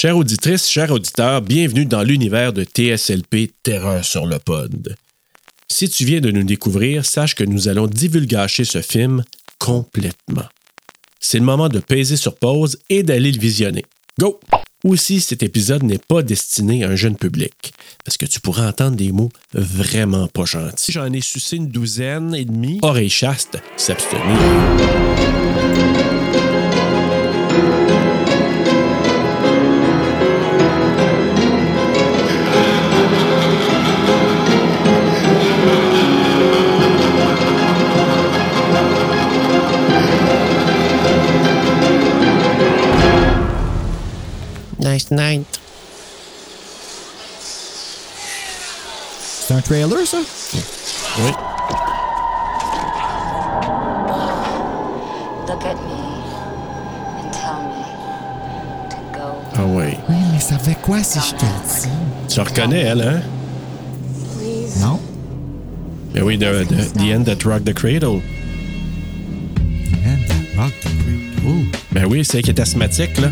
Chère 0.00 0.16
auditrice, 0.16 0.66
chers 0.66 0.90
auditeurs, 0.90 1.42
bienvenue 1.42 1.84
dans 1.84 2.02
l'univers 2.02 2.54
de 2.54 2.64
TSLP 2.64 3.52
Terreur 3.62 4.02
sur 4.02 4.24
le 4.24 4.38
pod. 4.38 4.96
Si 5.70 5.90
tu 5.90 6.06
viens 6.06 6.22
de 6.22 6.30
nous 6.30 6.42
découvrir, 6.42 7.04
sache 7.04 7.34
que 7.34 7.44
nous 7.44 7.68
allons 7.68 7.86
divulgacher 7.86 8.64
ce 8.64 8.80
film 8.80 9.22
complètement. 9.58 10.46
C'est 11.20 11.38
le 11.38 11.44
moment 11.44 11.68
de 11.68 11.80
peser 11.80 12.16
sur 12.16 12.34
pause 12.36 12.78
et 12.88 13.02
d'aller 13.02 13.30
le 13.30 13.38
visionner. 13.38 13.84
Go! 14.18 14.40
Aussi, 14.84 15.20
cet 15.20 15.42
épisode 15.42 15.82
n'est 15.82 15.98
pas 15.98 16.22
destiné 16.22 16.82
à 16.82 16.88
un 16.88 16.96
jeune 16.96 17.16
public, 17.16 17.74
parce 18.02 18.16
que 18.16 18.24
tu 18.24 18.40
pourras 18.40 18.70
entendre 18.70 18.96
des 18.96 19.12
mots 19.12 19.28
vraiment 19.52 20.28
pas 20.28 20.46
gentils. 20.46 20.92
J'en 20.92 21.12
ai 21.12 21.20
sucé 21.20 21.56
une 21.56 21.68
douzaine 21.68 22.34
et 22.34 22.46
demie. 22.46 22.78
Oreille 22.80 23.10
chaste, 23.10 23.58
s'abstenir. 23.76 24.24
Nice 44.90 45.10
night. 45.12 45.46
C'est 49.46 49.54
un 49.54 49.60
trailer, 49.60 50.04
ça? 50.04 50.16
Oui. 51.18 51.30
Look 55.46 55.64
at 55.64 55.76
me 55.76 56.00
and 57.20 57.30
tell 57.32 57.60
me 57.68 57.84
to 58.90 58.96
go. 59.12 59.26
Ah 59.54 59.64
ouais. 59.64 59.96
Oui, 60.08 60.16
mais 60.32 60.40
ça 60.40 60.58
fait 60.58 60.76
quoi 60.82 61.04
si 61.04 61.20
je 61.20 61.36
te 61.36 61.44
le 61.44 61.50
dis? 61.68 61.88
Tu 62.28 62.40
reconnais, 62.40 62.80
elle, 62.80 63.02
hein? 63.02 63.20
Please. 64.38 64.80
Non? 64.80 64.98
Mais 66.14 66.22
oui, 66.22 66.36
the, 66.36 66.66
the, 66.66 66.92
the 66.94 67.12
End 67.14 67.24
That 67.26 67.44
Rock 67.48 67.64
the 67.64 67.74
Cradle. 67.74 68.20
Rock 70.56 70.72
the. 70.82 70.88
Oh. 71.46 71.62
Ben 71.92 72.06
oui, 72.06 72.24
c'est 72.24 72.42
qui 72.42 72.50
est 72.50 72.58
asthmatique, 72.58 73.18
là. 73.18 73.28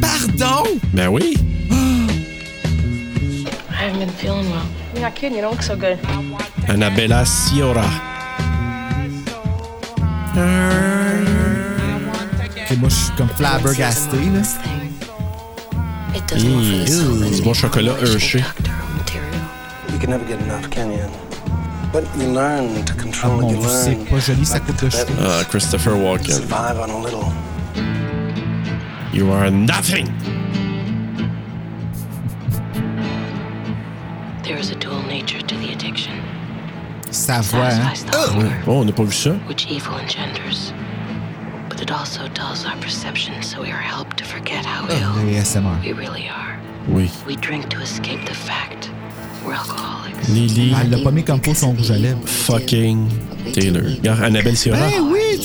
Pardon? 0.00 0.78
Ben 0.92 1.08
oui. 1.08 1.36
I 3.70 3.86
haven't 3.88 3.98
been 4.00 4.08
feeling 4.10 4.50
well. 4.50 4.66
You're 4.94 5.02
not 5.02 5.14
kidding. 5.14 5.36
You 5.36 5.42
don't 5.42 5.52
look 5.52 5.62
so 5.62 5.76
good. 5.76 5.98
Annabella 6.68 7.24
Sciorra. 7.24 7.84
Ok, 12.44 12.78
moi, 12.78 12.88
je 12.88 12.94
suis 12.94 13.12
comme 13.16 13.28
flabbergasté, 13.28 14.16
là. 14.32 14.42
Soul. 16.86 17.30
Du 17.30 17.42
bon 17.42 17.54
chocolat 17.54 17.92
Hershey. 18.00 18.38
You 19.92 19.98
can 20.00 20.10
never 20.10 20.24
get 20.26 20.40
enough, 20.40 20.68
can 20.70 20.90
you? 20.90 20.98
But 21.92 22.04
you 22.18 22.32
learn 22.32 22.84
to 22.84 22.92
Ah, 22.92 23.00
control 23.02 23.40
it. 23.44 23.50
You 23.56 23.62
c'est 23.68 23.90
learn 23.94 24.04
pas 24.06 24.18
joli, 24.18 24.44
ça 24.46 24.58
le. 24.58 25.14
Ah, 25.20 25.44
Christopher 25.48 25.92
to 25.92 25.98
Walken. 25.98 26.34
survive 26.34 26.78
on 26.80 26.90
a 26.90 26.98
little. 27.04 27.32
You 29.14 29.30
are 29.32 29.48
nothing. 29.50 30.06
There 34.42 34.58
is 34.58 34.70
a 34.70 34.74
dual 34.74 35.02
nature 35.02 35.40
to 35.40 35.54
the 35.56 35.72
addiction. 35.72 36.20
Sa 37.10 37.40
voix, 37.42 37.70
hein? 37.70 37.92
Hunger, 38.12 38.52
Oh, 38.66 38.80
on 38.80 38.84
n'a 38.86 38.92
pas 38.92 39.04
vu 39.04 39.12
ça. 39.14 39.30
which 39.46 39.66
evil 39.70 39.94
engenders. 39.98 40.72
But 41.68 41.80
it 41.80 41.90
also 41.92 42.26
dulls 42.34 42.66
our 42.66 42.76
perception, 42.80 43.40
so 43.42 43.62
we 43.62 43.70
are 43.70 43.80
helped 43.80 44.16
to 44.18 44.24
forget 44.24 44.64
how 44.66 44.86
ill 44.88 45.24
Les 45.24 45.38
ASMR. 45.40 45.80
we 45.82 45.92
really 45.92 46.28
are. 46.28 46.58
Oui. 46.88 47.08
We 47.26 47.36
drink 47.36 47.68
to 47.70 47.80
escape 47.80 48.24
the 48.26 48.34
fact 48.34 48.90
we're 49.46 49.54
alcoholics. 49.54 50.28
Lily 50.28 50.74
Elle 50.80 50.90
l'a 50.90 50.98
pas 51.04 51.10
mis 51.12 51.22
comme 51.24 51.40
pour 51.40 51.54
son 51.56 51.72
rouge 51.72 51.90
à 51.92 51.98
lèvres. 51.98 52.20
fucking 52.26 53.08
Taylor. 53.54 53.82
Regarde, 53.96 54.22
Annabelle 54.24 54.56
Sciorra. 54.56 54.80
Ben 54.88 55.02
oui, 55.10 55.38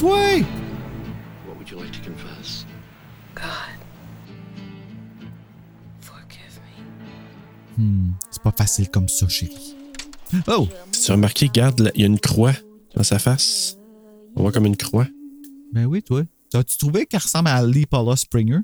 me. 7.79 8.12
C'est 8.31 8.44
pas 8.44 8.53
facile 8.56 8.90
comme 8.90 9.09
ça, 9.09 9.28
chérie. 9.28 9.75
Oh! 10.47 10.67
Tu 10.91 11.12
as 11.12 11.13
remarqué, 11.16 11.47
regarde, 11.47 11.91
il 11.95 12.01
y 12.01 12.03
a 12.03 12.07
une 12.07 12.19
croix 12.19 12.53
dans 12.95 13.03
sa 13.03 13.19
face? 13.19 13.78
On 14.35 14.41
voit 14.44 14.51
comme 14.51 14.66
une 14.66 14.78
croix. 14.78 15.07
Ben 15.73 15.85
oui, 15.85 16.03
toi. 16.03 16.23
As-tu 16.53 16.78
trouvé 16.78 17.06
qu'elle 17.06 17.22
ressemble 17.22 17.47
à 17.50 17.63
Lee 17.63 17.85
Paula 17.85 18.16
Springer? 18.16 18.59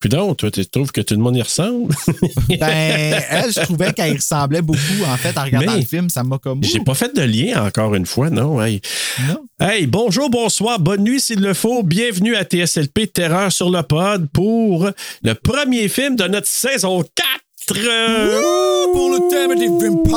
Puis 0.00 0.08
donc, 0.08 0.38
toi, 0.38 0.50
tu 0.50 0.66
trouves 0.66 0.90
que 0.90 1.00
tout 1.00 1.14
le 1.14 1.20
monde 1.20 1.36
y 1.36 1.42
ressemble? 1.42 1.94
Ben, 2.48 3.22
elle, 3.30 3.52
je 3.52 3.60
trouvais 3.60 3.92
qu'elle 3.92 4.14
ressemblait 4.16 4.60
beaucoup, 4.62 5.04
en 5.06 5.16
fait, 5.16 5.36
en 5.38 5.44
regardant 5.44 5.72
Mais 5.72 5.80
le 5.80 5.86
film. 5.86 6.10
Ça 6.10 6.24
m'a 6.24 6.38
comme. 6.38 6.62
J'ai 6.64 6.80
pas 6.80 6.94
fait 6.94 7.14
de 7.14 7.22
lien 7.22 7.64
encore 7.64 7.94
une 7.94 8.06
fois, 8.06 8.28
non? 8.28 8.60
Hey, 8.60 8.80
Non. 9.28 9.46
Hey, 9.60 9.86
bonjour, 9.86 10.28
bonsoir, 10.28 10.80
bonne 10.80 11.04
nuit 11.04 11.20
s'il 11.20 11.40
le 11.40 11.54
faut. 11.54 11.84
Bienvenue 11.84 12.34
à 12.34 12.42
TSLP 12.44 13.12
Terreur 13.12 13.52
sur 13.52 13.70
le 13.70 13.82
pod 13.82 14.28
pour 14.32 14.90
le 15.22 15.34
premier 15.34 15.88
film 15.88 16.16
de 16.16 16.24
notre 16.24 16.48
saison 16.48 17.02
4. 17.02 17.26
Ouh, 17.70 18.92
pour 18.92 19.10
le 19.10 19.30
thème 19.30 19.58
des 19.58 19.68
vampires, 19.68 20.12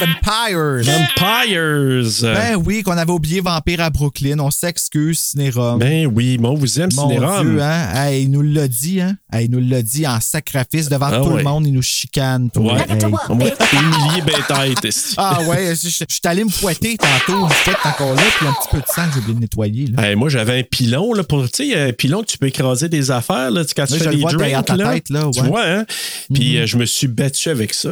vampires. 0.00 0.82
Vampires. 0.84 2.34
Ben 2.34 2.56
oui, 2.64 2.82
qu'on 2.82 2.92
avait 2.96 3.10
oublié 3.12 3.40
Vampire 3.40 3.80
à 3.80 3.90
Brooklyn. 3.90 4.38
On 4.38 4.50
s'excuse, 4.50 5.18
Cinérum. 5.18 5.78
Ben 5.78 6.06
oui, 6.06 6.38
on 6.42 6.54
vous 6.54 6.80
aime, 6.80 6.90
Mon 6.94 7.08
Cinérum. 7.08 7.50
Dieu, 7.50 7.62
hein? 7.62 7.88
Hey, 7.94 8.22
il 8.24 8.30
nous 8.30 8.42
l'a 8.42 8.68
dit, 8.68 9.00
hein? 9.00 9.16
Hey, 9.32 9.46
il 9.46 9.50
nous 9.50 9.60
l'a 9.68 9.82
dit 9.82 10.06
en 10.06 10.20
sacrifice 10.20 10.88
devant 10.88 11.06
Ah 11.10 11.18
tout 11.18 11.30
ouais. 11.30 11.38
le 11.38 11.42
monde. 11.42 11.66
Il 11.66 11.72
nous 11.72 11.82
chicane. 11.82 12.50
toi. 12.50 12.74
Ouais. 12.74 12.80
Hey. 12.88 13.04
On 13.28 13.34
va 13.36 13.46
humilier 13.46 14.22
ben 14.24 14.36
tête. 14.46 14.84
ici. 14.84 15.14
Ah 15.16 15.40
ouais, 15.42 15.74
je 15.74 15.88
je- 15.88 16.04
je 16.08 16.14
suis 16.14 16.20
allé 16.24 16.44
me 16.44 16.50
fouetter 16.50 16.96
tantôt. 16.96 17.48
Je 17.48 17.54
suis 17.70 17.72
encore 17.84 18.14
là, 18.14 18.22
puis 18.38 18.46
un 18.46 18.52
petit 18.52 18.68
peu 18.70 18.78
de 18.78 18.86
sang 18.86 19.06
que 19.08 19.14
j'ai 19.14 19.18
oublié 19.20 19.34
de 19.34 19.40
nettoyer. 19.40 19.86
Là. 19.88 20.08
Hey, 20.08 20.14
moi, 20.16 20.28
j'avais 20.28 20.60
un 20.60 20.62
pilon, 20.62 21.12
là, 21.12 21.24
pour, 21.24 21.42
tu 21.50 21.70
sais, 21.70 21.78
un 21.88 21.92
pilon 21.92 22.20
que 22.22 22.26
tu 22.26 22.38
peux 22.38 22.46
écraser 22.46 22.88
des 22.88 23.10
affaires, 23.10 23.50
là, 23.50 23.64
tu- 23.64 23.74
quand 23.74 23.86
tu 23.86 23.94
Oui, 23.94 23.98
fais 23.98 24.04
je 24.04 24.10
le 24.10 24.16
des 24.16 24.22
drinks, 24.22 24.64
ta 24.66 24.76
là. 24.76 24.92
tête, 24.94 25.10
là, 25.10 25.20
Tu 25.32 25.40
ouais. 25.40 25.44
Mhm. 25.44 25.50
vois, 25.50 25.64
hein? 25.64 25.84
Puis 26.32 26.58
euh, 26.58 26.66
je 26.66 26.76
me 26.76 26.84
suis 26.86 27.06
battu 27.08 27.48
avec 27.50 27.72
ça. 27.74 27.90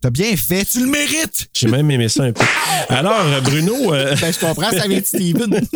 T'as 0.00 0.10
bien 0.10 0.36
fait, 0.36 0.64
tu 0.64 0.80
le 0.80 0.86
mérites! 0.86 1.48
J'ai 1.54 1.68
même 1.68 1.90
aimé 1.90 2.08
ça 2.08 2.24
un 2.24 2.32
peu. 2.32 2.44
Alors, 2.88 3.26
euh, 3.26 3.40
Bruno, 3.40 3.92
euh, 3.94 4.14
Ben, 4.20 4.32
je 4.32 4.38
comprends, 4.38 4.70
ça 4.70 4.86
vient 4.86 5.00
de 5.00 5.04
Steven. 5.04 5.60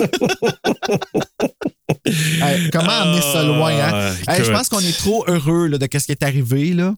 Hey, 2.05 2.71
comment 2.73 2.89
amener 2.91 3.21
ça 3.21 3.43
loin, 3.43 3.73
hein? 3.73 4.15
Ah, 4.27 4.37
Hey, 4.39 4.45
je 4.45 4.51
pense 4.51 4.69
qu'on 4.69 4.81
est 4.81 4.97
trop 4.97 5.25
heureux 5.29 5.67
là, 5.69 5.79
de 5.79 5.89
ce 5.99 6.05
qui 6.05 6.13
est 6.13 6.23
arrivé, 6.23 6.73
là. 6.73 6.95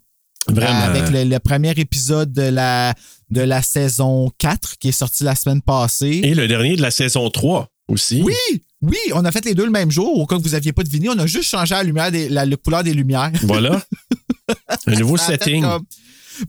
vraiment. 0.48 0.80
Avec 0.80 1.10
le, 1.10 1.24
le 1.24 1.38
premier 1.38 1.70
épisode 1.76 2.32
de 2.32 2.42
la, 2.42 2.94
de 3.30 3.40
la 3.40 3.62
saison 3.62 4.30
4 4.38 4.76
qui 4.78 4.88
est 4.88 4.92
sorti 4.92 5.24
la 5.24 5.34
semaine 5.34 5.62
passée. 5.62 6.20
Et 6.24 6.34
le 6.34 6.48
dernier 6.48 6.76
de 6.76 6.82
la 6.82 6.90
saison 6.90 7.28
3 7.30 7.68
aussi. 7.88 8.22
Oui, 8.22 8.34
oui, 8.82 8.96
on 9.14 9.24
a 9.24 9.32
fait 9.32 9.44
les 9.44 9.54
deux 9.54 9.64
le 9.64 9.70
même 9.70 9.90
jour. 9.90 10.18
Au 10.18 10.26
cas 10.26 10.36
que 10.36 10.42
vous 10.42 10.50
n'aviez 10.50 10.72
pas 10.72 10.82
deviné, 10.84 11.08
on 11.08 11.18
a 11.18 11.26
juste 11.26 11.50
changé 11.50 11.74
la 11.74 11.82
lumière, 11.82 12.10
des, 12.12 12.28
la, 12.28 12.44
la 12.46 12.56
couleur 12.56 12.82
des 12.84 12.94
lumières. 12.94 13.32
Voilà. 13.42 13.82
Un 14.86 14.94
nouveau 14.96 15.16
setting. 15.16 15.62
comme- 15.62 15.84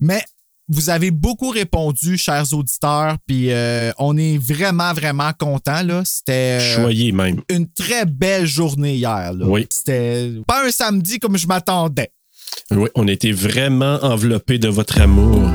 Mais 0.00 0.22
vous 0.68 0.88
avez 0.90 1.10
beaucoup 1.10 1.48
répondu, 1.50 2.16
chers 2.16 2.52
auditeurs, 2.52 3.16
puis 3.26 3.50
euh, 3.50 3.90
on 3.98 4.16
est 4.16 4.38
vraiment, 4.38 4.92
vraiment 4.92 5.32
contents. 5.36 5.82
là. 5.82 6.02
C'était 6.04 6.58
euh, 6.60 6.76
Choyé 6.76 7.10
même. 7.12 7.40
une 7.48 7.66
très 7.68 8.04
belle 8.06 8.46
journée 8.46 8.94
hier. 8.94 9.32
là. 9.32 9.46
Oui. 9.46 9.66
C'était 9.70 10.30
pas 10.46 10.64
un 10.66 10.70
samedi 10.70 11.18
comme 11.18 11.36
je 11.36 11.46
m'attendais. 11.48 12.10
Oui, 12.70 12.88
on 12.94 13.08
a 13.08 13.12
été 13.12 13.32
vraiment 13.32 13.98
enveloppés 14.02 14.58
de 14.58 14.68
votre 14.68 15.00
amour. 15.00 15.50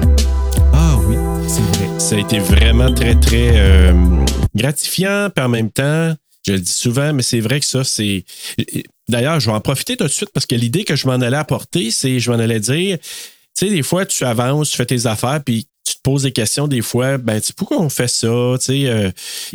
Ah 0.74 0.98
oui, 1.08 1.16
c'est 1.48 1.62
vrai. 1.62 2.00
Ça 2.00 2.16
a 2.16 2.20
été 2.20 2.40
vraiment 2.40 2.94
très, 2.94 3.16
très 3.20 3.52
euh, 3.54 3.94
gratifiant, 4.54 5.30
puis 5.34 5.44
en 5.46 5.50
même 5.50 5.72
temps, 5.72 6.14
je 6.46 6.54
le 6.54 6.60
dis 6.60 6.72
souvent, 6.72 7.14
mais 7.14 7.24
c'est 7.24 7.40
vrai 7.40 7.60
que 7.60 7.66
ça, 7.66 7.84
c'est. 7.84 8.24
D'ailleurs, 9.08 9.40
je 9.40 9.50
vais 9.50 9.56
en 9.56 9.62
profiter 9.62 9.98
tout 9.98 10.04
de 10.04 10.10
suite 10.10 10.30
parce 10.34 10.46
que 10.46 10.56
l'idée 10.56 10.84
que 10.84 10.96
je 10.96 11.08
m'en 11.08 11.14
allais 11.14 11.38
apporter, 11.38 11.92
c'est 11.92 12.20
je 12.20 12.32
m'en 12.32 12.38
allais 12.38 12.60
dire, 12.60 12.98
tu 13.00 13.06
sais, 13.54 13.70
des 13.70 13.84
fois, 13.84 14.06
tu 14.06 14.24
avances, 14.26 14.70
tu 14.70 14.78
fais 14.78 14.86
tes 14.86 15.06
affaires, 15.08 15.42
puis 15.44 15.68
tu 15.86 15.96
te 15.96 16.02
poses 16.02 16.24
des 16.24 16.32
questions 16.32 16.68
des 16.68 16.82
fois, 16.82 17.18
ben, 17.18 17.40
tu 17.40 17.48
sais, 17.48 17.54
pourquoi 17.56 17.80
on 17.80 17.90
fait 17.90 18.08
ça? 18.08 18.28
Tu 18.60 18.66
sais, 18.66 18.88
euh, 18.88 19.12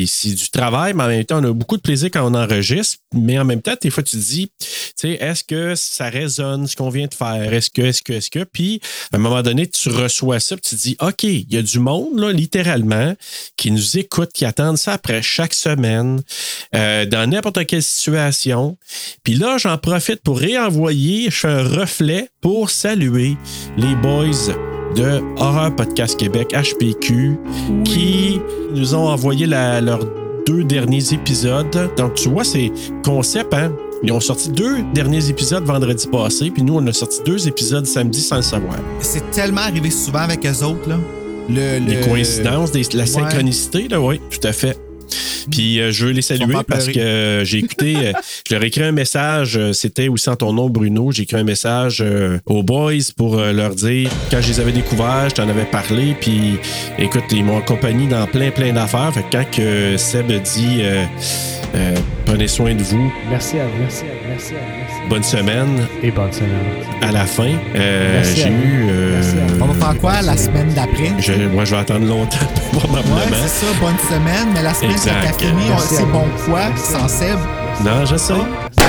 c'est 0.06 0.34
du 0.34 0.48
travail, 0.48 0.94
mais 0.94 1.02
en 1.02 1.08
même 1.08 1.24
temps, 1.24 1.40
on 1.40 1.50
a 1.50 1.52
beaucoup 1.52 1.76
de 1.76 1.82
plaisir 1.82 2.08
quand 2.12 2.24
on 2.24 2.34
enregistre, 2.34 2.98
mais 3.12 3.38
en 3.38 3.44
même 3.44 3.60
temps, 3.60 3.74
des 3.80 3.90
fois, 3.90 4.02
tu 4.04 4.16
te 4.16 4.22
dis, 4.22 4.50
tu 4.58 4.66
sais, 4.94 5.10
est-ce 5.20 5.42
que 5.42 5.74
ça 5.74 6.08
résonne 6.08 6.68
ce 6.68 6.76
qu'on 6.76 6.88
vient 6.88 7.08
de 7.08 7.14
faire? 7.14 7.52
Est-ce 7.52 7.68
que, 7.70 7.82
est-ce 7.82 8.02
que, 8.02 8.12
est-ce 8.12 8.30
que? 8.30 8.44
Puis, 8.44 8.80
à 9.12 9.16
un 9.16 9.18
moment 9.18 9.42
donné, 9.42 9.66
tu 9.66 9.88
reçois 9.88 10.38
ça, 10.38 10.56
puis 10.56 10.62
tu 10.70 10.76
te 10.76 10.80
dis, 10.80 10.96
OK, 11.00 11.24
il 11.24 11.52
y 11.52 11.56
a 11.56 11.62
du 11.62 11.80
monde, 11.80 12.18
là, 12.18 12.32
littéralement, 12.32 13.14
qui 13.56 13.72
nous 13.72 13.98
écoute, 13.98 14.30
qui 14.32 14.44
attendent 14.44 14.78
ça 14.78 14.92
après 14.92 15.22
chaque 15.22 15.54
semaine, 15.54 16.22
euh, 16.76 17.06
dans 17.06 17.28
n'importe 17.28 17.66
quelle 17.66 17.82
situation. 17.82 18.78
Puis 19.24 19.34
là, 19.34 19.58
j'en 19.58 19.78
profite 19.78 20.22
pour 20.22 20.38
réenvoyer, 20.38 21.24
je 21.24 21.36
fais 21.36 21.48
un 21.48 21.68
reflet 21.68 22.28
pour 22.40 22.70
saluer 22.70 23.36
les 23.76 23.96
boys 23.96 24.79
de 24.96 25.20
Horror 25.36 25.74
Podcast 25.74 26.18
Québec, 26.18 26.54
HPQ, 26.54 27.38
qui 27.84 28.40
nous 28.74 28.94
ont 28.94 29.08
envoyé 29.08 29.46
la- 29.46 29.80
leurs 29.80 30.00
deux 30.46 30.64
derniers 30.64 31.12
épisodes. 31.12 31.66
Donc, 31.96 32.14
tu 32.14 32.28
vois, 32.28 32.44
c'est 32.44 32.70
concept, 33.04 33.52
hein? 33.54 33.72
Ils 34.02 34.12
ont 34.12 34.20
sorti 34.20 34.48
deux 34.50 34.78
derniers 34.94 35.28
épisodes 35.28 35.62
vendredi 35.64 36.06
passé, 36.06 36.50
puis 36.50 36.62
nous, 36.62 36.74
on 36.76 36.86
a 36.86 36.92
sorti 36.92 37.20
deux 37.24 37.46
épisodes 37.46 37.84
samedi 37.86 38.20
sans 38.20 38.36
le 38.36 38.42
savoir. 38.42 38.76
C'est 39.00 39.30
tellement 39.30 39.60
arrivé 39.60 39.90
souvent 39.90 40.20
avec 40.20 40.46
eux 40.46 40.64
autres, 40.64 40.88
là. 40.88 40.96
Le, 41.48 41.84
Les 41.86 41.96
le- 41.96 42.04
coïncidences, 42.06 42.70
des- 42.72 42.82
la 42.94 43.00
Ouais. 43.00 43.06
synchronicité, 43.06 43.88
là, 43.88 44.00
oui, 44.00 44.20
tout 44.30 44.46
à 44.46 44.52
fait. 44.52 44.76
Puis 45.50 45.80
euh, 45.80 45.90
je 45.92 46.06
veux 46.06 46.12
les 46.12 46.22
saluer 46.22 46.54
parce 46.66 46.84
pleurer. 46.84 46.92
que 46.92 46.98
euh, 47.00 47.44
j'ai 47.44 47.58
écouté, 47.58 47.96
euh, 47.96 48.12
je 48.48 48.54
leur 48.54 48.62
ai 48.62 48.66
écrit 48.66 48.82
un 48.82 48.92
message, 48.92 49.56
euh, 49.56 49.72
c'était 49.72 50.08
aussi 50.08 50.28
en 50.28 50.36
ton 50.36 50.52
nom, 50.52 50.68
Bruno. 50.68 51.10
J'ai 51.12 51.22
écrit 51.22 51.36
un 51.38 51.44
message 51.44 52.00
euh, 52.00 52.38
aux 52.46 52.62
boys 52.62 52.92
pour 53.16 53.38
euh, 53.38 53.52
leur 53.52 53.74
dire, 53.74 54.10
quand 54.30 54.40
je 54.40 54.48
les 54.48 54.60
avais 54.60 54.72
découverts, 54.72 55.28
je 55.30 55.34
t'en 55.36 55.48
avais 55.48 55.64
parlé, 55.64 56.14
puis 56.20 56.58
écoute, 56.98 57.24
ils 57.32 57.44
m'ont 57.44 57.58
accompagné 57.58 58.06
dans 58.06 58.26
plein, 58.26 58.50
plein 58.50 58.72
d'affaires. 58.72 59.12
Fait 59.14 59.22
que 59.22 59.30
quand 59.32 59.50
que 59.50 59.96
Seb 59.96 60.26
dit, 60.30 60.78
euh, 60.82 61.04
euh, 61.74 61.94
prenez 62.26 62.48
soin 62.48 62.74
de 62.74 62.82
vous, 62.82 63.12
Merci 63.30 63.58
à 63.58 63.66
vous. 63.66 63.78
Merci 63.80 64.04
à 64.04 64.08
vous. 64.08 64.28
Merci 64.28 64.54
à 64.54 64.58
vous. 64.58 64.79
Bonne 65.08 65.22
semaine, 65.24 65.86
Et 66.04 66.10
bonne 66.12 66.32
semaine. 66.32 66.50
à 67.02 67.10
la 67.10 67.24
fin, 67.24 67.50
euh, 67.74 68.22
j'ai 68.22 68.48
eu. 68.48 68.86
euh. 68.90 69.20
On 69.60 69.66
va 69.66 69.86
faire 69.86 70.00
quoi 70.00 70.22
la 70.22 70.36
semaine 70.36 70.68
d'après? 70.72 71.12
je- 71.18 71.48
moi, 71.48 71.64
je 71.64 71.74
vais 71.74 71.80
attendre 71.80 72.06
longtemps 72.06 72.36
pour 72.72 72.86
voir 72.90 73.04
ma 73.06 73.16
Ouais, 73.16 73.26
c'est 73.32 73.48
ça, 73.66 73.66
bonne 73.80 73.98
semaine, 74.08 74.48
mais 74.54 74.62
la 74.62 74.72
semaine 74.74 74.92
à 74.92 74.98
c'est 75.80 76.04
bon 76.06 76.24
quoi, 76.46 76.60
sans 76.76 77.08
Seb? 77.08 77.38
Non, 77.84 78.04
je 78.04 78.16
sais. 78.16 78.34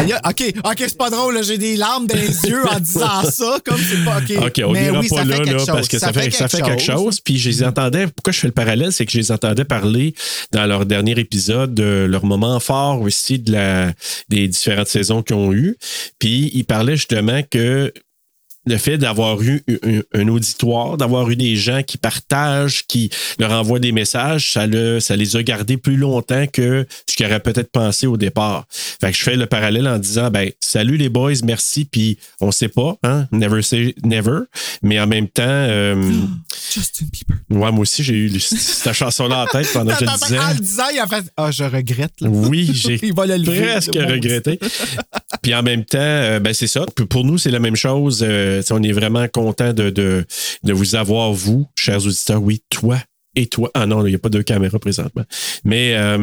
OK, 0.04 0.54
OK, 0.64 0.76
c'est 0.80 0.98
pas 0.98 1.10
drôle, 1.10 1.44
j'ai 1.44 1.58
des 1.58 1.76
larmes 1.76 2.08
dans 2.08 2.16
les 2.18 2.50
yeux 2.50 2.64
en 2.68 2.80
disant 2.80 3.24
ça, 3.32 3.58
comme 3.66 3.80
c'est 3.80 4.04
pas 4.04 4.18
OK. 4.18 4.48
OK, 4.48 4.62
on 4.66 4.72
mais 4.72 4.84
n'ira 4.84 5.00
oui, 5.00 5.10
pas 5.10 5.24
là, 5.24 5.38
quelque 5.38 5.52
là 5.52 5.58
chose. 5.60 5.68
parce 5.68 5.88
que 5.88 6.00
ça, 6.00 6.14
fait, 6.14 6.32
ça 6.32 6.48
fait 6.48 6.62
quelque 6.62 6.82
chose. 6.82 7.20
Puis 7.20 7.38
je 7.38 7.50
les 7.50 7.64
entendais. 7.64 8.08
Pourquoi 8.08 8.34
je 8.34 8.40
fais 8.40 8.48
le 8.48 8.54
parallèle, 8.54 8.92
c'est 8.92 9.06
que 9.06 9.12
je 9.12 9.18
les 9.18 9.32
entendais 9.32 9.66
parler 9.66 10.14
dans 10.52 10.66
leur 10.66 10.86
dernier 10.86 11.20
épisode 11.20 11.74
de 11.74 12.06
leur 12.10 12.26
moment 12.26 12.60
fort 12.60 13.02
aussi 13.02 13.40
de 13.40 13.52
la, 13.52 13.94
des 14.30 14.48
différentes 14.48 14.88
saisons 14.88 15.22
qu'ils 15.24 15.36
ont 15.36 15.54
eues. 15.54 15.78
Puis 16.20 16.52
ils 16.54 16.66
parlaient 16.66 16.96
justement 16.96 17.42
que 17.50 17.94
le 18.66 18.78
fait 18.78 18.98
d'avoir 18.98 19.42
eu 19.42 19.64
un, 20.14 20.28
auditoire, 20.28 20.98
d'avoir 20.98 21.30
eu 21.30 21.36
des 21.36 21.56
gens 21.56 21.82
qui 21.84 21.98
partagent, 21.98 22.86
qui 22.88 23.10
leur 23.40 23.52
envoient 23.52 23.80
des 23.80 23.92
messages, 23.92 24.52
ça, 24.52 24.68
le, 24.68 25.00
ça 25.00 25.16
les 25.16 25.36
a 25.36 25.44
gardés 25.44 25.78
plus 25.78 25.98
longtemps 25.98 26.46
que 26.48 26.86
ce 27.08 27.16
qu'ils 27.16 27.26
auraient 27.26 27.40
peut-être 27.40 27.72
pensé 27.72 28.06
au 28.08 28.18
départ. 28.18 28.66
Fait 28.70 29.12
que 29.12 29.18
je 29.18 29.24
fais 29.24 29.36
le 29.36 29.48
parallèle 29.48 29.88
en 29.88 29.98
disant, 29.98 30.30
ben, 30.30 30.52
salut 30.60 30.98
les 30.98 31.10
boys, 31.10 31.34
merci, 31.44 31.86
puis 31.86 32.18
on 32.40 32.52
sait 32.52 32.68
pas, 32.68 32.98
hein, 33.04 33.28
never 33.32 33.62
say 33.62 33.96
never, 34.04 34.42
mais 34.84 35.00
en 35.00 35.08
même 35.08 35.28
temps, 35.28 35.44
euh, 35.46 35.96
Justin 36.74 37.06
Bieber. 37.12 37.38
ouais, 37.50 37.72
moi 37.72 37.82
aussi, 37.82 38.04
j'ai 38.04 38.14
eu 38.14 38.40
cette 38.40 38.94
chanson-là 38.94 39.44
en 39.44 39.48
tête 39.48 39.72
pendant 39.74 39.94
que 39.94 40.06
je 40.06 40.12
le 40.12 40.18
disais. 40.20 40.40
En 40.40 40.54
le 40.54 40.60
disant, 40.60 40.84
il 40.94 41.00
a 41.00 41.08
fait 41.08 41.26
Ah, 41.36 41.52
je 41.52 41.64
regrette. 41.64 42.14
Là. 42.22 42.30
Oui, 42.30 42.70
j'ai 42.74 42.98
presque 43.14 43.96
regretté. 43.96 44.60
Puis 45.42 45.56
en 45.56 45.64
même 45.64 45.84
temps, 45.84 45.98
euh, 46.00 46.40
ben 46.40 46.54
c'est 46.54 46.68
ça. 46.68 46.86
Pour 47.10 47.26
nous, 47.26 47.38
c'est 47.38 47.52
la 47.52 47.60
même 47.60 47.76
chose. 47.76 48.24
Euh, 48.28 48.51
sais, 48.62 48.74
on 48.74 48.84
est 48.84 48.92
vraiment 48.92 49.28
content 49.30 49.72
de, 49.74 49.90
de, 49.90 50.26
de 50.64 50.74
vous 50.74 50.96
avoir, 50.96 51.32
vous, 51.32 51.68
chers 51.76 52.06
auditeurs. 52.06 52.42
Oui, 52.42 52.62
toi 52.70 52.98
et 53.34 53.46
toi. 53.48 53.72
Ah 53.74 53.86
non, 53.86 54.06
il 54.06 54.10
n'y 54.10 54.16
a 54.16 54.20
pas 54.20 54.28
deux 54.28 54.44
caméras 54.44 54.78
présentement. 54.78 55.24
Mais. 55.64 55.94
euh, 55.96 56.18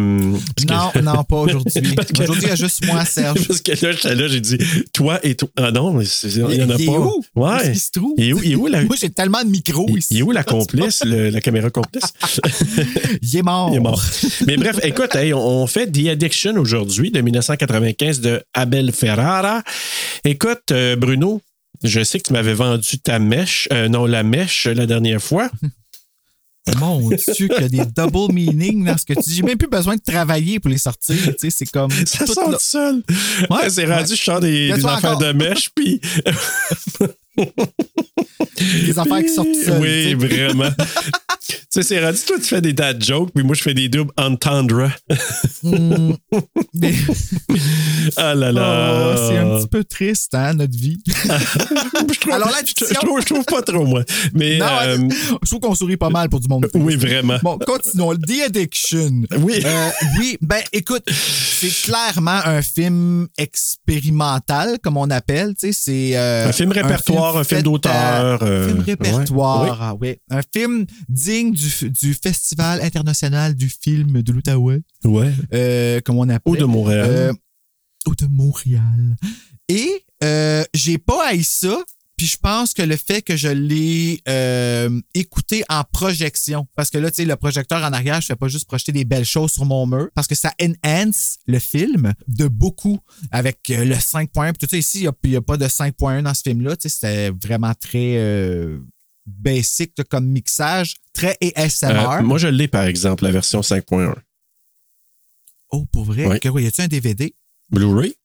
que- 0.59 0.67
Non, 0.71 0.91
non, 1.15 1.25
pas 1.25 1.37
aujourd'hui. 1.37 1.73
Aujourd'hui, 2.21 2.43
il 2.43 2.49
y 2.49 2.53
a 2.53 2.55
juste 2.55 2.85
moi, 2.85 3.03
Serge. 3.07 3.47
Parce 3.49 3.63
que 3.63 3.73
là, 4.09 4.15
là, 4.15 4.29
j'ai 4.29 4.41
dit 4.43 4.59
toi 4.93 5.19
et 5.23 5.35
toi. 5.35 5.49
Ah 5.57 5.71
non, 5.71 5.99
il 6.03 6.29
n'y 6.29 6.63
en 6.63 6.69
a 6.69 6.75
il 6.75 6.83
est 6.83 6.87
pas. 6.87 6.93
où? 6.99 7.25
Ouais. 7.35 7.73
Se 7.75 7.91
trouve? 7.93 8.13
Il 8.19 8.25
est 8.29 8.33
où, 8.35 8.41
il 8.45 8.53
est 8.53 8.57
où 8.57 8.67
la, 8.67 8.85
Moi, 8.85 8.97
j'ai 9.01 9.09
tellement 9.09 9.43
de 9.43 9.49
micros 9.49 9.87
il, 9.89 9.97
ici. 10.01 10.09
il 10.11 10.19
est 10.19 10.23
où 10.23 10.33
la 10.33 10.45
complice, 10.45 11.03
le- 11.07 11.31
la 11.31 11.41
caméra 11.41 11.71
complice? 11.71 12.13
Il 13.23 13.37
est 13.39 13.43
mort. 13.43 13.71
Il 13.73 13.77
est 13.77 13.81
mort. 13.81 14.03
Mais 14.47 14.59
bref, 14.59 14.79
écoute, 14.83 15.15
hey, 15.15 15.33
on 15.33 15.63
on 15.63 15.67
fait 15.67 15.87
The 15.91 16.09
Addiction 16.09 16.57
aujourd'hui 16.59 17.11
de 17.11 17.23
1995 17.23 18.21
de 18.21 18.43
Abel 18.53 18.93
Ferrara. 18.93 19.63
Écoute, 20.25 20.73
euh, 20.73 20.95
Bruno, 20.95 21.41
je 21.83 22.03
sais 22.03 22.19
que 22.19 22.29
tu 22.29 22.33
m'avais 22.33 22.55
vendu 22.55 22.99
ta 22.99 23.19
mèche, 23.19 23.69
euh, 23.73 23.89
non, 23.89 24.07
la 24.07 24.23
mèche 24.23 24.67
la 24.67 24.87
dernière 24.87 25.23
fois. 25.23 25.51
Mon 26.77 27.09
Dieu, 27.09 27.49
qu'il 27.49 27.63
y 27.63 27.65
a 27.65 27.69
des 27.69 27.87
double 27.87 28.33
meanings 28.33 28.85
dans 28.85 28.97
ce 28.99 29.07
que 29.07 29.15
tu 29.15 29.21
dis. 29.21 29.37
J'ai 29.37 29.43
même 29.43 29.57
plus 29.57 29.69
besoin 29.69 29.97
de 29.97 30.03
travailler 30.03 30.61
pour 30.61 30.71
les 30.71 30.77
sortir. 30.77 31.17
Tu 31.17 31.33
sais, 31.39 31.51
c'est 31.51 31.67
comme. 31.67 31.91
Ça 31.91 32.27
sort 32.27 32.51
tout 32.51 32.57
seul. 32.61 33.03
Ouais, 33.49 33.71
c'est 33.71 33.87
ouais. 33.87 33.95
rendu, 33.95 34.15
je 34.15 34.23
sors 34.23 34.41
des, 34.41 34.69
des 34.69 34.85
affaires 34.85 35.13
encore? 35.13 35.19
de 35.19 35.33
mèche, 35.33 35.71
puis. 35.75 36.01
Des 38.87 38.99
affaires 38.99 39.21
qui 39.23 39.29
sortent 39.29 39.49
seules. 39.65 39.81
Oui, 39.81 40.15
vraiment. 40.15 40.71
tu 41.49 41.55
sais, 41.71 41.83
c'est 41.83 42.05
rendu, 42.05 42.19
toi, 42.27 42.37
tu 42.39 42.45
fais 42.45 42.61
des 42.61 42.73
dad 42.73 43.03
jokes, 43.03 43.31
puis 43.35 43.45
moi, 43.45 43.55
je 43.55 43.63
fais 43.63 43.75
des 43.75 43.89
doubles 43.89 44.13
entendre. 44.17 44.91
Mm. 45.63 46.13
Ah 48.17 48.35
là 48.35 48.49
Oh, 48.51 48.53
là. 48.55 49.17
c'est 49.29 49.37
un 49.37 49.59
petit 49.59 49.69
peu 49.69 49.85
triste, 49.85 50.35
hein, 50.35 50.55
notre 50.55 50.77
vie. 50.77 50.99
Je 51.07 52.21
trouve, 52.21 52.33
Alors, 52.33 52.49
je, 52.49 52.55
l'addiction. 52.55 52.87
je 52.89 52.95
trouve, 53.07 53.21
je 53.21 53.27
trouve 53.27 53.45
pas 53.45 53.63
trop, 53.63 53.85
moi. 53.85 54.03
Mais. 54.33 54.59
Non, 54.59 54.67
euh, 54.83 54.99
je 55.43 55.49
trouve 55.49 55.61
qu'on 55.61 55.75
sourit 55.75 55.97
pas 55.97 56.09
mal 56.11 56.29
pour 56.29 56.41
du 56.41 56.49
monde. 56.49 56.67
oui, 56.75 56.97
vraiment. 56.97 57.37
Bon, 57.43 57.59
continuons. 57.59 58.15
The 58.17 58.47
Addiction. 58.47 59.23
Oui. 59.41 59.61
Euh, 59.65 59.91
oui, 60.19 60.39
ben 60.41 60.61
écoute, 60.73 61.05
c'est 61.11 61.71
clairement 61.83 62.41
un 62.45 62.63
film 62.63 63.29
expérimental, 63.37 64.79
comme 64.83 64.97
on 64.97 65.11
appelle. 65.11 65.55
Tu 65.59 65.73
sais, 65.73 65.79
c'est 65.79 66.17
euh, 66.17 66.49
Un 66.49 66.53
film 66.53 66.73
répertoire, 66.73 67.28
un 67.28 67.28
film 67.28 67.28
fait, 67.45 67.63
d'auteur, 67.63 68.43
euh, 68.43 68.47
euh, 68.47 68.65
un 68.65 68.69
film 68.69 68.81
répertoire, 68.81 70.01
ouais. 70.01 70.21
ah. 70.31 70.39
Un 70.39 70.43
film 70.55 70.87
digne 71.09 71.53
du, 71.53 71.91
du 71.91 72.15
Festival 72.15 72.81
international 72.83 73.55
du 73.55 73.69
film 73.69 74.23
de 74.23 74.33
l'Outaouais, 74.33 74.81
Ouais. 75.05 75.33
euh, 75.55 76.01
comme 76.05 76.19
on 76.19 76.29
appelle. 76.29 76.53
Ou 76.53 76.57
de 76.57 76.65
Montréal. 76.65 77.07
Euh, 77.09 77.33
ou 78.07 78.15
de 78.15 78.27
Montréal. 78.27 79.17
Et 79.69 80.05
euh, 80.25 80.65
j'ai 80.75 80.99
pas 80.99 81.29
haï 81.29 81.45
ça. 81.45 81.79
Puis 82.19 82.27
je 82.27 82.37
pense 82.37 82.75
que 82.75 82.83
le 82.83 82.97
fait 82.97 83.23
que 83.23 83.37
je 83.37 83.47
l'ai 83.47 84.21
euh, 84.29 85.01
écouté 85.15 85.63
en 85.69 85.85
projection, 85.85 86.67
parce 86.75 86.91
que 86.91 86.99
là, 86.99 87.11
tu 87.13 87.23
sais, 87.23 87.25
le 87.25 87.37
projecteur 87.37 87.79
en 87.85 87.93
arrière, 87.93 88.21
je 88.21 88.27
fais 88.27 88.35
pas 88.35 88.49
juste 88.49 88.67
projeter 88.67 88.91
des 88.91 89.05
belles 89.05 89.25
choses 89.25 89.53
sur 89.53 89.65
mon 89.65 89.87
mur, 89.87 90.09
parce 90.17 90.27
que 90.27 90.35
ça 90.35 90.53
enhance 90.61 91.39
le 91.47 91.61
film 91.61 92.13
de 92.27 92.49
beaucoup 92.49 92.99
avec 93.31 93.71
euh, 93.71 93.85
le 93.85 93.95
5.1. 93.95 94.53
Puis 94.53 94.67
tout 94.67 94.69
ça, 94.69 94.77
ici, 94.77 95.07
il 95.25 95.31
n'y 95.31 95.37
a, 95.37 95.41
pas 95.41 95.57
de 95.57 95.67
5.1 95.67 96.23
dans 96.23 96.35
ce 96.35 96.43
film-là. 96.43 96.77
Tu 96.77 96.89
sais, 96.89 96.95
c'était 96.95 97.31
vraiment 97.31 97.73
très 97.75 98.17
euh, 98.17 98.81
basic 99.25 99.95
comme 100.11 100.27
mixage, 100.27 100.97
très 101.13 101.39
ASMR. 101.55 102.19
Euh, 102.19 102.23
moi, 102.23 102.39
je 102.39 102.49
l'ai, 102.49 102.67
par 102.67 102.83
exemple, 102.83 103.23
la 103.23 103.31
version 103.31 103.61
5.1. 103.61 104.13
oh, 105.71 105.87
pour 105.87 106.03
vrai? 106.03 106.27
Ouais. 106.27 106.41
Que, 106.41 106.49
y 106.61 106.67
a-tu 106.67 106.81
un 106.83 106.89
DVD? 106.89 107.33
Blu-ray? 107.71 108.17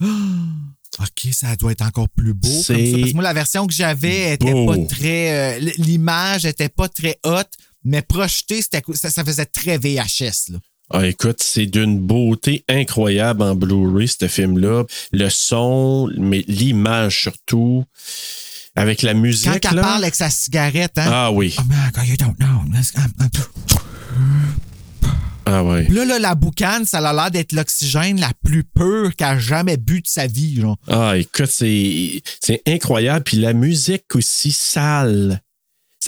OK, 0.98 1.32
ça 1.32 1.54
doit 1.56 1.72
être 1.72 1.82
encore 1.82 2.08
plus 2.08 2.34
beau. 2.34 2.48
comme 2.48 2.62
ça, 2.62 2.74
parce 2.98 3.10
que 3.10 3.14
moi, 3.14 3.22
la 3.22 3.32
version 3.32 3.66
que 3.66 3.72
j'avais 3.72 4.34
était 4.34 4.52
beau. 4.52 4.66
pas 4.66 4.76
très. 4.86 5.58
euh, 5.58 5.70
L'image 5.78 6.44
était 6.44 6.68
pas 6.68 6.88
très 6.88 7.18
haute, 7.24 7.50
mais 7.84 8.02
projeté, 8.02 8.60
c'était 8.60 8.82
cou- 8.82 8.94
ça, 8.94 9.08
ça 9.10 9.24
faisait 9.24 9.46
très 9.46 9.78
VHS. 9.78 10.50
Là. 10.52 10.58
Ah, 10.92 11.06
écoute, 11.06 11.40
c'est 11.40 11.66
d'une 11.66 12.00
beauté 12.00 12.64
incroyable 12.68 13.42
en 13.42 13.54
Blu-ray, 13.54 14.08
ce 14.08 14.26
film-là. 14.26 14.84
Le 15.12 15.28
son, 15.30 16.10
mais 16.18 16.44
l'image 16.48 17.22
surtout. 17.22 17.84
Avec 18.74 19.02
la 19.02 19.14
musique. 19.14 19.50
Quand 19.62 19.70
elle 19.70 19.76
là. 19.76 19.82
parle 19.82 20.02
avec 20.02 20.14
sa 20.16 20.30
cigarette, 20.30 20.96
hein? 20.96 21.08
Ah 21.12 21.32
oui. 21.32 21.54
Oh 21.58 21.62
man, 21.68 21.90
God, 21.94 22.06
you 22.06 22.16
don't 22.16 22.36
know. 22.38 22.60
Ah. 25.50 25.62
Là, 25.88 26.04
là, 26.04 26.18
la 26.18 26.34
boucane, 26.34 26.84
ça 26.84 26.98
a 26.98 27.12
l'air 27.12 27.30
d'être 27.30 27.52
l'oxygène 27.52 28.20
la 28.20 28.30
plus 28.44 28.64
pure 28.64 29.14
qu'elle 29.16 29.28
a 29.28 29.38
jamais 29.38 29.76
bu 29.76 30.00
de 30.00 30.06
sa 30.06 30.26
vie. 30.26 30.60
Genre. 30.60 30.76
Ah, 30.88 31.16
écoute, 31.16 31.50
c'est 31.50 32.22
c'est 32.40 32.62
incroyable. 32.66 33.24
Puis 33.24 33.38
la 33.38 33.52
musique 33.52 34.14
aussi 34.14 34.52
sale. 34.52 35.40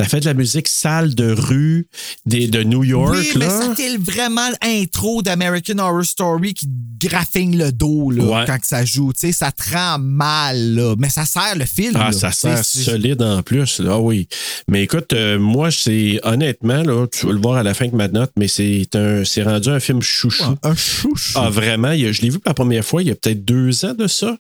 Ça 0.02 0.08
fait 0.08 0.20
de 0.20 0.26
la 0.26 0.34
musique 0.34 0.68
sale 0.68 1.14
de 1.14 1.32
rue, 1.32 1.86
des, 2.26 2.46
de 2.48 2.62
New 2.62 2.84
York. 2.84 3.14
oui, 3.16 3.30
mais 3.36 3.46
là. 3.46 3.60
c'était 3.76 3.96
vraiment 3.98 4.48
intro 4.62 5.22
d'American 5.22 5.78
Horror 5.78 6.04
Story 6.04 6.54
qui 6.54 6.66
graffigne 7.00 7.56
le 7.58 7.72
dos 7.72 8.10
là, 8.10 8.22
Ouais. 8.24 8.44
quand 8.46 8.58
que 8.58 8.66
ça 8.66 8.84
joue. 8.84 9.12
Ça 9.16 9.50
te 9.52 9.70
rend 9.74 9.98
mal, 9.98 10.74
là. 10.74 10.94
mais 10.98 11.08
ça 11.08 11.24
sert 11.24 11.56
le 11.56 11.64
film. 11.64 11.92
Ah, 11.96 12.06
là. 12.06 12.12
ça 12.12 12.30
sais, 12.32 12.56
sert 12.56 12.64
solide 12.64 13.22
en 13.22 13.42
plus. 13.42 13.80
Là. 13.80 13.92
Ah 13.94 14.00
oui. 14.00 14.28
Mais 14.68 14.82
écoute, 14.84 15.12
euh, 15.12 15.38
moi, 15.38 15.70
c'est 15.70 16.20
honnêtement, 16.22 16.82
là, 16.82 17.06
tu 17.06 17.26
vas 17.26 17.32
le 17.32 17.40
voir 17.40 17.56
à 17.56 17.62
la 17.62 17.74
fin 17.74 17.86
de 17.88 17.96
ma 17.96 18.08
note, 18.08 18.32
mais 18.36 18.48
c'est 18.48 18.88
un 18.94 19.24
c'est 19.24 19.42
rendu 19.42 19.68
un 19.68 19.80
film 19.80 20.00
chouchou. 20.02 20.56
Un 20.62 20.74
chouchou. 20.74 21.38
Ah, 21.38 21.50
vraiment. 21.50 21.88
a- 21.88 21.96
je 22.12 22.22
l'ai 22.22 22.30
vu 22.30 22.38
pour 22.38 22.48
la 22.50 22.54
première 22.54 22.84
fois 22.84 23.02
il 23.02 23.08
y 23.08 23.10
a 23.10 23.14
peut-être 23.14 23.44
deux 23.44 23.84
ans 23.84 23.94
de 23.94 24.06
ça. 24.06 24.36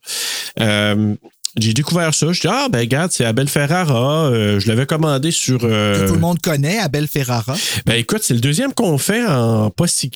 Euh, 0.60 1.14
j'ai 1.58 1.74
découvert 1.74 2.14
ça. 2.14 2.32
Je 2.32 2.40
dis, 2.40 2.46
ah, 2.48 2.68
ben, 2.70 2.80
regarde, 2.80 3.12
c'est 3.12 3.24
Abel 3.24 3.48
Ferrara. 3.48 4.26
Euh, 4.26 4.58
je 4.60 4.68
l'avais 4.68 4.86
commandé 4.86 5.30
sur. 5.30 5.60
euh, 5.64 6.02
que 6.02 6.08
tout 6.08 6.14
le 6.14 6.20
monde 6.20 6.40
connaît, 6.40 6.78
Abel 6.78 7.06
Ferrara. 7.08 7.56
Ben, 7.86 7.94
écoute, 7.94 8.20
c'est 8.22 8.34
le 8.34 8.40
deuxième 8.40 8.72
qu'on 8.72 8.98
fait 8.98 9.24
en 9.26 9.70
pas 9.70 9.86
si. 9.86 10.10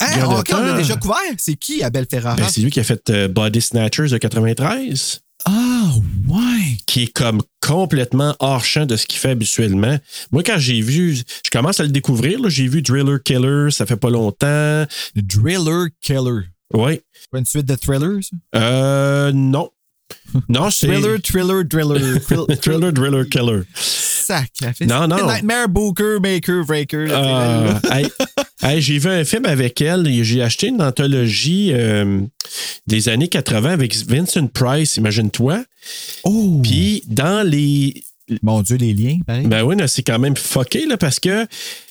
Garde 0.00 0.38
ok, 0.40 0.50
on 0.54 0.62
l'a 0.62 0.72
déjà 0.74 0.96
couvert. 0.96 1.16
C'est 1.38 1.56
qui, 1.56 1.82
Abel 1.82 2.06
Ferrara? 2.08 2.36
Ben, 2.36 2.46
c'est 2.48 2.60
lui 2.60 2.70
qui 2.70 2.80
a 2.80 2.84
fait 2.84 3.10
euh, 3.10 3.26
Body 3.28 3.60
Snatchers 3.60 4.08
de 4.08 4.18
93, 4.18 5.20
ah, 5.44 5.90
ouais. 6.28 6.76
qui 6.86 7.02
est 7.04 7.12
comme 7.12 7.42
complètement 7.60 8.34
hors 8.38 8.64
champ 8.64 8.86
de 8.86 8.96
ce 8.96 9.06
qu'il 9.06 9.18
fait 9.18 9.30
habituellement. 9.30 9.98
Moi, 10.30 10.42
quand 10.44 10.58
j'ai 10.58 10.80
vu, 10.80 11.16
je 11.16 11.50
commence 11.50 11.80
à 11.80 11.82
le 11.82 11.88
découvrir. 11.90 12.40
là. 12.40 12.48
J'ai 12.48 12.68
vu 12.68 12.80
Driller 12.82 13.16
Killer, 13.24 13.70
ça 13.70 13.86
fait 13.86 13.96
pas 13.96 14.10
longtemps. 14.10 14.84
Driller 15.16 15.86
Killer. 16.00 16.46
Oui. 16.74 17.00
Pas 17.32 17.38
une 17.38 17.46
suite 17.46 17.66
de 17.66 17.74
thrillers? 17.74 18.20
Euh, 18.54 19.32
non. 19.32 19.70
Non, 20.48 20.70
c'est. 20.70 20.86
Thriller, 20.86 21.18
thriller, 21.22 21.64
driller. 21.64 22.20
Thrill- 22.26 22.58
Thriller, 22.60 22.92
Driller, 22.92 23.24
Killer. 23.28 23.62
Sac. 23.74 24.50
Non, 24.82 25.08
non. 25.08 25.26
Nightmare, 25.26 25.68
Booker, 25.68 26.18
Maker, 26.20 26.64
Breaker. 26.66 27.06
Euh, 27.10 27.72
hey, 27.90 28.06
hey, 28.62 28.82
j'ai 28.82 28.98
vu 28.98 29.08
un 29.08 29.24
film 29.24 29.46
avec 29.46 29.80
elle. 29.80 30.06
J'ai 30.22 30.42
acheté 30.42 30.68
une 30.68 30.82
anthologie 30.82 31.70
euh, 31.72 32.20
des 32.86 33.08
années 33.08 33.28
80 33.28 33.70
avec 33.70 33.96
Vincent 34.06 34.46
Price, 34.48 34.96
imagine-toi. 34.98 35.64
oh! 36.24 36.60
Puis 36.62 37.02
dans 37.06 37.46
les. 37.46 38.04
Mon 38.42 38.60
Dieu, 38.60 38.76
les 38.76 38.92
liens, 38.92 39.18
pareil. 39.26 39.46
Ben 39.46 39.62
oui, 39.62 39.76
c'est 39.86 40.02
quand 40.02 40.18
même 40.18 40.36
fucké 40.36 40.84
là, 40.86 40.96
parce 40.98 41.18
que. 41.20 41.46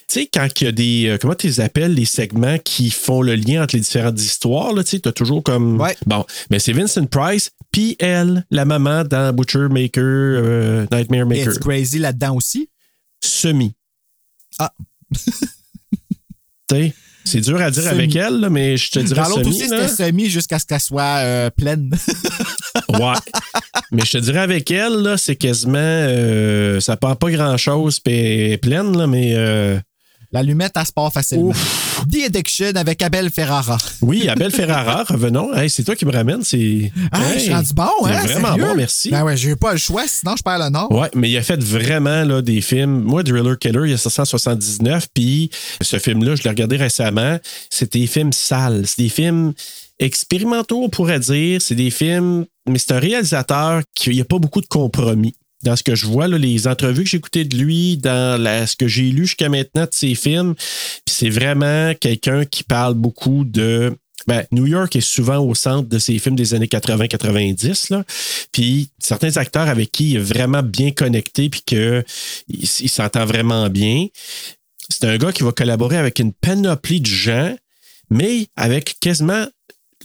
Tu 0.10 0.22
sais, 0.22 0.30
quand 0.34 0.48
il 0.62 0.64
y 0.64 0.68
a 0.68 0.72
des. 0.72 1.06
euh, 1.08 1.18
comment 1.20 1.36
tu 1.36 1.48
les 1.48 1.60
appelles, 1.60 1.94
les 1.94 2.06
segments 2.06 2.58
qui 2.64 2.92
font 2.92 3.22
le 3.22 3.36
lien 3.36 3.64
entre 3.64 3.76
les 3.76 3.82
différentes 3.82 4.22
histoires, 4.22 4.74
tu 4.76 4.84
sais, 4.86 5.00
t'as 5.00 5.12
toujours 5.12 5.44
comme. 5.44 5.82
Ouais. 5.82 5.98
Bon, 6.06 6.24
mais 6.50 6.60
c'est 6.60 6.72
Vincent 6.72 7.06
Price, 7.08 7.52
puis 7.78 7.96
elle, 8.00 8.44
la 8.50 8.66
maman 8.66 9.04
dans 9.04 9.32
Butcher 9.36 9.68
Maker, 9.70 10.02
euh, 10.04 10.88
Nightmare 10.92 11.28
Maker. 11.28 11.54
It's 11.54 11.60
Crazy 11.60 12.00
là-dedans 12.00 12.36
aussi? 12.36 12.72
Semi. 13.24 13.76
Ah. 14.58 14.74
Tu 16.70 16.76
sais, 16.76 16.94
c'est 17.24 17.40
dur 17.42 17.62
à 17.62 17.70
dire 17.70 17.84
Semi. 17.84 17.94
avec 17.94 18.16
elle, 18.16 18.40
là, 18.40 18.50
mais 18.50 18.78
je 18.78 18.90
te 18.92 18.98
dirais 19.00 19.22
Dans 19.22 19.36
semi. 19.36 19.48
aussi, 19.50 19.70
c'était 19.70 19.88
semi 19.88 20.28
jusqu'à 20.28 20.58
ce 20.58 20.66
qu'elle 20.66 20.80
soit 20.82 21.20
euh, 21.22 21.50
pleine. 21.52 21.92
Ouais. 22.90 23.14
Mais 23.92 24.04
je 24.06 24.12
te 24.14 24.18
dirais 24.18 24.40
avec 24.40 24.72
elle, 24.72 24.94
là, 25.02 25.18
c'est 25.18 25.36
quasiment. 25.36 25.78
euh, 25.78 26.80
ça 26.80 26.98
prend 26.98 27.16
pas 27.16 27.30
grand-chose, 27.30 28.00
puis 28.00 28.14
elle 28.14 28.52
est 28.54 28.58
pleine, 28.58 28.98
là, 28.98 29.06
mais. 29.08 29.36
L'allumette, 30.32 30.74
elle 30.76 30.86
se 30.86 30.92
part 30.92 31.12
facilement. 31.12 31.48
Ouf. 31.50 32.04
The 32.12 32.26
Addiction 32.28 32.72
avec 32.76 33.02
Abel 33.02 33.30
Ferrara. 33.30 33.78
oui, 34.02 34.28
Abel 34.30 34.52
Ferrara, 34.52 35.04
revenons. 35.08 35.54
Hey, 35.56 35.70
c'est 35.70 35.84
toi 35.84 35.96
qui 35.96 36.06
me 36.06 36.12
ramène. 36.12 36.44
C'est. 36.44 36.92
Ah, 37.12 37.20
Hey, 37.32 37.40
je 37.40 37.44
suis 37.46 37.54
rendu 37.54 37.74
bon, 37.74 37.84
hein? 38.06 38.22
vraiment 38.24 38.48
sérieux? 38.50 38.64
bon, 38.66 38.76
merci. 38.76 39.10
Ben 39.10 39.24
ouais, 39.24 39.38
j'ai 39.38 39.56
pas 39.56 39.72
le 39.72 39.78
choix, 39.80 40.04
sinon 40.08 40.36
je 40.38 40.44
perds 40.44 40.60
le 40.60 40.70
nord. 40.70 40.92
Ouais, 40.92 41.10
mais 41.16 41.30
il 41.30 41.38
a 41.38 41.42
fait 41.44 41.62
vraiment 41.64 42.24
là, 42.24 42.42
des 42.42 42.62
films. 42.62 43.02
Moi, 43.04 43.24
Driller 43.24 43.56
Killer, 43.60 43.80
il 43.86 43.92
y 43.92 43.94
a 43.94 43.98
1979, 43.98 45.08
puis 45.14 45.50
ce 45.82 45.98
film-là, 45.98 46.36
je 46.36 46.44
l'ai 46.44 46.50
regardé 46.50 46.76
récemment. 46.78 47.38
C'est 47.70 47.94
des 47.94 48.06
films 48.08 48.34
sales. 48.34 48.84
C'est 48.86 49.02
des 49.02 49.10
films 49.10 49.54
expérimentaux, 50.00 50.84
on 50.84 50.90
pourrait 50.90 51.20
dire. 51.20 51.62
C'est 51.62 51.76
des 51.76 51.90
films. 51.90 52.46
Mais 52.70 52.80
c'est 52.80 52.92
un 52.94 53.00
réalisateur 53.00 53.82
qui 53.96 54.10
n'y 54.12 54.22
a 54.22 54.26
pas 54.26 54.40
beaucoup 54.40 54.62
de 54.62 54.68
compromis. 54.68 55.34
Dans 55.68 55.76
ce 55.76 55.84
que 55.84 55.96
je 55.96 56.06
vois, 56.06 56.30
là, 56.30 56.38
les 56.38 56.66
entrevues 56.66 57.04
que 57.04 57.10
j'ai 57.10 57.18
écoutées 57.18 57.44
de 57.44 57.58
lui, 57.58 57.98
dans 57.98 58.42
ce 58.66 58.78
que 58.78 58.88
j'ai 58.88 59.12
lu 59.12 59.26
jusqu'à 59.26 59.50
maintenant 59.50 59.84
de 59.84 59.90
ses 59.92 60.16
films, 60.16 60.56
c'est 61.06 61.30
vraiment 61.30 61.94
quelqu'un 62.00 62.46
qui 62.46 62.64
parle 62.64 62.94
beaucoup 62.94 63.44
de. 63.44 63.94
Ben, 64.28 64.46
New 64.54 64.66
York 64.66 64.96
est 64.96 65.02
souvent 65.02 65.40
au 65.40 65.56
centre 65.56 65.90
de 65.90 66.00
ses 66.00 66.20
films 66.20 66.38
des 66.38 66.54
années 66.54 66.68
80-90. 66.68 67.94
là. 67.94 68.06
Puis 68.54 68.92
certains 68.98 69.36
acteurs 69.36 69.68
avec 69.68 69.92
qui 69.92 70.12
il 70.12 70.16
est 70.16 70.20
vraiment 70.20 70.64
bien 70.64 70.92
connecté 70.92 71.50
puis 71.50 71.62
qu'il 71.66 72.06
il 72.48 72.90
s'entend 72.90 73.26
vraiment 73.26 73.68
bien. 73.68 74.08
C'est 74.90 75.04
un 75.04 75.18
gars 75.18 75.34
qui 75.34 75.44
va 75.44 75.52
collaborer 75.52 75.98
avec 75.98 76.20
une 76.20 76.32
panoplie 76.32 77.02
de 77.02 77.08
gens, 77.08 77.54
mais 78.10 78.48
avec 78.56 78.96
quasiment 79.02 79.46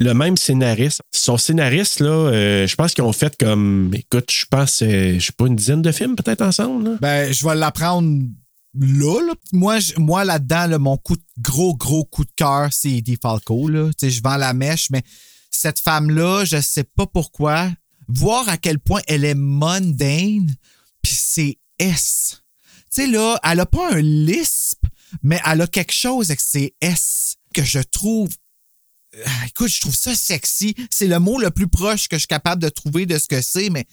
le 0.00 0.14
même 0.14 0.36
scénariste. 0.36 1.00
Son 1.10 1.36
scénariste, 1.36 2.00
là, 2.00 2.10
euh, 2.10 2.66
je 2.66 2.74
pense 2.76 2.94
qu'ils 2.94 3.04
ont 3.04 3.12
fait 3.12 3.36
comme, 3.36 3.90
écoute, 3.94 4.30
je 4.30 4.44
pense, 4.50 4.82
euh, 4.82 5.18
je 5.18 5.26
sais 5.26 5.32
pas, 5.32 5.46
une 5.46 5.56
dizaine 5.56 5.82
de 5.82 5.92
films 5.92 6.16
peut-être 6.16 6.42
ensemble. 6.42 6.98
Ben, 7.00 7.32
je 7.32 7.46
vais 7.46 7.54
l'apprendre 7.54 8.22
là, 8.78 9.20
là. 9.26 9.34
Moi, 9.52 9.78
moi 9.98 10.24
là-dedans, 10.24 10.66
là, 10.66 10.78
mon 10.78 10.96
coup 10.96 11.16
de, 11.16 11.22
gros, 11.38 11.74
gros 11.74 12.04
coup 12.04 12.24
de 12.24 12.32
cœur, 12.34 12.68
c'est 12.72 12.90
Eddie 12.90 13.18
Falco. 13.20 13.68
Là. 13.68 13.88
Tu 13.88 14.06
sais, 14.06 14.10
je 14.10 14.22
vends 14.22 14.36
la 14.36 14.54
mèche, 14.54 14.90
mais 14.90 15.02
cette 15.50 15.78
femme-là, 15.78 16.44
je 16.44 16.60
sais 16.60 16.84
pas 16.84 17.06
pourquoi, 17.06 17.70
voir 18.08 18.48
à 18.48 18.56
quel 18.56 18.78
point 18.78 19.02
elle 19.06 19.24
est 19.24 19.34
mundane, 19.34 20.54
puis 21.02 21.14
c'est 21.14 21.58
S. 21.78 22.42
Tu 22.94 23.02
sais, 23.02 23.06
là, 23.06 23.38
elle 23.44 23.60
a 23.60 23.66
pas 23.66 23.94
un 23.94 24.00
lisp, 24.00 24.84
mais 25.22 25.40
elle 25.46 25.60
a 25.60 25.66
quelque 25.66 25.92
chose 25.92 26.30
avec 26.30 26.40
ses 26.40 26.74
S 26.80 27.36
que 27.54 27.62
je 27.62 27.80
trouve 27.80 28.30
écoute, 29.46 29.68
je 29.68 29.80
trouve 29.80 29.94
ça 29.96 30.14
sexy. 30.14 30.74
C'est 30.90 31.06
le 31.06 31.18
mot 31.18 31.38
le 31.38 31.50
plus 31.50 31.68
proche 31.68 32.08
que 32.08 32.16
je 32.16 32.20
suis 32.20 32.28
capable 32.28 32.62
de 32.62 32.68
trouver 32.68 33.06
de 33.06 33.18
ce 33.18 33.26
que 33.26 33.40
c'est, 33.42 33.70
mais 33.70 33.86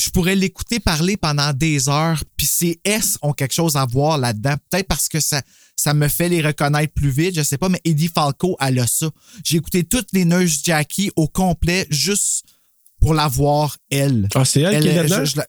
je 0.00 0.10
pourrais 0.10 0.34
l'écouter 0.34 0.80
parler 0.80 1.16
pendant 1.16 1.52
des 1.52 1.88
heures. 1.88 2.22
Puis 2.36 2.46
ces 2.46 2.80
S 2.84 3.18
ont 3.22 3.32
quelque 3.32 3.54
chose 3.54 3.76
à 3.76 3.84
voir 3.84 4.18
là-dedans. 4.18 4.54
Peut-être 4.70 4.88
parce 4.88 5.08
que 5.08 5.20
ça, 5.20 5.42
ça 5.76 5.94
me 5.94 6.08
fait 6.08 6.28
les 6.28 6.42
reconnaître 6.42 6.92
plus 6.94 7.10
vite, 7.10 7.36
je 7.36 7.42
sais 7.42 7.58
pas, 7.58 7.68
mais 7.68 7.80
Eddie 7.84 8.10
Falco, 8.12 8.56
elle 8.60 8.78
a 8.78 8.86
ça. 8.86 9.10
J'ai 9.44 9.58
écouté 9.58 9.84
toutes 9.84 10.08
les 10.12 10.24
Nurse 10.24 10.60
Jackie 10.64 11.10
au 11.16 11.28
complet 11.28 11.86
juste 11.90 12.44
pour 13.00 13.12
la 13.14 13.28
voir, 13.28 13.76
elle. 13.90 14.28
Ah, 14.34 14.44
c'est 14.44 14.62
elle, 14.62 14.80
qui 14.82 14.88
est 14.88 14.94
là-dedans? 14.94 15.24
je- 15.24 15.32
je 15.32 15.36
la- 15.36 15.46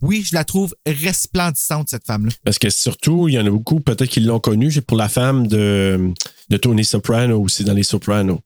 oui, 0.00 0.22
je 0.24 0.34
la 0.34 0.44
trouve 0.44 0.74
resplendissante, 0.86 1.88
cette 1.90 2.06
femme-là. 2.06 2.30
Parce 2.44 2.58
que 2.58 2.70
surtout, 2.70 3.28
il 3.28 3.34
y 3.34 3.38
en 3.38 3.46
a 3.46 3.50
beaucoup 3.50 3.80
peut-être 3.80 4.08
qui 4.10 4.20
l'ont 4.20 4.38
connue. 4.40 4.70
Pour 4.82 4.96
la 4.96 5.08
femme 5.08 5.46
de, 5.48 6.12
de 6.50 6.56
Tony 6.56 6.84
Soprano 6.84 7.40
aussi 7.42 7.64
dans 7.64 7.72
Les 7.72 7.82
Sopranos. 7.82 8.40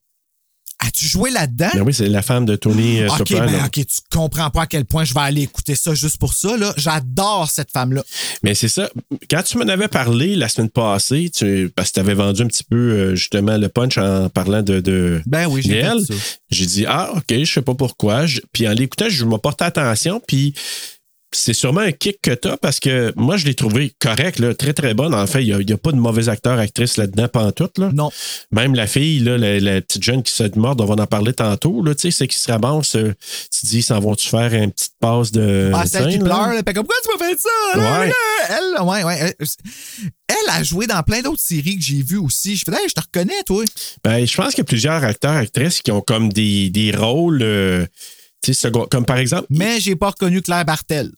As-tu 0.85 1.05
joué 1.05 1.29
là-dedans? 1.31 1.69
Ben 1.73 1.81
oui, 1.81 1.93
c'est 1.93 2.07
la 2.09 2.21
femme 2.21 2.45
de 2.45 2.55
Tony 2.55 2.99
euh, 3.01 3.07
OK, 3.07 3.17
Soprano. 3.29 3.51
ben, 3.51 3.65
OK, 3.65 3.71
tu 3.73 3.85
comprends 4.11 4.49
pas 4.49 4.63
à 4.63 4.65
quel 4.67 4.85
point 4.85 5.03
je 5.05 5.13
vais 5.13 5.19
aller 5.21 5.41
écouter 5.43 5.75
ça 5.75 5.93
juste 5.93 6.17
pour 6.17 6.33
ça. 6.33 6.57
là. 6.57 6.73
J'adore 6.77 7.49
cette 7.49 7.71
femme-là. 7.71 8.03
Mais 8.43 8.53
c'est 8.55 8.67
ça. 8.67 8.89
Quand 9.29 9.43
tu 9.43 9.57
m'en 9.57 9.67
avais 9.67 9.87
parlé 9.87 10.35
la 10.35 10.49
semaine 10.49 10.69
passée, 10.69 11.31
tu, 11.33 11.71
parce 11.75 11.89
que 11.89 11.93
tu 11.95 11.99
avais 11.99 12.13
vendu 12.15 12.41
un 12.41 12.47
petit 12.47 12.63
peu 12.63 12.75
euh, 12.75 13.15
justement 13.15 13.57
le 13.57 13.69
punch 13.69 13.97
en 13.97 14.29
parlant 14.29 14.61
de, 14.61 14.79
de 14.81 15.21
Ben 15.25 15.47
oui, 15.47 15.61
j'ai 15.63 15.83
j'ai 16.51 16.65
dit 16.65 16.85
Ah, 16.87 17.11
OK, 17.15 17.23
je 17.29 17.45
sais 17.45 17.61
pas 17.61 17.73
pourquoi. 17.75 18.25
Je- 18.25 18.41
puis 18.51 18.67
en 18.67 18.71
l'écoutant, 18.73 19.09
je 19.09 19.25
m'ai 19.25 19.37
porté 19.37 19.63
attention. 19.63 20.21
Puis 20.27 20.53
c'est 21.33 21.53
sûrement 21.53 21.81
un 21.81 21.91
kick 21.91 22.19
que 22.21 22.31
tu 22.31 22.47
as 22.47 22.57
parce 22.57 22.79
que 22.79 23.13
moi, 23.15 23.37
je 23.37 23.45
l'ai 23.45 23.55
trouvé 23.55 23.93
correct, 23.99 24.39
là, 24.39 24.53
très, 24.53 24.73
très 24.73 24.93
bonne. 24.93 25.13
En 25.13 25.27
fait, 25.27 25.43
il 25.43 25.55
n'y 25.55 25.73
a, 25.73 25.77
pas 25.77 25.91
de 25.91 25.97
mauvais 25.97 26.29
acteur, 26.29 26.59
actrice 26.59 26.97
là-dedans, 26.97 27.27
pas 27.27 27.43
en 27.43 27.51
tout. 27.51 27.69
Là. 27.77 27.91
Non. 27.93 28.11
Même 28.51 28.75
la 28.75 28.87
fille, 28.87 29.19
là, 29.19 29.37
la, 29.37 29.59
la 29.59 29.81
petite 29.81 30.03
jeune 30.03 30.23
qui 30.23 30.33
se 30.33 30.43
mord, 30.57 30.75
on 30.79 30.85
va 30.85 31.01
en 31.01 31.07
parler 31.07 31.33
tantôt, 31.33 31.83
là, 31.83 31.95
tu 31.95 32.01
sais, 32.01 32.11
c'est 32.11 32.27
qui 32.27 32.37
se 32.37 32.51
ramasse. 32.51 32.95
euh, 32.95 33.13
tu 33.51 33.61
te 33.61 33.65
dis, 33.67 33.81
s'en 33.81 33.99
vont-tu 33.99 34.27
faire 34.27 34.53
une 34.53 34.71
petite 34.71 34.93
passe 34.99 35.31
de. 35.31 35.71
Ah, 35.73 35.85
celle 35.85 36.09
qui 36.09 36.19
pleure, 36.19 36.53
là, 36.53 36.61
fait 36.65 36.73
pourquoi 36.73 36.95
tu 37.03 37.09
m'as 37.17 37.27
fait 37.27 37.39
ça? 37.39 37.77
Là, 37.79 37.99
Ouais. 37.99 38.11
Elle, 38.49 38.81
ouais, 38.83 39.03
ouais. 39.03 39.35
Elle, 40.27 40.49
a 40.49 40.63
joué 40.63 40.87
dans 40.87 41.01
plein 41.03 41.21
d'autres 41.21 41.41
séries 41.41 41.77
que 41.77 41.83
j'ai 41.83 42.01
vues 42.01 42.17
aussi. 42.17 42.55
Je 42.55 42.63
fais, 42.65 42.71
hey, 42.71 42.89
je 42.89 42.93
te 42.93 43.01
reconnais, 43.01 43.41
toi. 43.45 43.63
Ben, 44.03 44.25
je 44.25 44.35
pense 44.35 44.49
qu'il 44.49 44.59
y 44.59 44.61
a 44.61 44.65
plusieurs 44.65 45.03
acteurs, 45.03 45.31
actrices 45.35 45.81
qui 45.81 45.91
ont 45.91 46.01
comme 46.01 46.31
des, 46.31 46.69
des 46.69 46.91
rôles, 46.91 47.41
euh, 47.41 47.85
comme 48.89 49.05
par 49.05 49.17
exemple. 49.17 49.47
Mais 49.49 49.79
j'ai 49.79 49.95
pas 49.95 50.09
reconnu 50.09 50.41
Claire 50.41 50.65
Bartel. 50.65 51.11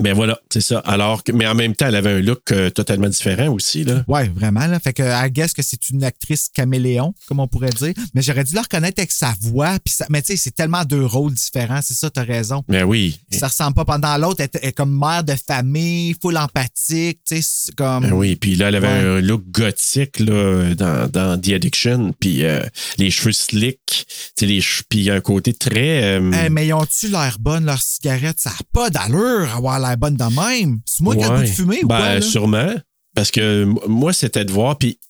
Ben 0.00 0.14
voilà, 0.14 0.40
c'est 0.50 0.60
ça. 0.60 0.78
Alors 0.80 1.22
que, 1.22 1.32
mais 1.32 1.46
en 1.46 1.54
même 1.54 1.74
temps, 1.76 1.86
elle 1.86 1.94
avait 1.96 2.10
un 2.12 2.20
look 2.20 2.50
euh, 2.52 2.70
totalement 2.70 3.08
différent 3.08 3.48
aussi, 3.48 3.84
là. 3.84 4.02
Ouais, 4.08 4.28
vraiment. 4.28 4.66
Là. 4.66 4.80
Fait 4.80 4.92
que, 4.92 5.02
I 5.02 5.30
guess 5.30 5.52
que 5.52 5.62
c'est 5.62 5.90
une 5.90 6.04
actrice 6.04 6.48
caméléon, 6.52 7.14
comme 7.28 7.40
on 7.40 7.48
pourrait 7.48 7.70
dire. 7.70 7.92
Mais 8.14 8.22
j'aurais 8.22 8.44
dû 8.44 8.54
la 8.54 8.62
reconnaître 8.62 8.98
avec 8.98 9.12
sa 9.12 9.34
voix. 9.40 9.78
Puis 9.84 9.94
ça, 9.94 10.06
mais 10.08 10.22
tu 10.22 10.32
sais, 10.32 10.36
c'est 10.36 10.54
tellement 10.54 10.84
deux 10.84 11.04
rôles 11.04 11.34
différents. 11.34 11.80
C'est 11.82 11.94
ça, 11.94 12.10
t'as 12.10 12.24
raison. 12.24 12.64
Ben 12.68 12.84
oui. 12.84 13.20
Ça 13.30 13.48
ressemble 13.48 13.74
pas 13.74 13.84
pendant 13.84 14.16
l'autre. 14.16 14.40
Elle, 14.40 14.68
est- 14.68 14.72
comme 14.72 14.96
mère 14.98 15.22
de 15.24 15.34
famille, 15.34 16.14
full 16.20 16.36
empathique. 16.36 17.20
Tu 17.26 17.42
sais, 17.42 17.72
comme. 17.76 18.04
Ben 18.04 18.12
oui, 18.12 18.36
puis 18.36 18.56
là, 18.56 18.68
elle 18.68 18.76
avait 18.76 18.86
Ouais. 18.88 19.18
un 19.18 19.20
look 19.20 19.42
gothique 19.50 20.18
là, 20.20 20.74
dans, 20.74 21.08
dans 21.10 21.40
The 21.40 21.50
Addiction, 21.50 22.12
puis 22.18 22.44
euh, 22.44 22.60
les 22.98 23.10
cheveux 23.10 23.32
slick, 23.32 23.78
tu 23.86 24.04
sais, 24.38 24.46
les 24.46 24.60
puis 24.88 25.10
un 25.10 25.20
côté 25.20 25.52
très... 25.52 26.02
euh, 26.18 26.32
Hey, 26.32 26.48
mais 26.50 26.66
ils 26.66 26.72
ont-tu 26.72 27.08
l'air 27.08 27.36
bonnes, 27.38 27.66
leurs 27.66 27.82
cigarettes? 27.82 28.38
Ça 28.40 28.50
n'a 28.50 28.56
pas 28.72 28.88
d'allure 28.90 29.54
avoir 29.54 29.78
l'air 29.90 29.98
bonne 29.98 30.16
de 30.16 30.24
même. 30.24 30.80
C'est 30.86 31.02
moi 31.02 31.14
qui 31.16 31.22
ai 31.22 31.28
le 31.28 31.36
goût 31.36 31.42
de 31.42 31.46
fumer 31.46 31.80
ou 31.84 31.88
ben, 31.88 31.96
quoi? 31.98 32.14
là? 32.14 32.20
sûrement. 32.20 32.74
Parce 33.12 33.32
que 33.32 33.64
moi, 33.88 34.12
c'était 34.12 34.44
de 34.44 34.52
voir, 34.52 34.78
puis 34.78 35.00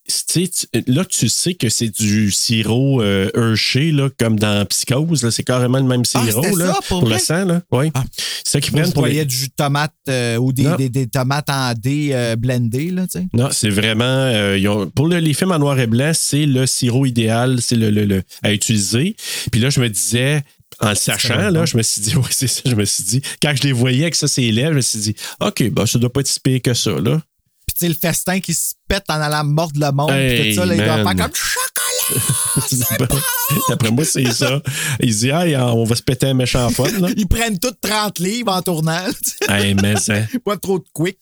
là, 0.87 1.05
tu 1.05 1.29
sais 1.29 1.53
que 1.53 1.69
c'est 1.69 1.91
du 1.91 2.31
sirop 2.31 3.03
euh, 3.03 3.29
Hershey, 3.37 3.93
là, 3.93 4.09
comme 4.19 4.39
dans 4.39 4.65
Psychose, 4.65 5.23
là, 5.23 5.31
c'est 5.31 5.43
carrément 5.43 5.77
le 5.79 5.85
même 5.85 6.03
Ah, 6.15 6.25
sirop 6.25 6.57
là, 6.57 6.73
ça, 6.73 6.79
pour 6.89 7.03
le 7.03 7.09
vrai? 7.11 7.19
sang. 7.19 7.45
Là. 7.45 7.61
Oui. 7.71 7.91
Ah. 7.93 8.03
C'est 8.43 8.53
ça 8.53 8.61
qu'ils 8.63 8.73
prennent 8.73 8.91
pour 8.95 9.05
les... 9.07 9.23
du 9.27 9.37
jus 9.37 9.49
de 9.49 9.53
tomate 9.55 9.93
euh, 10.09 10.37
ou 10.39 10.51
des, 10.51 10.67
des, 10.79 10.89
des 10.89 11.09
tomates 11.09 11.51
en 11.51 11.75
dés 11.75 12.09
euh, 12.13 12.37
blendées, 12.37 12.91
là, 12.91 13.03
tu 13.07 13.19
sais. 13.21 13.27
Non, 13.35 13.51
c'est 13.53 13.69
vraiment. 13.69 14.05
euh, 14.05 14.57
ils 14.59 14.67
ont- 14.67 14.89
pour 14.89 15.07
le- 15.07 15.19
les 15.19 15.35
films 15.35 15.53
en 15.53 15.59
noir 15.59 15.79
et 15.79 15.87
blanc, 15.87 16.13
c'est 16.15 16.47
le 16.47 16.67
sirop 16.67 17.05
idéal, 17.05 17.59
c'est 17.61 17.77
le, 17.77 17.91
le- 17.91 18.07
le- 18.07 18.23
à 18.43 18.51
utiliser. 18.55 19.15
Puis 19.53 19.61
là, 19.61 19.69
je 19.69 19.79
me 19.79 19.91
disais, 19.91 20.43
en 20.81 20.91
le 20.91 20.95
sachant, 20.95 21.51
là, 21.51 21.65
je 21.67 21.77
me 21.77 21.83
suis 21.83 22.01
dit, 22.01 22.15
oui, 22.17 22.29
c'est 22.31 22.49
ça, 22.49 22.63
je 22.65 22.75
me 22.75 22.85
suis 22.85 23.05
dit, 23.05 23.23
quand 23.43 23.55
je 23.55 23.63
les 23.63 23.73
voyais 23.73 24.03
avec 24.03 24.15
ça, 24.15 24.29
ses 24.29 24.51
lèvres, 24.51 24.73
je 24.73 24.77
me 24.77 24.81
suis 24.81 24.99
dit, 24.99 25.15
OK, 25.41 25.69
ben, 25.71 25.87
ça 25.87 25.99
doit 25.99 26.13
pas 26.13 26.21
être 26.21 26.27
si 26.29 26.41
pire 26.41 26.61
que 26.63 26.75
ça, 26.75 26.93
là. 26.93 27.21
Puis, 27.67 27.75
tu 27.79 27.87
sais, 27.87 27.89
le 27.89 27.95
festin 27.95 28.41
qui 28.41 28.53
se 28.55 28.73
pète 28.89 29.05
en 29.09 29.21
allant 29.21 29.45
mordre 29.45 29.79
le 29.79 29.93
monde, 29.93 30.09
puis 30.09 30.17
Hey, 30.19 30.51
tout 30.55 30.61
ça, 30.61 30.67
là, 30.67 30.75
il 30.75 30.79
doit 30.83 30.97
faire 30.97 31.05
comme 31.05 31.35
chocolat! 31.35 31.77
D'après- 33.69 33.91
moi, 33.91 34.05
c'est 34.05 34.33
ça. 34.33 34.61
Il 35.01 35.15
dit, 35.15 35.29
hey, 35.29 35.57
on 35.57 35.85
va 35.85 35.95
se 35.95 36.03
péter 36.03 36.27
un 36.27 36.35
méchant 36.35 36.69
fun, 36.71 36.91
là. 36.99 37.09
Ils 37.17 37.29
prennent 37.29 37.59
toutes 37.59 37.81
30 37.81 38.19
livres 38.19 38.53
en 38.53 38.63
tournant, 38.63 39.05
hey, 39.49 39.75
mais 39.75 39.97
ça. 39.97 40.15
pas 40.45 40.57
trop 40.57 40.79
de 40.79 40.85
quick. 40.93 41.19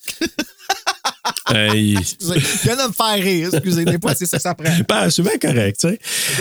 Hey. 1.50 1.94
Je 2.20 2.62
viens 2.64 2.76
de 2.76 2.88
me 2.88 2.92
faire 2.92 3.22
rire, 3.24 3.50
excusez, 3.52 3.84
des 3.84 3.98
fois, 4.00 4.14
c'est 4.14 4.26
ça 4.26 4.36
que 4.38 4.42
ça 4.42 4.54
prend. 4.54 4.70
Ben, 4.88 5.10
c'est 5.10 5.22
bien 5.22 5.38
correct, 5.40 5.78
tu 5.80 5.88
sais. 5.88 5.98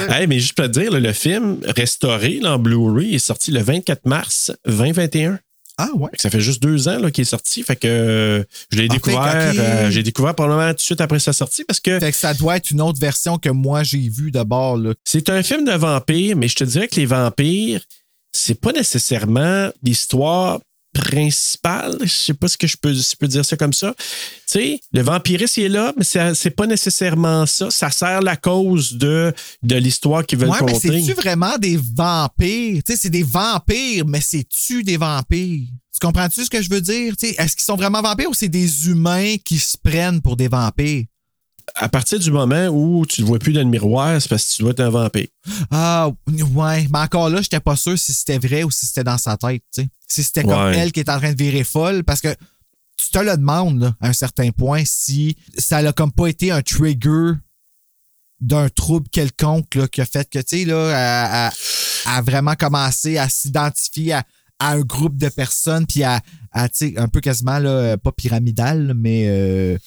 Hey, 0.09 0.27
mais 0.27 0.39
juste 0.39 0.53
pour 0.53 0.65
te 0.65 0.71
dire, 0.79 0.91
le 0.91 1.13
film 1.13 1.59
restauré 1.65 2.39
là, 2.41 2.55
en 2.55 2.59
Blu-ray 2.59 3.15
est 3.15 3.19
sorti 3.19 3.51
le 3.51 3.61
24 3.61 4.05
mars 4.05 4.51
2021. 4.65 5.39
Ah 5.79 5.89
ouais. 5.93 6.09
Ça 6.17 6.31
fait 6.31 6.39
juste 6.39 6.61
deux 6.63 6.87
ans 6.87 6.97
qu'il 7.11 7.21
est 7.21 7.25
sorti. 7.25 7.61
Fait 7.61 7.75
que 7.75 7.87
euh, 7.87 8.43
je 8.71 8.77
l'ai 8.79 8.87
Ah, 8.89 8.93
découvert. 8.93 9.31
fait 9.31 9.51
que, 9.55 9.61
ok. 9.61 9.63
euh, 9.63 9.91
j'ai 9.91 10.01
découvert 10.01 10.33
probablement 10.33 10.69
tout 10.71 10.77
de 10.77 10.81
suite 10.81 11.01
après 11.01 11.19
sa 11.19 11.33
sortie 11.33 11.63
parce 11.65 11.79
que 11.79 11.99
Fait 11.99 12.11
que 12.11 12.17
ça 12.17 12.33
doit 12.33 12.57
être 12.57 12.71
une 12.71 12.81
autre 12.81 12.99
version 12.99 13.37
que 13.37 13.49
moi 13.49 13.83
j'ai 13.83 14.09
vue 14.09 14.31
d'abord. 14.31 14.79
C'est 15.05 15.29
un 15.29 15.43
film 15.43 15.65
de 15.65 15.73
vampires, 15.73 16.35
mais 16.35 16.47
je 16.47 16.55
te 16.55 16.63
dirais 16.63 16.87
que 16.87 16.95
les 16.95 17.05
vampires, 17.05 17.81
c'est 18.31 18.59
pas 18.59 18.71
nécessairement 18.71 19.69
l'histoire 19.83 20.59
principale. 21.01 21.97
Je 22.01 22.07
sais 22.07 22.33
pas 22.33 22.47
ce 22.47 22.57
que 22.57 22.67
je 22.67 22.77
peux, 22.77 22.93
si 22.93 23.11
je 23.11 23.17
peux 23.17 23.27
dire 23.27 23.45
ça 23.45 23.55
comme 23.57 23.73
ça. 23.73 23.93
Tu 23.97 24.03
sais, 24.45 24.79
le 24.93 25.01
vampirisme 25.01 25.59
il 25.61 25.63
est 25.65 25.69
là, 25.69 25.93
mais 25.97 26.03
c'est 26.33 26.49
pas 26.51 26.67
nécessairement 26.67 27.45
ça. 27.45 27.69
Ça 27.71 27.89
sert 27.91 28.21
la 28.21 28.35
cause 28.37 28.93
de, 28.93 29.33
de 29.63 29.75
l'histoire 29.75 30.25
qu'ils 30.25 30.39
veulent 30.39 30.49
Ouais, 30.49 30.57
mais 30.65 30.73
conter. 30.73 31.01
c'est-tu 31.01 31.13
vraiment 31.13 31.57
des 31.57 31.77
vampires? 31.77 32.81
Tu 32.85 32.93
sais, 32.93 32.97
c'est 32.97 33.09
des 33.09 33.23
vampires, 33.23 34.05
mais 34.05 34.21
c'est-tu 34.21 34.83
des 34.83 34.97
vampires? 34.97 35.67
Tu 35.93 36.05
comprends-tu 36.05 36.45
ce 36.45 36.49
que 36.49 36.61
je 36.61 36.69
veux 36.69 36.81
dire? 36.81 37.13
Est-ce 37.21 37.55
qu'ils 37.55 37.65
sont 37.65 37.75
vraiment 37.75 38.01
vampires 38.01 38.29
ou 38.29 38.33
c'est 38.33 38.47
des 38.49 38.87
humains 38.87 39.35
qui 39.43 39.57
se 39.57 39.75
prennent 39.77 40.21
pour 40.21 40.37
des 40.37 40.47
vampires? 40.47 41.05
À 41.75 41.89
partir 41.89 42.17
du 42.19 42.31
moment 42.31 42.67
où 42.67 43.05
tu 43.05 43.21
ne 43.21 43.27
vois 43.27 43.39
plus 43.39 43.53
dans 43.53 43.59
le 43.61 43.65
miroir, 43.67 44.19
c'est 44.21 44.29
parce 44.29 44.45
que 44.45 44.53
tu 44.55 44.61
dois 44.61 44.71
être 44.71 44.79
un 44.79 44.89
vampire. 44.89 45.27
Ah, 45.69 46.09
ouais. 46.55 46.87
Mais 46.91 46.99
encore 46.99 47.29
là, 47.29 47.41
j'étais 47.41 47.59
pas 47.59 47.75
sûr 47.75 47.99
si 47.99 48.13
c'était 48.13 48.37
vrai 48.39 48.63
ou 48.63 48.71
si 48.71 48.85
c'était 48.85 49.03
dans 49.03 49.17
sa 49.17 49.37
tête. 49.37 49.61
tu 49.73 49.81
sais. 49.83 49.89
Si 50.07 50.23
c'était 50.23 50.43
comme 50.43 50.53
Ouais. 50.53 50.77
elle 50.77 50.91
qui 50.91 51.01
est 51.01 51.09
en 51.09 51.17
train 51.19 51.33
de 51.33 51.37
virer 51.43 51.63
folle. 51.63 52.03
Parce 52.03 52.21
que 52.21 52.33
tu 52.97 53.09
te 53.11 53.19
le 53.19 53.35
demandes 53.37 53.79
là, 53.81 53.95
à 54.01 54.07
un 54.07 54.13
certain 54.13 54.49
point 54.51 54.83
si 54.85 55.35
ça 55.57 55.81
n'a 55.83 55.93
comme 55.93 56.11
pas 56.11 56.27
été 56.27 56.51
un 56.51 56.61
trigger 56.61 57.33
d'un 58.39 58.69
trouble 58.69 59.07
quelconque 59.09 59.75
là, 59.75 59.87
qui 59.87 60.01
a 60.01 60.05
fait 60.05 60.27
que, 60.29 60.39
tu 60.39 60.59
sais, 60.59 60.65
là, 60.65 61.51
à 62.05 62.21
vraiment 62.21 62.55
commencer 62.55 63.17
à 63.17 63.29
s'identifier 63.29 64.13
à, 64.13 64.23
à 64.59 64.71
un 64.73 64.81
groupe 64.81 65.17
de 65.17 65.29
personnes, 65.29 65.85
puis 65.85 66.03
à, 66.03 66.21
à, 66.51 66.69
tu 66.69 66.89
sais, 66.89 66.97
un 66.97 67.07
peu 67.07 67.19
quasiment, 67.19 67.59
là, 67.59 67.97
pas 67.97 68.11
pyramidal, 68.11 68.93
mais 68.95 69.25
euh, 69.27 69.77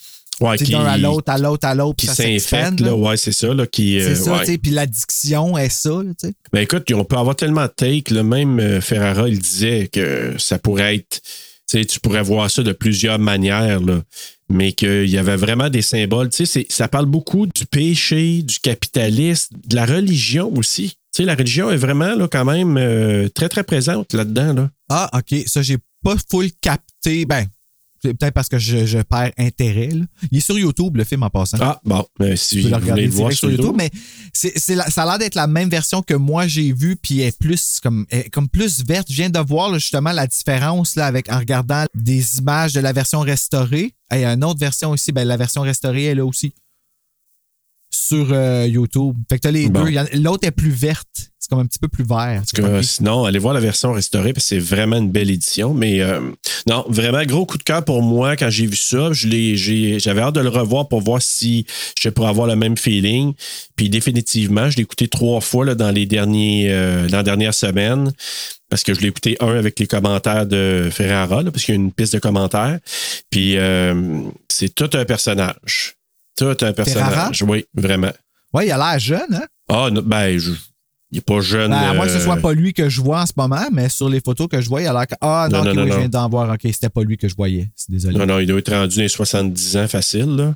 Ouais, 0.41 0.57
sais, 0.59 0.65
d'un 0.67 0.85
à 0.85 0.97
l'autre, 0.99 1.31
à 1.31 1.39
l'autre, 1.39 1.67
à 1.67 1.75
l'autre, 1.75 1.97
qui 1.97 2.07
puis 2.07 2.15
ça 2.17 2.23
s'infecte, 2.25 2.81
là. 2.81 2.95
Ouais, 2.95 3.17
c'est 3.17 3.33
ça, 3.33 3.53
là. 3.53 3.67
Qui, 3.67 4.01
C'est 4.01 4.11
euh, 4.11 4.15
ça, 4.15 4.33
ouais. 4.33 4.41
tu 4.41 4.53
sais, 4.53 4.59
puis 4.59 4.71
l'addiction 4.71 5.59
est 5.59 5.69
ça, 5.69 5.91
tu 6.19 6.29
sais. 6.29 6.35
Ben 6.53 6.61
écoute, 6.61 6.91
on 6.93 7.05
peut 7.05 7.17
avoir 7.17 7.37
tellement 7.37 7.63
de 7.65 7.73
takes. 7.75 8.11
là, 8.11 8.23
même 8.23 8.59
euh, 8.59 8.81
Ferrara, 8.81 9.29
il 9.29 9.39
disait 9.39 9.89
que 9.93 10.35
ça 10.39 10.59
pourrait 10.59 10.97
être. 10.97 11.21
Tu 11.69 11.79
sais, 11.79 11.85
tu 11.85 12.01
pourrais 12.01 12.23
voir 12.23 12.51
ça 12.51 12.63
de 12.63 12.73
plusieurs 12.73 13.19
manières, 13.19 13.81
là, 13.81 14.03
mais 14.49 14.73
qu'il 14.73 15.09
y 15.09 15.19
avait 15.19 15.37
vraiment 15.37 15.69
des 15.71 15.83
symboles. 15.83 16.31
Tu 16.31 16.39
sais, 16.39 16.47
c'est- 16.47 16.73
ça 16.73 16.89
parle 16.89 17.07
beaucoup 17.07 17.47
du 17.47 17.65
péché, 17.67 18.43
du 18.43 18.59
capitalisme, 18.59 19.55
de 19.67 19.77
la 19.77 19.87
religion 19.87 20.53
aussi. 20.57 20.89
Tu 21.15 21.23
sais, 21.23 21.25
la 21.25 21.35
religion 21.35 21.71
est 21.71 21.77
vraiment 21.77 22.15
là, 22.15 22.27
quand 22.29 22.45
même 22.45 22.77
euh, 22.77 23.29
très, 23.29 23.49
très 23.49 23.63
présente 23.63 24.15
là-dedans. 24.15 24.53
Là. 24.55 24.71
Ah, 24.89 25.11
OK. 25.17 25.43
Ça, 25.47 25.63
j'ai 25.63 25.77
pas 26.03 26.17
full 26.31 26.49
capté. 26.61 27.25
Ben, 27.25 27.47
c'est 28.03 28.15
peut-être 28.15 28.35
parce 28.35 28.49
que 28.49 28.59
je, 28.59 28.87
je 28.87 28.99
perds 28.99 29.33
intérêt. 29.39 29.89
là. 29.89 30.05
Il 30.31 30.39
est 30.39 30.41
sur 30.41 30.59
YouTube, 30.59 30.97
le 30.97 31.05
film 31.05 31.23
en 31.23 31.31
passant. 31.31 31.59
Ah, 31.61 31.81
bon, 31.85 32.05
ben, 32.19 32.37
si 32.37 32.57
tu 32.57 32.63
peux 32.63 32.69
le 32.71 32.77
regarder 32.77 33.05
le 33.07 33.11
voir 33.11 33.33
sur 33.33 33.51
YouTube. 33.51 33.75
mais 33.77 33.91
c'est, 34.33 34.53
c'est 34.59 34.75
la- 34.75 34.89
ça 34.91 35.03
a 35.03 35.07
l'air 35.07 35.19
d'être 35.19 35.35
la 35.35 35.47
même 35.47 35.69
version 35.69 36.03
que 36.03 36.15
moi 36.15 36.47
j'ai 36.47 36.73
vue, 36.73 36.97
puis 36.97 37.21
elle 37.21 37.29
est 37.29 37.39
plus 37.39 37.79
comme, 37.83 38.07
est 38.11 38.31
comme 38.31 38.49
plus 38.49 38.85
verte. 38.85 39.09
Je 39.11 39.15
viens 39.17 39.31
de 39.31 39.39
voir 39.39 39.71
là, 39.71 39.79
justement 39.79 40.13
la 40.13 40.27
différence 40.27 40.97
là, 40.97 41.07
avec, 41.07 41.31
en 41.31 41.39
regardant 41.39 41.85
des 41.95 42.39
images 42.39 42.73
de 42.73 42.81
la 42.81 42.93
version 42.93 43.21
restaurée. 43.21 43.95
Et 44.13 44.17
Il 44.17 44.21
y 44.21 44.25
a 44.25 44.33
une 44.33 44.45
autre 44.45 44.59
version 44.61 44.91
aussi, 44.91 45.13
ben, 45.13 45.25
la 45.27 45.37
version 45.37 45.63
restaurée 45.63 46.05
elle 46.05 46.11
est 46.13 46.15
là 46.17 46.25
aussi 46.27 46.53
sur 47.91 48.29
euh, 48.33 48.67
YouTube. 48.69 49.17
Fait 49.29 49.37
que 49.37 49.43
t'as 49.43 49.51
les 49.51 49.69
Bon. 49.69 49.85
deux. 49.85 49.91
L'autre 50.21 50.47
est 50.47 50.51
plus 50.53 50.71
verte. 50.71 51.07
C'est 51.39 51.49
comme 51.49 51.61
un 51.61 51.67
petit 51.67 51.79
peu 51.79 51.89
plus 51.89 52.05
vert. 52.05 52.43
En 52.43 52.45
tout 52.45 52.63
cas, 52.63 52.83
sinon, 52.83 53.25
allez 53.25 53.39
voir 53.39 53.55
la 53.55 53.61
version 53.61 53.93
restaurée 53.93 54.33
parce 54.35 54.45
que 54.45 54.49
c'est 54.51 54.59
vraiment 54.59 54.97
une 54.99 55.11
belle 55.11 55.31
édition. 55.31 55.73
Mais 55.75 56.01
euh, 56.03 56.21
non, 56.69 56.85
vraiment 56.89 57.25
gros 57.25 57.47
coup 57.47 57.57
de 57.59 57.63
cœur 57.63 57.83
pour 57.85 58.03
moi 58.03 58.37
quand 58.37 58.51
j'ai 58.51 58.67
vu 58.67 58.77
ça. 58.77 59.13
Je 59.13 59.27
l'ai- 59.27 59.57
j'ai- 59.57 59.99
J'avais 59.99 60.21
hâte 60.21 60.35
de 60.35 60.41
le 60.41 60.51
revoir 60.51 60.87
pour 60.89 61.01
voir 61.01 61.21
si 61.23 61.65
je 62.01 62.09
pourrais 62.11 62.29
avoir 62.29 62.47
le 62.47 62.57
même 62.57 62.77
feeling. 62.77 63.33
Puis 63.75 63.89
définitivement, 63.89 64.69
je 64.71 64.77
l'ai 64.77 64.83
écouté 64.83 65.09
trois 65.09 65.41
fois 65.41 65.65
là, 65.65 65.75
dans 65.75 65.91
les 65.91 66.05
derniers 66.07 66.67
euh, 66.71 67.09
dans 67.09 67.17
la 67.19 67.23
dernière 67.23 67.55
semaine. 67.55 68.13
Parce 68.69 68.85
que 68.85 68.95
je 68.95 69.01
l'ai 69.01 69.09
écouté 69.09 69.37
un 69.41 69.57
avec 69.57 69.81
les 69.81 69.87
commentaires 69.89 70.47
de 70.47 70.91
Ferrara, 70.93 71.43
là, 71.43 71.51
parce 71.51 71.65
qu'il 71.65 71.75
y 71.75 71.79
a 71.79 71.81
une 71.81 71.91
piste 71.91 72.13
de 72.13 72.19
commentaires. 72.21 72.79
Puis 73.31 73.57
euh, 73.57 74.21
c'est 74.49 74.73
tout 74.75 74.91
un 74.93 75.05
personnage. 75.05 75.97
Tout 76.41 76.65
un 76.65 76.73
personnage. 76.73 77.43
Oui, 77.43 77.65
vraiment. 77.75 78.13
Ouais, 78.53 78.67
il 78.67 78.73
a 78.73 78.79
l'air 78.79 78.99
jeune, 78.99 79.33
hein? 79.35 79.47
Ah, 79.69 79.89
non, 79.93 80.03
ben, 80.05 80.37
je- 80.39 80.51
il 81.13 81.17
n'est 81.17 81.21
pas 81.21 81.41
jeune. 81.41 81.71
Ben, 81.71 81.77
à 81.77 81.95
moins 81.95 82.07
que 82.07 82.13
ce 82.13 82.17
euh, 82.19 82.21
soit 82.25 82.37
pas 82.39 82.53
lui 82.53 82.73
que 82.73 82.89
je 82.89 83.01
vois 83.01 83.21
en 83.23 83.27
ce 83.27 83.33
moment, 83.37 83.67
mais 83.73 83.89
sur 83.89 84.09
les 84.09 84.21
photos 84.21 84.49
que 84.49 84.61
je 84.61 84.69
vois, 84.69 84.81
il 84.83 84.87
a 84.89 84.93
l'air 84.93 85.07
que. 85.07 85.15
Ah 85.21 85.49
non, 85.51 85.59
Non, 85.59 85.65
non, 85.67 85.75
non, 85.75 85.83
oui, 85.85 85.93
je 85.93 85.99
viens 85.99 86.09
d'en 86.09 86.29
voir. 86.29 86.51
OK, 86.53 86.61
c'était 86.65 86.89
pas 86.89 87.03
lui 87.03 87.17
que 87.17 87.29
je 87.29 87.35
voyais. 87.37 87.71
C'est 87.77 87.91
désolé. 87.93 88.19
Non, 88.19 88.27
non, 88.27 88.39
il 88.39 88.47
doit 88.47 88.59
être 88.59 88.73
rendu 88.73 88.97
dans 88.97 89.03
les 89.03 89.09
70 89.09 89.77
ans 89.77 89.89
facile, 89.89 90.37
là. 90.37 90.55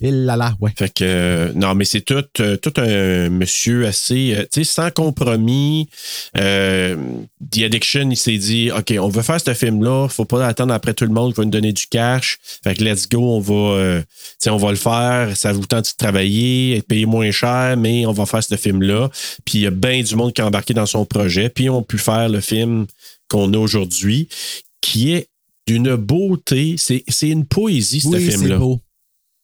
Il 0.00 0.24
là 0.24 0.36
là, 0.36 0.54
ouais. 0.60 0.72
Fait 0.76 0.92
que, 0.92 1.04
euh, 1.04 1.52
non, 1.54 1.74
mais 1.74 1.84
c'est 1.84 2.02
tout, 2.02 2.24
euh, 2.40 2.56
tout 2.56 2.72
un 2.76 3.30
monsieur 3.30 3.86
assez, 3.86 4.34
euh, 4.34 4.42
tu 4.52 4.60
sais, 4.60 4.64
sans 4.64 4.90
compromis. 4.90 5.88
The 6.34 7.62
Addiction, 7.64 8.10
il 8.10 8.16
s'est 8.16 8.38
dit, 8.38 8.70
OK, 8.70 8.94
on 8.98 9.08
veut 9.08 9.22
faire 9.22 9.40
ce 9.40 9.54
film-là, 9.54 10.08
faut 10.08 10.24
pas 10.24 10.46
attendre 10.46 10.74
après 10.74 10.94
tout 10.94 11.04
le 11.04 11.12
monde 11.12 11.32
qui 11.32 11.38
va 11.38 11.44
nous 11.44 11.50
donner 11.50 11.72
du 11.72 11.86
cash. 11.86 12.38
Fait 12.64 12.74
que 12.74 12.84
let's 12.84 13.08
go, 13.08 13.20
on 13.20 13.40
va, 13.40 14.02
on 14.46 14.56
va 14.56 14.70
le 14.70 14.76
faire. 14.76 15.36
Ça 15.36 15.52
vous 15.52 15.66
tente 15.66 15.84
de 15.84 15.96
travailler, 15.96 16.76
être 16.76 16.86
payé 16.86 17.06
moins 17.06 17.30
cher, 17.30 17.76
mais 17.76 18.06
on 18.06 18.12
va 18.12 18.26
faire 18.26 18.42
ce 18.42 18.56
film-là. 18.56 19.10
Puis 19.44 19.58
il 19.58 19.60
y 19.62 19.66
a 19.66 19.70
bien 19.70 20.02
du 20.02 20.16
monde 20.16 20.32
qui 20.32 20.40
a 20.40 20.46
embarqué 20.46 20.74
dans 20.74 20.86
son 20.86 21.04
projet. 21.04 21.48
Puis 21.48 21.68
on 21.68 21.80
a 21.80 21.82
pu 21.82 21.98
faire 21.98 22.28
le 22.28 22.40
film 22.40 22.86
qu'on 23.28 23.52
a 23.52 23.58
aujourd'hui, 23.58 24.28
qui 24.80 25.12
est 25.12 25.28
d'une 25.66 25.96
beauté. 25.96 26.76
C'est 26.78 27.28
une 27.28 27.44
poésie, 27.44 28.00
ce 28.00 28.08
Oui, 28.08 28.30
film-là. 28.30 28.58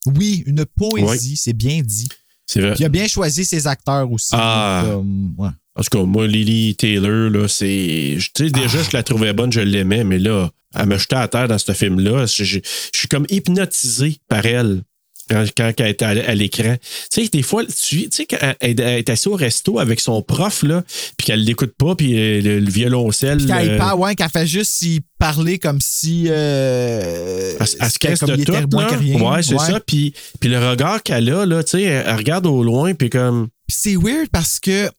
Oui, 0.06 0.42
une 0.46 0.64
poésie, 0.64 1.36
c'est 1.36 1.52
bien 1.52 1.80
dit. 1.82 2.08
C'est 2.46 2.60
vrai. 2.60 2.72
Puis 2.74 2.82
il 2.82 2.86
a 2.86 2.88
bien 2.88 3.06
choisi 3.06 3.44
ses 3.44 3.66
acteurs 3.66 4.10
aussi. 4.10 4.30
Ah. 4.32 4.84
Comme, 4.86 5.34
ouais. 5.38 5.48
En 5.74 5.82
tout 5.82 5.98
cas, 5.98 6.04
moi, 6.04 6.26
Lily 6.26 6.74
Taylor, 6.76 7.30
là, 7.30 7.48
c'est. 7.48 8.18
Tu 8.34 8.44
sais, 8.44 8.50
déjà, 8.50 8.78
Ah. 8.80 8.86
je 8.90 8.96
la 8.96 9.02
trouvais 9.02 9.32
bonne, 9.32 9.52
je 9.52 9.60
l'aimais, 9.60 10.04
mais 10.04 10.18
là, 10.18 10.50
elle 10.74 10.86
me 10.86 10.98
jetait 10.98 11.16
à 11.16 11.28
terre 11.28 11.48
dans 11.48 11.58
ce 11.58 11.72
film-là. 11.72 12.26
Je, 12.26 12.44
je- 12.44 12.58
je 12.92 12.98
suis 12.98 13.08
comme 13.08 13.26
hypnotisé 13.30 14.16
par 14.28 14.44
elle. 14.44 14.82
Quand, 15.30 15.44
quand 15.56 15.72
elle 15.78 15.86
est 15.86 16.02
à, 16.02 16.08
à 16.08 16.34
l'écran. 16.34 16.76
Tu 17.10 17.22
sais, 17.22 17.28
des 17.28 17.42
fois, 17.42 17.64
tu 17.64 17.72
tu 17.72 18.08
sais, 18.10 18.26
quand 18.26 18.38
elle, 18.40 18.80
elle 18.80 18.98
est 18.98 19.08
assise 19.08 19.28
au 19.28 19.34
resto 19.34 19.78
avec 19.78 20.00
son 20.00 20.20
prof, 20.22 20.62
là, 20.62 20.82
puis 21.16 21.26
qu'elle 21.26 21.44
l'écoute 21.44 21.74
pas, 21.78 21.94
puis 21.94 22.18
euh, 22.18 22.40
le, 22.40 22.60
le 22.60 22.70
violoncelle. 22.70 23.38
Puis 23.38 23.46
il 23.46 23.70
euh, 23.70 23.78
parle, 23.78 24.00
ouais, 24.00 24.14
qu'elle 24.14 24.28
fait 24.30 24.46
juste 24.46 24.82
y 24.82 25.00
parler 25.18 25.58
comme 25.58 25.80
si. 25.80 26.26
Euh, 26.28 27.54
Elle, 27.60 27.66
elle 27.80 27.90
se 27.90 27.98
casse 27.98 28.20
de 28.20 28.36
tout. 28.44 28.52
là. 28.52 28.88
Ouais, 29.30 29.42
c'est 29.42 29.54
ça. 29.58 29.80
Puis, 29.80 30.12
puis 30.40 30.50
le 30.50 30.58
regard 30.58 31.02
qu'elle 31.02 31.30
a, 31.30 31.46
là, 31.46 31.62
tu 31.62 31.70
sais, 31.70 31.82
elle, 31.82 32.16
regarde 32.16 32.46
au 32.46 32.62
loin, 32.62 32.94
puis 32.94 33.08
comme. 33.10 33.48
C'est 33.68 33.96
weird 33.96 34.28
parce 34.30 34.58
que 34.60 34.90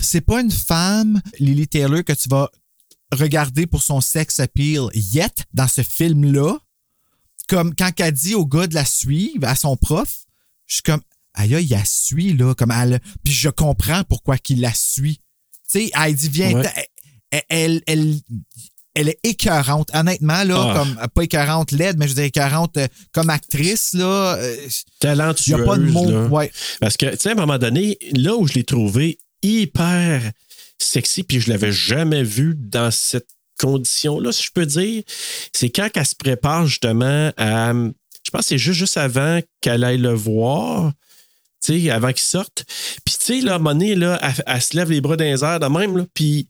c'est 0.00 0.20
pas 0.20 0.40
une 0.40 0.50
femme, 0.50 1.20
Lily 1.38 1.68
Taylor, 1.68 2.04
que 2.04 2.12
tu 2.12 2.28
vas 2.28 2.50
regarder 3.12 3.66
pour 3.66 3.82
son 3.82 4.00
sex 4.00 4.40
appeal 4.40 4.82
yet 4.94 5.32
dans 5.54 5.68
ce 5.68 5.82
film-là. 5.82 6.58
Comme 7.50 7.74
quand 7.74 7.90
elle 7.98 8.12
dit 8.12 8.34
au 8.34 8.46
gars 8.46 8.66
de 8.68 8.74
la 8.74 8.84
suivre, 8.84 9.46
à 9.46 9.56
son 9.56 9.76
prof, 9.76 10.08
je 10.66 10.74
suis 10.74 10.82
comme, 10.84 11.00
aïe, 11.34 11.50
il 11.60 11.68
la 11.70 11.84
suit, 11.84 12.32
là. 12.32 12.54
Comme 12.54 12.70
elle, 12.70 13.00
puis 13.24 13.32
je 13.32 13.48
comprends 13.48 14.04
pourquoi 14.04 14.38
qu'il 14.38 14.60
la 14.60 14.72
suit. 14.72 15.20
Tu 15.70 15.80
sais, 15.86 15.90
elle 16.00 16.14
dit, 16.14 16.28
viens, 16.28 16.52
Ouais. 16.54 16.68
elle, 17.32 17.42
elle, 17.48 17.82
elle, 17.86 18.14
elle 18.94 19.08
est 19.08 19.18
écœurante. 19.24 19.90
Honnêtement, 19.94 20.44
là, 20.44 20.56
Ah. 20.70 20.74
comme, 20.78 21.08
pas 21.14 21.22
écœurante 21.22 21.72
laide, 21.72 21.96
mais 21.98 22.06
je 22.06 22.10
veux 22.10 22.14
dire 22.16 22.24
écœurante 22.24 22.76
euh, 22.76 22.86
comme 23.12 23.30
actrice, 23.30 23.94
là. 23.94 24.36
euh, 24.36 24.56
Il 24.66 24.70
talentueuse. 25.00 25.48
n'y 25.56 25.60
a 25.62 25.64
pas 25.64 25.76
de 25.76 25.84
mots. 25.90 26.26
Ouais. 26.28 26.50
Parce 26.80 26.96
que, 26.96 27.06
tu 27.10 27.16
sais, 27.18 27.28
à 27.30 27.32
un 27.32 27.36
moment 27.36 27.58
donné, 27.58 27.98
là 28.12 28.36
où 28.36 28.46
je 28.46 28.54
l'ai 28.54 28.64
trouvé 28.64 29.18
hyper 29.42 30.30
sexy, 30.78 31.22
puis 31.24 31.40
je 31.40 31.50
l'avais 31.50 31.72
jamais 31.72 32.22
vu 32.22 32.54
dans 32.56 32.90
cette 32.90 33.28
condition-là, 33.60 34.32
si 34.32 34.44
je 34.44 34.50
peux 34.52 34.66
dire, 34.66 35.02
c'est 35.52 35.70
quand 35.70 35.88
elle 35.94 36.06
se 36.06 36.14
prépare 36.14 36.66
justement 36.66 37.32
à. 37.36 37.72
Je 37.72 38.30
pense 38.30 38.42
que 38.42 38.48
c'est 38.48 38.58
juste, 38.58 38.78
juste 38.78 38.96
avant 38.96 39.40
qu'elle 39.60 39.84
aille 39.84 39.98
le 39.98 40.12
voir. 40.12 40.92
Avant 41.92 42.08
qu'il 42.08 42.18
sorte. 42.22 42.64
Puis, 43.04 43.14
tu 43.18 43.26
sais, 43.26 43.40
là, 43.42 43.54
à 43.54 43.58
là, 43.58 44.18
elle, 44.22 44.44
elle 44.46 44.62
se 44.62 44.76
lève 44.76 44.90
les 44.90 45.00
bras 45.00 45.16
dans 45.16 45.24
les 45.24 45.44
airs 45.44 45.60
de 45.60 45.66
même, 45.66 45.96
là, 45.96 46.04
puis, 46.14 46.48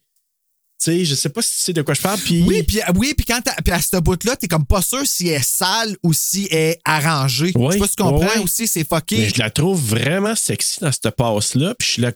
tu 0.83 0.91
sais, 0.93 1.05
je 1.05 1.15
sais 1.15 1.29
pas 1.29 1.43
si 1.43 1.51
tu 1.51 1.63
sais 1.65 1.73
de 1.75 1.83
quoi 1.83 1.93
je 1.93 2.01
parle, 2.01 2.19
puis... 2.19 2.43
Oui, 2.43 2.63
puis 2.63 2.81
oui, 2.97 3.13
puis 3.15 3.27
quand 3.27 3.43
à 3.47 3.81
ce 3.83 3.99
bout-là, 3.99 4.37
t'es 4.37 4.49
comme 4.49 4.65
pas 4.65 4.81
sûr 4.81 5.07
si 5.07 5.29
elle 5.29 5.41
est 5.41 5.45
sale 5.45 5.95
ou 6.03 6.15
si 6.15 6.49
elle 6.51 6.59
est 6.59 6.81
arrangée. 6.87 7.53
Oui, 7.55 7.67
je 7.67 7.73
sais 7.73 7.79
pas 7.79 7.87
si 7.87 7.97
tu 7.97 8.03
comprends 8.03 8.21
oui, 8.21 8.33
oui. 8.37 8.43
aussi, 8.45 8.67
c'est 8.67 8.89
fucké. 8.89 9.19
Mais 9.19 9.29
je 9.29 9.39
la 9.39 9.51
trouve 9.51 9.79
vraiment 9.79 10.35
sexy 10.35 10.81
dans 10.81 10.91
cette 10.91 11.11
passe-là. 11.11 11.75
Puis 11.79 11.87
je 11.87 11.93
suis 11.93 12.03
là, 12.03 12.13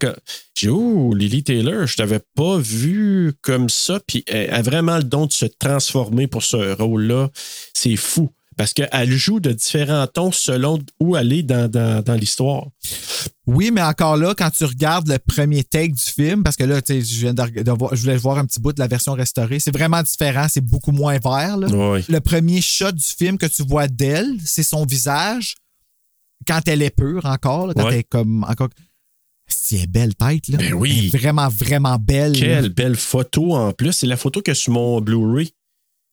j'ai 0.55 0.71
oh, 0.71 1.13
Lily 1.15 1.45
Taylor, 1.45 1.87
je 1.87 1.97
t'avais 1.97 2.21
pas 2.35 2.57
vu 2.57 3.35
comme 3.43 3.69
ça. 3.69 4.01
Puis 4.07 4.25
elle 4.27 4.51
a 4.51 4.63
vraiment 4.63 4.97
le 4.97 5.05
don 5.05 5.27
de 5.27 5.33
se 5.33 5.45
transformer 5.45 6.27
pour 6.27 6.43
ce 6.43 6.75
rôle-là. 6.75 7.29
C'est 7.75 7.97
fou. 7.97 8.31
Parce 8.57 8.73
qu'elle 8.73 9.11
joue 9.13 9.41
de 9.41 9.53
différents 9.53 10.07
tons 10.07 10.31
selon 10.33 10.79
où 11.01 11.17
elle 11.17 11.33
est 11.33 11.43
dans, 11.43 11.69
dans, 11.71 12.03
dans 12.03 12.15
l'histoire. 12.15 12.67
Oui, 13.47 13.71
mais 13.73 13.83
encore 13.83 14.17
là, 14.17 14.35
quand 14.37 14.51
tu 14.51 14.65
regardes 14.65 15.09
le 15.09 15.19
premier 15.19 15.65
take 15.65 15.89
du 15.93 16.01
film, 16.03 16.43
parce 16.43 16.57
que 16.57 16.65
là, 16.65 16.81
tu 16.81 16.95
sais, 16.95 17.01
je 17.03 17.21
viens 17.21 17.35
de, 17.35 17.63
de 17.63 17.71
voir- 17.73 17.95
je 17.95 18.01
voulais 18.03 18.17
voir 18.17 18.39
un 18.39 18.47
petit 18.47 18.61
bout 18.61 18.73
de 18.73 18.81
la 18.81 18.87
version 18.87 19.13
restaurée, 19.13 19.59
c'est 19.61 19.73
vraiment 19.75 20.03
différent, 20.03 20.47
c'est 20.49 20.61
beaucoup 20.65 20.93
moins 20.93 21.19
vert. 21.19 21.57
là. 21.57 21.67
Oui. 21.69 22.05
Le 22.09 22.21
premier 22.21 22.61
shot 22.61 22.93
du 22.93 23.05
film 23.05 23.37
que 23.39 23.47
tu 23.47 23.63
vois 23.65 23.89
d'elle, 23.89 24.35
c'est 24.45 24.63
son 24.63 24.85
visage 24.87 25.57
quand 26.47 26.61
elle 26.69 26.83
est 26.83 26.95
pure 26.95 27.25
encore, 27.27 27.67
là, 27.67 27.75
quand 27.75 27.89
elle 27.91 27.99
est 28.01 28.05
comme 28.05 28.45
encore. 28.49 28.69
C'est 29.47 29.81
une 29.81 29.87
belle 29.87 30.15
tête, 30.15 30.49
là. 30.49 30.57
Ben 30.57 30.73
oui. 30.73 30.95
Elle 30.99 31.05
est 31.07 31.19
vraiment, 31.19 31.49
vraiment 31.49 31.99
belle. 31.99 32.33
là. 32.33 32.39
Quelle 32.39 32.69
belle 32.71 32.97
photo 32.97 33.55
en 33.55 33.73
plus. 33.73 33.93
C'est 33.93 34.07
la 34.07 34.17
photo 34.17 34.41
que 34.41 34.55
sur 34.55 34.73
mon 34.73 35.01
Blu-ray 35.03 35.51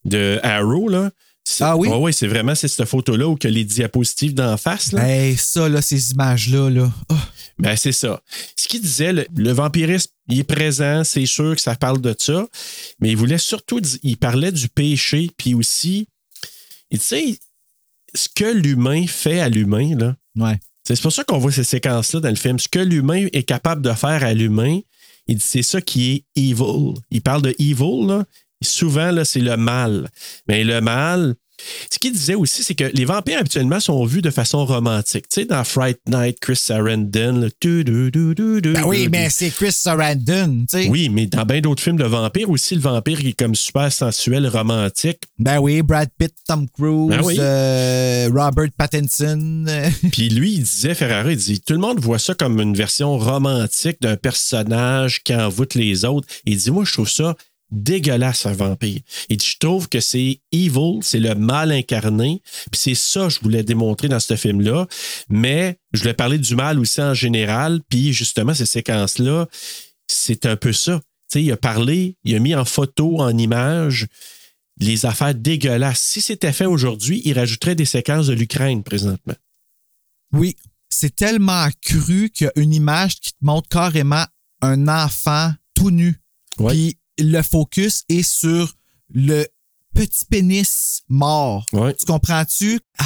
de 0.03 0.37
Arrow, 0.43 0.89
là. 0.89 1.11
Ah 1.59 1.75
oui? 1.75 1.87
Ouais, 1.89 1.97
ouais, 1.97 2.11
c'est 2.11 2.27
vraiment 2.27 2.55
cette 2.55 2.85
photo-là 2.85 3.27
où 3.27 3.35
que 3.35 3.47
les 3.47 3.63
diapositives 3.65 4.33
d'en 4.33 4.57
face, 4.57 4.91
là. 4.93 5.07
Hey, 5.07 5.35
ça, 5.37 5.67
là, 5.69 5.81
ces 5.81 6.11
images-là, 6.11 6.69
là. 6.69 6.91
Ah, 7.09 7.29
Ben, 7.57 7.75
c'est 7.75 7.91
ça. 7.91 8.21
Ce 8.55 8.67
qu'il 8.67 8.81
disait, 8.81 9.13
le, 9.13 9.25
le 9.35 9.51
vampirisme, 9.51 10.09
il 10.29 10.39
est 10.39 10.43
présent, 10.43 11.03
c'est 11.03 11.25
sûr 11.25 11.55
que 11.55 11.61
ça 11.61 11.75
parle 11.75 11.99
de 12.01 12.15
ça, 12.17 12.47
mais 12.99 13.09
il 13.11 13.17
voulait 13.17 13.37
surtout, 13.37 13.81
il 14.03 14.17
parlait 14.17 14.51
du 14.51 14.69
péché, 14.69 15.29
puis 15.37 15.53
aussi, 15.53 16.07
tu 16.91 16.97
sais, 16.99 17.37
ce 18.13 18.27
que 18.33 18.45
l'humain 18.45 19.05
fait 19.07 19.39
à 19.39 19.49
l'humain, 19.49 19.95
là. 19.97 20.15
ouais. 20.37 20.59
C'est 20.83 20.99
pour 20.99 21.11
ça 21.11 21.23
qu'on 21.23 21.37
voit 21.37 21.51
ces 21.51 21.63
séquences-là 21.63 22.19
dans 22.21 22.29
le 22.29 22.35
film. 22.35 22.57
Ce 22.57 22.67
que 22.67 22.79
l'humain 22.79 23.27
est 23.33 23.43
capable 23.43 23.81
de 23.83 23.93
faire 23.93 24.23
à 24.23 24.33
l'humain, 24.33 24.79
il 25.27 25.35
dit 25.35 25.45
c'est 25.47 25.61
ça 25.61 25.79
qui 25.79 26.11
est 26.11 26.25
evil. 26.35 26.95
Il 27.11 27.21
parle 27.21 27.43
de 27.43 27.55
evil, 27.59 28.07
là. 28.07 28.25
Souvent, 28.61 29.11
là, 29.11 29.25
c'est 29.25 29.39
le 29.41 29.57
mal. 29.57 30.09
Mais 30.47 30.63
le 30.63 30.81
mal, 30.81 31.35
ce 31.91 31.99
qu'il 31.99 32.11
disait 32.13 32.35
aussi, 32.35 32.63
c'est 32.63 32.73
que 32.75 32.85
les 32.85 33.05
vampires, 33.05 33.39
habituellement, 33.39 33.79
sont 33.79 34.03
vus 34.05 34.21
de 34.21 34.31
façon 34.31 34.65
romantique. 34.65 35.25
Tu 35.29 35.41
sais, 35.41 35.45
dans 35.45 35.63
Fright 35.63 35.99
Night, 36.07 36.39
Chris 36.39 36.55
Sarandon, 36.55 37.49
tu, 37.59 37.83
du, 37.83 38.09
du, 38.11 38.33
du, 38.35 38.61
du, 38.61 38.73
Ben 38.73 38.83
oui, 38.85 39.07
mais 39.11 39.29
c'est 39.29 39.49
Chris 39.51 39.71
Sarandon, 39.71 40.65
tu 40.69 40.83
sais. 40.83 40.89
Oui, 40.89 41.09
mais 41.09 41.27
dans 41.27 41.45
bien 41.45 41.61
d'autres 41.61 41.83
films 41.83 41.97
de 41.97 42.03
vampires 42.05 42.49
aussi, 42.49 42.75
le 42.75 42.81
vampire 42.81 43.19
est 43.25 43.33
comme 43.33 43.53
super 43.55 43.91
sensuel, 43.91 44.47
romantique. 44.47 45.19
Ben 45.37 45.59
oui, 45.59 45.81
Brad 45.81 46.09
Pitt, 46.17 46.33
Tom 46.47 46.67
Cruise, 46.69 47.09
Ben 47.09 47.21
oui. 47.23 47.35
euh, 47.39 48.29
Robert 48.33 48.69
Pattinson. 48.75 49.65
Puis 50.11 50.29
lui, 50.29 50.53
il 50.53 50.63
disait, 50.63 50.95
Ferrara, 50.95 51.31
il 51.31 51.37
dit, 51.37 51.61
tout 51.61 51.73
le 51.73 51.79
monde 51.79 51.99
voit 51.99 52.19
ça 52.19 52.33
comme 52.33 52.59
une 52.59 52.75
version 52.75 53.17
romantique 53.17 53.97
d'un 54.01 54.17
personnage 54.17 55.21
qui 55.23 55.35
envoûte 55.35 55.75
les 55.75 56.05
autres. 56.05 56.27
Il 56.45 56.57
dit, 56.57 56.71
moi, 56.71 56.83
je 56.85 56.93
trouve 56.93 57.09
ça 57.09 57.35
dégueulasse, 57.71 58.45
un 58.45 58.53
vampire. 58.53 58.99
Il 59.29 59.37
dit, 59.37 59.45
je 59.45 59.57
trouve 59.57 59.89
que 59.89 59.99
c'est 59.99 60.41
evil, 60.51 60.99
c'est 61.01 61.19
le 61.19 61.35
mal 61.35 61.71
incarné. 61.71 62.41
Puis 62.71 62.79
c'est 62.79 62.95
ça 62.95 63.23
que 63.23 63.29
je 63.29 63.39
voulais 63.39 63.63
démontrer 63.63 64.09
dans 64.09 64.19
ce 64.19 64.35
film-là. 64.35 64.87
Mais 65.29 65.77
je 65.93 66.01
voulais 66.01 66.13
parler 66.13 66.37
du 66.37 66.55
mal 66.55 66.79
aussi 66.79 67.01
en 67.01 67.13
général. 67.13 67.81
Puis 67.89 68.13
justement, 68.13 68.53
ces 68.53 68.65
séquences-là, 68.65 69.47
c'est 70.07 70.45
un 70.45 70.55
peu 70.55 70.73
ça. 70.73 70.99
Tu 71.31 71.39
sais, 71.39 71.43
il 71.43 71.51
a 71.51 71.57
parlé, 71.57 72.17
il 72.23 72.35
a 72.35 72.39
mis 72.39 72.55
en 72.55 72.65
photo, 72.65 73.21
en 73.21 73.37
image, 73.37 74.07
les 74.79 75.05
affaires 75.05 75.35
dégueulasses. 75.35 76.01
Si 76.01 76.21
c'était 76.21 76.51
fait 76.51 76.65
aujourd'hui, 76.65 77.21
il 77.23 77.37
rajouterait 77.37 77.75
des 77.75 77.85
séquences 77.85 78.27
de 78.27 78.33
l'Ukraine 78.33 78.83
présentement. 78.83 79.35
Oui, 80.33 80.55
c'est 80.89 81.15
tellement 81.15 81.67
cru 81.81 82.29
qu'il 82.29 82.45
y 82.45 82.47
a 82.47 82.61
une 82.61 82.73
image 82.73 83.19
qui 83.19 83.31
te 83.31 83.37
montre 83.41 83.69
carrément 83.69 84.25
un 84.61 84.87
enfant 84.87 85.53
tout 85.73 85.91
nu. 85.91 86.21
Puis 86.57 86.97
le 87.19 87.41
focus 87.41 88.03
est 88.09 88.23
sur 88.23 88.75
le 89.13 89.45
petit 89.93 90.25
pénis 90.25 91.03
mort. 91.09 91.65
Ouais. 91.73 91.93
Tu 91.95 92.05
comprends-tu? 92.05 92.79
Ah, 92.97 93.05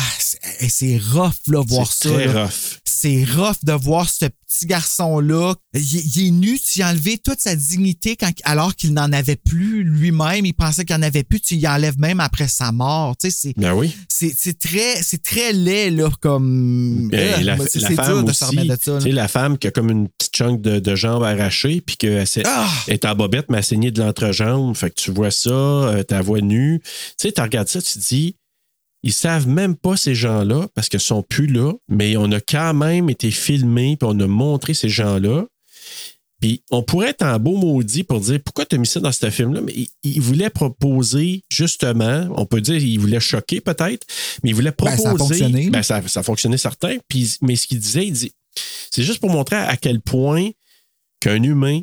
c'est 0.60 0.70
c'est 0.70 0.98
rough, 0.98 1.34
là, 1.48 1.64
voir 1.66 1.92
C'est 1.92 2.08
ça. 2.10 2.14
très 2.16 2.28
là. 2.28 2.44
rough. 2.44 2.52
C'est 2.86 3.24
rough 3.26 3.58
de 3.64 3.74
voir 3.74 4.10
ce 4.10 4.26
petit 4.26 4.66
garçon-là. 4.66 5.56
Il, 5.74 5.82
il 5.82 6.28
est 6.28 6.32
nu, 6.32 6.60
tu 6.60 6.80
y 6.80 6.82
as 6.84 6.90
enlevé 6.90 7.18
toute 7.18 7.40
sa 7.40 7.56
dignité 7.56 8.16
quand, 8.16 8.32
alors 8.44 8.76
qu'il 8.76 8.94
n'en 8.94 9.12
avait 9.12 9.36
plus 9.36 9.84
lui-même. 9.84 10.46
Il 10.46 10.54
pensait 10.54 10.86
qu'il 10.86 10.96
n'en 10.96 11.02
avait 11.02 11.24
plus. 11.24 11.40
Tu 11.42 11.56
y 11.56 11.68
enlèves 11.68 12.00
même 12.00 12.20
après 12.20 12.48
sa 12.48 12.72
mort. 12.72 13.16
Tu 13.18 13.30
sais, 13.30 13.38
c'est, 13.38 13.54
Ben 13.60 13.74
oui. 13.74 13.96
c'est, 14.08 14.34
c'est 14.38 14.58
très, 14.58 15.02
c'est 15.04 15.22
très 15.22 15.52
laid, 15.54 15.92
là, 15.92 16.10
comme. 16.22 17.10
Et 17.14 17.18
Euh, 17.18 17.38
la, 17.42 17.58
c'est, 17.58 17.80
c'est 17.80 17.96
dur 17.96 18.24
de 18.24 18.30
aussi, 18.30 18.40
se 18.40 18.46
remettre 18.46 18.76
de 18.78 18.82
ça. 18.82 18.98
tu 18.98 19.04
sais, 19.04 19.12
la 19.12 19.28
femme 19.28 19.58
qui 19.58 19.68
a 19.68 19.72
comme 19.72 19.90
une 19.90 20.08
petite 20.10 20.36
chunk 20.36 20.62
de, 20.62 20.80
de 20.80 20.96
jambe 20.96 21.24
arrachée, 21.24 21.82
puis 21.82 21.98
qu'elle 21.98 22.26
s'est- 22.28 22.44
Ah! 22.46 22.70
est 22.88 23.04
en 23.06 23.16
bobette, 23.16 23.48
mais 23.50 23.60
elle 23.60 23.92
de 23.92 24.02
l'entrejambe. 24.02 24.76
Fait 24.76 24.90
que 24.90 24.96
tu 24.96 25.12
vois 25.12 25.32
ça, 25.32 25.50
euh, 25.50 26.04
ta 26.04 26.22
voix 26.22 26.42
nue. 26.42 26.82
Tu 26.84 27.28
sais, 27.28 27.32
tu 27.32 27.42
regardes 27.42 27.68
ça, 27.68 27.82
tu 27.82 27.94
te 27.94 28.00
dis, 28.00 28.36
ils 29.06 29.14
savent 29.14 29.48
même 29.48 29.76
pas 29.76 29.96
ces 29.96 30.16
gens-là 30.16 30.68
parce 30.74 30.90
qu'ils 30.90 31.00
sont 31.00 31.22
plus 31.24 31.48
là, 31.48 31.72
mais 31.88 32.18
on 32.18 32.30
a 32.34 32.42
quand 32.42 32.74
même 32.74 33.10
été 33.10 33.32
filmés, 33.32 33.96
puis 33.98 34.10
on 34.12 34.20
a 34.20 34.28
montré 34.28 34.74
ces 34.74 34.90
gens-là. 34.90 35.46
Puis 36.42 36.64
on 36.70 36.84
pourrait 36.84 37.12
être 37.12 37.22
en 37.24 37.40
beau 37.40 37.56
maudit 37.56 38.04
pour 38.04 38.20
dire 38.20 38.40
pourquoi 38.44 38.66
tu 38.66 38.76
as 38.76 38.78
mis 38.80 38.86
ça 38.88 39.00
dans 39.00 39.12
ce 39.12 39.30
film-là, 39.30 39.62
mais 39.62 39.74
il, 39.74 39.88
il 40.04 40.20
voulait 40.22 40.50
proposer 40.50 41.44
justement, 41.50 42.28
on 42.36 42.46
peut 42.46 42.60
dire 42.62 42.76
il 42.84 42.98
voulait 43.00 43.22
choquer 43.22 43.62
peut-être, 43.62 44.06
mais 44.44 44.50
il 44.50 44.54
voulait 44.56 44.72
Ben, 44.78 44.98
proposer. 44.98 45.04
ça 45.04 45.10
a 45.12 45.18
fonctionné. 45.18 45.70
Ben, 45.70 45.84
ça, 45.84 46.02
ça 46.08 46.20
a 46.20 46.24
fonctionné 46.24 46.58
certain. 46.58 46.98
Puis, 47.08 47.38
mais 47.42 47.56
ce 47.56 47.68
qu'il 47.68 47.80
disait, 47.80 48.08
il 48.08 48.14
dit 48.14 48.32
c'est 48.92 49.04
juste 49.04 49.20
pour 49.20 49.30
montrer 49.30 49.56
à 49.58 49.78
quel 49.78 50.02
point 50.02 50.50
qu'un 51.22 51.42
humain 51.44 51.82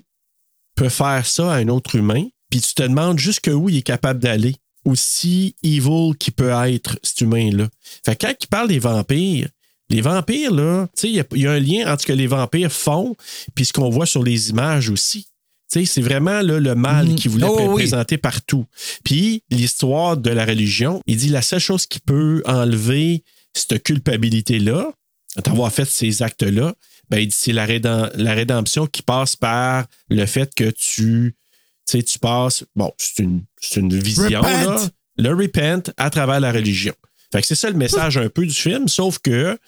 peut 0.75 0.89
faire 0.91 1.27
ça 1.27 1.53
à 1.53 1.57
un 1.57 1.69
autre 1.69 1.95
humain, 1.97 2.27
puis 2.51 2.61
tu 2.61 2.75
te 2.75 2.83
demandes 2.83 3.19
jusqu'où 3.19 3.69
il 3.69 3.79
est 3.79 3.83
capable 3.83 4.21
d'aller. 4.21 4.55
Aussi 4.85 5.55
evil 5.63 6.13
qu'il 6.19 6.33
peut 6.33 6.51
être, 6.67 6.99
cet 7.03 7.21
humain-là. 7.21 7.69
Fait 8.05 8.17
que 8.17 8.27
quand 8.27 8.35
il 8.41 8.47
parle 8.49 8.69
des 8.69 8.79
vampires, 8.81 9.49
les 9.89 10.01
vampires, 10.01 10.53
là, 10.53 10.89
tu 10.97 11.03
sais, 11.03 11.09
il 11.09 11.15
y 11.17 11.21
a- 11.21 11.25
il 11.35 11.41
y, 11.43 11.47
a 11.47 11.53
un 11.53 11.61
lien 11.61 11.93
entre 11.93 12.03
ce 12.03 12.07
que 12.07 12.13
les 12.13 12.27
vampires 12.27 12.73
font 12.73 13.15
puis 13.55 13.65
ce 13.65 13.73
qu'on 13.73 13.91
voit 13.91 14.07
sur 14.07 14.23
les 14.23 14.51
images 14.51 14.89
aussi. 14.91 15.27
Tu 15.71 15.81
sais, 15.81 15.85
c'est 15.87 16.01
vraiment 16.03 16.41
là, 16.41 16.59
le 16.59 16.75
mal 16.75 17.09
Mhm. 17.09 17.15
qu'il 17.15 17.31
voulait 17.31 17.47
Oh, 17.49 17.55
pré- 17.55 17.67
oui. 17.69 17.75
présenter 17.83 18.19
partout. 18.19 18.65
Puis 19.05 19.43
l'histoire 19.51 20.17
de 20.17 20.31
la 20.31 20.45
religion, 20.45 21.01
il 21.07 21.17
dit 21.17 21.29
la 21.29 21.43
seule 21.43 21.61
chose 21.61 21.87
qui 21.87 22.01
peut 22.01 22.43
enlever 22.47 23.23
cette 23.55 23.83
culpabilité-là, 23.83 24.93
d'avoir 25.45 25.73
fait 25.73 25.85
ces 25.87 26.23
actes-là, 26.23 26.75
ben, 27.09 27.19
il 27.19 27.29
dit 27.29 27.37
c'est 27.39 27.53
la, 27.53 27.67
rédem- 27.67 28.11
la 28.17 28.35
rédemption 28.35 28.87
qui 28.87 29.03
passe 29.03 29.37
par 29.37 29.87
le 30.09 30.25
fait 30.27 30.55
que 30.55 30.71
tu, 30.71 31.35
tu 31.93 31.99
sais, 31.99 32.03
tu 32.05 32.19
passes, 32.19 32.65
bon, 32.75 32.91
c'est 32.99 33.23
une, 33.23 33.43
c'est 33.61 33.81
une 33.81 33.97
vision, 33.99 34.41
Repent. 34.41 34.65
là, 34.65 34.89
le 35.17 35.31
repent 35.35 35.91
à 35.97 36.11
travers 36.11 36.41
la 36.41 36.51
religion. 36.53 36.95
Fait 37.33 37.41
que 37.41 37.47
c'est 37.47 37.55
ça 37.55 37.71
le 37.71 37.77
message 37.77 38.17
un 38.19 38.29
peu 38.29 38.45
du 38.45 38.53
film, 38.55 38.89
sauf 38.89 39.19
que 39.19 39.59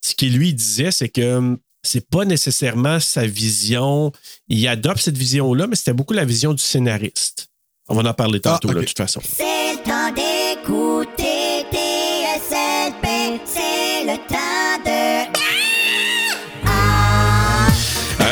ce 0.00 0.14
qu'il 0.14 0.36
lui 0.36 0.54
disait, 0.54 0.90
c'est 0.92 1.08
que 1.08 1.36
hum, 1.36 1.58
c'est 1.82 2.08
pas 2.08 2.24
nécessairement 2.24 3.00
sa 3.00 3.26
vision. 3.26 4.12
Il 4.48 4.66
adopte 4.68 4.98
cette 5.00 5.16
vision-là, 5.18 5.66
mais 5.66 5.76
c'était 5.76 5.92
beaucoup 5.94 6.14
la 6.14 6.24
vision 6.24 6.52
du 6.54 6.62
scénariste. 6.62 7.48
On 7.88 7.94
va 7.94 8.08
en 8.08 8.14
parler 8.14 8.40
tantôt, 8.40 8.68
Ah, 8.70 8.74
là, 8.74 8.78
ok. 8.80 8.84
de 8.84 8.88
toute 8.88 8.98
façon. 8.98 9.20
C'est 9.24 9.42
le 9.72 9.82
temps 9.84 10.12
d'écouter 10.12 11.27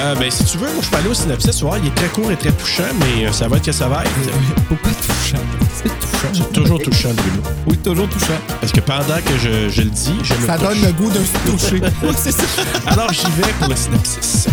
Euh, 0.06 0.14
ben, 0.14 0.30
si 0.30 0.44
tu 0.44 0.58
veux, 0.58 0.72
moi, 0.72 0.82
je 0.82 0.88
peux 0.88 0.96
aller 0.98 1.08
au 1.08 1.14
synopsis. 1.14 1.62
Il 1.82 1.88
est 1.88 1.94
très 1.94 2.06
court 2.08 2.30
et 2.30 2.36
très 2.36 2.52
touchant, 2.52 2.84
mais 3.00 3.26
euh, 3.26 3.32
ça 3.32 3.48
va 3.48 3.56
être 3.56 3.64
que 3.64 3.72
ça 3.72 3.88
va 3.88 4.04
être. 4.04 4.10
Pourquoi 4.68 4.92
touchant? 4.92 5.42
C'est 5.74 5.88
touchant. 5.88 6.32
C'est 6.32 6.52
toujours 6.52 6.80
touchant, 6.80 7.08
Bruno. 7.12 7.42
Oui, 7.66 7.76
toujours 7.78 8.08
touchant. 8.08 8.38
Parce 8.60 8.70
que 8.72 8.80
pendant 8.80 9.16
que 9.24 9.36
je, 9.42 9.68
je 9.68 9.82
le 9.82 9.90
dis, 9.90 10.14
je 10.22 10.34
me 10.34 10.46
Ça 10.46 10.56
touche. 10.58 10.68
donne 10.68 10.80
le 10.82 10.92
goût 10.92 11.10
de 11.10 11.18
se 11.18 11.50
toucher. 11.50 11.82
Oui, 12.04 12.14
c'est 12.16 12.30
ça. 12.30 12.42
Alors, 12.86 13.12
j'y 13.12 13.26
vais 13.32 13.52
pour 13.58 13.68
le 13.68 13.74
synopsis. 13.74 14.46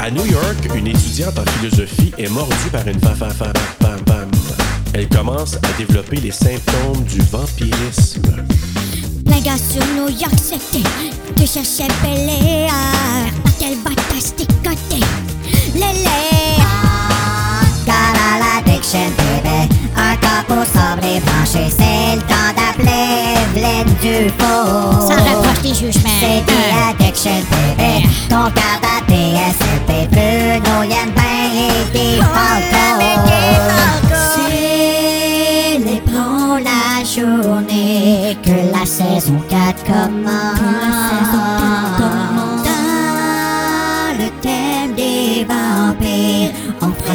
À 0.00 0.10
New 0.10 0.24
York, 0.24 0.56
une 0.74 0.86
étudiante 0.86 1.38
en 1.38 1.44
philosophie 1.58 2.12
est 2.16 2.30
mordue 2.30 2.54
par 2.72 2.86
une 2.88 3.00
femme. 3.00 3.52
Elle 4.94 5.08
commence 5.08 5.56
à 5.56 5.76
développer 5.76 6.16
les 6.16 6.30
symptômes 6.30 7.04
du 7.04 7.20
vampirisme. 7.30 8.22
plein 9.26 9.40
gars 9.40 9.58
sur 9.58 9.84
New 9.94 10.08
York 10.08 10.34
City, 10.42 10.82
tu 11.36 11.46
cherchais 11.46 11.88
Bel 12.02 12.66
qu'elle 13.58 13.78
va 13.78 13.90
t'asticoter. 14.10 15.04
Lélé. 15.74 16.22
Car 17.84 18.14
à 18.28 18.38
l'addiction, 18.38 19.10
bébé, 19.16 19.60
un 19.96 20.16
corps 20.16 20.66
sobre 20.66 21.20
branché, 21.24 21.64
c'est 21.70 22.16
le 22.16 22.22
temps 22.22 22.52
d'appeler 22.56 23.36
Vled 23.54 23.88
du 24.00 24.16
faux. 24.30 25.08
Ça 25.08 25.16
rapproche 25.16 25.62
les 25.62 25.74
jugements. 25.74 26.20
C'est 26.20 26.42
des 26.46 27.04
addiction, 27.04 27.38
bébé, 27.50 27.92
ton 28.28 28.50
cœur 28.50 28.80
à 28.82 29.00
DSLP, 29.08 29.90
Bruno, 30.10 30.74
Yann, 30.82 31.10
ben 31.14 31.46
et 31.54 31.84
des 31.92 32.20
Célébrons 35.78 36.56
la 36.56 37.04
journée 37.04 38.36
que 38.42 38.56
la 38.72 38.84
saison 38.84 39.38
4 39.48 39.84
commence. 39.84 40.56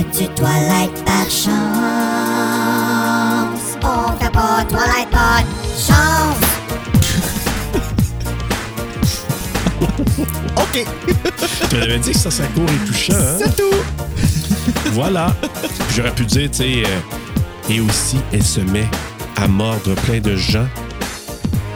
Vois-tu 0.01 0.25
Twilight 0.33 1.05
par 1.05 1.29
chance? 1.29 1.51
On 3.83 4.11
t'a 4.17 4.31
pas 4.31 4.65
Twilight 4.67 5.09
par 5.11 5.43
chance! 5.77 6.39
ok! 10.57 10.85
Je 11.69 11.77
l'avais 11.77 11.99
dit 11.99 12.13
que 12.13 12.17
ça, 12.17 12.31
ça 12.31 12.47
court 12.47 12.65
et 12.67 12.87
touchant. 12.87 13.13
Hein? 13.13 13.37
C'est 13.37 13.55
tout! 13.55 13.75
voilà! 14.93 15.35
J'aurais 15.95 16.15
pu 16.15 16.25
dire, 16.25 16.49
tu 16.49 16.57
sais, 16.57 16.83
euh, 16.83 16.99
et 17.69 17.79
aussi, 17.79 18.17
elle 18.33 18.43
se 18.43 18.61
met 18.61 18.89
à 19.37 19.47
mordre 19.47 19.93
plein 20.05 20.19
de 20.19 20.35
gens. 20.35 20.67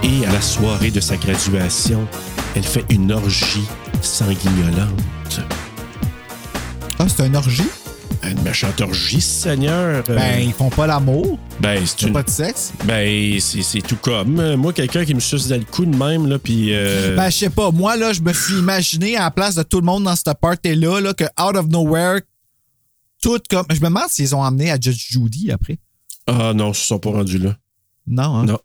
Et 0.02 0.26
à 0.26 0.32
la 0.32 0.42
soirée 0.42 0.90
de 0.90 1.00
sa 1.00 1.16
graduation, 1.18 2.08
elle 2.56 2.64
fait 2.64 2.86
une 2.90 3.12
orgie 3.12 3.68
sanguignolante. 4.02 5.42
Ah, 6.98 7.06
c'est 7.08 7.28
une 7.28 7.36
orgie? 7.36 7.70
Une 8.28 8.42
méchante 8.42 8.82
orgie, 8.82 9.22
Seigneur. 9.22 10.04
Euh, 10.10 10.16
Ben, 10.16 10.40
ils 10.40 10.54
font 10.54 10.70
pas 10.70 10.88
l'amour. 10.88 11.38
ben, 11.60 11.86
c'est 11.86 12.08
une- 12.08 12.14
pas 12.14 12.24
de 12.24 12.30
sexe. 12.30 12.74
ben, 12.86 13.40
c'est 13.40 13.62
c'est 13.62 13.82
tout 13.82 13.98
comme. 13.98 14.40
Euh, 14.40 14.58
Moi, 14.58 14.74
quelqu'un 14.74 15.06
qui 15.06 15.14
me 15.14 15.20
suce 15.20 15.48
dans 15.48 15.58
le 15.58 15.64
cou 15.66 15.86
de 15.86 15.96
même, 15.96 16.28
là, 16.28 16.40
puis... 16.40 16.74
euh, 16.74 17.16
Ben, 17.16 17.30
je 17.30 17.38
sais 17.38 17.50
pas. 17.50 17.70
Moi, 17.72 17.96
là, 17.98 18.14
je 18.14 18.22
me 18.22 18.34
suis 18.34 18.56
imaginé 18.56 19.16
à 19.18 19.22
la 19.26 19.32
place 19.32 19.56
de 19.56 19.64
tout 19.64 19.80
le 19.80 19.86
monde 19.86 20.04
dans 20.06 20.16
cette 20.16 20.34
party-là, 20.40 21.02
là, 21.02 21.14
que 21.14 21.26
out 21.40 21.56
of 21.56 21.68
nowhere, 21.68 22.22
tout 23.22 23.40
comme. 23.50 23.66
Je 23.70 23.76
me 23.80 23.86
demande 23.86 24.10
s'ils 24.10 24.36
ont 24.36 24.44
amené 24.44 24.72
à 24.72 24.80
Judge 24.80 25.08
Judy 25.10 25.52
après. 25.52 25.78
Ah 26.28 26.54
non, 26.56 26.72
ils 26.72 26.76
se 26.76 26.86
sont 26.86 27.00
pas 27.00 27.12
rendus 27.12 27.38
là. 27.38 27.56
Non, 28.08 28.38
hein? 28.38 28.46
Non. 28.46 28.60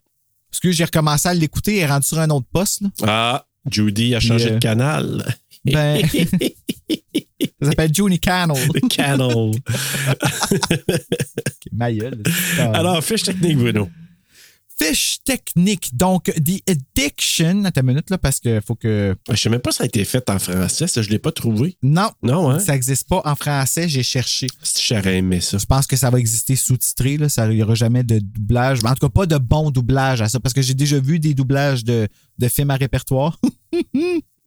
Parce 0.49 0.59
que 0.59 0.71
j'ai 0.71 0.83
recommencé 0.85 1.29
à 1.29 1.33
l'écouter 1.33 1.77
et 1.77 1.85
rendu 1.85 2.05
sur 2.07 2.19
un 2.19 2.29
autre 2.29 2.47
poste, 2.51 2.81
là. 2.81 2.89
Ah, 3.07 3.45
Judy 3.69 4.15
a 4.15 4.19
changé 4.19 4.49
euh, 4.51 4.53
de 4.55 4.59
canal. 4.59 5.35
Ben. 5.65 6.01
Ça 7.61 7.69
s'appelle 7.69 7.93
Junie 7.93 8.19
Cannell. 8.19 8.57
Canal. 8.89 9.51
Ma 11.71 11.91
gueule. 11.91 12.21
Alors, 12.57 13.03
fiche 13.03 13.23
technique, 13.23 13.57
Bruno. 13.57 13.89
Fiche 14.79 15.17
technique. 15.23 15.95
Donc, 15.95 16.23
The 16.25 16.61
Addiction. 16.67 17.65
Attends 17.65 17.81
une 17.81 17.87
minute, 17.87 18.09
là, 18.09 18.17
parce 18.17 18.39
que 18.39 18.61
faut 18.65 18.73
que. 18.75 19.15
Je 19.29 19.35
sais 19.35 19.49
même 19.49 19.59
pas 19.59 19.71
si 19.71 19.77
ça 19.77 19.83
a 19.83 19.87
été 19.87 20.03
fait 20.05 20.27
en 20.29 20.39
français, 20.39 20.87
ça, 20.87 21.01
je 21.03 21.09
l'ai 21.09 21.19
pas 21.19 21.31
trouvé. 21.31 21.77
Non. 21.83 22.09
Non, 22.23 22.49
hein? 22.49 22.57
Ça 22.59 22.73
n'existe 22.73 23.07
pas 23.07 23.21
en 23.25 23.35
français, 23.35 23.87
j'ai 23.87 24.01
cherché. 24.03 24.47
Si 24.63 24.83
j'aurais 24.93 25.17
aimé 25.17 25.39
ça. 25.39 25.59
Je 25.59 25.65
pense 25.65 25.85
que 25.85 25.95
ça 25.95 26.09
va 26.09 26.17
exister 26.19 26.55
sous-titré. 26.55 27.17
là. 27.17 27.29
Ça- 27.29 27.45
Il 27.51 27.57
n'y 27.57 27.63
aura 27.63 27.75
jamais 27.75 28.03
de 28.03 28.17
doublage. 28.19 28.79
En 28.83 28.93
tout 28.95 29.07
cas, 29.07 29.09
pas 29.09 29.25
de 29.27 29.37
bon 29.37 29.69
doublage 29.69 30.21
à 30.21 30.29
ça, 30.29 30.39
parce 30.39 30.53
que 30.53 30.63
j'ai 30.63 30.73
déjà 30.73 30.99
vu 30.99 31.19
des 31.19 31.35
doublages 31.35 31.83
de, 31.83 32.07
de 32.39 32.47
films 32.47 32.71
à 32.71 32.75
répertoire. 32.75 33.39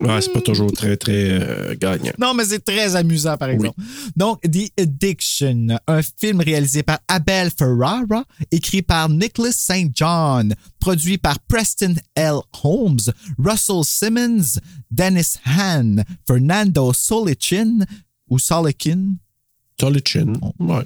Ouais, 0.00 0.20
c'est 0.20 0.32
pas 0.32 0.40
toujours 0.40 0.72
très, 0.72 0.96
très 0.96 1.30
euh, 1.30 1.76
gagnant. 1.80 2.12
non, 2.18 2.34
mais 2.34 2.44
c'est 2.44 2.64
très 2.64 2.96
amusant, 2.96 3.36
par 3.36 3.48
exemple. 3.48 3.80
Donc, 4.16 4.40
The 4.42 4.70
Addiction, 4.78 5.68
un 5.86 6.00
film 6.02 6.40
réalisé 6.40 6.82
par 6.82 6.98
Abel 7.06 7.50
Ferrara, 7.56 8.24
écrit 8.50 8.82
par 8.82 9.08
Nicholas 9.08 9.52
St. 9.52 9.90
John, 9.94 10.52
produit 10.80 11.16
par 11.16 11.38
Preston 11.40 11.94
L. 12.16 12.38
Holmes, 12.64 12.98
Russell 13.38 13.84
Simmons, 13.84 14.58
Dennis 14.90 15.36
Hahn, 15.44 16.04
Fernando 16.26 16.92
Solichin, 16.92 17.78
ou 18.28 18.38
Solikin, 18.38 19.14
Tolichin. 19.76 20.34
Ouais. 20.60 20.84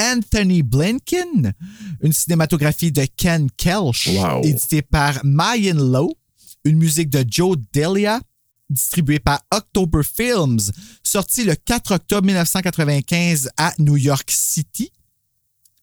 Anthony 0.00 0.62
Blinken, 0.62 1.52
une 2.02 2.12
cinématographie 2.12 2.92
de 2.92 3.04
Ken 3.16 3.48
Kelch, 3.56 4.08
Wow. 4.08 4.42
éditée 4.44 4.82
par 4.82 5.20
Mayan 5.24 5.74
Lowe, 5.74 6.14
une 6.64 6.78
musique 6.78 7.10
de 7.10 7.24
Joe 7.28 7.56
Delia, 7.72 8.20
distribuée 8.70 9.18
par 9.18 9.40
October 9.52 10.00
Films, 10.02 10.60
sortie 11.02 11.44
le 11.44 11.54
4 11.54 11.92
octobre 11.96 12.26
1995 12.26 13.50
à 13.56 13.72
New 13.78 13.96
York 13.96 14.30
City, 14.30 14.90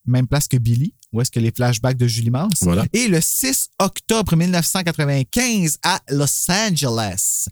même 0.05 0.27
place 0.27 0.47
que 0.47 0.57
Billy, 0.57 0.93
où 1.13 1.21
est-ce 1.21 1.29
que 1.31 1.39
les 1.39 1.51
flashbacks 1.51 1.97
de 1.97 2.07
Julie 2.07 2.31
Mars, 2.31 2.59
Voilà. 2.61 2.85
et 2.93 3.07
le 3.07 3.21
6 3.21 3.69
octobre 3.79 4.35
1995 4.35 5.77
à 5.83 5.99
Los 6.09 6.49
Angeles, 6.49 7.45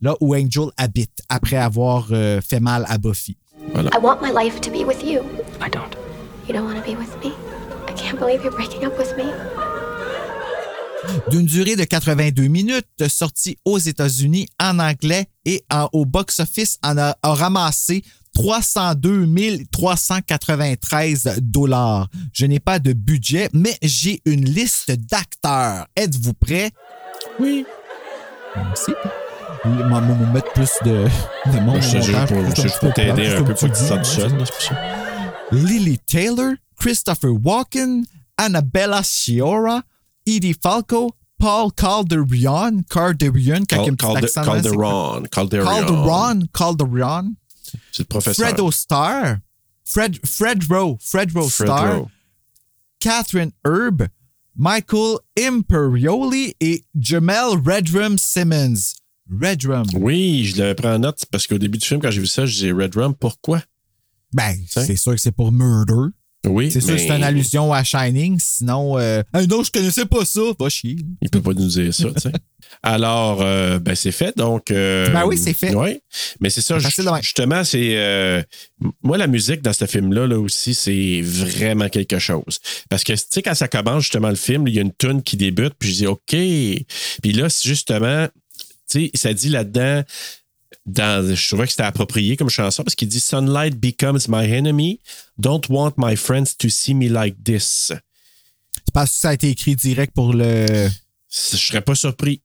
là 0.00 0.14
où 0.20 0.34
Angel 0.34 0.66
habite, 0.76 1.22
après 1.28 1.56
avoir 1.56 2.08
euh, 2.10 2.40
fait 2.42 2.60
mal 2.60 2.84
à 2.88 2.98
Buffy. 2.98 3.36
I 3.74 3.96
want 4.02 4.20
my 4.20 4.30
life 4.30 4.60
to 4.60 4.70
be 4.70 4.84
with 4.84 5.02
you. 5.02 5.20
I 5.60 5.70
don't. 5.70 5.96
You 6.46 6.52
don't 6.52 6.66
want 6.66 6.76
to 6.76 6.82
be 6.84 6.94
with 6.98 7.08
me? 7.24 7.32
I 7.88 7.92
can't 7.96 8.18
believe 8.18 8.42
you're 8.44 8.54
breaking 8.54 8.84
up 8.84 8.98
with 8.98 9.16
me. 9.16 9.24
D'une 11.30 11.46
durée 11.46 11.76
de 11.76 11.84
82 11.84 12.46
minutes, 12.48 12.86
sorti 13.08 13.58
aux 13.64 13.78
États-Unis 13.78 14.46
en 14.60 14.78
anglais 14.78 15.26
et 15.44 15.64
en- 15.70 15.88
au 15.92 16.04
box-office 16.04 16.78
en 16.82 16.96
a, 16.98 17.16
a 17.22 17.34
ramassé 17.34 18.02
302 18.34 19.26
393 19.70 21.38
dollars. 21.40 22.08
Je 22.32 22.46
n'ai 22.46 22.60
pas 22.60 22.78
de 22.78 22.92
budget, 22.92 23.48
mais 23.52 23.76
j'ai 23.82 24.20
une 24.24 24.44
liste 24.44 24.90
d'acteurs. 24.90 25.86
Êtes-vous 25.96 26.34
prêts? 26.34 26.70
Oui. 27.38 27.64
Merci. 28.56 28.92
Moi, 29.64 29.86
moi, 29.86 30.00
moi, 30.00 30.26
mettre 30.34 30.52
plus 30.52 30.70
de, 30.84 31.06
de 31.52 31.60
monde 31.60 31.80
Je 31.80 32.00
juste 32.62 32.78
pour, 32.80 32.92
t'aider 32.92 33.28
un 33.28 33.42
peu 33.42 33.54
pour 33.54 33.68
que 33.70 33.76
tu 33.76 33.84
ça. 33.84 33.98
Lily 35.52 35.98
Taylor, 36.00 36.52
Christopher 36.78 37.30
Walken, 37.42 38.04
Annabella 38.36 39.02
Sciorra, 39.02 39.82
Edie 40.26 40.54
Falco, 40.60 41.10
Paul 41.38 41.70
Calderion, 41.72 42.82
Calderion, 42.88 43.64
quand 43.68 43.82
il 43.82 43.86
y 43.86 43.88
a 43.88 43.92
un 43.92 43.94
petit 43.94 44.06
Calde- 44.06 44.24
accent, 44.24 44.44
là, 44.44 44.62
c'est 44.62 44.74
quoi? 44.74 45.22
Calderon. 45.22 45.22
Calderon. 45.30 45.64
Calderon, 45.66 46.40
Calderon, 46.52 47.34
C'est 47.92 48.02
le 48.02 48.08
professeur. 48.08 48.46
Fredo 48.48 48.70
Star, 48.70 49.38
Fred, 49.84 50.18
Fred 50.24 50.64
Rowe, 50.70 50.96
Fred 51.00 51.30
Rowe 51.34 51.48
Fred 51.50 51.68
Star, 51.68 51.96
Rowe. 51.98 52.08
Catherine 53.00 53.50
Herb, 53.66 54.06
Michael 54.56 55.18
Imperioli 55.38 56.54
et 56.60 56.84
Jamel 56.98 57.58
Redrum 57.64 58.16
Simmons. 58.18 58.94
Redrum. 59.30 59.84
Oui, 59.94 60.44
je 60.44 60.58
l'avais 60.58 60.74
pris 60.74 60.86
en 60.88 60.98
note 61.00 61.24
parce 61.30 61.46
qu'au 61.46 61.58
début 61.58 61.78
du 61.78 61.86
film, 61.86 62.00
quand 62.00 62.10
j'ai 62.10 62.20
vu 62.20 62.26
ça, 62.26 62.46
je 62.46 62.52
disais 62.52 62.72
Red 62.72 62.94
Rum, 62.94 63.14
pourquoi? 63.14 63.62
Ben, 64.32 64.56
c'est 64.68 64.96
sûr 64.96 65.12
que 65.12 65.20
c'est 65.20 65.32
pour 65.32 65.50
Murder. 65.52 66.10
Oui, 66.44 66.70
C'est 66.70 66.80
sûr 66.80 66.98
c'est 66.98 67.08
une 67.10 67.22
allusion 67.22 67.72
à 67.72 67.82
Shining, 67.84 68.38
sinon. 68.40 68.98
Euh, 68.98 69.22
Ah 69.32 69.44
non, 69.46 69.62
je 69.62 69.70
connaissais 69.70 70.04
pas 70.06 70.24
ça. 70.24 70.40
Pas 70.58 70.68
chier. 70.68 70.96
Il 71.22 71.30
peut 71.30 71.40
pas 71.40 71.52
nous 71.52 71.66
dire 71.68 71.92
ça, 71.94 72.08
tu 72.12 72.20
sais. 72.20 72.32
Alors, 72.82 73.40
euh, 73.40 73.78
ben 73.78 73.94
c'est 73.94 74.12
fait, 74.12 74.36
donc. 74.36 74.70
euh, 74.70 75.08
Ben 75.12 75.24
oui, 75.26 75.38
c'est 75.38 75.54
fait. 75.54 75.74
Oui, 75.74 76.00
mais 76.40 76.50
c'est 76.50 76.60
ça, 76.60 76.78
justement, 77.22 77.64
c'est. 77.64 77.96
euh, 77.96 78.42
moi, 79.02 79.16
la 79.16 79.26
musique 79.26 79.62
dans 79.62 79.72
ce 79.72 79.86
film-là, 79.86 80.26
là 80.26 80.38
aussi, 80.38 80.74
c'est 80.74 81.20
vraiment 81.22 81.88
quelque 81.88 82.18
chose. 82.18 82.58
Parce 82.90 83.04
que, 83.04 83.12
tu 83.12 83.22
sais, 83.30 83.42
quand 83.42 83.54
ça 83.54 83.68
commence, 83.68 84.02
justement, 84.02 84.28
le 84.28 84.34
film, 84.34 84.66
il 84.68 84.74
y 84.74 84.78
a 84.78 84.82
une 84.82 84.92
tune 84.98 85.22
qui 85.22 85.36
débute, 85.36 85.74
puis 85.78 85.90
je 85.90 85.94
dis, 85.94 86.06
OK. 86.06 86.20
Puis 86.30 87.32
là, 87.32 87.48
justement, 87.62 88.26
tu 88.90 89.04
sais, 89.06 89.10
ça 89.14 89.32
dit 89.32 89.48
là-dedans. 89.48 90.02
Dans, 90.86 91.34
je 91.34 91.48
trouvais 91.48 91.64
que 91.64 91.70
c'était 91.70 91.82
approprié 91.82 92.36
comme 92.36 92.50
chanson 92.50 92.84
parce 92.84 92.94
qu'il 92.94 93.08
dit 93.08 93.20
Sunlight 93.20 93.78
becomes 93.78 94.20
my 94.28 94.44
enemy. 94.52 95.00
Don't 95.38 95.62
want 95.70 95.94
my 95.96 96.14
friends 96.16 96.56
to 96.58 96.68
see 96.68 96.94
me 96.94 97.08
like 97.08 97.42
this. 97.42 97.90
C'est 97.90 98.92
parce 98.92 99.12
que 99.12 99.16
ça 99.16 99.28
a 99.30 99.32
été 99.32 99.48
écrit 99.48 99.76
direct 99.76 100.12
pour 100.14 100.34
le. 100.34 100.66
Je 101.30 101.56
serais 101.56 101.80
pas 101.80 101.94
surpris. 101.94 102.42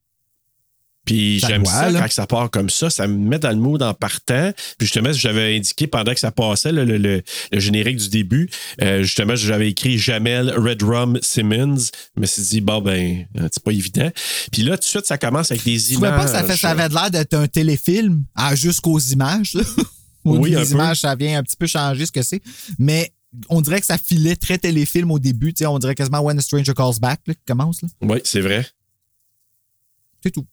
Puis 1.10 1.40
j'aime 1.40 1.64
ça 1.64 1.90
là. 1.90 2.00
quand 2.00 2.10
ça 2.12 2.26
part 2.28 2.50
comme 2.50 2.70
ça, 2.70 2.88
ça 2.88 3.08
me 3.08 3.16
met 3.16 3.40
dans 3.40 3.50
le 3.50 3.56
mood 3.56 3.82
en 3.82 3.94
partant. 3.94 4.52
Puis 4.78 4.86
justement, 4.86 5.12
j'avais 5.12 5.56
indiqué 5.56 5.88
pendant 5.88 6.14
que 6.14 6.20
ça 6.20 6.30
passait 6.30 6.70
le, 6.70 6.84
le- 6.84 6.98
le- 6.98 7.22
le 7.50 7.58
générique 7.60 7.96
du 7.96 8.08
début, 8.10 8.48
euh, 8.80 9.02
justement, 9.02 9.34
j'avais 9.34 9.68
écrit 9.70 9.98
Jamel 9.98 10.50
Redrum 10.56 11.18
Simmons. 11.20 11.78
Je 12.16 12.20
me 12.20 12.26
suis 12.26 12.42
dit, 12.42 12.60
bon, 12.60 12.80
ben, 12.80 13.26
euh, 13.38 13.48
c'est 13.50 13.62
pas 13.62 13.72
évident. 13.72 14.08
Puis 14.52 14.62
là, 14.62 14.76
tout 14.76 14.82
de 14.82 14.84
suite, 14.84 15.06
ça 15.06 15.18
commence 15.18 15.50
avec 15.50 15.64
des 15.64 15.80
Tu 15.80 15.94
images. 15.94 16.16
pas 16.16 16.24
que 16.26 16.30
ça, 16.30 16.44
fait, 16.44 16.56
ça 16.56 16.70
avait 16.70 16.88
l'air 16.88 17.10
d'être 17.10 17.34
un 17.34 17.48
téléfilm 17.48 18.24
jusqu'aux 18.54 19.00
images? 19.00 19.54
là? 19.54 19.62
Au 20.24 20.36
Oui, 20.36 20.52
peu. 20.54 20.64
images, 20.64 21.00
ça 21.00 21.16
vient 21.16 21.38
un 21.38 21.42
petit 21.42 21.56
peu 21.56 21.66
changer 21.66 22.06
ce 22.06 22.12
que 22.12 22.22
c'est. 22.22 22.40
Mais 22.78 23.10
on 23.48 23.60
dirait 23.60 23.80
que 23.80 23.86
ça 23.86 23.98
filait 23.98 24.36
très 24.36 24.58
téléfilm 24.58 25.10
au 25.10 25.18
début. 25.18 25.52
On 25.66 25.78
dirait 25.80 25.94
quasiment 25.96 26.20
When 26.20 26.38
a 26.38 26.42
Stranger 26.42 26.74
Calls 26.74 27.00
Back 27.00 27.20
là, 27.26 27.34
qui 27.34 27.40
commence. 27.46 27.82
là. 27.82 27.88
Oui, 28.02 28.20
c'est 28.24 28.40
vrai. 28.42 28.64
C'est 30.22 30.30
tout. 30.30 30.46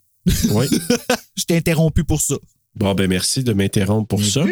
Oui. 0.51 0.67
Je 1.35 1.43
t'ai 1.45 1.57
interrompu 1.57 2.03
pour 2.03 2.21
ça. 2.21 2.35
Bon, 2.75 2.93
ben, 2.93 3.07
merci 3.07 3.43
de 3.43 3.53
m'interrompre 3.53 4.07
pour 4.07 4.23
ça. 4.23 4.43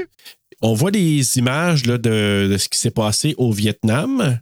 On 0.61 0.73
voit 0.73 0.91
des 0.91 1.37
images 1.37 1.85
là, 1.85 1.97
de, 1.97 2.47
de 2.51 2.57
ce 2.57 2.69
qui 2.69 2.79
s'est 2.79 2.91
passé 2.91 3.35
au 3.37 3.51
Vietnam. 3.51 4.39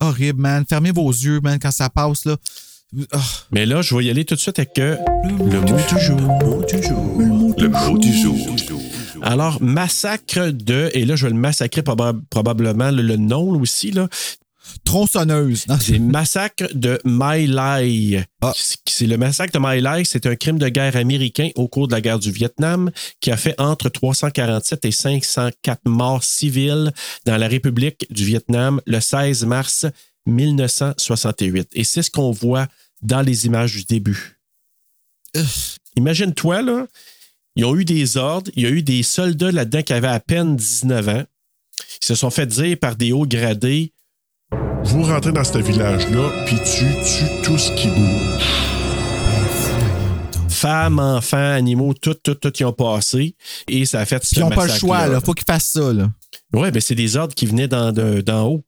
Horrible, 0.00 0.40
man. 0.40 0.64
Fermez 0.68 0.92
vos 0.92 1.10
yeux, 1.10 1.40
man, 1.40 1.58
quand 1.60 1.70
ça 1.70 1.90
passe. 1.90 2.24
là. 2.24 2.36
Ah. 3.12 3.20
Mais 3.52 3.66
là, 3.66 3.82
je 3.82 3.94
vais 3.94 4.04
y 4.06 4.10
aller 4.10 4.24
tout 4.24 4.34
de 4.34 4.40
suite 4.40 4.58
avec 4.58 4.78
euh, 4.78 4.96
le 5.24 5.60
mot 5.60 5.76
du 5.76 6.00
jour. 6.04 6.18
Le 7.58 7.68
mot 7.68 7.98
du 7.98 8.12
jour. 8.12 8.36
Alors, 9.22 9.60
massacre 9.62 10.50
de, 10.50 10.90
et 10.94 11.04
là, 11.04 11.14
je 11.16 11.26
vais 11.26 11.32
le 11.32 11.38
massacrer 11.38 11.82
proba- 11.82 12.18
probablement 12.30 12.90
le, 12.90 13.02
le 13.02 13.16
nom 13.18 13.50
aussi, 13.60 13.90
là. 13.90 14.08
Tronçonneuse. 14.84 15.66
C'est 15.80 15.98
massacre 15.98 16.68
de 16.74 17.00
My 17.04 17.46
Lai. 17.46 18.24
Ah. 18.40 18.52
C'est 18.86 19.06
le 19.06 19.16
massacre 19.16 19.52
de 19.52 19.64
My 19.64 19.80
Lai, 19.80 20.04
c'est 20.04 20.26
un 20.26 20.36
crime 20.36 20.58
de 20.58 20.68
guerre 20.68 20.96
américain 20.96 21.50
au 21.54 21.68
cours 21.68 21.88
de 21.88 21.92
la 21.92 22.00
guerre 22.00 22.18
du 22.18 22.30
Vietnam 22.30 22.90
qui 23.20 23.30
a 23.30 23.36
fait 23.36 23.54
entre 23.60 23.88
347 23.88 24.84
et 24.84 24.90
504 24.90 25.82
morts 25.86 26.24
civiles 26.24 26.92
dans 27.24 27.36
la 27.36 27.48
République 27.48 28.06
du 28.10 28.24
Vietnam 28.24 28.80
le 28.86 29.00
16 29.00 29.44
mars 29.46 29.86
1968. 30.26 31.68
Et 31.72 31.84
c'est 31.84 32.02
ce 32.02 32.10
qu'on 32.10 32.30
voit 32.30 32.66
dans 33.02 33.22
les 33.22 33.46
images 33.46 33.74
du 33.74 33.84
début. 33.84 34.40
Imagine-toi, 35.96 36.62
là, 36.62 36.86
ils 37.56 37.64
ont 37.64 37.76
eu 37.76 37.84
des 37.84 38.16
ordres, 38.16 38.50
il 38.56 38.62
y 38.62 38.66
a 38.66 38.70
eu 38.70 38.82
des 38.82 39.02
soldats 39.02 39.52
là-dedans 39.52 39.82
qui 39.82 39.92
avaient 39.92 40.08
à 40.08 40.20
peine 40.20 40.56
19 40.56 41.08
ans. 41.08 41.24
Ils 42.02 42.06
se 42.06 42.14
sont 42.14 42.30
fait 42.30 42.46
dire 42.46 42.78
par 42.78 42.96
des 42.96 43.12
hauts 43.12 43.26
gradés 43.26 43.92
Vous 44.84 45.02
rentrez 45.04 45.32
dans 45.32 45.44
ce 45.44 45.58
village-là, 45.58 46.30
puis 46.46 46.56
tu 46.56 46.84
tues 46.84 47.42
tout 47.44 47.58
ce 47.58 47.70
qui 47.72 47.88
bouge. 47.88 48.42
femmes, 50.48 50.98
enfants, 50.98 51.52
animaux, 51.52 51.94
tout, 51.94 52.12
tout, 52.14 52.34
tout, 52.34 52.52
ils 52.60 52.66
ont 52.66 52.72
passé. 52.74 53.34
Et 53.66 53.86
ça 53.86 54.00
a 54.00 54.04
fait 54.04 54.22
ce 54.24 54.34
ils 54.36 54.40
n'ont 54.40 54.50
pas 54.50 54.66
le 54.66 54.72
choix, 54.72 55.06
là. 55.06 55.20
Faut 55.20 55.32
qu'ils 55.32 55.46
fassent 55.46 55.70
ça, 55.70 55.90
là. 55.92 56.10
Ouais, 56.52 56.70
ben 56.70 56.80
c'est 56.82 56.94
des 56.94 57.16
ordres 57.16 57.34
qui 57.34 57.46
venaient 57.46 57.68
d'en 57.68 57.92
de- 57.92 58.20
d'en 58.20 58.46
haut. 58.46 58.64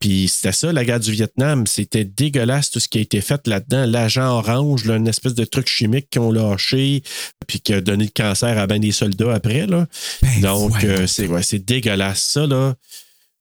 Puis 0.00 0.28
c'était 0.28 0.52
ça, 0.52 0.70
la 0.70 0.84
guerre 0.84 1.00
du 1.00 1.12
Vietnam. 1.12 1.66
C'était 1.66 2.04
dégueulasse 2.04 2.70
tout 2.70 2.78
ce 2.80 2.88
qui 2.88 2.98
a 2.98 3.00
été 3.00 3.22
fait 3.22 3.46
là-dedans. 3.46 3.86
L'agent 3.86 4.36
orange, 4.36 4.84
là, 4.84 4.96
une 4.96 5.08
espèce 5.08 5.32
de 5.34 5.44
truc 5.46 5.66
chimique 5.66 6.10
qu'ils 6.10 6.20
ont 6.20 6.30
lâché, 6.32 7.02
puis 7.46 7.60
qui 7.60 7.72
a 7.72 7.80
donné 7.80 8.04
le 8.04 8.10
cancer 8.14 8.58
à 8.58 8.66
ben 8.66 8.78
des 8.80 8.92
soldats 8.92 9.32
après. 9.32 9.66
Là. 9.66 9.86
Ben, 10.20 10.40
Donc, 10.42 10.84
euh, 10.84 11.06
c'est 11.06 11.26
ouais, 11.26 11.42
c'est 11.42 11.64
dégueulasse, 11.64 12.20
ça. 12.20 12.46
Là. 12.46 12.74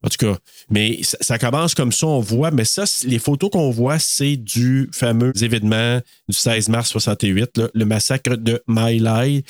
En 0.03 0.09
tout 0.09 0.17
cas, 0.17 0.37
mais 0.69 0.99
ça, 1.03 1.39
commence 1.39 1.75
comme 1.75 1.91
ça, 1.91 2.07
on 2.07 2.19
voit. 2.19 2.51
Mais 2.51 2.65
ça, 2.65 2.83
les 3.05 3.19
photos 3.19 3.49
qu'on 3.49 3.69
voit, 3.69 3.99
c'est 3.99 4.35
du 4.35 4.89
fameux 4.91 5.31
événement 5.41 6.01
du 6.27 6.35
16 6.35 6.69
mars 6.69 6.89
68, 6.89 7.57
là, 7.57 7.69
le 7.73 7.85
massacre 7.85 8.35
de 8.35 8.61
My 8.67 8.99
Lai. 8.99 9.43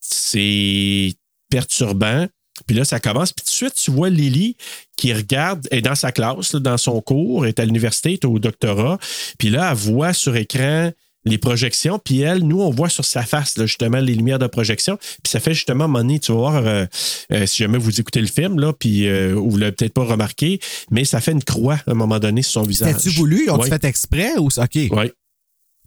C'est 0.00 1.14
perturbant. 1.50 2.26
Puis 2.66 2.76
là, 2.76 2.84
ça 2.84 3.00
commence. 3.00 3.32
Puis 3.32 3.44
tout 3.44 3.50
de 3.50 3.54
suite, 3.54 3.74
tu 3.74 3.90
vois 3.90 4.08
Lily 4.08 4.56
qui 4.96 5.12
regarde, 5.12 5.66
est 5.70 5.82
dans 5.82 5.94
sa 5.94 6.12
classe, 6.12 6.54
dans 6.54 6.78
son 6.78 7.00
cours, 7.00 7.46
est 7.46 7.60
à 7.60 7.64
l'université, 7.64 8.14
est 8.14 8.24
au 8.24 8.38
doctorat. 8.38 8.98
Puis 9.38 9.50
là, 9.50 9.70
elle 9.70 9.76
voit 9.76 10.12
sur 10.14 10.36
écran 10.36 10.90
les 11.26 11.38
projections. 11.38 11.98
Puis 11.98 12.20
elle, 12.20 12.44
nous, 12.44 12.60
on 12.62 12.70
voit 12.70 12.88
sur 12.88 13.04
sa 13.04 13.22
face, 13.22 13.58
là, 13.58 13.66
justement, 13.66 13.98
les 13.98 14.14
lumières 14.14 14.38
de 14.38 14.46
projection. 14.46 14.96
Puis 14.96 15.30
ça 15.30 15.40
fait 15.40 15.52
justement, 15.52 15.88
donné, 15.88 16.18
tu 16.20 16.32
vas 16.32 16.38
voir, 16.38 16.56
euh, 16.56 16.86
euh, 17.32 17.44
si 17.46 17.58
jamais 17.58 17.78
vous 17.78 18.00
écoutez 18.00 18.20
le 18.20 18.26
film, 18.28 18.58
là, 18.60 18.72
puis 18.72 19.06
euh, 19.06 19.34
ou 19.34 19.50
vous 19.50 19.56
l'avez 19.58 19.72
peut-être 19.72 19.92
pas 19.92 20.04
remarqué, 20.04 20.60
mais 20.90 21.04
ça 21.04 21.20
fait 21.20 21.32
une 21.32 21.44
croix 21.44 21.80
à 21.86 21.90
un 21.90 21.94
moment 21.94 22.18
donné 22.18 22.42
sur 22.42 22.52
son 22.52 22.62
visage. 22.62 22.94
C'était-tu 22.96 23.10
voulu? 23.16 23.50
Ont-tu 23.50 23.64
Ouais. 23.64 23.68
fait 23.68 23.84
exprès? 23.84 24.38
Ou... 24.38 24.46
OK. 24.46 24.74
Oui, 24.74 25.12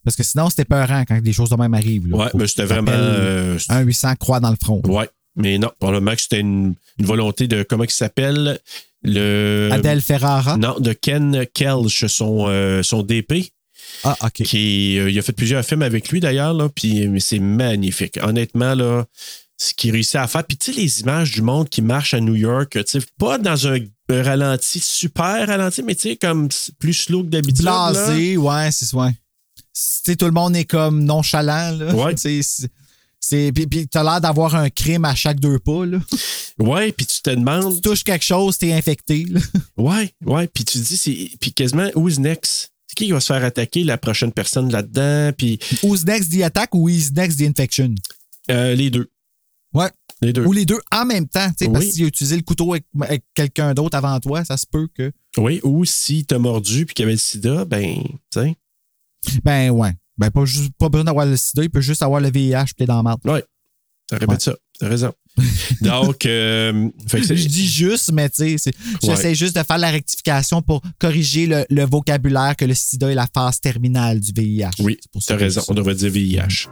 Parce 0.03 0.15
que 0.15 0.23
sinon, 0.23 0.49
c'était 0.49 0.65
peurant 0.65 1.03
quand 1.07 1.19
des 1.21 1.33
choses 1.33 1.49
de 1.49 1.55
même 1.55 1.73
arrivent. 1.73 2.09
Faut 2.11 2.37
mais 2.37 2.47
c'était 2.47 2.65
vraiment. 2.65 2.91
Un 3.69 3.81
800 3.81 4.15
croix 4.19 4.39
dans 4.39 4.51
le 4.51 4.57
front. 4.61 4.81
ouais. 4.85 5.09
Mais 5.35 5.57
non, 5.57 5.71
probablement 5.79 6.15
que 6.15 6.21
c'était 6.21 6.39
une, 6.41 6.73
une 6.97 7.05
volonté 7.05 7.47
de. 7.47 7.63
Comment 7.63 7.85
il 7.85 7.91
s'appelle? 7.91 8.59
Le. 9.03 9.69
Adèle 9.71 10.01
Ferrara? 10.01 10.57
Non, 10.57 10.77
de 10.79 10.91
Ken 10.91 11.45
Kelch, 11.53 12.05
son, 12.07 12.47
euh, 12.49 12.83
son 12.83 13.03
DP. 13.03 13.51
Ah, 14.03 14.15
OK. 14.23 14.43
Qui, 14.43 14.97
euh, 14.99 15.09
il 15.09 15.17
a 15.19 15.21
fait 15.21 15.33
plusieurs 15.33 15.63
films 15.65 15.81
avec 15.81 16.09
lui 16.09 16.19
d'ailleurs, 16.19 16.53
là, 16.53 16.69
puis 16.69 17.07
mais 17.07 17.19
c'est 17.19 17.39
magnifique. 17.39 18.17
Honnêtement, 18.21 18.75
là, 18.75 19.05
ce 19.57 19.73
qu'il 19.73 19.91
réussit 19.91 20.15
à 20.15 20.27
faire. 20.27 20.43
Puis 20.45 20.57
tu 20.57 20.71
sais, 20.71 20.79
les 20.79 21.01
images 21.01 21.31
du 21.31 21.41
monde 21.41 21.69
qui 21.69 21.81
marche 21.81 22.13
à 22.13 22.19
New 22.21 22.35
York, 22.35 22.71
tu 22.85 22.99
sais, 22.99 23.05
pas 23.17 23.37
dans 23.37 23.67
un, 23.67 23.77
ralenti 24.09 24.79
super 24.79 25.47
ralenti, 25.47 25.83
mais 25.83 25.95
tu 25.95 26.09
sais, 26.09 26.15
comme 26.15 26.49
plus 26.79 26.93
slow 26.93 27.23
que 27.23 27.29
d'habitude. 27.29 27.65
là. 27.65 27.91
Blasé, 27.91 28.37
ouais, 28.37 28.71
c'est 28.71 28.93
ouais. 28.95 29.11
Tu 29.11 29.21
sais, 29.73 30.15
tout 30.15 30.25
le 30.25 30.31
monde 30.31 30.55
est 30.55 30.65
comme 30.65 31.03
nonchalant, 31.03 31.71
là. 31.77 31.93
Ouais. 31.93 32.15
C'est- 32.17 32.67
c'est 33.21 33.51
puis, 33.53 33.67
puis 33.67 33.85
t'as 33.85 34.01
l'air 34.01 34.21
d'avoir 34.21 34.55
un 34.55 34.69
crime 34.69 35.03
à 35.03 35.13
chaque 35.13 35.41
deux 35.41 35.59
pas 35.59 35.85
là. 35.85 35.99
Ouais, 36.57 36.93
puis 36.93 37.05
tu 37.05 37.21
te 37.21 37.29
demandes. 37.29 37.75
Tu 37.75 37.81
touches 37.81 38.03
quelque 38.05 38.23
chose, 38.23 38.57
t'es 38.57 38.71
infecté. 38.71 39.25
Là. 39.29 39.41
Ouais, 39.77 40.13
ouais, 40.25 40.47
puis 40.47 40.63
tu 40.63 40.79
te 40.79 40.83
dis, 40.87 40.95
c'est, 40.97 41.29
puis 41.39 41.51
quasiment, 41.51 41.89
who's 41.95 42.17
next? 42.17 42.68
C'est 42.89 42.95
qui 42.95 43.05
qui 43.05 43.11
va 43.11 43.19
se 43.19 43.31
faire 43.31 43.43
attaquer 43.43 43.83
la 43.83 43.99
prochaine 43.99 44.31
personne 44.31 44.71
là-dedans? 44.71 45.31
Puis 45.37 45.59
Who's 45.83 46.05
next 46.05 46.31
the 46.31 46.41
attack 46.41 46.73
ou 46.73 46.89
who's 46.89 47.11
next 47.11 47.37
the 47.37 47.43
infection? 47.43 47.93
euh, 48.49 48.73
les 48.73 48.89
deux. 48.89 49.11
Ouais. 49.75 49.89
Les 50.21 50.33
deux. 50.33 50.43
Ou 50.43 50.51
les 50.53 50.65
deux 50.65 50.79
en 50.91 51.05
même 51.05 51.27
temps, 51.27 51.51
parce 51.71 51.85
Oui. 51.85 51.91
qu'il 51.91 52.03
a 52.03 52.07
utilisé 52.07 52.35
le 52.35 52.41
couteau 52.41 52.73
avec, 52.73 52.85
avec 52.99 53.23
quelqu'un 53.35 53.73
d'autre 53.75 53.95
avant 53.95 54.19
toi, 54.19 54.43
ça 54.43 54.57
se 54.57 54.65
peut 54.69 54.87
que. 54.93 55.11
Oui, 55.37 55.59
ou 55.63 55.85
si 55.85 56.25
t'as 56.25 56.39
mordu 56.39 56.87
puis 56.87 56.95
qu'il 56.95 57.03
y 57.03 57.05
avait 57.05 57.13
le 57.13 57.19
sida, 57.19 57.63
ben, 57.65 58.01
tu 58.03 58.17
sais. 58.33 58.55
Ben 59.43 59.69
ouais. 59.69 59.91
Ben 60.17 60.31
pas, 60.31 60.43
juste, 60.45 60.71
pas 60.79 60.89
besoin 60.89 61.05
d'avoir 61.05 61.25
le 61.27 61.37
sida, 61.37 61.63
il 61.63 61.69
peut 61.69 61.79
juste 61.81 62.01
avoir 62.01 62.19
le 62.19 62.31
VIH 62.31 62.73
puis 62.75 62.85
dans 62.87 62.97
la 62.97 63.03
marde. 63.03 63.21
Ouais. 63.25 63.43
Répète 64.17 64.29
Ouais. 64.29 64.39
ça. 64.39 64.55
T'as 64.79 64.87
raison. 64.87 65.11
Donc, 65.81 66.25
euh, 66.25 66.89
fait 67.07 67.19
que 67.19 67.25
c'est- 67.27 67.35
Je 67.37 67.47
dis 67.47 67.67
juste, 67.67 68.11
mais 68.11 68.29
tu 68.29 68.57
sais, 68.57 68.71
j'essaie 69.03 69.35
juste 69.35 69.55
de 69.55 69.63
faire 69.63 69.77
la 69.77 69.89
rectification 69.91 70.61
pour 70.61 70.81
corriger 70.99 71.45
le, 71.47 71.65
le 71.69 71.85
vocabulaire 71.85 72.55
que 72.55 72.65
le 72.65 72.73
sida 72.73 73.11
est 73.11 73.15
la 73.15 73.27
phase 73.33 73.59
terminale 73.61 74.19
du 74.19 74.31
VIH. 74.33 74.69
Oui, 74.79 74.97
C'est 75.01 75.11
pour 75.11 75.21
ça 75.21 75.33
t'as 75.35 75.39
raison. 75.39 75.61
On 75.67 75.73
devrait 75.73 75.95
dire 75.95 76.09
VIH. 76.11 76.67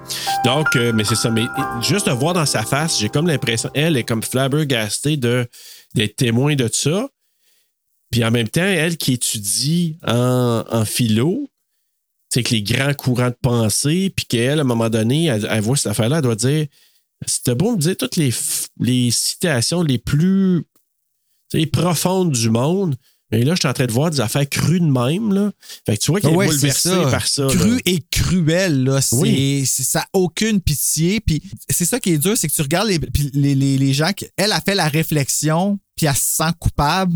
Donc, 0.45 0.75
euh, 0.75 0.91
mais 0.93 1.03
c'est 1.03 1.15
ça. 1.15 1.29
Mais 1.29 1.45
juste 1.81 2.07
de 2.07 2.11
voir 2.11 2.33
dans 2.33 2.45
sa 2.45 2.63
face, 2.63 2.99
j'ai 2.99 3.09
comme 3.09 3.27
l'impression, 3.27 3.69
elle 3.73 3.97
est 3.97 4.03
comme 4.03 4.23
flabbergastée 4.23 5.17
d'être 5.17 6.15
témoin 6.15 6.55
de 6.55 6.69
ça. 6.71 7.07
Puis 8.11 8.23
en 8.23 8.31
même 8.31 8.47
temps, 8.47 8.61
elle 8.63 8.97
qui 8.97 9.13
étudie 9.13 9.97
en, 10.07 10.63
en 10.69 10.85
philo, 10.85 11.49
c'est 12.29 12.43
que 12.43 12.51
les 12.55 12.61
grands 12.63 12.93
courants 12.93 13.29
de 13.29 13.37
pensée, 13.41 14.11
puis 14.15 14.25
qu'elle, 14.25 14.59
à 14.59 14.61
un 14.61 14.65
moment 14.65 14.89
donné, 14.89 15.25
elle, 15.25 15.47
elle 15.49 15.61
voit 15.61 15.75
cette 15.77 15.87
affaire-là, 15.91 16.17
elle 16.17 16.23
doit 16.23 16.35
dire 16.35 16.67
c'était 17.25 17.55
beau 17.55 17.75
me 17.75 17.81
dire 17.81 17.97
toutes 17.97 18.15
les, 18.15 18.33
les 18.79 19.11
citations 19.11 19.81
les 19.81 19.97
plus 19.97 20.65
profondes 21.71 22.31
du 22.31 22.49
monde. 22.49 22.95
Mais 23.31 23.43
là, 23.43 23.55
je 23.55 23.59
suis 23.59 23.67
en 23.67 23.73
train 23.73 23.85
de 23.85 23.91
voir 23.91 24.09
des 24.09 24.21
affaires 24.21 24.47
crues 24.47 24.79
de 24.79 24.85
même. 24.85 25.33
Là. 25.33 25.51
Fait 25.85 25.97
que 25.97 26.01
tu 26.03 26.11
vois 26.11 26.21
qu'elle 26.21 26.35
ouais, 26.35 26.47
est 26.47 26.51
c'est 26.51 26.57
bouleversée 26.57 26.89
ça. 26.89 27.11
par 27.11 27.27
ça. 27.27 27.43
là. 27.43 27.53
Cru 27.53 27.81
et 27.85 27.99
cruel, 28.09 28.83
là. 28.85 28.99
Oui. 29.11 29.65
ça 29.65 29.99
n'a 29.99 30.07
aucune 30.13 30.61
pitié. 30.61 31.19
Puis 31.19 31.43
c'est 31.69 31.83
ça 31.83 31.99
qui 31.99 32.11
est 32.11 32.17
dur, 32.17 32.37
c'est 32.37 32.47
que 32.47 32.53
tu 32.53 32.61
regardes 32.61 32.87
les, 32.87 32.99
les, 33.33 33.55
les, 33.55 33.77
les 33.77 33.93
gens, 33.93 34.13
qui, 34.13 34.27
elle 34.37 34.53
a 34.53 34.61
fait 34.61 34.75
la 34.75 34.87
réflexion, 34.87 35.77
puis 35.97 36.05
elle 36.05 36.15
se 36.15 36.37
sent 36.37 36.51
coupable 36.57 37.13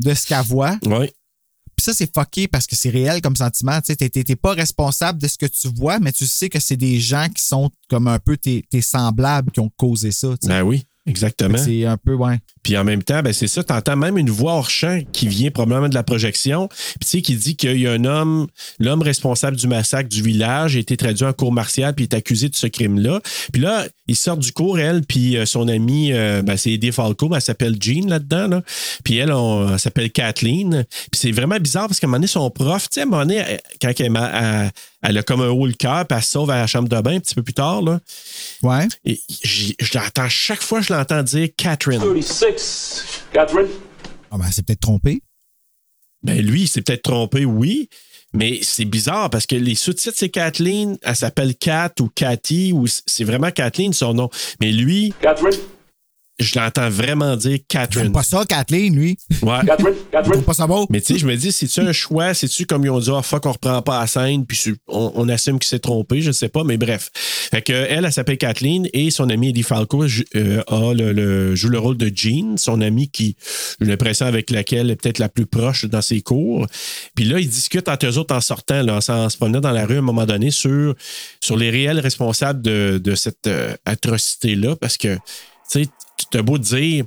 de 0.00 0.14
ce 0.14 0.26
qu'elle 0.26 0.44
voit. 0.44 0.76
Ouais. 0.86 1.12
Puis 1.78 1.84
ça, 1.84 1.94
c'est 1.94 2.12
fucké 2.12 2.48
parce 2.48 2.66
que 2.66 2.74
c'est 2.74 2.90
réel 2.90 3.20
comme 3.20 3.36
sentiment. 3.36 3.80
Tu 3.80 3.94
sais, 3.94 4.08
t'es- 4.10 4.34
pas 4.36 4.52
responsable 4.52 5.20
de 5.22 5.28
ce 5.28 5.38
que 5.38 5.46
tu 5.46 5.68
vois, 5.68 6.00
mais 6.00 6.10
tu 6.10 6.26
sais 6.26 6.48
que 6.48 6.58
c'est 6.58 6.76
des 6.76 6.98
gens 6.98 7.28
qui 7.32 7.40
sont 7.44 7.70
comme 7.88 8.08
un 8.08 8.18
peu 8.18 8.36
tes, 8.36 8.64
tes 8.68 8.82
semblables 8.82 9.52
qui 9.52 9.60
ont 9.60 9.70
causé 9.76 10.10
ça. 10.10 10.28
tu 10.40 10.48
sais. 10.48 10.48
Ben 10.48 10.62
oui, 10.62 10.84
exactement. 11.06 11.56
C'est 11.56 11.84
un 11.86 11.96
peu, 11.96 12.14
ouais. 12.14 12.40
Puis 12.68 12.76
en 12.76 12.84
même 12.84 13.02
temps, 13.02 13.22
ben 13.22 13.32
c'est 13.32 13.46
ça, 13.48 13.64
t'entends 13.64 13.96
même 13.96 14.18
une 14.18 14.28
voix 14.28 14.52
hors 14.52 14.68
champ 14.68 15.00
qui 15.14 15.26
vient 15.26 15.50
probablement 15.50 15.88
de 15.88 15.94
la 15.94 16.02
projection, 16.02 16.68
puis 16.68 16.98
tu 17.00 17.06
sais, 17.06 17.22
qui 17.22 17.34
dit 17.34 17.56
qu'il 17.56 17.80
y 17.80 17.86
a 17.86 17.92
un 17.92 18.04
homme, 18.04 18.46
l'homme 18.78 19.00
responsable 19.00 19.56
du 19.56 19.66
massacre 19.66 20.10
du 20.10 20.20
village 20.22 20.76
a 20.76 20.78
été 20.78 20.94
traduit 20.98 21.24
en 21.24 21.32
cour 21.32 21.50
martiale 21.50 21.94
puis 21.94 22.02
est 22.04 22.12
accusé 22.12 22.50
de 22.50 22.54
ce 22.56 22.66
crime-là. 22.66 23.22
Puis 23.54 23.62
là, 23.62 23.86
il 24.06 24.16
sort 24.16 24.36
du 24.36 24.52
cours, 24.52 24.78
elle, 24.78 25.00
puis 25.02 25.38
euh, 25.38 25.46
son 25.46 25.66
amie, 25.66 26.12
euh, 26.12 26.42
ben, 26.42 26.58
c'est 26.58 26.72
Eddie 26.72 26.92
Falco, 26.92 27.30
mais 27.30 27.36
elle 27.36 27.42
s'appelle 27.42 27.76
Jean 27.80 28.06
là-dedans, 28.06 28.48
là. 28.48 28.62
Puis 29.02 29.16
elle, 29.16 29.32
on, 29.32 29.72
elle 29.72 29.78
s'appelle 29.78 30.10
Kathleen. 30.10 30.84
Puis 31.10 31.20
c'est 31.20 31.32
vraiment 31.32 31.56
bizarre 31.56 31.86
parce 31.88 31.98
qu'à 32.00 32.06
un 32.06 32.08
moment 32.08 32.18
donné, 32.18 32.26
son 32.26 32.50
prof, 32.50 32.82
tu 32.90 32.94
sais, 32.96 33.00
à 33.00 33.02
un 33.04 33.06
moment 33.06 33.22
donné, 33.24 33.42
quand 33.80 33.92
elle, 33.98 34.10
m'a- 34.10 34.30
elle- 34.64 34.70
elle 35.00 35.16
a 35.16 35.22
comme 35.22 35.40
un 35.42 35.48
haut 35.48 35.66
le 35.66 35.74
cœur, 35.74 36.04
puis 36.06 36.16
elle 36.18 36.24
se 36.24 36.30
sauve 36.32 36.50
à 36.50 36.56
la 36.56 36.66
chambre 36.66 36.88
de 36.88 37.00
bain 37.00 37.14
un 37.16 37.20
petit 37.20 37.34
peu 37.34 37.42
plus 37.44 37.54
tard, 37.54 37.80
là. 37.82 38.00
Ouais. 38.62 38.88
Et 39.04 39.20
je 39.44 39.72
l'entends, 39.94 40.28
chaque 40.28 40.60
fois, 40.62 40.80
je 40.80 40.92
l'entends 40.92 41.22
dire 41.22 41.48
Catherine. 41.56 42.00
36, 42.00 42.44
Catherine? 43.32 43.68
Ah 44.30 44.38
ben, 44.38 44.46
c'est 44.50 44.64
peut-être 44.66 44.80
trompé. 44.80 45.22
Ben 46.22 46.44
lui, 46.44 46.62
il 46.62 46.68
s'est 46.68 46.82
peut-être 46.82 47.02
trompé, 47.02 47.44
oui. 47.44 47.88
Mais 48.34 48.60
c'est 48.62 48.84
bizarre 48.84 49.30
parce 49.30 49.46
que 49.46 49.56
les 49.56 49.74
sous-titres, 49.74 50.16
c'est 50.18 50.28
Kathleen, 50.28 50.98
elle 51.02 51.16
s'appelle 51.16 51.56
Kat 51.56 51.94
ou 52.00 52.08
Cathy, 52.08 52.72
ou 52.72 52.86
c'est 52.86 53.24
vraiment 53.24 53.50
Kathleen 53.50 53.92
son 53.92 54.12
nom. 54.12 54.28
Mais 54.60 54.70
lui, 54.70 55.14
Catherine? 55.20 55.58
Je 56.40 56.58
l'entends 56.58 56.88
vraiment 56.88 57.36
dire 57.36 57.50
J'aime 57.52 57.60
Catherine. 57.68 58.12
pas 58.12 58.22
ça, 58.22 58.44
Kathleen, 58.48 58.94
lui. 58.96 59.18
Ouais. 59.42 59.58
Catherine. 59.66 59.94
Catherine. 60.12 60.42
Pas 60.42 60.54
ça 60.54 60.66
beau. 60.66 60.86
Mais 60.90 61.00
tu 61.00 61.14
sais, 61.14 61.18
je 61.18 61.26
me 61.26 61.36
dis, 61.36 61.50
c'est-tu 61.52 61.80
un 61.80 61.92
choix? 61.92 62.32
C'est-tu 62.34 62.64
comme 62.66 62.84
ils 62.84 62.90
ont 62.90 63.00
dit, 63.00 63.10
ah, 63.12 63.22
fuck, 63.22 63.44
on 63.46 63.52
reprend 63.52 63.82
pas 63.82 64.00
la 64.00 64.06
scène, 64.06 64.46
puis 64.46 64.56
c'est- 64.56 64.74
on, 64.86 65.12
on 65.16 65.28
assume 65.28 65.58
qu'il 65.58 65.68
s'est 65.68 65.78
trompé, 65.80 66.22
je 66.22 66.30
sais 66.32 66.48
pas, 66.48 66.62
mais 66.64 66.76
bref. 66.76 67.10
Fait 67.14 67.62
que 67.62 67.72
elle, 67.72 68.04
elle 68.04 68.12
s'appelle 68.12 68.38
Kathleen 68.38 68.88
et 68.92 69.10
son 69.10 69.28
ami 69.30 69.48
Eddie 69.50 69.62
Falco 69.62 70.04
euh, 70.04 70.62
a 70.68 70.94
le, 70.94 71.12
le- 71.12 71.54
joue 71.54 71.68
le 71.70 71.78
rôle 71.78 71.96
de 71.96 72.10
Jean, 72.14 72.56
son 72.56 72.80
ami 72.80 73.08
qui, 73.08 73.36
j'ai 73.80 73.86
l'impression, 73.86 74.26
avec 74.26 74.50
laquelle 74.50 74.78
elle 74.80 74.90
est 74.92 74.96
peut-être 74.96 75.18
la 75.18 75.28
plus 75.28 75.46
proche 75.46 75.84
dans 75.86 76.02
ses 76.02 76.20
cours. 76.20 76.66
Puis 77.14 77.24
là, 77.24 77.40
ils 77.40 77.48
discutent 77.48 77.88
entre 77.88 78.06
eux 78.06 78.18
autres 78.18 78.34
en 78.34 78.40
sortant, 78.40 78.82
là, 78.82 78.98
en, 79.08 79.28
se 79.28 79.36
promenant 79.36 79.60
dans 79.60 79.72
la 79.72 79.86
rue 79.86 79.96
à 79.96 79.98
un 79.98 80.02
moment 80.02 80.26
donné 80.26 80.50
sur, 80.50 80.94
sur 81.40 81.56
les 81.56 81.70
réels 81.70 81.98
responsables 82.00 82.62
de, 82.62 83.00
de 83.02 83.14
cette 83.14 83.46
euh, 83.48 83.74
atrocité-là, 83.84 84.76
parce 84.76 84.96
que, 84.96 85.14
tu 85.16 85.82
sais, 85.82 85.86
tu 86.30 86.38
as 86.38 86.42
beau 86.42 86.58
dire, 86.58 87.04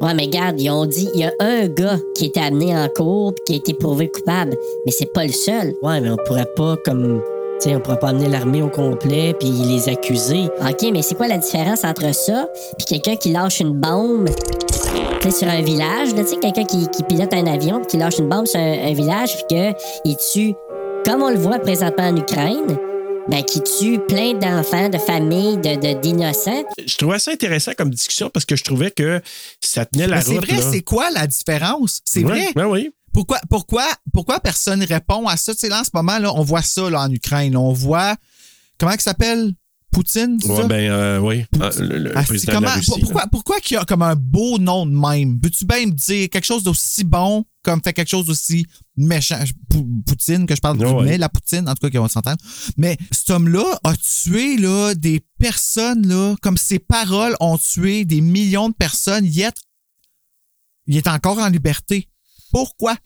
Ouais, 0.00 0.12
mais 0.12 0.24
regarde, 0.24 0.60
ils 0.60 0.68
ont 0.68 0.84
dit, 0.84 1.08
il 1.14 1.20
y 1.20 1.24
a 1.24 1.32
un 1.40 1.68
gars 1.68 1.96
qui 2.14 2.24
a 2.24 2.26
été 2.26 2.40
amené 2.40 2.76
en 2.76 2.86
cours 2.88 3.32
puis 3.32 3.44
qui 3.46 3.52
a 3.54 3.56
été 3.56 3.72
prouvé 3.72 4.10
coupable, 4.10 4.54
mais 4.84 4.92
c'est 4.92 5.10
pas 5.10 5.24
le 5.24 5.32
seul. 5.32 5.72
Ouais, 5.82 6.02
mais 6.02 6.10
on 6.10 6.16
pourrait 6.16 6.50
pas, 6.54 6.76
comme. 6.84 7.22
Tu 7.62 7.70
sais, 7.70 7.76
on 7.76 7.80
pourrait 7.80 7.98
pas 7.98 8.08
amener 8.08 8.28
l'armée 8.28 8.60
au 8.60 8.68
complet 8.68 9.34
puis 9.40 9.48
les 9.48 9.88
accuser. 9.88 10.50
OK, 10.60 10.86
mais 10.92 11.00
c'est 11.00 11.14
quoi 11.14 11.28
la 11.28 11.38
différence 11.38 11.82
entre 11.84 12.14
ça 12.14 12.46
puis 12.76 12.84
quelqu'un 12.84 13.16
qui 13.16 13.32
lâche 13.32 13.60
une 13.60 13.72
bombe 13.72 14.28
sur 15.30 15.48
un 15.48 15.62
village, 15.62 16.14
là, 16.14 16.22
tu 16.22 16.28
sais, 16.28 16.36
quelqu'un 16.36 16.64
qui, 16.64 16.86
qui 16.88 17.02
pilote 17.02 17.32
un 17.32 17.46
avion 17.46 17.78
puis 17.78 17.86
qui 17.86 17.96
lâche 17.96 18.18
une 18.18 18.28
bombe 18.28 18.46
sur 18.46 18.60
un, 18.60 18.88
un 18.88 18.92
village 18.92 19.34
puis 19.48 19.56
qu'il 20.04 20.16
tue, 20.16 20.54
comme 21.04 21.22
on 21.22 21.30
le 21.30 21.38
voit 21.38 21.58
présentement 21.58 22.08
en 22.08 22.16
Ukraine, 22.16 22.76
ben, 23.28 23.42
qui 23.44 23.60
tue 23.62 23.98
plein 24.06 24.34
d'enfants, 24.34 24.88
de 24.88 24.98
familles, 24.98 25.56
de, 25.56 25.74
de- 25.74 26.00
d'innocents. 26.00 26.62
Je 26.84 26.96
trouvais 26.96 27.18
ça 27.18 27.32
intéressant 27.32 27.72
comme 27.76 27.90
discussion 27.90 28.30
parce 28.30 28.44
que 28.46 28.54
je 28.56 28.64
trouvais 28.64 28.90
que 28.90 29.20
ça 29.60 29.84
tenait 29.84 30.06
la 30.06 30.16
Mais 30.18 30.22
c'est 30.22 30.30
route. 30.38 30.46
vrai, 30.46 30.56
là. 30.58 30.70
c'est 30.72 30.82
quoi 30.82 31.10
la 31.10 31.26
différence? 31.26 32.00
C'est 32.04 32.20
Ouais, 32.24 32.30
vrai? 32.30 32.52
ben 32.54 32.66
oui. 32.66 32.90
Pourquoi, 33.12 33.40
pourquoi, 33.48 33.84
pourquoi 34.12 34.40
personne 34.40 34.82
répond 34.84 35.26
à 35.26 35.36
ça? 35.36 35.54
Tu 35.54 35.60
sais, 35.60 35.68
là, 35.68 35.80
en 35.80 35.84
ce 35.84 35.90
moment, 35.94 36.18
là, 36.18 36.32
on 36.34 36.42
voit 36.42 36.62
ça 36.62 36.88
là, 36.90 37.00
en 37.02 37.10
Ukraine. 37.10 37.56
on 37.56 37.72
voit. 37.72 38.14
Comment 38.78 38.92
il 38.92 39.00
s'appelle? 39.00 39.52
Poutine, 39.96 40.36
c'est 40.42 40.48
Ouais, 40.50 40.56
ça? 40.62 40.68
ben 40.68 40.90
euh, 40.90 41.18
oui. 41.20 41.44
Ah, 41.58 41.70
Le, 41.78 41.98
le 41.98 42.12
Ah, 42.18 42.22
de 42.22 42.44
comment- 42.46 42.60
la 42.60 42.74
Russie. 42.74 42.90
pour- 42.90 43.00
pourquoi, 43.00 43.26
pourquoi 43.32 43.60
qu'il 43.60 43.76
y 43.76 43.78
a 43.78 43.84
comme 43.86 44.02
un 44.02 44.14
beau 44.14 44.58
nom 44.58 44.84
de 44.84 44.92
même? 44.94 45.40
Peux-tu 45.40 45.64
bien 45.64 45.86
me 45.86 45.92
dire 45.92 46.28
quelque 46.28 46.44
chose 46.44 46.62
d'aussi 46.62 47.02
bon 47.02 47.46
comme 47.62 47.80
fait 47.82 47.94
quelque 47.94 48.10
chose 48.10 48.26
d'aussi 48.26 48.66
méchant? 48.96 49.42
Pou- 49.70 49.88
Poutine, 50.06 50.44
que 50.46 50.54
je 50.54 50.60
parle 50.60 50.76
de 50.76 50.84
ouais. 50.84 51.16
la 51.16 51.30
Poutine, 51.30 51.66
en 51.68 51.72
tout 51.74 51.80
cas, 51.80 51.88
qui 51.90 51.96
va 51.96 52.08
s'entendre. 52.08 52.36
Mais 52.76 52.98
cet 53.10 53.30
homme-là 53.30 53.64
a 53.84 53.94
tué 53.96 54.58
là, 54.58 54.94
des 54.94 55.22
personnes, 55.38 56.06
là, 56.06 56.34
comme 56.42 56.58
ses 56.58 56.78
paroles 56.78 57.34
ont 57.40 57.56
tué 57.56 58.04
des 58.04 58.20
millions 58.20 58.68
de 58.68 58.74
personnes, 58.74 59.24
yet 59.24 59.54
il 60.86 60.96
est 60.96 61.08
encore 61.08 61.38
en 61.38 61.48
liberté. 61.48 62.08
Pourquoi? 62.52 62.96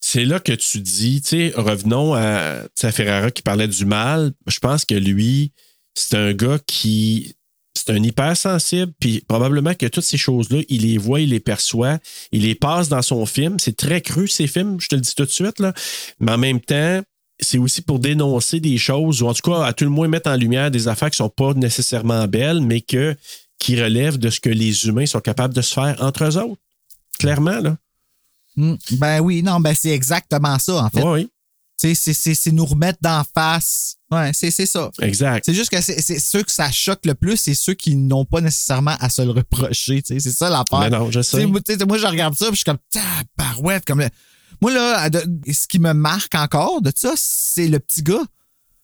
C'est 0.00 0.26
là 0.26 0.38
que 0.40 0.52
tu 0.52 0.80
dis, 0.80 1.22
tu 1.22 1.28
sais, 1.30 1.52
revenons 1.56 2.12
à, 2.14 2.64
à 2.82 2.92
Ferrara 2.92 3.30
qui 3.30 3.40
parlait 3.42 3.66
du 3.66 3.86
mal. 3.86 4.32
Je 4.46 4.58
pense 4.58 4.84
que 4.84 4.94
lui, 4.94 5.52
c'est 5.94 6.16
un 6.16 6.32
gars 6.32 6.58
qui. 6.66 7.34
C'est 7.74 7.90
un 7.90 8.02
hypersensible, 8.02 8.92
puis 9.00 9.24
probablement 9.26 9.74
que 9.74 9.86
toutes 9.86 10.04
ces 10.04 10.18
choses-là, 10.18 10.60
il 10.68 10.82
les 10.82 10.98
voit, 10.98 11.20
il 11.20 11.30
les 11.30 11.40
perçoit, 11.40 11.98
il 12.30 12.42
les 12.42 12.54
passe 12.54 12.90
dans 12.90 13.00
son 13.00 13.24
film. 13.24 13.58
C'est 13.58 13.76
très 13.76 14.02
cru, 14.02 14.28
ces 14.28 14.46
films, 14.46 14.78
je 14.78 14.88
te 14.88 14.94
le 14.94 15.00
dis 15.00 15.14
tout 15.14 15.24
de 15.24 15.30
suite, 15.30 15.58
là. 15.58 15.72
Mais 16.20 16.32
en 16.32 16.38
même 16.38 16.60
temps, 16.60 17.00
c'est 17.40 17.58
aussi 17.58 17.80
pour 17.80 17.98
dénoncer 17.98 18.60
des 18.60 18.76
choses, 18.76 19.22
ou 19.22 19.26
en 19.26 19.34
tout 19.34 19.50
cas, 19.50 19.64
à 19.64 19.72
tout 19.72 19.84
le 19.84 19.90
moins 19.90 20.06
mettre 20.06 20.30
en 20.30 20.36
lumière 20.36 20.70
des 20.70 20.86
affaires 20.86 21.10
qui 21.10 21.16
sont 21.16 21.30
pas 21.30 21.54
nécessairement 21.54 22.28
belles, 22.28 22.60
mais 22.60 22.82
que, 22.82 23.16
qui 23.58 23.80
relèvent 23.82 24.18
de 24.18 24.28
ce 24.30 24.38
que 24.38 24.50
les 24.50 24.86
humains 24.86 25.06
sont 25.06 25.20
capables 25.20 25.54
de 25.54 25.62
se 25.62 25.72
faire 25.72 25.96
entre 26.00 26.24
eux 26.24 26.36
autres. 26.36 26.60
Clairement, 27.18 27.58
là. 27.58 27.76
Hmm, 28.54 28.74
Ben 28.92 29.20
oui, 29.20 29.42
non, 29.42 29.60
ben 29.60 29.74
c'est 29.74 29.90
exactement 29.90 30.58
ça, 30.58 30.84
en 30.84 30.90
fait. 30.90 31.02
Oui, 31.02 31.22
oui. 31.22 31.30
C'est 31.94 32.52
nous 32.52 32.64
remettre 32.64 32.98
d'en 33.02 33.22
face. 33.34 33.96
Ouais, 34.10 34.30
c'est 34.34 34.50
ça. 34.66 34.90
Exact. 35.00 35.44
C'est 35.46 35.54
juste 35.54 35.70
que 35.70 35.80
c'est 35.80 36.18
ceux 36.18 36.42
que 36.42 36.52
ça 36.52 36.70
choque 36.70 37.04
le 37.06 37.14
plus, 37.14 37.36
c'est 37.36 37.54
ceux 37.54 37.74
qui 37.74 37.96
n'ont 37.96 38.24
pas 38.24 38.40
nécessairement 38.40 38.96
à 39.00 39.08
se 39.10 39.22
le 39.22 39.30
reprocher. 39.30 40.02
C'est 40.04 40.20
ça 40.20 40.48
l'affaire. 40.50 40.80
Mais 40.80 40.90
non, 40.90 41.10
je 41.10 41.20
sais. 41.22 41.46
Moi, 41.46 41.98
je 41.98 42.06
regarde 42.06 42.34
ça, 42.34 42.46
puis 42.46 42.52
je 42.54 42.56
suis 42.58 42.64
comme, 42.64 42.78
tabarouette. 42.90 43.84
Comme 43.84 44.00
le- 44.00 44.08
Moi, 44.60 44.72
là, 44.72 45.10
de- 45.10 45.24
ce 45.52 45.66
qui 45.66 45.78
me 45.78 45.92
marque 45.92 46.34
encore 46.34 46.82
de 46.82 46.92
ça, 46.94 47.14
c'est 47.16 47.68
le 47.68 47.78
petit 47.80 48.02
gars. 48.02 48.22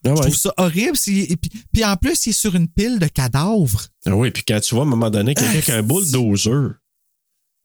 Ah 0.06 0.10
Je 0.16 0.22
trouve 0.22 0.36
ça 0.36 0.54
horrible. 0.56 0.96
Et 1.08 1.36
puis, 1.36 1.50
puis 1.72 1.84
en 1.84 1.96
plus, 1.96 2.26
il 2.26 2.30
est 2.30 2.32
sur 2.32 2.54
une 2.54 2.68
pile 2.68 2.98
de 2.98 3.06
cadavres. 3.06 3.82
Ah 4.06 4.14
oui, 4.16 4.30
puis 4.30 4.44
quand 4.46 4.60
tu 4.60 4.74
vois 4.74 4.84
à 4.84 4.86
un 4.86 4.90
moment 4.90 5.10
donné 5.10 5.34
quelqu'un 5.34 5.60
qui 5.60 5.72
a 5.72 5.76
un 5.76 5.82
bulldozer, 5.82 6.74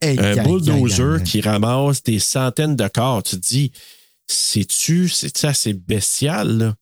Hey, 0.01 0.17
un 0.19 0.33
bulldozer 0.43 1.23
qui 1.23 1.39
ramasse 1.41 2.03
des 2.03 2.19
centaines 2.19 2.75
de 2.75 2.87
corps, 2.89 3.23
tu 3.23 3.37
te 3.39 3.47
dis, 3.47 3.71
c'est-tu, 4.27 5.09
c'est 5.09 5.35
ça, 5.37 5.53
c'est 5.53 5.73
bestial, 5.73 6.57
là? 6.57 6.75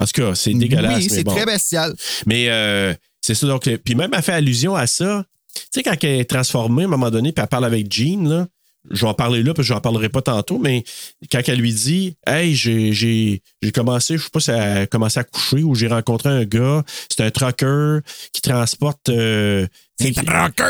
En 0.00 0.06
tout 0.06 0.12
cas, 0.22 0.34
c'est 0.34 0.52
dégueulasse. 0.54 1.04
Oui, 1.04 1.08
c'est 1.10 1.24
bon. 1.24 1.34
très 1.34 1.46
bestial. 1.46 1.94
Mais 2.26 2.48
euh, 2.50 2.92
c'est 3.20 3.34
ça, 3.34 3.46
donc, 3.46 3.68
puis 3.84 3.94
même 3.94 4.10
elle 4.12 4.22
fait 4.22 4.32
allusion 4.32 4.74
à 4.74 4.86
ça. 4.86 5.24
Tu 5.54 5.62
sais, 5.72 5.82
quand 5.84 5.94
elle 6.02 6.20
est 6.20 6.24
transformée 6.28 6.82
à 6.82 6.86
un 6.86 6.90
moment 6.90 7.10
donné, 7.10 7.30
puis 7.32 7.40
elle 7.42 7.48
parle 7.48 7.64
avec 7.64 7.92
Jean, 7.92 8.28
là, 8.28 8.48
je 8.90 9.00
vais 9.02 9.06
en 9.08 9.14
parler 9.14 9.42
là, 9.44 9.54
que 9.54 9.62
je 9.62 9.72
n'en 9.72 9.80
parlerai 9.80 10.08
pas 10.08 10.20
tantôt, 10.20 10.58
mais 10.58 10.82
quand 11.30 11.40
elle 11.46 11.58
lui 11.60 11.72
dit 11.72 12.16
Hey, 12.26 12.54
j'ai 12.56 13.40
commencé, 13.72 14.18
je 14.18 14.24
sais 14.24 14.30
pas 14.30 14.40
si 14.40 14.50
elle 14.50 14.78
a 14.78 14.86
commencé 14.86 15.20
à 15.20 15.24
coucher 15.24 15.62
ou 15.62 15.74
j'ai 15.76 15.86
rencontré 15.86 16.28
un 16.28 16.44
gars, 16.44 16.82
c'est 17.08 17.22
un 17.24 17.30
trucker 17.30 18.00
qui 18.32 18.40
transporte. 18.42 19.08
euh, 19.08 19.66
qui, 19.98 20.12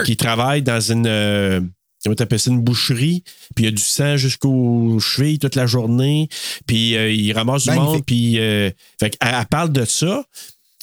qui 0.05 0.17
travaille 0.17 0.63
dans 0.63 0.81
une. 0.81 1.07
euh, 1.07 1.61
comment 2.05 2.15
t'appelles 2.15 2.41
ça, 2.41 2.51
une 2.51 2.61
boucherie, 2.61 3.25
puis 3.55 3.65
il 3.65 3.67
y 3.67 3.69
a 3.69 3.71
du 3.71 3.83
sang 3.83 4.17
jusqu'aux 4.17 4.99
chevilles 5.01 5.39
toute 5.39 5.55
la 5.55 5.67
journée, 5.67 6.29
puis 6.67 6.97
euh, 6.97 7.11
il 7.11 7.33
ramasse 7.33 7.65
du 7.65 7.71
Magnifique. 7.71 7.93
monde, 7.93 8.05
puis 8.05 8.39
euh, 8.39 8.71
fait 9.01 9.17
elle 9.21 9.47
parle 9.47 9.73
de 9.73 9.85
ça, 9.85 10.25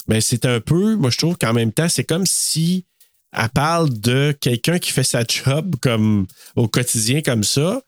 mais 0.08 0.22
c'est 0.22 0.46
un 0.46 0.60
peu, 0.60 0.96
moi 0.96 1.10
je 1.10 1.18
trouve 1.18 1.38
qu'en 1.38 1.54
même 1.54 1.72
temps, 1.72 1.90
c'est 1.90 2.04
comme 2.04 2.26
si 2.26 2.86
elle 3.38 3.50
parle 3.50 3.90
de 4.00 4.36
quelqu'un 4.40 4.80
qui 4.80 4.92
fait 4.92 5.04
sa 5.04 5.24
job 5.24 5.76
comme 5.82 6.26
au 6.56 6.68
quotidien 6.68 7.22
comme 7.22 7.44
ça, 7.44 7.82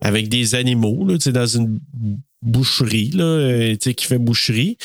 avec 0.00 0.28
des 0.28 0.54
animaux, 0.54 1.04
là, 1.06 1.16
dans 1.18 1.46
une 1.46 1.80
boucherie, 2.42 3.10
là, 3.10 3.24
euh, 3.24 3.76
qui 3.76 4.06
fait 4.06 4.18
boucherie. 4.18 4.78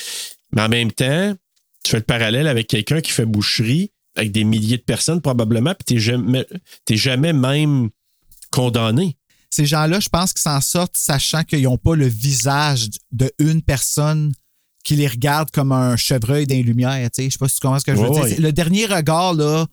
Mais 0.52 0.62
en 0.64 0.70
même 0.70 0.92
temps, 0.92 1.36
tu 1.84 1.92
fais 1.92 1.98
le 1.98 2.04
parallèle 2.04 2.48
avec 2.48 2.68
quelqu'un 2.68 3.02
qui 3.02 3.12
fait 3.12 3.26
boucherie 3.26 3.92
avec 4.16 4.32
des 4.32 4.44
milliers 4.44 4.78
de 4.78 4.84
personnes 4.84 5.22
probablement, 5.22 5.74
puis 5.74 5.86
t'es 5.96 6.00
jamais, 6.00 6.46
t'es 6.86 6.98
jamais 6.98 7.34
même 7.34 7.90
condamné. 8.52 9.18
Ces 9.50 9.66
gens-là, 9.66 10.00
je 10.00 10.10
pense 10.10 10.34
qu'ils 10.34 10.42
s'en 10.42 10.62
sortent 10.62 10.98
sachant 10.98 11.44
qu'ils 11.44 11.64
n'ont 11.64 11.78
pas 11.78 11.96
le 11.96 12.08
visage 12.08 12.90
de 13.12 13.32
une 13.40 13.62
personne 13.62 14.34
qui 14.84 14.96
les 14.96 15.08
regarde 15.08 15.50
comme 15.52 15.72
un 15.72 15.96
chevreuil 15.96 16.46
tu 16.46 16.56
sais. 16.56 17.26
Je 17.26 17.30
sais 17.30 17.38
pas 17.40 17.48
si 17.48 17.56
tu 17.56 17.62
comprends 17.62 17.80
ce 17.80 17.86
que 17.86 17.96
je 17.96 18.02
veux 18.02 18.10
Ouais, 18.10 18.14
dire. 18.28 18.38
ouais. 18.38 18.42
Le 18.42 18.52
dernier 18.52 18.86
regard, 18.86 19.34
là, 19.34 19.66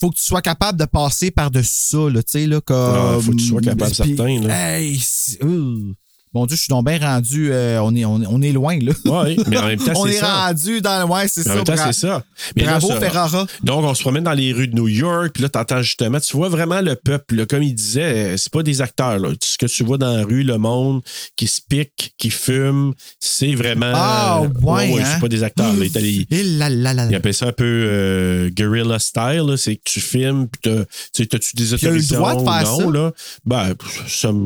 faut 0.00 0.10
que 0.10 0.16
tu 0.16 0.24
sois 0.24 0.42
capable 0.42 0.78
de 0.78 0.86
passer 0.86 1.30
par-dessus 1.30 1.70
ça, 1.90 2.10
là, 2.10 2.22
tu 2.22 2.32
sais, 2.32 2.46
là, 2.46 2.60
comme... 2.60 2.76
Ah, 2.76 3.18
faut 3.20 3.30
que 3.30 3.36
tu 3.36 3.44
sois 3.44 3.60
capable, 3.60 3.94
certain, 3.94 4.40
là. 4.40 4.78
Hey, 4.78 5.00
euh, 5.44 5.92
Mon 6.32 6.46
Dieu, 6.46 6.56
je 6.56 6.62
suis 6.62 6.68
donc 6.70 6.86
bien 6.86 6.98
rendu... 6.98 7.50
euh, 7.52 7.80
on, 7.82 7.92
est, 7.96 8.04
on, 8.04 8.22
est- 8.22 8.26
on 8.26 8.40
est 8.40 8.52
loin, 8.52 8.78
là. 8.80 8.92
Oui, 9.04 9.36
mais 9.48 9.58
en 9.58 9.66
même 9.66 9.80
temps, 9.80 9.92
on 9.96 10.06
est 10.06 10.12
ça. 10.12 10.46
rendu 10.46 10.80
dans... 10.80 11.08
Ouais, 11.08 11.26
c'est 11.26 11.40
En 11.40 11.44
ça. 11.44 11.54
même 11.56 11.64
temps, 11.64 11.74
c'est 11.76 11.92
ça. 11.92 12.22
Mais 12.54 12.62
là, 12.62 12.78
Bravo, 12.78 12.88
ça- 12.88 13.00
Ferrara. 13.00 13.46
Donc, 13.64 13.84
on 13.84 13.94
se 13.94 14.02
promène 14.02 14.22
dans 14.22 14.32
les 14.32 14.52
rues 14.52 14.68
de 14.68 14.76
New 14.76 14.86
York, 14.86 15.30
puis 15.34 15.42
là, 15.42 15.48
t'entends 15.48 15.82
justement, 15.82 16.20
tu 16.20 16.36
vois 16.36 16.48
vraiment 16.48 16.80
le 16.82 16.94
peuple, 16.94 17.34
là, 17.34 17.46
comme 17.46 17.64
il 17.64 17.74
disait, 17.74 18.34
euh, 18.34 18.36
c'est 18.36 18.52
pas 18.52 18.62
des 18.62 18.80
acteurs, 18.80 19.18
là. 19.18 19.30
Ce 19.42 19.58
que 19.58 19.66
tu 19.66 19.82
vois 19.82 19.98
dans 19.98 20.16
la 20.16 20.22
rue, 20.24 20.44
le 20.44 20.56
monde 20.58 21.02
qui 21.34 21.48
se 21.48 21.60
pique, 21.68 22.14
qui 22.16 22.30
fume, 22.30 22.94
c'est 23.18 23.54
vraiment. 23.56 23.90
Ah, 23.92 24.42
euh, 24.44 24.48
ouais, 24.62 25.00
hein? 25.02 25.04
c'est 25.14 25.20
pas 25.20 25.28
des 25.28 25.42
acteurs, 25.42 25.72
là. 25.72 25.84
Il, 25.84 26.26
Et 26.30 26.44
là, 26.44 26.68
là, 26.70 26.94
là. 26.94 27.06
il 27.10 27.14
appelle 27.16 27.34
ça 27.34 27.46
un 27.48 27.52
peu 27.52 27.64
euh, 27.66 28.50
guerrilla 28.50 29.00
style, 29.00 29.44
là. 29.48 29.56
c'est 29.56 29.74
que 29.76 29.82
tu 29.84 30.00
filmes, 30.00 30.46
puis 30.46 30.60
t'as- 30.62 30.84
tu 31.12 31.22
des 31.22 31.66
Puis 31.66 31.78
il 31.82 31.88
a 31.88 31.90
eu 31.90 31.98
le 31.98 32.14
autorisations 32.14 32.18
droit 32.18 32.34
de 32.36 32.40
faire 32.44 32.70
non, 32.70 32.78
ça? 32.78 32.90
là? 32.98 33.12
Ben, 33.44 33.74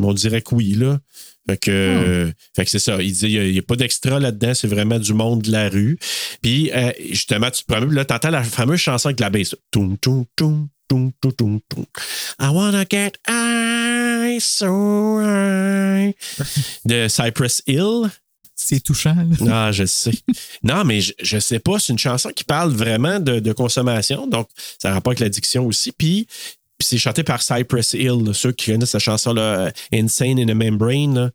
on 0.02 0.12
dirait 0.14 0.40
que 0.40 0.54
oui, 0.54 0.72
là. 0.78 0.98
Fait 1.48 1.56
que, 1.58 1.70
Hmm. 1.70 2.04
euh, 2.28 2.32
fait 2.56 2.64
que 2.64 2.70
c'est 2.70 2.78
ça. 2.78 3.02
Il 3.02 3.12
dit, 3.12 3.26
il 3.32 3.52
n'y 3.52 3.58
a, 3.58 3.62
pas 3.62 3.76
d'extra 3.76 4.18
là-dedans, 4.18 4.54
c'est 4.54 4.66
vraiment 4.68 4.98
du 4.98 5.12
monde 5.12 5.42
de 5.42 5.52
la 5.52 5.68
rue. 5.68 5.98
Puis, 6.42 6.70
euh, 6.72 6.90
justement, 7.10 7.50
tu 7.50 7.62
te 7.62 7.66
promènes, 7.72 7.92
là, 7.92 8.04
t'entends 8.04 8.30
la 8.30 8.42
fameuse 8.42 8.80
chanson 8.80 9.08
avec 9.08 9.20
la 9.20 9.30
baisse. 9.30 9.54
Toum, 9.70 9.98
toum, 9.98 10.24
toum, 10.36 10.68
toum, 10.88 11.12
toum, 11.20 11.32
toum, 11.32 11.60
toum. 11.68 11.84
I 12.40 12.48
wanna 12.50 12.84
get 12.90 13.12
high, 13.28 14.38
so 14.40 15.20
high. 15.20 16.14
De 16.86 17.08
Cypress 17.08 17.62
Hill. 17.66 18.08
C'est 18.56 18.80
touchant, 18.82 19.14
là. 19.16 19.66
Ah, 19.66 19.72
je 19.72 19.84
sais. 19.84 20.12
Non, 20.62 20.84
mais 20.84 21.00
je, 21.00 21.12
je 21.20 21.38
sais 21.38 21.58
pas. 21.58 21.78
C'est 21.80 21.92
une 21.92 21.98
chanson 21.98 22.30
qui 22.30 22.44
parle 22.44 22.70
vraiment 22.72 23.18
de, 23.18 23.40
de 23.40 23.52
consommation. 23.52 24.26
Donc, 24.28 24.48
ça 24.80 24.90
a 24.90 24.94
rapport 24.94 25.10
avec 25.10 25.18
l'addiction 25.20 25.66
aussi. 25.66 25.90
Puis, 25.92 26.26
puis 26.84 26.98
c'est 26.98 27.02
chanté 27.02 27.22
par 27.22 27.42
Cypress 27.42 27.94
Hill. 27.94 28.24
là. 28.26 28.32
Ceux 28.34 28.52
qui 28.52 28.70
connaissent 28.70 28.90
cette 28.90 29.00
chanson-là, 29.00 29.42
euh, 29.42 29.70
Insane 29.92 30.38
in 30.38 30.48
a 30.48 30.54
Membrane. 30.54 31.14
là. 31.14 31.30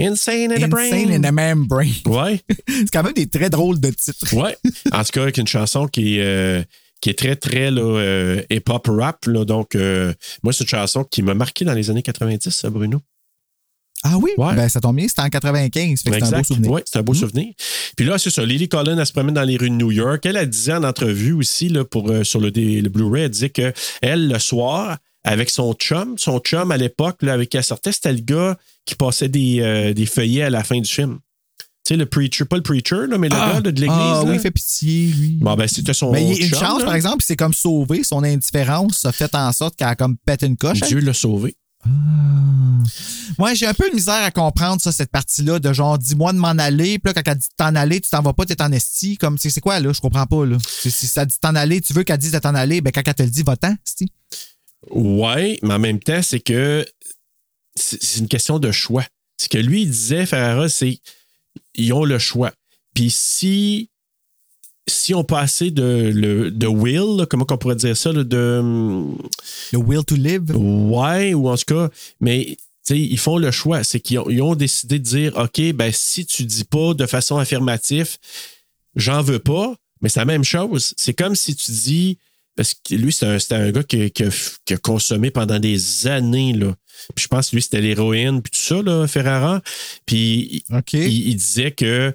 Insane 0.00 0.50
in 0.52 0.62
a 0.62 0.66
Brain. 0.66 0.86
Insane 0.86 1.12
in 1.12 1.24
a 1.24 1.30
membrane. 1.30 1.92
Ouais. 2.06 2.40
c'est 2.68 2.90
quand 2.92 3.04
même 3.04 3.12
des 3.12 3.28
très 3.28 3.48
drôles 3.48 3.78
de 3.78 3.90
titres. 3.90 4.34
Ouais. 4.34 4.56
En 4.90 5.04
tout 5.04 5.10
cas, 5.12 5.22
avec 5.22 5.36
une 5.38 5.46
chanson 5.46 5.86
qui 5.86 6.18
est, 6.18 6.22
euh, 6.22 6.62
qui 7.00 7.10
est 7.10 7.18
très, 7.18 7.36
très 7.36 7.70
là, 7.70 7.82
euh, 7.82 8.42
hip-hop 8.50 8.88
rap. 8.88 9.26
là. 9.26 9.44
Donc, 9.44 9.76
moi, 10.42 10.52
c'est 10.52 10.64
une 10.64 10.68
chanson 10.68 11.04
qui 11.04 11.22
m'a 11.22 11.34
marqué 11.34 11.64
dans 11.64 11.74
les 11.74 11.90
années 11.90 12.02
90, 12.02 12.50
ça, 12.50 12.70
Bruno. 12.70 13.00
Ah 14.06 14.18
oui? 14.18 14.30
Ouais. 14.36 14.54
Ben, 14.54 14.68
ça 14.68 14.80
tombe 14.80 14.96
bien, 14.96 15.08
c'était 15.08 15.22
en 15.22 15.28
95. 15.30 16.02
Fait 16.02 16.10
que 16.10 16.16
c'est 16.26 16.34
un 16.34 16.38
beau 16.38 16.44
souvenir. 16.44 16.70
Oui, 16.70 16.80
c'est 16.84 16.98
un 16.98 17.02
beau 17.02 17.14
souvenir. 17.14 17.54
Puis 17.96 18.04
là, 18.06 18.18
c'est 18.18 18.30
ça. 18.30 18.44
Lily 18.44 18.68
Collin, 18.68 18.98
elle 18.98 19.06
se 19.06 19.12
promène 19.12 19.34
dans 19.34 19.42
les 19.42 19.56
rues 19.56 19.70
de 19.70 19.74
New 19.74 19.90
York. 19.90 20.24
Elle, 20.26 20.36
elle 20.36 20.50
disait 20.50 20.74
en 20.74 20.84
entrevue 20.84 21.32
aussi, 21.32 21.68
là, 21.70 21.84
pour, 21.84 22.10
euh, 22.10 22.22
sur 22.22 22.38
le, 22.40 22.50
Blu-ray, 22.50 23.24
elle 23.24 23.30
disait 23.30 23.50
que 23.50 23.72
elle, 24.02 24.28
le 24.28 24.38
soir, 24.38 24.98
avec 25.24 25.48
son 25.48 25.72
chum, 25.72 26.18
son 26.18 26.38
chum 26.38 26.70
à 26.70 26.76
l'époque, 26.76 27.24
avec 27.24 27.48
qui 27.48 27.56
elle 27.56 27.64
sortait, 27.64 27.92
c'était 27.92 28.12
le 28.12 28.20
gars 28.20 28.58
qui 28.84 28.94
passait 28.94 29.28
des, 29.30 29.60
euh, 29.60 29.94
des 29.94 30.04
feuillets 30.06 30.42
à 30.42 30.50
la 30.50 30.62
fin 30.62 30.78
du 30.78 30.90
film. 30.90 31.18
Tu 31.86 31.94
sais, 31.94 31.96
le 31.98 32.06
preacher, 32.06 32.44
pas 32.46 32.56
le 32.56 32.62
preacher, 32.62 33.06
là, 33.08 33.18
mais 33.18 33.28
le 33.28 33.36
Ah, 33.38 33.54
gars 33.54 33.60
de 33.60 33.80
l'église. 33.80 33.90
ah 33.90 34.22
là. 34.22 34.30
oui, 34.30 34.34
il 34.36 34.40
fait 34.40 34.50
pitié, 34.50 35.06
lui. 35.08 35.38
Bon, 35.40 35.54
ben, 35.54 35.66
c'était 35.68 35.92
son. 35.92 36.12
Mais 36.12 36.22
il 36.24 36.38
y 36.38 36.42
a 36.42 36.46
une 36.46 36.54
chance, 36.54 36.80
là. 36.80 36.86
par 36.86 36.94
exemple, 36.94 37.22
c'est 37.26 37.36
comme 37.36 37.52
sauvé. 37.52 38.02
Son 38.04 38.22
indifférence 38.22 39.04
a 39.04 39.12
fait 39.12 39.34
en 39.34 39.52
sorte 39.52 39.76
qu'elle 39.76 39.88
a 39.88 39.94
comme 39.94 40.16
pété 40.16 40.46
une 40.46 40.56
coche. 40.56 40.80
Dieu 40.80 41.00
l'a 41.00 41.12
sauvé. 41.12 41.56
Moi, 43.38 43.54
j'ai 43.54 43.66
un 43.66 43.74
peu 43.74 43.88
de 43.90 43.94
misère 43.94 44.22
à 44.22 44.30
comprendre 44.30 44.80
ça, 44.80 44.92
cette 44.92 45.10
partie-là, 45.10 45.58
de 45.58 45.72
genre, 45.72 45.98
dis-moi 45.98 46.32
de 46.32 46.38
m'en 46.38 46.48
aller, 46.48 46.98
puis 46.98 47.12
là, 47.12 47.22
quand 47.22 47.30
elle 47.30 47.38
dit 47.38 47.48
t'en 47.56 47.74
aller, 47.74 48.00
tu 48.00 48.10
t'en 48.10 48.22
vas 48.22 48.32
pas, 48.32 48.44
t'es 48.44 48.60
en 48.62 48.72
esti. 48.72 49.16
Comme, 49.16 49.38
c'est 49.38 49.60
quoi, 49.60 49.80
là? 49.80 49.92
Je 49.92 50.00
comprends 50.00 50.26
pas, 50.26 50.46
là. 50.46 50.56
Si 50.66 50.90
ça 50.90 51.24
dit 51.24 51.38
t'en 51.40 51.54
aller, 51.54 51.80
tu 51.80 51.92
veux 51.92 52.04
qu'elle 52.04 52.18
dise 52.18 52.38
t'en 52.42 52.54
aller, 52.54 52.80
ben, 52.80 52.90
quand 52.90 53.02
elle 53.06 53.14
te 53.14 53.22
le 53.22 53.30
dit, 53.30 53.42
va-t'en, 53.42 53.74
esti. 53.86 54.10
Ouais, 54.90 55.58
mais 55.62 55.74
en 55.74 55.78
même 55.78 56.00
temps, 56.00 56.22
c'est 56.22 56.40
que 56.40 56.86
c'est 57.74 58.02
c'est 58.02 58.20
une 58.20 58.28
question 58.28 58.58
de 58.58 58.70
choix. 58.70 59.04
Ce 59.40 59.48
que 59.48 59.58
lui, 59.58 59.82
il 59.82 59.90
disait, 59.90 60.26
Ferrara, 60.26 60.68
c'est 60.68 61.00
ils 61.74 61.92
ont 61.92 62.04
le 62.04 62.18
choix. 62.18 62.52
Puis 62.94 63.10
si, 63.10 63.90
si 64.86 65.14
on 65.14 65.24
passait 65.24 65.70
de, 65.70 66.12
le, 66.14 66.50
de 66.50 66.66
will, 66.66 67.18
là, 67.18 67.26
comment 67.26 67.46
on 67.50 67.56
pourrait 67.56 67.76
dire 67.76 67.96
ça, 67.96 68.12
là, 68.12 68.24
de. 68.24 68.60
Le 69.72 69.78
will 69.78 70.04
to 70.04 70.14
live? 70.14 70.54
Ouais, 70.54 71.34
ou 71.34 71.48
en 71.48 71.56
tout 71.56 71.74
cas, 71.74 71.88
mais 72.20 72.56
tu 72.86 72.94
sais, 72.94 73.00
ils 73.00 73.18
font 73.18 73.38
le 73.38 73.50
choix. 73.50 73.82
C'est 73.82 74.00
qu'ils 74.00 74.42
ont, 74.42 74.54
décidé 74.54 74.98
de 74.98 75.04
dire 75.04 75.36
OK, 75.36 75.60
ben 75.72 75.90
si 75.92 76.26
tu 76.26 76.44
dis 76.44 76.64
pas 76.64 76.92
de 76.92 77.06
façon 77.06 77.38
affirmative, 77.38 78.18
j'en 78.94 79.22
veux 79.22 79.38
pas, 79.38 79.74
mais 80.00 80.10
c'est 80.10 80.20
la 80.20 80.26
même 80.26 80.44
chose. 80.44 80.92
C'est 80.96 81.14
comme 81.14 81.34
si 81.34 81.54
tu 81.56 81.70
dis. 81.70 82.18
Parce 82.56 82.74
que 82.74 82.94
lui, 82.94 83.12
c'était 83.12 83.54
un, 83.56 83.72
gars 83.72 83.82
qui, 83.82 84.12
qui 84.12 84.22
a, 84.22 84.28
qui 84.64 84.74
a 84.74 84.76
consommé 84.76 85.32
pendant 85.32 85.58
des 85.58 86.06
années. 86.06 86.52
Là. 86.52 86.76
Puis 87.14 87.24
je 87.24 87.28
pense 87.28 87.50
que 87.50 87.56
lui, 87.56 87.62
c'était 87.62 87.80
l'héroïne, 87.80 88.42
puis 88.42 88.52
tout 88.52 88.60
ça, 88.60 88.82
là, 88.82 89.06
Ferrara. 89.08 89.60
Puis 90.06 90.64
il 90.92 91.36
disait 91.36 91.72
que, 91.72 92.14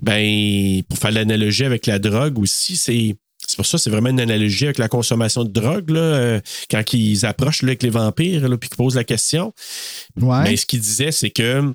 ben, 0.00 0.82
pour 0.88 0.98
faire 0.98 1.12
l'analogie 1.12 1.64
avec 1.64 1.86
la 1.86 1.98
drogue 1.98 2.38
aussi, 2.38 2.76
c'est. 2.76 3.16
C'est 3.46 3.56
pour 3.56 3.66
ça, 3.66 3.76
c'est 3.76 3.90
vraiment 3.90 4.08
une 4.08 4.20
analogie 4.20 4.64
avec 4.64 4.78
la 4.78 4.88
consommation 4.88 5.44
de 5.44 5.50
drogue, 5.50 5.90
là, 5.90 6.00
euh, 6.00 6.40
quand 6.70 6.94
ils 6.94 7.26
approchent 7.26 7.60
là, 7.60 7.68
avec 7.68 7.82
les 7.82 7.90
vampires, 7.90 8.48
là, 8.48 8.56
puis 8.56 8.70
qu'ils 8.70 8.78
posent 8.78 8.94
la 8.94 9.04
question. 9.04 9.52
Ouais. 10.18 10.44
Mais 10.44 10.56
ce 10.56 10.64
qu'il 10.64 10.80
disait, 10.80 11.12
c'est 11.12 11.28
que 11.28 11.74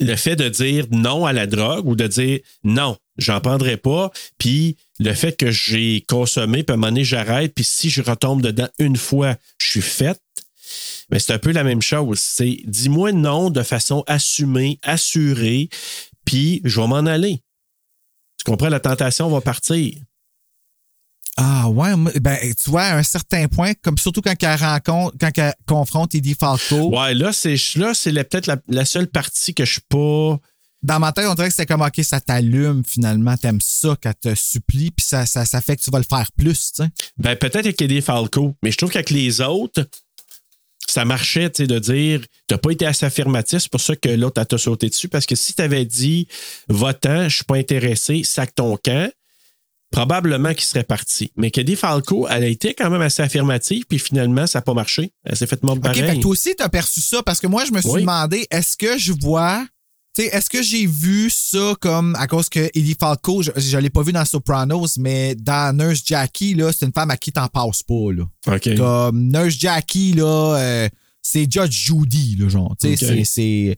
le 0.00 0.16
fait 0.16 0.36
de 0.36 0.48
dire 0.48 0.86
non 0.90 1.26
à 1.26 1.32
la 1.32 1.46
drogue 1.46 1.86
ou 1.86 1.96
de 1.96 2.06
dire 2.06 2.40
non, 2.64 2.96
j'en 3.16 3.40
prendrai 3.40 3.76
pas, 3.76 4.10
puis 4.38 4.76
le 4.98 5.12
fait 5.12 5.36
que 5.36 5.50
j'ai 5.50 6.04
consommé, 6.08 6.62
puis 6.62 6.72
à 6.72 6.74
un 6.74 6.76
moment 6.76 6.88
donné, 6.88 7.04
j'arrête, 7.04 7.54
puis 7.54 7.64
si 7.64 7.90
je 7.90 8.02
retombe 8.02 8.42
dedans 8.42 8.68
une 8.78 8.96
fois, 8.96 9.36
je 9.58 9.66
suis 9.66 9.82
faite. 9.82 10.20
Mais 11.10 11.18
c'est 11.18 11.32
un 11.32 11.38
peu 11.38 11.52
la 11.52 11.64
même 11.64 11.82
chose. 11.82 12.18
C'est 12.18 12.58
dis-moi 12.64 13.12
non 13.12 13.50
de 13.50 13.62
façon 13.62 14.04
assumée, 14.06 14.78
assurée, 14.82 15.68
puis 16.24 16.60
je 16.64 16.80
vais 16.80 16.86
m'en 16.86 16.96
aller. 17.06 17.42
Tu 18.38 18.44
comprends? 18.44 18.68
La 18.68 18.80
tentation 18.80 19.28
va 19.30 19.40
partir. 19.40 19.94
Ah 21.40 21.68
ouais, 21.68 21.92
ben 22.20 22.36
tu 22.60 22.68
vois, 22.68 22.82
à 22.82 22.96
un 22.96 23.02
certain 23.04 23.46
point, 23.46 23.72
comme 23.82 23.96
surtout 23.96 24.22
quand 24.22 24.34
elle 24.42 24.58
rencontre, 24.58 25.16
quand 25.20 25.30
elle 25.38 25.54
confronte 25.66 26.12
Eddie 26.16 26.34
Falco, 26.34 26.88
Ouais, 26.98 27.14
là, 27.14 27.32
c'est 27.32 27.54
là, 27.76 27.94
c'est 27.94 28.12
peut-être 28.12 28.46
la, 28.48 28.56
la 28.66 28.84
seule 28.84 29.06
partie 29.06 29.54
que 29.54 29.64
je 29.64 29.72
suis 29.74 29.80
pas. 29.88 30.36
dans 30.82 30.98
ma 30.98 31.12
tête, 31.12 31.26
on 31.28 31.34
dirait 31.34 31.46
que 31.48 31.54
c'était 31.54 31.66
comme 31.72 31.82
OK, 31.82 32.00
ça 32.02 32.20
t'allume 32.20 32.82
finalement, 32.84 33.36
t'aimes 33.36 33.60
ça 33.60 33.94
qu'elle 34.00 34.16
te 34.16 34.34
supplie, 34.34 34.90
puis 34.90 35.06
ça, 35.06 35.26
ça, 35.26 35.44
ça 35.44 35.60
fait 35.60 35.76
que 35.76 35.82
tu 35.82 35.92
vas 35.92 35.98
le 35.98 36.04
faire 36.10 36.28
plus, 36.36 36.72
tu 36.72 36.82
sais. 36.82 36.88
Ben, 37.18 37.36
peut-être 37.36 37.56
avec 37.56 37.80
Eddie 37.80 38.02
Falco, 38.02 38.56
mais 38.64 38.72
je 38.72 38.76
trouve 38.78 38.90
qu'avec 38.90 39.10
les 39.10 39.40
autres, 39.40 39.86
ça 40.90 41.04
marchait, 41.04 41.50
tu 41.50 41.62
sais, 41.62 41.66
de 41.66 41.78
dire, 41.78 42.20
t'as 42.46 42.58
pas 42.58 42.70
été 42.70 42.86
assez 42.86 43.04
affirmatif, 43.06 43.58
c'est 43.60 43.70
pour 43.70 43.80
ça 43.80 43.94
que 43.96 44.08
l'autre, 44.08 44.40
elle 44.40 44.46
t'a 44.46 44.58
sauté 44.58 44.88
dessus, 44.88 45.08
parce 45.08 45.26
que 45.26 45.34
si 45.34 45.52
t'avais 45.54 45.84
dit, 45.84 46.26
va-t'en, 46.68 47.28
je 47.28 47.36
suis 47.36 47.44
pas 47.44 47.56
intéressé, 47.56 48.22
sac 48.24 48.54
ton 48.54 48.76
camp, 48.76 49.10
probablement 49.90 50.52
qu'il 50.54 50.64
serait 50.64 50.84
parti. 50.84 51.32
Mais 51.36 51.50
qu'Eddie 51.50 51.76
Falco, 51.76 52.26
elle 52.28 52.44
a 52.44 52.46
été 52.48 52.74
quand 52.74 52.90
même 52.90 53.00
assez 53.02 53.22
affirmative, 53.22 53.84
puis 53.88 53.98
finalement, 53.98 54.46
ça 54.46 54.58
n'a 54.58 54.62
pas 54.62 54.74
marché. 54.74 55.12
Elle 55.24 55.36
s'est 55.36 55.46
fait 55.46 55.62
mordre 55.62 55.80
OK, 55.86 55.94
fait 55.94 56.00
pareil. 56.02 56.16
que 56.18 56.22
toi 56.22 56.30
aussi, 56.32 56.54
t'as 56.56 56.68
perçu 56.68 57.00
ça, 57.00 57.22
parce 57.22 57.40
que 57.40 57.46
moi, 57.46 57.64
je 57.64 57.72
me 57.72 57.80
suis 57.80 57.90
Oui. 57.90 58.00
demandé, 58.02 58.46
est-ce 58.50 58.76
que 58.76 58.98
je 58.98 59.12
vois. 59.12 59.66
Est-ce 60.26 60.50
que 60.50 60.62
j'ai 60.62 60.86
vu 60.86 61.30
ça 61.30 61.74
comme 61.80 62.14
à 62.16 62.26
cause 62.26 62.48
que 62.48 62.70
Eddie 62.74 62.96
Falco, 62.98 63.42
je, 63.42 63.50
je 63.56 63.78
l'ai 63.78 63.90
pas 63.90 64.02
vu 64.02 64.12
dans 64.12 64.24
Sopranos, 64.24 64.96
mais 64.98 65.34
dans 65.34 65.76
Nurse 65.76 66.02
Jackie, 66.04 66.54
là, 66.54 66.72
c'est 66.72 66.86
une 66.86 66.92
femme 66.92 67.10
à 67.10 67.16
qui 67.16 67.32
t'en 67.32 67.46
passes 67.48 67.82
pas. 67.82 68.12
Là. 68.12 68.24
Comme 68.76 69.28
Nurse 69.30 69.56
Jackie, 69.58 70.12
là, 70.14 70.56
euh, 70.58 70.88
c'est 71.22 71.50
Judge 71.50 71.86
Judy, 71.86 72.36
là, 72.38 72.48
genre. 72.48 72.74
Tu 72.80 72.96
sais, 72.96 73.18
Ok. 73.20 73.26
c'est-. 73.26 73.76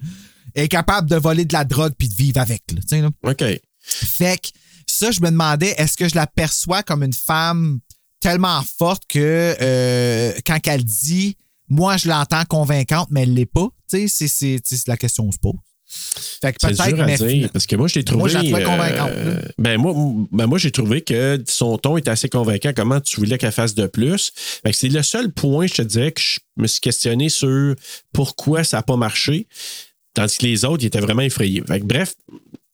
Elle 0.54 0.64
est 0.64 0.68
capable 0.68 1.08
de 1.08 1.16
voler 1.16 1.44
de 1.44 1.52
la 1.52 1.64
drogue 1.64 1.92
puis 1.96 2.08
de 2.08 2.14
vivre 2.14 2.40
avec, 2.40 2.62
là. 2.72 2.80
tu 2.80 2.88
sais, 2.88 3.00
là. 3.00 3.10
OK. 3.22 3.44
Fait 3.82 4.40
que 4.40 4.48
ça, 4.86 5.10
je 5.10 5.20
me 5.20 5.30
demandais, 5.30 5.74
est-ce 5.78 5.96
que 5.96 6.08
je 6.08 6.14
la 6.14 6.26
perçois 6.26 6.82
comme 6.82 7.02
une 7.02 7.12
femme 7.12 7.78
tellement 8.20 8.60
forte 8.78 9.04
que 9.08 9.56
euh, 9.60 10.32
quand 10.46 10.58
elle 10.66 10.84
dit, 10.84 11.36
moi, 11.68 11.96
je 11.96 12.08
l'entends 12.08 12.44
convaincante, 12.46 13.08
mais 13.10 13.22
elle 13.22 13.34
l'est 13.34 13.46
pas? 13.46 13.68
Tu 13.88 14.08
sais, 14.08 14.08
c'est- 14.08 14.28
c'est 14.28 14.60
c'est 14.64 14.88
la 14.88 14.96
question 14.96 15.24
qu'on 15.24 15.32
se 15.32 15.38
pose. 15.38 15.54
Fait 16.40 16.52
que 16.52 16.66
peut-être, 16.66 16.88
dur 16.88 17.00
à 17.02 17.06
mais 17.06 17.16
dire, 17.16 17.50
parce 17.52 17.66
que 17.66 17.74
moi, 17.74 17.88
je 17.88 17.96
l'ai 17.96 18.04
trouvé. 18.04 18.20
Moi, 18.20 18.28
je 18.28 18.34
la 18.34 18.42
trouvais 18.44 18.62
euh, 18.62 18.66
convaincante, 18.66 19.10
là. 19.10 19.34
ben, 19.58 19.76
moi, 19.78 19.94
ben, 20.30 20.46
moi 20.46 20.58
j'ai 20.58 20.70
trouvé 20.70 21.00
que 21.00 21.42
son 21.48 21.78
ton 21.78 21.96
était 21.96 22.10
assez 22.10 22.28
convaincant. 22.28 22.72
Comment 22.74 23.00
tu 23.00 23.16
voulais 23.16 23.38
qu'elle 23.38 23.50
fasse 23.50 23.74
de 23.74 23.86
plus? 23.86 24.32
C'est 24.72 24.88
le 24.88 25.02
seul 25.02 25.32
point, 25.32 25.66
je 25.66 25.74
te 25.74 25.82
dirais, 25.82 26.12
que 26.12 26.20
je 26.20 26.38
me 26.56 26.68
suis 26.68 26.80
questionné 26.80 27.28
sur 27.28 27.74
pourquoi 28.12 28.62
ça 28.62 28.78
n'a 28.78 28.82
pas 28.84 28.96
marché. 28.96 29.48
Tandis 30.14 30.38
que 30.38 30.46
les 30.46 30.64
autres, 30.64 30.84
ils 30.84 30.86
étaient 30.86 31.00
vraiment 31.00 31.22
effrayés. 31.22 31.62
Fait 31.66 31.80
que, 31.80 31.84
bref, 31.84 32.14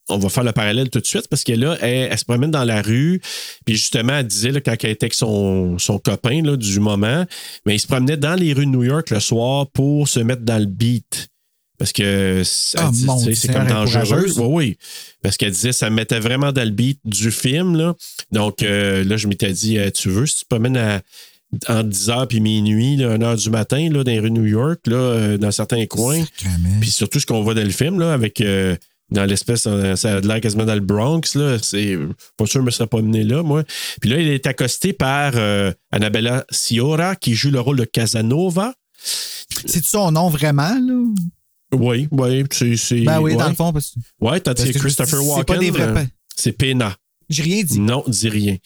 on 0.09 0.19
va 0.19 0.29
faire 0.29 0.45
le 0.45 0.53
parallèle 0.53 0.91
tout 0.91 1.01
de 1.01 1.07
suite 1.07 1.29
parce 1.29 1.43
que 1.43 1.53
là, 1.53 1.77
elle, 1.81 2.09
elle 2.13 2.19
se 2.19 2.25
promène 2.25 2.51
dans 2.51 2.65
la 2.65 2.83
rue. 2.83 3.21
Puis 3.65 3.77
justement, 3.77 4.19
elle 4.19 4.27
disait, 4.27 4.53
là, 4.53 4.61
quand 4.61 4.77
elle 4.83 4.91
était 4.91 5.05
avec 5.05 5.15
son, 5.15 5.79
son 5.79 5.99
copain 5.99 6.43
là, 6.43 6.57
du 6.57 6.81
moment, 6.81 7.25
mais 7.65 7.77
il 7.77 7.81
se 7.81 7.87
promenait 7.87 8.17
dans 8.17 8.35
les 8.35 8.53
rues 8.53 8.67
de 8.67 8.71
New 8.71 8.85
York 8.85 9.11
le 9.11 9.21
soir 9.21 9.67
pour 9.69 10.09
se 10.09 10.21
mettre 10.21 10.43
dans 10.43 10.59
le 10.59 10.67
beat. 10.67 11.29
Parce 11.79 11.93
que 11.93 12.43
dit, 12.91 13.07
Dieu, 13.25 13.35
c'est 13.35 13.53
comme 13.53 13.67
dangereux. 13.67 14.27
Oui, 14.37 14.45
oui. 14.47 14.79
Parce 15.23 15.37
qu'elle 15.37 15.53
disait 15.53 15.73
ça 15.73 15.91
me 15.91 15.97
mettait 15.97 16.21
vraiment 16.21 16.53
dans 16.53 16.65
le 16.65 16.71
beat 16.71 17.01
du 17.05 17.31
film. 17.31 17.77
Là. 17.77 17.95
Donc 18.33 18.63
euh, 18.63 19.05
là, 19.05 19.17
je 19.17 19.29
m'étais 19.29 19.53
dit, 19.53 19.79
euh, 19.79 19.91
tu 19.91 20.09
veux, 20.09 20.27
si 20.27 20.37
tu 20.37 20.45
te 20.45 20.49
promènes 20.49 20.77
à, 20.77 21.03
entre 21.69 21.89
10h 21.89 22.27
puis 22.27 22.41
minuit, 22.41 22.97
là, 22.97 23.17
1h 23.17 23.43
du 23.43 23.51
matin, 23.51 23.89
là, 23.91 24.05
dans 24.05 24.11
les 24.11 24.21
rues 24.21 24.31
de 24.31 24.37
New 24.37 24.47
York, 24.47 24.81
là, 24.87 24.97
euh, 24.97 25.39
dans 25.39 25.51
certains 25.51 25.87
coins. 25.87 26.23
Puis 26.81 26.91
surtout 26.91 27.21
ce 27.21 27.27
qu'on 27.27 27.43
voit 27.43 27.55
dans 27.55 27.65
le 27.65 27.71
film, 27.71 27.99
là, 27.99 28.13
avec 28.13 28.43
dans 29.11 29.25
l'espèce, 29.25 29.63
ça 29.63 30.17
a 30.17 30.21
l'air 30.21 30.41
quasiment 30.41 30.65
dans 30.65 30.75
le 30.75 30.81
Bronx, 30.81 31.21
là. 31.35 31.59
C'est 31.63 31.97
pas 32.37 32.47
sûr, 32.47 32.61
je 32.61 32.67
me 32.67 32.71
serais 32.71 32.89
pas 32.89 33.01
mené 33.01 33.23
là, 33.23 33.43
moi. 33.43 33.63
Puis 34.01 34.11
là, 34.11 34.19
il 34.19 34.29
est 34.29 34.47
accosté 34.47 34.93
par 34.93 35.33
euh, 35.37 35.73
Annabella 35.93 36.45
Sciorra, 36.51 37.15
qui 37.15 37.35
joue 37.35 37.51
le 37.51 37.61
rôle 37.61 37.77
de 37.77 37.85
Casanova. 37.85 38.75
C'est 38.99 39.85
son 39.85 40.11
nom 40.11 40.29
vraiment, 40.29 40.75
là? 40.75 41.05
Oui, 41.79 42.09
oui, 42.11 42.45
c'est. 42.51 42.77
c'est- 42.77 43.01
Ben 43.03 43.21
oui, 43.21 43.33
ouais. 43.33 43.37
dans 43.39 43.49
le 43.49 43.55
fond, 43.55 43.73
parce. 43.73 43.95
Ouais, 44.21 44.41
que 44.41 44.51
que 44.51 44.79
Christopher 44.79 45.21
c'est 45.21 45.27
Walken. 45.27 45.45
pas 45.45 45.59
des 45.59 45.71
vrais 45.71 45.83
euh, 46.03 46.05
c'est 46.37 46.53
Pena. 46.53 46.97
J'ai 47.29 47.43
rien 47.43 47.63
dit. 47.65 47.81
Non, 47.81 48.05
dis 48.07 48.29
rien. 48.29 48.57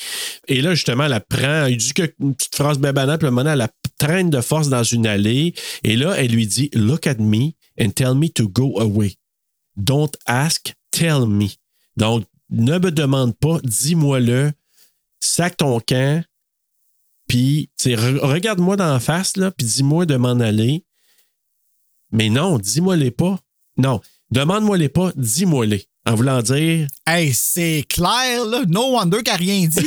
Et 0.47 0.61
là, 0.61 0.75
justement, 0.75 1.05
elle 1.05 1.21
prend, 1.29 1.67
elle 1.67 1.77
dit 1.77 1.95
que 1.95 2.13
une 2.21 2.35
petite 2.35 2.55
phrase 2.55 2.79
bien 2.79 2.93
banale, 2.93 3.19
puis 3.19 3.27
à 3.27 3.29
un 3.29 3.33
moment 3.33 3.51
elle 3.51 3.59
la 3.59 3.69
traîne 3.99 4.29
de 4.31 4.41
force 4.41 4.69
dans 4.69 4.83
une 4.83 5.07
allée. 5.07 5.55
Et 5.83 5.97
là, 5.97 6.15
elle 6.19 6.33
lui 6.33 6.47
dit 6.47 6.69
Look 6.75 7.07
at 7.07 7.15
me 7.19 7.53
and 7.81 7.91
tell 7.91 8.15
me 8.15 8.29
to 8.29 8.49
go 8.49 8.79
away. 8.79 9.15
Don't 9.77 10.11
ask, 10.27 10.75
tell 10.91 11.27
me. 11.27 11.47
Donc, 11.97 12.25
ne 12.51 12.79
me 12.79 12.91
demande 12.91 13.35
pas, 13.37 13.61
dis-moi-le, 13.63 14.53
sac 15.21 15.57
ton 15.57 15.81
camp, 15.81 16.23
puis 17.29 17.71
regarde-moi 17.87 18.77
dans 18.77 18.93
la 18.93 19.01
face, 19.01 19.37
là, 19.37 19.51
puis 19.53 19.67
dis-moi 19.67 20.05
de 20.05 20.17
m'en 20.17 20.39
aller. 20.41 20.85
Mais 22.13 22.29
non, 22.29 22.59
dis-moi-les 22.59 23.11
pas. 23.11 23.39
Non, 23.77 24.01
demande-moi-les 24.31 24.89
pas, 24.89 25.13
dis-moi-les. 25.17 25.87
En 26.07 26.15
voulant 26.15 26.41
dire 26.41 26.87
Hey, 27.07 27.33
c'est 27.35 27.85
clair, 27.89 28.45
là. 28.47 28.63
No 28.67 28.93
wonder 28.93 29.23
qu'elle 29.23 29.35
a 29.35 29.37
rien 29.37 29.67
dit. 29.67 29.87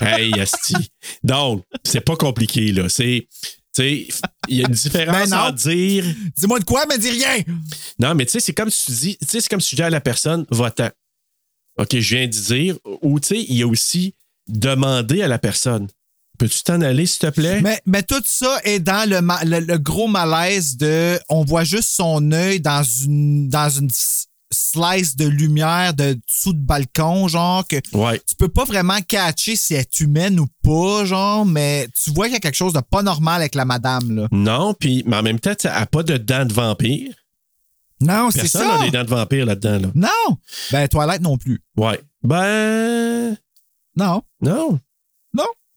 Hey, 0.00 0.38
Asti. 0.38 0.74
Donc, 1.22 1.64
c'est 1.82 2.02
pas 2.02 2.16
compliqué, 2.16 2.72
là. 2.72 2.88
C'est. 2.88 3.26
Tu 3.74 3.82
sais, 3.82 4.08
il 4.48 4.58
y 4.58 4.64
a 4.64 4.68
une 4.68 4.74
différence 4.74 5.30
Ben 5.30 5.38
à 5.38 5.52
dire. 5.52 6.04
Dis-moi 6.36 6.58
de 6.60 6.64
quoi, 6.64 6.84
mais 6.86 6.98
dis 6.98 7.10
rien. 7.10 7.42
Non, 7.98 8.14
mais 8.14 8.26
tu 8.26 8.32
sais, 8.32 8.40
c'est 8.40 8.52
comme 8.52 8.70
si 8.70 8.86
tu 8.86 8.92
dis. 8.92 9.16
Tu 9.18 9.26
sais, 9.26 9.40
c'est 9.40 9.48
comme 9.48 9.60
si 9.60 9.70
tu 9.70 9.76
dis 9.76 9.82
à 9.82 9.90
la 9.90 10.02
personne, 10.02 10.44
va-t'en. 10.50 10.90
OK, 11.78 11.98
je 11.98 12.16
viens 12.16 12.26
de 12.26 12.32
dire. 12.32 12.76
Ou, 13.00 13.18
tu 13.20 13.28
sais, 13.28 13.44
il 13.48 13.56
y 13.56 13.62
a 13.62 13.66
aussi 13.66 14.14
demander 14.46 15.22
à 15.22 15.28
la 15.28 15.38
personne. 15.38 15.88
Peux-tu 16.38 16.62
t'en 16.62 16.80
aller, 16.80 17.06
s'il 17.06 17.20
te 17.20 17.30
plaît? 17.30 17.60
Mais, 17.62 17.80
mais 17.86 18.02
tout 18.02 18.22
ça 18.24 18.58
est 18.64 18.80
dans 18.80 19.08
le, 19.08 19.20
le, 19.48 19.60
le 19.64 19.78
gros 19.78 20.08
malaise 20.08 20.76
de. 20.76 21.18
On 21.28 21.44
voit 21.44 21.64
juste 21.64 21.88
son 21.90 22.30
œil 22.32 22.60
dans 22.60 22.82
une, 22.82 23.48
dans 23.48 23.68
une 23.70 23.88
slice 24.52 25.16
de 25.16 25.26
lumière 25.26 25.92
de 25.94 26.14
dessous 26.14 26.52
de 26.52 26.58
balcon, 26.64 27.26
genre, 27.28 27.66
que 27.66 27.76
Ouais. 27.92 28.20
tu 28.28 28.34
peux 28.36 28.48
pas 28.48 28.64
vraiment 28.64 29.00
catcher 29.06 29.56
si 29.56 29.74
elle 29.74 29.80
est 29.80 30.00
humaine 30.00 30.38
ou 30.38 30.46
pas, 30.62 31.04
genre, 31.04 31.44
mais 31.44 31.88
tu 32.02 32.12
vois 32.12 32.26
qu'il 32.26 32.34
y 32.34 32.36
a 32.36 32.40
quelque 32.40 32.54
chose 32.54 32.72
de 32.72 32.80
pas 32.80 33.02
normal 33.02 33.40
avec 33.40 33.54
la 33.54 33.64
madame, 33.64 34.14
là. 34.14 34.28
Non, 34.30 34.72
puis, 34.74 35.02
mais 35.06 35.16
en 35.16 35.22
même 35.22 35.40
temps, 35.40 35.54
elle 35.64 35.70
n'a 35.70 35.86
pas 35.86 36.02
de 36.02 36.16
dents 36.16 36.44
de 36.44 36.52
vampire. 36.52 37.12
Non, 38.00 38.30
c'est 38.30 38.42
Personne 38.42 38.68
ça. 38.68 38.78
n'a 38.78 38.84
des 38.84 38.90
dents 38.90 39.04
de 39.04 39.08
vampire 39.10 39.46
là-dedans, 39.46 39.78
là. 39.80 39.88
Non. 39.94 40.36
Ben, 40.70 40.86
Twilight 40.86 41.22
non 41.22 41.38
plus. 41.38 41.62
Ouais. 41.76 42.00
Ben. 42.22 43.36
Non. 43.96 44.22
Non. 44.42 44.78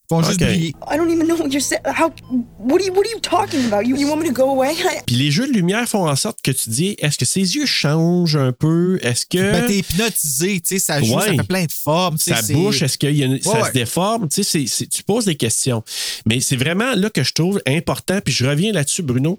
Font 0.09 0.23
juste 0.23 0.39
briller. 0.39 0.73
I 0.91 0.97
don't 0.97 1.11
even 1.11 1.27
know 1.27 1.35
what 1.37 1.49
you're 1.49 1.61
saying. 1.61 1.83
How? 1.85 2.09
What 2.57 2.81
are 2.81 2.85
you? 2.87 2.91
What 2.93 3.05
are 3.05 3.11
you 3.13 3.19
talking 3.21 3.65
about? 3.65 3.85
You, 3.85 3.95
you 3.95 4.07
want 4.09 4.17
me 4.21 4.27
to 4.27 4.33
go 4.33 4.49
away? 4.49 4.73
Puis 5.05 5.15
les 5.15 5.29
jeux 5.29 5.45
de 5.47 5.53
lumière 5.53 5.87
font 5.87 6.07
en 6.09 6.15
sorte 6.15 6.41
que 6.41 6.49
tu 6.49 6.71
dis 6.71 6.95
est-ce 6.97 7.17
que 7.19 7.25
ses 7.25 7.55
yeux 7.55 7.67
changent 7.67 8.35
un 8.35 8.51
peu? 8.51 8.97
Est-ce 9.03 9.27
que. 9.27 9.37
Ben, 9.51 9.67
t'es 9.67 9.77
hypnotisé, 9.77 10.59
tu 10.61 10.67
sais, 10.67 10.79
ça 10.79 10.99
joue, 10.99 11.09
ça 11.19 11.29
Ouais. 11.29 11.37
fait 11.37 11.43
plein 11.47 11.65
de 11.65 11.71
formes. 11.71 12.17
Sa 12.17 12.41
bouche, 12.41 12.81
est-ce 12.81 12.97
qu'il 12.97 13.15
y 13.15 13.21
a 13.21 13.27
une- 13.27 13.39
ça 13.41 13.61
Ouais, 13.61 13.67
se 13.67 13.71
déforme? 13.73 14.27
Tu 14.29 14.43
sais, 14.43 14.65
tu 14.87 15.03
poses 15.03 15.25
des 15.25 15.35
questions. 15.35 15.83
Mais 16.25 16.39
c'est 16.39 16.57
vraiment 16.57 16.95
là 16.95 17.11
que 17.11 17.23
je 17.23 17.33
trouve 17.33 17.61
important, 17.67 18.19
puis 18.25 18.33
je 18.33 18.47
reviens 18.47 18.71
là-dessus, 18.71 19.03
Bruno. 19.03 19.37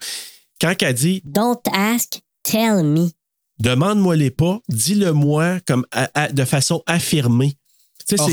Quand 0.60 0.74
elle 0.82 0.94
dit 0.94 1.20
Don't 1.24 1.56
ask, 1.72 2.20
tell 2.44 2.84
me. 2.84 3.08
demande-moi 3.58 4.14
les 4.14 4.30
pas, 4.30 4.60
dis-le-moi 4.68 5.58
comme 5.66 5.84
à- 5.90 6.10
à- 6.14 6.28
de 6.28 6.44
façon 6.44 6.82
affirmée. 6.86 7.54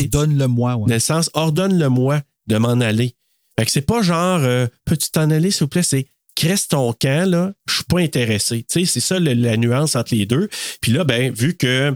Ordonne-le-moi. 0.04 0.76
Ouais. 0.76 0.88
dans 0.88 0.94
le 0.94 1.00
sens, 1.00 1.30
ordonne-le-moi 1.34 2.22
de 2.48 2.58
m'en 2.58 2.80
aller. 2.80 3.16
Fait 3.60 3.66
que 3.66 3.72
c'est 3.72 3.82
pas 3.82 4.02
genre, 4.02 4.40
euh, 4.44 4.68
peux-tu 4.86 5.10
t'en 5.10 5.30
aller, 5.32 5.52
s'il 5.52 5.62
vous 5.62 5.68
plaît? 5.68 5.84
C'est, 5.84 6.08
cresse 6.36 6.68
ton 6.68 6.94
camp, 6.94 7.28
là, 7.30 7.54
je 7.68 7.76
suis 7.76 7.84
pas 7.86 8.00
intéressé. 8.00 8.64
Tu 8.70 8.82
sais, 8.82 8.86
c'est 8.86 9.00
ça 9.00 9.20
le- 9.20 9.34
la 9.34 9.58
nuance 9.58 9.96
entre 9.96 10.14
les 10.14 10.26
deux. 10.28 10.50
Puis 10.82 10.92
là, 10.92 11.04
ben, 11.04 11.34
vu 11.34 11.56
que 11.58 11.96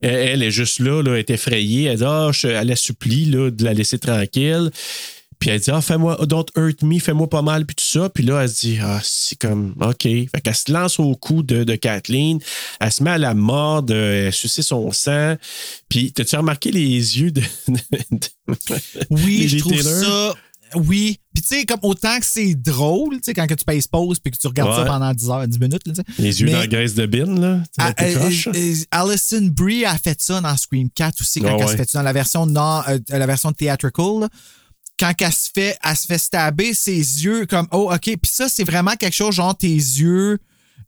elle, 0.00 0.14
elle 0.14 0.42
est 0.42 0.50
juste 0.50 0.78
là, 0.80 1.02
là, 1.02 1.12
elle 1.12 1.18
est 1.20 1.30
effrayée, 1.30 1.84
elle 1.84 1.98
dit, 1.98 2.04
ah, 2.06 2.30
je- 2.32 2.48
elle 2.48 2.68
la 2.68 2.76
supplie, 2.76 3.26
là, 3.26 3.50
de 3.50 3.62
la 3.64 3.74
laisser 3.74 3.98
tranquille. 3.98 4.70
Puis 5.44 5.50
elle 5.50 5.60
dit, 5.60 5.70
ah, 5.70 5.82
fais-moi, 5.82 6.16
don't 6.26 6.46
hurt 6.56 6.82
me, 6.82 6.98
fais-moi 6.98 7.28
pas 7.28 7.42
mal, 7.42 7.66
puis 7.66 7.76
tout 7.76 7.84
ça. 7.84 8.08
Puis 8.08 8.24
là, 8.24 8.40
elle 8.40 8.48
se 8.48 8.60
dit, 8.60 8.78
ah, 8.82 8.98
c'est 9.04 9.38
comme, 9.38 9.74
OK. 9.78 10.04
Fait 10.04 10.28
qu'elle 10.42 10.54
se 10.54 10.72
lance 10.72 10.98
au 10.98 11.14
cou 11.16 11.42
de, 11.42 11.64
de 11.64 11.74
Kathleen. 11.76 12.38
Elle 12.80 12.90
se 12.90 13.02
met 13.02 13.10
à 13.10 13.18
la 13.18 13.34
mort, 13.34 13.84
elle 13.90 14.32
sucer 14.32 14.62
son 14.62 14.90
sang. 14.90 15.34
Puis, 15.90 16.12
t'as-tu 16.14 16.36
remarqué 16.36 16.70
les 16.70 17.20
yeux 17.20 17.30
de. 17.30 17.42
de- 17.68 18.56
Oui, 19.10 19.46
je 19.46 19.58
trouve 19.58 19.82
ça. 19.82 20.32
Oui. 20.76 21.20
Puis 21.34 21.42
tu 21.42 21.56
sais, 21.58 21.66
comme 21.66 21.80
autant 21.82 22.18
que 22.20 22.26
c'est 22.26 22.54
drôle, 22.54 23.16
tu 23.16 23.24
sais, 23.24 23.34
quand 23.34 23.46
que 23.46 23.52
tu 23.52 23.66
payes 23.66 23.82
pause 23.92 24.18
puis 24.20 24.32
que 24.32 24.38
tu 24.38 24.46
regardes 24.46 24.74
ça 24.74 24.86
pendant 24.86 25.12
10 25.12 25.28
heures, 25.28 25.46
10 25.46 25.58
minutes, 25.60 25.86
là. 25.86 25.92
Les 26.18 26.40
yeux 26.40 26.46
Mais- 26.46 26.52
dans 26.52 26.58
la 26.60 26.66
graisse 26.68 26.94
de 26.94 27.04
bin, 27.04 27.26
là. 27.38 27.56
Peu 27.76 27.84
Ah, 27.84 27.94
euh, 28.00 28.30
euh, 28.54 28.74
Alison 28.90 29.42
Brie 29.52 29.84
a 29.84 29.98
fait 29.98 30.18
ça 30.22 30.40
dans 30.40 30.56
Scream 30.56 30.88
4 30.88 31.20
aussi, 31.20 31.40
quand 31.42 31.48
elle 31.58 31.64
ouais. 31.66 31.70
se 31.70 31.76
fait 31.76 31.92
dans 31.92 32.00
la 32.02 32.14
version 32.14 32.46
non, 32.46 32.80
euh, 32.88 32.98
la 33.10 33.26
version 33.26 33.52
theatrical. 33.52 34.20
là. 34.22 34.28
Quand 34.98 35.12
elle 35.20 35.32
se 35.32 35.50
fait, 35.52 35.76
elle 35.82 35.96
se 35.96 36.06
fait 36.06 36.18
stabber 36.18 36.72
ses 36.74 36.96
yeux 36.96 37.46
comme 37.46 37.66
oh 37.72 37.90
ok, 37.92 38.00
puis 38.02 38.18
ça 38.30 38.48
c'est 38.48 38.64
vraiment 38.64 38.94
quelque 38.96 39.14
chose 39.14 39.34
genre 39.34 39.56
tes 39.56 39.66
yeux 39.68 40.38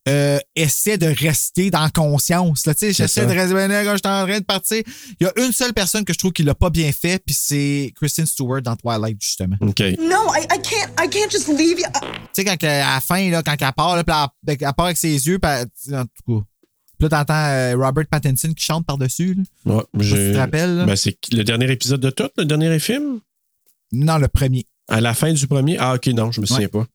euh, 0.08 0.38
essaient 0.54 0.98
de 0.98 1.06
rester 1.06 1.70
dans 1.70 1.88
conscience. 1.90 2.64
Là, 2.66 2.74
tu 2.74 2.80
sais, 2.86 2.92
j'essaie 2.92 3.26
de 3.26 3.32
rester 3.32 3.54
ben 3.54 3.66
là, 3.68 3.82
quand 3.82 3.92
je 3.94 3.96
suis 3.96 4.06
en 4.06 4.24
train 4.24 4.38
de 4.38 4.44
partir. 4.44 4.82
Il 5.18 5.24
y 5.24 5.26
a 5.26 5.32
une 5.44 5.50
seule 5.50 5.72
personne 5.72 6.04
que 6.04 6.12
je 6.12 6.18
trouve 6.18 6.32
qui 6.32 6.44
l'a 6.44 6.54
pas 6.54 6.70
bien 6.70 6.92
fait, 6.92 7.20
puis 7.24 7.34
c'est 7.36 7.92
Kristen 7.96 8.24
Stewart 8.24 8.62
dans 8.62 8.76
Twilight 8.76 9.20
justement. 9.20 9.56
OK. 9.60 9.80
No, 9.98 10.32
I, 10.32 10.44
I 10.44 10.60
can't. 10.62 10.92
I 11.04 11.08
can't 11.10 11.28
just 11.32 11.48
leave 11.48 11.80
you. 11.80 11.86
Tu 11.92 12.08
sais, 12.34 12.44
quand 12.44 12.62
à 12.62 12.94
la 12.94 13.00
fin, 13.00 13.28
là, 13.30 13.42
quand 13.42 13.56
elle 13.60 13.72
part, 13.72 13.96
là, 13.96 14.04
puis 14.04 14.14
elle, 14.46 14.56
elle 14.60 14.72
part 14.74 14.86
avec 14.86 14.96
ses 14.96 15.26
yeux, 15.26 15.40
puis 15.40 15.50
en 15.92 16.04
tout 16.04 16.38
cas. 16.40 16.46
Puis 16.98 17.02
là, 17.02 17.08
t'entends 17.08 17.34
euh, 17.34 17.76
Robert 17.76 18.06
Pattinson 18.08 18.52
qui 18.54 18.64
chante 18.64 18.86
par-dessus. 18.86 19.36
là. 19.64 19.74
Ouais, 19.74 19.82
si 20.00 20.06
j'ai- 20.06 20.28
tu 20.28 20.32
te 20.34 20.38
rappelles. 20.38 20.84
Ben, 20.86 20.94
c'est 20.96 21.18
le 21.32 21.42
dernier 21.42 21.70
épisode 21.72 22.00
de 22.00 22.10
tout, 22.10 22.30
le 22.38 22.44
dernier 22.44 22.78
film? 22.78 23.18
Non, 23.92 24.18
le 24.18 24.28
premier. 24.28 24.66
À 24.88 25.00
la 25.00 25.14
fin 25.14 25.32
du 25.32 25.46
premier? 25.46 25.76
Ah, 25.78 25.94
OK, 25.94 26.06
non, 26.08 26.30
je 26.32 26.40
me 26.40 26.46
souviens 26.46 26.68
pas. 26.68 26.86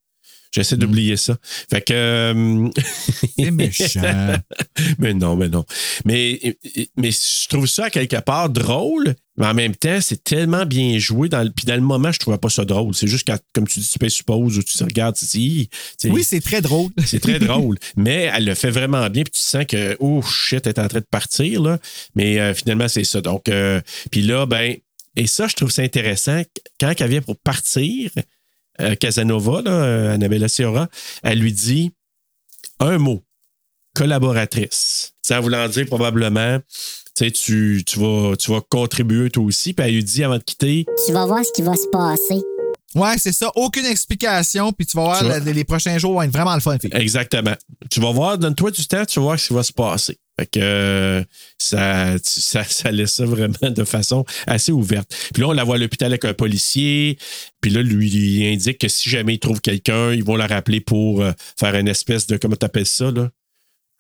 J'essaie 0.53 0.75
d'oublier 0.75 1.15
ça. 1.15 1.37
Fait 1.69 1.79
que. 1.81 1.93
euh, 1.93 2.69
C'est 3.37 3.51
méchant. 3.51 4.35
mais 4.99 5.13
non, 5.13 5.37
mais 5.37 5.47
non. 5.47 5.63
Mais, 6.03 6.57
mais 6.97 7.11
je 7.11 7.47
trouve 7.47 7.67
ça 7.67 7.89
quelque 7.89 8.19
part 8.19 8.49
drôle, 8.49 9.15
mais 9.37 9.45
en 9.47 9.53
même 9.53 9.73
temps, 9.75 9.99
c'est 10.01 10.21
tellement 10.25 10.65
bien 10.65 10.97
joué. 10.99 11.29
Dans 11.29 11.41
le, 11.43 11.51
puis 11.51 11.65
dans 11.65 11.75
le 11.75 11.81
moment, 11.81 12.11
je 12.11 12.19
trouvais 12.19 12.37
pas 12.37 12.49
ça 12.49 12.65
drôle. 12.65 12.93
C'est 12.93 13.07
juste 13.07 13.25
quand, 13.25 13.37
comme 13.53 13.65
tu 13.65 13.79
dis, 13.79 13.87
tu 13.89 13.97
payes 13.97 14.11
suppose 14.11 14.57
ou 14.57 14.63
tu 14.63 14.77
te 14.77 14.83
regardes, 14.83 15.15
tu 15.15 15.25
te 15.25 15.31
dis. 15.31 15.69
Oui, 16.05 16.21
c'est 16.25 16.41
très 16.41 16.59
drôle. 16.59 16.89
c'est 17.05 17.21
très 17.21 17.39
drôle. 17.39 17.77
Mais 17.95 18.29
elle 18.35 18.43
le 18.43 18.53
fait 18.55 18.71
vraiment 18.71 19.09
bien. 19.09 19.23
Puis 19.23 19.31
tu 19.31 19.39
sens 19.39 19.65
que, 19.65 19.95
oh 20.01 20.21
shit, 20.21 20.67
elle 20.67 20.73
est 20.73 20.79
en 20.79 20.87
train 20.89 20.99
de 20.99 21.05
partir. 21.09 21.61
Là. 21.61 21.77
Mais 22.15 22.41
euh, 22.41 22.53
finalement, 22.53 22.89
c'est 22.89 23.05
ça. 23.05 23.21
Donc, 23.21 23.47
euh, 23.47 23.79
puis 24.11 24.21
là, 24.21 24.45
ben, 24.45 24.75
et 25.15 25.27
ça, 25.27 25.47
je 25.47 25.55
trouve 25.55 25.71
ça 25.71 25.81
intéressant. 25.81 26.41
Quand 26.79 26.93
elle 26.99 27.09
vient 27.09 27.21
pour 27.21 27.37
partir, 27.37 28.11
euh, 28.79 28.95
Casanova, 28.95 29.61
là, 29.61 29.71
euh, 29.71 30.13
Annabella 30.13 30.47
Sciorra, 30.47 30.87
elle 31.23 31.39
lui 31.39 31.51
dit 31.51 31.91
un 32.79 32.97
mot 32.97 33.23
collaboratrice. 33.95 35.13
Ça 35.21 35.39
voulant 35.39 35.67
dire 35.67 35.85
probablement. 35.85 36.59
Tu 37.15 37.83
vas 37.97 38.61
contribuer 38.69 39.29
toi 39.29 39.43
aussi. 39.43 39.73
Puis 39.73 39.85
elle 39.85 39.93
lui 39.95 40.03
dit 40.03 40.23
avant 40.23 40.37
de 40.37 40.43
quitter 40.43 40.85
Tu 41.05 41.11
vas 41.11 41.25
voir 41.25 41.43
ce 41.45 41.51
qui 41.51 41.61
va 41.61 41.75
se 41.75 41.87
passer. 41.91 42.41
Ouais, 42.95 43.17
c'est 43.17 43.31
ça. 43.31 43.51
Aucune 43.55 43.85
explication, 43.85 44.71
puis 44.73 44.85
tu 44.85 44.97
vas 44.97 45.03
voir, 45.03 45.41
Tu 45.43 45.53
les 45.53 45.63
prochains 45.63 45.97
jours 45.97 46.13
vont 46.13 46.21
être 46.21 46.31
vraiment 46.31 46.55
le 46.55 46.61
fun. 46.61 46.77
Exactement. 46.91 47.55
Tu 47.89 47.99
vas 47.99 48.11
voir, 48.11 48.37
donne-toi 48.37 48.71
du 48.71 48.85
temps, 48.87 49.05
tu 49.05 49.19
vas 49.19 49.25
voir 49.25 49.39
ce 49.39 49.47
qui 49.47 49.53
va 49.53 49.63
se 49.63 49.73
passer. 49.73 50.17
Fait 50.39 50.45
que 50.47 50.59
euh, 50.59 51.23
ça, 51.57 52.15
ça 52.23 52.91
laisse 52.91 53.13
ça 53.15 53.25
vraiment 53.25 53.69
de 53.69 53.83
façon 53.83 54.25
assez 54.47 54.71
ouverte. 54.71 55.13
Puis 55.33 55.41
là, 55.41 55.49
on 55.49 55.51
la 55.51 55.63
voit 55.63 55.75
à 55.75 55.77
l'hôpital 55.77 56.11
avec 56.11 56.25
un 56.25 56.33
policier. 56.33 57.17
Puis 57.61 57.71
là, 57.71 57.81
lui, 57.81 58.09
il 58.09 58.53
indique 58.53 58.79
que 58.79 58.87
si 58.87 59.09
jamais 59.09 59.35
il 59.35 59.39
trouve 59.39 59.61
quelqu'un, 59.61 60.13
ils 60.13 60.23
vont 60.23 60.35
la 60.35 60.47
rappeler 60.47 60.81
pour 60.81 61.21
euh, 61.21 61.31
faire 61.59 61.75
une 61.75 61.87
espèce 61.87 62.27
de. 62.27 62.37
Comment 62.37 62.55
t'appelles 62.55 62.87
ça, 62.87 63.11
là? 63.11 63.29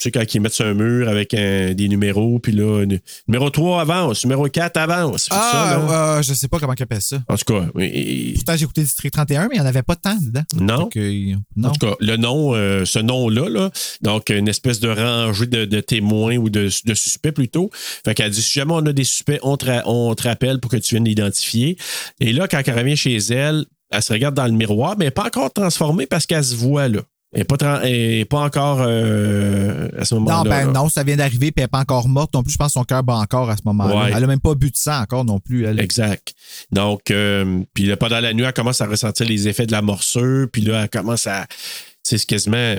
Tu 0.01 0.05
sais, 0.07 0.11
quand 0.11 0.33
ils 0.33 0.39
mettent 0.41 0.53
sur 0.53 0.65
un 0.65 0.73
mur 0.73 1.07
avec 1.07 1.35
un- 1.35 1.75
des 1.75 1.87
numéros, 1.87 2.39
puis 2.39 2.53
là, 2.53 2.85
nu- 2.87 2.99
numéro 3.27 3.51
3 3.51 3.81
avance, 3.81 4.23
numéro 4.25 4.47
4 4.47 4.77
avance. 4.77 5.25
Tout 5.25 5.35
ça. 5.35 5.51
Ah, 5.53 6.15
euh, 6.17 6.21
je 6.23 6.33
sais 6.33 6.47
pas 6.47 6.57
comment 6.57 6.73
ils 6.73 6.81
appellent 6.81 7.01
ça. 7.03 7.21
En 7.29 7.35
tout 7.35 7.53
cas, 7.53 7.67
oui, 7.75 8.31
Pourtant, 8.33 8.55
j'ai 8.57 8.63
écouté 8.63 8.81
District 8.81 9.11
31, 9.11 9.43
mais 9.43 9.49
il 9.55 9.59
n'y 9.59 9.63
en 9.63 9.67
avait 9.67 9.83
pas 9.83 9.95
tant 9.95 10.15
dedans. 10.15 10.41
Non. 10.59 10.87
Que, 10.87 11.33
non. 11.55 11.69
En 11.69 11.71
tout 11.73 11.85
cas, 11.85 11.93
le 11.99 12.17
nom, 12.17 12.55
euh, 12.55 12.83
ce 12.85 12.97
nom-là, 12.97 13.47
là, 13.47 13.69
donc 14.01 14.29
une 14.31 14.47
espèce 14.47 14.79
de 14.79 14.89
rangée 14.89 15.45
de, 15.45 15.65
de 15.65 15.79
témoins 15.81 16.37
ou 16.37 16.49
de, 16.49 16.69
de 16.85 16.93
suspects 16.95 17.31
plutôt. 17.31 17.69
Fait 18.03 18.15
qu'elle 18.15 18.31
dit 18.31 18.41
si 18.41 18.53
jamais 18.53 18.73
on 18.73 18.83
a 18.87 18.93
des 18.93 19.03
suspects, 19.03 19.39
on 19.43 19.55
te, 19.55 19.67
on 19.85 20.15
te 20.15 20.23
rappelle 20.23 20.59
pour 20.59 20.71
que 20.71 20.77
tu 20.77 20.95
viennes 20.95 21.05
l'identifier. 21.05 21.77
Et 22.19 22.33
là, 22.33 22.47
quand 22.47 22.61
elle 22.65 22.75
revient 22.79 22.97
chez 22.97 23.17
elle, 23.17 23.65
elle 23.91 24.01
se 24.01 24.13
regarde 24.13 24.33
dans 24.35 24.45
le 24.45 24.51
miroir, 24.53 24.95
mais 24.97 25.05
elle 25.05 25.07
n'est 25.07 25.11
pas 25.11 25.25
encore 25.27 25.51
transformée 25.53 26.07
parce 26.07 26.25
qu'elle 26.25 26.43
se 26.43 26.55
voit 26.55 26.87
là. 26.87 27.01
Elle 27.33 27.39
n'est 27.39 27.45
pas, 27.45 27.81
est 27.87 28.33
encore 28.33 28.79
euh, 28.81 29.87
à 29.97 30.03
ce 30.03 30.15
moment-là. 30.15 30.37
Non, 30.37 30.43
ben 30.43 30.71
non, 30.73 30.89
ça 30.89 31.03
vient 31.03 31.15
d'arriver, 31.15 31.51
puis 31.51 31.61
elle 31.61 31.63
n'est 31.63 31.67
pas 31.69 31.79
encore 31.79 32.09
morte 32.09 32.33
non 32.33 32.43
plus. 32.43 32.51
Je 32.51 32.57
pense 32.57 32.67
que 32.67 32.73
son 32.73 32.83
cœur 32.83 33.03
bat 33.03 33.15
encore 33.15 33.49
à 33.49 33.55
ce 33.55 33.61
moment-là. 33.65 33.95
Ouais. 33.95 34.11
Elle 34.13 34.19
n'a 34.19 34.27
même 34.27 34.41
pas 34.41 34.53
bu 34.53 34.69
de 34.69 34.75
sang 34.75 34.99
encore 35.01 35.23
non 35.23 35.39
plus. 35.39 35.65
Elle. 35.65 35.79
Exact. 35.79 36.33
Donc, 36.73 37.09
euh, 37.09 37.61
puis 37.73 37.85
là, 37.85 37.95
pendant 37.95 38.19
la 38.19 38.33
nuit, 38.33 38.43
elle 38.43 38.51
commence 38.51 38.81
à 38.81 38.85
ressentir 38.85 39.25
les 39.25 39.47
effets 39.47 39.65
de 39.65 39.71
la 39.71 39.81
morsure, 39.81 40.47
puis 40.51 40.61
là, 40.61 40.83
elle 40.83 40.89
commence 40.89 41.25
à. 41.25 41.45
tu 41.47 41.55
sais, 42.03 42.17
C'est 42.17 42.25
quasiment. 42.25 42.75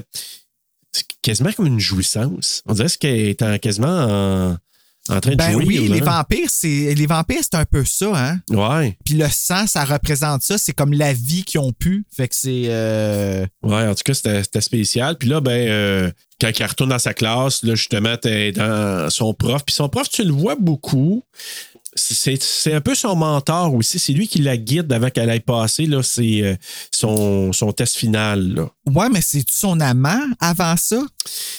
C'est 0.92 1.06
quasiment 1.22 1.52
comme 1.52 1.66
une 1.68 1.80
jouissance. 1.80 2.62
On 2.66 2.74
dirait 2.74 2.88
qu'elle 3.00 3.18
est 3.20 3.40
en- 3.42 3.56
quasiment 3.56 3.88
en, 3.88 4.56
en 5.08 5.20
train 5.20 5.32
de 5.32 5.36
Ben 5.36 5.56
oui, 5.56 5.88
là. 5.88 5.94
les 5.96 6.00
vampires, 6.00 6.48
c'est 6.48 6.94
les 6.94 7.06
vampires, 7.06 7.40
c'est 7.42 7.56
un 7.56 7.64
peu 7.64 7.84
ça, 7.84 8.12
hein. 8.14 8.38
Ouais. 8.50 8.96
Puis 9.04 9.14
le 9.14 9.26
sang, 9.28 9.66
ça 9.66 9.84
représente 9.84 10.42
ça. 10.42 10.58
C'est 10.58 10.72
comme 10.72 10.92
la 10.92 11.12
vie 11.12 11.42
qu'ils 11.42 11.60
ont 11.60 11.72
pu. 11.72 12.04
Fait 12.16 12.28
que 12.28 12.34
c'est. 12.36 12.64
euh, 12.66 13.44
Ouais, 13.62 13.86
en 13.88 13.94
tout 13.94 14.02
cas, 14.04 14.14
c'était 14.14 14.60
spécial. 14.60 15.16
Puis 15.18 15.28
là, 15.28 15.40
ben, 15.40 15.50
euh, 15.68 16.10
quand 16.40 16.50
elle 16.56 16.66
retourne 16.66 16.90
dans 16.90 16.98
sa 17.00 17.14
classe, 17.14 17.62
là, 17.64 17.74
justement, 17.74 18.16
t'es 18.16 18.52
dans 18.52 19.10
son 19.10 19.34
prof. 19.34 19.64
Puis 19.64 19.74
son 19.74 19.88
prof, 19.88 20.08
tu 20.08 20.22
le 20.24 20.32
vois 20.32 20.54
beaucoup. 20.56 21.24
C'est 21.94 22.72
un 22.72 22.80
peu 22.80 22.94
son 22.94 23.14
mentor 23.16 23.74
aussi. 23.74 23.98
C'est 23.98 24.14
lui 24.14 24.26
qui 24.26 24.38
la 24.38 24.56
guide 24.56 24.90
avant 24.94 25.10
qu'elle 25.10 25.28
aille 25.28 25.40
passer 25.40 25.84
là, 25.84 26.02
c'est, 26.02 26.40
euh, 26.42 26.54
son, 26.90 27.52
son 27.52 27.70
test 27.72 27.96
final. 27.96 28.54
Là. 28.54 28.70
Ouais, 28.86 29.10
mais 29.10 29.20
c'est 29.20 29.44
son 29.50 29.78
amant 29.78 30.22
avant 30.40 30.76
ça? 30.78 31.02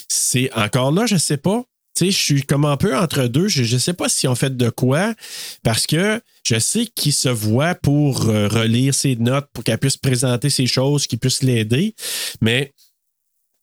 C'est 0.08 0.50
encore 0.54 0.90
là, 0.90 1.06
je 1.06 1.16
sais 1.16 1.36
pas. 1.36 1.62
Tu 1.94 2.06
je 2.10 2.18
suis 2.18 2.42
comme 2.42 2.64
un 2.64 2.76
peu 2.76 2.96
entre 2.96 3.26
deux. 3.26 3.46
Je 3.46 3.72
ne 3.72 3.78
sais 3.78 3.92
pas 3.92 4.08
si 4.08 4.26
on 4.26 4.34
fait 4.34 4.56
de 4.56 4.68
quoi, 4.68 5.14
parce 5.62 5.86
que 5.86 6.20
je 6.44 6.58
sais 6.58 6.86
qu'il 6.86 7.12
se 7.12 7.28
voit 7.28 7.74
pour 7.76 8.28
euh, 8.28 8.48
relire 8.48 8.94
ses 8.94 9.16
notes, 9.16 9.46
pour 9.52 9.62
qu'elle 9.62 9.78
puisse 9.78 9.96
présenter 9.96 10.50
ses 10.50 10.66
choses, 10.66 11.06
qu'il 11.06 11.18
puisse 11.20 11.42
l'aider. 11.42 11.94
Mais 12.40 12.72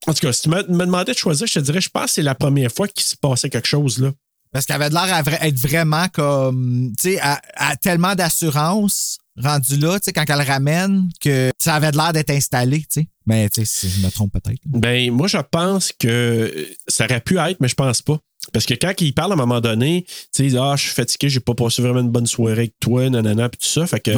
en 0.08 0.14
tout 0.14 0.22
cas, 0.22 0.34
si 0.34 0.44
tu 0.44 0.50
me, 0.50 0.64
me 0.64 0.86
demandais 0.86 1.12
de 1.12 1.18
choisir, 1.18 1.46
je 1.46 1.56
te 1.56 1.60
dirais, 1.60 1.82
je 1.82 1.90
pense 1.90 2.06
que 2.06 2.12
c'est 2.12 2.22
la 2.24 2.36
première 2.36 2.72
fois 2.72 2.88
qu'il 2.88 3.04
se 3.04 3.16
passait 3.18 3.50
quelque 3.50 3.68
chose 3.68 4.00
là. 4.00 4.12
Parce 4.52 4.66
qu'elle 4.66 4.76
avait 4.76 4.90
de 4.90 4.94
l'air 4.96 5.14
à 5.14 5.22
vra- 5.24 5.42
être 5.46 5.60
vraiment 5.60 6.08
comme, 6.10 6.92
tu 7.00 7.14
sais, 7.14 7.20
à, 7.22 7.76
tellement 7.78 8.16
d'assurance 8.16 9.18
rendue 9.38 9.78
là, 9.78 9.98
tu 10.00 10.06
sais, 10.06 10.14
quand 10.14 10.26
elle 10.30 10.40
le 10.40 10.44
ramène, 10.46 11.10
que 11.22 11.52
ça 11.58 11.76
avait 11.76 11.92
de 11.92 11.98
l'air 11.98 12.12
d'être 12.12 12.32
installé, 12.32 12.80
tu 12.80 12.86
sais. 12.90 13.08
Mais, 13.26 13.50
tu 13.50 13.64
sais, 13.66 13.88
si 13.88 13.90
je 13.90 14.06
me 14.06 14.12
trompe 14.12 14.34
peut-être. 14.34 14.60
Ben, 14.66 15.10
moi, 15.12 15.28
je 15.28 15.38
pense 15.38 15.92
que 15.98 16.68
ça 16.88 17.06
aurait 17.06 17.22
pu 17.22 17.38
être, 17.38 17.60
mais 17.62 17.70
je 17.70 17.76
pense 17.76 18.02
pas. 18.02 18.20
Parce 18.52 18.66
que 18.66 18.74
quand 18.74 18.94
il 19.00 19.14
parle 19.14 19.32
à 19.32 19.34
un 19.36 19.38
moment 19.38 19.62
donné, 19.62 20.06
tu 20.36 20.50
sais, 20.50 20.58
ah, 20.58 20.76
je 20.76 20.84
suis 20.84 20.94
fatigué, 20.94 21.30
j'ai 21.30 21.40
pas 21.40 21.54
passé 21.54 21.82
vraiment 21.82 22.02
une 22.02 22.10
bonne 22.10 22.28
soirée 22.28 22.54
avec 22.54 22.74
toi, 22.80 23.10
nanana, 23.10 23.48
puis 23.50 23.60
tout 23.60 23.68
ça. 23.70 23.88
Fait 23.88 24.00
que, 24.02 24.12
tu 24.12 24.18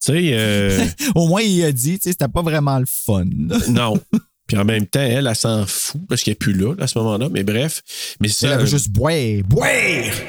sais, 0.00 0.30
euh, 0.32 0.84
Au 1.14 1.28
moins, 1.28 1.42
il 1.42 1.62
a 1.62 1.70
dit, 1.70 1.98
tu 1.98 2.04
sais, 2.04 2.10
c'était 2.12 2.26
pas 2.28 2.42
vraiment 2.42 2.78
le 2.78 2.86
fun. 2.86 3.24
non. 3.68 3.94
Puis 4.48 4.56
en 4.56 4.64
même 4.64 4.86
temps, 4.86 5.00
elle, 5.00 5.28
elle 5.28 5.36
s'en 5.36 5.64
fout 5.66 6.00
parce 6.08 6.22
qu'elle 6.22 6.32
n'est 6.32 6.36
plus 6.36 6.54
là, 6.54 6.74
là, 6.76 6.84
à 6.84 6.86
ce 6.88 6.98
moment-là. 6.98 7.28
Mais 7.30 7.44
bref. 7.44 7.82
Mais 8.20 8.28
ça, 8.28 8.54
Elle 8.54 8.60
veut 8.60 8.66
juste 8.66 8.88
boire, 8.88 9.14
boire! 9.46 9.68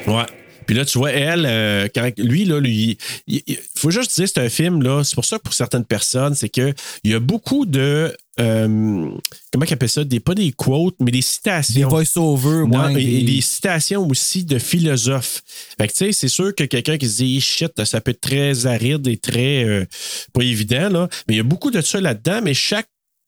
Ouais. 0.06 0.26
Puis 0.66 0.76
là, 0.76 0.84
tu 0.84 0.98
vois, 0.98 1.10
elle, 1.10 1.46
euh, 1.46 1.88
quand 1.92 2.08
lui, 2.18 2.44
là, 2.44 2.60
lui, 2.60 2.96
il, 3.26 3.42
il- 3.48 3.58
faut 3.74 3.90
juste 3.90 4.14
dire, 4.14 4.28
c'est 4.28 4.38
un 4.38 4.48
film, 4.48 4.82
là. 4.84 5.02
C'est 5.02 5.16
pour 5.16 5.24
ça 5.24 5.38
que 5.38 5.42
pour 5.42 5.54
certaines 5.54 5.84
personnes, 5.86 6.34
c'est 6.36 6.48
que 6.50 6.72
il 7.02 7.10
y 7.10 7.14
a 7.14 7.18
beaucoup 7.18 7.66
de. 7.66 8.14
euh, 8.38 9.08
comment 9.52 9.64
ils 9.64 9.72
appellent 9.72 9.88
ça? 9.88 10.04
Des, 10.04 10.20
pas 10.20 10.34
des 10.34 10.52
quotes, 10.52 10.94
mais 11.00 11.10
des 11.10 11.22
citations. 11.22 11.74
Des 11.74 11.84
voice-over, 11.84 12.62
ouais, 12.68 13.02
et, 13.02 13.16
et 13.16 13.22
des- 13.24 13.32
des 13.36 13.40
citations 13.40 14.06
aussi 14.06 14.44
de 14.44 14.58
philosophes. 14.60 15.42
Fait 15.80 15.88
que, 15.88 15.92
tu 15.92 15.98
sais, 16.04 16.12
c'est 16.12 16.28
sûr 16.28 16.54
que 16.54 16.62
quelqu'un 16.64 16.98
qui 16.98 17.08
se 17.08 17.16
dit 17.16 17.40
shit, 17.40 17.84
ça 17.84 18.00
peut 18.00 18.12
être 18.12 18.20
très 18.20 18.66
aride 18.66 19.06
et 19.08 19.16
très 19.16 19.64
euh, 19.64 19.86
pas 20.32 20.42
évident, 20.44 20.88
là. 20.90 21.08
Mais 21.26 21.34
il 21.34 21.36
y 21.38 21.40
a 21.40 21.44
beaucoup 21.44 21.72
de 21.72 21.80
ça 21.80 22.00
là-dedans, 22.00 22.42
mais 22.44 22.54
chaque 22.54 22.86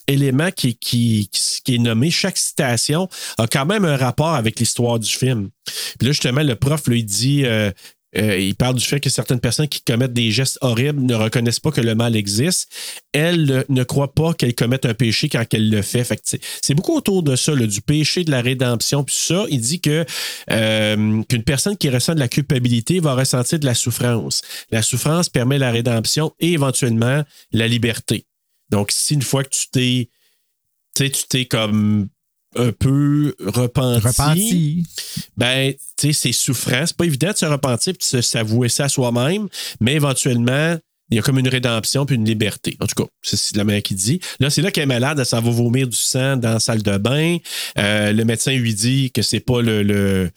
élément 0.09 0.50
qui, 0.50 0.76
qui, 0.76 1.28
qui 1.64 1.74
est 1.74 1.78
nommé, 1.78 2.11
chaque 2.11 2.36
citation 2.36 3.09
a 3.38 3.46
quand 3.46 3.66
même 3.66 3.84
un 3.84 3.96
rapport 3.96 4.34
avec 4.34 4.59
l'histoire 4.61 4.98
du 4.98 5.11
film. 5.11 5.50
Puis 5.98 6.07
là, 6.07 6.12
justement, 6.12 6.42
le 6.42 6.57
prof 6.57 6.86
lui 6.86 7.05
dit 7.05 7.44
euh, 7.44 7.70
euh, 8.16 8.38
il 8.38 8.55
parle 8.55 8.74
du 8.74 8.84
fait 8.84 9.00
que 9.00 9.09
certaines 9.09 9.40
personnes 9.40 9.68
qui 9.68 9.80
commettent 9.80 10.12
des 10.12 10.30
gestes 10.30 10.59
horribles 10.61 11.03
ne 11.03 11.14
reconnaissent 11.14 11.61
pas 11.61 11.70
que 11.70 11.80
le 11.80 11.94
mal 11.94 12.14
existe. 12.14 12.70
Elle 13.12 13.50
euh, 13.50 13.62
ne 13.68 13.84
croit 13.84 14.12
pas 14.12 14.34
qu'elle 14.34 14.55
commette 14.55 14.84
un 14.84 14.94
péché 14.94 15.28
quand 15.28 15.44
elle 15.53 15.70
le 15.70 15.82
fait. 15.82 16.05
fait 16.05 16.20
c'est- 16.61 16.74
beaucoup 16.74 16.96
autour 16.96 17.22
de 17.22 17.36
ça, 17.36 17.55
du 17.55 17.80
péché, 17.80 18.24
de 18.24 18.30
la 18.30 18.42
rédemption. 18.42 19.05
Puis 19.05 19.16
ça, 19.18 19.44
il 19.48 19.61
dit 19.61 19.80
que 19.80 20.05
euh, 20.50 21.22
qu'une 21.28 21.44
personne 21.44 21.76
qui 21.76 21.88
ressent 21.88 22.14
de 22.14 22.20
la 22.20 22.28
culpabilité 22.28 23.00
va 23.00 23.14
ressentir 23.14 23.59
de 23.59 23.66
la 23.66 23.74
souffrance. 23.74 24.42
La 24.70 24.82
souffrance 24.82 25.28
permet 25.28 25.59
la 25.59 25.70
rédemption 25.70 26.32
et 26.40 26.53
éventuellement 26.53 27.22
la 27.53 27.68
liberté. 27.68 28.26
Donc, 28.72 28.90
si 28.90 29.14
une 29.14 29.22
fois 29.22 29.44
que 29.44 29.50
tu 29.50 29.68
t'es, 29.70 30.08
tu 30.96 31.04
sais, 31.04 31.10
tu 31.10 31.22
t'es 31.28 31.44
comme 31.44 32.08
un 32.56 32.72
peu 32.72 33.34
repenti, 33.40 34.06
Repenti. 34.06 34.86
ben, 35.36 35.72
tu 35.96 36.08
sais, 36.08 36.12
c'est 36.12 36.32
souffrant. 36.32 36.84
C'est 36.86 36.96
pas 36.96 37.04
évident 37.04 37.30
de 37.30 37.36
se 37.36 37.46
repentir 37.46 37.94
et 37.94 38.16
de 38.16 38.20
s'avouer 38.20 38.68
ça 38.68 38.84
à 38.84 38.88
soi-même, 38.88 39.48
mais 39.80 39.94
éventuellement, 39.94 40.76
il 41.10 41.16
y 41.16 41.18
a 41.18 41.22
comme 41.22 41.38
une 41.38 41.48
rédemption 41.48 42.06
puis 42.06 42.16
une 42.16 42.24
liberté. 42.24 42.76
En 42.80 42.86
tout 42.86 43.04
cas, 43.04 43.10
c'est 43.22 43.54
la 43.56 43.64
manière 43.64 43.82
qui 43.82 43.94
dit. 43.94 44.18
Là, 44.40 44.48
c'est 44.48 44.62
là 44.62 44.70
qu'elle 44.70 44.84
est 44.84 44.86
malade, 44.86 45.18
elle 45.18 45.26
s'en 45.26 45.42
va 45.42 45.50
vomir 45.50 45.86
du 45.86 45.96
sang 45.96 46.38
dans 46.38 46.54
la 46.54 46.60
salle 46.60 46.82
de 46.82 46.96
bain. 46.96 47.36
Euh, 47.78 48.12
le 48.12 48.24
médecin 48.24 48.52
lui 48.52 48.72
dit 48.72 49.10
que 49.12 49.20
c'est 49.20 49.40
pas 49.40 49.60
le, 49.60 49.82
le, 49.82 50.30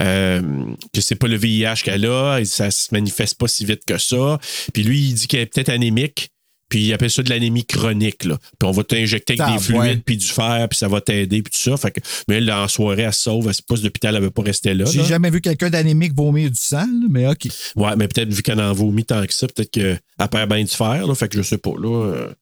euh, 0.00 0.64
que 0.94 1.02
c'est 1.02 1.16
pas 1.16 1.28
le 1.28 1.36
VIH 1.36 1.82
qu'elle 1.84 2.06
a, 2.06 2.38
et 2.38 2.46
ça 2.46 2.70
se 2.70 2.88
manifeste 2.92 3.36
pas 3.38 3.46
si 3.46 3.66
vite 3.66 3.84
que 3.86 3.98
ça. 3.98 4.38
Puis 4.72 4.82
lui, 4.82 5.00
il 5.08 5.14
dit 5.14 5.26
qu'elle 5.26 5.40
est 5.40 5.46
peut-être 5.46 5.68
anémique. 5.68 6.30
Puis 6.72 6.84
il 6.86 6.92
appelle 6.94 7.10
ça 7.10 7.22
de 7.22 7.28
l'anémie 7.28 7.66
chronique. 7.66 8.24
Là. 8.24 8.38
Puis 8.58 8.66
on 8.66 8.70
va 8.72 8.82
t'injecter 8.82 9.34
avec 9.38 9.42
Ah, 9.46 9.52
des 9.58 9.62
fluides, 9.62 9.78
ouais. 9.82 9.96
puis 10.06 10.16
du 10.16 10.26
fer, 10.26 10.66
puis 10.70 10.78
ça 10.78 10.88
va 10.88 11.02
t'aider, 11.02 11.42
puis 11.42 11.52
tout 11.52 11.70
ça. 11.70 11.76
Fait 11.76 11.90
que, 11.90 12.00
mais 12.28 12.36
elle, 12.36 12.50
en 12.50 12.66
soirée, 12.66 13.02
elle 13.02 13.12
se 13.12 13.20
sauve, 13.24 13.46
elle 13.48 13.52
se 13.54 13.60
passe 13.60 13.82
d'hôpital, 13.82 14.16
elle 14.16 14.22
veut 14.22 14.30
pas 14.30 14.40
rester 14.42 14.72
là. 14.72 14.86
J'ai 14.86 15.04
jamais 15.04 15.28
vu 15.28 15.42
quelqu'un 15.42 15.68
d'anémique 15.68 16.14
vomir 16.16 16.48
du 16.50 16.58
sang, 16.58 16.86
là, 16.86 17.06
mais 17.10 17.26
OK. 17.26 17.46
Ouais, 17.76 17.94
mais 17.98 18.08
peut-être 18.08 18.32
vu 18.32 18.40
qu'elle 18.42 18.60
en 18.62 18.72
vomit 18.72 19.04
tant 19.04 19.22
que 19.26 19.34
ça, 19.34 19.46
peut-être 19.48 19.70
qu'elle 19.70 20.00
perd 20.30 20.48
bien 20.50 20.64
du 20.64 20.74
fer, 20.74 21.06
là, 21.06 21.14
fait 21.14 21.28
que 21.28 21.36
je 21.36 21.42
sais 21.42 21.58
pas, 21.58 21.72
là. 21.78 22.06
euh, 22.06 22.32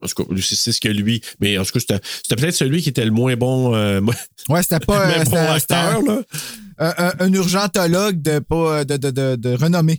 en 0.00 0.06
tout 0.06 0.24
cas, 0.24 0.34
c'est 0.40 0.72
ce 0.72 0.80
que 0.80 0.88
lui. 0.88 1.20
Mais 1.40 1.58
en 1.58 1.64
tout 1.64 1.72
cas, 1.72 1.80
c'était 1.80 2.36
peut-être 2.36 2.54
celui 2.54 2.80
qui 2.80 2.88
était 2.88 3.04
le 3.04 3.10
moins 3.10 3.34
bon. 3.36 3.74
euh, 3.74 4.00
Ouais, 4.48 4.62
c'était 4.62 4.78
pas 4.80 5.06
moins 5.06 5.20
euh, 5.20 5.24
bon 5.24 5.52
acteur, 5.52 6.02
là. 6.02 6.22
Un, 6.78 7.32
urgentologue 7.32 8.22
de, 8.22 8.38
pas, 8.38 8.84
de, 8.84 8.96
de, 8.96 9.10
de, 9.10 9.36
de 9.36 9.54
renommée. 9.54 9.98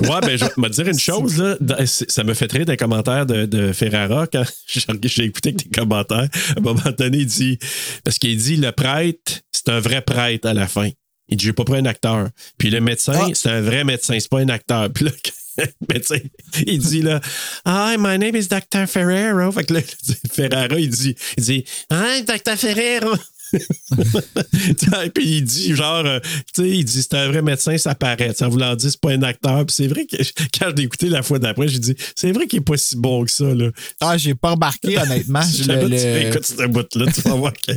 Ouais, 0.00 0.20
ben, 0.22 0.36
je 0.36 0.44
vais 0.44 0.52
me 0.56 0.68
dire 0.68 0.88
une 0.88 0.98
chose, 0.98 1.38
là. 1.38 1.56
Ça 1.86 2.24
me 2.24 2.34
fait 2.34 2.48
très 2.48 2.64
des 2.64 2.76
commentaires 2.76 3.26
de, 3.26 3.46
de 3.46 3.72
Ferrara 3.72 4.26
quand 4.26 4.44
j'ai 5.04 5.24
écouté 5.24 5.54
tes 5.54 5.68
commentaires. 5.68 6.28
À 6.56 6.58
un 6.58 6.62
moment 6.62 6.80
donné, 6.96 7.18
il 7.18 7.26
dit. 7.26 7.58
Parce 8.04 8.18
qu'il 8.18 8.36
dit 8.36 8.56
le 8.56 8.72
prêtre, 8.72 9.40
c'est 9.52 9.68
un 9.68 9.80
vrai 9.80 10.02
prêtre 10.02 10.48
à 10.48 10.54
la 10.54 10.66
fin. 10.66 10.90
Il 11.28 11.36
dit 11.36 11.46
J'ai 11.46 11.52
pas 11.52 11.64
pris 11.64 11.78
un 11.78 11.86
acteur. 11.86 12.28
Puis 12.58 12.70
le 12.70 12.80
médecin, 12.80 13.30
c'est 13.34 13.50
un 13.50 13.60
vrai 13.60 13.84
médecin, 13.84 14.18
c'est 14.18 14.30
pas 14.30 14.40
un 14.40 14.48
acteur. 14.48 14.90
Puis 14.92 15.04
là, 15.04 15.10
le 15.58 15.66
médecin, 15.92 16.18
il 16.66 16.78
dit 16.78 17.02
là 17.02 17.20
Hi, 17.66 17.96
my 17.98 18.18
name 18.18 18.36
is 18.36 18.48
Dr. 18.48 18.86
Ferrero. 18.86 19.52
Fait 19.52 19.64
que 19.64 19.74
là, 19.74 19.80
Ferrara, 20.32 20.78
il 20.78 20.90
dit, 20.90 21.14
il 21.36 21.44
dit 21.44 21.64
Hi, 21.90 22.22
Dr. 22.22 22.56
Ferrero. 22.56 23.14
Et 23.54 25.10
puis 25.14 25.36
il 25.38 25.42
dit 25.44 25.74
genre, 25.74 26.04
euh, 26.04 26.18
tu 26.54 26.62
sais, 26.62 26.68
il 26.70 26.84
dit 26.84 27.02
c'est 27.02 27.14
un 27.14 27.28
vrai 27.28 27.42
médecin, 27.42 27.76
ça 27.78 27.94
paraît. 27.94 28.32
En 28.42 28.48
voulant 28.48 28.74
dire, 28.74 28.90
c'est 28.90 29.00
pas 29.00 29.10
un 29.12 29.22
acteur. 29.22 29.64
Puis 29.66 29.74
c'est 29.76 29.86
vrai 29.86 30.06
que 30.06 30.16
quand 30.58 30.70
je 30.70 30.74
l'ai 30.76 30.82
écouté 30.84 31.08
la 31.08 31.22
fois 31.22 31.38
d'après, 31.38 31.68
j'ai 31.68 31.78
dit, 31.78 31.94
c'est 32.16 32.32
vrai 32.32 32.46
qu'il 32.46 32.58
est 32.58 32.62
pas 32.62 32.76
si 32.76 32.96
bon 32.96 33.24
que 33.24 33.30
ça. 33.30 33.44
Là. 33.54 33.70
Ah, 34.00 34.16
j'ai 34.18 34.34
pas 34.34 34.50
remarqué, 34.52 34.98
honnêtement. 34.98 35.42
Si 35.54 35.62
Je 35.64 35.72
le- 35.72 35.80
tu 35.84 35.88
le- 35.88 36.26
écoutes 36.28 36.46
ce 36.46 36.66
bout-là, 36.66 37.06
tu 37.12 37.20
vas 37.22 37.34
voir 37.34 37.52
qu'il 37.52 37.76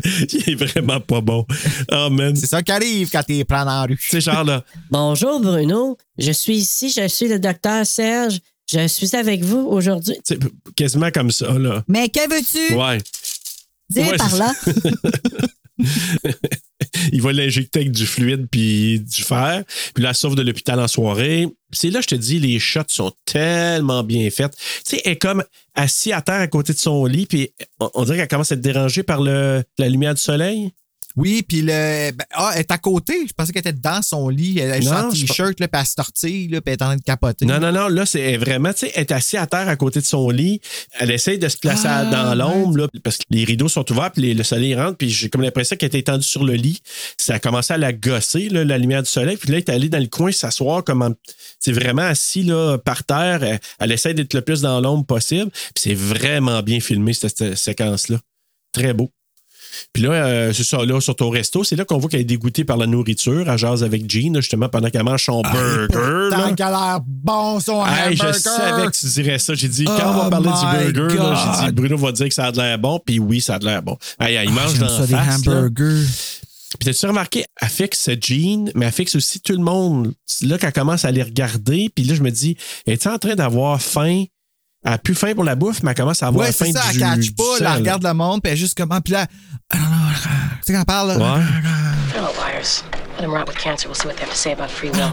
est 0.49 0.55
vraiment 0.55 0.99
pas 0.99 1.21
bon. 1.21 1.45
Oh 1.91 2.09
man. 2.09 2.35
C'est 2.35 2.47
ça 2.47 2.61
qui 2.63 2.71
arrive 2.71 3.09
quand 3.11 3.23
t'es 3.23 3.43
prends 3.45 3.65
dans 3.65 3.81
la 3.81 3.83
rue. 3.83 3.99
C'est 4.01 4.21
genre 4.21 4.43
là. 4.43 4.63
Bonjour 4.91 5.39
Bruno, 5.39 5.97
je 6.17 6.31
suis 6.31 6.57
ici, 6.57 6.89
je 6.89 7.07
suis 7.07 7.27
le 7.27 7.39
docteur 7.39 7.85
Serge. 7.85 8.39
Je 8.71 8.85
suis 8.87 9.15
avec 9.15 9.43
vous 9.45 9.59
aujourd'hui. 9.69 10.15
C'est 10.25 10.39
quasiment 10.75 11.09
comme 11.11 11.31
ça, 11.31 11.53
là. 11.57 11.83
Mais 11.87 12.09
que 12.09 12.19
veux-tu? 12.29 12.75
Ouais. 12.75 12.97
Dis 13.89 14.01
Ouais, 14.01 14.17
par 14.17 14.35
là. 14.35 14.53
il 17.11 17.21
va 17.21 17.33
l'injecter 17.33 17.79
avec 17.79 17.91
du 17.91 18.05
fluide 18.05 18.47
puis 18.49 18.99
du 18.99 19.21
fer. 19.23 19.63
Puis 19.93 20.03
elle 20.05 20.15
sauve 20.15 20.35
de 20.35 20.41
l'hôpital 20.41 20.79
en 20.79 20.87
soirée. 20.87 21.47
C'est 21.71 21.89
là, 21.89 22.01
je 22.01 22.07
te 22.07 22.15
dis, 22.15 22.39
les 22.39 22.59
shots 22.59 22.81
sont 22.87 23.11
tellement 23.25 24.03
bien 24.03 24.29
faits. 24.29 24.55
Tu 24.55 24.95
sais, 24.95 25.01
elle 25.05 25.13
est 25.13 25.15
comme 25.17 25.43
assise 25.75 26.13
à 26.13 26.21
terre 26.21 26.41
à 26.41 26.47
côté 26.47 26.73
de 26.73 26.77
son 26.77 27.05
lit, 27.05 27.25
puis 27.25 27.51
on, 27.79 27.89
on 27.93 28.03
dirait 28.03 28.17
qu'elle 28.17 28.27
commence 28.27 28.51
à 28.51 28.55
être 28.55 28.61
dérangée 28.61 29.03
par 29.03 29.21
le, 29.21 29.63
la 29.77 29.89
lumière 29.89 30.13
du 30.13 30.21
soleil. 30.21 30.71
Oui, 31.17 31.41
puis 31.41 31.61
le. 31.61 32.11
ben, 32.11 32.25
ah, 32.31 32.51
elle 32.53 32.59
est 32.61 32.71
à 32.71 32.77
côté. 32.77 33.25
Je 33.27 33.33
pensais 33.33 33.51
qu'elle 33.51 33.61
était 33.61 33.73
dans 33.73 34.01
son 34.03 34.29
lit. 34.29 34.59
Elle 34.59 34.69
est 34.83 34.87
en 34.87 35.09
t-shirt, 35.09 35.59
là, 35.59 35.67
puis 35.67 35.81
elle 35.81 35.87
se 35.87 35.95
tortille, 35.95 36.47
là, 36.47 36.61
puis 36.61 36.71
elle 36.73 36.79
est 36.79 36.83
en 36.83 36.87
train 36.87 36.95
de 36.95 37.01
capoter. 37.01 37.45
Non, 37.47 37.59
non, 37.59 37.71
non, 37.71 37.87
là, 37.87 38.05
c'est 38.05 38.37
vraiment, 38.37 38.71
tu 38.71 38.79
sais, 38.85 38.91
elle 38.95 39.01
est 39.01 39.11
assise 39.11 39.39
à 39.39 39.47
terre 39.47 39.67
à 39.67 39.75
côté 39.75 39.99
de 39.99 40.05
son 40.05 40.29
lit. 40.29 40.61
Elle 40.99 41.09
essaye 41.11 41.39
de 41.39 41.49
se 41.49 41.57
placer 41.57 41.87
Ah, 41.89 42.05
dans 42.05 42.35
l'ombre, 42.35 42.77
là, 42.77 42.87
parce 43.03 43.17
que 43.17 43.23
les 43.31 43.43
rideaux 43.43 43.67
sont 43.67 43.91
ouverts, 43.91 44.11
puis 44.11 44.21
les- 44.21 44.33
le 44.35 44.43
soleil 44.43 44.75
rentre, 44.75 44.97
puis 44.97 45.09
j'ai 45.09 45.29
comme 45.29 45.41
l'impression 45.41 45.75
qu'elle 45.75 45.87
était 45.87 45.99
étendue 45.99 46.23
sur 46.27 46.43
le 46.43 46.53
lit. 46.53 46.81
Ça 47.17 47.33
a 47.35 47.39
commencé 47.39 47.73
à 47.73 47.77
la 47.77 47.93
gosser, 47.93 48.49
là, 48.49 48.63
la 48.63 48.77
lumière 48.77 49.01
du 49.01 49.09
soleil, 49.09 49.37
puis 49.37 49.49
là, 49.51 49.57
elle 49.57 49.63
est 49.63 49.69
allée 49.69 49.89
dans 49.89 49.99
le 49.99 50.05
coin 50.07 50.31
s'asseoir 50.31 50.83
comme 50.83 51.01
en- 51.01 51.15
c'est 51.59 51.71
vraiment 51.71 52.03
assis 52.03 52.43
là, 52.43 52.77
par 52.77 53.03
terre. 53.03 53.41
Elle, 53.43 53.59
elle 53.79 53.91
essaie 53.91 54.13
d'être 54.13 54.35
le 54.35 54.41
plus 54.41 54.61
dans 54.61 54.79
l'ombre 54.81 55.05
possible. 55.05 55.49
Puis 55.51 55.71
c'est 55.77 55.95
vraiment 55.95 56.61
bien 56.61 56.79
filmé, 56.79 57.13
cette, 57.13 57.35
cette 57.37 57.57
séquence-là. 57.57 58.19
Très 58.71 58.93
beau. 58.93 59.11
Puis 59.93 60.03
là, 60.03 60.11
euh, 60.11 60.53
c'est 60.53 60.63
ça, 60.63 60.83
là, 60.85 60.99
sur 61.01 61.15
ton 61.15 61.29
resto, 61.29 61.63
c'est 61.63 61.75
là 61.75 61.85
qu'on 61.85 61.97
voit 61.97 62.09
qu'elle 62.09 62.21
est 62.21 62.25
dégoûtée 62.25 62.63
par 62.63 62.77
la 62.77 62.87
nourriture. 62.87 63.49
Elle 63.49 63.57
jase 63.57 63.83
avec 63.83 64.09
Jean, 64.09 64.35
justement, 64.35 64.69
pendant 64.69 64.89
qu'elle 64.89 65.03
mange 65.03 65.23
son 65.23 65.41
burger. 65.41 65.87
là. 66.29 66.29
Tant 66.49 66.55
qu'elle 66.55 66.65
a 66.67 66.69
l'air 66.71 66.99
bon, 67.05 67.59
son 67.59 67.85
Hey, 67.85 68.15
je 68.15 68.31
savais 68.33 68.87
que 68.87 68.97
tu 68.97 69.05
dirais 69.07 69.39
ça. 69.39 69.53
J'ai 69.53 69.67
dit, 69.67 69.85
quand 69.85 70.11
on 70.11 70.13
va 70.13 70.23
Oh 70.27 70.29
parler 70.29 70.49
du 70.49 70.93
burger, 70.93 71.15
j'ai 71.59 71.65
dit. 71.67 71.71
Bruno 71.73 71.97
va 71.97 72.11
dire 72.11 72.27
que 72.27 72.33
ça 72.33 72.45
a 72.47 72.51
de 72.51 72.57
l'air 72.57 72.77
bon, 72.79 72.99
puis 73.05 73.19
oui, 73.19 73.41
ça 73.41 73.55
a 73.55 73.59
de 73.59 73.65
l'air 73.65 73.81
bon. 73.81 73.97
Hey, 74.19 74.35
il 74.43 74.49
Ah, 74.49 74.51
mange 74.51 74.71
j'aime 74.71 74.79
dans 74.81 74.89
ça, 74.89 74.99
la 75.01 75.05
des 75.07 75.13
là. 75.13 75.35
hamburgers. 75.35 76.05
Puis 76.79 76.85
t'as-tu 76.93 77.05
remarqué, 77.07 77.45
elle 77.61 77.69
fixe 77.69 78.09
Jean, 78.21 78.69
mais 78.75 78.87
elle 78.87 78.91
fixe 78.91 79.15
aussi 79.15 79.39
tout 79.39 79.53
le 79.53 79.63
monde. 79.63 80.11
C'est 80.25 80.45
là 80.47 80.57
qu'elle 80.57 80.73
commence 80.73 81.05
à 81.05 81.11
les 81.11 81.23
regarder, 81.23 81.89
puis 81.95 82.03
là, 82.03 82.13
je 82.13 82.21
me 82.21 82.29
dis, 82.29 82.57
es-tu 82.85 83.07
en 83.07 83.17
train 83.17 83.35
d'avoir 83.35 83.81
faim? 83.81 84.25
Elle 84.83 84.93
a 84.93 84.97
plus 84.97 85.15
faim 85.15 85.33
pour 85.33 85.43
la 85.43 85.55
bouffe, 85.55 85.81
mais 85.83 85.91
elle 85.91 85.97
commence 85.97 86.21
à 86.23 86.27
avoir 86.27 86.45
Ouais, 86.45 86.53
faim 86.53 86.65
c'est 86.67 86.71
ça, 86.73 86.91
du 86.91 86.97
elle 86.97 86.99
catch 86.99 87.19
du 87.25 87.33
pas, 87.33 87.43
elle 87.57 87.63
là. 87.63 87.73
regarde 87.75 88.03
le 88.03 88.13
monde, 88.13 88.41
puis 88.41 88.51
elle 88.51 88.57
juste 88.57 88.77
comment, 88.77 89.01
puis 89.01 89.13
là, 89.13 89.27
ah, 89.71 89.77
non, 89.77 89.83
tu 90.15 90.21
sais 90.65 90.73
quand 90.73 90.79
elle 90.79 90.85
parle, 90.85 91.07
là, 91.09 91.17
Ouais. 91.17 91.43
They're 92.13 92.21
not 92.21 92.33
liars. 92.37 92.83
Let 93.17 93.23
them 93.23 93.31
rot 93.33 93.47
with 93.47 93.57
cancer. 93.57 93.87
We'll 93.89 93.95
see 93.95 94.07
what 94.07 94.15
they 94.15 94.21
have 94.25 94.31
to 94.31 94.37
say 94.37 94.51
about 94.53 94.69
free 94.69 94.89
will. 94.91 95.11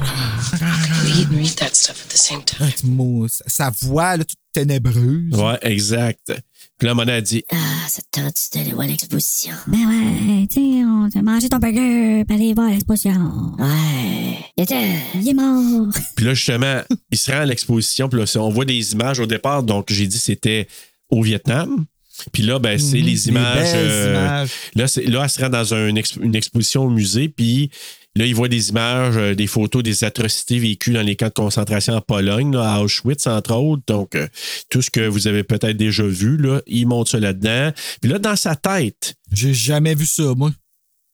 We 1.05 1.21
eat 1.23 1.29
and 1.31 1.37
read 1.39 1.57
that 1.57 1.75
stuff 1.75 2.05
at 2.05 2.11
the 2.11 2.19
same 2.19 2.43
time. 2.45 2.67
Un 2.67 2.71
petit 2.71 2.87
mot, 2.87 3.27
sa- 3.29 3.45
sa 3.47 3.71
voix, 3.71 4.17
là, 4.19 4.25
toute 4.25 4.39
ténébreuse. 4.53 5.33
Ouais, 5.35 5.59
exact. 5.63 6.33
Puis 6.79 6.89
là, 6.89 6.95
Mona 6.95 7.15
a 7.15 7.21
dit, 7.21 7.43
Ah, 7.53 7.57
ça 7.89 8.03
te 8.03 8.21
tente 8.21 8.35
d'aller 8.55 8.73
voir 8.73 8.87
l'exposition? 8.87 9.55
Ben 9.69 9.79
ouais, 9.79 10.47
tu 10.49 10.55
sais, 10.55 10.85
on 10.85 11.09
t'a 11.09 11.23
mangé 11.23 11.49
ton 11.49 11.59
burger, 11.59 12.25
puis 12.27 12.37
aller 12.37 12.53
voir 12.55 12.69
l'exposition. 12.71 13.13
Ouais. 13.59 14.39
Il 14.57 14.65
était... 14.65 14.89
Il 15.15 15.29
est 15.29 15.35
mort. 15.35 15.89
Puis 16.17 16.25
là, 16.27 16.35
justement, 16.35 16.81
il 17.13 17.19
se 17.19 17.31
rend 17.31 17.39
à 17.39 17.45
l'exposition. 17.47 18.09
Puis 18.09 18.19
là, 18.21 18.25
on 18.41 18.51
voit 18.51 18.65
des 18.65 18.93
images 18.93 19.21
au 19.21 19.27
départ. 19.27 19.63
Donc, 19.63 19.87
j'ai 19.93 20.07
dit 20.07 20.19
c'était 20.19 20.67
au 21.11 21.23
Vietnam. 21.23 21.85
Puis 22.33 22.43
là, 22.43 22.59
ben, 22.59 22.79
c'est 22.79 22.99
Mhm, 22.99 23.05
les 23.05 23.13
des 23.13 23.29
images. 23.29 23.69
euh, 23.75 24.11
images. 24.13 24.51
Là, 24.75 24.89
c'est, 24.89 25.05
là, 25.07 25.23
elle 25.25 25.31
se 25.31 25.41
rend 25.41 25.49
dans 25.51 25.75
un 25.75 25.89
une 25.89 26.35
exposition 26.37 26.85
au 26.85 26.91
musée. 26.91 27.29
Puis 27.29 27.71
là, 28.17 28.27
il 28.27 28.35
voit 28.35 28.49
des 28.49 28.71
images, 28.71 29.17
euh, 29.17 29.35
des 29.35 29.47
photos 29.47 29.83
des 29.83 30.05
atrocités 30.05 30.59
vécues 30.59 30.93
dans 30.93 31.03
les 31.03 31.17
camps 31.17 31.29
de 31.29 31.33
concentration 31.33 31.95
en 31.95 32.01
Pologne, 32.01 32.55
là, 32.55 32.75
à 32.75 32.81
Auschwitz, 32.81 33.27
entre 33.27 33.55
autres. 33.55 33.83
Donc, 33.87 34.15
euh, 34.15 34.29
tout 34.71 34.83
ce 34.83 34.91
que 34.91 35.07
vous 35.07 35.27
avez 35.27 35.43
peut-être 35.43 35.77
déjà 35.77 36.05
vu, 36.05 36.37
là, 36.37 36.61
il 36.67 36.87
montre 36.87 37.11
ça 37.11 37.21
là-dedans. 37.21 37.73
Puis 38.01 38.11
là, 38.11 38.19
dans 38.19 38.37
sa 38.37 38.57
tête, 38.57 39.15
J'ai 39.33 39.55
jamais 39.55 39.95
vu 39.95 40.07
ça, 40.07 40.35
moi. 40.37 40.53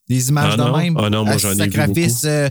Des 0.09 0.29
images 0.29 0.55
Ah 0.55 0.57
de 0.57 0.77
même. 0.79 0.97
Ah 0.99 1.09
non, 1.09 1.25
moi, 1.25 1.39
j'en 1.39 1.53
ai 1.53 1.69
vu 1.69 1.73
sacrifice, 1.73 2.25
euh, 2.25 2.49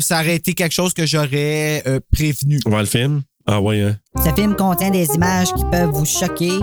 ça 0.00 0.20
aurait 0.20 0.36
été 0.36 0.54
quelque 0.54 0.72
chose 0.72 0.94
que 0.94 1.06
j'aurais 1.06 1.84
prévenu. 2.10 2.58
on 2.64 2.70
voit 2.70 2.80
le 2.80 2.86
film? 2.86 3.22
Ah 3.46 3.60
ouais, 3.60 3.80
hein? 3.82 3.96
Ce 4.24 4.32
film 4.34 4.54
contient 4.54 4.90
des 4.90 5.06
images 5.14 5.52
qui 5.52 5.64
peuvent 5.70 5.90
vous 5.90 6.04
choquer. 6.04 6.58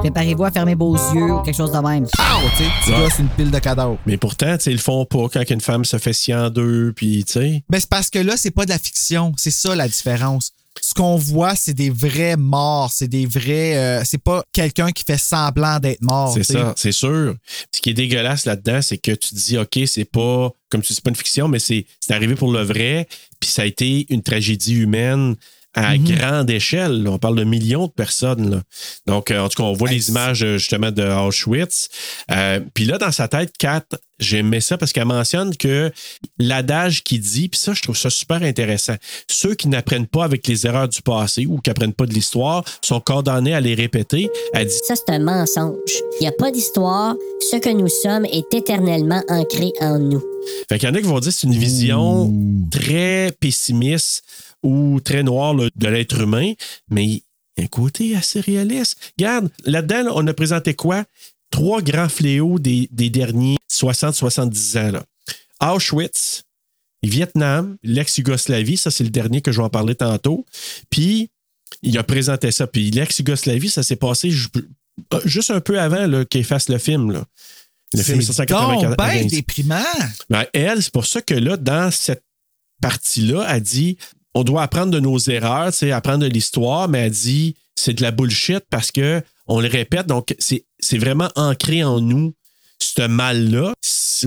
Préparez-vous 0.00 0.44
à 0.44 0.50
fermer 0.50 0.74
vos 0.74 0.94
yeux 1.14 1.32
ou 1.32 1.42
quelque 1.42 1.56
chose 1.56 1.70
de 1.72 1.78
même. 1.78 2.06
Ah, 2.18 2.38
tu 2.56 2.64
sais, 2.64 2.70
tu 2.84 2.90
Ouais. 2.92 3.08
une 3.20 3.28
pile 3.28 3.50
de 3.50 3.58
cadavres. 3.58 3.98
Mais 4.06 4.16
pourtant, 4.16 4.56
tu 4.56 4.64
sais, 4.64 4.70
ils 4.70 4.74
le 4.76 4.80
font 4.80 5.04
pas 5.04 5.28
quand 5.32 5.48
une 5.48 5.60
femme 5.60 5.84
se 5.84 5.96
fait 5.98 6.12
scier 6.12 6.34
en 6.34 6.50
deux, 6.50 6.92
puis 6.94 7.24
tu 7.24 7.34
sais. 7.34 7.62
Ben, 7.68 7.78
c'est 7.78 7.88
parce 7.88 8.10
que 8.10 8.18
là, 8.18 8.36
c'est 8.36 8.50
pas 8.50 8.64
de 8.64 8.70
la 8.70 8.78
fiction. 8.78 9.32
C'est 9.36 9.50
ça 9.52 9.74
la 9.76 9.86
différence. 9.88 10.50
Ce 10.82 10.92
qu'on 10.92 11.14
voit, 11.16 11.54
c'est 11.54 11.72
des 11.72 11.88
vrais 11.88 12.36
morts. 12.36 12.90
C'est 12.92 13.06
des 13.06 13.26
vrais. 13.26 13.76
euh, 13.76 14.02
c'est 14.04 14.18
pas 14.22 14.42
quelqu'un 14.52 14.90
qui 14.90 15.04
fait 15.04 15.16
semblant 15.18 15.78
d'être 15.78 16.02
mort. 16.02 16.32
C'est 16.34 16.42
ça, 16.42 16.74
c'est 16.76 16.90
sûr. 16.92 17.36
Ce 17.72 17.80
qui 17.80 17.90
est 17.90 17.94
dégueulasse 17.94 18.44
là-dedans, 18.44 18.82
c'est 18.82 18.98
que 18.98 19.12
tu 19.12 19.30
te 19.30 19.34
dis, 19.36 19.56
OK, 19.56 19.78
c'est 19.86 20.04
pas, 20.04 20.50
comme 20.70 20.82
tu 20.82 20.88
dis, 20.88 20.94
c'est 20.94 21.04
pas 21.04 21.10
une 21.10 21.16
fiction, 21.16 21.46
mais 21.46 21.60
c'est 21.60 21.86
c'est 22.00 22.12
arrivé 22.12 22.34
pour 22.34 22.50
le 22.50 22.62
vrai, 22.62 23.06
puis 23.38 23.48
ça 23.48 23.62
a 23.62 23.66
été 23.66 24.06
une 24.12 24.22
tragédie 24.22 24.74
humaine 24.74 25.36
à 25.74 25.96
Mhm. 25.96 26.04
grande 26.04 26.50
échelle. 26.50 27.06
On 27.08 27.18
parle 27.18 27.36
de 27.36 27.44
millions 27.44 27.86
de 27.86 27.92
personnes. 27.92 28.50
là. 28.50 28.62
Donc, 29.06 29.30
euh, 29.30 29.40
en 29.40 29.48
tout 29.48 29.62
cas, 29.62 29.68
on 29.68 29.72
voit 29.72 29.90
les 29.90 30.08
images 30.08 30.42
euh, 30.44 30.56
justement 30.58 30.90
de 30.90 31.02
Auschwitz. 31.02 31.88
Euh, 32.30 32.60
puis 32.74 32.84
là, 32.84 32.98
dans 32.98 33.12
sa 33.12 33.28
tête, 33.28 33.52
Kat, 33.58 33.84
j'aimais 34.20 34.60
ça 34.60 34.78
parce 34.78 34.92
qu'elle 34.92 35.04
mentionne 35.06 35.56
que 35.56 35.90
l'adage 36.38 37.02
qui 37.02 37.18
dit, 37.18 37.48
puis 37.48 37.58
ça, 37.58 37.72
je 37.74 37.82
trouve 37.82 37.96
ça 37.96 38.10
super 38.10 38.42
intéressant. 38.42 38.94
Ceux 39.28 39.54
qui 39.54 39.68
n'apprennent 39.68 40.06
pas 40.06 40.24
avec 40.24 40.46
les 40.46 40.66
erreurs 40.66 40.88
du 40.88 41.02
passé 41.02 41.46
ou 41.46 41.58
qui 41.58 41.70
n'apprennent 41.70 41.92
pas 41.92 42.06
de 42.06 42.14
l'histoire 42.14 42.64
sont 42.80 43.00
condamnés 43.00 43.54
à 43.54 43.60
les 43.60 43.74
répéter. 43.74 44.30
Elle 44.52 44.68
dit 44.68 44.74
Ça, 44.86 44.94
c'est 44.94 45.12
un 45.12 45.18
mensonge. 45.18 45.74
Il 46.20 46.22
n'y 46.22 46.28
a 46.28 46.32
pas 46.32 46.50
d'histoire. 46.50 47.14
Ce 47.50 47.56
que 47.56 47.70
nous 47.70 47.88
sommes 47.88 48.24
est 48.26 48.52
éternellement 48.54 49.22
ancré 49.28 49.72
en 49.80 49.98
nous. 49.98 50.22
Fait 50.68 50.78
qu'il 50.78 50.88
y 50.88 50.92
en 50.92 50.94
a 50.94 51.00
qui 51.00 51.06
vont 51.06 51.20
dire 51.20 51.32
que 51.32 51.38
c'est 51.38 51.46
une 51.46 51.54
vision 51.58 52.32
très 52.70 53.32
pessimiste 53.40 54.22
ou 54.64 55.00
très 55.00 55.22
noire 55.22 55.54
là, 55.54 55.68
de 55.74 55.88
l'être 55.88 56.20
humain, 56.20 56.52
mais 56.90 57.04
il 57.04 57.22
y 57.58 57.60
a 57.60 57.64
un 57.64 57.66
côté 57.68 58.16
assez 58.16 58.40
réaliste. 58.40 59.12
Regarde, 59.16 59.50
là-dedans, 59.64 60.02
là, 60.02 60.12
on 60.14 60.26
a 60.26 60.34
présenté 60.34 60.74
quoi? 60.74 61.04
Trois 61.50 61.82
grands 61.82 62.08
fléaux 62.08 62.58
des, 62.58 62.88
des 62.90 63.10
derniers 63.10 63.58
60-70 63.70 64.78
ans. 64.78 64.90
là. 64.90 65.04
Auschwitz, 65.60 66.42
Vietnam, 67.02 67.76
l'ex-Yougoslavie, 67.82 68.76
ça 68.76 68.90
c'est 68.90 69.04
le 69.04 69.10
dernier 69.10 69.40
que 69.40 69.52
je 69.52 69.58
vais 69.58 69.64
en 69.64 69.70
parler 69.70 69.94
tantôt. 69.94 70.44
Puis, 70.90 71.30
il 71.82 71.96
a 71.98 72.02
présenté 72.02 72.50
ça. 72.50 72.66
Puis 72.66 72.90
l'ex-Yougoslavie, 72.90 73.68
ça 73.68 73.82
s'est 73.82 73.96
passé 73.96 74.32
euh, 74.32 75.20
juste 75.24 75.50
un 75.50 75.60
peu 75.60 75.78
avant 75.80 76.24
qu'il 76.24 76.44
fasse 76.44 76.68
le 76.68 76.78
film. 76.78 77.12
Là. 77.12 77.24
Le 77.92 78.02
film 78.02 78.20
est 78.20 78.22
C'est 78.24 78.32
sorti 78.32 78.52
en 78.54 78.72
donc 78.72 78.82
94. 78.82 78.96
ben 78.96 79.28
déprimant. 79.28 79.82
Ben, 80.28 80.44
elle, 80.52 80.82
c'est 80.82 80.92
pour 80.92 81.06
ça 81.06 81.22
que 81.22 81.34
là, 81.34 81.56
dans 81.56 81.90
cette 81.90 82.24
partie-là, 82.80 83.46
elle 83.48 83.62
dit 83.62 83.96
on 84.34 84.42
doit 84.44 84.62
apprendre 84.62 84.90
de 84.92 85.00
nos 85.00 85.18
erreurs, 85.18 85.70
tu 85.72 85.78
sais, 85.78 85.92
apprendre 85.92 86.20
de 86.24 86.26
l'histoire, 86.28 86.88
mais 86.88 87.00
elle 87.06 87.10
dit 87.12 87.54
c'est 87.76 87.94
de 87.94 88.02
la 88.02 88.10
bullshit 88.10 88.60
parce 88.70 88.90
que 88.92 89.22
on 89.46 89.60
le 89.60 89.68
répète, 89.68 90.06
donc 90.06 90.34
c'est 90.38 90.64
vraiment 90.98 91.28
ancré 91.36 91.84
en 91.84 92.00
nous, 92.00 92.32
ce 92.80 93.02
mal-là. 93.06 93.72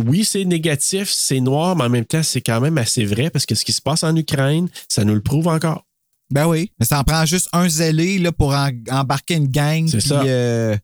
Oui, 0.05 0.23
c'est 0.25 0.45
négatif, 0.45 1.09
c'est 1.11 1.39
noir, 1.39 1.75
mais 1.75 1.85
en 1.85 1.89
même 1.89 2.05
temps, 2.05 2.21
c'est 2.23 2.41
quand 2.41 2.61
même 2.61 2.77
assez 2.77 3.03
vrai 3.05 3.29
parce 3.31 3.45
que 3.45 3.55
ce 3.55 3.65
qui 3.65 3.73
se 3.73 3.81
passe 3.81 4.03
en 4.03 4.15
Ukraine, 4.15 4.69
ça 4.87 5.03
nous 5.05 5.15
le 5.15 5.21
prouve 5.21 5.47
encore. 5.47 5.83
Ben 6.29 6.45
oui. 6.45 6.71
Mais 6.79 6.85
ça 6.85 6.99
en 6.99 7.03
prend 7.03 7.25
juste 7.25 7.47
un 7.53 7.67
zélé 7.69 8.19
là, 8.19 8.31
pour 8.31 8.53
en- 8.53 8.69
embarquer 8.91 9.35
une 9.35 9.47
gang. 9.47 9.87
C'est 9.87 10.01
ça. 10.01 10.21
euh, 10.23 10.75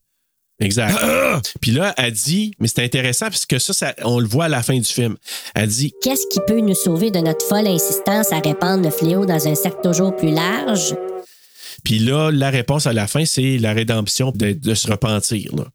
Exact. 0.64 0.97
Puis 1.61 1.72
là, 1.72 1.93
elle 1.97 2.14
dit, 2.14 2.53
mais 2.59 2.68
c'est 2.68 2.84
intéressant 2.84 3.26
parce 3.26 3.45
que 3.45 3.59
ça, 3.59 3.74
ça, 3.74 3.93
on 4.03 4.20
le 4.20 4.28
voit 4.28 4.45
à 4.45 4.49
la 4.49 4.64
fin 4.64 4.78
du 4.78 4.86
film. 4.86 5.18
Elle 5.55 5.68
dit 5.68 5.93
Qu'est-ce 6.01 6.26
qui 6.32 6.39
peut 6.47 6.59
nous 6.59 6.76
sauver 6.76 7.11
de 7.11 7.20
notre 7.20 7.45
folle 7.45 7.68
insistance 7.68 8.32
à 8.32 8.39
répandre 8.39 8.84
le 8.84 8.89
fléau 8.89 9.26
dans 9.26 9.47
un 9.47 9.55
cercle 9.55 9.82
toujours 9.84 10.16
plus 10.16 10.32
large? 10.32 10.95
Puis 11.84 11.99
là, 11.99 12.32
la 12.32 12.49
réponse 12.49 12.88
à 12.88 12.93
la 12.93 13.07
fin, 13.07 13.26
c'est 13.26 13.57
la 13.57 13.74
rédemption 13.74 14.32
de, 14.32 14.53
de 14.53 14.74
se 14.74 14.89
repentir. 14.89 15.53
là. 15.55 15.66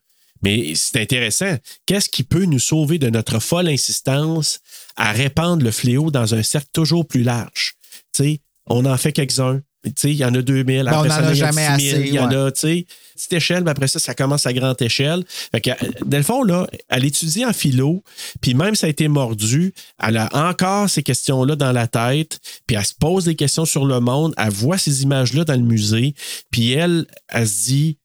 Mais 0.42 0.74
c'est 0.74 1.00
intéressant. 1.00 1.56
Qu'est-ce 1.86 2.08
qui 2.08 2.22
peut 2.22 2.44
nous 2.44 2.58
sauver 2.58 2.98
de 2.98 3.10
notre 3.10 3.40
folle 3.40 3.68
insistance 3.68 4.60
à 4.96 5.12
répandre 5.12 5.64
le 5.64 5.70
fléau 5.70 6.10
dans 6.10 6.34
un 6.34 6.42
cercle 6.42 6.68
toujours 6.72 7.06
plus 7.06 7.22
large? 7.22 7.74
Tu 8.14 8.22
sais, 8.22 8.40
on 8.66 8.84
en 8.84 8.96
fait 8.96 9.12
quelques-uns. 9.12 9.60
Il 9.84 10.12
y 10.12 10.24
en 10.24 10.34
a 10.34 10.42
2000, 10.42 10.84
Ben, 10.84 10.86
après 10.88 11.08
on 11.08 11.10
ça, 11.10 11.20
en 11.20 11.26
a 11.26 11.32
il 11.32 11.38
y 11.38 11.42
en 11.42 11.46
a 11.46 11.52
jamais 11.52 11.76
10 11.76 11.84
000, 11.84 11.96
assez, 11.96 12.08
il 12.08 12.14
y 12.14 12.18
en 12.18 12.28
ouais. 12.28 12.36
a, 12.36 12.52
tu 12.52 12.60
sais, 12.60 12.86
petite 13.14 13.32
échelle, 13.32 13.64
mais 13.64 13.70
après 13.70 13.86
ça, 13.86 13.98
ça 13.98 14.14
commence 14.14 14.44
à 14.46 14.52
grande 14.52 14.80
échelle. 14.82 15.24
Fait 15.28 15.60
que, 15.60 15.70
euh, 15.70 15.90
dans 16.04 16.16
le 16.16 16.22
fond, 16.22 16.42
là, 16.42 16.66
elle 16.88 17.04
étudie 17.04 17.44
en 17.44 17.52
philo, 17.52 18.02
puis 18.40 18.54
même 18.54 18.74
ça 18.74 18.88
a 18.88 18.90
été 18.90 19.08
mordu, 19.08 19.72
elle 20.02 20.16
a 20.16 20.28
encore 20.32 20.90
ces 20.90 21.02
questions-là 21.02 21.54
dans 21.54 21.72
la 21.72 21.86
tête, 21.86 22.40
puis 22.66 22.76
elle 22.76 22.84
se 22.84 22.94
pose 22.94 23.24
des 23.24 23.36
questions 23.36 23.64
sur 23.64 23.84
le 23.84 24.00
monde, 24.00 24.34
elle 24.36 24.50
voit 24.50 24.78
ces 24.78 25.02
images-là 25.02 25.44
dans 25.44 25.54
le 25.54 25.62
musée, 25.62 26.14
puis 26.50 26.72
elle, 26.72 27.06
elle 27.28 27.48
se 27.48 27.64
dit, 27.66 27.98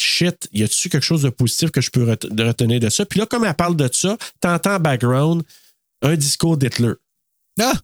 shit, 0.00 0.48
y 0.52 0.62
a-tu 0.62 0.88
quelque 0.88 1.04
chose 1.04 1.22
de 1.22 1.30
positif 1.30 1.70
que 1.70 1.80
je 1.80 1.90
peux 1.90 2.04
retenir 2.04 2.80
de 2.80 2.88
ça? 2.88 3.04
Puis 3.04 3.20
là, 3.20 3.26
comme 3.26 3.44
elle 3.44 3.54
parle 3.54 3.76
de 3.76 3.88
ça, 3.92 4.16
t'entends 4.40 4.76
en 4.76 4.80
background 4.80 5.42
un 6.02 6.16
discours 6.16 6.56
d'Hitler. 6.56 6.94
Ah! 7.60 7.74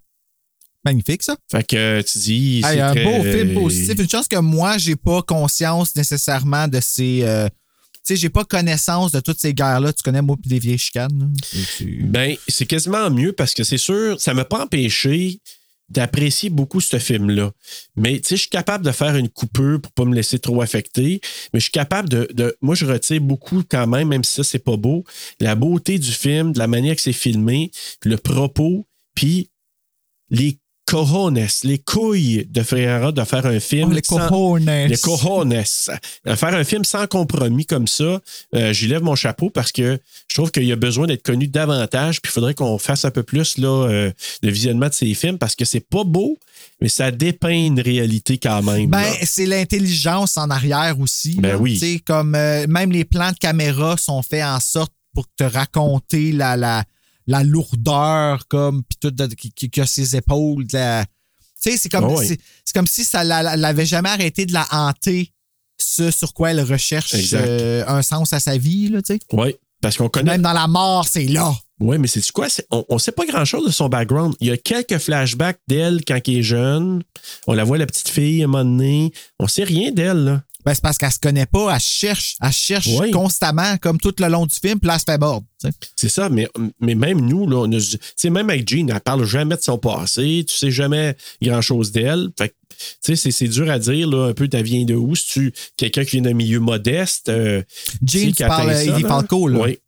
Magnifique, 0.84 1.22
ça. 1.22 1.36
Fait 1.50 1.64
que 1.66 2.02
tu 2.02 2.18
dis. 2.18 2.56
Hey, 2.58 2.74
c'est 2.74 2.80
un 2.80 2.92
très- 2.92 3.04
beau 3.04 3.22
film 3.22 3.54
positif. 3.54 3.98
Une 3.98 4.08
chance 4.08 4.28
que 4.28 4.36
moi, 4.38 4.76
j'ai 4.78 4.96
pas 4.96 5.22
conscience 5.22 5.94
nécessairement 5.96 6.68
de 6.68 6.80
ces. 6.80 7.20
euh, 7.22 7.48
tu 8.06 8.14
sais, 8.14 8.16
j'ai 8.16 8.28
pas 8.28 8.44
connaissance 8.44 9.12
de 9.12 9.20
toutes 9.20 9.40
ces 9.40 9.54
guerres-là. 9.54 9.92
Tu 9.94 10.02
connais, 10.02 10.20
moi, 10.20 10.36
puis 10.40 10.50
les 10.50 10.58
vieilles 10.58 10.76
chicanes. 10.78 11.32
Ben, 12.04 12.36
c'est 12.48 12.66
quasiment 12.66 13.10
mieux 13.10 13.32
parce 13.32 13.54
que 13.54 13.64
c'est 13.64 13.78
sûr, 13.78 14.20
ça 14.20 14.34
m'a 14.34 14.44
pas 14.44 14.64
empêché 14.64 15.40
d'apprécier 15.88 16.50
beaucoup 16.50 16.80
ce 16.80 16.98
film-là. 16.98 17.52
Mais 17.96 18.18
tu 18.20 18.28
sais, 18.28 18.36
je 18.36 18.40
suis 18.42 18.50
capable 18.50 18.84
de 18.84 18.90
faire 18.90 19.16
une 19.16 19.28
coupure 19.30 19.80
pour 19.80 19.92
pas 19.92 20.04
me 20.04 20.14
laisser 20.14 20.38
trop 20.38 20.60
affecter. 20.60 21.20
Mais 21.54 21.60
je 21.60 21.64
suis 21.64 21.72
capable 21.72 22.08
de. 22.10 22.28
de- 22.34 22.54
moi, 22.60 22.74
je 22.74 22.84
retire 22.84 23.20
beaucoup 23.22 23.62
quand 23.68 23.86
même, 23.86 24.08
même 24.08 24.24
si 24.24 24.34
ça, 24.34 24.44
c'est 24.44 24.58
pas 24.58 24.76
beau. 24.76 25.04
La 25.40 25.54
beauté 25.54 25.98
du 25.98 26.12
film, 26.12 26.52
de 26.52 26.58
la 26.58 26.66
manière 26.66 26.96
que 26.96 27.02
c'est 27.02 27.12
filmé, 27.14 27.70
le 28.02 28.16
propos, 28.18 28.86
puis 29.14 29.48
les 30.30 30.58
cojones, 30.86 31.46
les 31.64 31.78
couilles 31.78 32.46
de 32.50 32.62
Ferreira 32.62 33.12
de 33.12 33.24
faire 33.24 33.46
un 33.46 33.60
film. 33.60 33.88
Oh, 33.90 33.94
les 33.94 34.02
sans- 34.04 34.28
cojones. 34.28 34.70
Les 34.88 34.96
cojones. 34.96 35.52
Euh, 35.52 36.36
Faire 36.36 36.54
un 36.54 36.64
film 36.64 36.84
sans 36.84 37.06
compromis 37.06 37.66
comme 37.66 37.86
ça, 37.86 38.20
euh, 38.54 38.72
j'y 38.72 38.86
lève 38.88 39.02
mon 39.02 39.14
chapeau 39.14 39.50
parce 39.50 39.72
que 39.72 39.98
je 40.28 40.34
trouve 40.34 40.50
qu'il 40.50 40.64
y 40.64 40.72
a 40.72 40.76
besoin 40.76 41.06
d'être 41.06 41.22
connu 41.22 41.46
davantage. 41.48 42.20
Puis 42.20 42.30
il 42.30 42.34
faudrait 42.34 42.54
qu'on 42.54 42.78
fasse 42.78 43.04
un 43.04 43.10
peu 43.10 43.22
plus 43.22 43.58
là, 43.58 43.86
euh, 43.88 44.12
de 44.42 44.50
visionnement 44.50 44.88
de 44.88 44.94
ces 44.94 45.12
films 45.14 45.38
parce 45.38 45.56
que 45.56 45.64
c'est 45.64 45.80
pas 45.88 46.04
beau, 46.04 46.38
mais 46.80 46.88
ça 46.88 47.10
dépeint 47.10 47.50
une 47.66 47.80
réalité 47.80 48.38
quand 48.38 48.62
même. 48.62 48.90
Ben, 48.90 49.04
c'est 49.24 49.46
l'intelligence 49.46 50.36
en 50.36 50.50
arrière 50.50 50.98
aussi. 51.00 51.36
Ben 51.38 51.50
là. 51.52 51.56
oui. 51.58 52.02
Comme 52.06 52.34
euh, 52.34 52.66
même 52.68 52.92
les 52.92 53.04
plans 53.04 53.32
de 53.32 53.38
caméra 53.38 53.96
sont 53.96 54.22
faits 54.22 54.44
en 54.44 54.60
sorte 54.60 54.92
pour 55.14 55.26
te 55.36 55.44
raconter 55.44 56.32
la, 56.32 56.56
la, 56.56 56.84
la 57.26 57.42
lourdeur, 57.44 58.46
comme, 58.48 58.82
puis 58.84 58.98
tout 59.00 59.10
de- 59.10 59.26
qui, 59.34 59.80
a 59.80 59.86
ses 59.86 60.16
épaules. 60.16 60.66
Tu 60.66 60.76
sais, 60.76 61.76
c'est 61.78 61.88
comme, 61.88 62.04
c'est, 62.26 62.38
comme 62.74 62.86
si 62.86 63.04
ça 63.04 63.24
la- 63.24 63.42
la- 63.42 63.56
l'avait 63.56 63.86
jamais 63.86 64.10
arrêté 64.10 64.44
de 64.46 64.52
la 64.52 64.66
hanter, 64.70 65.32
ce 65.78 66.10
sur 66.10 66.32
quoi 66.34 66.50
elle 66.50 66.60
recherche 66.60 67.14
euh, 67.38 67.84
un 67.86 68.02
sens 68.02 68.32
à 68.32 68.40
sa 68.40 68.56
vie, 68.58 68.88
là, 68.88 69.02
tu 69.02 69.14
sais. 69.14 69.20
Oui, 69.32 69.54
parce 69.80 69.96
qu'on 69.96 70.08
connaît. 70.08 70.32
Même 70.32 70.42
dans 70.42 70.52
la 70.52 70.66
mort, 70.68 71.06
c'est 71.10 71.24
là. 71.26 71.54
Oui, 71.80 71.98
mais 71.98 72.06
c'est 72.06 72.30
quoi? 72.30 72.48
C'est- 72.48 72.66
On 72.70 72.84
ne 72.94 72.98
sait 72.98 73.10
pas 73.12 73.26
grand-chose 73.26 73.66
de 73.66 73.72
son 73.72 73.88
background. 73.88 74.34
Il 74.40 74.46
y 74.46 74.50
a 74.52 74.56
quelques 74.56 74.98
flashbacks 74.98 75.58
d'elle 75.66 76.04
quand 76.06 76.20
elle 76.26 76.34
est 76.36 76.42
jeune. 76.42 77.02
On 77.48 77.52
la 77.52 77.64
voit, 77.64 77.78
la 77.78 77.86
petite 77.86 78.08
fille, 78.08 78.42
à 78.42 78.44
un 78.44 78.48
moment 78.48 78.64
donné. 78.64 79.12
On 79.40 79.48
sait 79.48 79.64
rien 79.64 79.90
d'elle, 79.90 80.18
là. 80.24 80.42
Ben, 80.64 80.72
c'est 80.74 80.80
parce 80.82 80.96
qu'elle 80.96 81.12
se 81.12 81.18
connaît 81.18 81.46
pas, 81.46 81.74
elle 81.74 81.80
cherche, 81.80 82.36
elle 82.42 82.50
cherche 82.52 82.88
Oui. 82.98 83.10
constamment, 83.10 83.76
comme 83.78 83.98
tout 83.98 84.14
le 84.18 84.28
long 84.28 84.46
du 84.46 84.54
film, 84.54 84.78
puis 84.80 84.88
là, 84.88 84.94
elle 84.94 85.00
se 85.00 85.04
fait 85.04 85.18
mordre. 85.18 85.46
C'est 85.96 86.08
ça, 86.08 86.28
mais, 86.30 86.48
mais 86.80 86.94
même 86.94 87.20
nous, 87.20 87.46
là, 87.46 87.56
on 87.58 87.72
a- 87.72 88.30
même 88.30 88.48
avec 88.50 88.68
Jean, 88.68 88.88
elle 88.88 89.00
parle 89.00 89.24
jamais 89.26 89.56
de 89.56 89.60
son 89.62 89.76
passé, 89.78 90.44
tu 90.48 90.54
sais 90.54 90.70
jamais 90.70 91.16
grand-chose 91.42 91.92
d'elle. 91.92 92.28
Fait 92.38 92.48
que, 92.48 92.54
tu 92.70 92.76
sais, 93.02 93.16
c'est- 93.16 93.30
c'est 93.30 93.48
dur 93.48 93.70
à 93.70 93.78
dire, 93.78 94.08
là, 94.08 94.28
un 94.28 94.32
peu, 94.32 94.48
t'as 94.48 94.62
vient 94.62 94.84
de 94.84 94.94
où? 94.94 95.14
Si 95.14 95.26
tu 95.26 95.52
quelqu'un 95.76 96.04
qui 96.04 96.12
vient 96.12 96.22
d'un 96.22 96.34
milieu 96.34 96.60
modeste. 96.60 97.28
euh, 97.28 97.62
Jean, 98.02 98.32
tu 98.32 98.44
parles 98.46 98.72
Eddie. 98.72 99.02
Falco, 99.02 99.48
là. 99.48 99.60
Oui. 99.60 99.78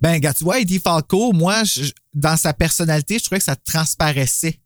Ben, 0.00 0.14
regarde, 0.14 0.36
tu 0.36 0.44
vois, 0.44 0.60
Eddie 0.60 0.78
Falco, 0.80 1.32
moi, 1.34 1.62
je- 1.64 1.92
dans 2.14 2.38
sa 2.38 2.54
personnalité, 2.54 3.18
je 3.18 3.24
trouvais 3.24 3.38
que 3.38 3.44
ça 3.44 3.56
transparaissait. 3.56 4.58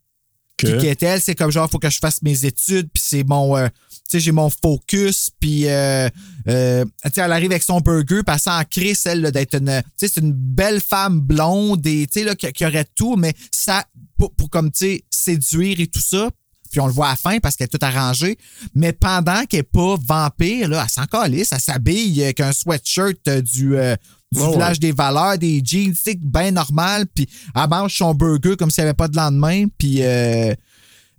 Que? 0.57 0.67
Qui, 0.67 0.77
qui 0.77 0.87
est 0.87 1.03
elle, 1.03 1.21
c'est 1.21 1.35
comme 1.35 1.51
genre, 1.51 1.67
il 1.67 1.71
faut 1.71 1.79
que 1.79 1.89
je 1.89 1.99
fasse 1.99 2.21
mes 2.21 2.45
études, 2.45 2.89
puis 2.93 3.03
c'est 3.05 3.23
mon. 3.27 3.57
euh, 3.57 3.67
sais, 4.11 4.19
j'ai 4.19 4.31
mon 4.31 4.49
focus, 4.49 5.29
puis. 5.39 5.67
Euh, 5.67 6.09
euh, 6.47 6.85
tu 7.05 7.11
sais, 7.13 7.21
elle 7.21 7.31
arrive 7.31 7.51
avec 7.51 7.63
son 7.63 7.79
burger, 7.81 8.21
puis 8.25 8.33
elle 8.33 8.39
s'en 8.39 8.63
crée, 8.69 8.93
celle 8.93 9.21
là, 9.21 9.31
d'être 9.31 9.55
une. 9.55 9.81
Tu 9.97 10.07
sais, 10.07 10.13
c'est 10.13 10.21
une 10.21 10.33
belle 10.33 10.81
femme 10.81 11.19
blonde, 11.19 11.85
et, 11.85 12.07
tu 12.07 12.19
sais, 12.19 12.25
là, 12.25 12.35
qui, 12.35 12.51
qui 12.51 12.65
aurait 12.65 12.87
tout, 12.95 13.15
mais 13.15 13.33
ça. 13.51 13.85
Pour, 14.17 14.33
pour 14.35 14.51
comme, 14.51 14.71
tu 14.71 14.85
sais, 14.85 15.03
séduire 15.09 15.79
et 15.79 15.87
tout 15.87 16.01
ça. 16.01 16.29
Puis 16.71 16.79
on 16.79 16.87
le 16.87 16.93
voit 16.93 17.07
à 17.07 17.11
la 17.11 17.15
fin 17.17 17.39
parce 17.39 17.55
qu'elle 17.55 17.65
est 17.65 17.77
tout 17.77 17.85
arrangée. 17.85 18.37
Mais 18.73 18.93
pendant 18.93 19.45
qu'elle 19.45 19.59
n'est 19.59 19.63
pas 19.63 19.97
vampire, 20.01 20.69
là, 20.69 20.83
elle 20.83 20.89
s'en 20.89 21.05
calisse, 21.05 21.49
elle 21.51 21.59
s'habille 21.59 22.23
avec 22.23 22.39
un 22.39 22.53
sweatshirt 22.53 23.27
euh, 23.27 23.41
du, 23.41 23.75
euh, 23.75 23.95
du 24.31 24.39
village 24.39 24.79
des 24.79 24.93
valeurs, 24.93 25.37
des 25.37 25.61
jeans, 25.63 25.93
tu 25.93 26.01
sais, 26.01 26.15
bien 26.15 26.51
normal. 26.51 27.05
Puis 27.13 27.27
elle 27.53 27.69
mange 27.69 27.95
son 27.95 28.13
burger 28.13 28.55
comme 28.55 28.71
s'il 28.71 28.85
n'y 28.85 28.89
avait 28.89 28.95
pas 28.95 29.09
de 29.09 29.17
lendemain. 29.17 29.65
Puis 29.77 30.01
euh, 30.01 30.55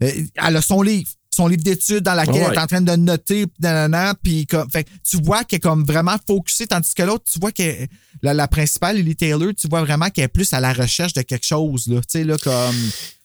elle 0.00 0.56
a 0.56 0.62
son 0.62 0.80
livre. 0.80 1.10
Son 1.34 1.48
livre 1.48 1.62
d'études 1.62 2.00
dans 2.00 2.14
laquelle 2.14 2.44
elle 2.46 2.54
est 2.54 2.58
en 2.58 2.66
train 2.66 2.82
de 2.82 2.94
noter, 2.94 3.46
puis 4.22 4.46
comme, 4.46 4.70
fait, 4.70 4.86
tu 5.02 5.16
vois 5.22 5.44
qu'elle 5.44 5.56
est 5.56 5.60
comme 5.60 5.84
vraiment 5.84 6.16
focusée, 6.26 6.66
tandis 6.66 6.92
que 6.94 7.02
l'autre, 7.02 7.24
tu 7.30 7.38
vois 7.38 7.52
que 7.52 7.86
la, 8.22 8.34
la 8.34 8.48
principale, 8.48 8.96
Lily 8.96 9.16
Taylor, 9.16 9.50
tu 9.58 9.66
vois 9.68 9.80
vraiment 9.80 10.10
qu'elle 10.10 10.24
est 10.24 10.28
plus 10.28 10.52
à 10.52 10.60
la 10.60 10.72
recherche 10.74 11.14
de 11.14 11.22
quelque 11.22 11.46
chose, 11.46 11.86
là, 11.86 12.00
tu 12.00 12.06
sais, 12.08 12.24
là, 12.24 12.36
comme... 12.36 12.76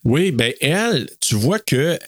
Oui, 0.05 0.31
ben 0.31 0.53
elle, 0.61 1.09
tu 1.19 1.35
vois 1.35 1.59
que 1.59 1.99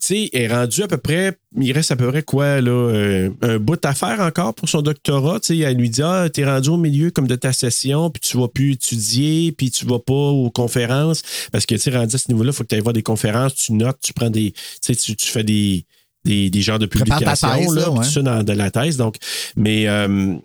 sais, 0.00 0.30
est 0.32 0.48
rendu 0.48 0.82
à 0.82 0.88
peu 0.88 0.96
près, 0.96 1.36
il 1.60 1.72
reste 1.72 1.90
à 1.90 1.96
peu 1.96 2.08
près 2.08 2.22
quoi, 2.22 2.60
là, 2.60 2.70
euh, 2.70 3.30
un 3.42 3.58
bout 3.58 3.84
à 3.84 3.94
faire 3.94 4.20
encore 4.20 4.54
pour 4.54 4.68
son 4.68 4.82
doctorat. 4.82 5.40
Tu 5.40 5.46
sais, 5.48 5.58
elle 5.58 5.76
lui 5.76 5.90
dit, 5.90 6.02
ah, 6.02 6.28
t'es 6.32 6.44
rendu 6.44 6.70
au 6.70 6.76
milieu 6.76 7.10
comme 7.10 7.26
de 7.26 7.36
ta 7.36 7.52
session, 7.52 8.10
puis 8.10 8.20
tu 8.20 8.36
vas 8.36 8.48
plus 8.48 8.72
étudier, 8.72 9.52
puis 9.52 9.70
tu 9.70 9.86
vas 9.86 9.98
pas 9.98 10.12
aux 10.12 10.50
conférences. 10.50 11.22
Parce 11.50 11.66
que, 11.66 11.74
tu 11.74 11.80
sais, 11.80 11.90
rendu 11.90 12.14
à 12.14 12.18
ce 12.18 12.30
niveau-là, 12.30 12.50
il 12.50 12.54
faut 12.54 12.64
que 12.64 12.68
tu 12.68 12.74
ailles 12.74 12.80
voir 12.80 12.92
des 12.92 13.02
conférences, 13.02 13.54
tu 13.54 13.72
notes, 13.72 13.98
tu 14.02 14.12
prends 14.12 14.30
des, 14.30 14.52
tu 14.52 14.58
sais, 14.80 14.94
tu, 14.94 15.16
tu 15.16 15.28
fais 15.28 15.44
des, 15.44 15.84
des, 16.24 16.50
des 16.50 16.62
genres 16.62 16.78
de 16.78 16.86
ta 16.86 16.98
publications, 16.98 17.48
thèse, 17.48 17.74
là, 17.74 17.90
ouais. 17.90 18.04
tout 18.04 18.10
ça 18.10 18.22
dans, 18.22 18.42
de 18.42 18.52
la 18.52 18.70
thèse. 18.70 18.96
Donc, 18.96 19.16
mais, 19.56 19.88
euh, 19.88 20.36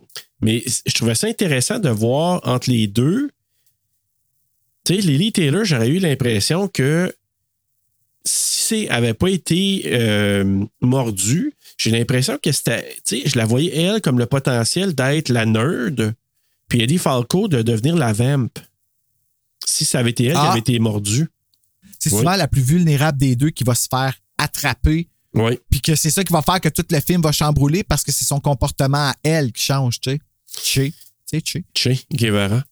mais 0.41 0.63
je 0.85 0.93
trouvais 0.93 1.15
ça 1.15 1.27
intéressant 1.27 1.79
de 1.79 1.89
voir 1.89 2.41
entre 2.43 2.69
les 2.69 2.87
deux. 2.87 3.29
Tu 4.85 4.95
sais, 4.95 5.01
Lily 5.01 5.31
Taylor, 5.31 5.65
j'aurais 5.65 5.89
eu 5.89 5.99
l'impression 5.99 6.67
que 6.67 7.13
si 8.27 8.83
elle 8.85 8.89
n'avait 8.89 9.13
pas 9.13 9.29
été 9.29 9.83
euh, 9.85 10.65
mordue, 10.81 11.53
j'ai 11.77 11.91
l'impression 11.91 12.37
que 12.41 12.51
c'était. 12.51 12.95
Tu 13.05 13.21
sais, 13.21 13.29
je 13.29 13.37
la 13.37 13.45
voyais, 13.45 13.75
elle, 13.75 14.01
comme 14.01 14.19
le 14.19 14.25
potentiel 14.25 14.93
d'être 14.93 15.29
la 15.29 15.45
nerd, 15.45 16.13
puis 16.67 16.81
Eddie 16.81 16.97
Falco 16.97 17.47
de 17.47 17.61
devenir 17.61 17.95
la 17.95 18.11
vamp. 18.13 18.49
Si 19.65 19.85
ça 19.85 19.99
avait 19.99 20.11
été 20.11 20.25
elle 20.25 20.33
qui 20.33 20.37
Ah. 20.39 20.51
avait 20.51 20.59
été 20.59 20.77
mordue. 20.79 21.27
C'est 21.99 22.11
Oui. 22.11 22.19
souvent 22.19 22.35
la 22.35 22.47
plus 22.47 22.61
vulnérable 22.61 23.17
des 23.17 23.35
deux 23.35 23.49
qui 23.49 23.63
va 23.63 23.75
se 23.75 23.87
faire 23.89 24.13
attraper. 24.37 25.07
Oui. 25.33 25.57
Puis 25.69 25.81
que 25.81 25.95
c'est 25.95 26.09
ça 26.11 26.23
qui 26.23 26.31
va 26.33 26.41
faire 26.41 26.61
que 26.61 26.69
tout 26.69 26.85
le 26.89 26.99
film 26.99 27.21
va 27.21 27.31
chambrouler 27.31 27.83
parce 27.83 28.03
que 28.03 28.11
c'est 28.11 28.25
son 28.25 28.39
comportement 28.39 29.09
à 29.09 29.15
elle 29.23 29.51
qui 29.51 29.63
change, 29.63 29.99
tu 29.99 30.11
sais. 30.11 30.19
Che. 30.63 30.91
Tu 31.29 31.39
sais, 31.39 31.41
Che. 31.43 31.63
Che 31.73 31.99
Guevara. 32.11 32.63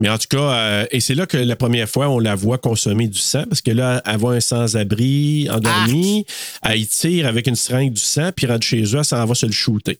Mais 0.00 0.08
en 0.08 0.16
tout 0.16 0.28
cas, 0.30 0.38
euh, 0.54 0.86
et 0.90 1.00
c'est 1.00 1.14
là 1.14 1.26
que 1.26 1.36
la 1.36 1.56
première 1.56 1.88
fois, 1.88 2.08
on 2.08 2.18
la 2.18 2.34
voit 2.34 2.56
consommer 2.58 3.06
du 3.06 3.18
sang, 3.18 3.44
parce 3.48 3.60
que 3.60 3.70
là, 3.70 4.02
elle 4.06 4.16
voit 4.16 4.34
un 4.34 4.40
sans-abri 4.40 5.48
endormi, 5.50 6.24
elle 6.62 6.80
y 6.80 6.86
tire 6.86 7.26
avec 7.26 7.46
une 7.46 7.56
seringue 7.56 7.92
du 7.92 8.00
sang, 8.00 8.30
puis 8.34 8.46
rentre 8.46 8.66
chez 8.66 8.82
eux, 8.82 8.98
elle 8.98 9.04
s'en 9.04 9.24
va 9.26 9.34
se 9.34 9.44
le 9.46 9.52
shooter. 9.52 9.98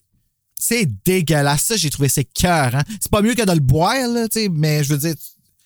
C'est 0.57 0.87
dégueulasse. 1.05 1.63
Ça, 1.63 1.75
j'ai 1.77 1.89
trouvé 1.89 2.09
c'est 2.09 2.23
cœur. 2.23 2.75
Hein? 2.75 2.83
C'est 2.99 3.11
pas 3.11 3.21
mieux 3.21 3.33
que 3.35 3.45
de 3.45 3.51
le 3.51 3.59
boire, 3.59 4.07
là, 4.07 4.27
tu 4.27 4.41
sais, 4.41 4.49
mais 4.49 4.83
je 4.83 4.89
veux 4.93 4.97
dire, 4.99 5.15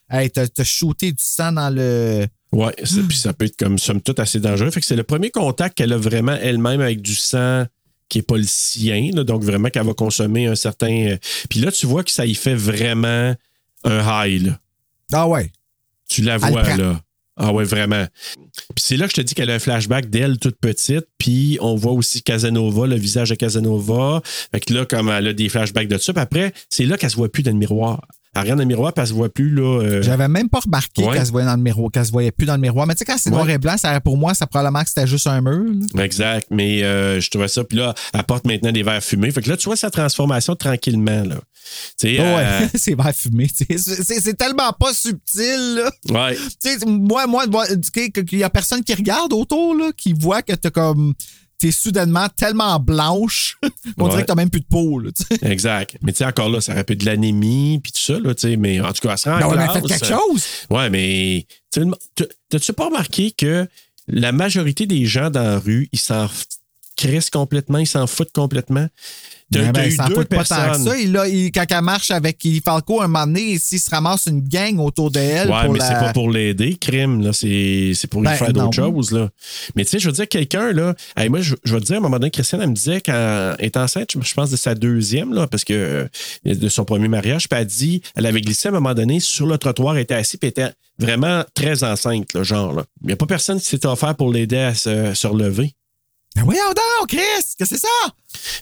hey, 0.09 0.29
t'as 0.29 0.47
t'as 0.47 0.63
shooté 0.63 1.11
du 1.11 1.23
sang 1.23 1.51
dans 1.53 1.69
le. 1.73 2.25
Oui, 2.51 2.71
puis 3.09 3.17
ça 3.17 3.33
peut 3.33 3.45
être 3.45 3.57
comme 3.57 3.77
somme 3.77 4.01
toute 4.01 4.19
assez 4.19 4.39
dangereux. 4.39 4.71
Fait 4.71 4.79
que 4.79 4.85
c'est 4.85 4.95
le 4.95 5.03
premier 5.03 5.29
contact 5.31 5.77
qu'elle 5.77 5.91
a 5.91 5.97
vraiment 5.97 6.37
elle-même 6.41 6.79
avec 6.79 7.01
du 7.01 7.13
sang 7.15 7.65
qui 8.07 8.19
n'est 8.19 8.23
pas 8.23 8.37
le 8.37 8.43
sien, 8.45 9.09
là, 9.13 9.23
donc 9.23 9.43
vraiment 9.43 9.69
qu'elle 9.69 9.85
va 9.85 9.93
consommer 9.93 10.45
un 10.47 10.55
certain. 10.55 11.07
euh, 11.07 11.17
Puis 11.49 11.59
là, 11.59 11.71
tu 11.71 11.85
vois 11.87 12.03
que 12.03 12.11
ça 12.11 12.25
y 12.25 12.35
fait 12.35 12.55
vraiment 12.55 13.33
un 13.85 14.25
high. 14.25 14.45
Là. 14.47 14.59
Ah 15.13 15.27
ouais. 15.27 15.51
Tu 16.09 16.21
la 16.21 16.37
vois 16.37 16.63
là. 16.75 16.99
Ah 17.37 17.51
ouais, 17.51 17.65
vraiment. 17.65 18.05
Puis 18.75 18.83
c'est 18.85 18.95
là 18.95 19.05
que 19.07 19.11
je 19.11 19.15
te 19.17 19.21
dis 19.21 19.33
qu'elle 19.35 19.49
a 19.51 19.55
un 19.55 19.59
flashback 19.59 20.09
d'elle 20.09 20.37
toute 20.37 20.57
petite. 20.57 21.05
Puis 21.17 21.57
on 21.61 21.75
voit 21.75 21.91
aussi 21.91 22.23
Casanova, 22.23 22.87
le 22.87 22.95
visage 22.95 23.29
de 23.29 23.35
Casanova. 23.35 24.21
Fait 24.53 24.59
que 24.61 24.73
là, 24.73 24.85
comme 24.85 25.09
elle 25.09 25.27
a 25.27 25.33
des 25.33 25.49
flashbacks 25.49 25.89
de 25.89 25.97
ça. 25.97 26.13
Puis 26.13 26.21
après, 26.21 26.53
c'est 26.69 26.85
là 26.85 26.97
qu'elle 26.97 27.09
se 27.09 27.17
voit 27.17 27.29
plus 27.29 27.43
dans 27.43 27.51
le 27.51 27.57
miroir. 27.57 28.01
Elle 28.37 28.41
regarde 28.41 28.57
dans 28.59 28.63
le 28.63 28.67
miroir, 28.67 28.91
puis 28.93 29.01
elle 29.01 29.07
se 29.07 29.13
voit 29.13 29.29
plus 29.29 29.49
là. 29.49 29.81
euh, 29.81 30.01
J'avais 30.01 30.27
même 30.27 30.49
pas 30.49 30.59
remarqué 30.59 31.03
Ouais. 31.05 31.13
qu'elle 31.15 31.25
se 31.25 31.31
voyait 31.31 31.47
dans 31.47 31.55
le 31.55 31.61
miroir, 31.61 31.89
qu'elle 31.91 32.05
se 32.05 32.11
voyait 32.11 32.31
plus 32.31 32.45
dans 32.45 32.55
le 32.55 32.59
miroir. 32.61 32.85
Mais 32.85 32.93
tu 32.93 32.99
sais, 32.99 33.05
quand 33.05 33.17
c'est 33.17 33.29
noir 33.29 33.45
Ouais. 33.45 33.53
et 33.53 33.57
blanc, 33.57 33.77
ça, 33.77 33.99
pour 34.01 34.17
moi, 34.17 34.33
ça 34.33 34.45
probablement 34.45 34.83
que 34.83 34.89
c'était 34.89 35.07
juste 35.07 35.27
un 35.27 35.39
mur. 35.41 35.63
là. 35.93 36.03
Exact. 36.03 36.47
Mais 36.51 36.83
euh, 36.83 37.19
je 37.21 37.29
trouvais 37.29 37.47
ça. 37.47 37.63
Puis 37.63 37.77
là, 37.77 37.93
elle 38.13 38.23
porte 38.23 38.45
maintenant 38.45 38.71
des 38.73 38.83
verres 38.83 39.01
fumés. 39.03 39.31
Fait 39.31 39.41
que 39.41 39.49
là, 39.49 39.55
tu 39.57 39.65
vois 39.65 39.77
sa 39.77 39.89
transformation 39.89 40.53
tranquillement. 40.55 41.23
Là. 41.23 41.35
Ouais, 42.03 42.19
euh, 42.19 42.67
c'est 42.75 42.95
vert 42.95 43.13
fumé. 43.15 43.47
C'est 43.49 44.37
tellement 44.37 44.71
pas 44.73 44.93
subtil. 44.93 45.75
Là. 45.75 45.91
ouais. 46.09 46.37
Moi, 46.85 47.65
qu'il 48.11 48.39
y 48.39 48.43
a 48.43 48.49
personne 48.49 48.83
qui 48.83 48.93
regarde 48.93 49.33
autour, 49.33 49.75
là, 49.75 49.91
qui 49.95 50.13
voit 50.13 50.41
que 50.41 50.53
t'as 50.53 50.69
comme. 50.71 51.13
T'es 51.57 51.71
soudainement 51.71 52.27
tellement 52.35 52.77
blanche 52.81 53.57
qu'on 53.97 54.03
Ouais. 54.03 54.09
dirait 54.09 54.21
que 54.23 54.27
t'as 54.27 54.35
même 54.35 54.49
plus 54.49 54.59
de 54.59 54.65
peau. 54.65 54.99
Là. 54.99 55.09
Exact. 55.43 55.95
Mais 56.01 56.11
tu 56.11 56.17
sais, 56.17 56.25
encore 56.25 56.49
là, 56.49 56.59
ça 56.59 56.73
rappelle 56.73 56.97
de 56.97 57.05
l'anémie, 57.05 57.79
puis 57.81 57.93
tout 57.93 58.01
ça, 58.01 58.19
là. 58.19 58.33
Mais 58.57 58.81
en 58.81 58.91
tout 58.91 59.01
cas, 59.07 59.13
elle 59.13 59.17
se 59.17 59.29
rend 59.29 59.39
Ben 59.39 59.47
mais 59.47 59.63
classe. 59.63 59.73
faites 59.73 59.87
quelque 59.87 60.05
chose. 60.05 60.43
Ouais, 60.69 60.89
mais 60.89 61.47
t'as-tu 62.49 62.73
pas 62.73 62.85
remarqué 62.87 63.31
que 63.31 63.65
la 64.09 64.33
majorité 64.33 64.85
des 64.85 65.05
gens 65.05 65.29
dans 65.29 65.43
la 65.43 65.57
rue, 65.59 65.87
ils 65.93 65.99
s'en 65.99 66.27
crissent 66.97 67.29
complètement, 67.29 67.77
ils 67.77 67.87
s'en 67.87 68.05
foutent 68.05 68.33
complètement? 68.33 68.87
T'as 69.51 69.59
Ben, 69.61 69.71
ben, 69.73 69.91
eu 69.91 69.97
deux 70.09 70.15
pas 70.15 70.25
personnes. 70.25 70.83
ça. 70.85 70.97
Il, 70.97 71.15
a- 71.17 71.27
il- 71.27 71.51
quand 71.51 71.65
elle 71.69 71.81
marche 71.83 72.09
avec 72.09 72.43
Illy 72.43 72.61
Falco, 72.61 72.99
un 73.01 73.07
moment 73.07 73.27
donné, 73.27 73.59
s'il 73.59 73.79
se 73.79 73.89
ramasse 73.91 74.25
une 74.25 74.41
gang 74.41 74.79
autour 74.79 75.11
d'elle. 75.11 75.49
Ouais, 75.49 75.63
pour 75.65 75.73
mais 75.73 75.79
la- 75.79 75.87
c'est 75.87 75.93
pas 76.05 76.13
pour 76.13 76.31
l'aider, 76.31 76.75
crime, 76.75 77.21
là. 77.21 77.31
C'est 77.31 77.91
c'est 77.93 78.07
pour 78.07 78.21
lui 78.21 78.27
Ben, 78.29 78.35
faire 78.35 78.51
d'autres 78.53 78.73
choses, 78.73 79.11
là. 79.11 79.29
Mais 79.75 79.85
tu 79.85 79.91
sais, 79.91 79.99
je 79.99 80.07
veux 80.07 80.13
dire, 80.13 80.27
quelqu'un, 80.27 80.71
là. 80.73 80.95
hey, 81.15 81.29
moi, 81.29 81.41
je, 81.41 81.53
te 81.55 81.77
dire, 81.79 81.95
à 81.95 81.97
un 81.99 82.01
moment 82.01 82.17
donné, 82.17 82.31
Christiane, 82.31 82.61
elle 82.61 82.69
me 82.69 82.75
disait, 82.75 83.01
quand 83.01 83.55
elle 83.59 83.65
est 83.65 83.77
enceinte, 83.77 84.09
je 84.15 84.19
je 84.27 84.33
pense 84.33 84.49
de 84.49 84.57
sa 84.57 84.73
deuxième, 84.75 85.33
là, 85.33 85.45
parce 85.47 85.63
que 85.63 85.73
euh, 85.73 86.07
de 86.55 86.67
son 86.67 86.83
premier 86.83 87.07
mariage, 87.07 87.47
puis 87.47 87.59
elle 87.59 87.67
dit, 87.67 88.01
elle 88.15 88.25
avait 88.25 88.41
glissé 88.41 88.67
à 88.67 88.71
un 88.71 88.73
moment 88.73 88.93
donné 88.95 89.19
sur 89.19 89.45
le 89.45 89.57
trottoir, 89.59 89.95
elle 89.95 90.01
était 90.01 90.15
assise, 90.15 90.39
puis 90.39 90.51
elle 90.55 90.63
était 90.65 90.73
vraiment 90.99 91.43
très 91.53 91.83
enceinte, 91.83 92.33
là, 92.33 92.41
genre, 92.43 92.73
là. 92.73 92.83
Il 93.01 93.07
n'y 93.07 93.13
a 93.13 93.15
pas 93.15 93.27
personne 93.27 93.59
qui 93.59 93.65
s'est 93.67 93.85
offert 93.85 94.15
pour 94.15 94.33
l'aider 94.33 94.57
à 94.57 94.73
se, 94.73 95.13
se 95.13 95.27
relever. 95.27 95.73
Ben 96.35 96.43
voyons 96.43 96.67
donc, 96.69 97.09
Chris, 97.09 97.19
qu'est-ce 97.19 97.55
que 97.57 97.65
c'est 97.65 97.77
ça? 97.81 97.87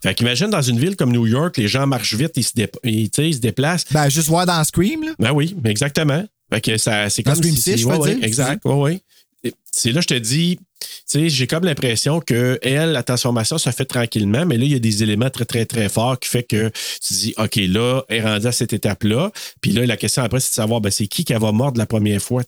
Fait 0.04 0.14
qu'imagine 0.14 0.50
dans 0.50 0.62
une 0.62 0.80
ville 0.80 0.96
comme 0.96 1.12
New 1.12 1.26
York, 1.26 1.58
les 1.58 1.68
gens 1.68 1.88
marchent 1.88 2.14
vite, 2.14 2.32
ils 2.36 2.44
se, 2.44 2.54
dé- 2.54 2.70
ils, 2.84 3.10
se 3.34 3.40
déplacent. 3.40 3.86
Ben, 3.92 4.10
juste 4.10 4.28
voir 4.28 4.46
dans 4.46 4.64
Scream, 4.64 5.04
là. 5.04 5.14
Ben 5.20 5.32
oui, 5.32 5.56
exactement. 5.66 6.24
Fait 6.52 6.62
que 6.62 6.78
ça, 6.78 7.10
c'est 7.10 7.24
Dans 7.24 7.32
comme 7.34 7.42
Scream 7.42 7.56
si- 7.56 7.62
6, 7.64 7.72
c'est- 7.72 7.78
je 7.78 7.88
ouais, 7.88 8.16
dire. 8.16 8.24
exact, 8.24 8.64
ouais. 8.66 9.02
Et 9.44 9.54
C'est 9.72 9.92
là, 9.92 10.02
je 10.02 10.08
te 10.08 10.14
dis, 10.14 10.58
tu 10.80 10.88
sais, 11.06 11.30
j'ai 11.30 11.48
comme 11.48 11.66
l'impression 11.66 12.20
que 12.22 12.60
elle, 12.62 12.92
la 12.92 13.02
transformation 13.04 13.58
se 13.58 13.70
fait 13.72 13.86
tranquillement, 13.86 14.46
mais 14.46 14.58
là, 14.58 14.64
il 14.66 14.72
y 14.72 14.76
a 14.76 14.80
des 14.80 15.02
éléments 15.04 15.30
très, 15.32 15.44
très, 15.46 15.66
très 15.66 15.90
forts 15.90 16.20
qui 16.20 16.30
fait 16.30 16.44
que 16.44 16.72
tu 17.06 17.14
dis, 17.14 17.34
OK, 17.38 17.56
là, 17.56 18.04
elle 18.08 18.18
est 18.18 18.22
rendue 18.22 18.48
à 18.48 18.52
cette 18.52 18.72
étape-là. 18.74 19.32
Puis 19.62 19.72
là, 19.72 19.86
la 19.86 19.98
question 19.98 20.22
après, 20.24 20.40
c'est 20.40 20.50
de 20.52 20.54
savoir, 20.56 20.80
ben, 20.80 20.92
c'est 20.92 21.08
qui 21.08 21.26
qui 21.26 21.34
va 21.34 21.52
mordre 21.52 21.78
la 21.80 21.86
première 21.88 22.22
fois? 22.22 22.44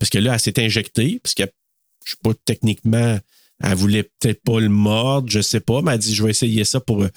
Parce 0.00 0.10
que 0.10 0.18
là, 0.18 0.34
elle 0.34 0.40
s'est 0.40 0.58
injectée, 0.60 1.20
parce 1.22 1.34
que 1.34 1.44
je 2.04 2.12
sais 2.12 2.16
pas, 2.22 2.30
techniquement, 2.44 3.18
elle 3.62 3.74
voulait 3.74 4.02
peut-être 4.02 4.42
pas 4.42 4.60
le 4.60 4.68
mordre, 4.68 5.28
je 5.30 5.40
sais 5.40 5.60
pas, 5.60 5.82
mais 5.82 5.92
elle 5.92 5.98
dit, 5.98 6.14
je 6.14 6.22
vais 6.22 6.30
essayer 6.30 6.64
ça 6.64 6.80
pour 6.80 7.02
euh, 7.02 7.08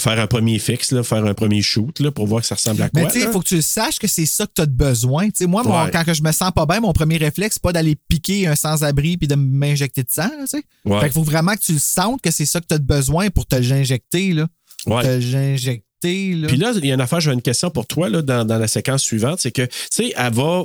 faire 0.00 0.18
un 0.18 0.26
premier 0.26 0.58
fixe, 0.58 0.92
là, 0.92 1.02
faire 1.02 1.24
un 1.24 1.34
premier 1.34 1.62
shoot, 1.62 2.00
là, 2.00 2.10
pour 2.10 2.26
voir 2.26 2.40
que 2.40 2.46
ça 2.46 2.54
ressemble 2.54 2.82
à 2.82 2.88
quoi. 2.88 3.02
Mais 3.02 3.08
tu 3.08 3.20
sais, 3.20 3.26
il 3.26 3.32
faut 3.32 3.40
que 3.40 3.48
tu 3.48 3.56
le 3.56 3.62
saches 3.62 3.98
que 3.98 4.06
c'est 4.08 4.26
ça 4.26 4.46
que 4.46 4.52
tu 4.54 4.62
as 4.62 4.66
de 4.66 4.72
besoin. 4.72 5.28
Moi, 5.42 5.90
quand 5.92 6.04
je 6.12 6.22
me 6.22 6.32
sens 6.32 6.50
pas 6.54 6.66
bien, 6.66 6.80
mon 6.80 6.92
premier 6.92 7.16
réflexe, 7.16 7.54
c'est 7.56 7.62
pas 7.62 7.72
d'aller 7.72 7.96
piquer 8.08 8.46
un 8.46 8.56
sans-abri 8.56 9.16
puis 9.16 9.28
de 9.28 9.34
m'injecter 9.34 10.02
de 10.02 10.10
sang. 10.10 10.22
là, 10.38 10.44
tu 10.44 10.46
sais. 10.46 10.62
Ouais. 10.84 11.00
Fait 11.00 11.06
qu'il 11.06 11.14
faut 11.14 11.22
vraiment 11.22 11.54
que 11.54 11.60
tu 11.60 11.72
le 11.72 11.78
sentes 11.78 12.22
que 12.22 12.30
c'est 12.30 12.46
ça 12.46 12.60
que 12.60 12.66
tu 12.66 12.74
as 12.74 12.78
de 12.78 12.86
besoin 12.86 13.30
pour 13.30 13.46
te 13.46 13.56
l'injecter. 13.56 14.32
Là. 14.32 14.46
Ouais. 14.86 15.02
Te 15.02 15.32
l'injecter. 15.32 15.84
Puis 16.02 16.56
là, 16.56 16.72
il 16.76 16.86
y 16.86 16.90
a 16.90 16.94
une 16.94 17.00
affaire, 17.02 17.20
j'avais 17.20 17.34
une 17.34 17.42
question 17.42 17.68
pour 17.70 17.86
toi 17.86 18.08
là, 18.08 18.22
dans, 18.22 18.46
dans 18.46 18.56
la 18.56 18.68
séquence 18.68 19.02
suivante. 19.02 19.40
C'est 19.40 19.52
que, 19.52 19.62
tu 19.66 19.70
sais, 19.90 20.14
elle 20.16 20.32
va. 20.32 20.64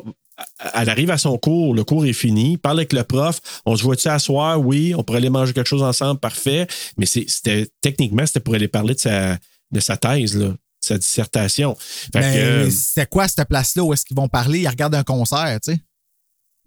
Elle 0.74 0.90
arrive 0.90 1.12
à 1.12 1.18
son 1.18 1.38
cours, 1.38 1.74
le 1.74 1.84
cours 1.84 2.06
est 2.06 2.14
fini, 2.14 2.58
parle 2.58 2.80
avec 2.80 2.92
le 2.94 3.04
prof, 3.04 3.40
on 3.66 3.76
se 3.78 3.84
voit-tu 3.84 4.08
à 4.10 4.20
soir? 4.20 4.60
Oui, 4.60 4.94
on 4.96 5.04
pourrait 5.04 5.20
aller 5.20 5.30
manger 5.30 5.54
quelque 5.54 5.68
chose 5.68 5.84
ensemble, 5.84 6.20
parfait. 6.20 6.68
Mais 6.98 7.06
c'est- 7.06 7.30
c'était 7.30 7.68
techniquement, 7.82 8.26
c'était 8.26 8.42
pour 8.42 8.54
aller 8.56 8.68
parler 8.68 8.96
de 8.96 9.00
sa, 9.00 9.38
de 9.72 9.80
sa 9.80 9.96
thèse, 9.98 10.36
là, 10.38 10.48
de 10.50 10.58
sa 10.82 10.98
dissertation. 10.98 11.78
Euh, 12.16 12.70
c'était 12.70 13.06
quoi 13.06 13.28
cette 13.30 13.48
place-là 13.48 13.84
où 13.84 13.94
est-ce 13.94 14.04
qu'ils 14.06 14.18
vont 14.18 14.28
parler? 14.28 14.60
Ils 14.60 14.68
regardent 14.68 14.96
un 14.96 15.04
concert, 15.04 15.58
tu 15.64 15.74
sais. 15.74 15.80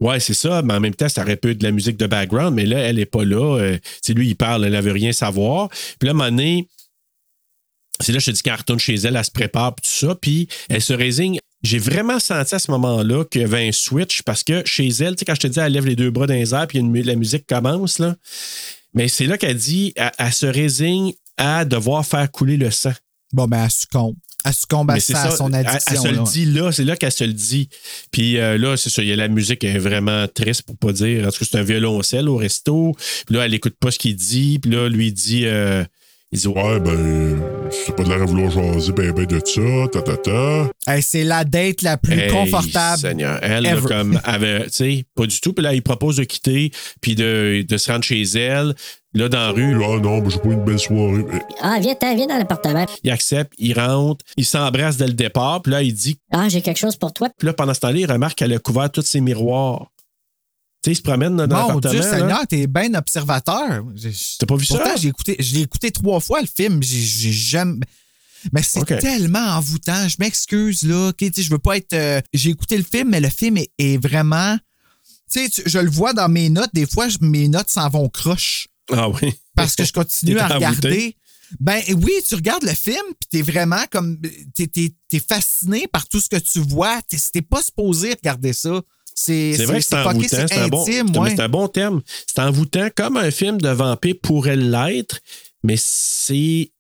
Ouais, 0.01 0.21
c'est 0.21 0.35
ça, 0.35 0.63
mais 0.63 0.75
en 0.75 0.81
même 0.81 0.95
temps, 0.95 1.09
ça 1.09 1.23
aurait 1.23 1.37
pu 1.37 1.51
être 1.51 1.59
de 1.59 1.65
la 1.65 1.73
musique 1.73 1.97
de 1.97 2.07
background, 2.07 2.55
mais 2.55 2.67
là, 2.67 2.79
elle 2.79 2.97
n'est 2.97 3.05
pas 3.07 3.25
là. 3.25 3.59
Euh, 3.59 3.79
c'est 4.01 4.15
lui, 4.15 4.29
il 4.29 4.37
parle, 4.37 4.65
elle 4.65 4.73
ne 4.73 4.81
veut 4.81 4.93
rien 4.93 5.13
savoir. 5.13 5.69
Puis 5.69 6.07
là, 6.07 6.11
à 6.11 6.11
un 6.11 6.15
moment 6.15 6.31
donné, 6.31 6.69
c'est 8.01 8.13
là, 8.13 8.19
je 8.21 8.27
te 8.27 8.31
dis, 8.31 8.43
quand 8.43 8.53
elle 8.53 8.59
retourne 8.59 8.79
chez 8.79 8.95
elle, 8.95 9.17
elle 9.17 9.25
se 9.25 9.31
prépare, 9.31 9.75
puis 9.75 9.85
tout 9.91 10.07
ça, 10.07 10.15
puis 10.15 10.49
elle 10.69 10.81
se 10.83 10.93
résigne. 10.93 11.39
J'ai 11.63 11.79
vraiment 11.79 12.21
senti 12.21 12.55
à 12.55 12.59
ce 12.59 12.71
moment-là 12.71 13.25
qu'il 13.25 13.41
y 13.41 13.45
avait 13.45 13.67
un 13.69 13.73
switch 13.73 14.23
parce 14.23 14.45
que 14.45 14.63
chez 14.65 14.89
elle, 14.89 15.17
tu 15.17 15.21
sais, 15.21 15.25
quand 15.25 15.35
je 15.35 15.41
te 15.41 15.47
dis, 15.49 15.59
elle 15.59 15.73
lève 15.73 15.87
les 15.87 15.97
deux 15.97 16.11
bras 16.11 16.27
dans 16.27 16.35
les 16.35 16.55
airs, 16.55 16.67
puis 16.69 16.81
la 16.81 17.17
musique 17.17 17.47
commence, 17.47 17.99
là. 17.99 18.17
Mais 18.95 19.09
c'est 19.09 19.27
là 19.27 19.37
qu'elle 19.37 19.57
dit, 19.57 19.93
elle, 19.97 20.13
elle 20.19 20.33
se 20.33 20.47
résigne 20.47 21.13
à 21.37 21.65
devoir 21.65 22.07
faire 22.07 22.31
couler 22.31 22.57
le 22.57 22.71
sang. 22.71 22.93
Bon, 23.33 23.47
ben, 23.47 23.65
elle 23.65 23.71
succombe. 23.71 24.17
Elle 24.45 24.55
succombe 24.55 24.91
à, 24.91 25.01
c'est 25.01 25.13
ça, 25.13 25.25
à 25.25 25.31
ça, 25.31 25.37
son 25.37 25.53
addiction. 25.53 25.81
Elle, 25.91 25.99
se 25.99 26.09
là. 26.09 26.13
le 26.13 26.31
dit 26.31 26.45
là, 26.47 26.73
c'est 26.73 26.85
là 26.85 26.97
qu'elle 26.97 27.13
se 27.13 27.25
le 27.25 27.33
dit. 27.33 27.69
Puis 28.13 28.39
euh, 28.39 28.57
là, 28.57 28.77
c'est 28.77 28.89
ça, 28.89 29.03
il 29.03 29.09
y 29.09 29.13
a 29.13 29.17
la 29.17 29.29
musique 29.29 29.65
est 29.65 29.79
vraiment 29.79 30.27
triste 30.29 30.63
pour 30.63 30.77
pas 30.77 30.93
dire. 30.93 31.27
En 31.27 31.31
tout 31.31 31.41
cas, 31.41 31.47
c'est 31.51 31.59
un 31.59 31.63
violoncelle 31.63 32.29
au 32.29 32.37
resto. 32.37 32.95
Puis 33.27 33.35
là, 33.35 33.45
elle 33.45 33.55
écoute 33.55 33.77
pas 33.79 33.91
ce 33.91 33.99
qu'il 33.99 34.15
dit. 34.15 34.59
Puis 34.61 34.71
là, 34.71 34.89
lui 34.89 35.09
il 35.09 35.13
dit, 35.13 35.43
euh, 35.45 35.85
il 36.33 36.39
dit 36.39 36.47
Ouais, 36.49 36.81
ben, 36.81 37.41
c'est 37.71 37.95
pas 37.97 38.03
de 38.05 38.09
l'air 38.09 38.23
à 38.23 38.25
vouloir 38.27 38.51
jaser 38.51 38.93
ben 38.93 39.13
ben 39.13 39.27
de 39.27 39.41
ça, 39.45 39.89
ta 39.93 40.03
ta 40.03 40.17
ta. 40.17 40.71
Hey, 40.87 41.03
c'est 41.03 41.25
la 41.25 41.45
date 41.45 41.83
la 41.83 41.97
plus 41.97 42.19
Hey, 42.19 42.31
confortable. 42.31 42.99
Seigneur, 43.01 43.39
elle, 43.43 43.65
là, 43.65 43.77
comme, 43.87 44.21
avait, 44.25 44.65
tu 44.65 44.71
sais, 44.73 45.05
pas 45.15 45.27
du 45.27 45.41
tout. 45.41 45.53
Puis 45.53 45.63
là, 45.65 45.75
il 45.75 45.83
propose 45.83 46.17
de 46.17 46.25
quitter, 46.25 46.71
puis 47.01 47.15
de, 47.15 47.65
de 47.67 47.77
se 47.77 47.91
rendre 47.91 48.05
chez 48.05 48.23
elle. 48.23 48.75
Là, 49.15 49.29
dans 49.31 49.39
la 49.39 49.51
rue, 49.51 49.75
Ah 49.83 49.99
non, 50.01 50.21
mais 50.21 50.29
j'ai 50.31 50.39
pas 50.39 50.49
eu 50.49 50.53
une 50.53 50.65
belle 50.65 50.79
soirée. 50.79 51.25
Ah, 51.63 51.79
viens, 51.81 51.95
viens 52.15 52.27
dans 52.27 52.37
l'appartement. 52.37 52.85
il 53.03 53.11
accepte, 53.11 53.55
il 53.59 53.79
rentre, 53.79 54.23
il 54.37 54.45
s'embrasse 54.45 54.99
dès 54.99 55.07
le 55.07 55.15
départ. 55.15 55.63
Puis 55.63 55.73
là, 55.73 55.83
il 55.83 55.95
dit, 55.95 56.19
Ah, 56.31 56.49
j'ai 56.49 56.61
quelque 56.61 56.79
chose 56.79 56.97
pour 56.97 57.13
toi. 57.15 57.29
puis 57.39 57.47
là, 57.47 57.55
pendant 57.55 57.73
ce 57.73 57.81
temps-là, 57.81 57.99
il 57.99 58.11
remarque 58.11 58.37
qu'elle 58.39 58.53
a 58.53 58.59
couvert 58.59 58.91
tous 58.91 59.03
ses 59.03 59.23
miroirs. 59.23 59.87
Tu 60.83 60.91
sais, 60.91 60.93
il 60.93 60.97
se 60.97 61.03
promène 61.03 61.37
dans 61.37 61.73
Mon. 61.73 61.81
Dieu. 61.81 62.03
Seigneur, 62.03 62.47
t'es 62.47 62.67
bien 62.67 62.95
observateur. 62.95 63.85
T'as 64.39 64.47
pas 64.47 64.57
vu 64.57 64.65
ça? 64.65 64.77
Pourtant, 64.79 64.97
j'ai 64.97 65.09
écouté, 65.09 65.37
je 65.41 65.55
l'ai 65.57 65.63
écouté 65.63 65.91
trois 65.91 66.21
fois, 66.21 66.41
le 66.41 66.47
film. 66.47 66.83
J'ai 66.83 67.33
jamais. 67.33 67.81
Mais 68.53 68.63
c'est 68.63 68.85
tellement 69.01 69.57
envoûtant. 69.57 70.09
Je 70.09 70.15
m'excuse, 70.21 70.83
là. 70.85 71.09
OK, 71.09 71.17
tu 71.17 71.33
sais, 71.35 71.43
je 71.43 71.51
veux 71.51 71.59
pas 71.59 71.77
être. 71.77 71.93
euh, 71.95 72.21
J'ai 72.33 72.51
écouté 72.51 72.77
le 72.77 72.85
film, 72.85 73.09
mais 73.11 73.21
le 73.21 73.29
film 73.29 73.57
est, 73.57 73.71
est 73.79 73.97
vraiment. 74.01 74.57
Tu 75.33 75.49
sais, 75.49 75.63
je 75.67 75.79
le 75.81 75.91
vois 75.91 76.13
dans 76.13 76.29
mes 76.29 76.49
notes. 76.49 76.71
Des 76.73 76.87
fois, 76.87 77.09
mes 77.21 77.49
notes 77.49 77.69
s'en 77.69 77.89
vont 77.91 78.09
croche 78.09 78.69
Ah 78.93 79.09
oui. 79.09 79.33
parce 79.57 79.75
que 79.75 79.85
je 79.85 79.93
continue 79.93 80.39
à 80.39 80.45
envoûté. 80.45 80.57
regarder. 80.57 81.17
Ben 81.59 81.81
oui, 81.97 82.13
tu 82.29 82.35
regardes 82.37 82.63
le 82.63 82.75
film, 82.75 83.03
puis 83.19 83.29
t'es 83.31 83.43
vraiment 83.43 83.83
comme. 83.91 84.19
T'es 84.55 84.69
t'es 84.69 85.19
fasciné 85.19 85.89
par 85.89 86.07
tout 86.07 86.21
ce 86.21 86.29
que 86.29 86.37
tu 86.37 86.61
vois. 86.61 87.01
T'es 87.33 87.43
pas 87.43 87.63
supposé 87.63 88.11
regarder 88.11 88.53
ça. 88.53 88.81
C'est 89.25 89.65
vrai 89.65 89.79
que 89.79 89.85
c'est 89.85 89.97
envoûtant. 89.97 90.29
c'est 90.29 90.53
un, 90.59 90.69
bon, 90.69 90.83
intime, 90.83 91.07
c'est 91.13 91.19
un- 91.19 91.23
ouais. 91.23 91.41
un 91.41 91.49
bon 91.49 91.69
terme. 91.69 92.03
C'est 92.27 92.41
envoûtant 92.43 92.89
comme 92.95 93.17
un 93.17 93.31
film 93.31 93.61
de 93.61 93.69
vampire 93.69 94.15
pourrait 94.23 94.57
l'être, 94.57 95.21
mais 95.63 95.77
c'est 95.77 96.71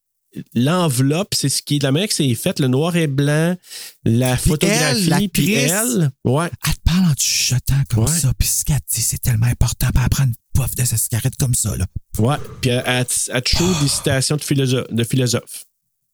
l'enveloppe, 0.55 1.35
c'est 1.35 1.49
ce 1.49 1.63
qui 1.63 1.77
est 1.77 1.79
de 1.79 1.85
la 1.85 1.93
manière 1.93 2.09
que 2.09 2.15
c'est 2.15 2.33
fait, 2.35 2.61
le 2.61 2.69
noir 2.69 2.95
et 2.97 3.07
blanc, 3.07 3.57
la 4.05 4.37
Puis 4.37 4.51
photographie, 4.51 5.11
elle, 5.13 5.29
puis 5.31 5.55
elle. 5.55 6.11
Ouais. 6.25 6.49
Elle 6.67 6.75
te 6.75 6.81
parle 6.85 7.11
en 7.11 7.15
te 7.15 7.23
chuchotant 7.23 7.75
comme 7.91 8.05
Ouais. 8.05 8.11
ça. 8.21 8.33
Puis 8.39 8.47
ce 8.49 8.65
qu'elle 8.65 8.77
dit, 8.77 9.01
c'est 9.01 9.19
tellement 9.21 9.47
important 9.47 9.89
pour 9.93 10.09
prendre 10.11 10.29
une 10.29 10.35
puff 10.63 10.75
de 10.77 10.85
sa 10.85 10.97
cigarette 10.97 11.35
comme 11.39 11.55
ça. 11.55 11.77
Là. 11.77 11.87
Ouais. 12.19 12.37
Puis 12.61 12.71
elle, 12.71 12.83
elle, 12.87 13.05
te- 13.07 13.31
elle 13.33 13.43
te 13.43 13.49
show 13.57 13.65
des 13.83 13.89
citations 13.89 14.37
de 14.37 14.43
philosophes. 14.45 14.87
De 14.93 15.05
philosophes. 15.05 15.65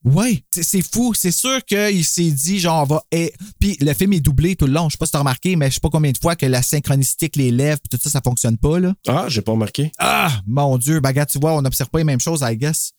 Oui, 0.04 0.44
c'est 0.52 0.82
fou. 0.82 1.14
C'est 1.14 1.30
sûr 1.32 1.64
qu'il 1.64 2.04
s'est 2.04 2.30
dit, 2.30 2.58
genre, 2.60 2.82
on 2.82 2.86
va. 2.94 3.02
eh, 3.10 3.32
Puis 3.58 3.78
le 3.80 3.92
film 3.94 4.12
est 4.12 4.20
doublé 4.20 4.54
tout 4.54 4.66
le 4.66 4.72
long. 4.72 4.88
Je 4.88 4.92
sais 4.92 4.98
pas 4.98 5.06
si 5.06 5.12
t'as 5.12 5.18
remarqué, 5.20 5.56
mais 5.56 5.68
je 5.70 5.74
sais 5.74 5.80
pas 5.80 5.88
combien 5.90 6.12
de 6.12 6.18
fois 6.18 6.36
que 6.36 6.44
la 6.46 6.62
synchronicité 6.62 7.24
avec 7.24 7.36
les 7.36 7.50
lèvres, 7.50 7.78
puis 7.80 7.96
tout 7.96 8.02
ça, 8.02 8.10
ça 8.10 8.20
fonctionne 8.22 8.58
pas. 8.58 8.78
là. 8.78 8.92
Ah, 9.08 9.24
j'ai 9.28 9.40
pas 9.40 9.52
remarqué. 9.52 9.90
Ah, 9.98 10.30
mon 10.46 10.76
Dieu. 10.76 11.00
Ben, 11.00 11.08
regarde, 11.08 11.30
tu 11.30 11.38
vois, 11.38 11.54
on 11.56 11.62
n'observe 11.62 11.88
pas 11.88 11.98
les 11.98 12.04
mêmes 12.04 12.20
choses, 12.20 12.44
I 12.46 12.56
guess. 12.56 12.92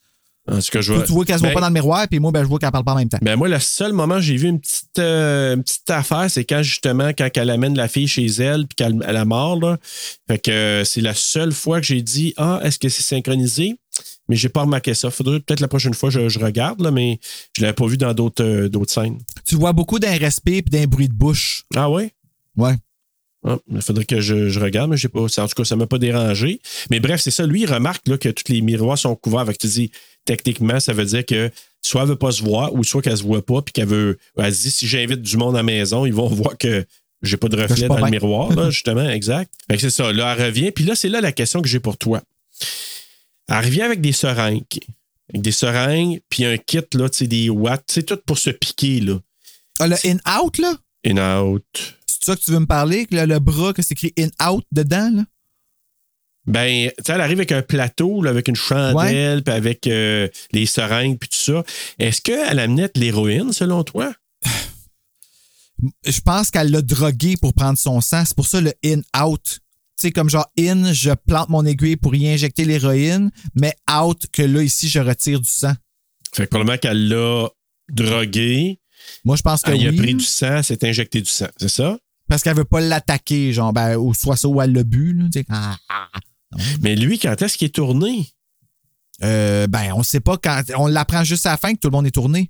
En 0.47 0.59
tout 0.59 0.67
cas, 0.71 0.81
je 0.81 0.87
Toi, 0.89 0.97
vois. 0.97 1.05
tu 1.07 1.11
vois 1.11 1.25
qu'elle 1.25 1.35
se 1.37 1.39
voit 1.41 1.49
Ben, 1.49 1.53
pas 1.55 1.61
dans 1.61 1.67
le 1.69 1.73
miroir, 1.73 2.07
puis 2.07 2.19
moi, 2.19 2.31
ben, 2.31 2.43
je 2.43 2.47
vois 2.47 2.59
qu'elle 2.59 2.69
parle 2.71 2.83
pas 2.83 2.91
en 2.93 2.97
même 2.97 3.09
temps. 3.09 3.17
Ben 3.21 3.35
moi, 3.35 3.47
le 3.49 3.59
seul 3.59 3.93
moment 3.93 4.17
où 4.17 4.19
j'ai 4.19 4.35
vu 4.37 4.47
une 4.47 4.59
petite, 4.59 4.99
euh, 4.99 5.55
une 5.55 5.63
petite 5.63 5.89
affaire, 5.89 6.29
c'est 6.29 6.43
quand 6.45 6.61
justement, 6.61 7.09
quand 7.17 7.27
elle 7.35 7.49
amène 7.49 7.75
la 7.75 7.87
fille 7.87 8.07
chez 8.07 8.27
elle, 8.27 8.67
puis 8.67 8.75
qu'elle 8.75 9.03
elle 9.07 9.17
a 9.17 9.25
mort, 9.25 9.59
là. 9.59 9.77
Fait 10.27 10.37
que 10.37 10.51
euh, 10.51 10.83
c'est 10.85 11.01
la 11.01 11.15
seule 11.15 11.51
fois 11.51 11.79
que 11.81 11.87
j'ai 11.87 12.03
dit 12.03 12.35
Ah, 12.37 12.59
est-ce 12.63 12.77
que 12.77 12.89
c'est 12.89 13.01
synchronisé? 13.01 13.75
Mais 14.27 14.35
j'ai 14.35 14.49
pas 14.49 14.61
remarqué 14.61 14.93
ça. 14.93 15.11
Faudrait 15.11 15.39
peut-être 15.39 15.59
la 15.59 15.67
prochaine 15.67 15.93
fois 15.93 16.09
je, 16.09 16.29
je 16.29 16.39
regarde, 16.39 16.81
là, 16.81 16.91
mais 16.91 17.19
je 17.55 17.61
l'avais 17.61 17.73
pas 17.73 17.85
vu 17.85 17.97
dans 17.97 18.13
d'autres 18.13 18.43
euh, 18.43 18.69
d'autres 18.69 18.91
scènes. 18.91 19.19
Tu 19.45 19.55
vois 19.55 19.73
beaucoup 19.73 19.99
d'un 19.99 20.17
respect 20.17 20.61
puis 20.61 20.71
d'un 20.71 20.87
bruit 20.87 21.07
de 21.07 21.13
bouche. 21.13 21.65
Ah 21.75 21.89
ouais? 21.89 22.11
Ouais. 22.57 22.75
Ah, 23.47 23.57
il 23.71 23.81
faudrait 23.81 24.05
que 24.05 24.21
je, 24.21 24.49
je 24.49 24.59
regarde, 24.59 24.89
mais 24.89 24.97
j'ai 24.97 25.07
pas. 25.07 25.21
En 25.21 25.27
tout 25.27 25.55
cas, 25.55 25.63
ça 25.63 25.75
m'a 25.75 25.85
pas 25.85 25.99
dérangé. 25.99 26.59
Mais 26.89 26.99
bref, 26.99 27.21
c'est 27.21 27.31
ça. 27.31 27.45
Lui, 27.45 27.61
il 27.61 27.71
remarque 27.71 28.07
là, 28.07 28.17
que 28.17 28.29
tous 28.29 28.51
les 28.51 28.61
miroirs 28.61 28.97
sont 28.97 29.15
couverts. 29.15 29.41
Avec 29.41 29.59
tu 29.59 29.67
dis, 29.67 29.91
techniquement, 30.25 30.79
ça 30.79 30.93
veut 30.93 31.05
dire 31.05 31.23
que 31.25 31.51
soit 31.81 32.01
elle 32.01 32.09
veut 32.09 32.15
pas 32.15 32.31
se 32.31 32.41
voir, 32.41 32.73
ou 32.73 32.83
soit 32.83 33.03
qu'elle 33.03 33.17
se 33.17 33.23
voit 33.23 33.45
pas, 33.45 33.61
puis 33.61 33.71
qu'elle 33.71 33.87
veut. 33.87 34.17
Elle 34.37 34.53
se 34.53 34.63
dit, 34.63 34.71
si 34.71 34.87
j'invite 34.87 35.21
du 35.21 35.37
monde 35.37 35.55
à 35.55 35.59
la 35.59 35.63
maison, 35.63 36.07
ils 36.07 36.13
vont 36.13 36.27
voir 36.29 36.57
que 36.57 36.83
j'ai 37.21 37.37
pas 37.37 37.47
de 37.47 37.61
reflet 37.61 37.87
pas 37.87 37.99
dans 37.99 38.05
le 38.05 38.11
miroir, 38.11 38.51
là, 38.55 38.69
justement, 38.71 39.07
exact. 39.07 39.53
C'est 39.77 39.91
ça. 39.91 40.11
Là, 40.11 40.35
elle 40.35 40.45
revient. 40.45 40.71
Puis 40.71 40.83
là, 40.83 40.95
c'est 40.95 41.09
là 41.09 41.21
la 41.21 41.31
question 41.31 41.61
que 41.61 41.67
j'ai 41.67 41.79
pour 41.79 41.97
toi. 41.97 42.21
Elle 43.47 43.65
revient 43.65 43.81
avec 43.81 44.01
des 44.01 44.11
seringues. 44.11 44.63
Avec 45.29 45.41
des 45.41 45.51
seringues, 45.51 46.21
puis 46.29 46.45
un 46.45 46.57
kit, 46.57 46.79
là, 46.93 47.09
tu 47.09 47.17
sais, 47.17 47.27
des 47.27 47.49
watts. 47.49 47.85
C'est 47.89 48.03
tout 48.03 48.19
pour 48.25 48.37
se 48.37 48.49
piquer, 48.49 48.99
là. 48.99 49.19
Ah, 49.79 49.87
le 49.87 49.95
in-out, 50.05 50.57
là? 50.57 50.73
In 51.05 51.17
out. 51.17 51.97
C'est 52.07 52.23
ça 52.23 52.35
que 52.35 52.41
tu 52.41 52.51
veux 52.51 52.59
me 52.59 52.65
parler? 52.65 53.05
Que 53.05 53.15
le, 53.15 53.25
le 53.25 53.39
bras, 53.39 53.73
que 53.73 53.81
c'est 53.81 53.91
écrit 53.93 54.13
in-out 54.17 54.65
dedans, 54.71 55.11
là? 55.13 55.23
Ben, 56.47 56.91
tu 56.97 57.03
sais, 57.03 57.13
elle 57.13 57.21
arrive 57.21 57.39
avec 57.39 57.51
un 57.51 57.63
plateau, 57.63 58.21
là, 58.21 58.29
avec 58.29 58.47
une 58.47 58.55
chandelle, 58.55 59.43
puis 59.43 59.53
avec 59.53 59.87
euh, 59.87 60.27
les 60.51 60.67
seringues, 60.67 61.17
puis 61.17 61.29
tout 61.29 61.37
ça. 61.37 61.63
Est-ce 61.97 62.21
qu'elle 62.21 62.59
amenait 62.59 62.89
de 62.93 62.99
l'héroïne, 62.99 63.51
selon 63.51 63.83
toi? 63.83 64.13
je 66.05 66.21
pense 66.21 66.51
qu'elle 66.51 66.71
l'a 66.71 66.81
drogué 66.81 67.35
pour 67.37 67.53
prendre 67.53 67.79
son 67.79 67.99
sang. 67.99 68.23
C'est 68.25 68.35
pour 68.35 68.47
ça 68.47 68.61
le 68.61 68.73
in-out. 68.83 69.59
Tu 69.97 70.07
sais, 70.07 70.11
comme 70.11 70.29
genre 70.29 70.47
in, 70.59 70.91
je 70.91 71.11
plante 71.11 71.49
mon 71.49 71.65
aiguille 71.65 71.95
pour 71.95 72.15
y 72.15 72.27
injecter 72.27 72.65
l'héroïne, 72.65 73.31
mais 73.55 73.73
out, 73.89 74.25
que 74.31 74.41
là, 74.41 74.61
ici, 74.61 74.89
je 74.89 74.99
retire 74.99 75.39
du 75.39 75.49
sang. 75.49 75.73
Fait 76.33 76.43
que 76.45 76.49
probablement 76.49 76.77
qu'elle 76.77 77.07
l'a 77.07 77.47
drogué. 77.89 78.79
Moi, 79.23 79.35
je 79.35 79.41
pense 79.41 79.61
que 79.61 79.71
Elle 79.71 79.87
a 79.87 79.93
pris 79.93 80.15
du 80.15 80.25
sang, 80.25 80.61
s'est 80.63 80.85
injecté 80.85 81.21
du 81.21 81.29
sang, 81.29 81.47
c'est 81.57 81.69
ça? 81.69 81.97
Parce 82.27 82.41
qu'elle 82.41 82.57
veut 82.57 82.65
pas 82.65 82.81
l'attaquer, 82.81 83.53
genre, 83.53 83.71
ben, 83.71 83.95
ou 83.95 84.13
soit 84.13 84.35
ça 84.35 84.47
ou 84.47 84.61
elle 84.61 84.73
l'a 84.73 84.83
bu, 84.83 85.13
là. 85.13 85.25
tu 85.31 85.39
sais. 85.39 85.45
Ah, 85.49 85.77
ah. 85.89 86.07
Mais 86.81 86.95
lui, 86.95 87.19
quand 87.19 87.39
est-ce 87.41 87.57
qu'il 87.57 87.67
est 87.67 87.75
tourné? 87.75 88.27
Euh, 89.23 89.67
ben, 89.67 89.93
on 89.93 90.03
sait 90.03 90.19
pas 90.19 90.37
quand. 90.37 90.61
On 90.77 90.87
l'apprend 90.87 91.23
juste 91.23 91.45
à 91.45 91.51
la 91.51 91.57
fin 91.57 91.73
que 91.73 91.79
tout 91.79 91.87
le 91.87 91.93
monde 91.95 92.07
est 92.07 92.11
tourné. 92.11 92.49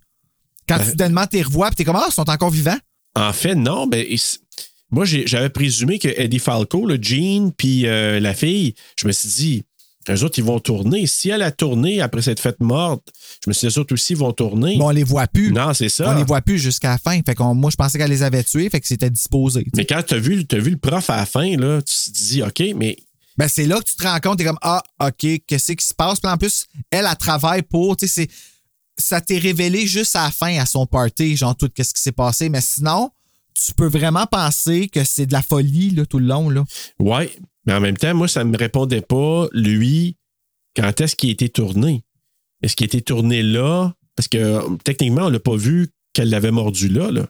Quand 0.67 0.77
Ben- 0.77 0.89
soudainement, 0.89 1.27
t'es 1.27 1.41
revois, 1.43 1.69
t'es 1.71 1.83
comme, 1.83 1.95
ah, 1.97 2.05
ils 2.09 2.13
sont 2.13 2.27
encore 2.29 2.49
vivants. 2.49 2.77
En 3.15 3.33
fait, 3.33 3.53
non. 3.55 3.85
Ben, 3.87 4.05
moi, 4.95 5.05
j'avais 5.05 5.49
présumé 5.49 5.99
que 5.99 6.07
Eddie 6.07 6.39
Falco, 6.39 6.85
le 6.85 6.97
Jean, 7.01 7.51
puis 7.55 7.85
euh, 7.85 8.19
la 8.19 8.33
fille, 8.33 8.73
je 8.99 9.05
me 9.07 9.11
suis 9.11 9.29
dit, 9.29 9.63
eux 10.09 10.23
autres, 10.23 10.37
ils 10.39 10.43
vont 10.45 10.59
tourner. 10.59 11.05
Si 11.07 11.29
elle 11.29 11.41
a 11.41 11.51
tourné 11.51 11.99
après 11.99 12.21
cette 12.21 12.39
fête 12.39 12.59
morte, 12.59 13.07
je 13.43 13.49
me 13.49 13.53
suis 13.53 13.67
dit, 13.67 13.73
eux 13.75 13.79
autres 13.79 13.93
aussi 13.93 14.13
vont 14.13 14.31
tourner. 14.31 14.77
Bon, 14.77 14.87
on 14.87 14.91
les 14.91 15.03
voit 15.03 15.27
plus. 15.27 15.51
Non, 15.51 15.73
c'est 15.73 15.89
ça. 15.89 16.11
On 16.11 16.17
les 16.17 16.23
voit 16.23 16.41
plus 16.41 16.59
jusqu'à 16.59 16.89
la 16.89 16.97
fin. 16.97 17.19
Fait 17.25 17.37
moi, 17.39 17.69
je 17.71 17.75
pensais 17.75 17.97
qu'elle 17.97 18.09
les 18.09 18.23
avait 18.23 18.43
tués, 18.43 18.69
fait 18.69 18.79
que 18.79 18.87
c'était 18.87 19.09
disposé. 19.09 19.65
Mais 19.75 19.85
quand 19.85 20.01
tu 20.03 20.13
as 20.13 20.19
vu, 20.19 20.45
t'as 20.45 20.59
vu 20.59 20.71
le 20.71 20.77
prof 20.77 21.09
à 21.09 21.17
la 21.17 21.25
fin, 21.25 21.57
là, 21.57 21.81
tu 21.81 22.11
te 22.11 22.17
dis, 22.17 22.41
OK, 22.43 22.63
mais 22.75 22.97
Ben, 23.37 23.49
c'est 23.49 23.65
là 23.65 23.79
que 23.79 23.83
tu 23.89 23.97
te 23.97 24.03
rends 24.03 24.19
compte, 24.19 24.37
t'es 24.37 24.45
comme, 24.45 24.59
ah, 24.61 24.81
OK, 25.01 25.25
qu'est-ce 25.45 25.73
qui 25.73 25.85
se 25.85 25.93
passe? 25.93 26.19
Puis 26.21 26.31
en 26.31 26.37
plus, 26.37 26.67
elle, 26.89 27.05
elle 27.09 27.17
travaille 27.17 27.63
pour, 27.63 27.97
tu 27.97 28.07
sais, 28.07 28.21
c'est- 28.21 28.31
ça 28.97 29.19
t'est 29.19 29.39
révélé 29.39 29.87
juste 29.87 30.15
à 30.15 30.23
la 30.25 30.31
fin, 30.31 30.57
à 30.57 30.65
son 30.65 30.85
party, 30.85 31.35
genre, 31.35 31.53
tout 31.57 31.67
qu'est-ce 31.67 31.93
qui 31.93 32.01
s'est 32.01 32.13
passé. 32.13 32.47
Mais 32.47 32.61
sinon, 32.61 33.09
tu 33.55 33.73
peux 33.73 33.87
vraiment 33.87 34.25
penser 34.27 34.87
que 34.89 35.03
c'est 35.03 35.25
de 35.25 35.33
la 35.33 35.41
folie, 35.41 35.91
là, 35.91 36.05
tout 36.05 36.19
le 36.19 36.27
long, 36.27 36.49
là. 36.49 36.63
ouais. 36.99 37.31
Mais 37.67 37.73
en 37.73 37.79
même 37.81 37.97
temps, 37.97 38.13
moi, 38.13 38.27
ça 38.27 38.43
ne 38.43 38.51
me 38.51 38.57
répondait 38.57 39.01
pas, 39.01 39.47
lui, 39.51 40.17
quand 40.75 41.01
est-ce 41.01 41.15
qu'il 41.15 41.29
a 41.29 41.31
été 41.31 41.49
tourné? 41.49 42.03
Est-ce 42.61 42.75
qu'il 42.75 42.85
a 42.85 42.87
été 42.87 43.01
tourné 43.01 43.41
là? 43.41 43.91
Parce 44.15 44.27
que 44.27 44.61
techniquement, 44.83 45.23
on 45.23 45.29
l'a 45.29 45.39
pas 45.39 45.55
vu 45.55 45.89
qu'elle 46.13 46.29
l'avait 46.29 46.51
mordu 46.51 46.89
là, 46.89 47.09
là. 47.11 47.25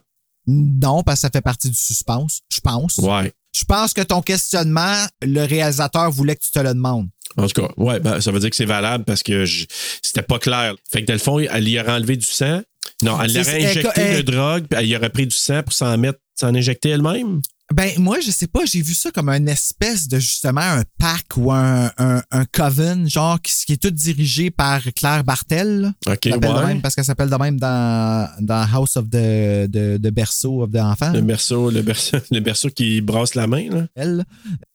Non, 0.46 1.02
parce 1.02 1.18
que 1.18 1.20
ça 1.22 1.30
fait 1.32 1.40
partie 1.40 1.70
du 1.70 1.76
suspense, 1.76 2.40
je 2.52 2.60
pense. 2.60 2.98
Ouais. 2.98 3.32
Je 3.56 3.64
pense 3.64 3.94
que 3.94 4.02
ton 4.02 4.20
questionnement, 4.20 4.94
le 5.22 5.44
réalisateur 5.46 6.10
voulait 6.10 6.36
que 6.36 6.44
tu 6.44 6.50
te 6.52 6.58
le 6.58 6.74
demandes. 6.74 7.08
En 7.38 7.46
tout 7.48 7.62
cas, 7.62 7.70
ouais, 7.78 7.98
ben, 7.98 8.20
ça 8.20 8.30
veut 8.30 8.38
dire 8.38 8.50
que 8.50 8.56
c'est 8.56 8.66
valable 8.66 9.04
parce 9.04 9.22
que 9.22 9.46
je- 9.46 9.64
c'était 10.02 10.22
pas 10.22 10.38
clair. 10.38 10.74
Fait 10.90 11.00
que 11.00 11.06
dans 11.06 11.14
le 11.14 11.18
fond, 11.18 11.38
elle 11.38 11.66
y 11.68 11.80
aurait 11.80 11.92
enlevé 11.92 12.16
du 12.18 12.26
sang. 12.26 12.60
Non, 13.02 13.20
elle 13.20 13.30
C'est- 13.30 13.40
aurait 13.40 13.60
c'est- 13.60 13.66
injecté 13.66 14.22
de 14.22 14.22
drogue, 14.22 14.64
puis 14.70 14.78
elle 14.80 14.86
y 14.86 14.96
aurait 14.96 15.10
pris 15.10 15.26
du 15.26 15.36
sang 15.36 15.62
pour 15.62 15.72
s'en 15.72 15.96
mettre, 15.98 16.18
s'en 16.34 16.54
injecter 16.54 16.90
elle-même? 16.90 17.40
Ben, 17.74 17.90
moi, 17.98 18.20
je 18.20 18.30
sais 18.30 18.46
pas, 18.46 18.64
j'ai 18.64 18.80
vu 18.80 18.94
ça 18.94 19.10
comme 19.10 19.28
une 19.28 19.48
espèce 19.48 20.06
de, 20.06 20.20
justement, 20.20 20.60
un 20.60 20.84
pack 20.98 21.36
ou 21.36 21.50
un, 21.50 21.90
un, 21.98 22.22
un 22.30 22.44
coven, 22.44 23.10
genre, 23.10 23.42
qui, 23.42 23.52
qui 23.66 23.72
est 23.72 23.82
tout 23.82 23.90
dirigé 23.90 24.52
par 24.52 24.80
Claire 24.94 25.24
Bartel. 25.24 25.92
OK, 26.06 26.28
de 26.28 26.66
même 26.66 26.80
parce 26.80 26.94
qu'elle 26.94 27.04
s'appelle 27.04 27.28
de 27.28 27.34
même 27.34 27.58
dans, 27.58 28.30
dans 28.40 28.68
House 28.72 28.96
of 28.96 29.06
the, 29.06 29.66
de, 29.68 29.96
de 29.96 30.10
Berceau 30.10 30.62
of 30.62 30.70
the 30.70 30.76
Enfant. 30.76 31.10
Le 31.10 31.22
berceau, 31.22 31.70
le 31.70 31.82
berceau, 31.82 32.18
le 32.30 32.38
berceau 32.38 32.70
qui 32.70 33.00
brasse 33.00 33.34
la 33.34 33.48
main, 33.48 33.68
là. 33.68 33.86
Elle. 33.96 34.24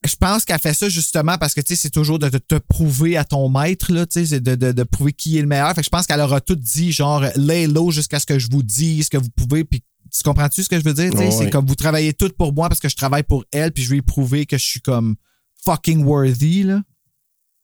Je 0.04 0.16
pense 0.16 0.44
qu'elle 0.44 0.60
fait 0.60 0.74
ça 0.74 0.90
justement 0.90 1.38
parce 1.38 1.54
que, 1.54 1.62
tu 1.62 1.74
sais, 1.74 1.80
c'est 1.80 1.90
toujours 1.90 2.18
de 2.18 2.28
te, 2.28 2.36
te 2.36 2.56
prouver 2.56 3.16
à 3.16 3.24
ton 3.24 3.48
maître, 3.48 3.90
là, 3.90 4.04
tu 4.04 4.20
sais, 4.20 4.26
c'est 4.26 4.40
de, 4.40 4.54
de, 4.54 4.72
de 4.72 4.82
prouver 4.82 5.14
qui 5.14 5.38
est 5.38 5.40
le 5.40 5.48
meilleur. 5.48 5.70
Fait 5.70 5.80
que 5.80 5.86
je 5.86 5.90
pense 5.90 6.06
qu'elle 6.06 6.20
aura 6.20 6.42
tout 6.42 6.56
dit, 6.56 6.92
genre, 6.92 7.24
lay 7.36 7.66
low 7.66 7.90
jusqu'à 7.90 8.20
ce 8.20 8.26
que 8.26 8.38
je 8.38 8.48
vous 8.50 8.62
dise 8.62 9.06
ce 9.06 9.10
que 9.10 9.16
vous 9.16 9.30
pouvez, 9.30 9.64
puis 9.64 9.82
tu 10.14 10.22
comprends-tu 10.24 10.62
ce 10.62 10.68
que 10.68 10.78
je 10.78 10.84
veux 10.84 10.94
dire? 10.94 11.12
C'est 11.32 11.50
comme 11.50 11.66
vous 11.66 11.74
travaillez 11.74 12.12
tout 12.12 12.30
pour 12.36 12.52
moi 12.52 12.68
parce 12.68 12.80
que 12.80 12.88
je 12.88 12.96
travaille 12.96 13.22
pour 13.22 13.44
elle, 13.52 13.72
puis 13.72 13.82
je 13.82 13.88
vais 13.88 13.96
lui 13.96 14.02
prouver 14.02 14.46
que 14.46 14.58
je 14.58 14.64
suis 14.64 14.80
comme 14.80 15.16
fucking 15.64 16.04
worthy, 16.04 16.64
là. 16.64 16.82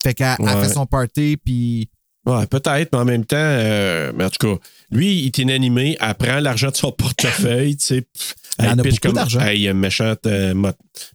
Fait 0.02 0.14
qu'elle 0.14 0.36
elle 0.38 0.44
Ouais. 0.44 0.62
fait 0.62 0.72
son 0.72 0.86
party, 0.86 1.36
puis 1.44 1.88
Ouais, 2.26 2.46
peut-être, 2.46 2.90
mais 2.92 2.98
en 2.98 3.04
même 3.06 3.24
temps, 3.24 3.36
euh, 3.38 4.12
mais 4.14 4.24
en 4.24 4.28
tout 4.28 4.46
cas, 4.54 4.60
lui, 4.90 5.20
il 5.20 5.26
est 5.26 5.38
inanimé, 5.38 5.96
elle 5.98 6.14
prend 6.14 6.40
l'argent 6.40 6.70
de 6.70 6.76
son 6.76 6.92
portefeuille, 6.98 7.76
tu 7.78 7.86
sais. 7.86 8.00
pff, 8.02 8.34
Il 8.58 8.66
en 8.66 8.72
elle 8.72 8.80
a 8.80 8.82
beaucoup 8.82 9.12
d'argent. 9.12 9.40
Hey, 9.40 9.72
méchante, 9.72 10.26
euh, 10.26 10.52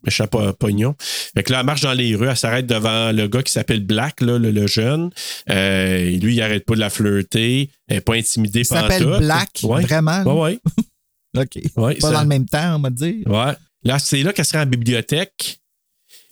méchant 0.04 0.26
po- 0.28 0.54
pognon. 0.54 0.96
Fait 1.00 1.44
que 1.44 1.52
là, 1.52 1.60
elle 1.60 1.66
marche 1.68 1.82
dans 1.82 1.94
les 1.94 2.16
rues, 2.16 2.30
elle 2.30 2.38
s'arrête 2.38 2.66
devant 2.66 3.12
le 3.12 3.28
gars 3.28 3.44
qui 3.44 3.52
s'appelle 3.52 3.82
Black, 3.86 4.22
là, 4.22 4.40
le, 4.40 4.50
le 4.50 4.66
jeune. 4.66 5.12
Euh, 5.52 6.10
lui, 6.18 6.36
il 6.36 6.42
arrête 6.42 6.66
pas 6.66 6.74
de 6.74 6.80
la 6.80 6.90
flirter. 6.90 7.70
Elle 7.88 7.98
n'est 7.98 8.02
pas 8.02 8.16
intimidée 8.16 8.62
il 8.62 8.68
par 8.68 8.90
s'appelle 8.90 9.18
Black, 9.20 9.50
vraiment. 9.62 10.24
là. 10.24 10.26
Ouais, 10.34 10.42
ouais. 10.42 10.60
OK. 11.38 11.60
Ouais, 11.78 11.96
Pas 11.96 12.08
ça- 12.08 12.14
dans 12.14 12.22
le 12.22 12.28
même 12.28 12.46
temps, 12.46 12.76
on 12.78 12.80
va 12.80 12.90
dire. 12.90 13.26
Ouais. 13.28 13.54
Là, 13.84 14.00
c'est 14.00 14.24
là 14.24 14.34
qu'elle 14.34 14.46
sera 14.46 14.64
en 14.64 14.66
bibliothèque. 14.68 15.60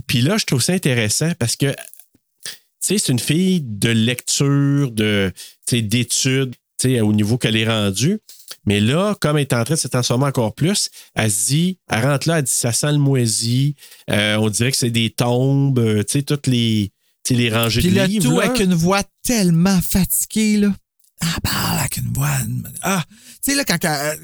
Puis 0.07 0.21
là, 0.21 0.37
je 0.37 0.45
trouve 0.45 0.61
ça 0.61 0.73
intéressant 0.73 1.31
parce 1.39 1.55
que, 1.55 1.71
tu 2.45 2.51
sais, 2.79 2.97
c'est 2.97 3.11
une 3.11 3.19
fille 3.19 3.61
de 3.61 3.89
lecture, 3.89 4.91
de, 4.91 5.31
d'études, 5.71 6.55
tu 6.79 6.89
sais, 6.89 7.01
au 7.01 7.13
niveau 7.13 7.37
qu'elle 7.37 7.55
est 7.55 7.67
rendue. 7.67 8.19
Mais 8.65 8.79
là, 8.79 9.15
comme 9.19 9.37
elle 9.37 9.41
est 9.43 9.53
en 9.53 9.63
train 9.63 9.73
de 9.75 9.79
se 9.79 9.87
transformer 9.87 10.25
encore 10.25 10.53
plus, 10.53 10.89
elle 11.15 11.31
se 11.31 11.47
dit, 11.47 11.79
elle 11.89 12.05
rentre 12.05 12.27
là, 12.27 12.39
elle 12.39 12.43
dit, 12.43 12.51
ça 12.51 12.71
sent 12.71 12.91
le 12.91 12.97
moisi. 12.99 13.75
Euh, 14.09 14.35
on 14.37 14.49
dirait 14.49 14.71
que 14.71 14.77
c'est 14.77 14.91
des 14.91 15.09
tombes, 15.09 15.79
euh, 15.79 16.03
tu 16.03 16.19
sais, 16.19 16.21
toutes 16.23 16.47
les, 16.47 16.91
les 17.29 17.49
rangées 17.49 17.81
Puis 17.81 17.91
de 17.91 17.95
le 17.99 18.05
livres. 18.05 18.29
tout 18.29 18.39
là. 18.39 18.47
avec 18.47 18.59
une 18.61 18.73
voix 18.73 19.03
tellement 19.23 19.79
fatiguée, 19.81 20.57
là. 20.57 20.73
Elle 21.21 21.41
parle 21.43 21.79
avec 21.79 21.97
une 21.97 22.11
voix. 22.13 22.29
Ah, 22.81 23.03
sais, 23.41 23.55
là, 23.55 23.63
quand 23.65 23.77
elle- 23.84 24.19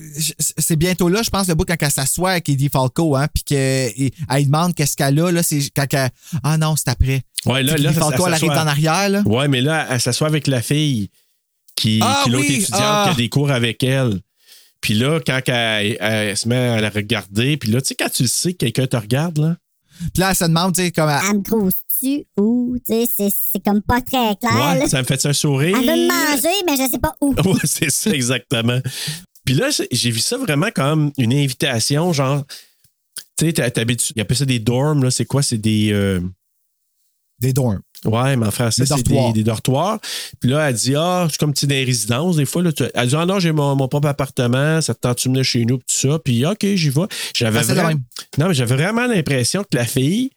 c'est 0.57 0.75
bientôt 0.75 1.09
là, 1.09 1.21
je 1.23 1.29
pense, 1.29 1.47
le 1.47 1.55
bout 1.55 1.65
quand 1.65 1.75
elle 1.79 1.91
s'assoit 1.91 2.31
avec 2.31 2.47
Eddie 2.49 2.69
Falco, 2.69 3.15
hein, 3.15 3.27
puis 3.33 3.43
qu'elle 3.43 3.93
lui 3.95 4.45
demande 4.45 4.75
qu'est-ce 4.75 4.95
qu'elle 4.95 5.19
a, 5.19 5.31
là, 5.31 5.43
c'est 5.43 5.61
quand 5.75 5.91
elle. 5.93 6.09
Ah 6.43 6.57
non, 6.57 6.75
c'est 6.75 6.89
après. 6.89 7.21
Ouais, 7.45 7.63
là, 7.63 7.77
là, 7.77 7.89
Eddie 7.89 7.99
Falco, 7.99 8.23
ça 8.23 8.27
elle 8.27 8.33
arrive 8.35 8.47
s'assoit. 8.49 8.63
en 8.63 8.67
arrière, 8.67 9.09
là. 9.09 9.21
Ouais, 9.25 9.47
mais 9.47 9.61
là, 9.61 9.87
elle 9.89 10.01
s'assoit 10.01 10.27
avec 10.27 10.47
la 10.47 10.61
fille 10.61 11.09
qui, 11.75 11.99
Ah 12.03 12.21
qui 12.23 12.29
est 12.29 12.31
l'autre 12.33 12.45
oui, 12.47 12.55
étudiante 12.55 12.81
ah. 12.83 13.03
qui 13.07 13.11
a 13.13 13.15
des 13.15 13.29
cours 13.29 13.51
avec 13.51 13.83
elle. 13.83 14.19
Puis 14.81 14.93
là, 14.93 15.19
quand 15.25 15.39
elle, 15.47 15.97
elle 15.99 16.37
se 16.37 16.47
met 16.47 16.55
à 16.55 16.81
la 16.81 16.89
regarder, 16.89 17.57
puis 17.57 17.71
là, 17.71 17.81
tu 17.81 17.87
sais, 17.89 17.95
quand 17.95 18.09
tu 18.11 18.27
sais 18.27 18.53
que 18.53 18.57
quelqu'un 18.59 18.87
te 18.87 18.97
regarde, 18.97 19.37
là. 19.39 19.57
Puis 20.13 20.21
là, 20.21 20.29
elle 20.29 20.35
se 20.35 20.43
demande, 20.43 20.75
tu 20.75 20.83
sais, 20.83 20.91
comme. 20.91 21.09
elle- 21.09 21.19
Elle 21.31 21.37
me 21.37 21.71
Tu 21.99 22.23
sais, 22.85 23.05
c'est- 23.15 23.29
c'est 23.53 23.63
comme 23.63 23.81
pas 23.81 24.01
très 24.01 24.35
clair. 24.35 24.53
Ouais, 24.53 24.79
là. 24.79 24.87
ça 24.87 24.99
me 24.99 25.05
fait 25.05 25.25
un 25.25 25.33
sourire? 25.33 25.77
Elle 25.81 25.85
veut 25.87 25.95
me 25.95 26.07
manger, 26.07 26.63
mais 26.65 26.75
je 26.77 26.91
sais 26.91 26.99
pas 26.99 27.15
où. 27.21 27.33
Ouais, 27.45 27.59
c'est 27.63 27.89
ça, 27.91 28.11
exactement. 28.11 28.79
Puis 29.45 29.55
là, 29.55 29.69
j'ai- 29.91 30.11
vu 30.11 30.19
ça 30.19 30.37
vraiment 30.37 30.69
comme 30.75 31.11
une 31.17 31.33
invitation, 31.33 32.11
genre, 32.13 32.43
tu 33.37 33.45
sais, 33.47 33.53
t'as- 33.53 33.71
t'habitues, 33.71 34.13
il 34.15 34.21
appelle 34.21 34.37
ça 34.37 34.45
des 34.45 34.59
dorms, 34.59 35.03
là, 35.03 35.11
c'est 35.11 35.25
quoi? 35.25 35.41
C'est 35.41 35.57
des. 35.57 35.89
euh, 35.91 36.19
Des 37.39 37.53
dorms. 37.53 37.81
Ouais, 38.03 38.35
mais 38.35 38.47
en 38.47 38.51
français, 38.51 38.81
Des 38.81 38.87
c'est 38.87 38.95
dortoirs. 39.03 39.27
des, 39.33 39.39
des 39.39 39.43
dortoirs. 39.43 39.99
Puis 40.39 40.49
là, 40.49 40.69
elle 40.69 40.75
dit 40.75 40.95
Ah, 40.95 41.23
je 41.25 41.29
suis 41.33 41.37
comme 41.37 41.53
petit 41.53 41.67
dans 41.67 41.75
les 41.75 41.83
résidences, 41.83 42.35
des 42.37 42.45
fois. 42.45 42.63
Là, 42.63 42.71
tu- 42.73 42.83
elle 42.93 43.07
dit 43.07 43.15
Ah 43.15 43.27
non, 43.27 43.39
j'ai 43.39 43.51
mon, 43.51 43.75
mon 43.75 43.87
propre 43.87 44.07
appartement, 44.07 44.81
ça 44.81 44.95
te 44.95 45.01
tente 45.01 45.17
de 45.19 45.29
venir 45.29 45.43
chez 45.43 45.63
nous, 45.65 45.77
puis 45.77 45.85
tout 45.87 46.09
ça? 46.09 46.17
Puis 46.19 46.43
OK, 46.47 46.65
j'y 46.75 46.89
vais. 46.89 47.01
J'avais 47.35 47.59
de 47.59 47.65
vraiment, 47.65 47.99
non, 48.39 48.47
mais 48.47 48.53
j'avais 48.55 48.75
vraiment 48.75 49.05
l'impression 49.05 49.61
que 49.63 49.77
la 49.77 49.85
fille, 49.85 50.31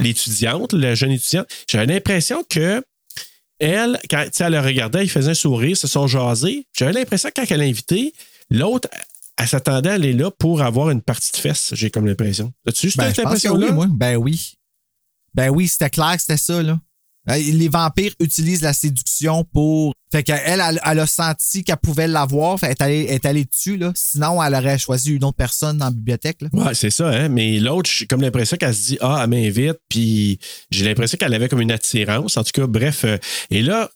l'étudiante, 0.00 0.72
la 0.72 0.94
jeune 0.94 1.12
étudiante, 1.12 1.46
j'avais 1.68 1.86
l'impression 1.86 2.42
que 2.48 2.82
elle, 3.58 3.98
quand 4.08 4.26
elle 4.40 4.52
le 4.52 4.60
regardait, 4.60 5.04
il 5.04 5.10
faisait 5.10 5.32
un 5.32 5.34
sourire, 5.34 5.76
se 5.76 5.86
sont 5.86 6.06
jasés. 6.06 6.66
J'avais 6.76 6.92
l'impression 6.92 7.28
que 7.28 7.34
quand 7.40 7.46
elle 7.50 7.58
l'a 7.58 7.66
invité, 7.66 8.14
l'autre, 8.50 8.88
elle 9.36 9.46
s'attendait 9.48 9.90
à 9.90 9.94
aller 9.94 10.12
là 10.14 10.30
pour 10.30 10.62
avoir 10.62 10.90
une 10.90 11.02
partie 11.02 11.30
de 11.32 11.36
fesses, 11.36 11.70
j'ai 11.74 11.90
comme 11.90 12.06
l'impression. 12.06 12.52
As-tu 12.66 12.88
eu 12.88 12.92
Ben, 12.96 13.08
cette 13.12 13.24
impression-là? 13.26 13.68
oui. 13.72 13.86
Ben 13.90 14.16
oui. 14.16 14.54
Ben 15.34 15.50
oui, 15.50 15.68
c'était 15.68 15.90
clair 15.90 16.14
que 16.16 16.22
c'était 16.22 16.36
ça, 16.38 16.62
là. 16.62 16.80
Euh, 17.28 17.36
Les 17.36 17.68
vampires 17.68 18.12
utilisent 18.20 18.62
la 18.62 18.72
séduction 18.72 19.44
pour. 19.52 19.92
Fait 20.12 20.22
qu'elle, 20.24 20.40
elle, 20.44 20.80
elle 20.84 20.98
a 20.98 21.06
senti 21.06 21.62
qu'elle 21.62 21.76
pouvait 21.76 22.08
l'avoir. 22.08 22.58
Elle 22.62 22.90
est 22.92 23.24
allée 23.26 23.44
dessus, 23.44 23.76
là. 23.76 23.92
Sinon, 23.94 24.42
elle 24.42 24.54
aurait 24.54 24.78
choisi 24.78 25.12
une 25.12 25.22
autre 25.24 25.36
personne 25.36 25.78
dans 25.78 25.84
la 25.86 25.90
bibliothèque. 25.92 26.38
Ouais, 26.52 26.74
c'est 26.74 26.90
ça, 26.90 27.08
hein. 27.10 27.28
Mais 27.28 27.60
l'autre, 27.60 27.88
j'ai 27.94 28.06
comme 28.06 28.22
l'impression 28.22 28.56
qu'elle 28.56 28.74
se 28.74 28.86
dit 28.86 28.98
Ah, 29.00 29.20
elle 29.22 29.30
m'invite, 29.30 29.78
puis 29.88 30.38
j'ai 30.70 30.84
l'impression 30.84 31.16
qu'elle 31.18 31.34
avait 31.34 31.48
comme 31.48 31.60
une 31.60 31.70
attirance. 31.72 32.36
En 32.36 32.42
tout 32.42 32.52
cas, 32.52 32.66
bref. 32.66 33.04
euh, 33.04 33.18
et 33.50 33.62
là, 33.62 33.90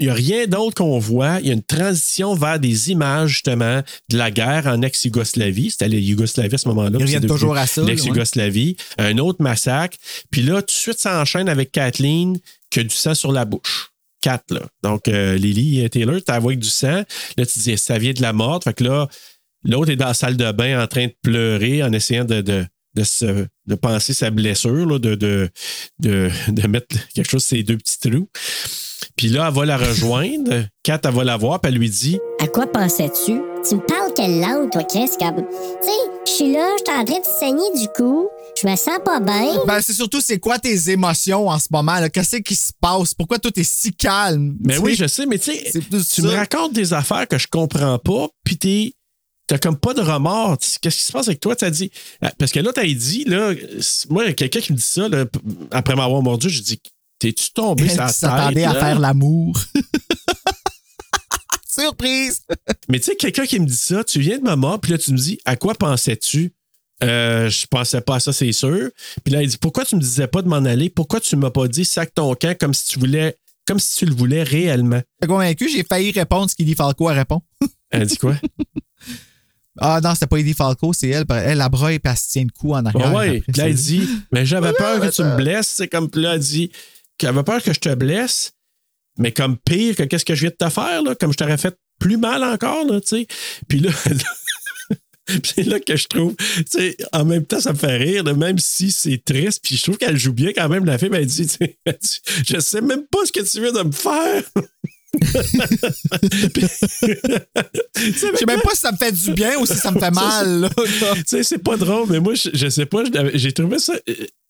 il 0.00 0.06
n'y 0.06 0.10
a 0.10 0.14
rien 0.14 0.46
d'autre 0.46 0.76
qu'on 0.76 0.98
voit. 0.98 1.40
Il 1.40 1.46
y 1.46 1.50
a 1.50 1.52
une 1.52 1.62
transition 1.62 2.34
vers 2.34 2.58
des 2.58 2.90
images, 2.90 3.30
justement, 3.30 3.82
de 4.08 4.16
la 4.16 4.30
guerre 4.30 4.66
en 4.66 4.80
ex-Yougoslavie. 4.80 5.70
C'était 5.70 5.88
la 5.88 5.98
Yougoslavie 5.98 6.54
à 6.54 6.58
ce 6.58 6.68
moment-là. 6.68 6.96
Ils 6.98 7.02
reviennent 7.02 7.26
toujours 7.26 7.56
à 7.56 7.66
ça, 7.66 7.82
L'ex-Yougoslavie. 7.82 8.76
Un 8.96 9.18
autre 9.18 9.42
massacre. 9.42 9.98
Puis 10.30 10.40
là, 10.40 10.62
tout 10.62 10.66
de 10.66 10.70
suite, 10.70 10.98
ça 10.98 11.20
enchaîne 11.20 11.50
avec 11.50 11.70
Kathleen 11.70 12.38
qui 12.70 12.80
a 12.80 12.82
du 12.82 12.94
sang 12.94 13.14
sur 13.14 13.30
la 13.30 13.44
bouche. 13.44 13.90
Quatre, 14.22 14.54
là. 14.54 14.62
Donc, 14.82 15.06
euh, 15.06 15.36
Lily 15.36 15.88
Taylor, 15.90 16.18
tu 16.24 16.32
avec 16.32 16.58
du 16.58 16.68
sang. 16.68 17.02
Là, 17.36 17.46
tu 17.46 17.58
dis, 17.58 17.76
ça 17.76 17.98
vient 17.98 18.12
de 18.12 18.22
la 18.22 18.32
mort. 18.32 18.60
Fait 18.64 18.72
que 18.72 18.84
là, 18.84 19.06
l'autre 19.64 19.90
est 19.90 19.96
dans 19.96 20.06
la 20.06 20.14
salle 20.14 20.38
de 20.38 20.50
bain 20.52 20.82
en 20.82 20.86
train 20.86 21.06
de 21.08 21.14
pleurer 21.22 21.82
en 21.82 21.92
essayant 21.92 22.24
de, 22.24 22.40
de, 22.40 22.64
de, 22.94 23.04
se, 23.04 23.46
de 23.66 23.74
penser 23.74 24.14
sa 24.14 24.30
blessure, 24.30 24.86
là, 24.86 24.98
de, 24.98 25.14
de, 25.14 25.50
de, 25.98 26.30
de 26.48 26.66
mettre 26.66 26.96
quelque 27.14 27.30
chose 27.30 27.44
sur 27.44 27.56
ses 27.56 27.62
deux 27.62 27.76
petits 27.76 27.98
trous. 27.98 28.28
Puis 29.20 29.28
là, 29.28 29.48
elle 29.48 29.54
va 29.54 29.66
la 29.66 29.76
rejoindre. 29.76 30.64
Kat, 30.82 30.98
elle 31.04 31.12
va 31.12 31.24
la 31.24 31.36
voir, 31.36 31.60
puis 31.60 31.70
elle 31.70 31.78
lui 31.78 31.90
dit 31.90 32.18
À 32.38 32.46
quoi 32.46 32.66
pensais-tu? 32.66 33.38
Tu 33.68 33.74
me 33.74 33.86
parles 33.86 34.14
quelle 34.16 34.40
langue, 34.40 34.70
toi, 34.70 34.82
Chris? 34.82 35.10
Comme... 35.18 35.44
Tu 35.44 35.86
sais, 35.86 35.92
je 36.26 36.30
suis 36.30 36.52
là, 36.54 36.66
je 36.78 36.90
suis 36.90 36.98
en 36.98 37.04
train 37.04 37.18
de 37.18 37.26
saigner 37.38 37.78
du 37.78 37.86
cou, 37.94 38.30
je 38.58 38.66
me 38.66 38.74
sens 38.76 38.98
pas 39.04 39.20
bien. 39.20 39.62
Ben, 39.66 39.82
c'est 39.82 39.92
surtout, 39.92 40.22
c'est 40.22 40.38
quoi 40.38 40.58
tes 40.58 40.88
émotions 40.88 41.48
en 41.48 41.58
ce 41.58 41.66
moment, 41.70 42.00
là? 42.00 42.08
Qu'est-ce 42.08 42.36
qui 42.38 42.56
se 42.56 42.72
passe? 42.80 43.12
Pourquoi 43.12 43.38
tout 43.38 43.52
est 43.60 43.62
si 43.62 43.92
calme? 43.92 44.56
Mais 44.64 44.76
Tu 44.76 44.80
oui, 44.80 44.94
je 44.94 45.06
sais, 45.06 45.26
mais 45.26 45.38
tu 45.38 45.52
sais, 45.52 45.70
tu 45.70 46.22
me 46.22 46.28
racontes 46.28 46.72
des 46.72 46.94
affaires 46.94 47.28
que 47.28 47.36
je 47.36 47.46
comprends 47.46 47.98
pas, 47.98 48.26
puis 48.42 48.56
t'es. 48.56 48.94
T'as 49.46 49.58
comme 49.58 49.76
pas 49.76 49.92
de 49.92 50.00
remords. 50.00 50.56
Qu'est-ce 50.80 50.96
qui 50.96 51.02
se 51.02 51.12
passe 51.12 51.28
avec 51.28 51.40
toi? 51.40 51.54
T'as 51.56 51.68
dit. 51.70 51.90
Parce 52.38 52.52
que 52.52 52.60
là, 52.60 52.72
t'as 52.72 52.86
dit, 52.86 53.24
là, 53.24 53.52
moi, 54.08 54.32
quelqu'un 54.32 54.60
qui 54.60 54.72
me 54.72 54.78
dit 54.78 54.82
ça, 54.82 55.08
là, 55.08 55.26
après 55.72 55.94
m'avoir 55.94 56.22
mordu, 56.22 56.48
je 56.48 56.62
dis 56.62 56.80
T'es-tu 57.20 57.52
tombé 57.52 57.86
Elle 57.88 57.96
la 57.96 58.06
qui 58.08 58.14
s'attendait 58.14 58.62
tête, 58.62 58.70
à 58.70 58.74
faire 58.74 58.98
l'amour. 58.98 59.60
Surprise! 61.68 62.40
Mais 62.88 62.98
tu 62.98 63.04
sais, 63.04 63.16
quelqu'un 63.16 63.44
qui 63.44 63.60
me 63.60 63.66
dit 63.66 63.76
ça, 63.76 64.02
tu 64.02 64.20
viens 64.20 64.38
de 64.38 64.42
me 64.42 64.54
mordre, 64.56 64.80
puis 64.80 64.92
là, 64.92 64.98
tu 64.98 65.12
me 65.12 65.18
dis 65.18 65.38
À 65.44 65.54
quoi 65.56 65.74
pensais-tu? 65.74 66.54
Euh, 67.02 67.48
je 67.48 67.66
pensais 67.66 68.00
pas 68.00 68.16
à 68.16 68.20
ça, 68.20 68.32
c'est 68.32 68.52
sûr. 68.52 68.90
Puis 69.22 69.34
là, 69.34 69.42
il 69.42 69.48
dit 69.48 69.58
Pourquoi 69.58 69.84
tu 69.84 69.96
me 69.96 70.00
disais 70.00 70.26
pas 70.26 70.40
de 70.40 70.48
m'en 70.48 70.56
aller? 70.56 70.88
Pourquoi 70.88 71.20
tu 71.20 71.36
m'as 71.36 71.50
pas 71.50 71.68
dit 71.68 71.84
sac 71.84 72.14
ton 72.14 72.34
camp 72.34 72.58
comme 72.58 72.72
si 72.72 72.86
tu 72.88 72.98
voulais. 72.98 73.36
Comme 73.66 73.78
si 73.78 73.98
tu 73.98 74.06
le 74.06 74.14
voulais 74.14 74.42
réellement? 74.42 75.02
Convaincu, 75.22 75.68
j'ai 75.68 75.84
failli 75.84 76.10
répondre 76.12 76.50
ce 76.50 76.56
qu'Eddie 76.56 76.74
Falco 76.74 77.06
a 77.08 77.12
répondu. 77.12 77.44
Elle 77.90 78.06
dit 78.06 78.16
quoi? 78.16 78.34
Ah 79.78 80.00
non, 80.02 80.12
c'était 80.12 80.26
pas 80.26 80.36
Eddie 80.36 80.52
Falco, 80.52 80.92
c'est 80.92 81.08
elle. 81.08 81.24
Elle, 81.30 81.56
la 81.56 81.68
broye, 81.70 81.98
puis 82.00 82.10
elle 82.10 82.16
se 82.16 82.28
tient 82.28 82.42
le 82.42 82.50
cou 82.50 82.74
en 82.74 82.84
arrière. 82.84 83.14
Ouais, 83.14 83.30
ouais. 83.30 83.42
Après, 83.48 83.62
là, 83.62 83.68
il 83.68 83.74
dit, 83.74 84.06
mais 84.30 84.44
j'avais 84.44 84.72
peur 84.74 85.00
que 85.00 85.08
tu 85.08 85.22
me 85.22 85.36
blesses. 85.36 85.72
C'est 85.76 85.88
comme, 85.88 86.10
puis 86.10 86.20
là, 86.20 86.34
elle 86.34 86.40
dit 86.40 86.70
qu'elle 87.20 87.30
avait 87.30 87.44
peur 87.44 87.62
que 87.62 87.72
je 87.72 87.78
te 87.78 87.94
blesse, 87.94 88.52
mais 89.18 89.30
comme 89.30 89.58
pire 89.58 89.94
que 89.94 90.04
qu'est-ce 90.04 90.24
que 90.24 90.34
je 90.34 90.40
viens 90.40 90.50
de 90.50 90.66
te 90.66 90.70
faire, 90.70 91.02
là, 91.02 91.14
comme 91.14 91.32
je 91.32 91.36
t'aurais 91.36 91.58
fait 91.58 91.76
plus 92.00 92.16
mal 92.16 92.42
encore, 92.42 92.86
là, 92.86 93.00
tu 93.00 93.08
sais. 93.08 93.26
Puis 93.68 93.80
là, 93.80 93.90
c'est 95.44 95.64
là 95.64 95.78
que 95.78 95.96
je 95.96 96.06
trouve, 96.06 96.34
tu 96.34 96.64
sais, 96.66 96.96
en 97.12 97.26
même 97.26 97.44
temps, 97.44 97.60
ça 97.60 97.74
me 97.74 97.78
fait 97.78 97.98
rire, 97.98 98.24
là, 98.24 98.32
même 98.32 98.58
si 98.58 98.90
c'est 98.90 99.22
triste, 99.22 99.60
puis 99.62 99.76
je 99.76 99.82
trouve 99.82 99.98
qu'elle 99.98 100.16
joue 100.16 100.32
bien 100.32 100.52
quand 100.54 100.70
même. 100.70 100.86
La 100.86 100.96
fille, 100.96 101.10
elle 101.12 101.26
dit, 101.26 101.46
je 102.48 102.58
sais 102.58 102.80
même 102.80 103.06
pas 103.10 103.26
ce 103.26 103.32
que 103.32 103.40
tu 103.40 103.60
viens 103.60 103.72
de 103.72 103.82
me 103.82 103.92
faire. 103.92 104.42
Je 107.96 108.12
sais 108.12 108.46
même 108.46 108.60
pas 108.60 108.74
si 108.74 108.80
ça 108.80 108.92
me 108.92 108.96
fait 108.96 109.10
du 109.10 109.32
bien 109.32 109.58
ou 109.58 109.66
si 109.66 109.74
ça 109.74 109.90
me 109.90 109.98
fait 109.98 110.12
mal. 110.12 110.70
tu 110.76 111.24
sais, 111.26 111.42
c'est 111.42 111.58
pas 111.58 111.76
drôle, 111.76 112.06
mais 112.08 112.20
moi, 112.20 112.34
je, 112.34 112.50
je 112.52 112.68
sais 112.68 112.86
pas, 112.86 113.02
j'ai 113.34 113.52
trouvé 113.52 113.80
ça. 113.80 113.94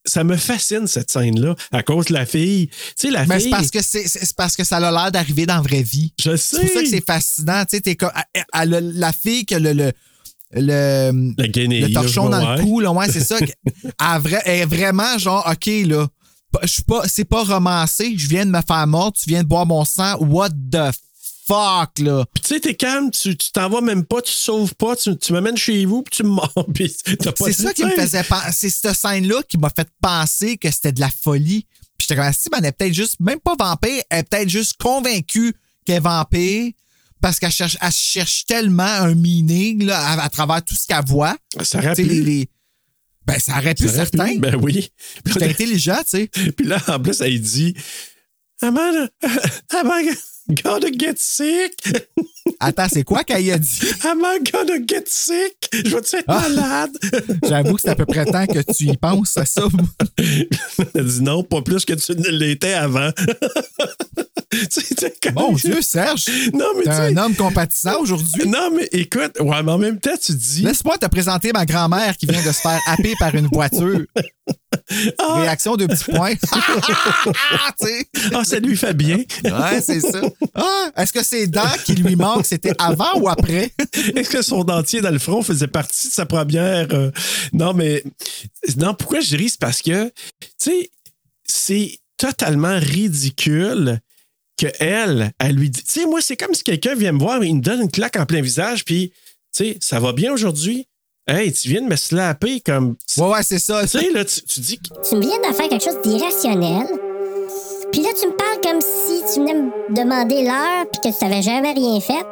Ça 0.06 0.24
me 0.24 0.36
fascine, 0.36 0.86
cette 0.86 1.10
scène-là, 1.10 1.54
à 1.72 1.82
cause 1.82 2.06
de 2.06 2.14
la 2.14 2.24
fille. 2.26 2.68
Tu 2.68 2.76
sais, 2.96 3.10
la 3.10 3.26
Mais 3.26 3.36
fille. 3.38 3.44
c'est 3.44 3.50
parce 3.50 3.70
que 3.70 3.82
c'est 3.82 4.08
c'est 4.08 4.34
parce 4.34 4.56
que 4.56 4.64
ça 4.64 4.78
a 4.78 4.90
l'air 4.90 5.12
d'arriver 5.12 5.44
dans 5.46 5.56
la 5.56 5.60
vraie 5.62 5.82
vie. 5.82 6.12
Je 6.18 6.36
C'est 6.36 6.58
pour 6.60 6.68
ça 6.68 6.74
que 6.74 6.84
sais. 6.86 6.90
c'est 6.96 7.06
fascinant. 7.06 7.64
Tu 7.64 7.76
sais, 7.76 7.80
t'es 7.82 7.96
comme- 7.96 8.10
elle- 8.32 8.44
elle 8.54 8.74
a 8.74 8.80
la 8.80 9.12
fille 9.12 9.44
qui 9.44 9.54
a 9.54 9.58
le, 9.58 9.72
le, 9.74 9.92
le, 10.52 11.10
le 11.36 11.92
torchon 11.92 12.28
dans 12.28 12.40
ouais. 12.54 12.56
le 12.58 12.62
cou, 12.64 12.80
là, 12.80 12.92
ouais, 12.92 13.10
c'est 13.12 13.20
ça. 13.24 13.36
Elle, 13.40 13.52
a 13.98 14.18
vra- 14.18 14.40
elle 14.44 14.60
est 14.60 14.66
vraiment 14.66 15.18
genre, 15.18 15.46
OK, 15.50 15.66
là, 15.86 16.08
je 16.62 16.66
suis 16.68 16.82
pas, 16.82 17.02
c'est 17.06 17.24
pas 17.24 17.44
romancé, 17.44 18.14
je 18.16 18.26
viens 18.26 18.44
de 18.46 18.50
me 18.50 18.60
faire 18.66 18.86
mordre, 18.86 19.16
tu 19.16 19.28
viens 19.28 19.42
de 19.42 19.48
boire 19.48 19.66
mon 19.66 19.84
sang, 19.84 20.16
what 20.18 20.48
the 20.50 20.90
fuck, 21.46 21.98
là. 21.98 22.24
Puis 22.34 22.42
tu 22.42 22.48
sais, 22.54 22.60
t'es 22.60 22.74
calme, 22.74 23.10
tu 23.10 23.36
t'en 23.52 23.68
vas 23.68 23.80
même 23.80 24.04
pas, 24.04 24.22
tu 24.22 24.32
sauves 24.32 24.74
pas, 24.74 24.96
tu, 24.96 25.16
tu 25.16 25.32
m'amènes 25.32 25.56
chez 25.56 25.84
vous, 25.84 26.02
puis 26.02 26.16
tu 26.16 26.22
me 26.24 26.40
puis 26.72 26.94
t'as 27.18 27.32
pas 27.32 27.44
C'est 27.46 27.52
ça 27.54 27.74
qui 27.74 27.84
me 27.84 27.90
faisait 27.90 28.22
penser. 28.24 28.52
C'est 28.52 28.70
cette 28.70 28.94
scène-là 28.94 29.42
qui 29.48 29.58
m'a 29.58 29.70
fait 29.70 29.88
penser 30.00 30.56
que 30.56 30.70
c'était 30.70 30.92
de 30.92 31.00
la 31.00 31.10
folie. 31.10 31.66
Puis 31.98 32.06
j'étais 32.08 32.16
comme, 32.20 32.32
si, 32.32 32.48
ben, 32.50 32.58
elle 32.60 32.66
est 32.66 32.72
peut-être 32.72 32.94
juste, 32.94 33.20
même 33.20 33.40
pas 33.40 33.54
vampire, 33.58 34.02
elle 34.10 34.20
est 34.20 34.22
peut-être 34.28 34.48
juste 34.48 34.76
convaincue 34.80 35.54
qu'elle 35.84 35.96
est 35.96 36.00
vampire 36.00 36.72
parce 37.20 37.38
qu'elle 37.38 37.50
cherche, 37.52 37.76
elle 37.82 37.92
cherche 37.92 38.46
tellement 38.46 38.82
un 38.84 39.14
meaning 39.14 39.84
là, 39.84 39.98
à, 39.98 40.22
à 40.24 40.28
travers 40.30 40.64
tout 40.64 40.74
ce 40.74 40.86
qu'elle 40.86 41.04
voit. 41.06 41.36
Ça 41.62 41.78
aurait 41.78 41.94
pu. 41.94 42.04
les- 42.04 42.20
les- 42.22 42.48
Ben, 43.26 43.38
ça 43.38 43.58
aurait 43.58 43.74
pu, 43.74 43.86
Ça 43.86 43.94
aurait 43.96 44.06
pu, 44.10 44.16
certain. 44.16 44.38
Ben 44.38 44.56
oui. 44.56 44.88
Puis 45.24 45.44
intelligent, 45.44 45.98
tu 46.04 46.10
sais. 46.10 46.28
Puis 46.56 46.66
là, 46.66 46.78
en 46.88 46.98
plus, 46.98 47.20
elle 47.20 47.38
dit 47.40 47.74
am 48.62 48.78
I 48.80 49.08
gonna 50.54 50.88
get 50.98 51.14
sick? 51.16 51.72
Attends, 52.60 52.88
c'est 52.92 53.02
quoi 53.04 53.24
qu'elle 53.24 53.50
a 53.50 53.58
dit? 53.58 53.80
Am 54.04 54.20
I 54.24 54.38
gonna 54.50 54.76
get 54.86 55.04
sick? 55.06 55.68
Je 55.72 55.90
vais-tu 55.96 56.16
être 56.16 56.24
Ah. 56.28 56.40
malade? 56.48 56.90
J'avoue 57.48 57.74
que 57.76 57.80
c'est 57.80 57.88
à 57.90 57.94
peu 57.96 58.06
près 58.06 58.24
temps 58.24 58.46
que 58.46 58.60
tu 58.72 58.84
y 58.84 58.96
penses 58.96 59.36
à 59.36 59.44
ça. 59.44 59.66
Elle 60.94 61.06
dit 61.06 61.22
non, 61.22 61.42
pas 61.42 61.62
plus 61.62 61.84
que 61.84 61.94
tu 61.94 62.12
ne 62.12 62.28
l'étais 62.28 62.74
avant. 62.74 63.10
Mon 65.34 65.52
Dieu, 65.52 65.80
Serge, 65.80 66.24
Non, 66.52 66.66
mais 66.76 66.82
t'es 66.84 66.90
un 66.90 67.16
homme 67.16 67.34
compatissant 67.34 68.00
aujourd'hui. 68.00 68.48
Non, 68.48 68.70
mais 68.76 68.88
écoute, 68.92 69.38
ouais, 69.40 69.62
mais 69.62 69.72
en 69.72 69.78
même 69.78 70.00
temps, 70.00 70.16
tu 70.20 70.32
dis. 70.34 70.62
Laisse-moi 70.62 70.98
te 70.98 71.06
présenter 71.06 71.52
ma 71.52 71.64
grand-mère 71.66 72.16
qui 72.16 72.26
vient 72.26 72.40
de 72.42 72.52
se 72.52 72.60
faire 72.60 72.80
happer 72.86 73.14
par 73.18 73.34
une 73.34 73.46
voiture. 73.46 74.00
Réaction 75.20 75.76
de 75.76 75.86
petits 75.86 76.10
points. 76.10 76.34
Sais. 77.80 78.08
Ah, 78.34 78.44
ça 78.44 78.58
lui 78.58 78.76
fait 78.76 78.94
bien. 78.94 79.18
Ouais, 79.44 79.80
c'est 79.80 80.00
ça. 80.00 80.20
Ah, 80.54 80.90
est-ce 80.96 81.12
que 81.12 81.22
ses 81.24 81.46
dents 81.46 81.62
qui 81.84 81.94
lui 81.94 82.16
manquent, 82.16 82.46
c'était 82.46 82.72
avant 82.78 83.18
ou 83.20 83.28
après? 83.28 83.72
Est-ce 84.16 84.30
que 84.30 84.42
son 84.42 84.64
dentier 84.64 85.00
dans 85.00 85.10
le 85.10 85.18
front 85.18 85.42
faisait 85.42 85.68
partie 85.68 86.08
de 86.08 86.12
sa 86.12 86.26
première. 86.26 86.88
euh, 86.92 87.10
Non, 87.52 87.72
mais. 87.72 88.02
Non, 88.76 88.94
pourquoi 88.94 89.20
je 89.20 89.36
ris? 89.36 89.50
C'est 89.50 89.60
parce 89.60 89.80
que, 89.82 90.08
tu 90.08 90.12
sais, 90.58 90.90
c'est 91.44 91.98
totalement 92.16 92.78
ridicule 92.78 94.00
que 94.60 94.66
elle, 94.78 95.32
elle 95.38 95.56
lui 95.56 95.70
dit. 95.70 95.82
Tu 95.82 96.00
sais, 96.00 96.06
moi, 96.06 96.20
c'est 96.20 96.36
comme 96.36 96.54
si 96.54 96.62
quelqu'un 96.62 96.94
vient 96.94 97.12
me 97.12 97.18
voir 97.18 97.42
et 97.42 97.46
il 97.46 97.56
me 97.56 97.60
donne 97.62 97.80
une 97.82 97.90
claque 97.90 98.16
en 98.16 98.26
plein 98.26 98.40
visage, 98.42 98.84
puis, 98.84 99.10
tu 99.56 99.64
sais, 99.64 99.78
ça 99.80 100.00
va 100.00 100.12
bien 100.12 100.32
aujourd'hui? 100.32 100.86
Hey, 101.26 101.52
tu 101.52 101.68
viens 101.68 101.82
de 101.82 101.86
me 101.86 101.96
slapper 101.96 102.60
comme. 102.60 102.96
Ouais, 103.16 103.26
ouais, 103.28 103.42
c'est 103.42 103.58
ça. 103.58 103.82
Tu 103.82 103.88
sais, 103.88 104.10
là, 104.10 104.24
tu, 104.24 104.40
tu 104.42 104.60
dis. 104.60 104.78
que- 104.78 105.08
Tu 105.08 105.14
me 105.16 105.20
viens 105.22 105.38
de 105.48 105.54
faire 105.54 105.68
quelque 105.68 105.84
chose 105.84 106.00
d'irrationnel. 106.04 106.86
Puis 107.92 108.02
là, 108.02 108.08
tu 108.20 108.26
me 108.26 108.32
parles 108.36 108.60
comme 108.62 108.80
si 108.80 109.22
tu 109.34 109.40
venais 109.40 109.54
me 109.54 109.94
demander 109.94 110.42
l'heure 110.44 110.86
puis 110.92 111.00
que 111.10 111.16
tu 111.18 111.24
n'avais 111.24 111.42
jamais 111.42 111.72
rien 111.72 112.00
fait. 112.00 112.24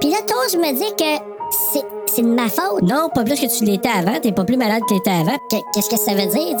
Puis 0.00 0.10
là, 0.10 0.16
toi, 0.26 0.38
je 0.52 0.56
me 0.58 0.72
dis 0.72 0.90
que 0.96 1.35
c'est, 1.72 1.84
c'est 2.06 2.22
de 2.22 2.28
ma 2.28 2.48
faute. 2.48 2.82
Non, 2.82 3.08
pas 3.14 3.24
plus 3.24 3.40
que 3.40 3.58
tu 3.58 3.64
l'étais 3.64 3.88
avant. 3.88 4.18
T'es 4.20 4.32
pas 4.32 4.44
plus 4.44 4.56
malade 4.56 4.82
que 4.88 4.94
t'étais 4.94 5.10
avant. 5.10 5.36
Que- 5.50 5.56
Qu'est-ce 5.74 5.90
que 5.90 5.96
ça 5.98 6.12
veut 6.12 6.26
dire? 6.26 6.56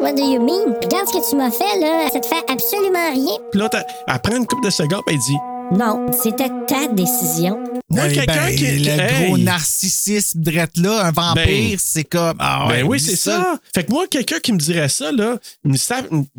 What 0.00 0.12
do 0.12 0.22
you 0.22 0.40
mean? 0.40 0.74
Regarde 0.82 1.08
ce 1.08 1.18
que 1.18 1.30
tu 1.30 1.36
m'as 1.36 1.50
fait, 1.50 1.78
là. 1.80 2.08
Ça 2.12 2.20
te 2.20 2.26
fait 2.26 2.42
absolument 2.50 3.10
rien. 3.12 3.34
Puis 3.50 3.60
là, 3.60 3.68
t'as- 3.68 3.84
elle 4.08 4.18
prend 4.20 4.36
une 4.36 4.46
couple 4.46 4.64
de 4.64 4.70
secondes, 4.70 5.02
puis 5.06 5.16
elle 5.16 5.20
dit. 5.22 5.36
Non, 5.72 6.06
c'était 6.12 6.50
ta 6.66 6.88
décision. 6.88 7.62
Moi, 7.88 8.04
Ouais, 8.04 8.12
quelqu'un 8.12 8.46
ben, 8.46 8.56
qui. 8.56 8.64
Le 8.78 8.88
Hey! 8.90 9.26
gros 9.26 9.38
narcissisme 9.38 10.40
drette 10.40 10.76
là, 10.76 11.06
un 11.06 11.12
vampire, 11.12 11.44
Ben, 11.44 11.76
c'est 11.78 12.04
comme. 12.04 12.36
Ah 12.38 12.66
ouais, 12.68 12.82
ben 12.82 12.88
oui, 12.88 13.00
c'est 13.00 13.16
ça. 13.16 13.58
Fait 13.74 13.84
que 13.84 13.90
moi, 13.90 14.06
quelqu'un 14.08 14.38
qui 14.40 14.52
me 14.52 14.58
dirait 14.58 14.88
ça, 14.88 15.12
là, 15.12 15.38
une 15.64 15.76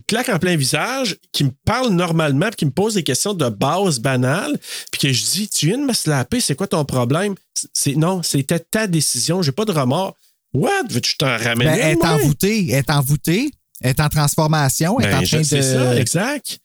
claque 0.08 0.30
en 0.30 0.40
plein 0.40 0.56
visage, 0.56 1.18
qui 1.32 1.44
me 1.46 1.52
parle 1.66 1.90
normalement, 1.90 2.48
puis 2.48 2.56
qui 2.58 2.66
me 2.66 2.72
pose 2.72 2.94
des 2.96 3.04
questions 3.04 3.34
de 3.34 3.50
base 3.50 4.00
banales, 4.00 4.58
puis 4.92 5.02
que 5.02 5.14
je 5.14 5.24
dis, 5.24 5.48
tu 5.50 5.68
viens 5.68 5.78
de 5.78 5.86
me 5.86 5.94
slapper, 5.94 6.40
c'est 6.42 6.56
quoi 6.56 6.68
ton 6.68 6.84
problème? 6.86 7.36
C'est 7.74 7.96
non, 7.96 8.24
c'était 8.24 8.60
ta 8.60 8.88
décision, 8.88 9.42
j'ai 9.42 9.52
pas 9.52 9.66
de 9.66 9.72
remords. 9.72 10.16
What? 10.54 10.70
Veux-tu 10.90 11.02
que 11.02 11.08
je 11.08 11.18
t'en 11.18 11.38
ramène 11.38 11.70
Ben, 11.70 11.80
elle 11.82 11.98
est 11.98 12.06
envoûtée, 12.06 12.68
elle 12.70 12.80
est 12.80 12.90
envoûtée, 12.92 13.52
est 13.82 14.00
en 14.00 14.10
transformation, 14.10 15.00
est 15.00 15.08
en 15.14 15.20
Ben, 15.20 15.28
train 15.28 15.40
de. 15.40 15.44
c'est 15.44 15.62
ça, 15.62 15.96
exact. 16.00 16.60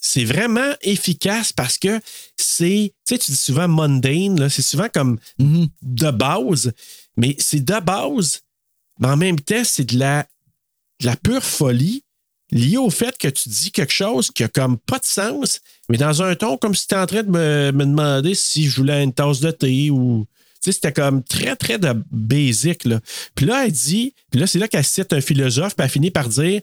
C'est 0.00 0.24
vraiment 0.24 0.72
efficace 0.82 1.52
parce 1.52 1.78
que 1.78 2.00
c'est, 2.36 2.92
tu 3.06 3.14
sais, 3.14 3.18
tu 3.18 3.30
dis 3.30 3.36
souvent 3.36 3.68
mundane, 3.68 4.48
c'est 4.48 4.62
souvent 4.62 4.88
comme 4.92 5.18
Mhm. 5.38 5.68
de 5.82 6.10
base, 6.10 6.72
mais 7.16 7.36
c'est 7.38 7.64
de 7.64 7.80
base, 7.80 8.40
mais 9.00 9.08
en 9.08 9.16
même 9.16 9.40
temps, 9.40 9.62
c'est 9.64 9.84
de 9.84 9.98
la, 9.98 10.26
de 11.00 11.06
la 11.06 11.16
pure 11.16 11.42
folie 11.44 12.02
liée 12.50 12.76
au 12.76 12.90
fait 12.90 13.16
que 13.16 13.28
tu 13.28 13.48
dis 13.48 13.72
quelque 13.72 13.92
chose 13.92 14.30
qui 14.30 14.44
a 14.44 14.48
comme 14.48 14.76
pas 14.78 14.98
de 14.98 15.04
sens, 15.04 15.60
mais 15.88 15.96
dans 15.96 16.22
un 16.22 16.34
ton 16.36 16.56
comme 16.58 16.74
si 16.74 16.86
tu 16.86 16.94
étais 16.94 17.00
en 17.02 17.06
train 17.06 17.22
de 17.22 17.30
me, 17.30 17.72
me 17.72 17.84
demander 17.84 18.34
si 18.34 18.68
je 18.68 18.76
voulais 18.76 19.02
une 19.02 19.12
tasse 19.12 19.40
de 19.40 19.50
thé 19.50 19.90
ou. 19.90 20.26
Sais, 20.64 20.72
c'était 20.72 20.92
comme 20.92 21.22
très, 21.22 21.56
très 21.56 21.78
de 21.78 21.92
basic. 22.10 22.84
Là. 22.86 23.00
Puis 23.34 23.44
là, 23.46 23.66
elle 23.66 23.72
dit, 23.72 24.14
puis 24.30 24.40
là, 24.40 24.46
c'est 24.46 24.58
là 24.58 24.66
qu'elle 24.68 24.84
cite 24.84 25.12
un 25.12 25.20
philosophe, 25.20 25.76
puis 25.76 25.84
elle 25.84 25.90
finit 25.90 26.10
par 26.10 26.28
dire 26.28 26.62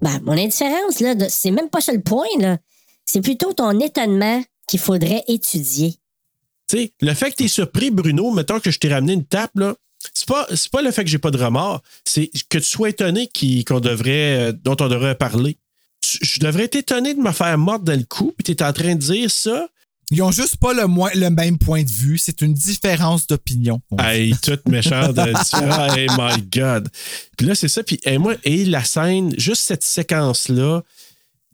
Ben, 0.00 0.20
mon 0.22 0.32
indifférence, 0.32 1.00
là, 1.00 1.14
c'est 1.28 1.50
même 1.50 1.68
pas 1.68 1.80
ça 1.80 1.92
le 1.92 2.00
point, 2.00 2.26
là. 2.38 2.58
C'est 3.06 3.20
plutôt 3.20 3.52
ton 3.52 3.78
étonnement 3.80 4.42
qu'il 4.68 4.78
faudrait 4.80 5.24
étudier. 5.28 5.94
Tu 6.68 6.78
sais, 6.78 6.92
le 7.00 7.12
fait 7.14 7.30
que 7.32 7.36
tu 7.36 7.44
es 7.44 7.48
surpris, 7.48 7.90
Bruno, 7.90 8.30
mettons 8.30 8.60
que 8.60 8.70
je 8.70 8.78
t'ai 8.78 8.88
ramené 8.88 9.12
une 9.14 9.24
tape, 9.24 9.50
là, 9.56 9.74
c'est 10.14 10.26
pas, 10.28 10.46
c'est 10.54 10.70
pas 10.70 10.80
le 10.82 10.90
fait 10.90 11.02
que 11.04 11.10
j'ai 11.10 11.18
pas 11.18 11.30
de 11.30 11.42
remords, 11.42 11.82
c'est 12.04 12.30
que 12.48 12.58
tu 12.58 12.64
sois 12.64 12.90
étonné 12.90 13.26
qui- 13.26 13.64
qu'on 13.64 13.80
devrait, 13.80 14.50
euh, 14.50 14.52
dont 14.52 14.76
on 14.80 14.88
devrait 14.88 15.14
parler. 15.16 15.58
Tu- 16.00 16.18
Je 16.22 16.40
devrais 16.40 16.64
être 16.64 16.76
étonné 16.76 17.14
de 17.14 17.20
me 17.20 17.32
faire 17.32 17.56
mordre 17.58 17.84
dans 17.84 17.98
le 17.98 18.04
cou, 18.04 18.32
puis 18.36 18.44
tu 18.44 18.52
es 18.52 18.62
en 18.62 18.72
train 18.72 18.94
de 18.94 19.00
dire 19.00 19.30
ça. 19.30 19.68
Ils 20.10 20.22
ont 20.22 20.30
juste 20.30 20.56
pas 20.58 20.74
le, 20.74 20.86
moins, 20.86 21.10
le 21.14 21.30
même 21.30 21.58
point 21.58 21.82
de 21.82 21.90
vue. 21.90 22.18
C'est 22.18 22.42
une 22.42 22.54
différence 22.54 23.26
d'opinion. 23.26 23.80
Hey, 23.98 24.34
toute 24.42 24.68
méchante, 24.68 25.18
euh. 25.18 25.94
Hey, 25.94 26.06
my 26.18 26.42
God. 26.52 26.88
Puis 27.36 27.46
là, 27.46 27.54
c'est 27.54 27.68
ça. 27.68 27.82
Puis 27.82 27.98
et 28.04 28.18
moi, 28.18 28.34
et 28.44 28.64
la 28.64 28.84
scène, 28.84 29.34
juste 29.38 29.62
cette 29.62 29.82
séquence-là, 29.82 30.82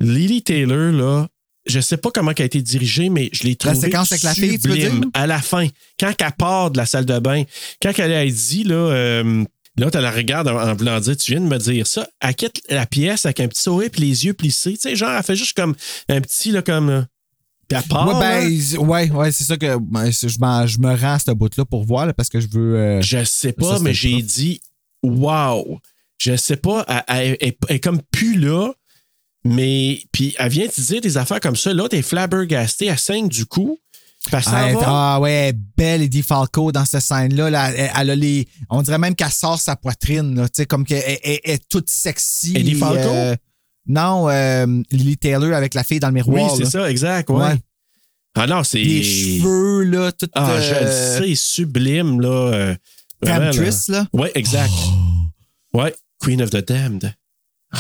Lily 0.01 0.43
Taylor, 0.43 0.93
là, 0.93 1.29
je 1.67 1.81
sais 1.81 1.97
pas 1.97 2.11
comment 2.11 2.33
elle 2.37 2.43
a 2.43 2.47
été 2.47 2.63
dirigée, 2.63 3.11
mais 3.11 3.29
je 3.33 3.45
l'ai 3.45 3.51
La 3.51 3.73
trouvée 3.73 3.89
séquence 3.89 4.13
avec 4.13 4.23
la 4.23 4.35
fille, 4.35 4.59
tu 4.59 4.69
veux 4.69 4.77
dire? 4.77 4.93
À 5.15 5.27
la 5.27 5.41
fin, 5.41 5.69
quand 5.99 6.13
elle 6.19 6.33
part 6.33 6.71
de 6.71 6.79
la 6.79 6.87
salle 6.87 7.05
de 7.05 7.19
bain, 7.19 7.45
quand 7.83 7.93
elle 7.99 8.13
a 8.13 8.27
dit, 8.27 8.65
là, 8.65 8.75
euh, 8.75 9.45
là, 9.77 9.91
tu 9.91 9.99
la 9.99 10.11
regardes 10.11 10.49
en, 10.49 10.57
en 10.57 10.75
voulant 10.75 10.99
dire, 11.01 11.17
tu 11.17 11.33
viens 11.33 11.41
de 11.41 11.47
me 11.47 11.59
dire 11.59 11.87
ça, 11.87 12.09
elle 12.21 12.35
quitte 12.35 12.63
la 12.71 12.87
pièce 12.87 13.27
avec 13.27 13.41
un 13.41 13.49
petit 13.49 13.63
sourire 13.63 13.91
puis 13.93 14.03
les 14.03 14.25
yeux 14.25 14.35
plissés. 14.35 14.73
Tu 14.73 14.81
sais, 14.81 14.97
genre, 14.97 15.11
elle 15.11 15.23
fait 15.23 15.37
juste 15.37 15.57
comme 15.57 15.75
un 16.09 16.21
petit, 16.21 16.51
là, 16.51 16.63
comme... 16.63 17.07
Puis 17.79 17.89
part, 17.89 18.07
Ouais, 18.09 18.13
là. 18.15 18.41
ben, 18.41 18.79
ouais, 18.79 19.11
ouais, 19.11 19.33
c'est 19.33 19.45
ça 19.45 19.57
que 19.57 19.79
ben, 19.79 20.11
je, 20.11 20.29
je 20.29 20.39
me 20.81 20.97
rends 21.01 21.15
à 21.15 21.19
ce 21.19 21.31
bout-là 21.31 21.65
pour 21.65 21.85
voir, 21.85 22.07
là, 22.07 22.13
parce 22.13 22.29
que 22.29 22.41
je 22.41 22.49
veux. 22.49 22.77
euh, 22.77 23.01
Je 23.03 23.25
sais 23.25 23.53
pas, 23.53 23.79
mais 23.79 23.95
j'ai 23.95 24.21
dit 24.23 24.61
wow. 25.03 25.79
Je 26.19 26.37
sais 26.37 26.57
pas, 26.57 26.85
elle, 26.89 27.03
elle- 27.09 27.37
elle- 27.41 27.55
elle 27.69 27.77
est 27.77 27.81
comme 27.81 28.03
plus 28.11 28.39
là, 28.39 28.71
mais 29.45 30.03
puis 30.13 30.35
elle 30.39 30.51
vient 30.51 30.67
te 30.69 30.81
dire 30.81 31.01
des 31.01 31.17
affaires 31.17 31.41
comme 31.41 31.57
ça. 31.57 31.73
Là, 31.73 31.89
t'es 31.89 32.03
flabbergasté, 32.03 32.87
elle 32.87 32.99
saigne 32.99 33.29
du 33.29 33.47
cou. 33.47 33.79
Puis 34.27 34.37
elle 34.37 34.43
s'en 34.45 34.51
Ah, 34.53 34.73
va. 34.75 34.81
ah 34.87 35.21
ouais, 35.21 35.55
belle 35.79 36.03
Eddie 36.03 36.23
Falco 36.23 36.73
dans 36.73 36.85
cette 36.85 37.01
scène-là. 37.01 37.49
là. 37.49 37.71
elle, 37.73 37.91
elle 37.99 38.11
a 38.11 38.15
les, 38.17 38.47
on 38.69 38.83
dirait 38.83 38.99
même 38.99 39.15
qu'elle 39.15 39.31
sort 39.31 39.59
sa 39.59 39.77
poitrine, 39.77 40.35
là, 40.35 40.43
tu 40.47 40.57
sais, 40.57 40.67
comme 40.67 40.85
qu'elle 40.85 41.03
elle- 41.23 41.39
elle 41.43 41.55
est 41.55 41.69
toute 41.71 41.89
sexy. 41.89 42.53
Eddie 42.55 42.75
Falco? 42.75 43.09
euh, 43.09 43.35
non, 43.91 44.29
euh, 44.29 44.67
Lily 44.93 45.17
Taylor 45.17 45.53
avec 45.53 45.75
la 45.75 45.83
fille 45.83 45.99
dans 45.99 46.11
le 46.11 46.15
oui, 46.15 46.23
miroir. 46.33 46.55
c'est 46.57 46.63
là. 46.63 46.71
ça, 46.71 46.91
exact. 46.91 47.29
Ouais. 47.29 47.43
Ouais. 47.45 47.59
Ah 48.37 48.47
non, 48.47 48.63
c'est. 48.63 48.79
Les 48.83 49.03
cheveux, 49.03 49.83
là, 49.83 50.13
tout. 50.13 50.29
Ah, 50.35 50.61
je 50.61 50.75
euh, 50.75 51.21
le 51.21 51.27
sais, 51.27 51.35
sublime, 51.35 52.21
là. 52.21 52.29
euh, 52.29 52.75
Temptress, 53.25 53.89
là. 53.89 54.07
Ouais, 54.13 54.31
exact. 54.35 54.73
Ouais, 55.73 55.95
Queen 56.21 56.43
of 56.43 56.51
the 56.51 56.67
Damned. 56.67 57.15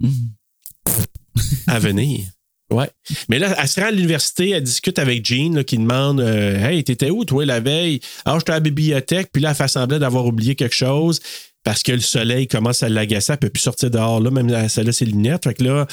à 1.66 1.78
venir. 1.78 2.26
Ouais. 2.70 2.90
Mais 3.28 3.38
là, 3.38 3.54
elle 3.60 3.68
se 3.68 3.78
rend 3.78 3.88
à 3.88 3.90
l'université, 3.90 4.50
elle 4.50 4.62
discute 4.62 4.98
avec 4.98 5.24
Jean 5.24 5.54
là, 5.54 5.64
qui 5.64 5.76
demande 5.76 6.20
euh, 6.20 6.58
Hey, 6.58 6.82
t'étais 6.82 7.10
où, 7.10 7.26
toi, 7.26 7.44
la 7.44 7.60
veille? 7.60 8.00
Alors, 8.24 8.40
j'étais 8.40 8.52
à 8.52 8.54
la 8.54 8.60
bibliothèque, 8.60 9.28
puis 9.32 9.42
là, 9.42 9.50
elle 9.50 9.54
fait 9.56 9.68
semblant 9.68 9.98
d'avoir 9.98 10.24
oublié 10.24 10.54
quelque 10.54 10.74
chose 10.74 11.20
parce 11.64 11.82
que 11.82 11.92
le 11.92 12.00
soleil 12.00 12.46
commence 12.46 12.82
à 12.82 12.88
l'agacer, 12.88 13.32
elle 13.32 13.38
peut 13.38 13.48
plus 13.50 13.62
sortir 13.62 13.90
dehors, 13.90 14.20
là, 14.20 14.30
même 14.30 14.68
celle-là, 14.68 14.92
ses 14.92 15.06
lunettes. 15.06 15.44
Fait 15.44 15.54
que 15.54 15.64
là, 15.64 15.86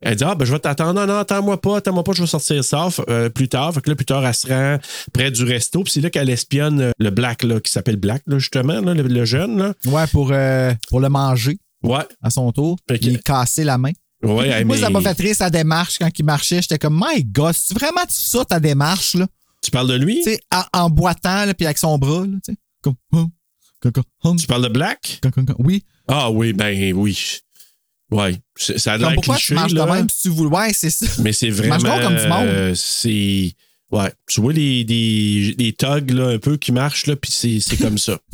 elle 0.00 0.16
dit 0.16 0.24
Ah, 0.24 0.34
ben, 0.34 0.44
je 0.44 0.52
vais 0.52 0.58
t'attendre. 0.58 0.94
Non, 1.00 1.06
non, 1.06 1.18
attends-moi 1.18 1.60
pas, 1.60 1.78
attends-moi 1.78 2.04
pas, 2.04 2.12
je 2.12 2.22
vais 2.22 2.26
sortir 2.28 2.62
ça 2.64 2.88
euh, 3.08 3.28
plus 3.28 3.48
tard. 3.48 3.74
Fait 3.74 3.80
que 3.80 3.90
là, 3.90 3.96
plus 3.96 4.06
tard, 4.06 4.24
elle 4.26 4.34
se 4.34 4.46
rend 4.46 4.78
près 5.12 5.30
du 5.30 5.44
resto, 5.44 5.82
puis 5.82 5.92
c'est 5.92 6.00
là 6.00 6.10
qu'elle 6.10 6.30
espionne 6.30 6.80
euh, 6.80 6.90
le 6.98 7.10
Black, 7.10 7.42
là, 7.42 7.60
qui 7.60 7.70
s'appelle 7.72 7.96
Black, 7.96 8.22
là, 8.26 8.38
justement, 8.38 8.80
là, 8.80 8.94
le, 8.94 9.02
le 9.02 9.24
jeune, 9.24 9.58
là. 9.58 9.74
Ouais, 9.86 10.06
pour, 10.06 10.30
euh, 10.32 10.72
pour 10.88 11.00
le 11.00 11.08
manger 11.08 11.58
Ouais. 11.82 12.04
à 12.22 12.30
son 12.30 12.50
tour. 12.52 12.78
Fait 12.88 12.98
que- 12.98 13.04
Il 13.06 13.20
cassé 13.20 13.64
la 13.64 13.78
main. 13.78 13.92
Ouais, 14.22 14.64
Moi, 14.64 14.76
mais- 14.76 14.82
ça 14.82 14.90
m'a 14.90 15.00
fait 15.02 15.18
rire 15.20 15.36
sa 15.36 15.50
démarche 15.50 15.98
quand 15.98 16.08
il 16.18 16.24
marchait. 16.24 16.62
J'étais 16.62 16.78
comme, 16.78 16.98
my 17.04 17.22
God, 17.24 17.54
c'est 17.56 17.74
vraiment 17.78 18.00
ça 18.08 18.44
ta 18.44 18.58
démarche, 18.58 19.14
là? 19.14 19.26
Tu 19.62 19.70
parles 19.70 19.88
de 19.88 19.94
lui? 19.96 20.16
Tu 20.16 20.30
sais, 20.32 20.40
en, 20.54 20.84
en 20.84 20.90
boitant, 20.90 21.44
là, 21.44 21.52
puis 21.54 21.66
avec 21.66 21.78
son 21.78 21.98
bras, 21.98 22.20
là, 22.20 22.32
tu 22.44 22.52
sais. 22.52 22.58
Comme, 22.82 22.94
hum, 23.12 23.28
Tu 24.38 24.46
parles 24.46 24.64
de 24.64 24.68
Black? 24.68 25.20
Oui. 25.58 25.84
Ah 26.08 26.30
oui, 26.30 26.52
ben 26.52 26.92
oui. 26.94 27.38
Ouais. 28.10 28.36
Ça 28.56 28.92
a 28.94 28.98
l'air 28.98 29.14
pourquoi 29.14 29.34
cliché, 29.34 29.48
tu 29.48 29.54
marches 29.54 29.72
de 29.72 29.78
là, 29.78 29.86
même 29.86 30.08
si 30.08 30.22
tu 30.22 30.28
veux. 30.30 30.46
Ouais, 30.46 30.72
c'est 30.72 30.90
ça. 30.90 31.06
mais 31.22 31.32
c'est 31.32 31.50
vraiment... 31.50 31.76
donc 31.78 32.02
comme 32.02 32.16
du 32.16 32.26
monde. 32.28 32.46
euh, 32.46 32.74
c'est... 32.74 33.52
Ouais. 33.90 34.12
Tu 34.28 34.40
vois 34.40 34.52
les, 34.52 34.84
les, 34.84 35.54
les 35.58 35.72
thugs, 35.72 36.10
là, 36.10 36.28
un 36.28 36.38
peu, 36.38 36.56
qui 36.56 36.72
marchent, 36.72 37.06
là, 37.06 37.16
puis 37.16 37.30
c'est 37.32 37.60
c'est 37.60 37.76
comme 37.76 37.98
ça. 37.98 38.18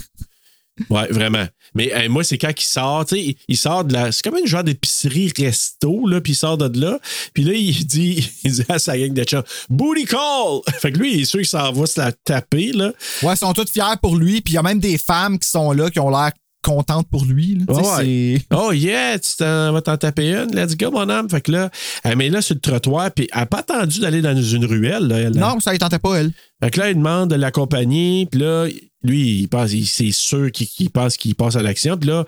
Ouais, 0.89 1.07
vraiment. 1.09 1.47
Mais 1.75 1.93
euh, 1.95 2.09
moi, 2.09 2.25
c'est 2.25 2.39
quand 2.39 2.53
il 2.57 2.65
sort, 2.65 3.07
tu 3.07 3.17
sais, 3.17 3.37
il- 3.49 3.57
sort 3.57 3.85
de 3.85 3.93
la. 3.93 4.13
C'est 4.13 4.23
comme 4.23 4.39
une 4.39 4.47
genre 4.47 4.65
d'épicerie 4.65 5.33
resto, 5.37 6.07
là, 6.07 6.21
puis 6.21 6.33
il 6.33 6.37
sort 6.37 6.59
de 6.59 6.81
là. 6.81 6.99
Puis 7.35 7.45
là, 7.45 7.53
il 7.55 7.87
dit, 7.87 8.31
il 8.45 8.53
dit 8.53 8.65
à 8.69 8.79
sa 8.79 8.99
gang 8.99 9.13
de 9.13 9.25
chums, 9.25 9.43
Booty 9.71 10.05
call! 10.05 10.61
Fait 10.81 10.93
que 10.93 10.99
lui, 10.99 11.15
il 11.15 11.21
est 11.23 11.25
sûr 11.25 11.41
qu'il 11.41 11.49
s'en 11.49 11.73
va 11.73 11.87
se 11.87 12.01
la 12.01 12.13
taper, 12.13 12.73
là. 12.73 12.93
Ouais, 13.23 13.35
ils 13.35 13.39
sont 13.39 13.53
tous 13.53 13.71
fiers 13.71 13.97
pour 14.01 14.17
lui. 14.17 14.41
Puis 14.41 14.53
il 14.53 14.57
y 14.57 14.59
a 14.59 14.63
même 14.63 14.81
des 14.81 14.99
femmes 14.99 15.39
qui 15.39 15.49
sont 15.49 15.73
là, 15.73 15.91
qui 15.91 16.01
ont 16.01 16.11
l'air 16.11 16.33
contentes 16.63 17.09
pour 17.11 17.25
lui. 17.25 17.59
là. 17.67 17.75
Ouais. 17.99 18.41
Oh 18.55 18.73
yeah, 18.73 19.19
tu 19.19 19.33
t'en 19.37 19.73
vas 19.73 19.83
t'en 19.83 19.97
taper 19.97 20.33
une, 20.35 20.55
let's 20.55 20.77
go, 20.77 20.91
mon 20.91 21.09
homme. 21.09 21.29
Fait 21.29 21.41
que 21.41 21.53
là, 21.53 21.71
elle 22.05 22.17
met 22.17 22.31
là 22.31 22.41
sur 22.41 22.55
le 22.55 22.61
trottoir, 22.61 23.11
puis 23.11 23.29
elle 23.33 23.41
n'a 23.41 23.47
pas 23.47 23.59
attendu 23.59 24.01
d'aller 24.01 24.23
dans 24.23 24.41
une 24.41 24.65
ruelle. 24.65 25.07
Là, 25.09 25.19
elle, 25.19 25.33
Non, 25.37 25.59
ça 25.61 25.73
ne 25.73 25.79
tentait 25.79 25.99
pas, 25.99 26.15
elle. 26.21 26.31
Fait 26.63 26.71
que 26.71 26.81
là, 26.81 26.91
il 26.91 26.97
demande 26.97 27.31
de 27.31 27.35
l'accompagner, 27.35 28.27
puis 28.31 28.41
là, 28.41 28.67
lui, 29.03 29.41
il 29.41 29.49
pense, 29.49 29.73
il- 29.73 29.87
c'est 29.87 30.13
sûr 30.13 30.51
qu'il 30.53 30.67
qu'il 30.69 30.91
pense 30.91 31.17
qu'il 31.17 31.35
passe 31.35 31.57
à 31.57 31.63
l'action. 31.63 31.97
Puis 31.97 32.09
là, 32.09 32.25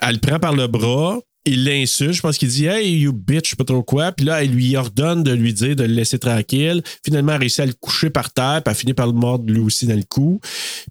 elle 0.00 0.14
le 0.14 0.20
prend 0.20 0.38
par 0.38 0.54
le 0.54 0.66
bras, 0.66 1.18
il 1.46 1.64
l'insulte, 1.64 2.12
je 2.12 2.22
pense 2.22 2.38
qu'il 2.38 2.48
dit 2.48 2.66
Hey, 2.66 2.98
you 2.98 3.12
bitch, 3.12 3.44
je 3.44 3.50
sais 3.50 3.56
pas 3.56 3.64
trop 3.64 3.82
quoi. 3.82 4.12
Puis 4.12 4.24
là, 4.24 4.42
elle 4.42 4.50
lui 4.50 4.76
ordonne 4.76 5.22
de 5.22 5.32
lui 5.32 5.52
dire 5.52 5.76
de 5.76 5.84
le 5.84 5.92
laisser 5.92 6.18
tranquille. 6.18 6.82
Finalement, 7.04 7.32
elle 7.32 7.40
réussit 7.40 7.60
à 7.60 7.66
le 7.66 7.74
coucher 7.74 8.10
par 8.10 8.32
terre, 8.32 8.62
puis 8.64 8.70
elle 8.72 8.76
finit 8.76 8.94
par 8.94 9.06
le 9.06 9.12
mordre 9.12 9.52
lui 9.52 9.60
aussi 9.60 9.86
dans 9.86 9.96
le 9.96 10.04
cou. 10.04 10.40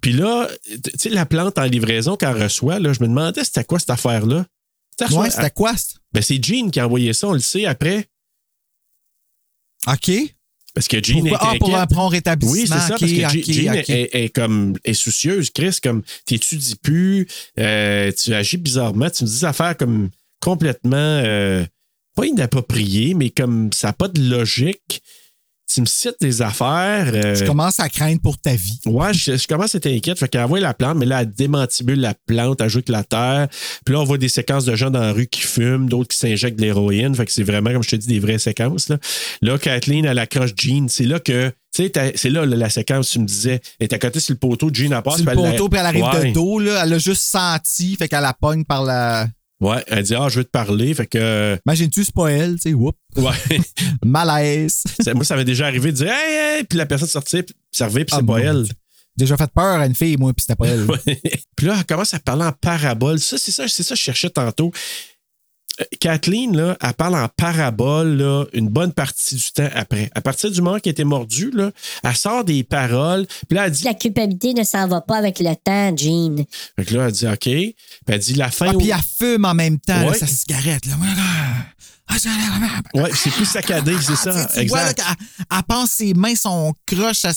Puis 0.01 0.13
là, 0.13 0.47
tu 0.69 0.91
sais, 0.97 1.09
la 1.09 1.25
plante 1.25 1.57
en 1.57 1.63
livraison 1.63 2.15
qu'elle 2.15 2.41
reçoit, 2.41 2.79
là, 2.79 2.93
je 2.93 3.01
me 3.01 3.07
demandais 3.07 3.43
c'était 3.43 3.63
quoi 3.63 3.79
cette 3.79 3.89
affaire-là? 3.89 4.45
Ouais, 5.11 5.29
c'était 5.31 5.49
quoi? 5.49 5.73
Ben, 6.13 6.21
c'est 6.21 6.43
Jean 6.43 6.69
qui 6.69 6.79
a 6.79 6.85
envoyé 6.85 7.13
ça, 7.13 7.27
on 7.27 7.33
le 7.33 7.39
sait 7.39 7.65
après. 7.65 8.07
OK. 9.87 10.11
Parce 10.75 10.87
que 10.87 11.03
Jean 11.03 11.19
Pourquoi? 11.19 11.37
est 11.37 11.55
Ah, 11.55 11.55
pour 11.59 11.75
un 11.75 11.87
prompt 11.87 12.07
rétablissement. 12.09 12.53
Oui, 12.53 12.61
c'est 12.67 12.87
ça, 12.87 12.95
parce 12.99 13.11
que 13.11 13.51
Jean. 13.51 13.73
Est, 13.73 14.09
est 14.13 14.29
comme 14.29 14.77
est 14.83 14.93
soucieuse. 14.93 15.49
Chris, 15.51 15.77
comme 15.81 16.03
t'étudies 16.25 16.75
plus, 16.75 17.27
euh, 17.59 18.11
tu 18.11 18.33
agis 18.33 18.57
bizarrement, 18.57 19.09
tu 19.09 19.23
me 19.23 19.29
dis 19.29 19.45
affaires 19.45 19.77
comme 19.77 20.09
complètement 20.43 20.97
euh, 20.97 21.63
pas 22.15 22.25
inappropriées, 22.25 23.13
mais 23.13 23.29
comme 23.29 23.71
ça 23.73 23.87
n'a 23.87 23.93
pas 23.93 24.07
de 24.09 24.21
logique. 24.21 25.01
Tu 25.73 25.81
me 25.81 25.85
cites 25.87 26.17
des 26.21 26.41
affaires. 26.43 27.09
euh, 27.15 27.33
Je 27.33 27.45
commence 27.45 27.79
à 27.79 27.89
craindre 27.89 28.21
pour 28.21 28.37
ta 28.37 28.53
vie. 28.53 28.79
Ouais, 28.85 29.11
je, 29.13 29.37
je 29.37 29.47
commence 29.47 29.73
à 29.73 29.77
être 29.79 29.87
inquiète. 29.87 30.19
Fait 30.19 30.27
qu'elle 30.27 30.41
envoie 30.41 30.59
la 30.59 30.73
plante, 30.75 30.97
mais 30.97 31.05
là, 31.05 31.21
elle 31.21 31.31
démantibule 31.31 31.99
la 31.99 32.13
plante, 32.27 32.59
elle 32.59 32.65
ajoute 32.67 32.89
la 32.89 33.03
terre. 33.03 33.47
Puis 33.83 33.95
là, 33.95 34.01
on 34.01 34.03
voit 34.03 34.19
des 34.19 34.27
séquences 34.29 34.65
de 34.65 34.75
gens 34.75 34.91
dans 34.91 34.99
la 34.99 35.13
rue 35.13 35.25
qui 35.25 35.39
fument, 35.41 35.89
d'autres 35.89 36.09
qui 36.09 36.17
s'injectent 36.17 36.57
de 36.59 36.63
l'héroïne. 36.63 37.15
Fait 37.15 37.25
que 37.25 37.31
c'est 37.31 37.41
vraiment, 37.43 37.71
comme 37.71 37.81
je 37.81 37.89
te 37.89 37.95
dis, 37.95 38.07
des 38.07 38.19
vraies 38.19 38.37
séquences. 38.37 38.89
Là, 38.89 38.97
là 39.41 39.57
Kathleen, 39.57 40.05
elle 40.05 40.19
accroche 40.19 40.51
Jean. 40.55 40.87
C'est 40.89 41.05
là 41.05 41.19
que. 41.19 41.49
Tu 41.73 41.89
sais, 41.91 42.13
c'est 42.15 42.29
là, 42.29 42.45
là, 42.45 42.55
la 42.55 42.69
séquence, 42.69 43.09
tu 43.09 43.19
me 43.19 43.25
disais. 43.25 43.59
Elle 43.79 43.85
est 43.85 43.93
à 43.93 43.99
côté 43.99 44.19
sur 44.19 44.33
le 44.33 44.39
poteau, 44.39 44.69
Jean 44.71 44.91
elle 44.95 45.01
passe. 45.01 45.21
Sur 45.21 45.25
le 45.31 45.41
la- 45.41 45.51
poteau, 45.53 45.69
puis 45.69 45.79
elle 45.79 45.85
arrive 45.87 46.03
Ouais. 46.03 46.27
de 46.29 46.33
dos, 46.33 46.59
là. 46.59 46.83
Elle 46.85 46.93
a 46.93 46.97
juste 46.99 47.23
senti, 47.23 47.95
fait 47.95 48.07
qu'elle 48.09 48.21
la 48.21 48.33
pogne 48.33 48.63
par 48.65 48.83
la. 48.83 49.27
Ouais, 49.63 49.81
elle 49.87 50.03
dit, 50.03 50.13
ah, 50.13 50.27
je 50.29 50.39
veux 50.39 50.43
te 50.43 50.49
parler. 50.49 50.93
Fait 50.93 51.07
que. 51.07 51.57
Imagine-tu, 51.65 52.03
c'est 52.03 52.13
pas 52.13 52.27
elle, 52.31 52.55
tu 52.55 52.63
sais, 52.63 52.73
whoop. 52.73 52.97
Ouais. 53.15 53.61
Malaise. 54.05 54.83
Moi, 55.15 55.23
ça 55.23 55.37
m'est 55.37 55.45
déjà 55.45 55.67
arrivé 55.67 55.91
de 55.91 55.97
dire, 55.97 56.07
hey, 56.11 56.57
hey, 56.57 56.63
puis 56.65 56.77
la 56.77 56.85
personne 56.85 57.07
sortit, 57.07 57.43
puis 57.43 57.55
ça 57.71 57.85
revient, 57.85 58.03
puis 58.03 58.13
Ah, 58.13 58.17
c'est 58.19 58.25
pas 58.25 58.39
elle. 58.39 58.65
Déjà 59.15 59.37
fait 59.37 59.49
peur 59.55 59.79
à 59.79 59.85
une 59.85 59.95
fille, 59.95 60.17
moi, 60.17 60.33
puis 60.33 60.41
c'était 60.41 60.55
pas 60.55 60.67
elle. 60.67 60.85
Puis 61.55 61.67
là, 61.67 61.75
elle 61.77 61.85
commence 61.85 62.15
à 62.15 62.19
parler 62.19 62.45
en 62.45 62.51
parabole. 62.51 63.19
Ça, 63.19 63.37
c'est 63.37 63.51
ça, 63.51 63.67
c'est 63.67 63.83
ça 63.83 63.93
que 63.93 63.99
je 63.99 64.03
cherchais 64.03 64.29
tantôt. 64.31 64.71
Euh, 65.81 65.85
Kathleen, 65.99 66.55
là, 66.55 66.77
elle 66.83 66.93
parle 66.93 67.15
en 67.15 67.27
parabole 67.27 68.09
là, 68.17 68.45
une 68.53 68.69
bonne 68.69 68.93
partie 68.93 69.35
du 69.35 69.51
temps 69.51 69.69
après. 69.73 70.09
À 70.13 70.21
partir 70.21 70.51
du 70.51 70.61
moment 70.61 70.77
qu'elle 70.79 70.91
était 70.91 71.03
mordue, 71.03 71.49
là, 71.51 71.71
elle 72.03 72.15
sort 72.15 72.43
des 72.43 72.63
paroles. 72.63 73.25
Puis 73.47 73.55
là, 73.57 73.65
elle 73.65 73.71
dit. 73.71 73.83
La 73.83 73.93
culpabilité 73.95 74.53
ne 74.53 74.63
s'en 74.63 74.87
va 74.87 75.01
pas 75.01 75.17
avec 75.17 75.39
le 75.39 75.55
temps, 75.55 75.95
Jean. 75.97 76.35
Fait 76.75 76.85
que 76.85 76.93
là, 76.95 77.05
elle 77.07 77.11
dit 77.11 77.27
OK. 77.27 77.39
Puis 77.39 77.75
elle 78.07 78.19
dit 78.19 78.33
la 78.35 78.51
fin. 78.51 78.67
Ah, 78.69 78.75
au- 78.75 78.77
puis 78.77 78.89
elle 78.91 78.99
fume 79.17 79.45
en 79.45 79.55
même 79.55 79.79
temps, 79.79 79.99
là, 80.05 80.13
sa 80.13 80.27
cigarette, 80.27 80.85
là. 80.85 80.93
Ah, 82.07 82.15
Ouais, 82.93 83.11
c'est 83.15 83.31
plus 83.31 83.45
saccadé, 83.45 83.95
c'est 84.01 84.15
ça. 84.15 84.31
Tu 84.53 84.65
vois, 84.67 84.83
là, 84.83 84.89
exact. 84.91 84.95
qu'elle- 84.97 85.45
elle 85.51 85.63
pense 85.67 85.89
ses 85.91 86.13
mains 86.13 86.35
sont 86.35 86.73
croches. 86.85 87.21
Tu 87.21 87.29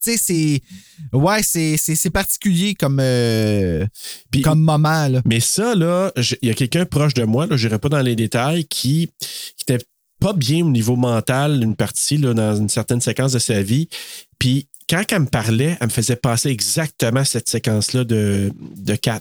sais, 0.00 0.16
c'est. 0.16 0.60
Ouais, 1.12 1.42
c'est- 1.42 2.10
particulier 2.10 2.74
comme, 2.74 2.98
euh, 3.00 3.86
Puis- 4.30 4.42
comme 4.42 4.60
moment, 4.60 5.06
là. 5.08 5.20
Mais 5.24 5.40
ça, 5.40 5.74
là, 5.74 6.12
il 6.42 6.48
y 6.48 6.50
a 6.50 6.54
quelqu'un 6.54 6.86
proche 6.86 7.14
de 7.14 7.24
moi, 7.24 7.46
je 7.50 7.66
n'irai 7.66 7.78
pas 7.78 7.88
dans 7.88 8.00
les 8.02 8.16
détails, 8.16 8.64
qui 8.66 9.10
qui 9.56 9.62
était 9.68 9.84
pas 10.18 10.32
bien 10.32 10.64
au 10.64 10.70
niveau 10.70 10.96
mental, 10.96 11.62
une 11.62 11.76
partie, 11.76 12.16
là, 12.16 12.32
dans 12.34 12.56
une 12.56 12.68
certaine 12.70 13.00
séquence 13.02 13.32
de 13.32 13.38
sa 13.38 13.62
vie. 13.62 13.88
Puis 14.38 14.66
quand 14.88 15.02
elle 15.12 15.20
me 15.20 15.26
parlait, 15.26 15.76
elle 15.80 15.88
me 15.88 15.92
faisait 15.92 16.16
passer 16.16 16.48
exactement 16.48 17.24
cette 17.24 17.48
séquence-là 17.48 18.04
de, 18.04 18.50
de 18.76 18.94
Kat. 18.96 19.20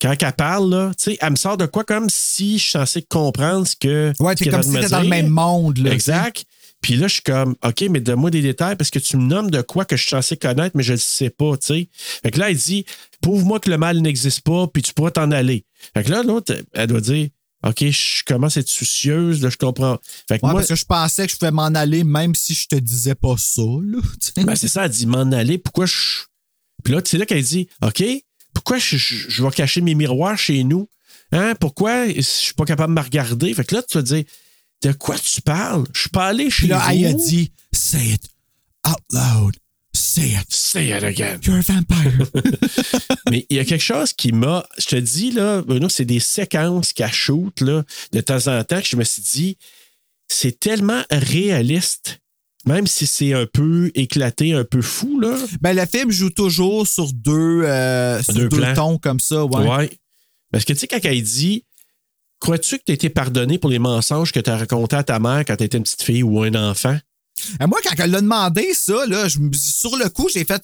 Quand 0.00 0.14
elle 0.20 0.32
parle, 0.32 0.70
là, 0.70 0.92
elle 1.20 1.30
me 1.30 1.36
sort 1.36 1.56
de 1.56 1.66
quoi 1.66 1.84
comme 1.84 2.08
si 2.10 2.58
je 2.58 2.62
suis 2.62 2.72
censé 2.72 3.02
comprendre 3.02 3.66
ce 3.66 3.76
que. 3.76 4.12
Ouais, 4.20 4.34
ce 4.36 4.44
c'est 4.44 4.50
comme 4.50 4.62
si 4.62 4.72
t'étais 4.72 4.88
dans 4.88 5.00
le 5.00 5.08
même 5.08 5.28
monde, 5.28 5.78
là. 5.78 5.92
Exact. 5.92 6.44
Puis 6.84 6.96
là, 6.96 7.08
je 7.08 7.14
suis 7.14 7.22
comme, 7.22 7.54
OK, 7.64 7.82
mais 7.88 8.00
donne-moi 8.00 8.30
des 8.30 8.42
détails 8.42 8.76
parce 8.76 8.90
que 8.90 8.98
tu 8.98 9.16
me 9.16 9.22
nommes 9.22 9.50
de 9.50 9.62
quoi 9.62 9.86
que 9.86 9.96
je 9.96 10.02
suis 10.02 10.10
censé 10.10 10.36
connaître, 10.36 10.76
mais 10.76 10.82
je 10.82 10.92
ne 10.92 10.98
sais 10.98 11.30
pas, 11.30 11.56
tu 11.56 11.66
sais. 11.66 11.88
Fait 12.22 12.30
que 12.30 12.38
là, 12.38 12.50
elle 12.50 12.58
dit, 12.58 12.84
prouve-moi 13.22 13.58
que 13.58 13.70
le 13.70 13.78
mal 13.78 14.00
n'existe 14.00 14.42
pas, 14.42 14.66
puis 14.66 14.82
tu 14.82 14.92
pourras 14.92 15.10
t'en 15.10 15.30
aller. 15.30 15.64
Fait 15.94 16.04
que 16.04 16.10
là, 16.10 16.22
l'autre, 16.22 16.54
elle 16.74 16.86
doit 16.86 17.00
dire, 17.00 17.28
OK, 17.66 17.86
je 17.86 18.22
commence 18.24 18.58
à 18.58 18.60
être 18.60 18.68
soucieuse, 18.68 19.42
là, 19.42 19.48
je 19.48 19.56
comprends. 19.56 19.96
Fait 20.28 20.38
que 20.38 20.44
Ouais, 20.44 20.52
moi, 20.52 20.60
parce 20.60 20.68
que 20.68 20.74
je 20.74 20.84
pensais 20.84 21.26
que 21.26 21.32
je 21.32 21.38
pouvais 21.38 21.50
m'en 21.50 21.62
aller 21.62 22.04
même 22.04 22.34
si 22.34 22.52
je 22.52 22.68
te 22.68 22.76
disais 22.76 23.14
pas 23.14 23.36
ça, 23.38 23.62
là. 23.62 24.00
ben, 24.36 24.54
c'est 24.54 24.68
ça, 24.68 24.84
elle 24.84 24.90
dit, 24.90 25.06
m'en 25.06 25.32
aller, 25.32 25.56
pourquoi 25.56 25.86
je. 25.86 25.94
Puis 26.82 26.92
là, 26.92 27.00
c'est 27.02 27.16
là 27.16 27.24
qu'elle 27.24 27.42
dit, 27.42 27.66
OK, 27.82 28.04
pourquoi 28.64 28.78
je, 28.78 28.96
je- 28.96 29.28
je 29.28 29.42
vais 29.42 29.50
cacher 29.50 29.80
mes 29.82 29.94
miroirs 29.94 30.38
chez 30.38 30.64
nous? 30.64 30.88
Hein? 31.32 31.54
Pourquoi 31.60 32.08
je 32.10 32.20
suis 32.20 32.54
pas 32.54 32.64
capable 32.64 32.94
de 32.94 33.00
me 33.00 33.04
regarder? 33.04 33.52
Fait 33.54 33.64
que 33.64 33.74
là, 33.74 33.82
tu 33.82 33.98
vas 33.98 34.02
dire, 34.02 34.24
de 34.82 34.92
quoi 34.92 35.18
tu 35.18 35.40
parles? 35.42 35.84
Je 35.94 36.00
suis 36.00 36.10
pas 36.10 36.28
allé 36.28 36.50
chez 36.50 36.66
là, 36.68 36.78
vous. 36.78 36.90
elle 36.94 37.06
a 37.06 37.12
dit, 37.12 37.52
say 37.72 38.06
it 38.14 38.22
out 38.86 39.00
loud. 39.12 39.56
Say 39.94 40.30
it. 40.30 40.46
Say 40.52 40.88
it 40.96 41.02
again. 41.04 41.38
You're 41.44 41.58
a 41.58 41.60
vampire. 41.60 42.26
Mais 43.30 43.46
il 43.48 43.56
y 43.56 43.60
a 43.60 43.64
quelque 43.64 43.82
chose 43.82 44.12
qui 44.12 44.32
m'a. 44.32 44.66
Je 44.78 44.86
te 44.86 44.96
dis, 44.96 45.30
là, 45.30 45.62
Bruno, 45.62 45.88
c'est 45.88 46.04
des 46.04 46.20
séquences 46.20 46.92
qu'elle 46.92 47.12
shoot, 47.12 47.60
là, 47.60 47.84
de 48.12 48.20
temps 48.20 48.46
en 48.48 48.62
temps, 48.64 48.80
que 48.80 48.88
je 48.88 48.96
me 48.96 49.04
suis 49.04 49.22
dit, 49.22 49.58
c'est 50.28 50.58
tellement 50.58 51.02
réaliste, 51.10 52.18
même 52.66 52.86
si 52.86 53.06
c'est 53.06 53.32
un 53.34 53.46
peu 53.46 53.90
éclaté, 53.94 54.52
un 54.54 54.64
peu 54.64 54.82
fou, 54.82 55.20
là. 55.20 55.36
ben, 55.60 55.74
le 55.74 55.84
film 55.86 56.10
joue 56.10 56.30
toujours 56.30 56.86
sur 56.86 57.12
deux, 57.12 57.62
euh, 57.64 58.22
sur 58.22 58.34
Deux 58.34 58.48
tons 58.74 58.98
comme 58.98 59.20
ça, 59.20 59.44
ouais. 59.44 59.68
Ouais. 59.68 59.98
Parce 60.50 60.64
que, 60.64 60.72
tu 60.72 60.78
sais, 60.80 60.86
quand 60.88 60.98
elle 61.02 61.22
dit, 61.22 61.64
crois-tu 62.40 62.78
que 62.78 62.84
tu 62.84 62.92
as 62.92 62.94
été 62.94 63.10
pardonné 63.10 63.58
pour 63.58 63.70
les 63.70 63.78
mensonges 63.78 64.32
que 64.32 64.40
tu 64.40 64.50
as 64.50 64.56
racontés 64.56 64.96
à 64.96 65.02
ta 65.02 65.18
mère 65.18 65.44
quand 65.46 65.56
tu 65.56 65.64
étais 65.64 65.78
une 65.78 65.84
petite 65.84 66.02
fille 66.02 66.22
ou 66.22 66.42
un 66.42 66.54
enfant? 66.54 66.98
Et 67.60 67.66
moi, 67.66 67.78
quand 67.82 67.94
elle 67.98 68.10
l'a 68.10 68.20
demandé, 68.20 68.72
ça, 68.74 69.06
là, 69.06 69.28
je 69.28 69.38
me- 69.40 69.52
sur 69.52 69.96
le 69.96 70.08
coup, 70.08 70.28
j'ai 70.32 70.44
fait 70.44 70.62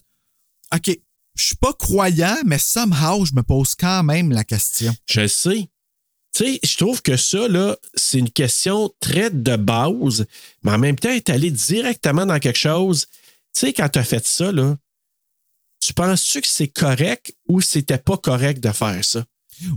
OK, 0.75 0.97
je 1.35 1.45
suis 1.45 1.57
pas 1.57 1.73
croyant, 1.73 2.37
mais 2.45 2.59
somehow, 2.59 3.25
je 3.25 3.33
me 3.35 3.43
pose 3.43 3.75
quand 3.75 4.03
même 4.05 4.31
la 4.31 4.45
question. 4.45 4.95
Je 5.07 5.27
sais. 5.27 5.69
Tu 6.33 6.45
sais, 6.45 6.61
je 6.63 6.77
trouve 6.77 7.03
que 7.03 7.17
ça, 7.17 7.49
là, 7.49 7.77
c'est 7.95 8.19
une 8.19 8.31
question 8.31 8.93
très 9.01 9.31
de 9.31 9.57
base, 9.57 10.27
mais 10.63 10.71
en 10.73 10.79
même 10.79 10.97
temps, 10.97 11.11
est 11.11 11.29
allé 11.29 11.51
directement 11.51 12.25
dans 12.27 12.39
quelque 12.39 12.59
chose. 12.59 13.07
Tu 13.53 13.61
sais, 13.61 13.73
quand 13.73 13.89
tu 13.89 13.99
as 13.99 14.05
fait 14.05 14.25
ça, 14.27 14.53
là, 14.53 14.77
tu 15.81 15.93
penses-tu 15.95 16.41
que 16.41 16.47
c'est 16.47 16.69
correct 16.69 17.35
ou 17.49 17.61
c'était 17.61 17.99
pas 17.99 18.17
correct 18.17 18.61
de 18.63 18.71
faire 18.71 19.05
ça? 19.05 19.25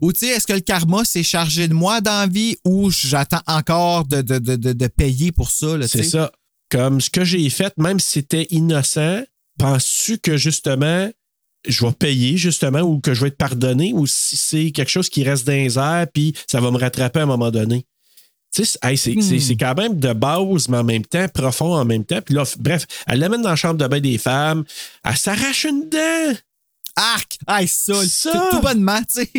Ou 0.01 0.13
tu 0.13 0.19
sais, 0.19 0.27
est-ce 0.27 0.47
que 0.47 0.53
le 0.53 0.59
karma 0.61 1.03
s'est 1.03 1.23
chargé 1.23 1.67
de 1.67 1.73
moi 1.73 2.01
dans 2.01 2.19
la 2.21 2.27
vie 2.27 2.55
ou 2.65 2.89
j'attends 2.91 3.41
encore 3.47 4.05
de, 4.05 4.21
de, 4.21 4.38
de, 4.39 4.55
de- 4.55 4.73
de 4.73 4.88
payer 4.88 5.31
pour 5.31 5.49
ça? 5.51 5.75
C'est 5.88 6.03
ça. 6.09 6.31
Comme 6.69 7.01
ce 7.01 7.09
que 7.09 7.23
j'ai 7.25 7.49
fait, 7.49 7.73
même 7.77 7.99
si 7.99 8.11
c'était 8.11 8.47
innocent, 8.49 9.23
penses-tu 9.57 10.19
que 10.19 10.38
justement, 10.38 11.09
je 11.68 11.85
vais 11.85 11.91
payer 11.94 12.38
justement 12.38 12.81
ou 12.81 12.99
que 12.99 13.14
je 13.14 13.22
vais 13.22 13.27
être 13.30 13.38
pardonné 13.38 13.94
ou 13.94 14.06
si 14.07 14.35
c'est 14.38 14.72
quelque 14.72 14.90
chose 14.91 15.10
qui 15.10 15.23
reste 15.23 15.45
dans 15.48 15.53
les 15.53 15.77
airs 15.77 16.07
puis 16.14 16.34
ça 16.48 16.60
va 16.60 16.72
me 16.72 16.77
rattraper 16.77 17.19
à 17.19 17.23
un 17.23 17.27
moment 17.27 17.52
donné? 17.52 17.85
Tu 18.53 18.64
sais, 18.65 18.77
c'est 18.81 18.88
hey, 18.90 18.98
c'est- 18.98 19.19
c'est- 19.40 19.53
Hmm. 19.53 19.57
quand 19.57 19.76
même 19.76 19.99
de 19.99 20.14
base, 20.14 20.68
mais 20.69 20.77
en 20.77 20.84
même 20.84 21.06
temps, 21.06 21.27
profond 21.34 21.73
en 21.76 21.85
même 21.85 22.06
temps. 22.06 22.22
Puis 22.22 22.35
là, 22.35 22.44
bref, 22.60 22.85
elle 23.07 23.19
l'amène 23.19 23.41
dans 23.41 23.49
la 23.49 23.56
chambre 23.56 23.80
de 23.80 23.88
bain 23.88 23.99
des 23.99 24.18
femmes, 24.19 24.64
elle 25.03 25.18
s'arrache 25.18 25.64
une 25.64 25.90
dent. 25.90 26.38
Arc! 26.95 27.38
Hey, 27.48 27.68
ça, 27.68 28.06
Ça! 28.06 28.49
tout, 28.52 28.60
bonnement, 28.61 28.99
tu 29.11 29.23
sais. 29.23 29.31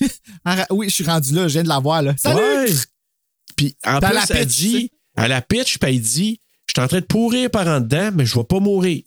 Oui, 0.70 0.90
je 0.90 0.94
suis 0.94 1.04
rendu 1.04 1.32
là, 1.32 1.48
je 1.48 1.54
viens 1.54 1.62
de 1.62 1.68
la 1.68 1.78
voir, 1.78 2.02
là. 2.02 2.14
Salut! 2.18 2.38
Ouais. 2.40 2.66
Puis 3.56 3.74
en 3.86 3.98
plus, 4.00 4.12
la 4.14 4.24
elle 4.30 4.46
dit, 4.46 4.90
à 5.16 5.26
la 5.28 5.40
pitch, 5.40 5.78
puis 5.78 5.90
elle 5.90 6.00
dit, 6.00 6.40
je 6.66 6.74
suis 6.76 6.84
en 6.84 6.88
train 6.88 7.00
de 7.00 7.06
pourrir 7.06 7.50
par 7.50 7.66
en 7.66 7.80
dedans, 7.80 8.10
mais 8.14 8.26
je 8.26 8.34
vais 8.38 8.44
pas 8.44 8.60
mourir. 8.60 9.02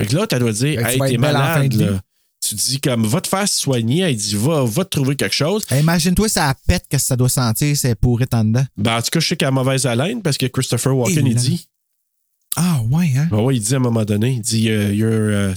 Fait 0.00 0.06
que 0.08 0.16
là, 0.16 0.26
tu 0.26 0.38
dois 0.38 0.52
dire, 0.52 0.86
hey, 0.86 0.98
t'es 0.98 1.18
malade, 1.18 1.72
là. 1.74 2.00
Tu 2.46 2.54
dis 2.56 2.78
comme, 2.80 3.06
va 3.06 3.20
te 3.22 3.28
faire 3.28 3.48
soigner. 3.48 4.00
Elle 4.00 4.16
dit, 4.16 4.34
va, 4.36 4.64
va 4.64 4.84
te 4.84 4.90
trouver 4.90 5.16
quelque 5.16 5.34
chose. 5.34 5.64
Hey, 5.70 5.80
Imagine-toi, 5.80 6.28
ça 6.28 6.54
pète, 6.66 6.84
qu'est-ce 6.90 7.04
que 7.04 7.08
ça 7.08 7.16
doit 7.16 7.28
sentir, 7.30 7.74
c'est 7.76 7.94
pourri 7.94 8.26
en 8.32 8.44
dedans. 8.44 8.66
Ben, 8.76 8.98
en 8.98 9.02
tout 9.02 9.08
cas, 9.12 9.20
je 9.20 9.28
sais 9.28 9.36
qu'elle 9.36 9.48
a 9.48 9.52
mauvaise 9.52 9.86
haleine 9.86 10.20
parce 10.20 10.36
que 10.36 10.44
Christopher 10.46 10.94
Walken, 10.94 11.26
il 11.26 11.34
dit, 11.36 11.68
Ah, 12.56 12.82
ouais, 12.90 13.12
hein? 13.16 13.28
ben 13.30 13.38
ouais, 13.38 13.56
il 13.56 13.62
dit 13.62 13.72
à 13.72 13.76
un 13.76 13.80
moment 13.80 14.04
donné, 14.04 14.32
il 14.32 14.40
dit, 14.42 14.68
euh, 14.68 14.92
You're, 14.92 15.52
uh, 15.52 15.54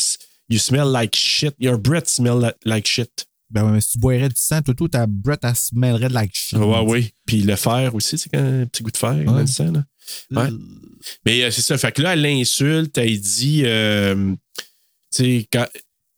you 0.49 0.59
smell 0.59 0.87
like 0.91 1.13
shit. 1.15 1.53
Your 1.59 1.77
breath 1.77 2.07
smell 2.07 2.39
li- 2.39 2.51
like 2.71 2.87
shit. 2.87 3.27
Ben 3.49 3.65
ouais, 3.65 3.71
mais 3.73 3.81
si 3.81 3.91
tu 3.91 3.97
boirais 3.99 4.29
du 4.29 4.35
sang, 4.37 4.61
tout, 4.61 4.87
ta 4.87 5.07
breath, 5.07 5.39
elle 5.43 5.55
se 5.55 5.73
mêlerait 5.75 6.07
de 6.09 6.13
like 6.13 6.35
shit. 6.35 6.57
Ouais, 6.57 6.83
oui. 6.85 7.13
Puis 7.25 7.41
le 7.41 7.55
fer 7.57 7.93
aussi, 7.95 8.17
c'est 8.17 8.29
quand 8.29 8.39
un 8.39 8.65
petit 8.65 8.83
goût 8.83 8.91
de 8.91 8.97
fer 8.97 9.13
dans 9.25 9.37
le 9.39 9.47
sang, 9.47 9.71
là. 9.71 9.83
Ouais. 10.31 10.49
Mais 11.25 11.43
euh, 11.43 11.51
c'est 11.51 11.61
ça. 11.61 11.77
Fait 11.77 11.91
que 11.91 12.01
là, 12.01 12.13
elle 12.13 12.21
l'insulte, 12.21 12.97
elle 12.97 13.19
dit, 13.19 13.63
euh, 13.65 14.33
quand- 15.51 15.67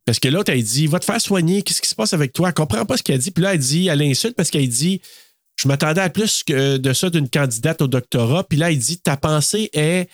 parce 0.06 0.20
que 0.20 0.28
l'autre, 0.28 0.52
elle 0.52 0.64
dit, 0.64 0.88
va 0.88 1.00
te 1.00 1.06
faire 1.06 1.22
soigner, 1.22 1.62
qu'est-ce 1.62 1.82
qui 1.82 1.90
se 1.90 1.96
passe 1.96 2.14
avec 2.14 2.34
toi? 2.34 2.48
Elle 2.50 2.54
comprend 2.54 2.86
pas 2.86 2.98
ce 2.98 3.04
qu'elle 3.04 3.20
dit. 3.20 3.32
Puis 3.32 3.44
là, 3.44 3.54
elle 3.54 3.60
dit, 3.60 3.88
elle 3.88 4.00
l'insulte 4.00 4.36
parce 4.36 4.50
qu'elle 4.50 4.68
dit, 4.68 5.02
je 5.62 5.68
m'attendais 5.68 6.02
à 6.02 6.10
plus 6.10 6.44
que 6.44 6.78
de 6.78 6.94
ça 6.94 7.10
d'une 7.10 7.30
candidate 7.30 7.82
au 7.82 7.88
doctorat. 7.88 8.44
Puis 8.46 8.58
là, 8.58 8.72
elle 8.72 8.80
dit, 8.80 9.00
ta 9.00 9.18
pensée 9.18 9.70
est 9.74 10.10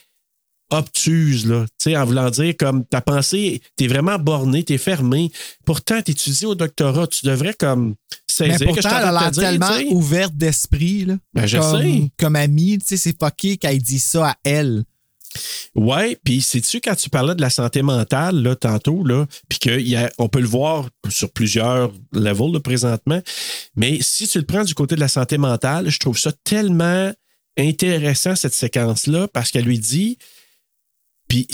obtuse, 0.72 1.46
là. 1.46 1.66
Tu 1.80 1.92
sais, 1.92 1.98
en 1.98 2.06
voulant 2.06 2.30
dire 2.30 2.56
comme 2.58 2.86
ta 2.86 3.02
pensée, 3.02 3.62
t'es 3.76 3.88
vraiment 3.88 4.18
borné, 4.18 4.64
t'es 4.64 4.78
fermé. 4.78 5.32
Pourtant, 5.66 6.02
t'étudies 6.02 6.46
au 6.46 6.56
doctorat, 6.56 7.08
tu 7.08 7.26
devrais 7.26 7.54
comme 7.54 7.90
Mais 7.90 7.96
saisir 8.28 8.60
que 8.60 8.64
je 8.64 8.66
pourtant, 8.66 8.90
suis 8.90 8.98
en 8.98 9.02
elle 9.02 9.18
a 9.18 9.22
l'air 9.22 9.32
tellement 9.32 9.92
ouverte 9.92 10.36
d'esprit, 10.36 11.06
là. 11.06 11.18
Ben, 11.34 11.46
je 11.46 11.58
comme, 11.58 11.82
sais. 11.82 12.12
Comme 12.18 12.36
amie, 12.36 12.78
tu 12.80 12.86
sais, 12.88 12.98
c'est 12.98 13.16
fucké 13.20 13.58
qu'elle 13.58 13.82
dit 13.82 14.00
ça 14.00 14.30
à 14.30 14.36
elle. 14.44 14.84
Ouais, 15.76 16.18
puis 16.24 16.42
sais-tu 16.42 16.80
quand 16.80 16.96
tu 16.96 17.10
parlais 17.10 17.36
de 17.36 17.42
la 17.42 17.50
santé 17.50 17.82
mentale 17.82 18.42
là 18.42 18.56
tantôt 18.56 19.04
là, 19.04 19.26
puis 19.50 19.60
qu'on 19.60 20.30
peut 20.30 20.40
le 20.40 20.48
voir 20.48 20.90
sur 21.10 21.30
plusieurs 21.32 21.92
levels 22.14 22.54
là, 22.54 22.60
présentement, 22.62 23.22
mais 23.76 24.00
si 24.02 24.28
tu 24.28 24.38
le 24.38 24.46
prends 24.46 24.64
du 24.64 24.74
côté 24.74 24.96
de 24.96 25.02
la 25.02 25.10
santé 25.10 25.38
mentale, 25.38 25.90
je 25.90 26.00
trouve 26.00 26.18
ça 26.18 26.32
tellement 26.46 27.12
intéressant 27.58 28.36
cette 28.36 28.54
séquence 28.54 29.08
là 29.08 29.28
parce 29.28 29.52
qu'elle 29.52 29.66
lui 29.66 29.80
dit 29.80 30.18
puis 31.28 31.48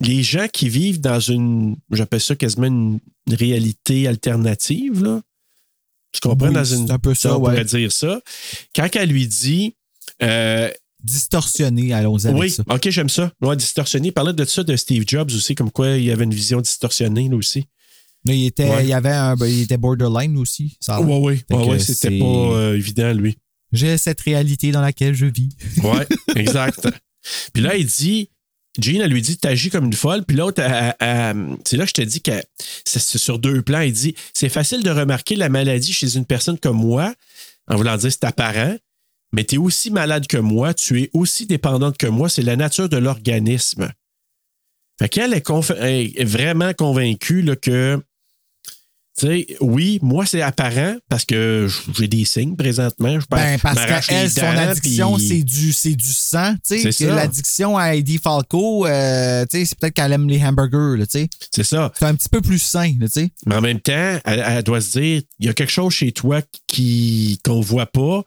les 0.00 0.22
gens 0.22 0.48
qui 0.48 0.68
vivent 0.68 1.00
dans 1.00 1.20
une 1.20 1.76
j'appelle 1.90 2.20
ça 2.20 2.36
quasiment 2.36 2.66
une 2.66 3.00
réalité 3.28 4.06
alternative 4.06 5.02
là. 5.02 5.20
Tu 6.12 6.20
comprends 6.20 6.48
Oui, 6.48 6.54
dans 6.54 6.64
une 6.64 6.86
c'est 6.88 6.92
un 6.92 6.98
peu 6.98 7.14
ça, 7.14 7.36
on 7.36 7.40
ouais. 7.40 7.50
pourrait 7.50 7.64
dire 7.64 7.92
ça. 7.92 8.20
Quand 8.74 8.88
elle 8.96 9.10
lui 9.10 9.28
dit 9.28 9.76
euh, 10.22 10.68
Distorsionné, 11.02 11.92
allons-y 11.94 12.26
avec 12.26 12.40
oui, 12.40 12.50
ça. 12.50 12.62
OK, 12.68 12.90
j'aime 12.90 13.08
ça. 13.08 13.32
Ouais, 13.40 13.56
distorsionné. 13.56 14.08
Il 14.08 14.12
parlait 14.12 14.34
de 14.34 14.44
ça 14.44 14.62
de 14.62 14.76
Steve 14.76 15.04
Jobs 15.06 15.30
aussi, 15.30 15.54
comme 15.54 15.70
quoi 15.70 15.96
il 15.96 16.10
avait 16.10 16.24
une 16.24 16.34
vision 16.34 16.60
distorsionnée, 16.60 17.28
là 17.28 17.36
aussi. 17.36 17.66
Là, 18.26 18.34
il, 18.34 18.44
était, 18.44 18.68
Ouais. 18.68 18.86
il, 18.86 18.92
avait 18.92 19.12
un, 19.12 19.34
ben, 19.34 19.46
il 19.46 19.62
était 19.62 19.78
borderline 19.78 20.36
aussi. 20.36 20.76
Ça 20.78 21.00
Oui, 21.00 21.42
oui. 21.50 21.56
Ouais, 21.56 21.66
ouais, 21.68 21.78
c'était 21.78 22.18
pas 22.18 22.24
euh, 22.24 22.76
évident, 22.76 23.14
lui. 23.14 23.38
J'ai 23.72 23.96
cette 23.96 24.20
réalité 24.20 24.72
dans 24.72 24.82
laquelle 24.82 25.14
je 25.14 25.26
vis. 25.26 25.48
Ouais, 25.82 26.06
exact. 26.36 26.86
Puis 27.54 27.62
là, 27.62 27.76
il 27.76 27.86
dit, 27.86 28.28
Jean, 28.78 29.00
elle 29.02 29.10
lui 29.10 29.22
dit, 29.22 29.36
t'agis 29.36 29.70
comme 29.70 29.86
une 29.86 29.92
folle. 29.92 30.24
Puis 30.24 30.36
l'autre, 30.36 30.62
c'est 31.64 31.76
là 31.76 31.84
que 31.84 31.88
je 31.88 31.94
te 31.94 32.02
dis 32.02 32.22
que 32.22 32.32
c'est 32.84 33.18
sur 33.18 33.38
deux 33.38 33.62
plans. 33.62 33.80
Il 33.80 33.92
dit, 33.92 34.14
c'est 34.32 34.48
facile 34.48 34.82
de 34.82 34.90
remarquer 34.90 35.36
la 35.36 35.48
maladie 35.48 35.92
chez 35.92 36.16
une 36.16 36.24
personne 36.24 36.58
comme 36.58 36.76
moi, 36.76 37.14
en 37.66 37.76
voulant 37.76 37.96
dire 37.96 38.12
c'est 38.12 38.24
apparent, 38.24 38.76
mais 39.32 39.44
tu 39.44 39.56
es 39.56 39.58
aussi 39.58 39.90
malade 39.90 40.26
que 40.26 40.36
moi, 40.36 40.74
tu 40.74 41.02
es 41.02 41.10
aussi 41.12 41.46
dépendante 41.46 41.96
que 41.98 42.06
moi, 42.06 42.28
c'est 42.28 42.42
la 42.42 42.56
nature 42.56 42.88
de 42.88 42.96
l'organisme. 42.96 43.90
Fait 44.98 45.08
qu'elle 45.08 45.32
est, 45.32 45.48
est 45.48 46.24
vraiment 46.24 46.72
convaincue 46.74 47.42
là, 47.42 47.56
que, 47.56 48.02
tu 49.18 49.26
sais, 49.26 49.46
oui, 49.60 49.98
moi, 50.02 50.24
c'est 50.24 50.40
apparent 50.40 50.94
parce 51.08 51.24
que 51.24 51.68
j'ai 51.98 52.08
des 52.08 52.24
signes 52.24 52.56
présentement. 52.56 53.18
Je 53.20 53.26
Ben, 53.30 53.58
parce 53.60 54.06
qu'elle, 54.06 54.30
son 54.30 54.42
addiction, 54.42 55.18
c'est 55.18 55.42
du, 55.42 55.72
c'est 55.72 55.94
du 55.94 56.12
sang. 56.12 56.54
L'addiction 57.00 57.76
à 57.76 57.94
Heidi 57.94 58.18
Falco, 58.18 58.86
euh, 58.86 59.44
c'est 59.50 59.74
peut-être 59.78 59.94
qu'elle 59.94 60.12
aime 60.12 60.28
les 60.28 60.42
hamburgers. 60.42 61.04
C'est 61.50 61.64
ça. 61.64 61.92
C'est 61.98 62.06
un 62.06 62.14
petit 62.14 62.28
peu 62.28 62.40
plus 62.40 62.58
sain. 62.58 62.94
là. 62.98 63.06
Mais 63.46 63.54
en 63.56 63.60
même 63.60 63.80
temps, 63.80 64.18
elle, 64.24 64.44
elle 64.46 64.62
doit 64.62 64.80
se 64.80 64.98
dire, 64.98 65.22
il 65.38 65.46
y 65.46 65.48
a 65.48 65.54
quelque 65.54 65.72
chose 65.72 65.92
chez 65.92 66.12
toi 66.12 66.40
qui 66.66 67.40
qu'on 67.44 67.60
voit 67.60 67.86
pas, 67.86 68.22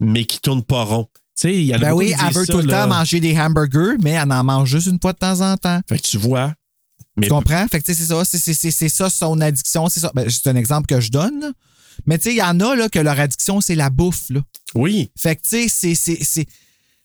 mais 0.00 0.24
qui 0.24 0.40
tourne 0.40 0.62
pas 0.62 0.84
rond. 0.84 1.08
Y 1.44 1.74
en 1.74 1.78
Ben 1.78 1.92
oui, 1.92 2.14
elle 2.18 2.34
veut 2.34 2.44
ça, 2.44 2.52
tout 2.52 2.58
le 2.58 2.66
là. 2.66 2.82
temps 2.82 2.88
manger 2.88 3.20
des 3.20 3.38
hamburgers, 3.38 3.96
mais 4.02 4.10
elle 4.10 4.32
en 4.32 4.42
mange 4.44 4.70
juste 4.70 4.88
une 4.88 4.98
fois 5.00 5.12
de 5.12 5.18
temps 5.18 5.40
en 5.40 5.56
temps. 5.56 5.80
Fait 5.88 5.98
que 5.98 6.02
tu 6.02 6.18
vois. 6.18 6.52
Mais 7.18 7.26
Tu 7.26 7.32
comprends? 7.32 7.66
Fait 7.68 7.80
que 7.80 7.84
tu 7.86 7.94
sais, 7.94 8.00
c'est 8.00 8.06
ça, 8.08 8.24
c'est- 8.24 8.38
c'est 8.38 8.54
c'est- 8.54 8.70
c'est 8.70 8.88
ça 8.88 9.10
son 9.10 9.40
addiction, 9.40 9.88
c'est 9.88 10.00
ça. 10.00 10.10
Ben, 10.14 10.28
c'est 10.28 10.46
un 10.48 10.56
exemple 10.56 10.86
que 10.86 11.00
je 11.00 11.10
donne. 11.10 11.40
là. 11.40 11.52
Mais 12.06 12.16
tu 12.18 12.24
sais, 12.24 12.34
il 12.34 12.38
y 12.38 12.42
en 12.42 12.58
a 12.60 12.76
là, 12.76 12.88
que 12.88 12.98
leur 13.00 13.18
addiction, 13.18 13.60
c'est 13.60 13.74
la 13.74 13.90
bouffe. 13.90 14.30
Là. 14.30 14.40
Oui. 14.74 15.10
Fait 15.18 15.36
que 15.36 15.42
tu 15.42 15.48
sais, 15.50 15.68
c'est- 15.68 15.94
c'est- 15.94 16.22
c'est. 16.22 16.46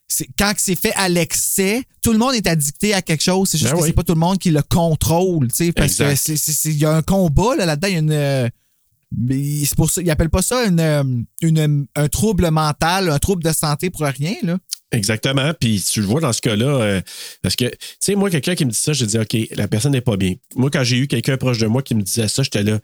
c'est- 0.08 0.28
Quand 0.38 0.54
c'est 0.58 0.76
fait 0.76 0.94
à 0.96 1.10
l'excès, 1.10 1.82
tout 2.04 2.12
le 2.12 2.20
monde 2.20 2.36
est 2.36 2.46
addicté 2.46 2.94
à 2.94 3.02
quelque 3.02 3.24
chose. 3.24 3.50
C'est 3.50 3.58
juste 3.58 3.72
Ben 3.72 3.78
que 3.78 3.82
oui. 3.84 3.88
c'est 3.90 3.94
pas 3.94 4.04
tout 4.04 4.14
le 4.14 4.20
monde 4.20 4.38
qui 4.38 4.52
le 4.52 4.62
contrôle. 4.62 5.48
tu 5.48 5.56
sais, 5.66 5.72
Parce 5.72 5.92
Exact. 5.94 6.10
que 6.12 6.16
c'est- 6.16 6.38
c'est- 6.38 6.52
c'est- 6.54 6.70
il 6.70 6.78
y 6.78 6.86
a 6.86 6.92
un 6.96 7.02
combat 7.02 7.56
là, 7.56 7.66
là-dedans. 7.66 7.88
Il 7.88 7.94
y 7.94 7.96
a 7.96 8.00
une. 8.00 8.12
euh, 8.12 8.50
mais 9.18 9.66
C'est 9.66 9.76
pour 9.76 9.90
ça. 9.90 10.02
Ils 10.02 10.10
appellent 10.12 10.30
pas 10.30 10.42
ça 10.44 10.64
une, 10.66 10.80
euh, 10.80 11.04
une- 11.42 11.88
un 11.96 12.08
trouble 12.08 12.50
mental, 12.52 13.10
un 13.10 13.20
trouble 13.20 13.44
de 13.44 13.52
santé 13.52 13.90
pour 13.90 14.02
rien. 14.02 14.36
Là. 14.44 14.58
Exactement. 14.94 15.54
Puis 15.60 15.82
tu 15.82 16.02
le 16.02 16.06
vois 16.06 16.22
dans 16.22 16.32
ce 16.32 16.42
cas-là, 16.42 16.66
euh, 16.66 17.02
parce 17.42 17.56
que, 17.56 17.66
tu 17.66 17.78
sais, 18.00 18.16
moi, 18.16 18.30
quelqu'un 18.30 18.56
qui 18.56 18.64
me 18.66 18.72
dit 18.72 18.78
ça, 18.78 18.94
je 18.94 19.06
dis, 19.06 19.18
OK, 19.18 19.36
la 19.56 19.68
personne 19.68 19.92
n'est 19.92 20.02
pas 20.02 20.18
bien. 20.18 20.36
Moi, 20.56 20.70
quand 20.70 20.84
j'ai 20.84 20.98
eu 20.98 21.08
quelqu'un 21.08 21.36
proche 21.36 21.58
de 21.58 21.66
moi 21.66 21.82
qui 21.82 21.96
me 21.96 22.04
disait 22.04 22.28
ça, 22.28 22.44
j'étais 22.44 22.64
là, 22.64 22.80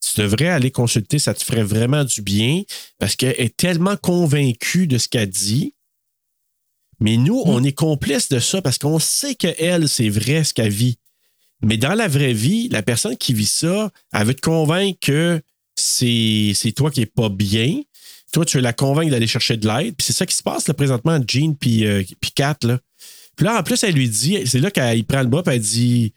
tu 0.00 0.20
devrais 0.20 0.48
aller 0.48 0.70
consulter, 0.70 1.18
ça 1.18 1.34
te 1.34 1.44
ferait 1.44 1.62
vraiment 1.62 2.04
du 2.04 2.22
bien, 2.22 2.62
parce 2.98 3.14
qu'elle 3.14 3.34
est 3.36 3.54
tellement 3.54 3.96
convaincue 3.96 4.86
de 4.86 4.96
ce 4.96 5.08
qu'elle 5.08 5.28
dit. 5.28 5.74
Mais 6.98 7.18
nous, 7.18 7.42
on 7.44 7.62
est 7.62 7.72
complices 7.72 8.28
de 8.28 8.38
ça 8.38 8.62
parce 8.62 8.78
qu'on 8.78 8.98
sait 8.98 9.34
qu'elle, 9.34 9.88
c'est 9.88 10.08
vrai 10.08 10.44
ce 10.44 10.54
qu'elle 10.54 10.72
vit. 10.72 10.98
Mais 11.62 11.76
dans 11.76 11.94
la 11.94 12.08
vraie 12.08 12.32
vie, 12.32 12.68
la 12.68 12.82
personne 12.82 13.16
qui 13.16 13.34
vit 13.34 13.46
ça, 13.46 13.90
elle 14.14 14.26
veut 14.26 14.34
te 14.34 14.40
convaincre 14.40 14.98
que 15.00 15.42
c'est 15.76 16.52
c'est 16.54 16.72
toi 16.72 16.90
qui 16.90 17.00
n'es 17.00 17.06
pas 17.06 17.28
bien. 17.28 17.82
Toi, 18.32 18.44
tu 18.44 18.56
veux 18.58 18.62
la 18.62 18.72
convaincre 18.72 19.10
d'aller 19.10 19.26
chercher 19.26 19.56
de 19.56 19.66
l'aide. 19.66 19.94
Puis 19.96 20.06
c'est 20.06 20.12
ça 20.12 20.26
qui 20.26 20.34
se 20.34 20.42
passe 20.42 20.68
là, 20.68 20.74
présentement 20.74 21.12
entre 21.14 21.26
Jean 21.28 21.54
puis, 21.54 21.84
euh, 21.86 22.02
puis 22.20 22.30
Kat. 22.32 22.56
Là. 22.62 22.78
Puis 23.36 23.46
là, 23.46 23.58
en 23.58 23.62
plus, 23.62 23.82
elle 23.82 23.94
lui 23.94 24.08
dit, 24.08 24.38
c'est 24.46 24.60
là 24.60 24.70
qu'elle 24.70 25.04
prend 25.04 25.22
le 25.22 25.28
bas, 25.28 25.42
puis 25.42 25.54
elle 25.54 25.60
dit 25.60 26.12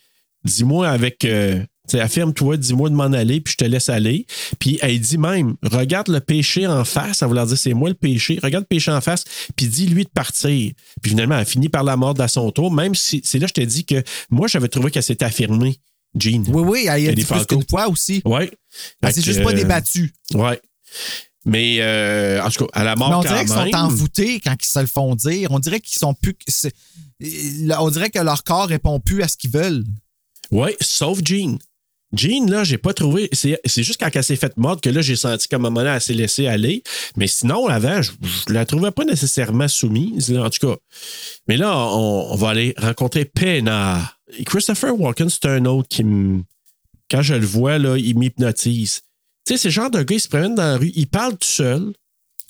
Dis-moi 0.45 0.90
avec. 0.90 1.26
euh, 1.26 1.64
affirme-toi, 1.94 2.57
dis-moi 2.57 2.90
de 2.90 2.95
m'en 2.95 3.03
aller, 3.06 3.41
puis 3.41 3.53
je 3.53 3.57
te 3.57 3.65
laisse 3.65 3.90
aller. 3.90 4.26
Puis 4.60 4.77
elle 4.81 4.99
dit 4.99 5.18
même 5.18 5.56
Regarde 5.64 6.07
le 6.10 6.19
péché 6.19 6.65
en 6.68 6.85
face, 6.85 7.22
en 7.22 7.27
voulant 7.27 7.45
dire 7.45 7.57
c'est 7.57 7.73
moi 7.73 7.90
le 7.90 7.95
péché. 7.95 8.40
Regarde 8.41 8.64
le 8.64 8.68
péché 8.76 8.91
en 8.91 9.02
face, 9.02 9.23
puis 9.56 9.68
dis-lui 9.68 10.03
de 10.06 10.10
partir. 10.10 10.72
Puis 11.02 11.11
finalement, 11.11 11.38
elle 11.38 11.45
finit 11.45 11.69
par 11.69 11.84
la 11.84 11.95
mordre 11.98 12.22
à 12.22 12.27
son 12.27 12.52
tour, 12.52 12.72
même 12.72 12.95
si 12.95 13.22
c'est 13.23 13.40
là 13.40 13.48
que 13.48 13.53
je 13.57 13.65
te 13.65 13.68
dis 13.68 13.85
que 13.85 14.03
moi, 14.30 14.48
j'avais 14.48 14.68
trouvé 14.68 14.91
qu'elle 14.91 15.03
s'était 15.03 15.26
affirmée, 15.26 15.77
Jean. 16.18 16.44
Oui, 16.48 16.64
oui, 16.65 16.81
elle 16.84 16.90
a 16.90 16.99
Eddie 16.99 17.23
dit 17.23 17.26
plus 17.26 17.45
qu'une 17.45 17.65
fois 17.69 17.88
aussi. 17.90 18.22
Ouais. 18.26 18.52
Elle 19.02 19.14
s'est 19.14 19.22
juste 19.22 19.44
pas 19.44 19.52
euh, 19.52 19.53
débattue. 19.53 20.14
Ouais. 20.34 20.60
Mais 21.45 21.78
euh, 21.80 22.41
en 22.41 22.49
tout 22.49 22.65
cas, 22.65 22.80
à 22.80 22.84
la 22.84 22.95
mort 22.95 23.10
Mais 23.10 23.15
on 23.15 23.22
quand 23.22 23.28
dirait 23.30 23.45
qu'ils 23.45 23.53
sont 23.53 23.78
envoûtés 23.78 24.40
quand 24.40 24.56
ils 24.61 24.65
se 24.68 24.80
le 24.80 24.88
font 24.88 25.15
dire. 25.15 25.52
On 25.52 25.60
dirait 25.60 25.80
qu'ils 25.80 25.99
sont 25.99 26.14
plus. 26.14 26.36
On 27.78 27.90
dirait 27.90 28.10
que 28.10 28.20
leur 28.20 28.44
corps 28.44 28.68
répond 28.68 28.99
plus 28.99 29.24
à 29.24 29.28
ce 29.28 29.38
qu'ils 29.38 29.52
veulent. 29.52 29.84
Oui, 30.52 30.72
sauf 30.80 31.20
Jean. 31.24 31.57
Jean, 32.14 32.48
là, 32.48 32.64
j'ai 32.64 32.78
pas 32.78 32.94
trouvé. 32.94 33.28
C'est 33.34 33.84
juste 33.84 33.99
quand 33.99 34.10
elle 34.14 34.24
s'est 34.24 34.36
faite 34.36 34.56
mordre 34.56 34.82
que 34.82 34.90
là, 34.90 35.02
j'ai 35.02 35.15
senti 35.15 35.48
qu'à 35.48 35.56
un 35.56 35.60
moment 35.60 35.82
elle 35.82 35.99
s'est 35.99 36.14
laissée 36.14 36.48
aller. 36.48 36.84
Mais 37.18 37.28
sinon, 37.28 37.68
avant, 37.68 38.02
je, 38.02 38.11
je 38.48 38.53
la 38.53 38.65
trouvais 38.65 38.91
pas 38.91 39.03
nécessairement 39.03 39.68
soumise, 39.68 40.30
là, 40.32 40.44
en 40.44 40.49
tout 40.49 40.68
cas. 40.68 40.76
Mais 41.48 41.57
là, 41.57 41.76
on, 41.76 42.28
on 42.32 42.36
va 42.36 42.49
aller 42.49 42.76
rencontrer 42.78 43.26
Pena. 43.26 44.14
Et 44.38 44.44
Christopher 44.44 44.98
Walken, 44.99 45.30
c'est 45.30 45.45
un 45.45 45.65
autre 45.65 45.88
qui 45.90 46.03
me. 46.03 46.44
Quand 47.10 47.22
je 47.22 47.34
le 47.34 47.45
vois, 47.45 47.80
là, 47.80 47.98
il 47.98 48.18
m'hypnotise. 48.18 49.02
Tu 49.45 49.53
sais, 49.53 49.57
c'est 49.57 49.68
le 49.70 49.74
genre 49.74 49.90
de 49.91 50.02
gars, 50.03 50.15
il 50.15 50.20
se 50.20 50.28
promène 50.28 50.56
dans 50.56 50.64
la 50.64 50.78
rue, 50.78 50.91
il 50.95 51.07
parle 51.07 51.34
tout 51.34 51.48
seul. 51.48 51.94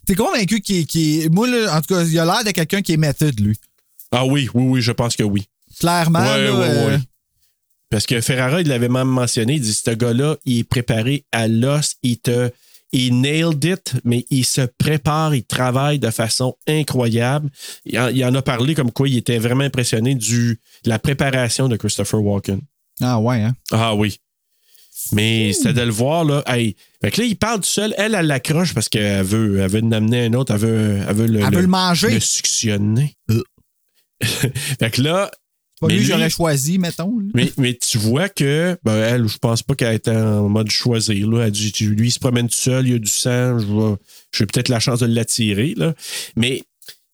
T'es 0.06 0.16
convaincu 0.16 0.62
qu'il 0.62 0.86
qu'il- 0.86 1.32
Moi, 1.32 1.48
là, 1.48 1.76
en 1.78 1.82
tout 1.82 1.94
cas, 1.94 2.04
il 2.04 2.20
a 2.20 2.26
l'air 2.26 2.44
de 2.44 2.52
quelqu'un 2.52 2.82
qui 2.82 2.94
est 2.94 2.98
méthode, 2.98 3.40
lui. 3.40 3.58
Ah 4.12 4.26
oui, 4.26 4.50
oui, 4.54 4.64
oui, 4.68 4.82
je 4.82 4.92
pense 4.92 5.16
que 5.16 5.24
oui. 5.24 5.48
Clairement. 5.80 6.20
Ouais, 6.20 6.44
là, 6.46 6.54
ouais, 6.54 6.68
euh, 6.70 6.88
ouais. 6.90 7.00
Parce 7.90 8.06
que 8.06 8.20
Ferrara, 8.22 8.62
il 8.62 8.68
l'avait 8.68 8.90
même 8.90 9.08
mentionné, 9.08 9.54
il 9.56 9.62
dit 9.62 9.74
ce 9.74 9.92
gars-là, 9.92 10.38
il 10.46 10.60
est 10.60 10.64
préparé 10.64 11.26
à 11.32 11.48
l'os, 11.48 11.96
il 12.04 12.18
te. 12.20 12.52
Il 12.96 13.22
nailed 13.22 13.64
it, 13.64 13.94
mais 14.04 14.24
il 14.30 14.46
se 14.46 14.62
prépare, 14.62 15.34
il 15.34 15.44
travaille 15.44 15.98
de 15.98 16.12
façon 16.12 16.56
incroyable. 16.68 17.50
Il 17.86 17.98
en, 17.98 18.10
il 18.10 18.24
en 18.24 18.36
a 18.36 18.44
parlé 18.44 18.76
comme 18.76 18.92
quoi 18.92 19.10
il 19.10 19.18
était 19.18 19.40
vraiment 19.40 19.64
impressionné 19.64 20.14
du, 20.14 20.60
de 20.84 20.90
la 20.90 21.00
préparation 21.00 21.68
de 21.68 21.76
Christopher 21.76 22.22
Walken. 22.22 22.62
Ah 23.02 23.20
ouais, 23.20 23.42
hein? 23.42 23.56
Ah 23.72 23.96
oui. 23.96 24.20
Mais 25.12 25.52
c'était 25.54 25.74
de 25.74 25.82
le 25.82 25.92
voir, 25.92 26.24
là. 26.24 26.44
Hey. 26.48 26.76
Fait 27.04 27.12
que 27.12 27.22
là, 27.22 27.28
il 27.28 27.36
parle 27.38 27.60
tout 27.60 27.66
seul. 27.70 27.94
Elle, 27.98 28.16
elle 28.16 28.28
l'accroche 28.28 28.74
parce 28.74 28.90
qu'elle 28.90 29.24
veut, 29.26 29.60
elle 29.60 29.70
veut 29.70 29.82
en 29.84 29.92
amener 29.92 30.26
un 30.26 30.34
autre. 30.34 30.54
Elle 30.54 30.60
veut, 30.62 31.00
elle 31.08 31.16
veut 31.16 31.28
le, 31.28 31.40
Elle 31.42 31.54
veut 31.56 31.62
le 31.62 31.68
manger. 31.68 32.12
Le 32.12 32.20
suctionner. 32.20 33.16
fait 34.24 34.92
que 34.92 35.02
là. 35.02 35.30
Pas 35.82 35.88
mais 35.88 35.96
lui, 35.96 36.02
lui- 36.02 36.08
j'aurais 36.08 36.30
choisi, 36.30 36.78
mettons. 36.78 37.12
mais, 37.34 37.52
mais 37.58 37.74
tu 37.74 37.98
vois 37.98 38.30
que, 38.30 38.78
ben, 38.84 38.96
elle, 38.96 39.28
je 39.28 39.38
pense 39.38 39.64
pas 39.64 39.76
qu'elle 39.76 39.96
était 39.96 40.12
en 40.16 40.48
mode 40.48 40.72
choisir. 40.72 41.28
Là. 41.30 41.46
Elle 41.48 41.52
dit, 41.52 41.74
lui, 41.82 42.08
il 42.08 42.12
se 42.12 42.20
promène 42.20 42.48
tout 42.48 42.56
seul, 42.56 42.88
il 42.88 42.94
y 42.94 42.96
a 42.96 43.00
du 43.00 43.10
sang, 43.10 43.60
je 43.60 43.66
vais- 43.66 43.96
j'ai 44.34 44.46
peut-être 44.46 44.70
la 44.70 44.80
chance 44.80 45.00
de 45.00 45.08
l'attirer. 45.08 45.74
là. 45.76 45.94
Mais 46.38 46.64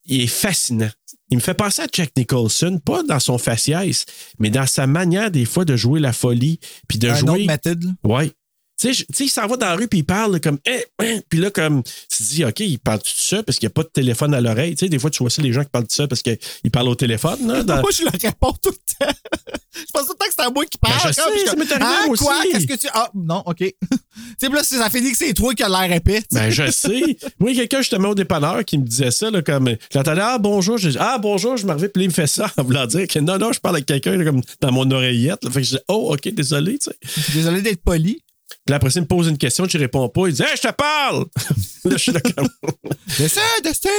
il 0.06 0.22
est 0.22 0.28
fascinant. 0.28 0.90
Il 1.32 1.38
me 1.38 1.42
fait 1.42 1.54
penser 1.54 1.84
à 1.84 1.88
Jack 1.92 2.12
Nicholson, 2.18 2.80
pas 2.84 3.04
dans 3.04 3.20
son 3.20 3.38
faciès, 3.38 4.06
mais 4.40 4.50
dans 4.50 4.66
sa 4.66 4.88
manière, 4.88 5.30
des 5.30 5.46
fois, 5.46 5.64
de 5.66 5.76
jouer 5.76 6.00
la 6.00 6.12
folie, 6.14 6.60
puis 6.88 6.98
de 6.98 7.08
Un 7.10 7.16
jouer. 7.16 7.30
autre 7.30 7.46
méthode, 7.48 7.84
là. 7.84 7.92
Ouais. 8.04 8.32
Tu 8.80 8.94
sais, 8.94 9.06
sais, 9.14 9.26
il 9.26 9.30
s'en 9.30 9.46
va 9.48 9.58
dans 9.58 9.66
la 9.68 9.76
rue 9.76 9.88
puis 9.88 10.00
il 10.00 10.04
parle 10.06 10.40
comme 10.40 10.58
Hein, 10.68 10.80
hein 11.00 11.20
puis 11.30 11.40
là 11.40 11.52
comme 11.52 11.84
tu 11.84 12.24
te 12.24 12.24
dis 12.30 12.46
OK, 12.46 12.60
il 12.62 12.80
parle 12.80 13.00
tout 13.00 13.10
seul 13.14 13.44
parce 13.44 13.58
qu'il 13.60 13.68
n'y 13.68 13.72
a 13.72 13.74
pas 13.74 13.84
de 13.84 13.90
téléphone 13.90 14.34
à 14.34 14.42
l'oreille, 14.42 14.76
tu 14.76 14.86
sais, 14.86 14.90
des 14.90 15.00
fois 15.00 15.10
tu 15.10 15.22
vois 15.24 15.30
ça 15.30 15.42
les 15.42 15.52
gens 15.52 15.64
qui 15.64 15.70
parlent 15.70 15.88
tout 15.88 15.96
seul 15.96 16.08
parce 16.08 16.22
qu'ils 16.22 16.38
parlent 16.72 16.88
au 16.88 16.96
téléphone 16.96 17.46
là, 17.48 17.64
dans- 17.64 17.76
Moi, 17.82 17.92
je 17.94 18.04
le 18.04 18.10
réponds 18.12 18.54
tout 18.62 18.70
le 18.72 19.06
temps. 19.06 19.14
je 19.76 19.84
pense 19.94 20.04
tout 20.06 20.14
le 20.14 20.18
temps 20.18 20.26
que 20.26 20.34
c'est 20.38 20.42
à 20.46 20.50
moi 20.50 20.66
qui 20.66 20.78
parle. 20.78 20.94
Ben, 20.94 21.10
je 21.10 21.14
sais, 21.14 21.22
ça 21.22 21.50
comme, 21.52 21.60
m'est 21.60 21.72
arrivé, 21.72 21.86
ah, 21.90 22.04
quoi? 22.06 22.14
aussi. 22.40 22.52
Qu'est-ce 22.52 22.68
que 22.68 22.76
tu. 22.76 22.88
Ah, 22.94 23.10
non, 23.14 23.44
OK. 23.46 23.58
tu 23.60 23.66
sais, 23.70 24.48
puis 24.48 24.50
là, 24.54 24.64
c'est- 24.64 24.78
ça 24.78 24.90
finit 24.90 25.12
que 25.12 25.18
c'est 25.18 25.34
toi 25.34 25.54
qui 25.54 25.64
as 25.64 25.70
l'air 25.70 25.92
épais. 25.92 26.20
sais. 26.22 26.26
Ben, 26.32 26.50
je 26.50 26.72
sais. 26.72 27.18
Moi, 27.40 27.54
quelqu'un 27.54 27.80
justement 27.80 28.10
au 28.10 28.16
dépanneur 28.16 28.64
qui 28.66 28.78
me 28.78 28.86
disait 28.86 29.12
ça, 29.12 29.30
là, 29.30 29.42
comme. 29.42 29.76
J'entendais 29.94 30.22
Ah, 30.24 30.38
bonjour. 30.38 30.78
Je 30.78 30.90
dis 30.90 30.98
Ah, 31.00 31.18
bonjour, 31.18 31.58
je 31.58 31.66
m'arrive, 31.66 31.90
puis 31.90 32.04
il 32.04 32.10
me 32.10 32.14
fait 32.14 32.28
ça 32.28 32.52
en 32.58 32.64
voulant 32.64 32.86
dire 32.86 33.08
que 33.08 33.20
non, 33.20 33.38
non, 33.38 33.52
je 33.54 33.60
parle 33.60 33.76
avec 33.76 33.86
quelqu'un 33.88 34.24
comme 34.24 34.42
dans 34.62 34.72
mon 34.72 34.90
oreillette. 34.92 35.44
là. 35.44 35.52
Fait 35.52 35.62
que 35.62 35.68
je 35.68 35.76
dis 35.76 35.82
Oh, 35.90 36.14
OK, 36.14 36.28
désolé, 36.34 36.78
tu 36.80 36.90
sais. 36.92 37.32
Désolé 37.34 37.62
d'être 37.62 37.82
poli. 37.84 38.22
Puis 38.50 38.72
là, 38.72 38.76
après 38.78 38.90
il 38.90 39.02
me 39.02 39.08
pose 39.08 39.28
une 39.28 39.38
question, 39.38 39.66
je 39.68 39.78
réponds 39.78 40.10
pas. 40.10 40.28
Il 40.28 40.34
dit 40.34 40.42
Hey, 40.42 40.56
je 40.56 40.68
te 40.68 40.74
parle 40.74 41.26
Là, 41.86 41.92
je 41.92 41.98
suis 41.98 42.12
là 42.12 42.20
comme. 42.22 42.50
Destin, 43.18 43.42
destin! 43.64 43.90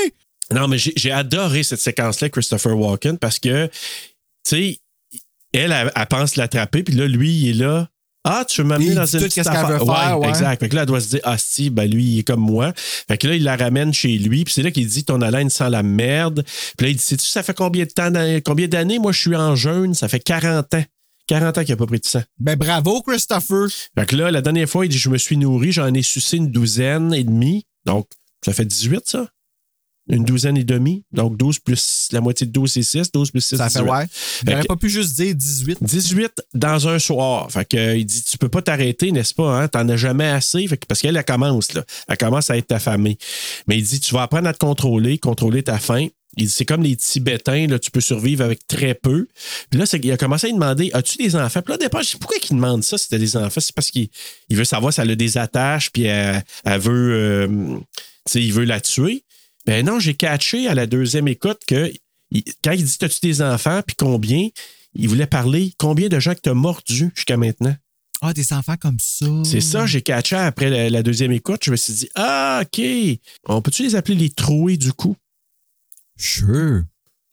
Non, 0.52 0.66
mais 0.66 0.78
j'ai 0.78 1.12
adoré 1.12 1.62
cette 1.62 1.80
séquence-là, 1.80 2.28
Christopher 2.28 2.76
Walken, 2.76 3.18
parce 3.18 3.38
que 3.38 3.66
tu 3.66 3.70
sais, 4.44 4.78
elle, 5.52 5.72
elle, 5.72 5.92
elle 5.94 6.06
pense 6.06 6.36
l'attraper, 6.36 6.82
puis 6.82 6.94
là, 6.94 7.06
lui, 7.06 7.30
il 7.30 7.50
est 7.50 7.64
là. 7.64 7.88
Ah, 8.22 8.44
tu 8.46 8.60
veux 8.60 8.68
m'amener 8.68 8.94
dans 8.94 9.06
une 9.06 9.20
petite 9.20 9.42
qu'elle 9.42 9.48
affaire. 9.48 9.78
veut 9.78 9.84
faire, 9.84 10.20
ouais. 10.20 10.28
exact. 10.28 10.60
Fait 10.60 10.68
que 10.68 10.74
là, 10.74 10.82
elle 10.82 10.88
doit 10.88 11.00
se 11.00 11.08
dire, 11.08 11.20
ah, 11.24 11.38
si, 11.38 11.70
ben 11.70 11.90
lui, 11.90 12.04
il 12.04 12.18
est 12.18 12.22
comme 12.22 12.40
moi. 12.40 12.72
Fait 12.76 13.16
que 13.16 13.26
là, 13.26 13.34
il 13.34 13.42
la 13.42 13.56
ramène 13.56 13.94
chez 13.94 14.18
lui, 14.18 14.44
puis 14.44 14.52
c'est 14.52 14.62
là 14.62 14.70
qu'il 14.70 14.86
dit, 14.86 15.04
ton 15.04 15.22
haleine 15.22 15.48
sent 15.48 15.70
la 15.70 15.82
merde. 15.82 16.44
Puis 16.76 16.86
là, 16.86 16.90
il 16.90 16.96
dit, 16.96 17.02
sais-tu, 17.02 17.26
ça 17.26 17.42
fait 17.42 17.54
combien 17.54 17.84
de 17.84 17.90
temps, 17.90 18.12
combien 18.44 18.68
d'années? 18.68 18.98
Moi, 18.98 19.12
je 19.12 19.20
suis 19.20 19.36
en 19.36 19.56
jeûne, 19.56 19.94
ça 19.94 20.08
fait 20.08 20.20
40 20.20 20.74
ans. 20.74 20.84
40 21.30 21.58
ans 21.58 21.60
qu'il 21.62 21.70
n'a 21.72 21.76
pas 21.76 21.86
pris 21.86 22.00
de 22.00 22.06
sang. 22.06 22.22
Ben 22.40 22.56
bravo, 22.56 23.02
Christopher. 23.02 23.68
Fait 23.96 24.06
que 24.06 24.16
là, 24.16 24.30
la 24.32 24.42
dernière 24.42 24.68
fois, 24.68 24.84
il 24.84 24.88
dit, 24.88 24.98
je 24.98 25.08
me 25.10 25.16
suis 25.16 25.36
nourri, 25.36 25.70
j'en 25.70 25.92
ai 25.94 26.02
sucé 26.02 26.36
une 26.38 26.50
douzaine 26.50 27.14
et 27.14 27.22
demie. 27.22 27.66
Donc, 27.86 28.08
ça 28.44 28.52
fait 28.52 28.64
18, 28.64 29.02
ça? 29.06 29.28
Une 30.08 30.24
douzaine 30.24 30.56
et 30.56 30.64
demie. 30.64 31.04
Donc, 31.12 31.36
12 31.36 31.60
plus 31.60 32.08
la 32.10 32.20
moitié 32.20 32.44
de 32.48 32.50
12, 32.52 32.72
c'est 32.72 32.82
6. 32.82 33.12
12 33.12 33.30
plus 33.30 33.42
6, 33.42 33.56
Ça 33.58 33.70
fait 33.70 33.78
18. 33.78 33.90
ouais. 33.92 34.06
Fait 34.10 34.44
J'aurais 34.50 34.62
que- 34.62 34.66
pas 34.66 34.76
pu 34.76 34.90
juste 34.90 35.14
dire 35.14 35.34
18. 35.36 35.78
18 35.82 36.32
dans 36.52 36.88
un 36.88 36.98
soir. 36.98 37.48
Fait 37.52 37.64
que, 37.64 37.76
euh, 37.76 37.96
il 37.96 38.04
dit 38.06 38.24
Tu 38.24 38.36
peux 38.36 38.48
pas 38.48 38.60
t'arrêter, 38.62 39.12
n'est-ce 39.12 39.32
pas? 39.34 39.62
Hein? 39.62 39.68
T'en 39.68 39.88
as 39.88 39.96
jamais 39.96 40.26
assez. 40.26 40.66
Fait 40.66 40.78
que- 40.78 40.86
parce 40.86 41.00
qu'elle, 41.00 41.16
elle 41.16 41.24
commence, 41.24 41.74
là. 41.74 41.84
Elle 42.08 42.16
commence 42.16 42.50
à 42.50 42.56
être 42.56 42.72
affamée. 42.72 43.18
Mais 43.68 43.78
il 43.78 43.84
dit 43.84 44.00
Tu 44.00 44.12
vas 44.14 44.22
apprendre 44.22 44.48
à 44.48 44.52
te 44.52 44.58
contrôler, 44.58 45.18
contrôler 45.18 45.62
ta 45.62 45.78
faim. 45.78 46.08
C'est 46.46 46.64
comme 46.64 46.82
les 46.82 46.96
Tibétains, 46.96 47.66
là, 47.66 47.78
tu 47.78 47.90
peux 47.90 48.00
survivre 48.00 48.44
avec 48.44 48.66
très 48.66 48.94
peu. 48.94 49.26
Puis 49.68 49.78
là, 49.80 49.84
il 50.02 50.12
a 50.12 50.16
commencé 50.16 50.48
à 50.48 50.52
demander 50.52 50.90
As-tu 50.92 51.18
des 51.18 51.34
enfants? 51.36 51.60
Puis 51.60 51.72
là, 51.72 51.74
au 51.74 51.78
départ, 51.78 52.02
je 52.02 52.16
Pourquoi 52.16 52.36
il 52.42 52.54
demande 52.54 52.84
ça 52.84 52.96
si 52.98 53.08
t'as 53.08 53.18
des 53.18 53.36
enfants? 53.36 53.60
C'est 53.60 53.74
parce 53.74 53.90
qu'il 53.90 54.08
il 54.48 54.56
veut 54.56 54.64
savoir 54.64 54.92
si 54.92 55.00
elle 55.00 55.10
a 55.10 55.16
des 55.16 55.38
attaches, 55.38 55.90
puis 55.90 56.04
elle, 56.04 56.42
elle 56.64 56.80
veut. 56.80 57.12
euh, 57.14 57.78
tu 58.30 58.38
il 58.40 58.52
veut 58.52 58.64
la 58.64 58.80
tuer. 58.80 59.24
Ben 59.66 59.84
non, 59.84 59.98
j'ai 59.98 60.14
catché 60.14 60.68
à 60.68 60.74
la 60.74 60.86
deuxième 60.86 61.26
écoute 61.28 61.60
que 61.66 61.92
il- 62.30 62.44
quand 62.62 62.72
il 62.72 62.84
dit 62.84 62.96
As-tu 63.00 63.20
des 63.22 63.42
enfants, 63.42 63.80
puis 63.86 63.96
combien 63.96 64.48
il 64.94 65.08
voulait 65.08 65.26
parler 65.26 65.72
combien 65.78 66.08
de 66.08 66.18
gens 66.20 66.34
que 66.34 66.40
t'as 66.40 66.54
mordu 66.54 67.10
jusqu'à 67.14 67.36
maintenant? 67.36 67.74
Ah, 68.22 68.32
des 68.34 68.52
enfants 68.52 68.76
comme 68.76 68.98
ça. 69.00 69.26
C'est 69.44 69.60
ça, 69.62 69.86
j'ai 69.86 70.02
catché 70.02 70.36
après 70.36 70.68
la, 70.70 70.90
la 70.90 71.02
deuxième 71.02 71.32
écoute. 71.32 71.62
Je 71.64 71.70
me 71.70 71.76
suis 71.76 71.94
dit, 71.94 72.08
ah, 72.14 72.62
OK. 72.62 72.84
On 73.48 73.62
peut-tu 73.62 73.82
les 73.82 73.96
appeler 73.96 74.14
les 74.16 74.28
troués 74.30 74.76
du 74.76 74.92
coup? 74.92 75.16
Sure. 76.20 76.82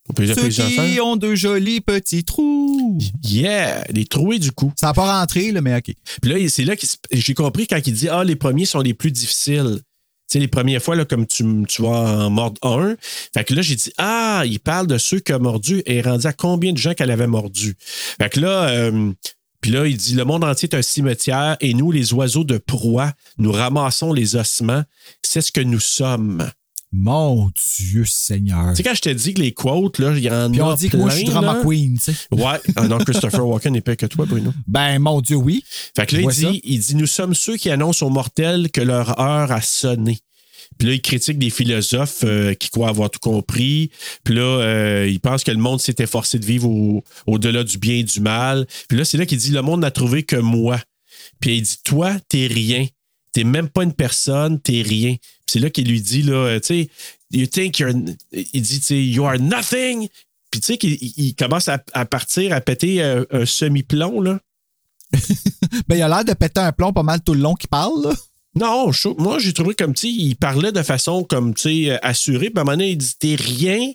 On 0.10 0.14
peut 0.14 0.26
Ceux 0.26 0.48
qui 0.48 1.00
ont 1.02 1.18
de 1.18 1.36
jolis 1.36 1.82
petits 1.82 2.24
trous. 2.24 2.98
Yeah, 3.24 3.84
les 3.90 4.06
troués 4.06 4.40
du 4.40 4.52
coup. 4.52 4.72
Ça 4.78 4.88
n'a 4.88 4.94
pas 4.94 5.20
rentré, 5.20 5.52
là, 5.52 5.60
mais 5.60 5.76
OK. 5.76 5.94
Puis 6.22 6.32
là, 6.32 6.50
c'est 6.50 6.64
là 6.64 6.78
que 6.78 6.86
j'ai 7.12 7.34
compris 7.34 7.68
quand 7.68 7.80
il 7.86 7.94
dit, 7.94 8.08
ah, 8.08 8.24
les 8.24 8.38
premiers 8.38 8.66
sont 8.66 8.80
les 8.80 8.94
plus 8.94 9.12
difficiles. 9.12 9.80
Tu 10.30 10.34
sais, 10.34 10.40
les 10.40 10.48
premières 10.48 10.82
fois, 10.82 10.96
là, 10.96 11.04
comme 11.04 11.26
tu, 11.26 11.44
tu 11.68 11.82
vas 11.82 12.26
en 12.26 12.30
mordre 12.30 12.60
un. 12.66 12.96
Fait 13.34 13.44
que 13.44 13.54
là, 13.54 13.62
j'ai 13.62 13.76
dit, 13.76 13.92
ah, 13.98 14.44
il 14.46 14.60
parle 14.60 14.88
de 14.88 14.98
ceux 14.98 15.20
qui 15.20 15.34
ont 15.34 15.40
mordu 15.40 15.84
et 15.86 16.02
rendu 16.02 16.26
à 16.26 16.34
combien 16.34 16.72
de 16.72 16.78
gens 16.78 16.94
qu'elle 16.94 17.12
avait 17.12 17.28
mordu? 17.28 17.76
Fait 18.20 18.30
que 18.30 18.40
là, 18.40 18.70
euh, 18.70 19.12
puis 19.62 19.72
là, 19.72 19.86
il 19.88 19.98
dit, 19.98 20.16
le 20.16 20.24
monde 20.24 20.44
entier 20.44 20.70
est 20.72 20.76
un 20.76 20.82
cimetière 20.82 21.58
et 21.60 21.74
nous, 21.74 21.92
les 21.92 22.14
oiseaux 22.14 22.44
de 22.46 22.58
proie, 22.58 23.12
nous 23.38 23.52
ramassons 23.52 24.14
les 24.14 24.38
ossements. 24.38 24.84
C'est 25.22 25.42
ce 25.42 25.52
que 25.52 25.62
nous 25.62 25.80
sommes. 25.80 26.50
Mon 26.94 27.52
Dieu 27.78 28.06
Seigneur. 28.06 28.70
Tu 28.72 28.78
sais, 28.78 28.84
quand 28.84 28.96
je 28.96 29.02
te 29.02 29.10
dis 29.10 29.34
que 29.34 29.42
les 29.42 29.52
quotes, 29.52 30.00
là, 30.00 30.14
il 30.16 30.24
y 30.24 30.30
en 30.30 30.50
Puis 30.50 30.62
a 30.62 30.66
on 30.68 30.74
dit 30.74 30.90
que 30.90 30.96
moi, 30.98 31.10
je 31.10 31.18
suis 31.18 31.26
drama 31.26 31.56
là. 31.56 31.62
queen, 31.64 31.98
tu 31.98 32.14
sais. 32.14 32.18
Ouais. 32.32 32.60
Ah 32.78 32.88
non, 32.88 32.98
Christopher 33.00 33.46
Walken 33.48 33.74
n'est 33.74 33.82
pas 33.82 33.96
que 33.98 34.06
toi, 34.06 34.26
Bruno. 34.26 34.54
Ben, 34.68 34.98
mon 35.00 35.20
Dieu, 35.22 35.36
oui. 35.36 35.64
Fait 35.96 36.06
que 36.06 36.16
là, 36.16 36.22
il 36.22 36.30
dit, 36.30 36.62
il 36.64 36.80
dit 36.80 36.96
Nous 36.96 37.06
sommes 37.08 37.34
ceux 37.36 37.58
qui 37.58 37.70
annoncent 37.70 38.06
aux 38.06 38.10
mortels 38.10 38.72
que 38.72 38.82
leur 38.82 39.20
heure 39.20 39.52
a 39.52 39.62
sonné. 39.62 40.20
Puis 40.78 40.88
là, 40.88 40.94
il 40.96 41.02
critique 41.02 41.38
des 41.40 41.50
philosophes 41.50 42.24
euh, 42.24 42.54
qui 42.54 42.70
croient 42.70 42.90
avoir 42.90 43.10
tout 43.10 43.20
compris. 43.20 43.90
Puis 44.24 44.36
là, 44.36 44.42
euh, 44.42 45.08
il 45.10 45.20
pense 45.20 45.44
que 45.44 45.52
le 45.52 45.58
monde 45.58 45.80
s'est 45.82 45.96
efforcé 46.00 46.40
de 46.40 46.46
vivre 46.46 46.70
au- 46.70 47.04
au-delà 47.26 47.64
du 47.64 47.78
bien 47.78 47.96
et 47.96 48.04
du 48.04 48.20
mal. 48.22 48.66
Puis 48.90 48.98
là, 48.98 49.06
c'est 49.06 49.18
là 49.18 49.26
qu'il 49.26 49.38
dit 49.38 49.52
Le 49.52 49.62
monde 49.62 49.82
n'a 49.82 49.92
trouvé 49.92 50.24
que 50.24 50.36
moi. 50.36 50.80
Puis 51.40 51.58
il 51.58 51.62
dit 51.64 51.78
Toi, 51.84 52.16
t'es 52.30 52.48
rien. 52.48 52.86
T'es 53.38 53.44
même 53.44 53.70
pas 53.70 53.84
une 53.84 53.94
personne, 53.94 54.60
t'es 54.60 54.82
rien. 54.82 55.16
C'est 55.46 55.60
là 55.60 55.70
qu'il 55.70 55.88
lui 55.88 56.02
dit 56.02 56.24
là, 56.24 56.34
euh, 56.34 56.60
tu 56.60 56.66
sais, 56.86 56.90
You 57.30 57.46
think 57.46 57.78
you're. 57.78 57.92
Il 58.32 58.62
dit, 58.64 58.80
tu 58.80 58.86
sais, 58.88 59.04
You 59.04 59.26
are 59.26 59.38
nothing. 59.38 60.08
Puis 60.50 60.60
tu 60.60 60.66
sais 60.66 60.78
qu'il 60.80 60.94
il- 60.94 61.14
il 61.18 61.36
commence 61.36 61.68
à, 61.68 61.78
à 61.94 62.06
partir, 62.08 62.52
à 62.52 62.62
péter 62.62 63.04
euh, 63.04 63.26
un 63.30 63.46
semi-plomb, 63.46 64.22
là. 64.22 64.40
Ben, 65.88 65.98
il 65.98 66.02
a 66.02 66.08
l'air 66.08 66.26
de 66.26 66.34
péter 66.34 66.62
un 66.62 66.72
plomb 66.72 66.92
pas 66.94 67.04
mal 67.04 67.22
tout 67.22 67.36
le 67.36 67.42
long 67.42 67.54
qu'il 67.54 67.70
parle, 67.70 68.06
là. 68.06 68.14
Non, 68.56 68.92
je 68.92 69.10
moi, 69.20 69.38
j'ai 69.38 69.54
trouvé 69.54 69.76
comme, 69.76 69.94
tu 69.94 70.08
sais, 70.08 70.14
il 70.14 70.36
parlait 70.36 70.72
de 70.72 70.82
façon 70.82 71.24
comme, 71.24 71.54
tu 71.54 71.62
sais, 71.86 71.92
euh, 71.92 71.98
assurée. 72.02 72.50
Puis 72.50 72.58
à 72.58 72.62
un 72.62 72.64
moment 72.64 72.72
donné, 72.76 72.90
il 72.90 72.98
dit, 72.98 73.14
t'es 73.20 73.36
rien. 73.36 73.92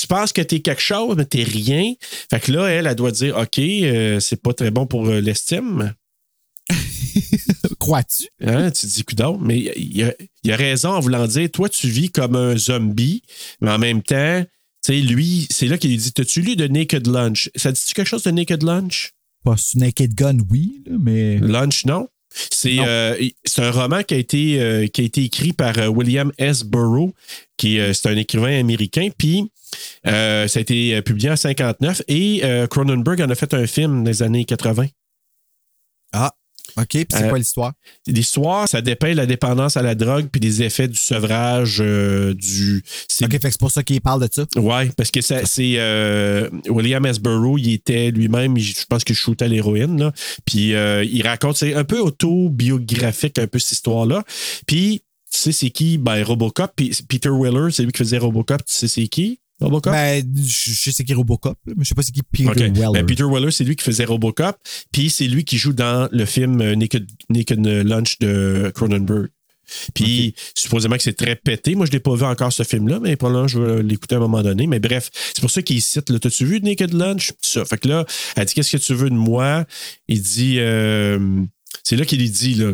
Tu 0.00 0.06
penses 0.06 0.32
que 0.32 0.42
t'es 0.42 0.60
quelque 0.60 0.80
chose, 0.80 1.16
mais 1.16 1.24
t'es 1.24 1.42
rien. 1.42 1.92
Fait 2.30 2.38
que 2.38 2.52
là, 2.52 2.68
elle, 2.68 2.86
elle 2.86 2.94
doit 2.94 3.10
dire, 3.10 3.36
OK, 3.36 3.58
euh, 3.58 4.20
c'est 4.20 4.40
pas 4.40 4.52
très 4.52 4.70
bon 4.70 4.86
pour 4.86 5.06
l'estime. 5.06 5.92
Crois-tu? 7.78 8.24
Hein, 8.40 8.70
tu 8.70 8.86
dis, 8.86 9.04
coudonc, 9.04 9.38
mais 9.38 9.58
il 9.76 10.02
a, 10.04 10.14
il 10.44 10.52
a 10.52 10.56
raison 10.56 10.90
en 10.90 11.00
voulant 11.00 11.26
dire, 11.26 11.50
toi, 11.50 11.68
tu 11.68 11.88
vis 11.88 12.10
comme 12.10 12.36
un 12.36 12.56
zombie, 12.56 13.22
mais 13.60 13.70
en 13.70 13.78
même 13.78 14.02
temps, 14.02 14.44
tu 14.84 14.92
sais, 14.92 15.00
lui, 15.00 15.46
c'est 15.50 15.66
là 15.66 15.78
qu'il 15.78 15.90
lui 15.90 15.96
dit, 15.96 16.12
t'as-tu 16.12 16.42
lu 16.42 16.56
de 16.56 16.66
Naked 16.66 17.06
Lunch? 17.06 17.50
Ça 17.56 17.72
dit-tu 17.72 17.94
quelque 17.94 18.08
chose 18.08 18.22
de 18.22 18.30
Naked 18.30 18.62
Lunch? 18.62 19.12
Pas 19.44 19.56
Naked 19.74 20.14
Gun, 20.14 20.38
oui, 20.50 20.82
là, 20.86 20.96
mais. 20.98 21.38
Lunch, 21.38 21.84
non. 21.84 22.08
C'est 22.50 22.78
euh, 22.80 23.16
c'est 23.44 23.62
un 23.62 23.70
roman 23.70 24.02
qui 24.02 24.14
a 24.14 24.18
été, 24.18 24.60
euh, 24.60 24.86
qui 24.86 25.00
a 25.00 25.04
été 25.04 25.24
écrit 25.24 25.52
par 25.52 25.78
euh, 25.78 25.86
William 25.86 26.32
S. 26.38 26.64
Burroughs, 26.64 27.14
qui 27.56 27.78
c'est 27.94 28.08
un 28.08 28.16
écrivain 28.16 28.58
américain. 28.58 29.08
Puis 29.16 29.50
ça 30.04 30.44
a 30.44 30.60
été 30.60 31.00
publié 31.02 31.30
en 31.30 31.36
59 31.36 32.02
et 32.08 32.42
Cronenberg 32.70 33.22
en 33.22 33.30
a 33.30 33.34
fait 33.34 33.54
un 33.54 33.66
film 33.66 34.04
dans 34.04 34.10
les 34.10 34.22
années 34.22 34.44
80. 34.44 34.86
Ah, 36.12 36.34
OK? 36.78 36.86
Puis 36.88 37.06
c'est 37.10 37.24
Euh, 37.24 37.28
quoi 37.28 37.38
l'histoire? 37.38 37.72
L'histoire, 38.06 38.68
ça 38.68 38.80
dépeint 38.82 39.14
la 39.14 39.26
dépendance 39.26 39.76
à 39.76 39.82
la 39.82 39.94
drogue 39.94 40.28
puis 40.30 40.40
les 40.40 40.62
effets 40.62 40.88
du 40.88 40.96
sevrage 40.98 41.78
euh, 41.80 42.34
du. 42.34 42.82
OK, 43.22 43.30
fait 43.30 43.38
que 43.38 43.50
c'est 43.50 43.58
pour 43.60 43.70
ça 43.70 43.82
qu'il 43.82 44.00
parle 44.00 44.26
de 44.26 44.32
ça. 44.32 44.44
Ouais, 44.56 44.90
parce 44.96 45.10
que 45.10 45.20
ça- 45.22 45.46
c'est 45.46 45.74
euh, 45.78 46.48
William 46.68 47.04
S. 47.06 47.18
Burroughs, 47.18 47.58
il 47.58 47.72
était 47.72 48.10
lui-même, 48.10 48.58
je 48.58 48.84
pense 48.88 49.04
qu'il 49.04 49.14
shootait 49.16 49.48
l'héroïne, 49.48 49.98
là. 49.98 50.12
Puis 50.44 50.72
il 50.72 51.22
raconte, 51.22 51.56
c'est 51.56 51.74
un 51.74 51.84
peu 51.84 51.98
autobiographique, 52.00 53.38
un 53.38 53.46
peu 53.46 53.58
cette 53.58 53.72
histoire-là. 53.72 54.22
Puis, 54.66 55.02
tu 55.32 55.38
sais, 55.40 55.52
c'est 55.52 55.70
qui? 55.70 55.98
Ben, 55.98 56.22
Robocop. 56.22 56.70
Puis 56.76 56.92
Peter 57.08 57.30
Weller, 57.30 57.70
c'est 57.72 57.82
lui 57.82 57.92
qui 57.92 57.98
faisait 57.98 58.18
Robocop. 58.18 58.64
Tu 58.64 58.74
sais, 58.74 58.88
c'est 58.88 59.08
qui? 59.08 59.40
Robocop? 59.60 59.92
Ben, 59.92 60.24
je 60.36 60.90
sais 60.90 61.04
qui 61.04 61.14
Robocop, 61.14 61.58
là, 61.66 61.74
mais 61.76 61.84
je 61.84 61.88
sais 61.88 61.94
pas 61.94 62.02
c'est 62.02 62.12
qui 62.12 62.22
Peter 62.22 62.48
OK. 62.48 62.56
Weller. 62.56 62.92
Ben, 62.92 63.06
Peter 63.06 63.24
Weller, 63.24 63.50
c'est 63.50 63.64
lui 63.64 63.76
qui 63.76 63.84
faisait 63.84 64.04
Robocop. 64.04 64.56
Puis 64.92 65.08
c'est 65.10 65.26
lui 65.28 65.44
qui 65.44 65.56
joue 65.56 65.72
dans 65.72 66.08
le 66.12 66.24
film 66.26 66.60
euh, 66.60 66.74
Naked, 66.74 67.06
Naked 67.30 67.66
Lunch 67.66 68.18
de 68.18 68.70
Cronenberg. 68.74 69.28
Puis 69.94 70.34
supposément 70.54 70.96
que 70.96 71.02
c'est 71.02 71.16
très 71.16 71.34
pété. 71.36 71.74
Moi, 71.74 71.86
je 71.86 71.92
l'ai 71.92 72.00
pas 72.00 72.14
vu 72.14 72.22
encore 72.22 72.52
ce 72.52 72.62
film-là, 72.62 73.00
mais 73.00 73.16
probablement 73.16 73.48
je 73.48 73.58
vais 73.58 73.82
l'écouter 73.82 74.14
à 74.14 74.18
un 74.18 74.20
moment 74.20 74.42
donné. 74.42 74.66
Mais 74.66 74.78
bref, 74.78 75.10
c'est 75.12 75.40
pour 75.40 75.50
ça 75.50 75.62
qu'il 75.62 75.82
cite. 75.82 76.10
là, 76.10 76.18
T'as-tu 76.18 76.44
vu 76.44 76.60
Naked 76.60 76.92
Lunch? 76.92 77.32
Ça. 77.40 77.64
Fait 77.64 77.78
que 77.78 77.88
là, 77.88 78.04
elle 78.36 78.44
dit 78.44 78.54
Qu'est-ce 78.54 78.76
que 78.76 78.82
tu 78.82 78.94
veux 78.94 79.10
de 79.10 79.14
moi? 79.14 79.64
Il 80.08 80.22
dit 80.22 80.56
euh, 80.58 81.18
C'est 81.82 81.96
là 81.96 82.04
qu'il 82.04 82.20
lui 82.20 82.30
dit 82.30 82.54
là, 82.54 82.72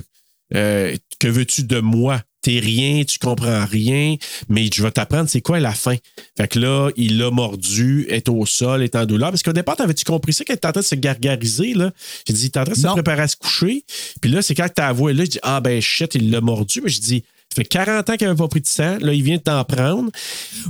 euh, 0.54 0.96
Que 1.18 1.28
veux-tu 1.28 1.62
de 1.64 1.80
moi? 1.80 2.22
T'es 2.42 2.58
rien, 2.58 3.04
tu 3.04 3.18
comprends 3.20 3.64
rien, 3.64 4.16
mais 4.48 4.68
je 4.72 4.82
vais 4.82 4.90
t'apprendre 4.90 5.28
c'est 5.28 5.40
quoi 5.40 5.60
la 5.60 5.72
fin. 5.72 5.94
Fait 6.36 6.48
que 6.48 6.58
là, 6.58 6.90
il 6.96 7.18
l'a 7.18 7.30
mordu, 7.30 8.04
est 8.08 8.28
au 8.28 8.44
sol, 8.46 8.82
est 8.82 8.96
en 8.96 9.06
douleur. 9.06 9.30
Parce 9.30 9.42
qu'au 9.44 9.52
départ, 9.52 9.76
t'avais-tu 9.76 10.04
compris 10.04 10.32
ça 10.32 10.44
qu'elle 10.44 10.56
était 10.56 10.66
en 10.66 10.72
train 10.72 10.80
de 10.80 10.86
se 10.86 10.96
gargariser, 10.96 11.74
là? 11.74 11.92
J'ai 12.26 12.34
dit, 12.34 12.42
il 12.42 12.46
est 12.46 12.56
en 12.56 12.64
train 12.64 12.72
de 12.74 12.78
se 12.78 12.86
préparer 12.88 13.22
à 13.22 13.28
se 13.28 13.36
coucher. 13.36 13.84
Puis 14.20 14.30
là, 14.30 14.42
c'est 14.42 14.54
quand 14.56 14.68
t'as 14.74 14.88
avoué, 14.88 15.12
là, 15.12 15.24
je 15.24 15.30
dis, 15.30 15.38
ah 15.42 15.60
ben 15.60 15.80
shit, 15.80 16.14
il 16.16 16.30
l'a 16.32 16.40
mordu. 16.40 16.80
Mais 16.82 16.90
je 16.90 17.00
dis, 17.00 17.22
ça 17.48 17.56
fait 17.56 17.64
40 17.64 18.10
ans 18.10 18.16
qu'il 18.16 18.26
n'avait 18.26 18.36
pas 18.38 18.48
pris 18.48 18.60
de 18.60 18.66
sang. 18.66 18.96
Là, 19.00 19.12
il 19.12 19.22
vient 19.22 19.36
de 19.36 19.42
t'en 19.42 19.62
prendre. 19.64 20.10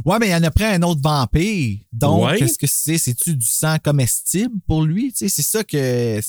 Ouais, 0.04 0.18
mais 0.20 0.28
il 0.28 0.34
en 0.34 0.42
a 0.42 0.50
pris 0.50 0.64
un 0.64 0.82
autre 0.82 1.00
vampire. 1.02 1.78
Donc, 1.92 2.24
Ouais. 2.26 2.38
qu'est-ce 2.38 2.58
que 2.58 2.66
c'est? 2.68 2.98
C'est-tu 2.98 3.34
du 3.36 3.46
sang 3.46 3.76
comestible 3.82 4.54
pour 4.66 4.82
lui? 4.82 5.12
Tu 5.12 5.18
sais, 5.20 5.28
c'est 5.28 5.42
ça 5.42 5.64
que. 5.64 6.20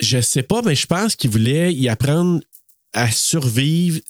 Je 0.00 0.20
sais 0.20 0.42
pas, 0.42 0.60
mais 0.62 0.74
je 0.74 0.86
pense 0.86 1.16
qu'il 1.16 1.30
voulait 1.30 1.72
y 1.72 1.88
apprendre 1.88 2.40
à 2.92 3.10
survivre 3.10 4.00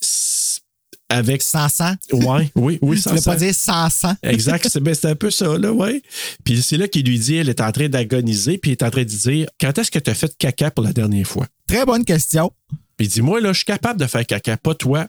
avec. 1.13 1.43
Sans 1.43 1.69
sang? 1.69 1.95
Ouais, 2.13 2.51
oui, 2.57 2.79
oui, 2.83 2.97
Tu 2.97 3.03
sans 3.03 3.11
voulais 3.11 3.23
sang. 3.23 3.31
pas 3.33 3.37
dire 3.37 3.55
sans 3.55 3.91
sang? 3.95 4.15
Exact, 4.23 4.69
c'est 4.71 4.81
ben, 4.81 4.95
c'est 4.95 5.09
un 5.09 5.15
peu 5.15 5.31
ça, 5.31 5.57
là, 5.59 5.73
ouais. 5.73 6.03
Puis 6.45 6.63
c'est 6.63 6.77
là 6.77 6.89
qu'il 6.89 7.07
lui 7.07 7.19
dit, 7.19 7.37
elle 7.37 7.49
est 7.49 7.61
en 7.61 7.73
train 7.73 7.89
d'agoniser, 7.89 8.59
puis 8.59 8.71
il 8.71 8.73
est 8.73 8.83
en 8.83 8.91
train 8.91 9.03
de 9.03 9.07
dire, 9.09 9.49
quand 9.61 9.77
est-ce 9.79 9.91
que 9.91 9.99
tu 9.99 10.11
as 10.11 10.15
fait 10.15 10.37
caca 10.37 10.71
pour 10.71 10.85
la 10.85 10.93
dernière 10.93 11.27
fois? 11.27 11.47
Très 11.69 11.85
bonne 11.87 12.05
question. 12.05 12.51
Puis 12.97 13.07
il 13.07 13.09
dit, 13.09 13.23
moi, 13.23 13.41
là, 13.41 13.53
je 13.53 13.59
suis 13.59 13.65
capable 13.65 13.99
de 14.01 14.07
faire 14.07 14.27
caca, 14.27 14.57
pas 14.57 14.75
toi. 14.75 15.05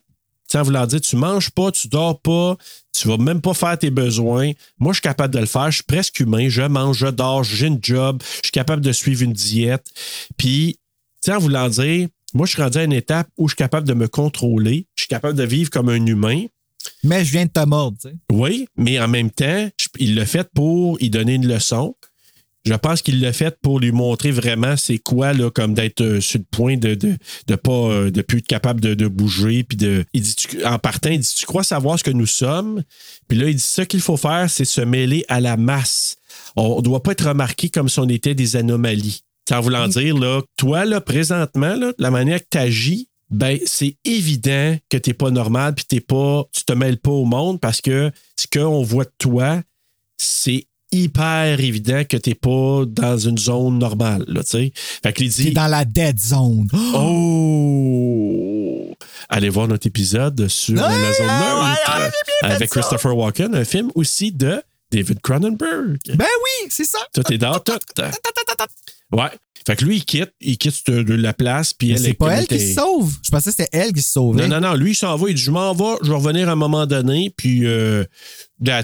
Tu 0.50 0.52
sais, 0.54 0.58
en 0.60 0.64
voulant 0.64 0.86
dire, 0.86 1.00
tu 1.00 1.16
manges 1.16 1.50
pas, 1.52 1.72
tu 1.72 1.88
dors 1.88 2.20
pas, 2.20 2.58
tu 2.92 3.08
vas 3.08 3.18
même 3.18 3.40
pas 3.42 3.54
faire 3.54 3.78
tes 3.80 3.90
besoins. 3.90 4.52
Moi, 4.78 4.92
je 4.92 4.96
suis 4.98 5.02
capable 5.02 5.34
de 5.34 5.40
le 5.40 5.46
faire. 5.46 5.72
Je 5.72 5.76
suis 5.78 5.84
presque 5.84 6.20
humain. 6.20 6.50
Je 6.50 6.62
mange, 6.64 6.98
je 6.98 7.08
dors, 7.08 7.44
j'ai 7.46 7.68
une 7.68 7.80
job. 7.82 8.22
Je 8.38 8.48
suis 8.48 8.52
capable 8.52 8.82
de 8.82 8.92
suivre 8.92 9.22
une 9.24 9.32
diète. 9.34 9.88
Puis, 10.38 10.78
tu 11.24 11.32
sais, 11.32 11.36
en 11.36 11.40
voulant 11.40 11.70
dire, 11.70 12.08
moi, 12.34 12.46
je 12.46 12.54
suis 12.54 12.62
rendu 12.62 12.78
à 12.80 12.84
une 12.84 12.94
étape 12.94 13.28
où 13.38 13.48
je 13.48 13.52
suis 13.54 13.58
capable 13.58 13.88
de 13.88 13.94
me 13.94 14.08
contrôler. 14.08 14.88
Je 14.96 15.02
suis 15.04 15.08
capable 15.10 15.38
de 15.38 15.44
vivre 15.44 15.70
comme 15.70 15.90
un 15.90 16.06
humain. 16.06 16.46
Mais 17.04 17.24
je 17.24 17.32
viens 17.32 17.46
de 17.46 17.52
te 17.52 17.66
mordre, 17.66 17.98
tu 18.02 18.10
sais. 18.10 18.16
Oui, 18.32 18.68
mais 18.76 19.00
en 19.00 19.08
même 19.08 19.32
temps, 19.32 19.70
je- 19.80 19.88
il 20.00 20.16
l'a 20.16 20.26
fait 20.26 20.50
pour 20.54 21.02
y 21.02 21.10
donner 21.10 21.36
une 21.36 21.48
leçon. 21.48 21.96
Je 22.66 22.74
pense 22.74 23.02
qu'il 23.02 23.20
l'a 23.22 23.34
fait 23.34 23.58
pour 23.62 23.80
lui 23.82 23.92
montrer 23.92 24.32
vraiment 24.32 24.76
c'est 24.78 24.98
quoi, 24.98 25.34
là, 25.34 25.50
comme 25.52 25.74
d'être 25.74 26.00
euh, 26.02 26.22
sur 26.22 26.40
le 26.40 26.46
point 26.50 26.78
de 26.78 26.94
de, 26.96 27.18
de 27.48 27.56
pas 27.56 27.72
euh, 27.74 28.10
de 28.12 28.22
plus 28.22 28.38
être 28.40 28.48
capable 28.48 28.80
de, 28.82 28.94
de 28.94 29.08
bouger. 29.08 29.64
Puis 29.64 29.78
de. 29.78 30.06
Il 30.14 30.22
dit, 30.22 30.36
tu- 30.36 30.66
en 30.66 30.80
partant, 30.80 31.10
il 31.10 31.20
dit 31.20 31.34
Tu 31.38 31.46
crois 31.46 31.64
savoir 31.64 32.00
ce 32.00 32.04
que 32.06 32.12
nous 32.12 32.26
sommes? 32.26 32.84
Puis 33.28 33.38
là, 33.38 33.50
il 33.50 33.56
dit 33.56 33.62
ce 33.62 33.82
qu'il 33.82 34.00
faut 34.02 34.16
faire, 34.18 34.50
c'est 34.50 34.64
se 34.66 34.80
mêler 34.82 35.26
à 35.28 35.40
la 35.42 35.56
masse. 35.58 36.16
On 36.56 36.78
ne 36.78 36.82
doit 36.82 37.04
pas 37.04 37.12
être 37.12 37.28
remarqué 37.28 37.70
comme 37.70 37.90
si 37.90 38.00
on 38.00 38.08
était 38.10 38.36
des 38.36 38.56
anomalies. 38.56 39.24
En 39.52 39.62
voulant 39.62 39.88
dire, 39.88 40.18
là, 40.18 40.42
toi, 40.58 40.86
là, 40.86 41.02
présentement, 41.02 41.76
là, 41.76 41.92
la 41.98 42.12
manière 42.12 42.40
que 42.40 42.46
tu 42.50 42.58
agis, 42.58 43.08
ben, 43.30 43.60
c'est 43.66 43.98
évident 44.06 44.78
que 44.90 44.98
tu 44.98 45.10
n'es 45.10 45.14
pas 45.14 45.32
normal, 45.32 45.74
puis 45.76 45.86
t'es 45.86 46.00
pas, 46.00 46.46
tu 46.54 46.64
te 46.64 46.74
mêles 46.74 46.98
pas 46.98 47.12
au 47.12 47.26
monde 47.26 47.60
parce 47.60 47.82
que 47.82 48.12
ce 48.38 48.48
qu'on 48.48 48.84
voit 48.84 49.06
de 49.06 49.12
toi, 49.18 49.62
c'est 50.18 50.66
hyper 50.92 51.60
évident 51.60 52.04
que 52.08 52.18
tu 52.18 52.30
n'es 52.30 52.36
pas 52.36 52.84
dans 52.88 53.18
une 53.18 53.38
zone 53.38 53.80
normale. 53.80 54.24
Là, 54.28 54.44
tu 54.44 54.50
sais. 54.50 54.72
fait 54.76 55.14
qu'il 55.14 55.30
dit. 55.30 55.46
T'es 55.46 55.52
dans 55.52 55.68
la 55.68 55.84
dead 55.84 56.20
zone. 56.20 56.68
Oh! 56.94 58.96
Allez 59.30 59.50
voir 59.50 59.68
notre 59.68 59.88
épisode 59.88 60.48
sur 60.48 60.76
la 60.76 61.14
zone 61.14 61.26
neutre 61.26 62.12
avec 62.44 62.70
Christopher 62.70 63.18
Walken, 63.18 63.56
un 63.56 63.66
film 63.66 63.92
aussi 63.96 64.32
de 64.32 64.62
David 64.92 65.22
Cronenberg. 65.22 65.98
Ben 66.06 66.18
oui, 66.20 66.68
c'est 66.70 66.86
ça. 66.86 67.00
Tout 67.14 67.34
est 67.34 67.40
dans 67.40 67.60
tout. 67.60 67.80
Ouais. 69.14 69.30
Fait 69.66 69.78
que 69.78 69.86
lui, 69.86 69.98
il 69.98 70.06
quitte, 70.06 70.34
il 70.42 70.58
quitte 70.58 70.90
de 70.90 71.14
la 71.14 71.34
place, 71.34 71.74
puis 71.74 71.98
c'est 71.98 72.10
est 72.10 72.14
pas 72.14 72.34
elle 72.34 72.48
qui 72.48 72.60
se 72.60 72.74
sauve. 72.74 73.14
Je 73.24 73.32
pensais 73.32 73.52
que 73.52 73.56
c'était 73.56 73.78
elle 73.78 73.94
qui 73.94 74.02
se 74.02 74.12
sauvait. 74.12 74.48
Non, 74.48 74.60
non, 74.60 74.70
non. 74.70 74.76
Lui, 74.76 74.92
il 74.92 74.96
s'en 74.96 75.16
va. 75.16 75.30
Il 75.30 75.36
dit 75.36 75.42
Je 75.42 75.52
m'en 75.52 75.74
vais, 75.74 75.98
je 76.04 76.10
vais 76.10 76.16
revenir 76.16 76.50
à 76.50 76.54
un 76.54 76.56
moment 76.56 76.86
donné. 76.86 77.34
Puis, 77.36 77.66
euh, 77.66 78.04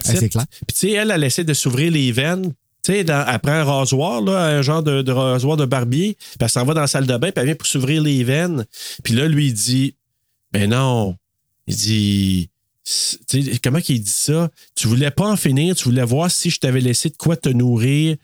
c'est 0.01 0.29
clair. 0.29 0.45
Puis, 0.49 0.73
tu 0.73 0.75
sais, 0.75 0.91
elle, 0.91 1.11
elle 1.11 1.23
essaie 1.23 1.43
de 1.43 1.53
s'ouvrir 1.53 1.91
les 1.91 2.11
veines. 2.13 2.53
Tu 2.81 2.93
sais, 2.93 3.11
après 3.11 3.51
un 3.51 3.65
rasoir, 3.65 4.21
là, 4.21 4.45
un 4.45 4.61
genre 4.61 4.81
de, 4.81 5.01
de 5.01 5.11
rasoir 5.11 5.57
de 5.57 5.65
barbier. 5.65 6.15
Puis, 6.17 6.37
elle 6.39 6.49
s'en 6.49 6.63
va 6.63 6.73
dans 6.73 6.81
la 6.81 6.87
salle 6.87 7.05
de 7.05 7.17
bain. 7.17 7.31
Puis, 7.31 7.41
elle 7.41 7.45
vient 7.47 7.55
pour 7.55 7.67
s'ouvrir 7.67 8.01
les 8.01 8.23
veines. 8.23 8.65
Puis 9.03 9.13
là, 9.15 9.27
lui, 9.27 9.47
il 9.47 9.53
dit 9.53 9.95
Ben 10.53 10.69
non. 10.69 11.15
Il 11.67 11.75
dit. 11.75 12.49
Comment 13.61 13.81
qu'il 13.81 14.01
dit 14.01 14.09
ça? 14.09 14.49
Tu 14.75 14.87
voulais 14.87 15.11
pas 15.11 15.29
en 15.29 15.35
finir, 15.35 15.75
tu 15.75 15.83
voulais 15.83 16.05
voir 16.05 16.31
si 16.31 16.49
je 16.49 16.59
t'avais 16.59 16.79
laissé 16.79 17.09
de 17.09 17.17
quoi 17.17 17.35
te 17.35 17.49
nourrir. 17.49 18.15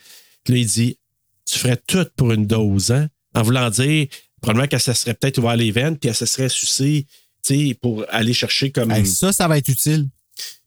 Puis 0.43 0.53
là, 0.53 0.59
il 0.59 0.65
dit 0.65 0.97
Tu 1.45 1.59
ferais 1.59 1.77
tout 1.87 2.05
pour 2.15 2.31
une 2.31 2.47
dose, 2.47 2.91
hein? 2.91 3.09
En 3.33 3.43
voulant 3.43 3.69
dire, 3.69 4.07
probablement 4.41 4.67
qu'elle 4.67 4.79
se 4.79 4.93
serait 4.93 5.13
peut-être 5.13 5.37
ouvert 5.37 5.55
les 5.55 5.71
veines, 5.71 5.97
puis 5.97 6.09
elle 6.09 6.15
se 6.15 6.25
serait 6.25 6.49
sucée, 6.49 7.05
tu 7.43 7.67
sais, 7.69 7.73
pour 7.79 8.05
aller 8.09 8.33
chercher 8.33 8.71
comme. 8.71 8.91
Hey, 8.91 9.05
ça, 9.05 9.31
ça 9.33 9.47
va 9.47 9.57
être 9.57 9.67
utile. 9.67 10.07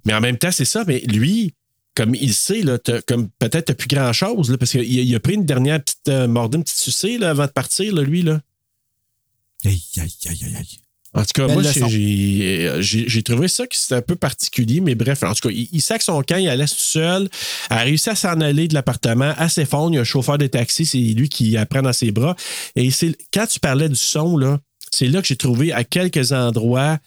Mais 0.05 0.15
en 0.15 0.21
même 0.21 0.39
temps, 0.39 0.51
c'est 0.53 0.65
ça, 0.65 0.85
mais 0.87 1.01
lui, 1.01 1.55
comme 1.95 2.15
il 2.15 2.33
sait, 2.33 2.63
là, 2.63 2.79
comme 3.07 3.29
peut-être 3.39 3.67
t'as 3.67 3.75
plus 3.75 3.89
grand-chose, 3.89 4.57
parce 4.59 4.71
qu'il 4.71 4.81
a, 4.81 5.03
il 5.03 5.15
a 5.15 5.21
pris 5.21 5.35
une 5.35 5.45
dernière 5.45 5.83
petite 5.83 6.09
euh, 6.09 6.29
mordue, 6.29 6.59
une 6.59 6.65
petite 6.65 6.79
sucée 6.79 7.19
là, 7.19 7.31
avant 7.31 7.47
de 7.47 7.51
partir, 7.51 7.95
là, 7.95 8.03
lui, 8.03 8.23
là. 8.23 8.41
Aïe, 9.65 9.83
aïe, 9.97 10.13
aïe, 10.29 10.45
aïe, 10.45 10.57
aïe. 10.57 10.79
En 11.14 11.22
tout 11.22 11.32
cas, 11.35 11.47
Belle 11.47 11.55
moi, 11.55 11.62
leçon. 11.62 11.89
j'ai- 11.89 13.22
trouvé 13.22 13.48
ça 13.48 13.66
que 13.66 13.74
c'était 13.76 13.94
un 13.97 14.02
peu 14.02 14.14
particulier, 14.14 14.80
mais 14.80 14.94
bref, 14.94 15.22
en 15.22 15.32
tout 15.35 15.48
cas, 15.48 15.55
il, 15.55 15.68
il 15.72 15.80
sac 15.80 16.02
son 16.02 16.22
camp, 16.22 16.36
il 16.36 16.48
allait 16.48 16.66
tout 16.66 16.74
seul, 16.76 17.28
a 17.70 17.78
réussi 17.78 18.10
à 18.10 18.14
s'en 18.14 18.40
aller 18.40 18.68
de 18.68 18.74
l'appartement, 18.74 19.32
à 19.36 19.48
s'effondre, 19.48 19.93
il 19.93 19.94
y 19.97 19.98
a 19.98 20.02
un 20.02 20.05
chauffeur 20.05 20.36
de 20.39 20.47
taxi, 20.47 20.85
c'est 20.86 20.98
lui 20.98 21.28
qui 21.28 21.51
la 21.52 21.66
prend 21.66 21.82
dans 21.82 21.93
ses 21.93 22.10
bras. 22.10 22.36
Et 22.76 22.90
c'est 22.90 23.16
quand 23.32 23.47
tu 23.47 23.59
parlais 23.59 23.89
du 23.89 23.97
son, 23.97 24.36
là, 24.36 24.59
c'est 24.90 25.06
là 25.09 25.20
que 25.22 25.26
j'ai 25.28 25.36
trouvé 25.36 25.72
à 25.72 25.82
quelques 25.85 26.32
endroits 26.32 26.98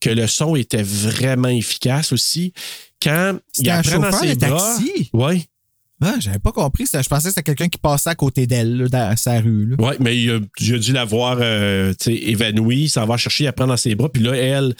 que 0.00 0.10
le 0.10 0.26
son 0.26 0.56
était 0.56 0.82
vraiment 0.82 1.48
efficace 1.48 2.12
aussi. 2.12 2.52
Quand 3.02 3.38
il 3.58 3.70
un 3.70 3.78
apprend 3.78 3.98
dans 3.98 4.12
ses 4.12 4.34
bras. 4.34 4.76
taxi? 4.78 5.10
Oui. 5.12 5.44
Ah, 6.02 6.16
j'avais 6.18 6.38
pas 6.38 6.52
compris. 6.52 6.86
ça. 6.86 7.00
Je 7.00 7.08
pensais 7.08 7.28
que 7.28 7.34
c'était 7.34 7.42
quelqu'un 7.42 7.68
qui 7.68 7.78
passait 7.78 8.10
à 8.10 8.14
côté 8.14 8.46
d'elle, 8.46 8.88
dans 8.90 9.16
sa 9.16 9.40
rue. 9.40 9.74
Oui, 9.78 9.94
mais 10.00 10.16
il 10.20 10.30
a, 10.30 10.40
il 10.60 10.74
a 10.74 10.78
dû 10.78 10.92
la 10.92 11.04
voir 11.04 11.38
euh, 11.40 11.94
évanouie, 12.06 12.88
s'en 12.88 13.06
va 13.06 13.16
chercher, 13.16 13.44
elle 13.44 13.52
prend 13.52 13.66
dans 13.66 13.76
ses 13.76 13.94
bras. 13.94 14.08
Puis 14.10 14.22
là, 14.22 14.34
elle, 14.36 14.74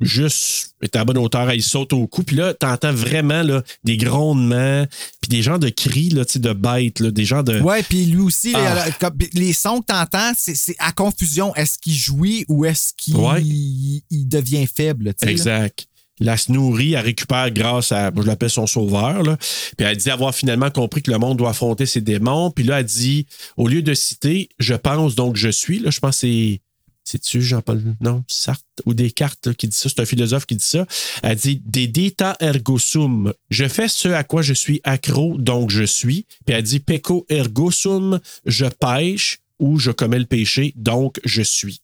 juste, 0.00 0.74
est 0.82 0.96
à 0.96 1.04
bonne 1.04 1.18
hauteur, 1.18 1.50
elle 1.50 1.62
saute 1.62 1.92
au 1.92 2.06
cou. 2.06 2.22
Puis 2.22 2.36
là, 2.36 2.54
t'entends 2.54 2.92
vraiment 2.92 3.42
là, 3.42 3.62
des 3.84 3.96
grondements, 3.96 4.86
puis 5.20 5.28
des 5.28 5.42
genres 5.42 5.58
de 5.58 5.68
cris 5.68 6.08
là, 6.10 6.24
de 6.34 6.52
bêtes, 6.52 7.00
là, 7.00 7.10
des 7.10 7.24
genres 7.24 7.44
de. 7.44 7.60
Ouais, 7.60 7.82
puis 7.82 8.06
lui 8.06 8.20
aussi, 8.20 8.52
Ah. 8.54 8.86
les, 8.86 8.92
comme- 8.92 9.18
les 9.34 9.52
sons 9.52 9.80
que 9.80 9.86
t'entends, 9.86 10.32
c'est 10.36 10.54
c'est 10.54 10.76
à 10.78 10.92
confusion. 10.92 11.54
Est-ce 11.54 11.78
qu'il 11.78 11.94
jouit 11.94 12.44
ou 12.48 12.64
est-ce 12.64 12.92
qu'il 12.96 13.16
Ouais. 13.16 13.42
il 13.42 14.28
devient 14.28 14.66
faible? 14.66 15.12
Exact. 15.22 15.86
La 16.20 16.36
se 16.36 16.52
nourrit, 16.52 16.92
elle 16.92 17.04
récupère 17.04 17.50
grâce 17.50 17.92
à, 17.92 18.12
je 18.14 18.22
l'appelle 18.22 18.50
son 18.50 18.66
sauveur. 18.66 19.22
Là. 19.22 19.36
Puis 19.76 19.86
elle 19.86 19.96
dit 19.96 20.10
avoir 20.10 20.34
finalement 20.34 20.70
compris 20.70 21.02
que 21.02 21.10
le 21.10 21.18
monde 21.18 21.38
doit 21.38 21.50
affronter 21.50 21.86
ses 21.86 22.00
démons. 22.00 22.50
Puis 22.50 22.64
là, 22.64 22.80
elle 22.80 22.86
dit, 22.86 23.26
au 23.56 23.66
lieu 23.68 23.82
de 23.82 23.94
citer, 23.94 24.50
je 24.58 24.74
pense 24.74 25.14
donc 25.14 25.36
je 25.36 25.48
suis, 25.48 25.78
là, 25.78 25.90
je 25.90 26.00
pense 26.00 26.16
que 26.16 26.20
c'est. 26.20 26.60
C'est-tu 27.02 27.42
Jean-Paul? 27.42 27.82
Non, 28.00 28.22
Sartre 28.28 28.62
ou 28.84 28.94
Descartes 28.94 29.46
là, 29.46 29.54
qui 29.54 29.66
dit 29.66 29.76
ça, 29.76 29.88
c'est 29.88 30.00
un 30.00 30.04
philosophe 30.04 30.46
qui 30.46 30.54
dit 30.54 30.64
ça. 30.64 30.86
Elle 31.22 31.36
dit 31.36 31.60
Dedita 31.64 32.36
ergo 32.38 32.78
sum. 32.78 33.32
Je 33.48 33.66
fais 33.66 33.88
ce 33.88 34.08
à 34.08 34.22
quoi 34.22 34.42
je 34.42 34.52
suis 34.52 34.80
accro, 34.84 35.36
donc 35.36 35.70
je 35.70 35.82
suis. 35.82 36.26
Puis 36.44 36.54
elle 36.54 36.62
dit 36.62 36.78
Pecco 36.78 37.26
ergo 37.28 37.72
sum. 37.72 38.20
Je 38.44 38.66
pêche 38.66 39.40
ou 39.58 39.78
je 39.78 39.90
commets 39.90 40.18
le 40.18 40.26
péché, 40.26 40.72
donc 40.76 41.20
je 41.24 41.42
suis. 41.42 41.80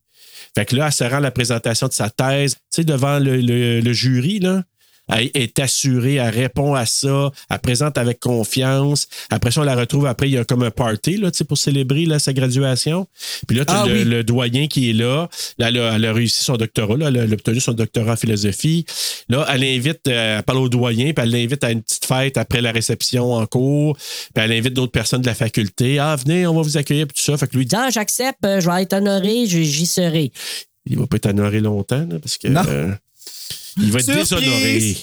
Fait 0.57 0.65
que 0.65 0.75
là, 0.75 0.87
elle 0.87 0.93
se 0.93 1.05
rend 1.05 1.19
la 1.21 1.31
présentation 1.31 1.87
de 1.87 1.93
sa 1.93 2.09
thèse, 2.09 2.55
tu 2.55 2.61
sais, 2.71 2.85
devant 2.85 3.19
le, 3.19 3.37
le- 3.37 3.81
le 3.81 3.93
jury, 3.93 4.39
là. 4.39 4.63
Elle 5.09 5.31
est 5.35 5.59
assurée, 5.61 6.15
elle 6.15 6.35
répond 6.35 6.75
à 6.75 6.85
ça, 6.85 7.31
elle 7.49 7.59
présente 7.61 7.97
avec 7.99 8.19
confiance. 8.19 9.07
Après 9.31 9.51
ça, 9.53 9.61
on 9.61 9.65
la 9.65 9.77
retrouve 9.77 10.07
après, 10.07 10.29
il 10.29 10.33
y 10.33 10.39
a 10.39 10.45
comme 10.45 10.63
un 10.65 10.71
party 10.71 11.17
là, 11.19 11.31
pour 11.49 11.59
célébrer 11.59 12.07
là, 12.07 12.19
sa 12.19 12.33
graduation. 12.33 13.07
Puis 13.47 13.57
là, 13.57 13.65
tu 13.65 13.73
as 13.73 13.83
Ah 13.83 13.87
le, 13.87 13.93
oui. 13.95 14.05
le 14.05 14.25
doyen 14.25 14.67
qui 14.67 14.91
est 14.91 14.93
là. 14.93 15.29
Là, 15.59 15.69
elle 15.69 15.79
a, 15.79 15.93
elle 15.95 16.05
a 16.07 16.13
réussi 16.13 16.43
son 16.43 16.57
doctorat, 16.57 16.97
là, 16.97 17.07
elle 17.09 17.19
a 17.19 17.25
obtenu 17.35 17.61
son 17.61 17.73
doctorat 17.73 18.13
en 18.15 18.17
philosophie. 18.17 18.85
Là, 19.29 19.47
elle 19.53 19.63
invite, 19.65 20.09
euh, 20.09 20.39
elle 20.39 20.43
parle 20.43 20.59
au 20.59 20.69
doyen, 20.69 21.13
puis 21.13 21.23
elle 21.25 21.31
l'invite 21.31 21.63
à 21.63 21.71
une 21.71 21.83
petite 21.83 22.05
fête 22.05 22.37
après 22.37 22.61
la 22.61 22.73
réception 22.73 23.33
en 23.33 23.47
cours. 23.47 23.97
Puis 23.97 24.45
elle 24.45 24.53
invite 24.53 24.75
d'autres 24.75 24.93
personnes 24.93 25.23
de 25.23 25.27
la 25.27 25.35
faculté. 25.35 25.99
Ah, 25.99 26.17
venez, 26.17 26.47
on 26.47 26.55
va 26.55 26.63
vous 26.63 26.77
accueillir, 26.77 27.07
puis 27.07 27.17
tout 27.17 27.23
ça. 27.31 27.37
Fait 27.39 27.47
que 27.47 27.57
lui, 27.57 27.69
Ah, 27.75 27.91
j'accepte, 27.93 28.45
euh, 28.45 28.61
je 28.61 28.69
vais 28.71 28.83
être 28.83 28.95
honoré, 28.95 29.47
je- 29.47 29.61
j'y 29.63 29.87
serai. 29.87 30.33
il 30.87 30.99
va 30.99 31.07
pas 31.07 31.17
être 31.17 31.27
honoré 31.27 31.61
longtemps, 31.61 32.07
là, 32.11 32.19
parce 32.21 32.39
que. 32.39 32.49
Non. 32.49 32.63
euh, 32.69 32.93
il 33.79 33.91
va 33.93 33.99
être 34.01 34.05
Surprise! 34.07 34.31
déshonoré. 34.31 34.97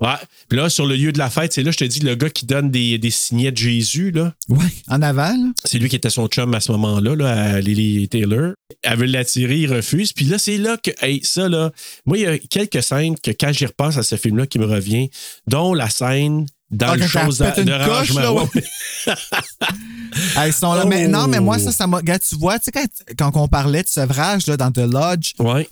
Ouais. 0.00 0.08
Puis 0.48 0.58
là, 0.58 0.68
sur 0.68 0.84
le 0.84 0.96
lieu 0.96 1.12
de 1.12 1.18
la 1.18 1.30
fête, 1.30 1.52
c'est 1.52 1.62
là, 1.62 1.70
je 1.70 1.76
te 1.76 1.84
dis, 1.84 2.00
le 2.00 2.16
gars 2.16 2.28
qui 2.28 2.44
donne 2.44 2.72
des, 2.72 2.98
des 2.98 3.10
signets 3.12 3.52
de 3.52 3.56
Jésus, 3.56 4.10
là. 4.10 4.34
Ouais, 4.48 4.66
en 4.88 5.00
avant. 5.00 5.28
là. 5.28 5.52
C'est 5.64 5.78
lui 5.78 5.88
qui 5.88 5.94
était 5.94 6.10
son 6.10 6.26
chum 6.26 6.52
à 6.54 6.60
ce 6.60 6.72
moment-là, 6.72 7.14
là, 7.14 7.30
à 7.54 7.60
Lily 7.60 8.08
Taylor. 8.08 8.54
Elle 8.82 8.98
veut 8.98 9.06
l'attirer, 9.06 9.58
il 9.58 9.72
refuse. 9.72 10.12
Puis 10.12 10.24
là, 10.24 10.38
c'est 10.38 10.58
là 10.58 10.76
que, 10.76 10.90
hey, 11.02 11.20
ça, 11.22 11.48
là, 11.48 11.70
moi, 12.04 12.18
il 12.18 12.22
y 12.24 12.26
a 12.26 12.36
quelques 12.36 12.82
scènes 12.82 13.16
que 13.16 13.30
quand 13.30 13.52
j'y 13.52 13.64
repense 13.64 13.96
à 13.96 14.02
ce 14.02 14.16
film-là 14.16 14.48
qui 14.48 14.58
me 14.58 14.66
revient, 14.66 15.08
dont 15.46 15.72
la 15.72 15.88
scène 15.88 16.46
dans 16.72 16.88
Ah, 16.88 16.96
le 16.96 17.06
chose 17.06 17.38
pète 17.38 17.54
de, 17.58 17.60
une 17.62 17.68
de 17.78 17.84
coche, 17.84 18.10
rangement. 18.10 18.20
là, 18.22 18.32
ouais. 18.32 18.42
Ouais. 19.06 19.14
Ah, 20.34 20.46
ils 20.48 20.52
sont 20.52 20.72
là. 20.72 20.82
Oh. 20.84 20.88
Mais 20.88 21.06
non, 21.08 21.26
mais 21.28 21.40
moi, 21.40 21.58
ça, 21.58 21.70
ça 21.72 21.86
m'a. 21.86 21.98
Regarde, 21.98 22.22
tu 22.28 22.36
vois, 22.36 22.58
tu 22.58 22.64
sais, 22.66 22.72
quand, 22.72 22.86
quand 23.32 23.40
on 23.40 23.48
parlait 23.48 23.82
de 23.82 23.88
sevrage 23.88 24.46
là, 24.46 24.56
dans 24.56 24.72
The 24.72 24.78
Lodge, 24.78 25.32
Ouais. 25.38 25.68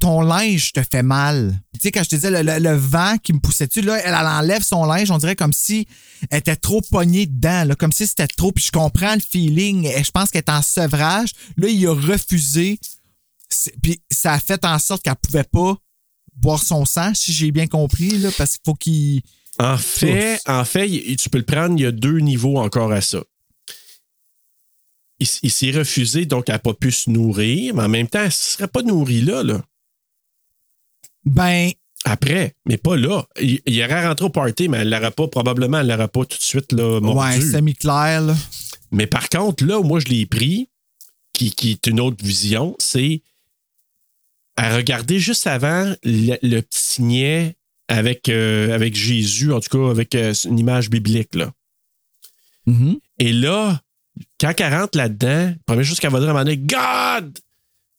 Ton 0.00 0.20
linge 0.20 0.72
te 0.72 0.82
fait 0.82 1.02
mal. 1.02 1.58
Tu 1.74 1.80
sais, 1.80 1.90
quand 1.92 2.02
je 2.04 2.10
te 2.10 2.14
disais 2.16 2.30
le, 2.30 2.58
le- 2.58 2.76
vent 2.76 3.16
qui 3.22 3.32
me 3.32 3.38
poussait 3.38 3.66
dessus, 3.66 3.80
là, 3.80 3.98
elle, 4.04 4.14
elle 4.14 4.26
enlève 4.26 4.62
son 4.62 4.84
linge, 4.84 5.10
on 5.10 5.18
dirait 5.18 5.36
comme 5.36 5.52
si 5.52 5.86
elle 6.30 6.38
était 6.40 6.56
trop 6.56 6.80
pognée 6.90 7.26
dedans, 7.26 7.66
comme 7.78 7.92
si 7.92 8.06
c'était 8.06 8.26
trop. 8.26 8.52
Puis 8.52 8.64
je 8.66 8.70
comprends 8.70 9.14
le 9.14 9.20
feeling. 9.20 9.88
Je 10.02 10.10
pense 10.10 10.30
qu'elle 10.30 10.42
est 10.46 10.50
en 10.50 10.62
sevrage. 10.62 11.30
Là, 11.56 11.68
il 11.68 11.86
a 11.86 11.94
refusé. 11.94 12.78
Puis 13.82 14.00
ça 14.10 14.32
a 14.34 14.38
fait 14.40 14.64
en 14.64 14.78
sorte 14.78 15.02
qu'elle 15.02 15.14
pouvait 15.16 15.44
pas 15.44 15.76
boire 16.36 16.62
son 16.62 16.84
sang, 16.84 17.12
si 17.14 17.32
j'ai 17.32 17.52
bien 17.52 17.66
compris, 17.68 18.18
là, 18.18 18.28
parce 18.36 18.52
qu'il 18.52 18.60
faut 18.64 18.74
qu'il. 18.74 19.22
En 19.60 19.78
fait, 19.78 20.40
en 20.46 20.64
fait, 20.64 20.88
tu 21.16 21.30
peux 21.30 21.38
le 21.38 21.44
prendre, 21.44 21.78
il 21.78 21.82
y 21.82 21.86
a 21.86 21.92
deux 21.92 22.18
niveaux 22.18 22.58
encore 22.58 22.90
à 22.92 23.00
ça. 23.00 23.22
Il, 25.20 25.50
s'est 25.50 25.70
refusé, 25.70 26.26
donc 26.26 26.48
elle 26.48 26.56
n'a 26.56 26.58
pas 26.58 26.74
pu 26.74 26.90
se 26.90 27.08
nourrir, 27.08 27.74
mais 27.74 27.82
en 27.84 27.88
même 27.88 28.08
temps, 28.08 28.20
elle 28.20 28.26
ne 28.26 28.30
serait 28.30 28.68
pas 28.68 28.82
nourrie 28.82 29.22
là, 29.22 29.42
là. 29.42 29.62
Ben, 31.24 31.70
Après, 32.04 32.54
mais 32.66 32.76
pas 32.76 32.96
là. 32.96 33.24
Il, 33.40 33.60
il 33.64 33.82
aurait 33.82 34.06
rentré 34.06 34.26
au 34.26 34.30
party, 34.30 34.68
mais 34.68 34.78
elle 34.78 34.90
l'aurait 34.90 35.12
pas, 35.12 35.28
probablement, 35.28 35.80
elle 35.80 35.88
l'aurait 35.88 36.08
pas 36.08 36.24
tout 36.24 36.36
de 36.36 36.42
suite 36.42 36.72
là, 36.72 37.00
mordu. 37.00 37.20
ouais, 37.20 37.40
semi-clair, 37.40 38.22
là. 38.22 38.36
Mais 38.90 39.06
par 39.06 39.28
contre, 39.28 39.64
là 39.64 39.78
où 39.78 39.84
moi 39.84 40.00
je 40.00 40.06
l'ai 40.06 40.26
pris, 40.26 40.68
qui, 41.32 41.52
qui 41.52 41.72
est 41.72 41.86
une 41.86 42.00
autre 42.00 42.24
vision, 42.24 42.76
c'est 42.78 43.22
à 44.56 44.76
regarder 44.76 45.18
juste 45.18 45.46
avant 45.46 45.94
le, 46.04 46.36
le 46.42 46.60
petit 46.60 46.80
signet 46.80 47.56
avec, 47.88 48.28
euh, 48.28 48.72
avec 48.72 48.94
Jésus, 48.94 49.52
en 49.52 49.60
tout 49.60 49.76
cas 49.76 49.90
avec 49.90 50.14
euh, 50.14 50.32
une 50.44 50.58
image 50.58 50.90
biblique. 50.90 51.34
Là. 51.34 51.52
Mhm. 52.66 52.98
Et 53.18 53.32
là, 53.32 53.80
quand 54.40 54.52
elle 54.58 54.74
rentre 54.74 54.96
là-dedans, 54.98 55.54
première 55.66 55.84
chose 55.84 55.98
qu'elle 56.00 56.10
va 56.12 56.18
dire 56.20 56.28
à 56.28 56.30
un 56.30 56.34
moment 56.34 56.44
donné, 56.44 56.58
God, 56.58 57.38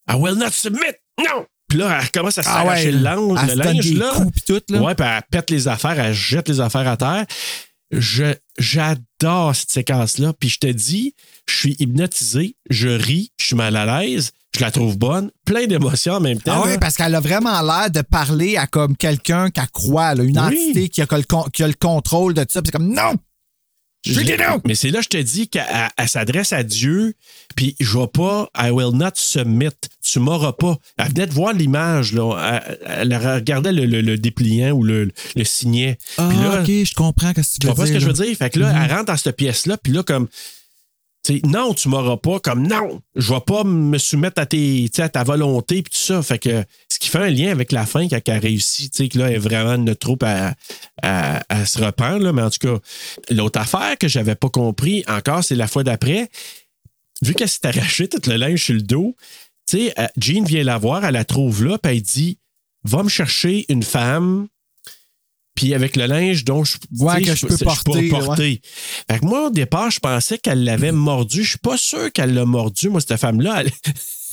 I 0.09 0.13
will 0.15 0.35
not 0.35 0.51
submit. 0.51 0.79
Non! 1.19 1.45
Puis 1.67 1.79
là, 1.79 1.99
elle 2.01 2.11
commence 2.11 2.37
à 2.37 2.41
Ah 2.41 2.43
s'arracher 2.43 2.85
ouais, 2.85 2.91
le, 2.91 2.99
linge- 2.99 3.39
elle 3.49 3.57
le 3.57 3.63
linge. 3.63 3.93
là. 3.93 4.11
coups 4.15 4.31
pis 4.33 4.41
tout, 4.43 4.61
là. 4.69 4.81
Ouais, 4.81 4.95
puis 4.95 5.05
elle 5.07 5.21
pète 5.31 5.49
les 5.49 5.67
affaires, 5.67 5.99
elle 5.99 6.13
jette 6.13 6.47
les 6.47 6.59
affaires 6.59 6.87
à 6.87 6.95
terre. 6.97 7.25
je, 7.91 8.33
j'adore 8.57 9.55
cette 9.55 9.71
séquence-là. 9.71 10.33
Puis 10.39 10.49
je 10.49 10.59
te 10.59 10.67
dis, 10.67 11.15
je 11.47 11.55
suis 11.55 11.75
hypnotisé, 11.79 12.55
je 12.69 12.89
ris, 12.89 13.31
je 13.39 13.45
suis 13.47 13.55
mal 13.55 13.75
à 13.75 13.85
l'aise, 14.03 14.31
je 14.55 14.61
la 14.61 14.71
trouve 14.71 14.97
bonne, 14.97 15.31
plein 15.45 15.65
d'émotions 15.65 16.13
en 16.13 16.19
même 16.19 16.39
temps. 16.39 16.61
Ah 16.63 16.67
oui, 16.67 16.77
parce 16.79 16.95
qu'elle 16.95 17.15
a 17.15 17.19
vraiment 17.19 17.59
l'air 17.61 17.89
de 17.89 18.01
parler 18.01 18.57
à 18.57 18.67
comme 18.67 18.95
quelqu'un 18.95 19.49
qu'elle 19.49 19.67
croit, 19.69 20.13
là, 20.15 20.23
une 20.23 20.39
Oui. 20.39 20.45
entité 20.45 20.89
qui 20.89 21.01
a, 21.01 21.07
qui 21.51 21.63
a 21.63 21.67
le 21.67 21.73
contrôle 21.73 22.33
de 22.35 22.43
tout 22.43 22.51
ça. 22.53 22.61
Puis 22.61 22.71
c'est 22.71 22.77
comme 22.77 22.93
non! 22.93 23.15
Mais 24.65 24.75
c'est 24.75 24.89
là 24.89 24.99
que 24.99 25.05
je 25.05 25.09
te 25.09 25.17
dis 25.17 25.47
qu'elle 25.47 25.65
elle- 25.69 25.89
elle 25.97 26.09
s'adresse 26.09 26.53
à 26.53 26.63
Dieu, 26.63 27.13
puis 27.55 27.75
je 27.79 27.97
vais 27.97 28.07
pas, 28.07 28.49
I 28.57 28.69
will 28.69 28.95
not 28.95 29.11
submit. 29.15 29.69
Tu 30.03 30.19
m'auras 30.19 30.53
pas. 30.53 30.77
Elle 30.97 31.07
venait 31.09 31.27
de 31.27 31.33
voir 31.33 31.53
l'image, 31.53 32.13
là. 32.13 32.61
Elle, 32.85 33.11
elle 33.11 33.15
regardait 33.35 33.71
le, 33.71 33.85
le- 33.85 34.01
le 34.01 34.17
dépliant 34.17 34.71
ou 34.71 34.83
le, 34.83 35.11
le 35.35 35.43
signet. 35.43 35.97
Ah, 36.17 36.29
là, 36.41 36.61
ok, 36.61 36.67
je 36.67 36.93
comprends 36.93 37.29
ce 37.29 37.33
que 37.33 37.41
tu 37.41 37.59
tu 37.59 37.67
veux 37.67 37.71
comprends 37.73 37.85
ce 37.85 37.91
que 37.93 37.97
dire, 37.97 38.01
je 38.01 38.07
veux 38.07 38.25
dire? 38.25 38.37
Fait 38.37 38.49
que 38.49 38.59
là, 38.59 38.71
elle 38.85 38.91
rentre 38.91 39.05
dans 39.05 39.17
cette 39.17 39.35
pièce-là, 39.35 39.77
puis 39.81 39.91
là, 39.93 40.03
comme. 40.03 40.27
Non, 41.45 41.73
tu 41.73 41.89
m'auras 41.89 42.17
pas, 42.17 42.39
comme 42.39 42.67
non, 42.67 43.01
je 43.15 43.33
vais 43.33 43.39
pas 43.39 43.63
me 43.63 43.97
soumettre 43.97 44.41
à, 44.41 44.45
tes, 44.45 44.89
à 44.97 45.09
ta 45.09 45.23
volonté, 45.23 45.81
puis 45.81 45.91
tout 45.91 45.97
ça. 45.97 46.21
Fait 46.21 46.39
que 46.39 46.63
ce 46.89 46.99
qui 46.99 47.09
fait 47.09 47.19
un 47.19 47.29
lien 47.29 47.51
avec 47.51 47.71
la 47.71 47.85
fin, 47.85 48.07
quand 48.07 48.19
elle 48.25 48.35
a 48.35 48.39
réussi, 48.39 48.89
tu 48.89 49.07
que 49.09 49.17
là, 49.17 49.29
elle 49.29 49.35
est 49.35 49.39
vraiment 49.39 49.77
notre 49.77 49.99
troupe 49.99 50.23
à, 50.23 50.55
à- 51.01 51.65
se 51.65 51.83
reprendre. 51.83 52.31
Mais 52.31 52.41
en 52.41 52.49
tout 52.49 52.59
cas, 52.59 52.79
l'autre 53.31 53.59
affaire 53.59 53.97
que 53.97 54.07
j'avais 54.07 54.35
pas 54.35 54.49
compris 54.49 55.03
encore, 55.07 55.43
c'est 55.43 55.55
la 55.55 55.67
fois 55.67 55.83
d'après, 55.83 56.29
vu 57.21 57.33
qu'elle 57.33 57.49
s'est 57.49 57.65
arrachée 57.65 58.07
tout 58.07 58.21
le 58.29 58.35
linge 58.35 58.63
sur 58.63 58.75
le 58.75 58.81
dos, 58.81 59.15
euh, 59.73 59.89
Jean 60.17 60.43
vient 60.43 60.63
la 60.63 60.77
voir, 60.77 61.05
elle 61.05 61.13
la 61.13 61.25
trouve 61.25 61.63
là, 61.63 61.77
puis 61.77 61.93
elle 61.93 62.01
dit 62.01 62.37
Va 62.83 63.01
me 63.01 63.09
chercher 63.09 63.65
une 63.69 63.81
femme, 63.83 64.47
puis 65.55 65.73
avec 65.73 65.95
le 65.95 66.05
linge 66.05 66.43
dont 66.43 66.63
je, 66.63 66.75
Ouais, 66.99 67.21
que 67.21 67.33
je 67.33 67.45
peux 67.47 67.57
porter, 67.57 68.09
porter. 68.09 68.61
Fait 69.09 69.19
que 69.19 69.25
moi, 69.25 69.47
au 69.47 69.49
départ, 69.49 69.89
je 69.89 69.99
pensais 69.99 70.37
qu'elle 70.37 70.63
l'avait 70.63 70.91
mordu. 70.91 71.43
Je 71.43 71.49
suis 71.51 71.57
pas 71.57 71.77
sûr 71.77 72.11
qu'elle 72.11 72.33
l'a 72.33 72.45
mordu, 72.45 72.89
moi, 72.89 73.01
cette 73.01 73.17
femme-là. 73.17 73.61
Elle... 73.61 73.71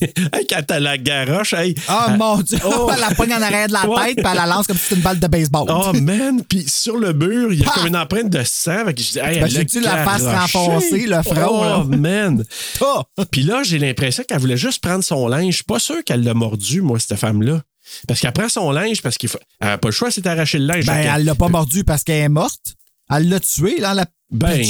Quand 0.50 0.62
elle 0.70 0.82
la 0.82 0.98
garoche, 0.98 1.52
hey, 1.52 1.76
Ah 1.86 2.08
elle- 2.10 2.18
mon 2.18 2.38
Dieu! 2.38 2.58
Oh! 2.64 2.90
elle 2.92 3.00
la 3.00 3.14
pogne 3.14 3.32
en 3.34 3.40
arrière 3.42 3.68
de 3.68 3.72
la 3.72 3.82
tête, 3.82 4.16
puis 4.16 4.26
elle 4.28 4.36
la 4.36 4.46
lance 4.46 4.66
comme 4.66 4.76
si 4.76 4.82
c'était 4.82 4.96
une 4.96 5.02
balle 5.02 5.20
de 5.20 5.26
baseball. 5.28 5.66
Oh 5.68 5.92
man, 6.00 6.42
puis 6.48 6.64
sur 6.68 6.96
le 6.96 7.12
mur, 7.12 7.52
il 7.52 7.60
y 7.60 7.64
a 7.64 7.68
comme 7.68 7.86
une 7.86 7.96
empreinte 7.96 8.28
de 8.28 8.42
sang. 8.42 8.84
Fait 8.86 8.94
que 8.94 9.00
je 9.00 9.12
dis, 9.12 9.18
hey, 9.20 9.24
Ben, 9.24 9.34
elle 9.34 9.40
l'a 9.42 9.48
j'ai-tu 9.48 9.80
la 9.80 10.04
face 10.04 10.24
renfoncée, 10.24 11.06
le 11.06 11.22
front, 11.22 11.62
là? 11.62 11.82
Oh 11.82 11.84
man. 11.84 12.44
Ah! 12.80 13.04
Puis 13.30 13.42
là, 13.42 13.62
j'ai 13.62 13.78
l'impression 13.78 14.24
qu'elle 14.26 14.40
voulait 14.40 14.56
juste 14.56 14.82
prendre 14.82 15.04
son 15.04 15.28
linge. 15.28 15.50
Je 15.52 15.56
suis 15.56 15.64
pas 15.64 15.78
sûr 15.78 16.02
qu'elle 16.04 16.24
l'a 16.24 16.34
mordu, 16.34 16.80
moi, 16.82 16.98
cette 16.98 17.16
femme-là. 17.18 17.62
Parce 18.08 18.20
qu'elle 18.20 18.32
prend 18.32 18.48
son 18.48 18.70
linge 18.70 19.02
parce 19.02 19.16
qu'il 19.18 19.28
faut. 19.28 19.38
Elle 19.60 19.68
n'a 19.68 19.78
pas 19.78 19.88
le 19.88 19.92
choix, 19.92 20.10
c'est 20.10 20.20
d'arracher 20.22 20.58
le 20.58 20.66
linge. 20.66 20.86
Ben, 20.86 21.14
elle 21.16 21.24
l'a 21.24 21.34
pas 21.34 21.48
mordu 21.48 21.84
parce 21.84 22.04
qu'elle 22.04 22.22
est 22.22 22.28
morte. 22.28 22.74
Elle 23.14 23.28
l'a 23.28 23.40
tué, 23.40 23.78
là, 23.78 23.92
la 23.94 24.06
Ben, 24.30 24.64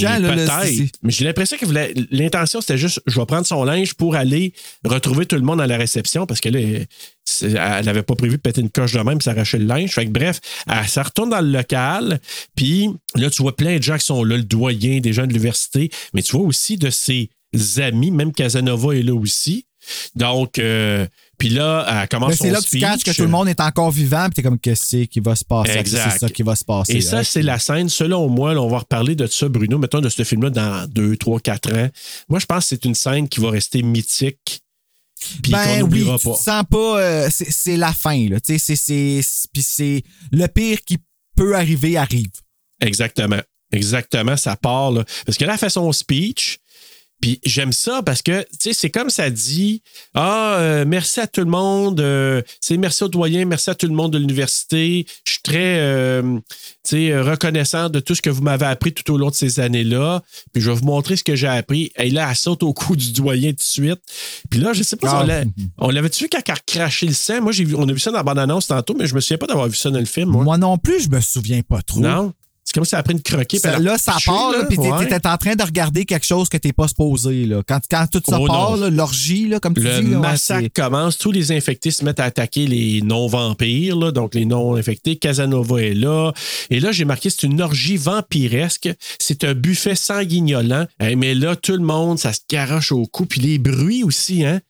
peut-être. 0.77 0.99
Mais 1.03 1.13
j'ai 1.13 1.25
l'impression 1.25 1.57
que 1.57 1.67
l'intention, 2.11 2.61
c'était 2.61 2.79
juste, 2.79 3.01
je 3.07 3.21
vais 3.21 3.27
prendre 3.27 3.47
son 3.47 3.63
linge 3.63 3.95
pour 3.95 4.17
aller 4.17 4.53
retrouver 4.85 5.27
tout 5.27 5.37
le 5.37 5.43
monde 5.43 5.61
à 5.61 5.69
la 5.69 5.77
réception 5.77 6.27
parce 6.27 6.41
que 6.41 6.49
là, 6.49 6.59
c'est- 7.25 7.53
elle 7.53 7.85
n'avait 7.85 8.03
pas 8.03 8.17
prévu 8.17 8.37
de 8.39 8.41
péter 8.43 8.61
une 8.61 8.71
coche 8.71 8.93
de 8.93 8.99
même 8.99 9.19
et 9.19 9.23
s'arracher 9.23 9.59
le 9.59 9.67
linge. 9.67 9.91
Fait 9.93 10.07
que 10.07 10.11
bref, 10.11 10.41
elle, 10.69 10.89
ça 10.89 11.05
retourne 11.05 11.31
dans 11.31 11.41
le 11.41 11.53
local. 11.53 12.19
Puis 12.57 12.89
là, 13.15 13.31
tu 13.31 13.43
vois 13.43 13.55
plein 13.55 13.77
de 13.77 13.83
gens 13.85 13.97
qui 13.99 14.07
sont 14.07 14.25
là, 14.25 14.37
le 14.37 14.43
doyen, 14.43 14.99
des 14.99 15.13
gens 15.13 15.23
de 15.23 15.29
l'université. 15.29 15.91
Mais 16.13 16.23
tu 16.23 16.33
vois 16.37 16.45
aussi 16.47 16.77
de 16.77 16.91
ses 16.91 17.31
amis, 17.77 18.11
même 18.11 18.33
Casanova 18.33 18.95
est 18.97 19.03
là 19.03 19.15
aussi. 19.15 19.67
Donc, 20.17 20.59
euh, 20.59 21.07
puis 21.39 21.49
là, 21.49 21.87
elle 22.03 22.09
commence 22.09 22.31
Mais 22.31 22.37
son 22.37 22.45
c'est 22.45 22.51
là 22.51 22.59
que 22.59 22.63
tu 22.65 22.69
speech. 22.69 22.81
catches 22.83 23.05
que 23.05 23.11
tout 23.11 23.23
le 23.23 23.29
monde 23.29 23.49
est 23.49 23.61
encore 23.61 23.91
vivant, 23.91 24.25
puis 24.27 24.35
t'es 24.35 24.43
comme, 24.43 24.59
qu'est-ce 24.59 25.05
qui 25.07 25.21
va 25.21 25.35
se 25.35 25.45
passer? 25.45 25.73
Exact. 25.73 26.11
C'est 26.13 26.19
ça 26.19 26.29
qui 26.29 26.43
va 26.43 26.55
se 26.55 26.65
passer? 26.65 26.93
Et 26.95 27.01
ça, 27.01 27.25
c'est 27.25 27.43
la 27.43 27.59
scène, 27.59 27.89
selon 27.89 28.29
moi, 28.29 28.55
là, 28.55 28.61
on 28.63 28.69
va 28.69 28.79
reparler 28.79 29.15
de 29.17 29.27
ça, 29.27 29.49
Bruno, 29.49 29.79
mettons 29.79 30.01
de 30.01 30.09
ce 30.09 30.23
film-là 30.25 30.51
dans 30.51 30.87
2, 30.89 31.17
3, 31.17 31.41
4 31.41 31.75
ans. 31.75 31.89
Moi, 32.29 32.39
je 32.39 32.47
pense 32.47 32.65
que 32.65 32.69
c'est 32.69 32.85
une 32.85 32.95
scène 32.95 33.29
qui 33.29 33.41
va 33.41 33.51
rester 33.51 33.83
mythique. 33.83 34.61
Puis 35.43 35.53
Ben 35.53 35.59
qu'on 35.65 35.71
oui, 35.75 35.79
n'oubliera 35.81 36.19
tu 36.19 36.29
pas. 36.29 36.37
te 36.37 36.43
sens 36.43 36.65
pas. 36.69 37.01
euh, 37.01 37.29
c'est 37.31 37.51
c'est 37.51 37.77
la 37.77 37.93
fin, 37.93 38.29
là. 38.29 38.41
Tu 38.41 38.59
sais, 38.59 38.77
c'est- 38.77 39.21
c'est. 39.23 39.61
C'est. 39.61 40.03
Le 40.33 40.47
pire 40.49 40.79
qui 40.85 40.99
peut 41.37 41.55
arriver 41.57 41.97
arrive. 41.97 42.31
Exactement. 42.81 43.41
Exactement, 43.73 44.37
ça 44.37 44.57
part. 44.57 44.91
Là. 44.91 45.05
Parce 45.25 45.39
que 45.39 45.45
là, 45.45 45.53
elle 45.55 45.59
fait 45.59 45.71
son 45.71 45.93
speech. 45.93 46.59
Puis 47.23 47.41
j'aime 47.45 47.73
ça 47.73 48.03
parce 48.03 48.21
que, 48.21 48.43
tu 48.43 48.49
sais, 48.59 48.73
c'est 48.75 48.91
comme 48.91 49.09
ça 49.09 49.31
dit 49.31 49.81
Ah, 50.13 50.57
euh, 50.59 50.85
merci 50.87 51.21
à 51.21 51.27
tout 51.27 51.41
le 51.41 51.47
monde. 51.47 52.01
euh, 52.01 52.43
c'est 52.61 52.77
merci 52.77 53.05
aux 53.05 53.09
doyens, 53.09 53.45
merci 53.47 53.71
à 53.71 53.75
tout 53.75 53.87
le 53.87 53.95
monde 53.95 54.13
de 54.13 54.19
l'université. 54.19 55.07
Je 55.25 55.33
suis 55.33 55.41
très, 55.43 55.79
euh, 55.81 56.39
tu 56.85 56.97
sais, 56.97 57.21
reconnaissant 57.21 57.89
de 57.89 58.01
tout 58.01 58.15
ce 58.17 58.21
que 58.23 58.29
vous 58.29 58.43
m'avez 58.43 58.67
appris 58.67 58.93
tout 58.93 59.11
au 59.13 59.17
long 59.17 59.31
de 59.31 59.35
ces 59.37 59.61
années-là. 59.61 60.21
Puis 60.53 60.61
je 60.61 60.69
vais 60.71 60.77
vous 60.77 60.85
montrer 60.85 61.17
ce 61.17 61.23
que 61.25 61.37
j'ai 61.37 61.47
appris. 61.47 61.93
Et 61.97 62.11
là, 62.11 62.27
elle 62.29 62.37
saute 62.37 62.63
au 62.65 62.73
cou 62.75 62.97
du 62.97 63.13
doyen 63.13 63.51
tout 63.51 63.57
de 63.59 63.63
suite. 63.63 64.01
Puis 64.51 64.59
là, 64.61 64.73
je 64.73 64.83
sais 64.83 64.97
pas 64.97 65.09
si 65.09 65.15
Ah. 65.17 65.45
on 65.79 65.87
on 65.87 65.91
l'avait-tu 65.91 66.25
vu 66.25 66.29
quand 66.29 66.41
elle 66.45 66.55
a 66.55 66.59
craché 66.67 67.07
le 67.07 67.15
sang? 67.15 67.41
Moi, 67.41 67.53
j'ai 67.53 67.65
vu, 67.65 67.77
on 67.77 67.89
a 67.89 67.93
vu 67.93 68.01
ça 68.01 68.11
dans 68.11 68.17
la 68.19 68.23
bande-annonce 68.25 68.67
tantôt, 68.67 68.95
mais 68.99 69.07
je 69.07 69.15
me 69.15 69.21
souviens 69.21 69.39
pas 69.39 69.47
d'avoir 69.47 69.69
vu 69.69 69.77
ça 69.77 69.91
dans 69.91 70.01
le 70.01 70.05
film. 70.07 70.29
Moi, 70.31 70.43
Moi 70.43 70.59
non 70.59 70.77
plus, 70.77 71.05
je 71.05 71.09
me 71.09 71.21
souviens 71.21 71.63
pas 71.63 71.81
trop. 71.83 72.01
non? 72.01 72.33
C'est 72.73 72.79
comme 72.79 72.87
si 72.87 72.95
elle 72.95 73.01
a 73.01 73.03
pris 73.03 73.13
une 73.13 73.21
croquée. 73.23 73.59
Ça- 73.59 73.79
là, 73.79 73.99
ça 73.99 74.13
touché, 74.15 74.31
part, 74.31 74.51
là, 74.51 74.65
puis 74.65 74.79
Ouais. 74.79 75.07
t'étais 75.07 75.29
en 75.29 75.37
train 75.37 75.55
de 75.55 75.63
regarder 75.63 76.07
quelque 76.07 76.25
chose 76.25 76.49
que 76.49 76.57
t'es 76.57 76.73
pas 76.73 76.89
supposé. 76.89 77.45
Là. 77.45 77.61
Quand, 77.69 77.81
quand 77.91 78.07
tout 78.11 78.23
ça 78.27 78.39
Oh, 78.41 78.47
part, 78.47 78.77
l'orgie, 78.79 79.47
là, 79.47 79.61
comme 79.61 79.75
tu 79.75 79.83
Le 79.83 80.01
dis. 80.01 80.09
ouais, 80.09 80.17
massacre 80.17 80.69
commence. 80.75 81.19
Tous 81.19 81.33
les 81.33 81.53
infectés 81.53 81.91
se 81.91 82.03
mettent 82.03 82.19
à 82.21 82.25
attaquer 82.25 82.67
les 82.67 83.03
non-vampires, 83.03 83.97
là, 83.97 84.11
donc 84.11 84.35
les 84.35 84.47
non-infectés. 84.47 85.17
Casanova 85.17 85.83
est 85.83 85.93
là. 85.93 86.33
Et 86.71 86.81
là, 86.81 86.93
j'ai 86.93 87.05
marqué, 87.05 87.29
c'est 87.29 87.43
une 87.43 87.61
orgie 87.61 87.99
vampiresque. 87.99 88.89
C'est 89.19 89.45
un 89.45 89.53
buffet 89.53 89.95
sanguignolant. 89.95 90.87
Mais 91.19 91.35
là, 91.35 91.57
tout 91.57 91.73
le 91.73 91.85
monde, 91.85 92.19
ça 92.19 92.33
se 92.33 92.41
garoche 92.51 92.91
au 92.93 93.05
cou. 93.07 93.27
Puis 93.27 93.41
les 93.43 93.59
bruits 93.59 94.03
aussi, 94.03 94.45
hein? 94.47 94.61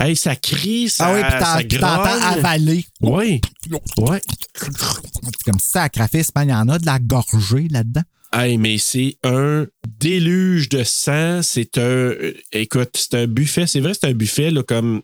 Hey, 0.00 0.16
ça 0.16 0.34
crie, 0.34 0.88
ça, 0.88 1.08
Ah 1.08 1.14
oui, 1.14 1.66
puis 1.68 1.78
t'entends 1.78 2.04
avaler. 2.22 2.84
Oui. 3.02 3.40
C'est 3.70 5.44
comme 5.44 5.58
sacrifice, 5.60 6.30
man. 6.34 6.48
Il 6.48 6.52
y 6.52 6.54
en 6.54 6.68
a 6.68 6.78
de 6.78 6.86
la 6.86 6.98
gorgée 6.98 7.68
là-dedans. 7.70 8.02
Hey, 8.32 8.58
mais 8.58 8.78
c'est 8.78 9.16
un 9.24 9.66
déluge 9.98 10.68
de 10.68 10.84
sang. 10.84 11.40
C'est 11.42 11.76
un. 11.78 11.82
euh, 11.82 12.32
Écoute, 12.52 12.90
c'est 12.94 13.14
un 13.14 13.26
buffet. 13.26 13.66
C'est 13.66 13.80
vrai, 13.80 13.92
c'est 13.94 14.08
un 14.08 14.14
buffet, 14.14 14.50
là, 14.50 14.62
comme. 14.62 15.02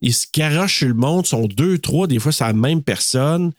Ils 0.00 0.14
se 0.14 0.26
garochent 0.32 0.78
sur 0.78 0.88
le 0.88 0.94
monde, 0.94 1.24
ils 1.26 1.30
sont 1.30 1.46
deux, 1.46 1.78
trois, 1.78 2.06
des 2.06 2.18
fois, 2.18 2.30
c'est 2.30 2.44
la 2.44 2.52
même 2.52 2.82
personne. 2.82 3.52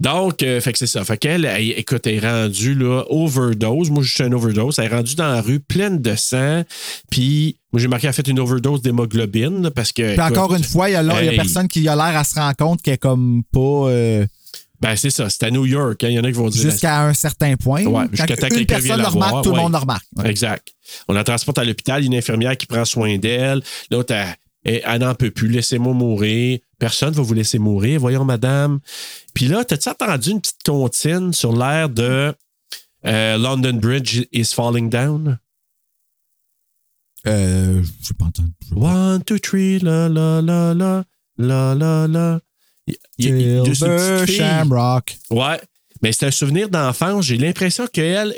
Donc, 0.00 0.42
euh, 0.42 0.60
fait 0.60 0.72
que 0.72 0.78
c'est 0.78 0.88
ça. 0.88 1.04
Fait 1.04 1.16
qu'elle, 1.16 1.44
elle, 1.44 1.70
écoute, 1.78 2.06
elle 2.06 2.14
est 2.14 2.28
rendue, 2.28 2.74
là, 2.74 3.04
overdose. 3.10 3.90
Moi, 3.90 4.02
je 4.02 4.12
suis 4.12 4.22
un 4.24 4.32
overdose. 4.32 4.78
Elle 4.78 4.86
est 4.86 4.94
rendue 4.96 5.14
dans 5.14 5.28
la 5.28 5.40
rue 5.40 5.60
pleine 5.60 6.02
de 6.02 6.16
sang. 6.16 6.62
Puis, 7.10 7.58
moi, 7.72 7.80
j'ai 7.80 7.88
marqué, 7.88 8.06
elle 8.06 8.10
a 8.10 8.12
fait 8.12 8.26
une 8.28 8.40
overdose 8.40 8.82
d'hémoglobine, 8.82 9.70
parce 9.70 9.92
que. 9.92 10.12
Puis 10.12 10.20
encore 10.20 10.54
une 10.54 10.64
fois, 10.64 10.90
il 10.90 10.94
y 10.94 10.96
a, 10.96 11.02
là- 11.02 11.22
il 11.22 11.26
y 11.26 11.28
a 11.28 11.32
hey, 11.32 11.36
personne 11.38 11.68
qui 11.68 11.86
a 11.88 11.94
l'air 11.94 12.16
à 12.18 12.24
se 12.24 12.34
rendre 12.34 12.56
compte 12.56 12.82
qu'elle 12.82 12.94
est 12.94 12.98
comme 12.98 13.42
pas. 13.52 13.60
euh, 13.60 14.26
Ben, 14.80 14.96
c'est 14.96 15.10
ça. 15.10 15.30
C'est 15.30 15.44
à 15.44 15.50
New 15.50 15.64
York. 15.64 16.02
hein. 16.04 16.08
Il 16.08 16.14
y 16.14 16.18
en 16.18 16.24
a 16.24 16.26
qui 16.26 16.36
vont 16.36 16.48
dire. 16.48 16.62
jusqu'à 16.70 17.02
un 17.04 17.14
certain 17.14 17.54
point. 17.56 17.84
Ouais, 17.84 18.04
Quand 18.04 18.10
jusqu'à 18.10 18.36
que 18.48 18.58
une 18.58 18.66
personne 18.66 18.88
la 18.90 18.96
le 19.04 19.08
remarque, 19.08 19.44
tout 19.44 19.50
le 19.52 19.56
monde 19.56 19.72
le 19.72 19.78
remarque. 19.78 20.04
Ouais. 20.16 20.28
Exact. 20.28 20.68
On 21.08 21.14
la 21.14 21.24
transporte 21.24 21.56
à 21.58 21.64
l'hôpital, 21.64 22.04
une 22.04 22.14
infirmière 22.16 22.56
qui 22.56 22.66
prend 22.66 22.84
soin 22.84 23.16
d'elle. 23.16 23.62
L'autre, 23.90 24.12
elle, 24.12 24.26
elle- 24.64 24.82
elle 24.84 25.00
n'en 25.00 25.14
peut 25.14 25.30
plus. 25.30 25.48
Laissez-moi 25.48 25.94
mourir. 25.94 26.58
Personne 26.78 27.10
ne 27.10 27.14
va 27.14 27.22
vous 27.22 27.34
laisser 27.34 27.58
mourir. 27.58 28.00
Voyons, 28.00 28.24
madame. 28.24 28.80
Puis 29.34 29.46
là, 29.46 29.64
t'as-tu 29.64 29.88
entendu 29.88 30.30
une 30.30 30.40
petite 30.40 30.62
comptine 30.64 31.32
sur 31.32 31.56
l'air 31.56 31.88
de 31.88 32.34
euh, 33.06 33.38
London 33.38 33.74
Bridge 33.74 34.24
is 34.32 34.46
falling 34.54 34.90
down? 34.90 35.38
Euh, 37.26 37.82
je 37.82 38.06
sais 38.06 38.14
pas 38.14 38.26
entendu. 38.26 38.50
One, 38.76 39.22
two, 39.24 39.38
three, 39.38 39.78
la, 39.78 40.08
la, 40.08 40.42
la, 40.42 40.74
la, 40.74 41.04
la, 41.38 41.74
la, 41.74 42.06
la. 42.08 42.40
Silver. 43.18 44.26
Shamrock. 44.26 45.16
Ouais. 45.30 45.60
Mais 46.02 46.12
c'est 46.12 46.26
un 46.26 46.30
souvenir 46.30 46.68
d'enfance. 46.68 47.24
J'ai 47.24 47.38
l'impression 47.38 47.86
qu'elle, 47.86 48.34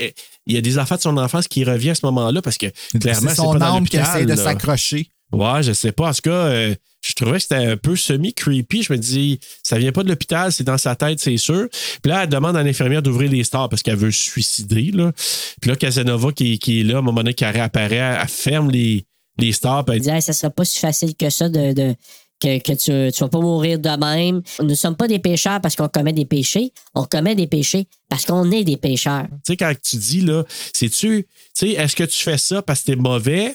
il 0.47 0.55
y 0.55 0.57
a 0.57 0.61
des 0.61 0.79
affaires 0.79 0.99
de 0.99 1.03
son 1.03 1.17
enfance 1.17 1.49
qui 1.49 1.65
reviennent 1.65 1.93
à 1.93 1.95
ce 1.97 2.07
moment-là 2.07 2.41
parce 2.43 2.59
que 2.59 2.67
clairement, 2.97 3.21
C'est 3.23 3.29
c'est 3.31 3.43
son 3.43 3.59
pas 3.59 3.71
âme 3.71 3.89
qui 3.89 3.97
essaie 3.97 4.25
de 4.25 4.37
s'accrocher. 4.37 5.11
Ouais, 5.33 5.63
je 5.63 5.73
sais 5.73 5.93
pas. 5.93 6.11
En 6.11 6.13
tout 6.13 6.23
cas, 6.23 6.31
euh, 6.31 6.75
je 7.03 7.13
trouvais 7.15 7.33
que 7.33 7.39
c'était 7.41 7.55
un 7.57 7.77
peu 7.77 7.97
semi-creepy. 7.97 8.83
Je 8.85 8.93
me 8.93 8.99
dis, 8.99 9.39
ça 9.63 9.79
vient 9.79 9.93
pas 9.93 10.03
de 10.03 10.09
l'hôpital, 10.09 10.53
c'est 10.53 10.65
dans 10.65 10.79
sa 10.79 10.95
tête, 10.97 11.21
c'est 11.21 11.37
sûr. 11.37 11.69
Puis 12.03 12.11
là, 12.11 12.23
elle 12.25 12.29
demande 12.29 12.57
à 12.57 12.63
l'infirmière 12.63 13.03
d'ouvrir 13.03 13.31
les 13.31 13.45
stars 13.45 13.69
parce 13.69 13.83
qu'elle 13.83 13.97
veut 13.97 14.11
se 14.13 14.23
suicider. 14.23 14.91
Là. 14.93 15.13
Puis 15.61 15.71
là, 15.71 15.77
Casanova, 15.77 16.33
qui, 16.33 16.59
qui 16.59 16.81
est 16.81 16.85
là, 16.85 16.97
à 16.97 16.99
un 16.99 17.03
moment 17.03 17.23
donné, 17.23 17.35
qui 17.35 17.45
réapparaît, 17.45 17.97
elle, 18.21 18.29
ferme 18.29 18.71
les, 18.71 19.05
les 19.39 19.53
stars. 19.53 19.85
Puis 19.85 19.97
elle 19.97 20.01
dit, 20.03 20.09
dit, 20.09 20.15
Hey, 20.15 20.23
ça 20.23 20.33
sera 20.33 20.51
pas 20.51 20.65
si 20.65 20.79
facile 20.79 21.15
que 21.15 21.29
ça 21.31 21.49
de, 21.49 21.73
de- 21.73 21.95
que, 22.39 22.59
que 22.59 22.73
tu, 22.73 23.13
tu 23.17 23.25
vas 23.25 23.29
pas 23.31 23.41
mourir 23.41 23.79
de 23.79 23.89
même. 23.89 24.43
Nous 24.61 24.67
ne 24.67 24.75
sommes 24.75 24.97
pas 24.97 25.09
des 25.09 25.19
pécheurs 25.19 25.59
parce 25.61 25.75
qu'on 25.75 25.89
commet 25.89 26.13
des 26.13 26.27
péchés. 26.27 26.71
On 26.95 27.05
commet 27.05 27.35
des 27.35 27.47
péchés 27.47 27.87
parce 28.11 28.27
qu'on 28.27 28.51
est 28.51 28.63
des 28.63 28.77
pécheurs. 28.77 29.25
tu 29.45 29.53
sais, 29.53 29.57
quand 29.57 29.73
tu 29.83 29.97
dis, 29.97 30.21
là, 30.21 30.45
c'est-tu, 30.75 31.25
tu 31.25 31.29
sais, 31.55 31.71
est-ce 31.71 31.97
que 31.97 32.05
tu 32.05 32.19
fais 32.19 32.37
ça 32.37 32.61
parce 32.61 32.81
que 32.83 32.93
t'es 32.93 32.97
mauvais 32.97 33.55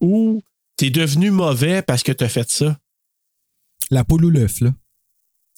ou 0.00 0.40
t'es 0.78 0.88
devenu 0.90 1.30
mauvais 1.30 1.82
parce 1.82 2.02
que 2.02 2.12
t'as 2.12 2.28
fait 2.30 2.50
ça? 2.50 2.78
La 3.90 4.04
poule 4.04 4.24
ou 4.24 4.30
l'œuf, 4.30 4.60
là. 4.62 4.70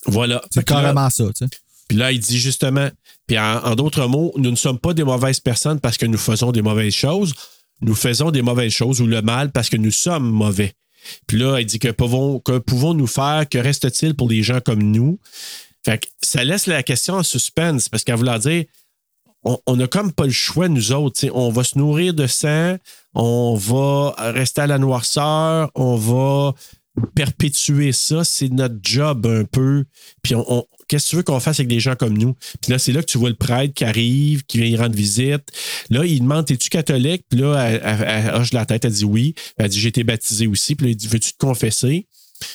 Voilà. 0.05 0.41
C'est 0.51 0.59
là- 0.59 0.63
carrément 0.63 1.09
ça, 1.09 1.25
tu 1.27 1.45
sais. 1.45 1.49
Puis 1.87 1.97
là, 1.97 2.11
il 2.11 2.19
dit 2.19 2.39
justement, 2.39 2.89
puis 3.27 3.37
en, 3.37 3.63
en 3.63 3.75
d'autres 3.75 4.07
mots, 4.07 4.33
nous 4.37 4.49
ne 4.51 4.55
sommes 4.55 4.79
pas 4.79 4.93
des 4.93 5.03
mauvaises 5.03 5.39
personnes 5.39 5.79
parce 5.79 5.97
que 5.97 6.05
nous 6.05 6.17
faisons 6.17 6.51
des 6.51 6.61
mauvaises 6.61 6.93
choses. 6.93 7.33
Nous 7.81 7.95
faisons 7.95 8.31
des 8.31 8.41
mauvaises 8.41 8.71
choses 8.71 9.01
ou 9.01 9.07
le 9.07 9.21
mal 9.21 9.51
parce 9.51 9.69
que 9.69 9.77
nous 9.77 9.91
sommes 9.91 10.29
mauvais. 10.29 10.73
Puis 11.27 11.37
là, 11.37 11.59
il 11.59 11.65
dit 11.65 11.79
que 11.79 11.89
pouvons, 11.91 12.39
que 12.39 12.59
pouvons-nous 12.59 13.07
faire? 13.07 13.47
Que 13.49 13.57
reste-t-il 13.57 14.15
pour 14.15 14.29
les 14.29 14.43
gens 14.43 14.61
comme 14.61 14.81
nous? 14.83 15.19
Fait 15.83 15.97
que 15.97 16.07
ça 16.21 16.43
laisse 16.43 16.67
la 16.67 16.83
question 16.83 17.15
en 17.15 17.23
suspense 17.23 17.89
parce 17.89 18.03
qu'à 18.03 18.15
vouloir 18.15 18.39
dire, 18.39 18.65
on, 19.43 19.57
on 19.65 19.79
a 19.79 19.87
comme 19.87 20.11
pas 20.11 20.25
le 20.25 20.31
choix, 20.31 20.67
nous 20.69 20.91
autres. 20.91 21.27
On 21.33 21.49
va 21.49 21.63
se 21.63 21.77
nourrir 21.77 22.13
de 22.13 22.27
sang, 22.27 22.77
on 23.13 23.55
va 23.55 24.13
rester 24.31 24.61
à 24.61 24.67
la 24.67 24.77
noirceur, 24.77 25.71
on 25.75 25.95
va 25.95 26.53
perpétuer 27.15 27.91
ça. 27.91 28.23
C'est 28.23 28.49
notre 28.49 28.77
job 28.81 29.25
un 29.25 29.43
peu. 29.45 29.85
Puis 30.21 30.35
on, 30.35 30.65
qu'est-ce 30.87 31.05
que 31.05 31.09
tu 31.11 31.15
veux 31.17 31.23
qu'on 31.23 31.39
fasse 31.39 31.59
avec 31.59 31.69
des 31.69 31.79
gens 31.79 31.95
comme 31.95 32.17
nous? 32.17 32.35
Puis 32.61 32.71
là, 32.71 32.79
c'est 32.79 32.91
là 32.91 33.01
que 33.01 33.09
tu 33.09 33.17
vois 33.17 33.29
le 33.29 33.35
prêtre 33.35 33.73
qui 33.73 33.85
arrive, 33.85 34.43
qui 34.43 34.57
vient 34.57 34.67
y 34.67 34.75
rendre 34.75 34.95
visite. 34.95 35.43
Là, 35.89 36.05
il 36.05 36.19
demande 36.19 36.49
Es-tu 36.51 36.69
catholique? 36.69 37.25
Puis 37.29 37.39
là, 37.39 37.63
elle 37.63 38.35
hoche 38.35 38.53
la 38.53 38.65
tête, 38.65 38.85
elle 38.85 38.91
dit 38.91 39.05
oui. 39.05 39.33
Elle 39.57 39.69
dit 39.69 39.79
J'ai 39.79 39.89
été 39.89 40.03
baptisé 40.03 40.47
aussi. 40.47 40.75
Puis 40.75 40.87
là, 40.87 40.91
il 40.91 40.95
dit 40.95 41.07
Veux-tu 41.07 41.33
te 41.33 41.37
confesser? 41.37 42.07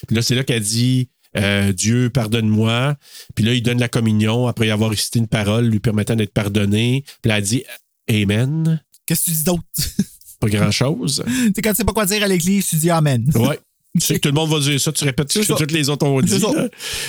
Puis 0.06 0.16
là, 0.16 0.22
c'est 0.22 0.34
là 0.34 0.44
qu'elle 0.44 0.62
dit 0.62 1.08
euh, 1.36 1.72
Dieu, 1.72 2.10
pardonne-moi. 2.10 2.96
Puis 3.34 3.44
là, 3.44 3.54
il 3.54 3.62
donne 3.62 3.78
la 3.78 3.88
communion 3.88 4.46
après 4.46 4.70
avoir 4.70 4.90
récité 4.90 5.18
une 5.18 5.28
parole 5.28 5.66
lui 5.66 5.80
permettant 5.80 6.16
d'être 6.16 6.32
pardonné. 6.32 7.04
Puis 7.22 7.28
là, 7.28 7.38
elle 7.38 7.44
dit 7.44 7.64
Amen. 8.10 8.80
Qu'est-ce 9.06 9.26
que 9.26 9.30
tu 9.30 9.36
dis 9.36 9.44
d'autre? 9.44 9.62
Pas 10.40 10.48
grand-chose. 10.48 11.24
Tu 11.26 11.52
sais, 11.54 11.62
quand 11.62 11.70
tu 11.70 11.76
sais 11.76 11.84
pas 11.84 11.94
quoi 11.94 12.04
dire 12.04 12.22
à 12.22 12.28
l'église, 12.28 12.68
tu 12.68 12.76
dis 12.76 12.90
Amen. 12.90 13.30
Ouais. 13.34 13.58
Tu 13.98 14.06
sais 14.06 14.14
que 14.16 14.20
tout 14.20 14.28
le 14.28 14.34
monde 14.34 14.50
va 14.50 14.60
dire 14.60 14.78
ça, 14.78 14.92
tu 14.92 15.04
répètes 15.04 15.32
ce 15.32 15.38
que 15.38 15.54
toutes 15.54 15.72
les 15.72 15.88
autres 15.88 16.06
ont 16.06 16.20
dit. 16.20 16.38
Tu 16.38 16.46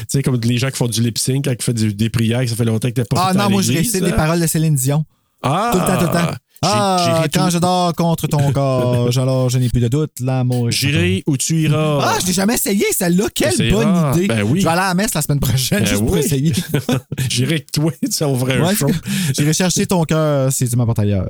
sais, 0.07 0.23
comme 0.23 0.39
les 0.41 0.57
gens 0.57 0.69
qui 0.69 0.77
font 0.77 0.87
du 0.87 1.01
lip 1.01 1.17
sync, 1.17 1.43
quand 1.43 1.51
ils 1.51 1.61
font 1.61 1.73
des 1.73 2.09
prières, 2.09 2.41
que 2.41 2.47
ça 2.47 2.55
fait 2.55 2.63
longtemps 2.63 2.87
que 2.87 2.93
t'as 2.93 3.05
pas 3.05 3.27
Ah 3.29 3.33
non, 3.33 3.49
moi, 3.49 3.61
je 3.61 3.73
récite 3.73 4.01
là. 4.01 4.07
les 4.07 4.13
paroles 4.13 4.39
de 4.39 4.47
Céline 4.47 4.75
Dion. 4.75 5.03
Ah! 5.41 5.71
Tout 5.73 5.79
le 5.79 5.85
temps, 5.85 5.97
tout 5.97 6.05
le 6.05 6.11
temps. 6.11 6.35
Ah, 6.63 7.25
quand 7.33 7.49
je 7.51 7.59
dors 7.59 7.93
contre 7.93 8.27
ton 8.27 8.51
corps, 8.53 9.09
alors 9.17 9.49
je 9.49 9.57
n'ai 9.59 9.69
plus 9.69 9.79
de 9.81 9.87
doute, 9.87 10.11
l'amour. 10.21 10.71
J'irai 10.71 11.23
où 11.27 11.37
tu 11.37 11.61
iras. 11.61 11.99
Ah, 12.03 12.17
je 12.21 12.27
l'ai 12.27 12.33
jamais 12.33 12.55
essayé, 12.55 12.83
celle-là. 12.91 13.25
Quelle 13.33 13.71
bonne 13.71 14.11
idée. 14.13 14.27
Ben 14.27 14.41
oui. 14.43 14.59
Je 14.61 14.65
vais 14.65 14.71
aller 14.71 14.81
à 14.81 14.87
la 14.87 14.93
messe 14.95 15.13
la 15.13 15.21
semaine 15.21 15.39
prochaine 15.39 15.79
Ben 15.79 15.85
juste 15.87 16.05
pour 16.05 16.17
essayer. 16.17 16.53
J'irai 17.29 17.53
avec 17.55 17.71
toi, 17.71 17.91
tu 18.03 18.11
sais, 18.11 18.25
on 18.25 18.37
ferait 18.37 18.57
un 18.57 18.65
Ouais. 18.67 18.75
show. 18.75 18.87
J'irai 19.37 19.53
chercher 19.53 19.85
ton 19.85 20.03
cœur 20.03 20.51
si 20.51 20.67
tu 20.67 20.75
m'apportes 20.75 20.99
ailleurs. 20.99 21.29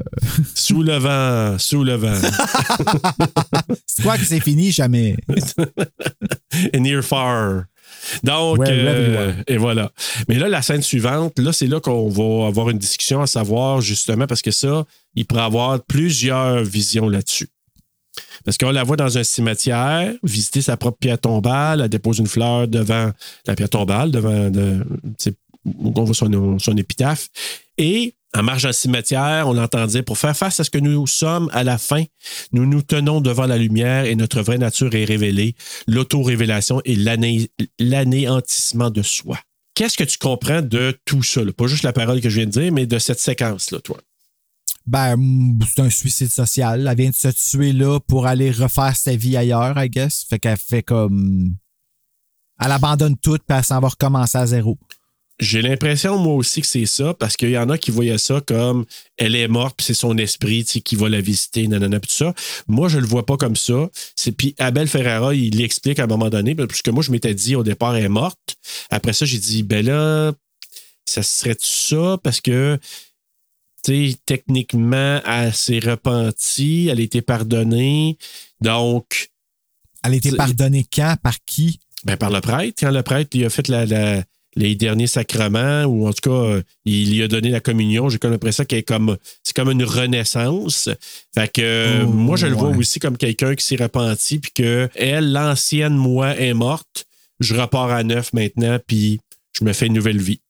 Sous 0.56 0.82
le 0.82 0.98
vent, 0.98 1.58
sous 1.60 1.84
le 1.84 1.96
vent. 1.96 2.14
C'est 3.86 4.04
quoi 4.04 4.18
que 4.18 4.26
c'est 4.26 4.40
fini? 4.40 4.72
Jamais. 4.72 5.18
Near 6.74 7.04
far. 7.04 7.64
Donc, 8.24 8.60
euh, 8.68 9.34
et 9.48 9.58
voilà. 9.58 9.92
Mais 10.28 10.36
là, 10.36 10.48
la 10.48 10.62
scène 10.62 10.82
suivante, 10.82 11.40
là, 11.40 11.54
c'est 11.54 11.68
là 11.68 11.80
qu'on 11.80 12.10
va 12.10 12.48
avoir 12.48 12.70
une 12.70 12.78
discussion 12.78 13.22
à 13.22 13.28
savoir, 13.28 13.82
justement, 13.82 14.28
parce 14.28 14.42
que 14.42 14.52
ça, 14.52 14.86
il 15.16 15.26
pourrait 15.26 15.44
avoir 15.44 15.84
plusieurs 15.84 16.64
visions 16.64 17.10
là-dessus. 17.10 17.50
Parce 18.46 18.58
qu'on 18.58 18.72
la 18.72 18.84
voit 18.84 18.98
dans 18.98 19.18
un 19.18 19.24
cimetière, 19.24 20.14
visiter 20.24 20.62
sa 20.62 20.78
propre 20.78 20.98
pierre 21.00 21.20
tombale, 21.20 21.82
elle 21.82 21.90
dépose 21.90 22.20
une 22.20 22.28
fleur 22.28 22.68
devant 22.68 23.12
la 23.46 23.56
pierre 23.56 23.70
tombale, 23.70 24.12
devant 24.12 24.50
de, 24.50 24.84
on 25.80 26.04
voit 26.04 26.16
son, 26.16 26.60
son 26.60 26.78
épitaphe. 26.78 27.30
Et 27.78 28.16
en 28.38 28.44
marche 28.44 28.62
dans 28.64 28.70
le 28.70 28.74
cimetière, 28.74 29.48
on 29.48 29.58
entend 29.58 29.86
dire 29.88 30.04
pour 30.04 30.18
faire 30.18 30.38
face 30.38 30.60
à 30.60 30.64
ce 30.64 30.70
que 30.70 30.78
nous 30.78 31.08
sommes 31.08 31.50
à 31.54 31.64
la 31.64 31.78
fin, 31.78 32.04
nous 32.52 32.66
nous 32.66 32.82
tenons 32.84 33.20
devant 33.20 33.48
la 33.48 33.58
lumière 33.58 34.06
et 34.06 34.16
notre 34.16 34.42
vraie 34.42 34.60
nature 34.60 34.94
est 34.94 35.06
révélée, 35.06 35.56
l'auto-révélation 35.88 36.82
et 36.86 36.96
l'ané- 36.96 37.50
l'anéantissement 37.80 38.92
de 38.92 39.02
soi. 39.02 39.40
Qu'est-ce 39.74 39.98
que 39.98 40.04
tu 40.04 40.18
comprends 40.18 40.62
de 40.62 40.98
tout 41.06 41.24
ça? 41.24 41.42
Pas 41.56 41.68
juste 41.68 41.84
la 41.84 41.94
parole 41.94 42.22
que 42.22 42.30
je 42.30 42.38
viens 42.38 42.46
de 42.46 42.52
dire, 42.52 42.72
mais 42.72 42.86
de 42.86 43.00
cette 43.00 43.20
séquence-là, 43.20 43.80
toi. 43.80 43.98
Ben, 44.86 45.18
c'est 45.68 45.82
un 45.82 45.90
suicide 45.90 46.32
social. 46.32 46.88
Elle 46.88 46.98
vient 46.98 47.10
de 47.10 47.16
se 47.16 47.28
tuer 47.28 47.74
là 47.74 48.00
pour 48.00 48.26
aller 48.26 48.52
refaire 48.52 48.96
sa 48.96 49.16
vie 49.16 49.36
ailleurs, 49.36 49.78
I 49.78 49.90
guess. 49.90 50.26
Fait 50.30 50.40
qu'elle 50.40 50.58
fait 50.58 50.82
comme. 50.82 51.56
Elle 52.60 52.72
abandonne 52.72 53.18
tout, 53.18 53.38
puis 53.38 53.58
elle 53.58 53.64
s'en 53.64 53.80
va 53.80 53.90
recommencer 53.90 54.38
à 54.38 54.46
zéro. 54.48 54.80
J'ai 55.40 55.62
l'impression, 55.62 56.18
moi 56.18 56.34
aussi, 56.34 56.62
que 56.62 56.68
c'est 56.68 56.88
ça, 56.88 57.14
parce 57.14 57.38
qu'il 57.38 57.52
y 57.52 57.58
en 57.60 57.70
a 57.70 57.78
qui 57.78 57.92
voyaient 57.92 58.18
ça 58.18 58.42
comme 58.42 58.86
elle 59.18 59.36
est 59.36 59.48
morte, 59.48 59.76
puis 59.78 59.86
c'est 59.86 59.94
son 59.94 60.18
esprit 60.18 60.64
qui 60.66 60.96
va 60.96 61.10
la 61.10 61.22
visiter, 61.22 61.68
nanana, 61.68 62.00
puis 62.00 62.10
tout 62.10 62.18
ça. 62.18 62.34
Moi, 62.68 62.90
je 62.90 62.98
le 62.98 63.06
vois 63.06 63.24
pas 63.26 63.38
comme 63.38 63.56
ça. 63.56 63.88
C'est 64.16 64.32
Puis 64.32 64.56
Abel 64.58 64.88
Ferrara, 64.88 65.36
il 65.36 65.56
l'explique 65.58 66.00
à 66.00 66.06
un 66.06 66.08
moment 66.08 66.30
donné, 66.30 66.56
parce 66.56 66.82
que 66.82 66.90
moi, 66.90 67.04
je 67.04 67.12
m'étais 67.12 67.36
dit 67.36 67.56
au 67.56 67.62
départ, 67.64 67.96
elle 67.96 68.06
est 68.06 68.10
morte. 68.10 68.58
Après 68.90 69.14
ça, 69.14 69.26
j'ai 69.26 69.38
dit, 69.38 69.62
ben 69.62 69.86
là, 69.86 70.34
ça 71.06 71.22
serait 71.22 71.56
ça, 71.60 72.18
parce 72.24 72.42
que, 72.42 72.80
tu 73.84 74.10
sais, 74.12 74.18
techniquement, 74.26 75.22
elle 75.24 75.54
s'est 75.54 75.80
repentie, 75.80 76.88
elle 76.92 77.00
a 77.00 77.04
été 77.04 77.22
pardonnée. 77.22 78.18
Donc, 78.60 79.30
Elle 80.04 80.14
a 80.14 80.16
été 80.16 80.32
pardonnée 80.32 80.86
quand? 80.92 81.16
Par 81.22 81.36
qui? 81.46 81.80
ben, 82.04 82.18
par 82.18 82.30
le 82.32 82.42
prêtre, 82.42 82.78
quand 82.80 82.92
le 82.92 83.04
prêtre 83.04 83.30
il 83.36 83.46
a 83.46 83.50
fait 83.50 83.68
la- 83.68 83.86
la- 83.86 84.24
les 84.58 84.76
derniers 84.76 85.08
sacrements, 85.08 85.84
ou 85.84 86.08
en 86.08 86.14
tout 86.14 86.30
cas, 86.30 86.36
euh, 86.36 86.62
il 86.84 87.14
lui 87.14 87.24
a 87.24 87.28
donné 87.28 87.50
la 87.50 87.60
communion, 87.60 88.10
j'ai 88.10 88.18
comme 88.18 88.32
l'impression 88.32 88.66
qu'elle 88.66 88.80
est 88.80 88.84
comme. 88.84 89.18
C'est 89.44 89.56
comme 89.56 89.72
une 89.72 89.84
renaissance. 89.84 90.90
Fait 91.34 91.52
que 91.52 91.62
euh, 91.62 92.04
Oh, 92.04 92.08
moi, 92.08 92.38
je 92.38 92.48
le 92.48 92.56
vois 92.56 92.76
aussi 92.76 93.00
comme 93.00 93.18
quelqu'un 93.18 93.56
qui 93.56 93.64
s'est 93.64 93.76
repenti, 93.76 94.40
puis 94.40 94.52
que 94.52 94.90
elle, 94.96 95.32
l'ancienne 95.32 95.96
moi, 95.96 96.36
est 96.36 96.54
morte. 96.54 97.06
Je 97.40 97.56
repars 97.56 97.92
à 97.92 98.04
neuf 98.04 98.34
maintenant, 98.34 98.80
puis 98.86 99.20
je 99.54 99.64
me 99.64 99.74
fais 99.74 99.86
une 99.86 99.94
nouvelle 99.94 100.20
vie. 100.20 100.42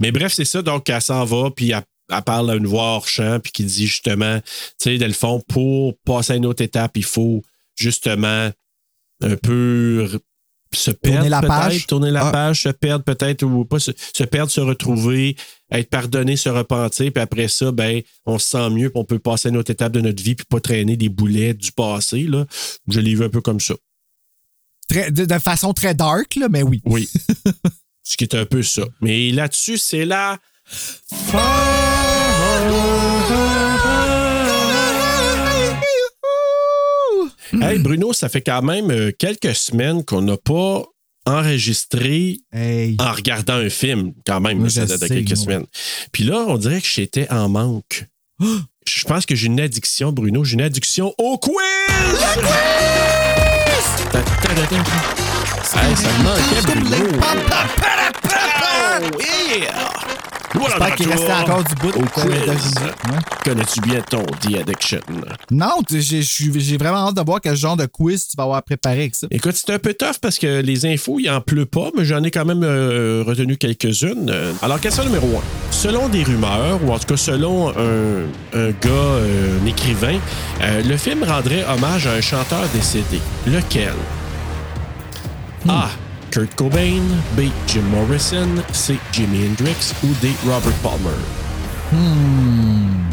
Mais 0.00 0.12
bref, 0.12 0.32
c'est 0.32 0.46
ça. 0.46 0.62
Donc, 0.62 0.88
elle 0.88 1.02
s'en 1.02 1.24
va, 1.26 1.50
puis 1.50 1.72
elle, 1.72 1.82
elle 2.10 2.22
parle 2.22 2.50
à 2.50 2.54
une 2.54 2.66
voix 2.66 2.82
hors 2.82 3.06
champ, 3.06 3.38
puis 3.38 3.52
qui 3.52 3.64
dit 3.64 3.86
justement, 3.86 4.40
tu 4.40 4.48
sais, 4.78 4.98
dans 4.98 5.06
le 5.06 5.12
fond, 5.12 5.42
pour 5.46 5.94
passer 6.06 6.32
à 6.32 6.36
une 6.36 6.46
autre 6.46 6.62
étape, 6.62 6.96
il 6.96 7.04
faut 7.04 7.42
justement 7.76 8.50
un 9.22 9.36
peu 9.36 10.08
se 10.80 10.90
perdre. 10.90 11.16
Tourner 11.18 11.28
la 11.30 11.42
page? 11.42 11.86
Tourner 11.86 12.10
la 12.10 12.26
Ah. 12.28 12.32
page, 12.32 12.62
se 12.62 12.68
perdre 12.70 13.04
peut-être, 13.04 13.42
ou 13.44 13.64
pas 13.64 13.78
se, 13.78 13.90
se 14.14 14.24
perdre, 14.24 14.50
se 14.50 14.60
retrouver, 14.60 15.36
être 15.70 15.88
pardonné, 15.90 16.36
se 16.36 16.48
repentir, 16.48 17.12
puis 17.12 17.22
après 17.22 17.48
ça, 17.48 17.72
ben, 17.72 18.02
on 18.26 18.38
se 18.38 18.48
sent 18.48 18.70
mieux, 18.70 18.90
puis 18.90 19.00
on 19.00 19.04
peut 19.04 19.18
passer 19.18 19.48
à 19.48 19.50
une 19.50 19.56
autre 19.56 19.70
étape 19.70 19.92
de 19.92 20.00
notre 20.00 20.22
vie, 20.22 20.34
puis 20.34 20.46
pas 20.48 20.60
traîner 20.60 20.96
des 20.96 21.08
boulets 21.08 21.54
du 21.54 21.72
passé. 21.72 22.22
Là. 22.24 22.46
Je 22.88 23.00
l'ai 23.00 23.14
vu 23.14 23.24
un 23.24 23.28
peu 23.30 23.40
comme 23.40 23.60
ça. 23.60 23.74
Très- 24.88 25.10
de, 25.10 25.24
de 25.24 25.38
façon 25.38 25.72
très 25.72 25.94
dark, 25.94 26.34
là, 26.36 26.48
mais 26.50 26.62
oui. 26.62 26.82
Oui. 26.84 27.08
Ce 28.04 28.16
qui 28.16 28.24
est 28.24 28.34
un 28.34 28.44
peu 28.44 28.62
ça. 28.62 28.82
Mais 29.00 29.30
là-dessus, 29.30 29.78
c'est 29.78 30.04
la. 30.04 30.38
Hey 37.62 37.78
Bruno, 37.78 38.12
ça 38.12 38.28
fait 38.28 38.40
quand 38.42 38.62
même 38.62 38.90
euh, 38.90 39.10
quelques 39.18 39.54
semaines 39.54 40.04
qu'on 40.04 40.22
n'a 40.22 40.36
pas 40.36 40.84
enregistré 41.26 42.38
Hey. 42.52 42.96
en 42.98 43.12
regardant 43.12 43.54
un 43.54 43.68
film, 43.70 44.12
quand 44.26 44.40
même, 44.40 44.58
Moi, 44.58 44.70
ça 44.70 44.86
date 44.86 45.00
de 45.02 45.06
quelques 45.08 45.28
moi. 45.28 45.36
semaines. 45.36 45.66
Puis 46.12 46.24
là, 46.24 46.44
on 46.48 46.56
dirait 46.56 46.80
que 46.80 46.86
j'étais 46.88 47.30
en 47.30 47.48
manque. 47.48 48.06
Je 48.88 49.04
pense 49.04 49.26
que 49.26 49.36
j'ai 49.36 49.46
une 49.46 49.60
addiction, 49.60 50.10
Bruno. 50.12 50.42
J'ai 50.44 50.54
une 50.54 50.62
addiction 50.62 51.14
au 51.18 51.38
quiz! 51.38 51.54
Ta- 54.10 54.18
ta- 54.18 54.22
ta- 54.22 54.54
ta- 54.54 54.66
ta. 54.66 54.76
Hey, 55.80 55.96
ça 55.96 56.08
me 56.18 56.24
manquait, 56.24 56.62
Bruno. 56.66 57.18
Oh, 58.24 59.20
yeah! 59.20 60.31
Voilà 60.54 60.68
J'espère 60.68 60.94
qu'il 60.96 61.08
restait 61.08 61.32
encore 61.32 61.64
du 61.64 61.74
bout 61.76 61.88
au 61.96 62.00
de 62.02 62.30
deviner. 62.30 62.50
Ouais. 62.50 63.18
Connais-tu 63.44 63.80
bien 63.80 64.00
ton 64.02 64.22
The 64.22 64.56
Addiction? 64.60 65.00
Non, 65.50 65.70
j'ai 65.90 66.76
vraiment 66.76 67.08
hâte 67.08 67.16
de 67.16 67.22
voir 67.22 67.40
quel 67.40 67.56
genre 67.56 67.76
de 67.76 67.86
quiz 67.86 68.28
tu 68.28 68.36
vas 68.36 68.44
avoir 68.44 68.62
préparé 68.62 69.00
avec 69.00 69.14
ça. 69.14 69.26
Écoute, 69.30 69.54
c'est 69.56 69.72
un 69.72 69.78
peu 69.78 69.94
tough 69.94 70.18
parce 70.20 70.38
que 70.38 70.60
les 70.60 70.86
infos, 70.86 71.18
il 71.18 71.30
en 71.30 71.40
pleut 71.40 71.66
pas, 71.66 71.90
mais 71.96 72.04
j'en 72.04 72.22
ai 72.22 72.30
quand 72.30 72.44
même 72.44 72.62
euh, 72.64 73.24
retenu 73.26 73.56
quelques-unes. 73.56 74.32
Alors, 74.62 74.80
question 74.80 75.04
numéro 75.04 75.26
un. 75.38 75.42
Selon 75.70 76.08
des 76.08 76.22
rumeurs, 76.22 76.78
ou 76.84 76.92
en 76.92 76.98
tout 76.98 77.06
cas 77.06 77.16
selon 77.16 77.70
un, 77.70 78.24
un 78.54 78.70
gars, 78.70 78.88
euh, 78.90 79.58
un 79.62 79.66
écrivain, 79.66 80.18
euh, 80.60 80.82
le 80.82 80.96
film 80.96 81.24
rendrait 81.24 81.64
hommage 81.64 82.06
à 82.06 82.12
un 82.12 82.20
chanteur 82.20 82.64
décédé. 82.74 83.20
Lequel? 83.46 83.94
A. 85.68 85.88
Kurt 86.32 86.54
Cobain. 86.56 87.02
B. 87.36 87.42
Jim 87.66 87.82
Morrison. 87.90 88.48
C. 88.72 88.98
Jimi 89.12 89.46
Hendrix. 89.46 89.92
Ou 90.02 90.08
D. 90.22 90.30
Robert 90.46 90.72
Palmer? 90.82 91.10
Hmm. 91.92 93.04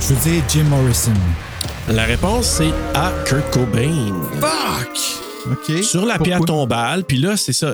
Je 0.00 0.14
veux 0.14 0.30
dire 0.30 0.42
Jim 0.48 0.64
Morrison. 0.64 1.14
La 1.88 2.04
réponse, 2.04 2.46
c'est 2.58 2.72
A. 2.94 3.10
Kurt 3.24 3.50
Cobain. 3.52 4.12
Fuck! 4.40 4.98
OK. 5.50 5.82
Sur 5.82 6.04
la 6.04 6.18
Pourquoi? 6.18 6.24
pierre 6.24 6.44
tombale, 6.44 7.04
puis 7.04 7.16
là, 7.16 7.36
c'est 7.36 7.52
ça. 7.54 7.68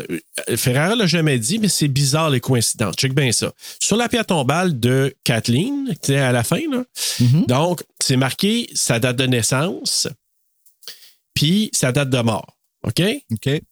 euh, 0.49 0.57
Ferrara 0.57 0.95
l'a 0.95 1.07
jamais 1.07 1.39
dit, 1.39 1.59
mais 1.59 1.69
c'est 1.69 1.89
bizarre 1.89 2.31
les 2.31 2.41
coïncidences. 2.41 2.95
Check 2.97 3.15
bien 3.15 3.33
ça. 3.33 3.53
Sur 3.81 3.97
la 3.97 4.09
pierre 4.09 4.25
tombale 4.25 4.79
de 4.79 5.13
Kathleen, 5.25 5.89
tu 5.89 6.13
sais, 6.13 6.19
à 6.19 6.33
la 6.33 6.45
fin, 6.45 6.61
là. 6.71 6.85
Mhm. 7.21 7.45
Donc, 7.47 7.83
c'est 8.01 8.17
marqué 8.17 8.71
sa 8.75 8.99
date 9.01 9.17
de 9.17 9.27
naissance, 9.27 10.07
puis 11.35 11.69
sa 11.75 11.93
date 11.93 12.09
de 12.11 12.21
mort. 12.21 12.55
OK? 12.85 13.03
OK. 13.33 13.63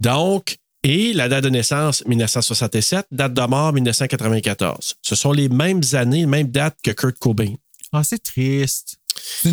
Donc, 0.00 0.58
Et 0.84 1.12
la 1.12 1.28
date 1.28 1.44
de 1.44 1.48
naissance, 1.48 2.04
1967, 2.06 3.06
date 3.10 3.34
de 3.34 3.42
mort, 3.42 3.72
1994. 3.72 4.96
Ce 5.02 5.16
sont 5.16 5.32
les 5.32 5.48
mêmes 5.48 5.82
années, 5.92 6.20
les 6.20 6.26
mêmes 6.26 6.48
dates 6.48 6.78
que 6.82 6.92
Kurt 6.92 7.18
Cobain. 7.18 7.54
Ah, 7.92 8.04
c'est 8.04 8.22
triste. 8.22 8.97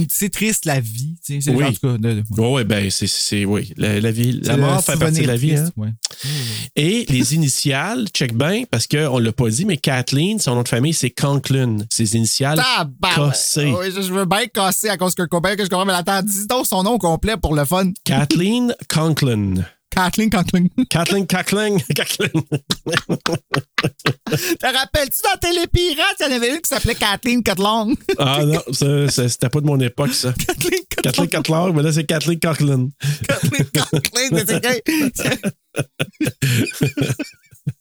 C'est 0.10 0.30
triste 0.30 0.66
la 0.66 0.80
vie. 0.80 1.16
tu 1.26 1.34
sais, 1.36 1.42
c'est- 1.42 1.56
Oui. 1.56 1.64
En 1.66 1.72
tout 1.74 1.80
cas, 1.82 1.98
de- 1.98 2.14
de- 2.16 2.24
Oui, 2.38 2.48
ouais, 2.50 2.64
ben, 2.64 2.90
c'est, 2.90 3.08
c'est- 3.08 3.46
oui. 3.46 3.74
La, 3.78 4.00
la 4.00 4.12
vie, 4.12 4.34
la 4.44 4.58
mort 4.58 4.84
fait 4.84 4.98
partie 4.98 5.22
de 5.22 5.28
la 5.28 5.36
vie. 5.36 5.54
triste, 5.56 5.74
hein. 5.78 5.82
ouais. 5.82 5.90
Et 6.76 7.06
les 7.10 7.36
initiales, 7.36 8.08
check 8.14 8.34
bien, 8.36 8.64
parce 8.70 8.88
qu'on 8.88 9.20
ne 9.20 9.26
l'a 9.26 9.32
pas 9.34 9.50
dit, 9.50 9.66
mais 9.66 9.78
Kathleen, 9.78 10.40
son 10.40 10.56
nom 10.56 10.64
de 10.64 10.68
famille, 10.70 10.94
c'est 10.94 11.10
Conklin. 11.10 11.78
Ses 11.90 12.16
initiales, 12.16 12.62
cassées. 13.16 13.74
Oui, 13.78 13.88
je, 13.96 14.02
je 14.02 14.14
veux 14.14 14.26
bien 14.26 14.46
casser 14.48 14.90
à 14.90 14.98
cause 14.98 15.14
que 15.16 15.24
que 15.24 15.64
je 15.64 15.70
comprends, 15.70 15.86
mais 15.86 15.94
attends, 15.94 16.22
dis 16.24 16.48
donc 16.48 16.66
son 16.66 16.84
nom 16.84 16.98
complet 16.98 17.36
pour 17.42 17.54
le 17.56 17.66
fun. 17.66 17.92
Kathleen 18.04 18.74
Conklin. 18.90 19.66
Kathleen 19.96 20.30
Conklin. 20.30 20.68
Kathleen 20.90 21.26
Conklin. 21.26 21.78
Kathleen. 21.96 22.32
Te 24.60 24.66
rappelles-tu 24.66 25.22
dans 25.24 25.38
Télépirate, 25.40 26.16
il 26.20 26.26
y 26.26 26.30
en 26.30 26.36
avait 26.36 26.50
une 26.50 26.62
qui 26.62 26.68
s'appelait 26.68 26.96
Kathleen 26.96 27.42
Cotlong? 27.44 27.96
Ah 28.18 28.44
non, 28.44 28.62
c'était 28.72 29.50
pas 29.50 29.62
de 29.62 29.66
mon 29.66 29.80
époque, 29.80 30.14
ça. 30.14 30.34
Kathleen 30.34 30.82
Kathleen 31.02 31.30
Cutler, 31.30 31.72
mais 31.74 31.84
là, 31.84 31.92
c'est 31.94 32.04
Kathleen 32.04 32.40
Conklin. 32.40 32.90
Kathleen 33.28 33.66
Conklin, 33.74 34.30
mais 34.32 34.44
c'est 34.46 35.42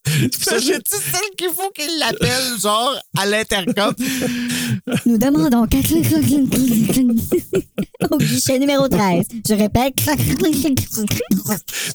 C'est 0.06 0.60
celle 0.60 1.30
qu'il 1.36 1.48
faut 1.48 1.70
qu'il 1.74 1.98
l'appelle, 1.98 2.58
genre, 2.60 2.94
à 3.16 3.24
l'intercom? 3.26 3.94
Nous 5.06 5.16
demandons 5.18 5.62
au 5.62 5.66
guichet 8.18 8.58
numéro 8.58 8.86
13. 8.88 9.24
Je 9.48 9.54
répète. 9.54 9.94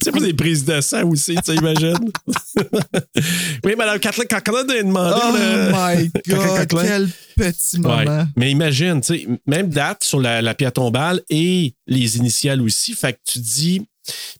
C'est 0.02 0.12
pas 0.12 0.20
des 0.20 0.34
prises 0.34 0.64
de 0.64 0.80
sang 0.80 1.04
aussi, 1.08 1.36
tu 1.44 1.54
imagines? 1.54 1.94
oui, 3.64 3.74
madame 3.76 3.98
Kathleen 3.98 4.26
Conklin 4.28 4.68
a 4.68 4.82
demandé. 4.82 5.16
Oh 5.22 5.32
le- 5.36 5.72
my 5.72 6.10
God, 6.28 6.66
quel 6.82 7.08
petit 7.36 7.76
Ouais. 7.78 8.04
moment. 8.04 8.26
Mais 8.36 8.50
imagine, 8.50 9.00
tu 9.00 9.14
sais, 9.20 9.26
même 9.46 9.68
date 9.68 10.02
sur 10.04 10.20
la, 10.20 10.42
la 10.42 10.54
pierre 10.54 10.72
tombale 10.72 11.20
et 11.30 11.74
les 11.86 12.16
initiales 12.16 12.60
aussi. 12.60 12.94
Fait 12.94 13.12
que 13.12 13.18
tu 13.26 13.38
dis. 13.38 13.82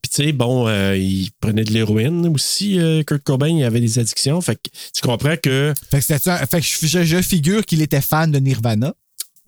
Puis 0.02 0.10
tu 0.10 0.24
sais, 0.24 0.32
bon, 0.32 0.68
euh, 0.68 0.96
il 0.96 1.30
prenait 1.40 1.64
de 1.64 1.72
l'héroïne 1.72 2.26
aussi, 2.28 2.78
euh, 2.78 3.02
Kurt 3.02 3.22
Cobain, 3.22 3.48
il 3.48 3.64
avait 3.64 3.80
des 3.80 3.98
addictions. 3.98 4.40
Fait 4.40 4.56
que 4.56 4.70
tu 4.94 5.00
comprends 5.02 5.36
que. 5.36 5.74
Fait 5.90 6.00
que, 6.00 6.04
fait 6.04 7.04
je, 7.04 7.22
figure 7.22 7.64
qu'il 7.64 7.82
était 7.82 8.00
fan 8.00 8.30
de 8.30 8.38
Nirvana. 8.38 8.94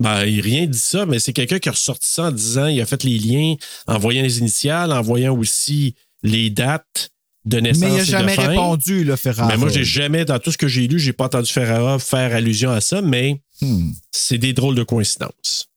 Ben, 0.00 0.24
il 0.24 0.40
rien 0.40 0.66
dit 0.66 0.78
ça, 0.78 1.06
mais 1.06 1.18
c'est 1.18 1.32
quelqu'un 1.32 1.58
qui 1.58 1.68
a 1.68 1.72
ressorti 1.72 2.08
ça 2.08 2.24
en 2.24 2.32
disant 2.32 2.66
il 2.66 2.80
a 2.80 2.86
fait 2.86 3.04
les 3.04 3.18
liens 3.18 3.54
en 3.86 3.98
voyant 3.98 4.22
les 4.22 4.38
initiales, 4.38 4.92
en 4.92 5.02
voyant 5.02 5.36
aussi 5.36 5.94
les 6.22 6.50
dates 6.50 7.10
de 7.44 7.60
naissance. 7.60 7.82
Mais 7.82 7.90
il 7.90 7.96
n'a 7.98 8.04
jamais 8.04 8.34
fin. 8.34 8.48
répondu, 8.48 9.04
là, 9.04 9.16
Ferrara. 9.16 9.48
Mais 9.48 9.56
moi, 9.56 9.68
j'ai 9.68 9.84
jamais, 9.84 10.24
dans 10.24 10.38
tout 10.38 10.50
ce 10.52 10.58
que 10.58 10.68
j'ai 10.68 10.88
lu, 10.88 10.98
j'ai 10.98 11.12
pas 11.12 11.26
entendu 11.26 11.52
Ferrara 11.52 11.98
faire 11.98 12.34
allusion 12.34 12.70
à 12.70 12.80
ça, 12.80 13.02
mais 13.02 13.40
Hmm. 13.62 13.92
c'est 14.10 14.38
des 14.38 14.52
drôles 14.52 14.74
de 14.74 14.82
coïncidences. 14.82 15.68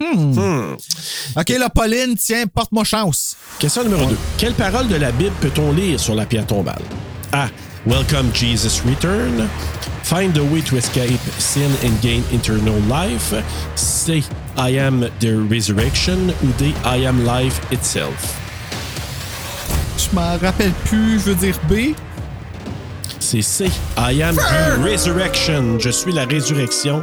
Hmm. 0.00 0.32
Hmm. 0.32 0.76
OK, 1.36 1.48
là, 1.50 1.68
Pauline, 1.68 2.16
tiens, 2.16 2.46
porte-moi 2.46 2.84
chance. 2.84 3.36
Question 3.58 3.84
numéro 3.84 4.06
2. 4.06 4.16
Quelle 4.38 4.54
parole 4.54 4.88
de 4.88 4.96
la 4.96 5.12
Bible 5.12 5.34
peut-on 5.40 5.72
lire 5.72 6.00
sur 6.00 6.14
la 6.14 6.26
pierre 6.26 6.46
tombale? 6.46 6.82
A. 7.32 7.48
Welcome 7.86 8.30
Jesus 8.34 8.82
return. 8.84 9.48
Find 10.02 10.36
a 10.36 10.42
way 10.42 10.60
to 10.62 10.76
escape 10.76 11.20
sin 11.38 11.70
and 11.82 12.00
gain 12.02 12.22
eternal 12.32 12.78
life. 12.88 13.32
C. 13.76 14.22
I 14.56 14.76
am 14.78 15.08
the 15.20 15.36
resurrection. 15.48 16.30
Ou 16.42 16.52
D. 16.58 16.74
I 16.84 17.06
am 17.06 17.24
life 17.24 17.60
itself. 17.72 18.36
Je 19.96 20.14
m'en 20.14 20.36
rappelle 20.38 20.72
plus, 20.86 21.20
je 21.20 21.30
veux 21.30 21.34
dire 21.34 21.58
B. 21.68 21.94
C'est 23.20 23.42
C. 23.42 23.70
I 23.96 24.22
am 24.22 24.34
the 24.34 24.82
resurrection. 24.82 25.78
Je 25.78 25.90
suis 25.90 26.12
la 26.12 26.24
résurrection 26.24 27.02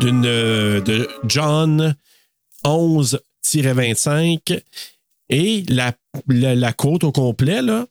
d'une 0.00 0.24
euh, 0.26 0.80
de 0.80 1.08
John 1.26 1.94
11-25. 2.64 4.62
Et 5.30 5.64
la, 5.68 5.94
la, 6.26 6.54
la 6.54 6.72
côte 6.72 7.04
au 7.04 7.12
complet, 7.12 7.60
là, 7.62 7.86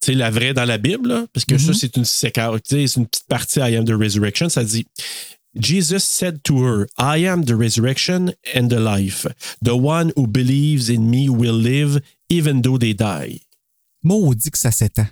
c'est 0.00 0.14
la 0.14 0.30
vraie 0.30 0.54
dans 0.54 0.64
la 0.64 0.78
Bible, 0.78 1.08
là, 1.08 1.26
parce 1.32 1.44
que 1.44 1.58
ça, 1.58 1.72
c'est 1.72 1.96
une 1.96 2.04
séquence, 2.04 2.60
c'est 2.64 2.84
une 2.96 3.06
petite 3.06 3.26
partie 3.26 3.58
I 3.58 3.76
am 3.76 3.84
the 3.84 3.94
resurrection. 3.98 4.48
Ça 4.48 4.62
dit 4.62 4.86
Jesus 5.58 6.00
said 6.00 6.42
to 6.44 6.62
her, 6.62 6.86
I 6.98 7.26
am 7.26 7.44
the 7.44 7.56
resurrection 7.56 8.32
and 8.54 8.68
the 8.68 8.78
life. 8.78 9.26
The 9.62 9.74
one 9.74 10.12
who 10.14 10.26
believes 10.26 10.90
in 10.90 11.10
me 11.10 11.28
will 11.28 11.54
live 11.54 12.02
even 12.28 12.62
though 12.62 12.78
they 12.78 12.92
die. 12.94 13.40
Maudit 14.02 14.50
que 14.50 14.58
ça 14.58 14.70
s'étend. 14.70 15.08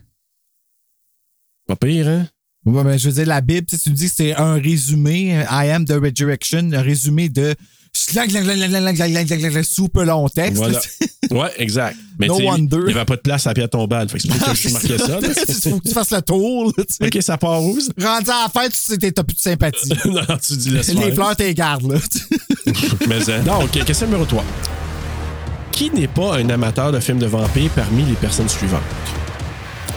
Pas 1.66 1.76
pire, 1.76 2.08
hein? 2.08 2.28
Ouais, 2.66 2.84
mais 2.84 2.98
je 2.98 3.08
veux 3.08 3.14
dire, 3.14 3.26
la 3.26 3.40
Bible, 3.40 3.66
tu 3.66 3.76
sais, 3.76 3.82
tu 3.82 3.90
dis 3.90 4.08
que 4.08 4.14
c'est 4.14 4.34
un 4.34 4.54
résumé, 4.54 5.38
euh, 5.38 5.44
I 5.50 5.70
am 5.70 5.84
the 5.84 5.98
resurrection, 6.00 6.72
un 6.72 6.82
résumé 6.82 7.28
de 7.28 7.54
super 9.62 10.04
long 10.04 10.28
texte. 10.28 10.56
Voilà. 10.56 10.80
Ouais, 11.30 11.50
exact. 11.56 11.96
Mais 12.18 12.26
no. 12.26 12.38
Il 12.38 12.68
n'y 12.68 12.92
avait 12.92 13.04
pas 13.06 13.16
de 13.16 13.20
place 13.22 13.46
à 13.46 13.50
la 13.50 13.54
pierre 13.54 13.70
tombale. 13.70 14.08
Fait 14.10 14.18
que 14.18 14.24
c'est 14.24 14.28
pour 14.28 14.46
ça 14.46 14.52
que 14.52 14.58
je 14.58 14.68
ah, 14.68 14.72
marquais 14.72 14.98
ça. 14.98 15.18
Il 15.48 15.70
faut 15.70 15.80
que 15.80 15.88
tu 15.88 15.94
fasses 15.94 16.10
le 16.10 16.20
tour. 16.20 16.72
Là, 16.76 17.06
OK, 17.06 17.18
ça 17.22 17.38
part 17.38 17.62
où? 17.62 17.78
Rendu 18.00 18.30
à 18.30 18.44
la 18.44 18.48
fin, 18.52 18.68
tu 18.68 18.78
sais, 18.78 18.98
plus 18.98 19.10
de 19.10 19.40
sympathie. 19.40 19.88
non, 20.04 20.20
tu 20.40 20.56
dis 20.56 20.70
laisse 20.70 20.92
Les 20.92 21.12
fleurs, 21.12 21.34
t'es 21.34 21.54
gardes. 21.54 21.98
Mais 23.08 23.30
hein. 23.30 23.66
question 23.86 24.06
numéro 24.06 24.26
3. 24.26 24.44
Qui 25.72 25.90
n'est 25.90 26.08
pas 26.08 26.36
un 26.36 26.48
amateur 26.50 26.92
de 26.92 27.00
films 27.00 27.18
de 27.18 27.26
vampires 27.26 27.70
parmi 27.74 28.04
les 28.04 28.14
personnes 28.14 28.48
suivantes? 28.48 28.82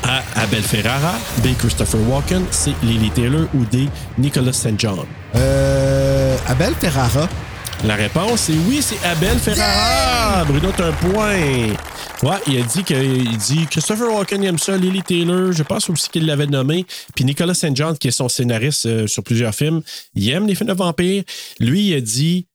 A. 0.04 0.24
Abel 0.36 0.64
Ferrara, 0.64 1.16
B. 1.44 1.48
Christopher 1.58 2.00
Walken, 2.10 2.46
C. 2.52 2.74
Lily 2.84 3.12
Taylor 3.12 3.48
ou 3.54 3.66
D. 3.66 3.90
Nicolas 4.18 4.54
St. 4.54 4.80
John? 4.80 5.06
Euh, 5.36 6.38
Abel 6.48 6.74
Ferrara. 6.80 7.28
La 7.86 7.96
réponse, 7.96 8.42
c'est 8.42 8.54
oui, 8.68 8.82
c'est 8.82 9.02
Abel 9.06 9.38
Ferrara. 9.38 10.44
Bruno, 10.46 10.72
t'as 10.76 10.88
un 10.88 10.92
point. 10.94 11.38
Ouais, 12.24 12.38
il 12.48 12.58
a 12.60 12.64
dit 12.64 12.84
que 12.84 12.94
il 12.96 13.38
dit 13.38 13.68
Christopher 13.70 14.12
Walken 14.12 14.44
aime 14.44 14.58
ça, 14.58 14.76
Lily 14.76 15.04
Taylor, 15.04 15.52
je 15.52 15.64
pense 15.64 15.90
aussi 15.90 16.10
qu'il 16.10 16.26
l'avait 16.26 16.48
nommé. 16.48 16.86
Puis 17.16 17.24
Nicolas 17.24 17.54
St. 17.54 17.76
John, 17.76 17.96
qui 17.98 18.08
est 18.08 18.12
son 18.12 18.30
scénariste 18.30 18.88
euh, 18.88 19.08
sur 19.08 19.24
plusieurs 19.24 19.54
films, 19.54 19.82
il 20.16 20.28
aime 20.30 20.48
les 20.48 20.56
films 20.56 20.70
de 20.70 20.74
vampires. 20.74 21.24
Lui, 21.60 21.90
il 21.90 21.94
a 21.94 22.02
dit 22.02 22.48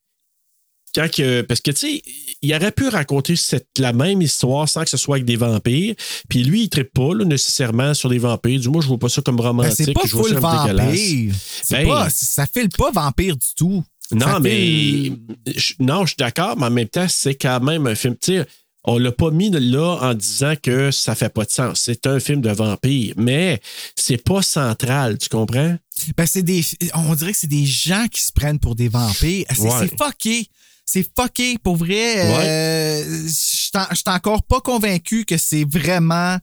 quand 0.93 1.09
que, 1.09 1.41
parce 1.41 1.61
que 1.61 1.71
tu 1.71 1.77
sais, 1.77 2.01
il 2.41 2.53
aurait 2.53 2.71
pu 2.71 2.87
raconter 2.87 3.35
cette, 3.35 3.69
la 3.79 3.93
même 3.93 4.21
histoire 4.21 4.67
sans 4.69 4.83
que 4.83 4.89
ce 4.89 4.97
soit 4.97 5.15
avec 5.15 5.25
des 5.25 5.37
vampires. 5.37 5.95
Puis 6.29 6.43
lui, 6.43 6.69
il 6.71 6.77
ne 6.77 6.83
pas 6.83 7.15
là, 7.15 7.25
nécessairement 7.25 7.93
sur 7.93 8.09
les 8.09 8.19
vampires. 8.19 8.59
Du 8.59 8.69
moins, 8.69 8.81
je 8.81 8.87
vois 8.87 8.99
pas 8.99 9.09
ça 9.09 9.21
comme 9.21 9.37
Ben, 9.37 9.43
romantique. 9.43 9.85
c'est 9.85 9.93
pas 9.93 10.01
je 10.05 10.15
vois 10.15 10.23
full 10.23 10.33
ça 10.33 10.39
vampire. 10.39 11.33
Ben, 11.71 11.87
pas, 11.87 12.09
ça 12.11 12.45
file 12.45 12.69
pas 12.69 12.91
vampire 12.91 13.35
du 13.37 13.47
tout. 13.55 13.83
Non, 14.13 14.39
mais. 14.39 15.11
je- 15.55 15.73
Non, 15.79 16.01
je 16.03 16.07
suis 16.09 16.17
d'accord, 16.17 16.57
mais 16.57 16.65
en 16.65 16.71
même 16.71 16.87
temps, 16.87 17.07
c'est 17.09 17.35
quand 17.35 17.59
même 17.61 17.87
un 17.87 17.95
film. 17.95 18.15
Tu 18.21 18.37
sais, 18.37 18.45
on 18.85 18.97
l'a 18.97 19.11
pas 19.13 19.31
mis 19.31 19.49
là 19.49 19.97
en 20.01 20.13
disant 20.13 20.55
que 20.61 20.91
ça 20.91 21.15
fait 21.15 21.29
pas 21.33 21.45
de 21.45 21.49
sens. 21.51 21.79
C'est 21.83 22.05
un 22.05 22.19
film 22.19 22.41
de 22.41 22.49
vampire, 22.51 23.13
mais 23.17 23.61
c'est 23.95 24.17
pas 24.21 24.41
central, 24.41 25.17
tu 25.17 25.29
comprends? 25.29 25.77
Ben, 26.17 26.25
c'est 26.25 26.43
des, 26.43 26.61
on 26.95 27.15
dirait 27.15 27.31
que 27.31 27.37
c'est 27.37 27.47
des 27.47 27.65
gens 27.65 28.07
qui 28.11 28.21
se 28.21 28.31
prennent 28.33 28.59
pour 28.59 28.75
des 28.75 28.89
vampires. 28.89 29.45
C'est 29.53 29.61
Ouais. 29.61 29.69
c'est 29.79 29.97
fucké. 29.97 30.47
C'est 30.85 31.07
fucké. 31.17 31.57
Pour 31.63 31.77
vrai, 31.77 32.29
euh, 32.29 33.03
je 33.25 33.31
suis 33.33 34.03
encore 34.07 34.43
pas 34.43 34.59
convaincu 34.59 35.23
que 35.23 35.37
c'est 35.37 35.63
vraiment. 35.63 36.37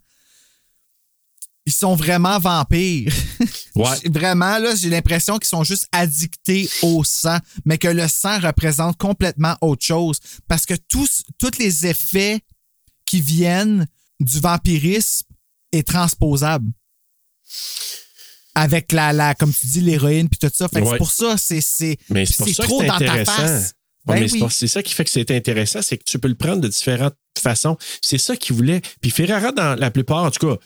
Ils 1.70 1.72
sont 1.72 1.94
vraiment 1.94 2.38
vampires. 2.40 3.12
Ouais. 3.76 3.96
vraiment, 4.10 4.58
là, 4.58 4.74
j'ai 4.74 4.90
l'impression 4.90 5.38
qu'ils 5.38 5.48
sont 5.48 5.62
juste 5.62 5.86
addictés 5.92 6.68
au 6.82 7.04
sang, 7.04 7.38
mais 7.64 7.78
que 7.78 7.86
le 7.86 8.08
sang 8.08 8.40
représente 8.40 8.98
complètement 8.98 9.56
autre 9.60 9.86
chose. 9.86 10.18
Parce 10.48 10.66
que 10.66 10.74
tous, 10.88 11.22
tous 11.38 11.56
les 11.60 11.86
effets 11.86 12.40
qui 13.06 13.20
viennent 13.20 13.86
du 14.18 14.40
vampirisme 14.40 15.24
est 15.70 15.86
transposable. 15.86 16.66
Avec 18.56 18.90
la, 18.90 19.12
la 19.12 19.34
comme 19.36 19.54
tu 19.54 19.66
dis, 19.68 19.80
l'héroïne 19.80 20.28
puis 20.28 20.38
tout 20.38 20.50
ça. 20.52 20.66
Ouais. 20.72 20.82
c'est 20.84 20.98
pour 20.98 21.12
ça, 21.12 21.36
c'est, 21.38 21.60
c'est, 21.60 21.96
trop 22.58 22.82
dans 22.82 22.88
ta 22.88 22.94
intéressant. 22.96 23.32
face. 23.36 23.72
Ben 24.04 24.14
mais 24.18 24.28
c'est 24.28 24.34
oui. 24.34 24.40
pas- 24.40 24.50
c'est 24.50 24.66
ça 24.66 24.82
qui 24.82 24.92
fait 24.94 25.04
que 25.04 25.10
c'est 25.10 25.30
intéressant, 25.30 25.80
c'est 25.82 25.96
que 25.98 26.04
tu 26.04 26.18
peux 26.18 26.28
le 26.28 26.34
prendre 26.34 26.60
de 26.60 26.68
différentes 26.68 27.14
façons. 27.38 27.76
C'est 28.02 28.18
ça 28.18 28.36
qu'il 28.36 28.56
voulait. 28.56 28.80
Puis 29.00 29.10
Ferrara, 29.10 29.52
dans 29.52 29.78
la 29.78 29.90
plupart, 29.92 30.24
en 30.24 30.30
tout 30.30 30.48
cas, 30.48 30.56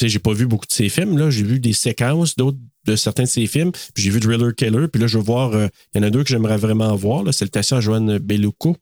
j'ai 0.00 0.18
pas 0.18 0.32
vu 0.32 0.46
beaucoup 0.46 0.66
de 0.66 0.72
ses 0.72 0.88
films, 0.88 1.18
là. 1.18 1.30
J'ai 1.30 1.42
vu 1.42 1.60
des 1.60 1.72
séquences 1.72 2.36
d'autres 2.36 2.58
de 2.84 2.96
certains 2.96 3.22
de 3.22 3.28
ses 3.28 3.46
films. 3.46 3.70
Puis 3.94 4.02
j'ai 4.02 4.10
vu 4.10 4.18
Driller 4.18 4.52
Killer. 4.56 4.88
Puis 4.88 5.00
là, 5.00 5.06
je 5.06 5.16
veux 5.16 5.22
voir, 5.22 5.52
euh, 5.54 5.68
il 5.94 5.98
y 5.98 6.04
en 6.04 6.06
a 6.06 6.10
deux 6.10 6.24
que 6.24 6.28
j'aimerais 6.30 6.56
vraiment 6.56 6.92
voir. 6.96 7.22
Là. 7.22 7.30
Salutations 7.30 7.76
à 7.76 7.80
Joanne 7.80 8.18
Bellucco. 8.18 8.76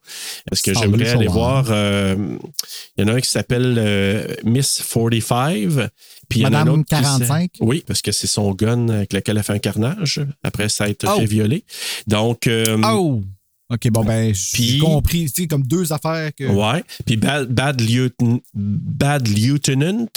Parce 0.49 0.63
que 0.63 0.71
Ah 0.75 0.81
j'aimerais 0.81 1.11
aller 1.11 1.27
voir. 1.27 1.67
euh, 1.71 2.17
il 2.97 3.03
y 3.03 3.05
en 3.05 3.13
a 3.13 3.17
un 3.17 3.21
qui 3.21 3.29
s'appelle 3.29 3.75
euh, 3.79 4.27
Miss 4.43 4.83
45. 4.91 5.91
Puis 6.31 6.41
il 6.41 6.43
y 6.43 6.47
en 6.47 6.53
a 6.55 6.61
un 6.61 6.65
Madame 6.65 6.81
autre 6.81 6.85
qui 6.89 6.95
s'est- 6.97 7.03
45? 7.03 7.51
Oui, 7.61 7.85
parce 7.87 8.01
que 8.01 8.11
c'est 8.13 8.27
son 8.27 8.53
gun 8.55 8.89
avec 8.89 9.13
lequel 9.13 9.37
elle 9.37 9.43
fait 9.43 9.53
un 9.53 9.59
carnage 9.59 10.21
après 10.43 10.69
ça 10.71 10.85
a 10.85 10.89
été 10.89 11.07
Oh. 11.07 11.19
fait 11.19 11.27
violer. 11.27 11.65
Donc. 12.07 12.49
Oh! 12.85 13.23
OK, 13.73 13.89
bon, 13.91 14.03
ben, 14.05 14.35
j'ai 14.35 14.79
compris. 14.79 15.27
Tu 15.31 15.43
sais, 15.43 15.47
comme 15.47 15.63
deux 15.63 15.93
affaires 15.93 16.31
que. 16.35 16.45
Ouais. 16.45 16.83
Puis 17.07 17.17
Bad, 17.17 17.49
Bad, 17.53 17.81
Lieutenant, 17.81 18.41
Bad 18.55 19.29
Lieutenant, 19.29 20.09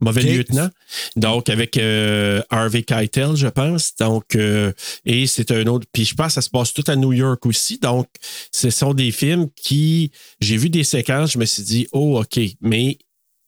mauvais 0.00 0.22
lieutenant. 0.22 0.68
Donc, 1.16 1.48
avec 1.48 1.76
euh, 1.76 2.42
Harvey 2.50 2.82
Keitel, 2.82 3.36
je 3.36 3.48
pense. 3.48 3.94
Donc, 3.96 4.36
euh, 4.36 4.72
et 5.04 5.26
c'est 5.26 5.50
un 5.50 5.66
autre. 5.66 5.86
Puis 5.92 6.04
je 6.04 6.14
pense 6.14 6.28
que 6.28 6.32
ça 6.34 6.42
se 6.42 6.50
passe 6.50 6.72
tout 6.72 6.84
à 6.86 6.96
New 6.96 7.12
York 7.12 7.44
aussi. 7.46 7.78
Donc, 7.78 8.06
ce 8.52 8.70
sont 8.70 8.94
des 8.94 9.10
films 9.10 9.48
qui. 9.56 10.10
J'ai 10.40 10.56
vu 10.56 10.70
des 10.70 10.84
séquences, 10.84 11.32
je 11.32 11.38
me 11.38 11.44
suis 11.44 11.62
dit, 11.62 11.88
oh, 11.92 12.20
OK, 12.20 12.40
mais 12.60 12.98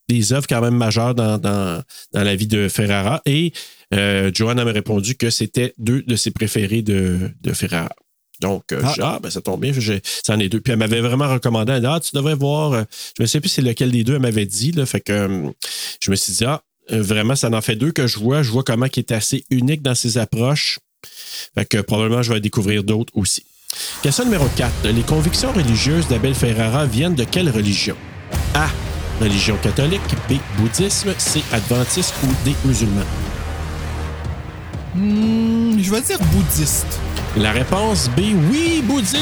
des 0.09 0.33
œuvres 0.33 0.47
quand 0.47 0.61
même 0.61 0.75
majeures 0.75 1.15
dans, 1.15 1.37
dans, 1.37 1.81
dans 2.11 2.23
la 2.23 2.35
vie 2.35 2.47
de 2.47 2.67
Ferrara. 2.67 3.21
Et 3.25 3.53
euh, 3.93 4.31
Joanne 4.33 4.61
m'a 4.63 4.71
répondu 4.71 5.15
que 5.15 5.29
c'était 5.29 5.73
deux 5.77 6.01
de 6.01 6.15
ses 6.15 6.31
préférés 6.31 6.81
de, 6.81 7.31
de 7.41 7.53
Ferrara. 7.53 7.95
Donc, 8.41 8.63
euh, 8.71 8.81
Ah. 8.83 8.87
je 8.89 8.93
dis, 8.95 9.01
ah, 9.03 9.19
ben, 9.21 9.29
ça 9.29 9.39
tombe 9.41 9.61
bien, 9.61 9.71
j'ai- 9.77 10.01
c'en 10.25 10.37
est 10.39 10.49
deux. 10.49 10.59
Puis 10.59 10.73
elle 10.73 10.79
m'avait 10.79 10.99
vraiment 11.01 11.29
recommandé, 11.31 11.71
elle 11.73 11.81
dit, 11.81 11.87
ah, 11.87 11.99
tu 11.99 12.15
devrais 12.15 12.35
voir, 12.35 12.73
euh, 12.73 12.83
je 13.17 13.23
me 13.23 13.27
sais 13.27 13.39
plus 13.39 13.49
c'est 13.49 13.61
lequel 13.61 13.91
des 13.91 14.03
deux 14.03 14.15
elle 14.15 14.21
m'avait 14.21 14.45
dit, 14.45 14.71
là, 14.71 14.85
fait 14.85 14.99
que 14.99 15.13
euh, 15.13 15.49
je 16.01 16.11
me 16.11 16.15
suis 16.15 16.33
dit, 16.33 16.45
ah, 16.45 16.61
vraiment, 16.89 17.35
ça 17.35 17.49
en 17.49 17.61
fait 17.61 17.75
deux 17.75 17.91
que 17.91 18.07
je 18.07 18.19
vois. 18.19 18.41
Je 18.43 18.49
vois 18.51 18.63
comment 18.63 18.87
il 18.87 18.99
est 18.99 19.11
assez 19.11 19.45
unique 19.49 19.81
dans 19.81 19.95
ses 19.95 20.17
approches. 20.17 20.79
Fait 21.55 21.65
que 21.65 21.77
probablement, 21.81 22.21
je 22.23 22.33
vais 22.33 22.41
découvrir 22.41 22.83
d'autres 22.83 23.13
aussi. 23.15 23.43
Question 24.03 24.25
numéro 24.25 24.45
4. 24.57 24.71
Les 24.89 25.01
convictions 25.03 25.51
religieuses 25.53 26.07
d'Abel 26.07 26.35
Ferrara 26.35 26.85
viennent 26.85 27.15
de 27.15 27.23
quelle 27.23 27.49
religion? 27.49 27.95
A. 28.53 28.67
Religion 29.21 29.55
catholique. 29.63 30.01
B. 30.27 30.33
Bouddhisme. 30.57 31.13
C. 31.17 31.41
Adventiste 31.53 32.13
ou 32.23 32.27
D. 32.43 32.53
Musulman? 32.65 33.05
Hmm, 34.93 35.79
je 35.81 35.89
vais 35.91 36.01
dire 36.01 36.19
bouddhiste. 36.33 36.99
La 37.37 37.53
réponse 37.53 38.09
B. 38.09 38.33
Oui, 38.51 38.81
bouddhisme. 38.83 39.17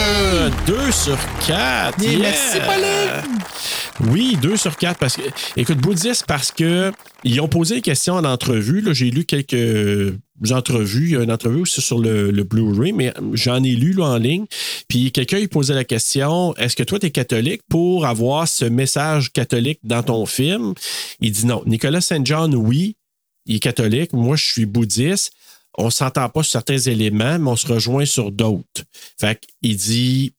Un 0.00 0.50
2 0.66 0.90
sur 0.90 1.18
4. 1.46 2.02
Yeah, 2.02 2.18
merci, 2.18 2.58
Pauline. 2.60 4.10
Oui, 4.10 4.38
2 4.40 4.56
sur 4.56 4.74
4. 4.74 4.98
Parce 4.98 5.16
que, 5.16 5.22
écoute, 5.54 5.76
bouddhiste 5.76 6.24
parce 6.26 6.50
que 6.50 6.92
ils 7.24 7.38
ont 7.42 7.48
posé 7.48 7.76
des 7.76 7.80
questions 7.82 8.14
en 8.14 8.24
entrevue. 8.24 8.80
Là, 8.80 8.94
j'ai 8.94 9.10
lu 9.10 9.26
quelques 9.26 10.14
entrevues. 10.50 11.08
Il 11.08 11.12
y 11.12 11.16
a 11.16 11.22
une 11.22 11.30
entrevue 11.30 11.60
aussi 11.60 11.82
sur 11.82 11.98
le, 11.98 12.30
le 12.30 12.42
Blu-ray, 12.42 12.92
mais 12.92 13.12
j'en 13.34 13.62
ai 13.62 13.72
lu 13.72 13.92
là, 13.92 14.04
en 14.04 14.16
ligne. 14.16 14.46
Puis 14.88 15.12
quelqu'un 15.12 15.38
lui 15.38 15.48
posait 15.48 15.74
la 15.74 15.84
question 15.84 16.56
Est-ce 16.56 16.74
que 16.74 16.84
toi, 16.84 16.98
tu 16.98 17.06
es 17.06 17.10
catholique 17.10 17.60
pour 17.68 18.06
avoir 18.06 18.48
ce 18.48 18.64
message 18.64 19.30
catholique 19.30 19.80
dans 19.84 20.02
ton 20.02 20.24
film? 20.24 20.72
Il 21.20 21.32
dit 21.32 21.44
non. 21.44 21.62
Nicolas 21.66 22.00
Saint 22.00 22.24
John, 22.24 22.54
oui, 22.54 22.96
il 23.44 23.56
est 23.56 23.60
catholique. 23.60 24.14
Moi, 24.14 24.36
je 24.36 24.44
suis 24.46 24.64
bouddhiste. 24.64 25.32
On 25.76 25.90
s'entend 25.90 26.28
pas 26.28 26.42
sur 26.42 26.52
certains 26.52 26.78
éléments, 26.78 27.38
mais 27.38 27.50
on 27.50 27.56
se 27.56 27.66
rejoint 27.66 28.06
sur 28.06 28.32
d'autres. 28.32 28.82
Fait 29.18 29.40
qu'il 29.60 29.76
dit 29.76 30.32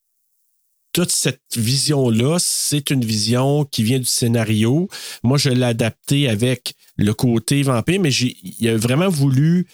toute 0.93 1.11
cette 1.11 1.41
vision-là, 1.55 2.38
c'est 2.39 2.89
une 2.89 3.05
vision 3.05 3.65
qui 3.65 3.84
vient 3.84 3.99
du 3.99 4.05
scénario. 4.05 4.88
Moi, 5.22 5.38
je 5.38 5.49
l'ai 5.49 5.65
adapté 5.65 6.27
avec 6.27 6.73
le 6.95 7.14
côté 7.14 7.61
vampire, 7.61 8.01
mais 8.01 8.11
il 8.11 8.68
a 8.68 8.77
vraiment 8.77 9.09
voulu 9.09 9.68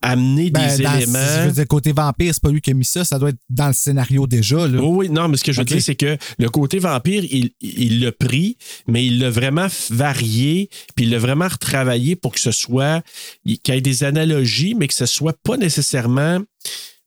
amener 0.00 0.50
Ben, 0.50 0.76
des 0.76 0.82
dans- 0.84 0.94
éléments. 0.96 1.18
Je 1.42 1.46
veux 1.48 1.52
dire, 1.52 1.66
côté 1.66 1.92
vampire, 1.92 2.32
c'est 2.32 2.42
pas 2.42 2.50
lui 2.50 2.60
qui 2.60 2.70
a 2.70 2.74
mis 2.74 2.84
ça. 2.84 3.04
Ça 3.04 3.18
doit 3.18 3.30
être 3.30 3.38
dans 3.50 3.66
le 3.68 3.72
scénario 3.72 4.26
déjà. 4.26 4.66
Là. 4.68 4.80
Oui, 4.80 5.06
oui, 5.06 5.08
non, 5.10 5.28
mais 5.28 5.36
ce 5.36 5.44
que 5.44 5.52
je 5.52 5.60
veux 5.60 5.64
dire, 5.64 5.82
c'est 5.82 5.96
que 5.96 6.16
le 6.38 6.48
côté 6.50 6.78
vampire, 6.78 7.24
il 7.24 7.50
il 7.60 8.00
l'a 8.00 8.12
pris, 8.12 8.56
mais 8.86 9.04
il 9.06 9.18
l'a 9.18 9.30
vraiment 9.30 9.66
varié, 9.90 10.70
puis 10.94 11.04
il 11.06 11.10
l'a 11.10 11.18
vraiment 11.18 11.48
retravaillé 11.48 12.14
pour 12.16 12.32
que 12.32 12.40
ce 12.40 12.52
soit, 12.52 13.02
il- 13.44 13.58
qu'il 13.58 13.74
y 13.74 13.78
ait 13.78 13.80
des 13.80 14.04
analogies, 14.04 14.74
mais 14.74 14.86
que 14.88 14.94
ce 14.94 15.06
soit 15.06 15.36
pas 15.42 15.56
nécessairement 15.56 16.40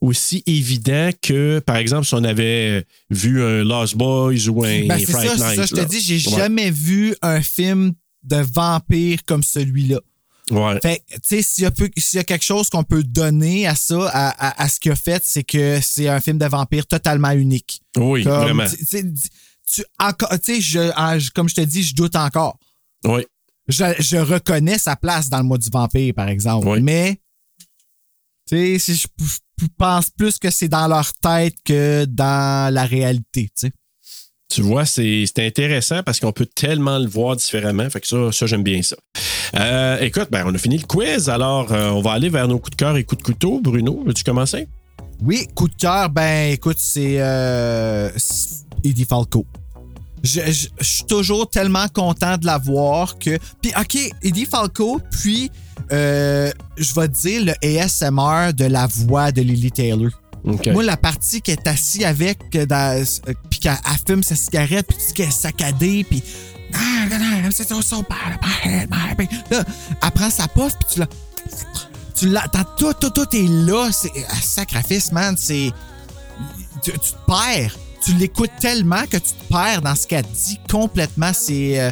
aussi 0.01 0.43
évident 0.47 1.11
que, 1.21 1.59
par 1.59 1.75
exemple, 1.77 2.07
si 2.07 2.13
on 2.15 2.23
avait 2.23 2.85
vu 3.11 3.41
un 3.43 3.63
Lost 3.63 3.95
Boys 3.95 4.47
ou 4.49 4.63
un 4.63 4.87
Ben, 4.87 4.99
Fright 5.05 5.37
Night. 5.37 5.55
ça. 5.55 5.65
Je 5.65 5.75
te 5.75 5.87
dis, 5.87 6.01
j'ai 6.01 6.27
Ouais. 6.29 6.37
jamais 6.37 6.71
vu 6.71 7.15
un 7.21 7.41
film 7.41 7.93
de 8.23 8.37
vampire 8.37 9.19
comme 9.25 9.43
celui-là. 9.43 9.99
Ouais. 10.49 10.79
Fait 10.81 10.99
que, 11.07 11.13
tu 11.15 11.19
sais, 11.23 11.41
s'il 11.43 11.63
y, 11.63 11.67
a 11.67 11.71
y 12.21 12.25
quelque 12.25 12.43
chose 12.43 12.69
qu'on 12.69 12.83
peut 12.83 13.03
donner 13.03 13.67
à 13.67 13.75
ça, 13.75 14.09
à, 14.09 14.29
à- 14.47 14.63
à 14.63 14.67
ce 14.69 14.79
qu'il 14.79 14.91
a 14.91 14.95
fait, 14.95 15.21
c'est 15.25 15.43
que 15.43 15.79
c'est 15.81 16.09
un 16.09 16.19
film 16.19 16.37
de 16.37 16.45
vampire 16.45 16.85
totalement 16.87 17.31
unique. 17.31 17.81
Oui, 17.97 18.23
Comme, 18.23 18.33
vraiment. 18.41 18.65
tu 18.67 18.83
sais, 18.85 19.03
tu- 19.71 19.83
encore- 19.99 20.31
je- 20.33 21.29
comme 21.31 21.47
je 21.47 21.55
te 21.55 21.61
dis, 21.61 21.83
je 21.83 21.95
doute 21.95 22.15
encore. 22.15 22.57
Oui. 23.05 23.25
Je, 23.67 23.83
je 23.99 24.17
reconnais 24.17 24.77
sa 24.77 24.95
place 24.95 25.29
dans 25.29 25.37
le 25.37 25.43
mode 25.45 25.61
du 25.61 25.69
vampire, 25.69 26.13
par 26.15 26.27
exemple. 26.27 26.67
Oui. 26.67 26.81
Mais, 26.81 27.21
tu 28.49 28.79
sais, 28.79 28.93
je, 28.95 29.07
je 29.59 29.67
pense 29.77 30.09
plus 30.09 30.37
que 30.37 30.49
c'est 30.49 30.67
dans 30.67 30.87
leur 30.87 31.13
tête 31.13 31.55
que 31.63 32.05
dans 32.05 32.73
la 32.73 32.85
réalité, 32.85 33.45
tu 33.55 33.67
sais. 33.67 33.71
Tu 34.51 34.61
vois, 34.61 34.85
c'est 34.85 35.25
intéressant 35.37 36.03
parce 36.03 36.19
qu'on 36.19 36.33
peut 36.33 36.45
tellement 36.45 36.99
le 36.99 37.07
voir 37.07 37.37
différemment. 37.37 37.89
Fait 37.89 38.01
que 38.01 38.07
ça, 38.07 38.31
ça 38.33 38.45
j'aime 38.45 38.63
bien 38.63 38.81
ça. 38.81 38.97
Euh, 39.55 39.97
écoute, 40.01 40.27
ben, 40.29 40.43
on 40.45 40.53
a 40.53 40.57
fini 40.57 40.77
le 40.77 40.85
quiz. 40.85 41.29
Alors, 41.29 41.71
euh, 41.71 41.89
on 41.91 42.01
va 42.01 42.11
aller 42.11 42.27
vers 42.27 42.49
nos 42.49 42.59
coups 42.59 42.71
de 42.71 42.75
cœur 42.75 42.97
et 42.97 43.05
coups 43.05 43.21
de 43.21 43.25
couteau. 43.25 43.61
Bruno, 43.61 44.03
veux-tu 44.05 44.23
commencer? 44.25 44.67
Oui, 45.23 45.47
coup 45.55 45.69
de 45.69 45.75
cœur, 45.75 46.09
ben 46.09 46.51
écoute, 46.51 46.77
c'est 46.79 47.21
euh, 47.21 48.09
Eddie 48.83 49.05
Falco. 49.05 49.45
Je, 50.23 50.67
suis 50.81 51.03
toujours 51.05 51.49
tellement 51.49 51.87
content 51.87 52.37
de 52.37 52.45
la 52.45 52.57
voir 52.57 53.17
que. 53.17 53.37
Puis, 53.61 53.71
OK, 53.79 53.97
Eddie 54.21 54.45
Falco, 54.45 54.99
puis 55.11 55.49
je 55.89 56.93
vais 56.95 57.07
te 57.07 57.21
dire 57.21 57.45
le 57.45 57.79
ASMR 57.79 58.53
de 58.53 58.65
la 58.65 58.87
voix 58.87 59.31
de 59.31 59.41
Lily 59.41 59.71
Taylor. 59.71 60.20
Moi, 60.73 60.83
la 60.83 60.97
partie 60.97 61.41
qu'elle 61.41 61.59
est 61.59 61.67
assise 61.67 62.03
avec, 62.03 62.51
dans- 62.67 62.99
euh, 63.27 63.33
puis 63.49 63.59
qu'elle 63.59 63.77
elle 63.85 63.99
fume 64.07 64.23
sa 64.23 64.35
cigarette, 64.35 64.87
puis 64.87 65.13
qu'elle 65.13 65.27
est 65.29 65.31
saccadée, 65.31 66.03
puis. 66.03 66.23
Ah, 68.41 68.67
head. 68.69 68.89
Là, 69.51 69.63
elle 70.03 70.11
prend 70.11 70.29
sa 70.29 70.47
puff, 70.47 70.73
puis 70.79 70.87
tu 70.93 70.99
la. 70.99 71.07
Tu 72.15 72.27
l'entends, 72.29 72.63
tout, 72.77 72.93
tout, 72.99 73.09
tout 73.09 73.35
est 73.35 73.47
là. 73.47 73.89
C'est 73.91 74.11
un 74.29 74.41
sacrifice, 74.41 75.11
man. 75.11 75.35
C'est. 75.37 75.71
Tu, 76.83 76.91
tu 76.91 76.99
te 76.99 77.15
perds. 77.27 77.75
Tu 78.03 78.13
l'écoutes 78.13 78.51
tellement 78.59 79.03
que 79.03 79.17
tu 79.17 79.33
te 79.33 79.53
perds 79.53 79.81
dans 79.81 79.95
ce 79.95 80.07
qu'elle 80.07 80.25
dit 80.25 80.59
complètement. 80.69 81.31
C'est. 81.33 81.79
euh, 81.79 81.91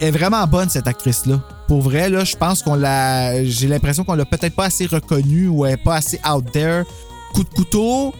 elle 0.00 0.08
est 0.08 0.10
vraiment 0.10 0.44
bonne, 0.46 0.68
cette 0.68 0.88
actrice-là. 0.88 1.40
Pour 1.68 1.82
vrai, 1.82 2.08
là, 2.10 2.24
je 2.24 2.34
pense 2.36 2.62
qu'on 2.62 2.74
l'a. 2.74 3.44
J'ai 3.44 3.68
l'impression 3.68 4.04
qu'on 4.04 4.14
l'a 4.14 4.24
peut-être 4.24 4.54
pas 4.54 4.64
assez 4.66 4.86
reconnue 4.86 5.48
ou 5.48 5.64
elle 5.66 5.74
est 5.74 5.76
pas 5.76 5.96
assez 5.96 6.18
out 6.28 6.44
there. 6.52 6.84
Coup 7.34 7.44
de 7.44 7.54
couteau, 7.54 8.14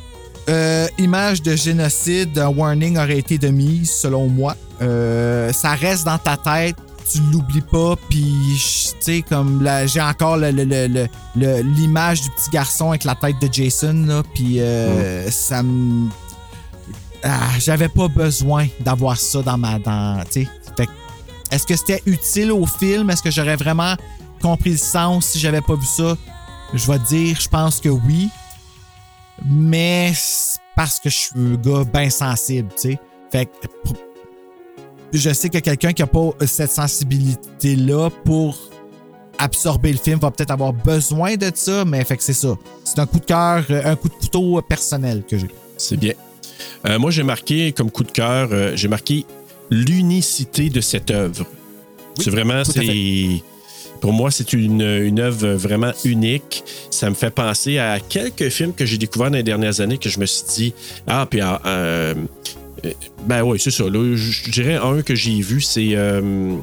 euh, 0.48 0.88
image 0.98 1.40
de 1.42 1.56
génocide, 1.56 2.38
un 2.38 2.48
warning 2.48 2.98
aurait 2.98 3.18
été 3.18 3.38
de 3.38 3.48
mise, 3.48 3.90
selon 3.90 4.28
moi. 4.28 4.56
Euh, 4.82 5.52
ça 5.52 5.70
reste 5.70 6.04
dans 6.04 6.18
ta 6.18 6.36
tête, 6.36 6.76
tu 7.10 7.20
l'oublies 7.32 7.62
pas, 7.62 7.94
puis 8.10 8.58
tu 8.58 8.94
sais, 9.00 9.24
comme 9.26 9.66
j'ai 9.86 10.00
encore 10.02 10.36
l'image 10.36 12.22
du 12.22 12.30
petit 12.30 12.50
garçon 12.50 12.90
avec 12.90 13.04
la 13.04 13.14
tête 13.14 13.36
de 13.40 13.48
Jason, 13.50 14.04
là, 14.06 14.22
puis 14.34 14.60
euh, 14.60 15.30
ça 15.30 15.62
me. 15.62 16.08
Ah, 17.22 17.50
J'avais 17.58 17.88
pas 17.88 18.08
besoin 18.08 18.66
d'avoir 18.80 19.16
ça 19.16 19.40
dans 19.40 19.56
ma. 19.56 19.78
Dans, 19.78 20.22
Est-ce 21.50 21.66
que 21.66 21.76
c'était 21.76 22.02
utile 22.04 22.52
au 22.52 22.66
film? 22.66 23.08
Est-ce 23.08 23.22
que 23.22 23.30
j'aurais 23.30 23.56
vraiment 23.56 23.94
compris 24.42 24.72
le 24.72 24.76
sens 24.76 25.26
si 25.26 25.38
j'avais 25.38 25.62
pas 25.62 25.74
vu 25.74 25.86
ça? 25.86 26.16
Je 26.74 26.90
vais 26.90 26.98
te 26.98 27.08
dire, 27.08 27.38
je 27.40 27.48
pense 27.48 27.80
que 27.80 27.88
oui 27.88 28.28
mais 29.44 30.12
parce 30.76 30.98
que 30.98 31.10
je 31.10 31.16
suis 31.16 31.30
un 31.36 31.54
gars 31.54 31.84
bien 31.84 32.10
sensible, 32.10 32.68
tu 32.74 32.90
sais. 32.90 32.98
Fait 33.30 33.46
que 33.46 33.68
je 35.12 35.32
sais 35.32 35.48
que 35.48 35.58
quelqu'un 35.58 35.92
qui 35.92 36.02
a 36.02 36.06
pas 36.06 36.30
cette 36.46 36.72
sensibilité-là 36.72 38.10
pour 38.24 38.58
absorber 39.38 39.92
le 39.92 39.98
film 39.98 40.18
va 40.18 40.30
peut-être 40.30 40.50
avoir 40.50 40.72
besoin 40.72 41.36
de 41.36 41.50
ça, 41.54 41.84
mais 41.84 42.04
fait 42.04 42.16
que 42.16 42.22
c'est 42.22 42.32
ça. 42.32 42.56
C'est 42.84 42.98
un 42.98 43.06
coup 43.06 43.20
de 43.20 43.24
cœur, 43.24 43.64
euh, 43.70 43.82
un 43.84 43.96
coup 43.96 44.08
de 44.08 44.14
couteau 44.14 44.60
personnel 44.62 45.22
que 45.28 45.38
j'ai. 45.38 45.48
C'est 45.76 45.96
bien. 45.96 46.14
Euh, 46.86 46.98
moi, 46.98 47.10
j'ai 47.10 47.22
marqué 47.22 47.72
comme 47.72 47.90
coup 47.90 48.04
de 48.04 48.10
cœur, 48.10 48.48
euh, 48.52 48.72
j'ai 48.76 48.88
marqué 48.88 49.24
l'unicité 49.70 50.70
de 50.70 50.80
cette 50.80 51.10
œuvre. 51.10 51.46
c'est 52.18 52.30
vraiment, 52.30 52.64
c'est. 52.64 53.42
Pour 54.04 54.12
moi, 54.12 54.30
c'est 54.30 54.52
une, 54.52 54.82
une 54.82 55.18
œuvre 55.18 55.54
vraiment 55.54 55.92
unique. 56.04 56.62
Ça 56.90 57.08
me 57.08 57.14
fait 57.14 57.30
penser 57.30 57.78
à 57.78 57.98
quelques 58.00 58.50
films 58.50 58.74
que 58.74 58.84
j'ai 58.84 58.98
découverts 58.98 59.30
dans 59.30 59.38
les 59.38 59.42
dernières 59.42 59.80
années 59.80 59.96
que 59.96 60.10
je 60.10 60.20
me 60.20 60.26
suis 60.26 60.44
dit, 60.54 60.74
ah, 61.06 61.26
puis, 61.28 61.40
ah, 61.40 61.58
euh, 61.64 62.14
euh, 62.84 62.92
ben 63.26 63.42
oui, 63.44 63.58
c'est 63.58 63.70
ça. 63.70 63.84
là. 63.84 64.14
je 64.14 64.50
dirais 64.50 64.74
un 64.74 65.00
que 65.00 65.14
j'ai 65.14 65.40
vu, 65.40 65.62
c'est. 65.62 65.92
euh, 65.96 66.54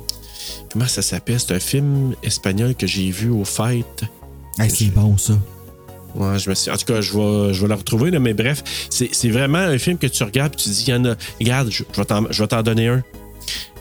comment 0.72 0.86
ça 0.86 1.02
s'appelle? 1.02 1.40
C'est 1.40 1.56
un 1.56 1.60
film 1.60 2.14
espagnol 2.22 2.76
que 2.76 2.86
j'ai 2.86 3.10
vu 3.10 3.32
au 3.32 3.44
fêtes. 3.44 4.04
Hey, 4.60 4.70
c'est 4.70 4.94
bon, 4.94 5.18
ça. 5.18 5.34
Ouais, 6.14 6.38
je 6.38 6.48
me 6.48 6.54
suis... 6.54 6.70
En 6.70 6.78
tout 6.78 6.86
cas, 6.86 7.02
je 7.02 7.12
vais, 7.18 7.56
je 7.56 7.62
vais 7.64 7.68
la 7.70 7.76
retrouver, 7.76 8.12
là, 8.12 8.20
mais 8.20 8.36
bref, 8.36 8.64
c'est 8.92 9.10
c'est 9.16 9.30
vraiment 9.30 9.58
un 9.58 9.80
film 9.80 9.98
que 9.98 10.06
tu 10.06 10.22
regardes 10.24 10.54
et 10.54 10.58
tu 10.58 10.70
dis, 10.70 10.84
il 10.86 10.92
y 10.92 10.94
en 10.94 11.06
a. 11.06 11.16
Regarde, 11.40 11.72
je, 11.72 11.82
je 11.92 11.98
vais 12.02 12.06
t'en- 12.06 12.28
je 12.32 12.44
vais 12.44 12.48
t'en 12.48 12.62
donner 12.62 12.88
un. 12.88 13.04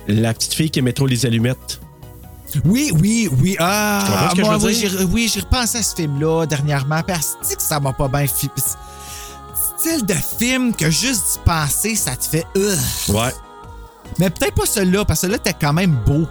La 0.08 0.32
petite 0.32 0.54
fille 0.54 0.70
qui 0.70 0.78
aimait 0.78 0.94
trop 0.94 1.06
les 1.06 1.26
allumettes. 1.26 1.78
Oui, 2.64 2.90
oui, 3.00 3.28
oui. 3.40 3.56
Ah, 3.58 4.32
moi, 4.38 4.58
oui, 4.62 4.74
j'ai, 4.74 5.04
oui, 5.04 5.30
repensé 5.40 5.78
à 5.78 5.82
ce 5.82 5.94
film-là 5.94 6.46
dernièrement. 6.46 7.02
Parce 7.06 7.36
que 7.42 7.62
ça 7.62 7.78
m'a 7.80 7.92
pas 7.92 8.08
bien 8.08 8.26
style 8.26 10.04
de 10.06 10.14
film 10.14 10.74
que 10.74 10.90
juste 10.90 11.32
d'y 11.32 11.38
penser, 11.44 11.94
ça 11.94 12.16
te 12.16 12.24
fait. 12.24 12.46
Ugh. 12.56 12.78
Ouais. 13.14 13.32
Mais 14.18 14.28
peut-être 14.30 14.54
pas 14.54 14.66
celui-là, 14.66 15.04
parce 15.04 15.22
que 15.22 15.26
là, 15.28 15.38
t'es 15.38 15.54
quand 15.58 15.72
même 15.72 15.96
beau. 16.06 16.26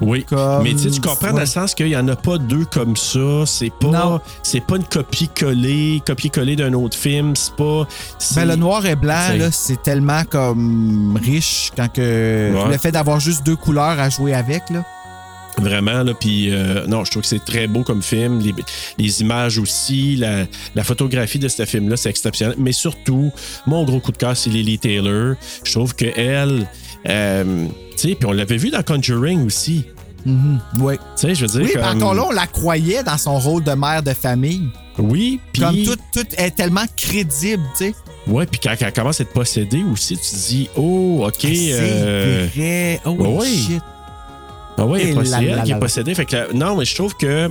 Oui, 0.00 0.24
Comme- 0.24 0.62
mais 0.62 0.74
tu 0.74 1.00
comprends 1.00 1.32
dans 1.32 1.40
le 1.40 1.46
sens 1.46 1.74
qu'il 1.74 1.86
n'y 1.86 1.96
en 1.96 2.06
a 2.08 2.16
pas 2.16 2.36
deux 2.36 2.66
comme 2.66 2.96
ça. 2.98 3.44
C'est 3.46 3.72
pas, 3.80 4.20
c'est 4.42 4.60
pas 4.60 4.76
une 4.76 4.84
copie-collée, 4.84 6.02
copie-collée 6.06 6.54
d'un 6.54 6.74
autre 6.74 6.96
film. 6.98 7.34
C'est 7.34 7.54
pas. 7.56 7.86
Ben, 8.34 8.44
le 8.44 8.56
noir 8.56 8.84
et 8.84 8.94
blanc, 8.94 9.14
c'est- 9.28 9.38
là, 9.38 9.50
c'est 9.50 9.82
tellement 9.82 10.22
comme 10.28 11.18
riche 11.22 11.72
quand 11.74 11.90
que 11.90 12.52
Ouais. 12.54 12.68
le 12.72 12.76
fait 12.78 12.92
d'avoir 12.92 13.20
juste 13.20 13.42
deux 13.44 13.56
couleurs 13.56 13.98
à 13.98 14.10
jouer 14.10 14.34
avec, 14.34 14.68
là. 14.68 14.84
Vraiment, 15.58 16.02
là. 16.02 16.12
Puis, 16.14 16.52
euh, 16.52 16.86
non, 16.86 17.04
je 17.04 17.10
trouve 17.10 17.22
que 17.22 17.28
c'est 17.28 17.44
très 17.44 17.66
beau 17.66 17.82
comme 17.82 18.02
film. 18.02 18.40
Les, 18.40 18.54
les 18.98 19.20
images 19.22 19.58
aussi, 19.58 20.16
la, 20.16 20.44
la 20.74 20.84
photographie 20.84 21.38
de 21.38 21.48
ce 21.48 21.64
film-là, 21.64 21.96
c'est 21.96 22.10
exceptionnel. 22.10 22.56
Mais 22.58 22.72
surtout, 22.72 23.32
mon 23.66 23.84
gros 23.84 24.00
coup 24.00 24.12
de 24.12 24.18
cœur, 24.18 24.36
c'est 24.36 24.50
Lily 24.50 24.78
Taylor. 24.78 25.36
Je 25.64 25.72
trouve 25.72 25.94
qu'elle. 25.94 26.68
Euh, 27.08 27.66
tu 27.92 28.08
sais, 28.08 28.14
puis 28.14 28.26
on 28.26 28.32
l'avait 28.32 28.58
vu 28.58 28.70
dans 28.70 28.82
Conjuring 28.82 29.46
aussi. 29.46 29.86
Oui. 30.78 30.94
Tu 30.96 31.02
sais, 31.28 31.34
je 31.34 31.46
veux 31.46 31.60
dire. 31.60 31.62
Oui, 31.62 31.72
comme- 31.72 31.96
encore 31.96 32.14
là, 32.14 32.24
on 32.28 32.32
la 32.32 32.46
croyait 32.46 33.02
dans 33.02 33.16
son 33.16 33.38
rôle 33.38 33.62
de 33.62 33.72
mère 33.72 34.02
de 34.02 34.12
famille. 34.12 34.68
Oui, 34.98 35.40
puis. 35.52 35.62
Comme 35.62 35.82
tout, 35.84 35.96
tout 36.12 36.26
est 36.36 36.50
tellement 36.50 36.84
crédible, 36.96 37.62
tu 37.78 37.86
sais. 37.86 37.94
Ouais, 38.26 38.44
puis 38.44 38.58
quand 38.60 38.74
elle 38.80 38.92
commence 38.92 39.20
à 39.20 39.22
être 39.22 39.32
possédée 39.32 39.84
aussi, 39.84 40.16
tu 40.16 40.22
te 40.22 40.48
dis, 40.48 40.68
oh, 40.76 41.24
OK. 41.28 41.34
C'est 41.40 41.70
euh, 41.74 42.48
vrai. 42.52 43.00
Oh, 43.04 43.10
ouais. 43.12 43.46
shit. 43.46 43.82
Ah 44.78 44.84
oui, 44.86 45.14
c'est 45.24 45.44
elle 45.44 45.62
qui 45.64 45.72
est 45.72 45.78
possédée. 45.78 46.14
Fait 46.14 46.24
que, 46.26 46.52
non, 46.52 46.76
mais 46.76 46.84
je 46.84 46.94
trouve 46.94 47.14
que 47.16 47.50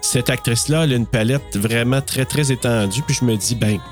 cette 0.00 0.30
actrice-là, 0.30 0.84
elle 0.84 0.92
a 0.92 0.96
une 0.96 1.06
palette 1.06 1.56
vraiment 1.56 2.00
très, 2.00 2.24
très 2.24 2.50
étendue. 2.52 3.02
Puis 3.06 3.16
je 3.20 3.24
me 3.24 3.36
dis, 3.36 3.54
ben, 3.54 3.78
tu 3.78 3.82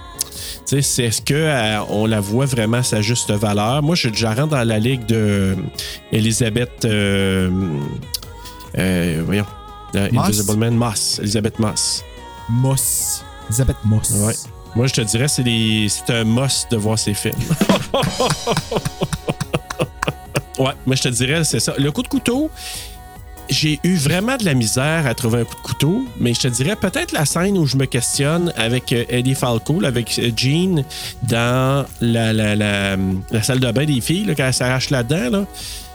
sais, 0.66 0.82
c'est- 0.82 1.04
est-ce 1.04 1.22
qu'on 1.22 2.06
la 2.06 2.20
voit 2.20 2.46
vraiment 2.46 2.78
à 2.78 2.82
sa 2.82 3.00
juste 3.02 3.30
valeur? 3.32 3.82
Moi, 3.82 3.94
je, 3.94 4.08
rentre 4.26 4.48
dans 4.48 4.64
la 4.64 4.78
ligue 4.78 5.06
de 5.06 5.14
euh, 5.16 5.54
Elisabeth. 6.12 6.84
euh, 6.84 7.50
euh, 8.78 9.22
voyons. 9.24 9.46
euh, 9.96 10.08
Moss? 10.12 10.24
Invisible 10.26 10.56
Man 10.56 10.74
Moss. 10.74 11.18
Elisabeth 11.20 11.58
Moss. 11.60 12.04
Moss. 12.48 13.24
Elisabeth 13.48 13.76
Moss. 13.84 14.10
Ouais. 14.10 14.34
Moi, 14.74 14.88
je 14.88 14.94
te 14.94 15.00
dirais, 15.02 15.28
c'est 15.28 16.10
un 16.12 16.24
must 16.24 16.68
de 16.72 16.76
voir 16.76 16.98
ces 16.98 17.14
films. 17.14 17.34
ouais, 20.58 20.72
moi, 20.86 20.96
je 20.96 21.02
te 21.02 21.08
dirais, 21.08 21.44
c'est 21.44 21.60
ça. 21.60 21.74
Le 21.78 21.90
coup 21.90 22.02
de 22.02 22.08
couteau, 22.08 22.50
j'ai 23.50 23.78
eu 23.84 23.96
vraiment 23.96 24.36
de 24.36 24.44
la 24.44 24.54
misère 24.54 25.06
à 25.06 25.14
trouver 25.14 25.40
un 25.40 25.44
coup 25.44 25.54
de 25.54 25.60
couteau, 25.60 26.04
mais 26.18 26.32
je 26.34 26.40
te 26.40 26.48
dirais 26.48 26.76
peut-être 26.76 27.12
la 27.12 27.24
scène 27.26 27.58
où 27.58 27.66
je 27.66 27.76
me 27.76 27.84
questionne 27.86 28.52
avec 28.56 28.92
euh, 28.92 29.04
Eddie 29.08 29.34
Falco, 29.34 29.84
avec 29.84 30.18
euh, 30.18 30.30
Jean, 30.34 30.84
dans 31.22 31.84
la, 32.00 32.32
la, 32.32 32.56
la, 32.56 32.96
la 33.30 33.42
salle 33.42 33.60
de 33.60 33.70
bain 33.70 33.84
des 33.84 34.00
filles, 34.00 34.24
là, 34.24 34.34
quand 34.34 34.46
elle 34.46 34.54
s'arrache 34.54 34.90
là-dedans. 34.90 35.30
Là. 35.38 35.46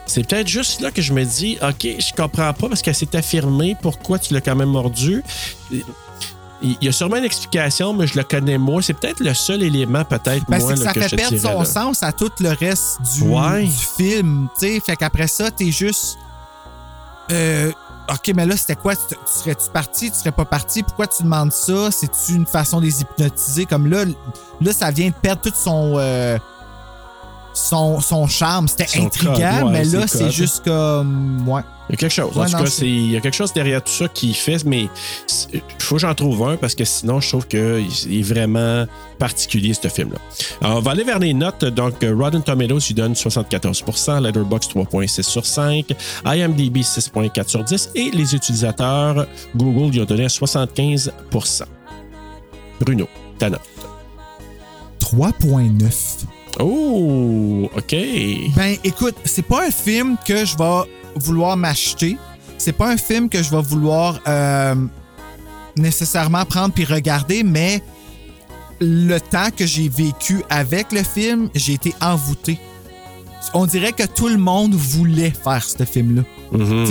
C'est 0.05 0.27
peut-être 0.27 0.47
juste 0.47 0.81
là 0.81 0.91
que 0.91 1.01
je 1.01 1.13
me 1.13 1.23
dis, 1.23 1.57
OK, 1.61 1.83
je 1.83 2.13
comprends 2.13 2.53
pas 2.53 2.67
parce 2.67 2.81
qu'elle 2.81 2.95
s'est 2.95 3.15
affirmée, 3.15 3.75
pourquoi 3.79 4.17
tu 4.19 4.33
l'as 4.33 4.41
quand 4.41 4.55
même 4.55 4.69
mordu? 4.69 5.23
Il 6.61 6.77
y 6.81 6.87
a 6.89 6.91
sûrement 6.91 7.15
une 7.15 7.23
explication, 7.23 7.93
mais 7.93 8.05
je 8.07 8.17
le 8.17 8.23
connais 8.23 8.57
moins. 8.57 8.81
C'est 8.81 8.93
peut-être 8.93 9.21
le 9.21 9.33
seul 9.33 9.63
élément, 9.63 10.03
peut-être, 10.03 10.43
Ben, 10.49 10.59
moi, 10.59 10.75
c'est 10.75 10.75
que 10.75 10.79
là, 10.79 10.85
ça 10.85 10.93
que 10.93 11.07
fait 11.07 11.15
perdre 11.15 11.37
son 11.37 11.59
là. 11.59 11.65
sens 11.65 12.03
à 12.03 12.11
tout 12.11 12.31
le 12.41 12.49
reste 12.49 12.99
du, 13.15 13.23
Ouais. 13.23 13.63
du 13.63 13.71
film. 13.71 14.47
tu 14.59 14.67
sais. 14.67 14.79
Fait 14.81 14.95
qu'après 14.97 15.27
ça, 15.27 15.49
t'es 15.51 15.71
juste. 15.71 16.17
Euh, 17.31 17.71
OK, 18.11 18.31
mais 18.35 18.45
là, 18.45 18.57
c'était 18.57 18.75
quoi? 18.75 18.95
Tu, 18.95 19.01
tu 19.09 19.15
serais-tu 19.25 19.69
parti? 19.71 20.09
Tu 20.11 20.17
serais 20.17 20.31
pas 20.31 20.45
parti? 20.45 20.81
Pourquoi 20.83 21.07
tu 21.07 21.23
demandes 21.23 21.51
ça? 21.53 21.91
C'est-tu 21.91 22.33
une 22.33 22.45
façon 22.47 22.79
de 22.79 22.85
les 22.85 23.01
hypnotiser? 23.01 23.65
Comme 23.65 23.87
là, 23.87 24.03
là, 24.61 24.73
ça 24.73 24.89
vient 24.91 25.09
de 25.09 25.13
perdre 25.13 25.41
tout 25.43 25.53
son. 25.55 25.93
euh, 25.97 26.37
son, 27.53 27.99
son 27.99 28.27
charme. 28.27 28.67
C'était 28.67 28.99
intriguant, 28.99 29.65
ouais, 29.65 29.71
mais 29.71 29.83
là, 29.85 30.07
c'est 30.07 30.31
juste 30.31 30.63
comme. 30.63 31.47
Ouais. 31.47 31.61
Il 31.89 31.93
y 31.93 31.95
a 31.95 31.97
quelque 31.97 32.11
chose. 32.13 32.37
En 32.37 32.45
tout 32.45 32.51
non, 32.51 32.59
cas, 32.59 32.69
c'est- 32.69 32.85
il 32.87 33.11
y 33.11 33.17
a 33.17 33.19
quelque 33.19 33.33
chose 33.35 33.51
derrière 33.51 33.83
tout 33.83 33.91
ça 33.91 34.07
qui 34.07 34.35
fait, 34.35 34.63
mais 34.63 34.87
il 35.53 35.61
faut 35.79 35.95
que 35.95 36.01
j'en 36.01 36.13
trouve 36.13 36.47
un 36.47 36.55
parce 36.55 36.75
que 36.75 36.85
sinon, 36.85 37.19
je 37.19 37.29
trouve 37.29 37.47
qu'il 37.47 37.59
est 37.59 38.21
vraiment 38.21 38.85
particulier, 39.17 39.73
ce 39.73 39.87
film-là. 39.87 40.19
Alors, 40.61 40.77
on 40.77 40.81
va 40.81 40.91
aller 40.91 41.03
vers 41.03 41.17
les 41.17 41.33
notes. 41.33 41.65
Donc, 41.65 41.95
Rotten 42.03 42.43
Tomatoes, 42.43 42.79
il 42.91 42.93
donne 42.93 43.13
74% 43.15 44.19
Letterboxd 44.21 44.69
3.6 44.71 45.23
sur 45.27 45.43
5, 45.47 45.87
IMDb 46.25 46.83
6.4 46.83 47.49
sur 47.49 47.63
10 47.63 47.89
et 47.95 48.11
les 48.11 48.35
utilisateurs 48.35 49.25
Google, 49.55 49.95
ils 49.95 50.01
ont 50.01 50.05
donné 50.05 50.25
à 50.25 50.29
75% 50.29 51.63
Bruno, 52.79 53.07
ta 53.39 53.49
note. 53.49 53.61
3.9. 54.99 56.25
Oh, 56.59 57.69
OK. 57.75 57.95
Ben, 58.55 58.75
écoute, 58.83 59.15
c'est 59.23 59.45
pas 59.45 59.67
un 59.67 59.71
film 59.71 60.17
que 60.25 60.45
je 60.45 60.57
vais 60.57 60.89
vouloir 61.15 61.55
m'acheter. 61.57 62.17
C'est 62.57 62.73
pas 62.73 62.89
un 62.89 62.97
film 62.97 63.29
que 63.29 63.41
je 63.41 63.49
vais 63.49 63.61
vouloir 63.61 64.19
euh, 64.27 64.75
nécessairement 65.77 66.45
prendre 66.45 66.73
puis 66.73 66.85
regarder, 66.85 67.43
mais 67.43 67.81
le 68.81 69.19
temps 69.19 69.49
que 69.55 69.65
j'ai 69.65 69.89
vécu 69.89 70.43
avec 70.49 70.91
le 70.91 71.03
film, 71.03 71.49
j'ai 71.55 71.73
été 71.73 71.93
envoûté. 72.01 72.59
On 73.53 73.65
dirait 73.65 73.93
que 73.93 74.03
tout 74.03 74.27
le 74.27 74.37
monde 74.37 74.73
voulait 74.73 75.31
faire 75.31 75.63
ce 75.63 75.83
film-là. 75.85 76.23
Mhm. 76.51 76.87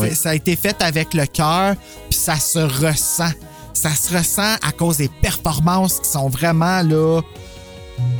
Ouais. 0.00 0.14
Ça 0.14 0.30
a 0.30 0.34
été 0.34 0.54
fait 0.56 0.80
avec 0.80 1.14
le 1.14 1.26
cœur, 1.26 1.74
puis 2.08 2.18
ça 2.18 2.36
se 2.36 2.58
ressent. 2.58 3.32
Ça 3.72 3.90
se 3.90 4.16
ressent 4.16 4.54
à 4.62 4.72
cause 4.72 4.98
des 4.98 5.08
performances 5.08 6.00
qui 6.00 6.08
sont 6.08 6.28
vraiment 6.28 6.82
là 6.82 7.20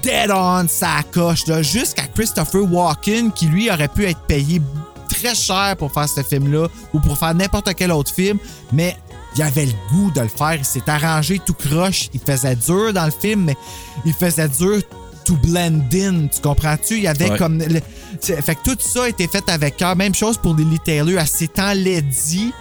dead 0.02 0.30
on 0.30 0.66
sa 0.68 1.02
coche. 1.12 1.44
Jusqu'à 1.62 2.06
Christopher 2.14 2.62
Walken, 2.70 3.32
qui 3.32 3.46
lui 3.46 3.70
aurait 3.70 3.88
pu 3.88 4.04
être 4.06 4.20
payé 4.20 4.60
très 5.08 5.34
cher 5.34 5.76
pour 5.78 5.92
faire 5.92 6.08
ce 6.08 6.22
film-là 6.22 6.68
ou 6.92 7.00
pour 7.00 7.18
faire 7.18 7.34
n'importe 7.34 7.72
quel 7.74 7.92
autre 7.92 8.12
film, 8.12 8.38
mais 8.72 8.96
il 9.36 9.42
avait 9.42 9.66
le 9.66 9.72
goût 9.90 10.10
de 10.10 10.20
le 10.20 10.28
faire. 10.28 10.54
Il 10.54 10.64
s'est 10.64 10.88
arrangé 10.88 11.40
tout 11.44 11.54
croche. 11.54 12.08
Il 12.14 12.20
faisait 12.20 12.56
dur 12.56 12.92
dans 12.92 13.04
le 13.06 13.12
film, 13.12 13.44
mais 13.44 13.56
il 14.04 14.12
faisait 14.14 14.48
dur 14.48 14.80
to 15.24 15.34
blend 15.36 15.80
in. 15.92 16.28
Tu 16.28 16.40
comprends-tu? 16.42 16.96
Il 16.96 17.02
y 17.02 17.08
avait 17.08 17.30
Ouais. 17.30 17.38
comme. 17.38 17.58
le- 17.58 17.80
fait 18.20 18.54
que 18.54 18.70
tout 18.70 18.76
ça 18.80 19.04
a 19.04 19.08
été 19.08 19.28
fait 19.28 19.46
avec 19.50 19.76
cœur. 19.76 19.94
Même 19.96 20.14
chose 20.14 20.38
pour 20.38 20.54
Lily 20.54 20.78
Taylor. 20.84 21.20
Elle 21.20 21.26
s'est 21.28 21.50
enlaidie 21.60 22.52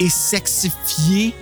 et 0.00 0.08
sexifiée 0.08 1.34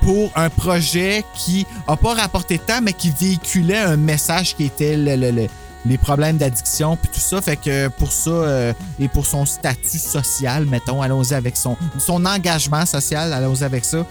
pour 0.00 0.30
un 0.36 0.48
projet 0.50 1.24
qui 1.34 1.66
a 1.86 1.96
pas 1.96 2.14
rapporté 2.14 2.58
tant, 2.58 2.80
mais 2.82 2.92
qui 2.92 3.10
véhiculait 3.10 3.78
un 3.78 3.96
message 3.96 4.54
qui 4.56 4.64
était 4.64 4.96
le- 4.96 5.16
le- 5.16 5.30
le- 5.30 5.46
les 5.84 5.98
problèmes 5.98 6.36
d'addiction 6.36 6.96
puis 6.96 7.08
tout 7.12 7.20
ça. 7.20 7.40
Fait 7.40 7.56
que 7.56 7.88
pour 7.88 8.10
ça 8.10 8.30
euh, 8.30 8.72
et 8.98 9.06
pour 9.08 9.24
son 9.26 9.44
statut 9.46 9.98
social, 9.98 10.64
mettons, 10.66 11.00
allons-y 11.02 11.34
avec 11.34 11.56
son, 11.56 11.76
son 11.98 12.24
engagement 12.26 12.84
social, 12.86 13.32
allons-y 13.32 13.62
avec 13.64 13.84
ça. 13.84 14.04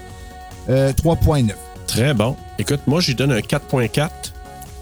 Euh, 0.68 0.92
3.9. 0.92 1.52
Très 1.86 2.14
bon. 2.14 2.34
Écoute, 2.58 2.80
moi, 2.86 3.00
je 3.00 3.08
lui 3.08 3.14
donne 3.14 3.30
un 3.32 3.40
4.4. 3.40 4.08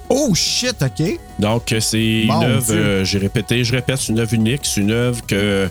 Oh 0.08 0.34
shit, 0.34 0.76
OK. 0.82 1.18
Donc, 1.38 1.72
euh, 1.72 1.80
c'est 1.80 2.22
une 2.22 2.30
œuvre, 2.30 2.66
euh, 2.72 3.04
j'ai 3.04 3.18
répété, 3.18 3.64
je 3.64 3.72
répète, 3.72 3.98
c'est 3.98 4.12
une 4.12 4.20
œuvre 4.20 4.34
unique, 4.34 4.60
c'est 4.64 4.80
une 4.80 4.90
œuvre 4.92 5.24
que. 5.26 5.68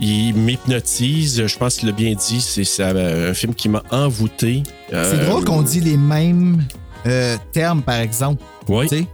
Il 0.00 0.34
m'hypnotise, 0.34 1.46
je 1.46 1.56
pense 1.58 1.76
qu'il 1.76 1.88
l'a 1.88 1.94
bien 1.94 2.14
dit, 2.14 2.40
c'est 2.40 2.64
euh, 2.80 3.30
un 3.30 3.34
film 3.34 3.54
qui 3.54 3.68
m'a 3.68 3.82
envoûté. 3.90 4.62
C'est 4.88 4.94
Euh, 4.96 5.26
drôle 5.28 5.44
qu'on 5.44 5.62
dit 5.62 5.80
les 5.80 5.96
mêmes 5.96 6.64
euh, 7.06 7.36
termes, 7.52 7.82
par 7.82 7.96
exemple. 8.00 8.42
Oui. 8.68 8.88
Sais? 8.88 9.06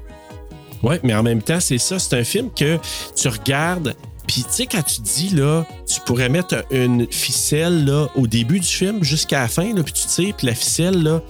Oui, 0.82 0.96
mais 1.02 1.14
en 1.14 1.22
même 1.22 1.42
temps, 1.42 1.60
c'est 1.60 1.76
ça. 1.78 1.98
C'est 1.98 2.18
un 2.18 2.24
film 2.24 2.48
que 2.56 2.78
tu 3.14 3.28
regardes. 3.28 3.94
Puis, 4.26 4.42
tu 4.44 4.48
sais, 4.50 4.66
quand 4.66 4.82
tu 4.82 5.00
dis, 5.02 5.30
là, 5.34 5.66
tu 5.86 6.00
pourrais 6.06 6.28
mettre 6.30 6.64
une 6.70 7.06
ficelle, 7.10 7.84
là, 7.84 8.06
au 8.14 8.26
début 8.26 8.60
du 8.60 8.66
film 8.66 9.02
jusqu'à 9.04 9.40
la 9.42 9.48
fin, 9.48 9.74
puis 9.74 9.92
tu 9.92 10.06
tires, 10.06 10.34
puis 10.34 10.46
la 10.46 10.54
ficelle, 10.54 11.02
là, 11.02 11.20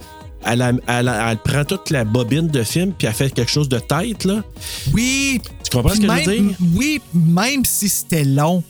elle, 0.45 1.37
prend 1.43 1.65
toute 1.65 1.89
la 1.89 2.05
bobine 2.05 2.47
de 2.47 2.63
film, 2.63 2.93
puis 2.97 3.07
elle 3.07 3.13
fait 3.13 3.31
quelque 3.31 3.51
chose 3.51 3.67
de 3.67 3.79
tête, 3.79 4.23
là. 4.23 4.43
Oui. 4.93 5.41
Tu 5.63 5.71
comprends 5.75 5.93
ce 5.93 5.99
que 5.99 6.07
je 6.07 6.11
veux 6.11 6.37
dire? 6.37 6.55
Oui, 6.75 7.01
même 7.13 7.65
si 7.65 7.89
c'était 7.89 8.23
long. 8.23 8.63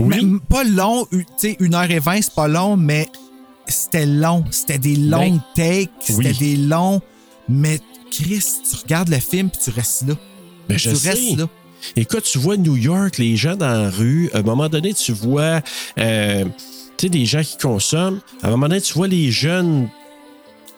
Oui. 0.00 0.08
même 0.16 0.40
pas 0.40 0.64
long, 0.64 1.06
tu 1.10 1.24
sais, 1.36 1.56
une 1.60 1.74
heure 1.74 1.90
et 1.90 1.98
vingt, 1.98 2.20
c'est 2.22 2.34
pas 2.34 2.48
long, 2.48 2.76
mais 2.76 3.08
c'était 3.66 4.06
long. 4.06 4.44
C'était 4.50 4.78
des 4.78 4.96
longues 4.96 5.40
takes, 5.54 5.90
c'était 6.00 6.22
Ben, 6.22 6.28
oui. 6.30 6.38
des 6.38 6.56
longs. 6.56 7.00
Mais 7.48 7.78
Chris, 8.10 8.44
tu 8.68 8.76
regardes 8.82 9.08
le 9.08 9.18
film 9.18 9.50
puis 9.50 9.60
tu 9.64 9.70
restes 9.70 10.06
là. 10.08 10.14
Mais 10.68 10.76
tu 10.76 10.88
Ben, 10.88 10.94
je 10.94 10.98
sais. 10.98 11.10
restes 11.10 11.36
là. 11.38 11.46
Écoute, 11.96 12.22
tu 12.24 12.38
vois 12.38 12.56
New 12.56 12.76
York, 12.76 13.18
les 13.18 13.36
gens 13.36 13.56
dans 13.56 13.66
la 13.72 13.90
rue. 13.90 14.30
À 14.32 14.38
un 14.38 14.42
moment 14.42 14.68
donné, 14.68 14.94
tu 14.94 15.12
vois 15.12 15.60
euh, 15.98 16.44
des 17.02 17.26
gens 17.26 17.42
qui 17.42 17.58
consomment. 17.58 18.20
À 18.42 18.46
un 18.46 18.50
moment 18.52 18.68
donné, 18.68 18.80
tu 18.80 18.94
vois 18.94 19.08
les 19.08 19.32
jeunes 19.32 19.88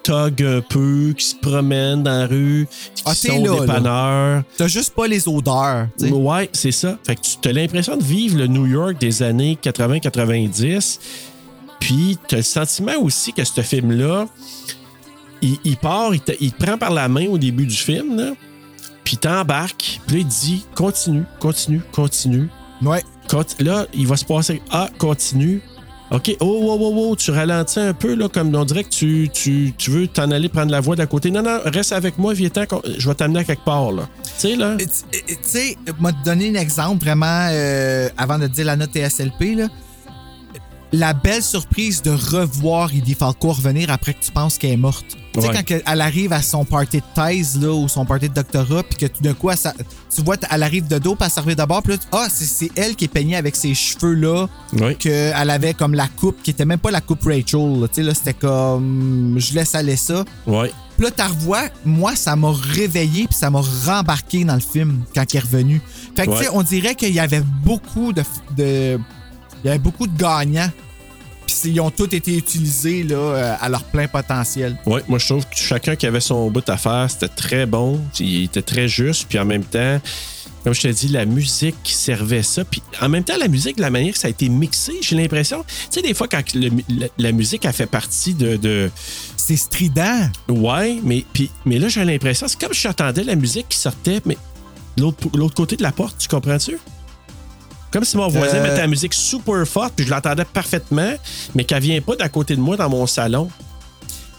thugs 0.05 0.43
un 0.43 0.61
peu, 0.61 1.13
qui 1.17 1.25
se 1.25 1.35
promènent 1.35 2.03
dans 2.03 2.19
la 2.19 2.27
rue, 2.27 2.67
qui 2.93 3.03
Ah, 3.05 3.15
sont 3.15 3.43
là, 3.43 3.59
dépanneurs. 3.61 4.43
T'as 4.57 4.67
juste 4.67 4.93
pas 4.93 5.07
les 5.07 5.27
odeurs. 5.27 5.87
tu 5.97 6.07
sais. 6.07 6.11
Ouais, 6.13 6.49
c'est 6.53 6.71
ça. 6.71 6.97
Fait 7.03 7.15
que 7.15 7.21
tu 7.41 7.49
as 7.49 7.51
l'impression 7.53 7.97
de 7.97 8.03
vivre 8.03 8.37
le 8.37 8.47
New 8.47 8.65
York 8.67 8.99
des 8.99 9.23
années 9.23 9.57
80-90. 9.61 10.99
Puis, 11.79 12.17
tu 12.27 12.35
as 12.35 12.37
le 12.39 12.43
sentiment 12.43 12.97
aussi 13.01 13.33
que 13.33 13.43
ce 13.43 13.61
film-là, 13.61 14.27
il, 15.41 15.57
il 15.63 15.77
part, 15.77 16.13
il 16.13 16.21
te, 16.21 16.31
il 16.39 16.51
te 16.51 16.63
prend 16.63 16.77
par 16.77 16.91
la 16.91 17.07
main 17.07 17.27
au 17.27 17.37
début 17.37 17.65
du 17.65 17.75
film, 17.75 18.15
là, 18.17 18.31
puis 19.03 19.17
t'embarques, 19.17 19.99
puis 20.07 20.15
là, 20.17 20.21
il 20.21 20.27
te 20.27 20.45
dit 20.45 20.65
continue, 20.75 21.23
continue, 21.39 21.81
continue. 21.91 22.49
Ouais. 22.81 23.03
Conti- 23.29 23.63
là, 23.63 23.85
il 23.93 24.05
va 24.07 24.17
se 24.17 24.25
passer 24.25 24.61
Ah, 24.71 24.89
continue. 24.97 25.61
OK, 26.11 26.37
oh, 26.39 26.45
oh, 26.45 26.77
oh, 26.79 27.07
oh, 27.09 27.15
tu 27.15 27.31
ralentis 27.31 27.79
un 27.79 27.93
peu, 27.93 28.13
là, 28.13 28.29
comme 28.29 28.53
on 28.53 28.63
dirait 28.63 28.83
que 28.83 28.89
tu, 28.89 29.27
tu, 29.33 29.73
tu 29.75 29.89
veux 29.89 30.07
t'en 30.07 30.29
aller 30.29 30.49
prendre 30.49 30.71
la 30.71 30.79
voie 30.79 30.95
d'à 30.95 31.07
côté. 31.07 31.31
Non, 31.31 31.41
non, 31.41 31.59
reste 31.65 31.93
avec 31.93 32.19
moi, 32.19 32.33
viens 32.33 32.49
je 32.97 33.09
vais 33.09 33.15
t'amener 33.15 33.39
à 33.39 33.43
quelque 33.43 33.65
part, 33.65 33.91
là. 33.91 34.07
Tu 34.23 34.31
sais, 34.37 34.55
là? 34.55 34.77
Tu 34.77 34.87
sais, 35.41 35.77
moi, 35.99 36.13
te 36.13 36.23
donner 36.23 36.49
un 36.49 36.61
exemple 36.61 37.03
vraiment 37.03 37.47
euh, 37.49 38.07
avant 38.17 38.37
de 38.37 38.45
te 38.45 38.53
dire 38.53 38.65
la 38.65 38.75
note 38.75 38.91
TSLP, 38.91 39.55
là. 39.57 39.67
La 40.93 41.13
belle 41.13 41.41
surprise 41.41 42.03
de 42.03 42.11
revoir 42.11 42.93
Edie 42.93 43.15
Falco 43.15 43.51
revenir 43.51 43.89
après 43.89 44.13
que 44.13 44.23
tu 44.23 44.31
penses 44.31 44.59
qu'elle 44.59 44.71
est 44.71 44.77
morte. 44.77 45.17
Tu 45.35 45.41
sais, 45.41 45.47
Ouais. 45.49 45.63
quand 45.67 45.91
elle 45.91 46.01
arrive 46.01 46.33
à 46.33 46.41
son 46.41 46.65
party 46.65 46.97
de 46.97 47.03
thèse, 47.13 47.59
là, 47.61 47.71
ou 47.73 47.87
son 47.87 48.05
party 48.05 48.29
de 48.29 48.33
doctorat, 48.33 48.83
puis 48.83 48.97
que 48.97 49.05
tout 49.05 49.21
d'un 49.21 49.33
coup, 49.33 49.49
elle 49.49 49.57
tu 50.15 50.21
vois, 50.23 50.35
elle 50.49 50.63
arrive 50.63 50.87
de 50.87 50.97
dos, 50.97 51.15
puis 51.15 51.27
elle 51.47 51.55
d'abord, 51.55 51.83
puis 51.83 51.93
là, 51.93 51.99
ah, 52.13 52.27
c'est- 52.29 52.71
elle 52.75 52.95
qui 52.95 53.05
est 53.05 53.09
peignée 53.09 53.35
avec 53.35 53.55
ses 53.55 53.73
cheveux-là, 53.73 54.47
Oui. 54.73 54.95
qu'elle 54.95 55.49
avait 55.49 55.73
comme 55.73 55.93
la 55.93 56.07
coupe, 56.07 56.41
qui 56.41 56.51
était 56.51 56.65
même 56.65 56.79
pas 56.79 56.91
la 56.91 57.01
coupe 57.01 57.23
Rachel, 57.23 57.79
là. 57.81 57.87
tu 57.87 57.95
sais, 57.95 58.03
là, 58.03 58.13
c'était 58.13 58.33
comme, 58.33 59.35
je 59.37 59.53
laisse 59.53 59.75
aller 59.75 59.95
ça. 59.97 60.23
Ouais. 60.47 60.71
Puis 60.97 61.05
là, 61.05 61.11
tu 61.11 61.21
revois, 61.21 61.63
moi, 61.83 62.15
ça 62.15 62.35
m'a 62.37 62.51
réveillé 62.53 63.27
puis 63.27 63.35
ça 63.37 63.49
m'a 63.49 63.61
rembarqué 63.85 64.45
dans 64.45 64.53
le 64.53 64.61
film 64.61 65.01
quand 65.13 65.25
il 65.33 65.37
est 65.37 65.41
revenu. 65.41 65.81
Fait 66.15 66.25
que, 66.25 66.31
tu 66.31 66.37
sais, 66.37 66.43
Ouais. 66.49 66.55
on 66.55 66.63
dirait 66.63 66.95
qu'il 66.95 67.13
y 67.13 67.19
avait 67.19 67.43
beaucoup 67.63 68.13
de, 68.13 68.23
de- 68.55 68.97
Il 69.63 69.67
y 69.67 69.69
avait 69.69 69.79
beaucoup 69.79 70.05
de 70.07 70.15
gagnants. 70.17 70.69
Ils 71.65 71.79
ont 71.81 71.91
tous 71.91 72.13
été 72.13 72.37
utilisés 72.37 73.03
là, 73.03 73.15
euh, 73.15 73.55
à 73.59 73.69
leur 73.69 73.83
plein 73.83 74.07
potentiel. 74.07 74.77
Oui, 74.85 75.01
moi 75.07 75.19
je 75.19 75.25
trouve 75.27 75.43
que 75.45 75.55
chacun 75.57 75.95
qui 75.95 76.05
avait 76.05 76.19
son 76.19 76.49
bout 76.51 76.67
à 76.69 76.77
faire, 76.77 77.07
c'était 77.09 77.27
très 77.27 77.65
bon, 77.65 77.99
il 78.19 78.43
était 78.45 78.61
très 78.61 78.87
juste, 78.87 79.25
puis 79.29 79.39
en 79.39 79.45
même 79.45 79.63
temps, 79.63 79.99
comme 80.63 80.73
je 80.73 80.81
te 80.81 80.87
dis, 80.87 81.07
la 81.09 81.25
musique 81.25 81.75
qui 81.83 81.93
servait 81.93 82.41
ça, 82.43 82.65
puis 82.65 82.81
en 83.01 83.07
même 83.09 83.23
temps, 83.23 83.37
la 83.39 83.47
musique, 83.47 83.79
la 83.79 83.89
manière 83.91 84.13
que 84.13 84.19
ça 84.19 84.27
a 84.27 84.31
été 84.31 84.49
mixé, 84.49 84.93
j'ai 85.01 85.15
l'impression, 85.15 85.63
tu 85.67 85.75
sais, 85.91 86.01
des 86.01 86.13
fois, 86.15 86.27
quand 86.27 86.41
le- 86.55 86.71
la, 86.89 87.07
la 87.19 87.31
musique 87.31 87.65
a 87.65 87.71
fait 87.71 87.85
partie 87.85 88.33
de. 88.33 88.55
de 88.57 88.89
c'est 89.37 89.57
strident. 89.57 90.27
Ouais, 90.49 90.97
mais, 91.03 91.23
puis, 91.33 91.51
mais 91.65 91.77
là, 91.77 91.87
j'ai 91.87 92.03
l'impression, 92.03 92.47
c'est 92.47 92.59
comme 92.59 92.73
si 92.73 92.81
j'entendais 92.81 93.23
la 93.23 93.35
musique 93.35 93.67
qui 93.69 93.77
sortait, 93.77 94.21
mais 94.25 94.37
l'autre 94.97 95.53
côté 95.53 95.75
de 95.75 95.83
la 95.83 95.91
porte, 95.91 96.17
tu 96.17 96.27
comprends-tu? 96.27 96.77
Comme 97.95 98.03
si 98.03 98.17
mon 98.17 98.27
voisin 98.27 98.57
Euh. 98.57 98.63
mettait 98.63 98.81
la 98.81 98.87
musique 98.87 99.13
super 99.13 99.65
forte, 99.65 99.93
puis 99.95 100.05
je 100.05 100.11
l'entendais 100.11 100.43
parfaitement, 100.43 101.13
mais 101.55 101.63
qu'elle 101.63 101.81
vient 101.81 102.01
pas 102.01 102.17
d'à 102.17 102.27
côté 102.27 102.53
de 102.57 102.59
moi 102.59 102.75
dans 102.75 102.89
mon 102.89 103.07
salon. 103.07 103.49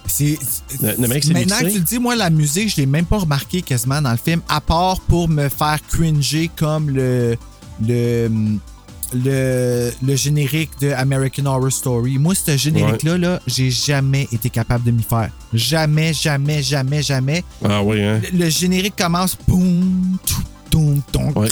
C'est, 0.07 0.39
Le- 0.83 0.95
le 1.01 1.09
mec, 1.09 1.24
c'est 1.24 1.33
Maintenant 1.33 1.61
que 1.61 1.69
tu 1.70 1.78
le 1.78 1.85
dis, 1.85 1.99
moi, 1.99 2.15
la 2.16 2.28
musique, 2.28 2.69
je 2.69 2.77
l'ai 2.77 2.85
même 2.87 3.07
pas 3.07 3.16
remarqué 3.16 3.62
quasiment 3.62 4.03
dans 4.03 4.11
le 4.11 4.19
film, 4.19 4.43
à 4.51 4.61
part 4.61 5.01
pour 5.01 5.27
me 5.31 5.49
faire 5.49 5.78
cringer 5.89 6.51
comme 6.55 6.91
le, 6.91 7.39
le, 7.83 8.28
le, 9.15 9.91
le 10.03 10.16
générique 10.16 10.73
de 10.83 10.91
American 10.93 11.47
Horror 11.47 11.73
Story. 11.73 12.19
Moi, 12.19 12.35
ce 12.35 12.59
générique-là, 12.59 13.16
là, 13.16 13.41
j'ai 13.47 13.70
jamais 13.70 14.28
été 14.33 14.51
capable 14.51 14.85
de 14.85 14.91
m'y 14.91 15.03
faire. 15.03 15.31
Jamais, 15.55 16.12
jamais, 16.12 16.62
jamais, 16.62 17.03
jamais. 17.03 17.43
Ah 17.65 17.83
oui, 17.83 18.03
hein? 18.03 18.20
Le, 18.35 18.45
le 18.45 18.51
générique 18.51 18.97
commence. 18.97 19.37
Boum, 19.49 20.19
tout, 20.27 20.43
Ouais. 21.36 21.48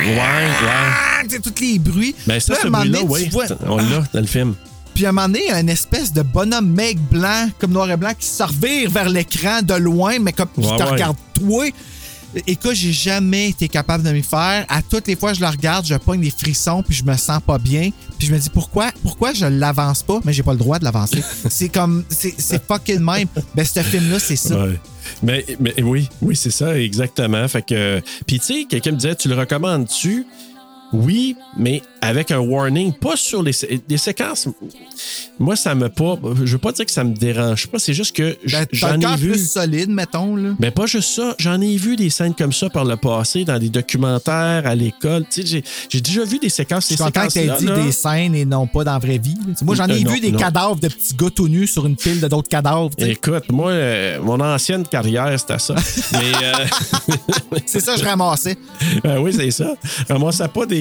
Ouais, 0.00 0.16
ouais. 0.16 1.38
Tous 1.42 1.60
les 1.60 1.78
bruits. 1.78 2.14
Ben, 2.26 2.40
ça, 2.40 2.54
Là, 2.54 2.58
ce 2.62 2.68
bruit-là, 2.68 2.98
oui, 3.08 3.28
vois- 3.30 3.44
on 3.66 3.76
l'a 3.76 4.04
dans 4.12 4.20
le 4.20 4.26
film. 4.26 4.54
Puis 4.94 5.06
à 5.06 5.10
un 5.10 5.12
moment 5.12 5.26
donné, 5.28 5.40
il 5.46 5.50
y 5.50 5.52
a 5.52 5.60
une 5.60 5.68
espèce 5.68 6.12
de 6.12 6.22
bonhomme 6.22 6.70
mec 6.72 6.98
blanc, 7.10 7.48
comme 7.58 7.72
noir 7.72 7.90
et 7.90 7.96
blanc, 7.96 8.12
qui 8.18 8.26
se 8.26 8.42
revire 8.42 8.90
vers 8.90 9.08
l'écran 9.08 9.60
de 9.62 9.74
loin, 9.74 10.18
mais 10.18 10.32
comme 10.32 10.48
qui 10.54 10.60
Ouais, 10.66 10.76
te 10.76 10.82
regarde 10.82 11.16
toi. 11.34 11.64
Écoute, 12.46 12.74
j'ai 12.74 12.92
jamais 12.92 13.48
été 13.48 13.68
capable 13.68 14.04
de 14.04 14.10
m'y 14.10 14.22
faire. 14.22 14.66
À 14.68 14.82
toutes 14.82 15.06
les 15.06 15.16
fois 15.16 15.32
que 15.32 15.38
je 15.38 15.42
le 15.42 15.48
regarde, 15.48 15.86
je 15.86 15.94
pogne 15.94 16.20
des 16.20 16.30
frissons, 16.30 16.82
puis 16.82 16.94
je 16.94 17.04
me 17.04 17.16
sens 17.16 17.40
pas 17.44 17.58
bien. 17.58 17.90
Puis 18.18 18.28
je 18.28 18.34
me 18.34 18.38
dis 18.38 18.50
pourquoi, 18.50 18.90
pourquoi 19.02 19.32
je 19.32 19.46
l'avance 19.46 20.02
pas, 20.02 20.20
mais 20.24 20.32
j'ai 20.32 20.42
pas 20.42 20.52
le 20.52 20.58
droit 20.58 20.78
de 20.78 20.84
l'avancer. 20.84 21.22
c'est 21.50 21.68
comme, 21.68 22.04
c'est 22.08 22.34
c'est 22.36 22.62
fucking 22.66 23.00
même. 23.00 23.28
Ben, 23.54 23.64
ce 23.64 23.80
film-là, 23.80 24.18
c'est 24.18 24.36
ça. 24.36 24.66
Ouais. 24.66 24.78
Mais, 25.22 25.44
mais 25.58 25.74
oui, 25.82 26.08
oui, 26.20 26.36
c'est 26.36 26.50
ça, 26.50 26.78
exactement. 26.78 27.46
Fait 27.48 27.62
que. 27.62 28.02
Puis, 28.26 28.40
tu 28.40 28.46
sais, 28.46 28.64
quelqu'un 28.68 28.92
me 28.92 28.96
disait, 28.96 29.14
tu 29.14 29.28
le 29.28 29.34
recommandes-tu? 29.34 30.26
Oui, 30.92 31.36
mais 31.58 31.82
avec 32.00 32.30
un 32.30 32.38
warning, 32.38 32.92
pas 32.94 33.16
sur 33.16 33.42
les, 33.42 33.52
sé- 33.52 33.80
les 33.88 33.98
séquences. 33.98 34.48
Moi, 35.38 35.54
ça 35.56 35.74
me 35.74 35.88
pas. 35.88 36.18
Je 36.44 36.52
veux 36.52 36.58
pas 36.58 36.72
dire 36.72 36.86
que 36.86 36.90
ça 36.92 37.04
me 37.04 37.14
dérange 37.14 37.66
pas, 37.66 37.78
c'est 37.78 37.92
juste 37.92 38.16
que 38.16 38.36
Ben, 38.50 38.66
j'en 38.72 38.98
ai 39.00 39.16
vu. 39.16 39.32
plus 39.32 39.50
solide, 39.50 39.90
mettons. 39.90 40.34
Là. 40.36 40.50
Mais 40.58 40.70
pas 40.70 40.86
juste 40.86 41.10
ça, 41.14 41.34
j'en 41.38 41.60
ai 41.60 41.76
vu 41.76 41.96
des 41.96 42.08
scènes 42.10 42.34
comme 42.34 42.52
ça 42.52 42.70
par 42.70 42.84
le 42.84 42.96
passé, 42.96 43.44
dans 43.44 43.58
des 43.58 43.68
documentaires, 43.68 44.62
à 44.66 44.74
l'école. 44.74 45.24
Tu 45.30 45.46
sais, 45.46 45.62
j'ai- 45.90 46.00
déjà 46.00 46.24
vu 46.24 46.38
des 46.38 46.48
séquences. 46.48 46.84
Je 46.88 46.94
suis 46.94 46.96
content 47.04 47.26
que 47.26 47.32
t'aies 47.32 47.50
dit 47.58 47.66
là. 47.66 47.78
des 47.82 47.92
scènes 47.92 48.34
et 48.34 48.44
non 48.44 48.66
pas 48.66 48.84
dans 48.84 48.92
la 48.94 48.98
vraie 48.98 49.18
vie. 49.18 49.36
Moi, 49.62 49.74
j'en 49.74 49.86
ai 49.88 49.92
Euh, 50.00 50.00
non, 50.04 50.12
vu 50.12 50.20
des 50.20 50.32
non. 50.32 50.38
cadavres 50.38 50.76
de 50.80 50.88
petits 50.88 51.14
gars 51.14 51.30
tout 51.34 51.48
nus 51.48 51.66
sur 51.66 51.84
une 51.86 51.96
pile 51.96 52.20
de 52.20 52.28
d'autres 52.28 52.48
cadavres. 52.48 52.90
tu. 52.96 53.04
Écoute, 53.04 53.44
moi, 53.50 53.70
euh, 53.72 54.20
mon 54.22 54.40
ancienne 54.40 54.84
carrière, 54.86 55.38
c'était 55.38 55.58
ça. 55.58 55.74
Euh, 56.14 56.64
C'est 57.66 57.80
ça, 57.80 57.96
je 57.96 58.04
ramassais. 58.04 58.56
Ben 59.02 59.18
oui, 59.22 59.32
c'est 59.34 59.50
ça. 59.50 59.74
Je 60.08 60.12
ramassais 60.12 60.48
pas 60.48 60.66
des. 60.66 60.77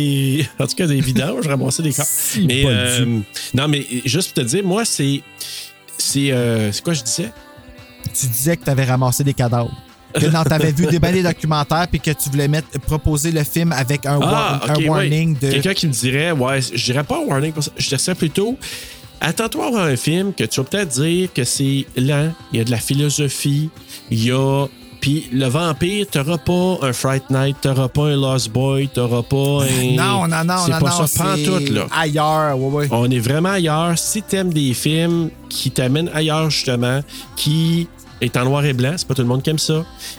En 0.60 0.68
tout 0.68 0.76
cas, 0.76 0.88
des 0.88 1.02
vidanges, 1.02 1.44
je 1.44 1.50
ramassais 1.50 1.84
des 1.84 1.94
corps. 1.94 2.06
Si, 2.08 2.46
mais 2.46 2.64
euh, 2.66 3.06
non, 3.54 3.68
mais 3.68 3.86
juste 4.06 4.34
pour 4.34 4.44
te 4.44 4.50
dire, 4.50 4.64
moi, 4.64 4.86
c'est. 4.86 5.22
C'est. 5.98 6.32
euh, 6.32 6.72
c'est 6.72 6.84
quoi 6.84 6.94
je 6.94 7.04
disais? 7.04 7.32
tu 8.18 8.26
disais 8.28 8.56
que 8.58 8.64
tu 8.64 8.70
avais 8.70 8.86
ramassé 8.86 9.24
des 9.24 9.34
cadavres. 9.34 9.72
Que 10.14 10.26
non, 10.28 10.44
t'avais 10.44 10.72
vu 10.72 10.86
des, 10.88 10.98
ben 11.00 11.12
des 11.12 11.22
documentaires 11.22 11.88
puis 11.90 12.00
que 12.00 12.12
tu 12.12 12.30
voulais 12.30 12.48
mettre, 12.48 12.68
proposer 12.80 13.32
le 13.32 13.44
film 13.44 13.72
avec 13.74 14.06
un, 14.06 14.18
war- 14.18 14.62
Ah, 14.64 14.72
un 14.72 14.76
ouais. 14.78 14.88
warning 14.90 15.38
de. 15.38 15.52
Quelqu'un 15.52 15.74
qui 15.74 15.88
me 15.88 15.92
dirait, 15.92 16.32
ouais, 16.32 16.62
je 16.62 16.84
dirais 16.86 17.04
pas 17.04 17.18
un 17.18 17.26
warning 17.28 17.52
pour 17.52 17.64
ça. 17.64 17.72
Je 17.78 17.96
dirais 17.96 18.16
plutôt. 18.16 18.58
Attends-toi 19.20 19.68
à 19.68 19.70
voir 19.72 19.86
un 19.86 19.96
film 19.96 20.32
que 20.34 20.44
tu 20.46 20.60
vas 20.60 20.64
peut-être 20.66 20.90
dire 21.02 21.30
que 21.34 21.44
c'est 21.44 21.86
lent, 21.98 22.32
il 22.54 22.60
y 22.60 22.62
a 22.62 22.64
de 22.64 22.72
la 22.72 22.78
philosophie, 22.78 23.70
il 24.10 24.24
y 24.24 24.32
a. 24.32 24.66
Puis 25.02 25.28
le 25.32 25.46
vampire, 25.46 26.06
t'auras 26.10 26.38
pas 26.40 26.78
un 26.82 26.92
Fright 26.94 27.30
Night, 27.30 27.58
t'auras 27.62 27.88
pas 27.88 28.08
un 28.08 28.16
Lost 28.16 28.50
Boy, 28.52 28.88
t'auras 28.94 29.22
pas 29.24 29.64
un. 29.64 29.96
Non, 29.96 30.28
non, 30.28 30.44
non, 30.44 30.56
C'est 30.66 30.72
non, 30.72 30.80
pas 30.80 30.90
non, 31.00 31.08
ça, 31.08 31.24
pantoute, 31.24 31.70
là. 31.70 31.86
Ailleurs, 31.96 32.58
ouais, 32.60 32.72
ouais. 32.72 32.88
On 32.92 33.10
est 33.10 33.20
vraiment 33.20 33.50
ailleurs. 33.52 33.98
Si 33.98 34.22
t'aimes 34.24 34.52
des 34.52 34.74
films 34.74 35.30
qui 35.50 35.72
t'amènent 35.72 36.10
ailleurs, 36.14 36.50
justement, 36.50 37.02
qui 37.36 37.88
est 38.22 38.36
en 38.36 38.46
noir 38.46 38.66
et 38.66 38.74
blanc, 38.74 38.94
c'est 38.98 39.08
pas 39.08 39.14
tout 39.14 39.22
le 39.22 39.28
monde 39.28 39.44
qui 39.44 39.50
aime 39.52 39.60
ça. 39.60 39.74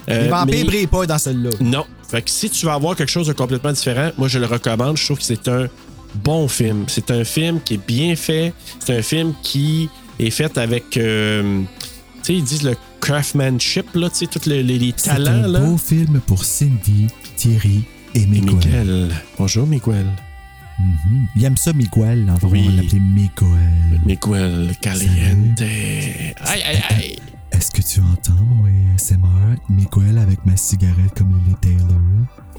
Euh, 0.09 0.23
Les 0.23 0.27
vampires 0.29 0.55
mais- 0.59 0.63
brillent 0.63 0.87
pas 0.87 1.05
dans 1.05 1.17
celle-là. 1.17 1.49
Non. 1.59 1.85
Fait 2.09 2.21
que 2.21 2.29
si 2.29 2.49
tu 2.49 2.65
vas 2.65 2.73
avoir 2.73 2.95
quelque 2.95 3.11
chose 3.11 3.27
de 3.27 3.33
complètement 3.33 3.71
différent, 3.71 4.11
moi, 4.17 4.27
je 4.27 4.39
le 4.39 4.45
recommande. 4.45 4.97
Je 4.97 5.05
trouve 5.05 5.17
que 5.19 5.23
c'est 5.25 5.47
un 5.47 5.67
bon 6.15 6.47
film. 6.47 6.85
C'est 6.87 7.11
un 7.11 7.23
film 7.23 7.59
qui 7.63 7.75
est 7.75 7.85
bien 7.85 8.15
fait. 8.15 8.53
C'est 8.79 8.97
un 8.97 9.01
film 9.03 9.33
qui 9.43 9.89
est 10.19 10.31
fait 10.31 10.57
avec. 10.57 10.97
euh, 10.97 11.61
sais, 12.23 12.35
ils 12.35 12.43
disent 12.43 12.63
le 12.63 12.75
craftsmanship, 13.01 13.93
là, 13.95 14.09
tu 14.09 14.15
sais, 14.17 14.27
tous 14.27 14.47
les, 14.49 14.63
les- 14.63 14.79
les 14.79 14.93
C'est 14.95 15.09
talents, 15.09 15.43
un 15.43 15.47
là. 15.47 15.59
beau 15.59 15.77
film 15.77 16.19
pour 16.25 16.43
Cindy, 16.45 17.07
Thierry 17.35 17.83
et 18.15 18.25
Miguel. 18.25 18.55
Miguel. 18.55 19.09
Bonjour, 19.37 19.65
Miguel. 19.67 20.05
Mhm. 20.79 21.27
Il 21.35 21.43
aime 21.45 21.57
ça, 21.57 21.73
Miguel. 21.73 22.25
On 22.29 22.35
va 22.35 22.47
Oui. 22.47 22.69
l'appeler 22.75 22.99
Miguel. 22.99 24.01
Miguel 24.05 24.75
Caliente. 24.81 25.61
Aïe, 25.61 26.61
aïe, 26.63 26.81
aïe. 26.89 27.19
Est-ce 27.51 27.71
que 27.71 27.81
tu 27.81 27.99
entends 27.99 28.41
mon 28.45 28.65
ASMR, 28.95 29.57
Miguel, 29.69 30.17
avec 30.17 30.45
ma 30.45 30.55
cigarette 30.55 31.13
comme 31.17 31.31
Lily 31.45 31.55
Taylor? 31.61 31.99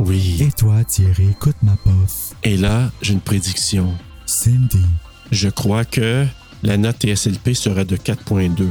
Oui. 0.00 0.36
Et 0.40 0.50
toi, 0.52 0.84
Thierry, 0.84 1.28
écoute 1.30 1.56
ma 1.62 1.76
puff. 1.76 2.32
Et 2.42 2.56
là, 2.56 2.90
j'ai 3.00 3.12
une 3.14 3.20
prédiction. 3.20 3.94
Cindy. 4.26 4.84
Je 5.30 5.48
crois 5.48 5.84
que 5.84 6.26
la 6.62 6.76
note 6.76 6.98
TSLP 7.00 7.54
sera 7.54 7.84
de 7.84 7.96
4.2. 7.96 8.68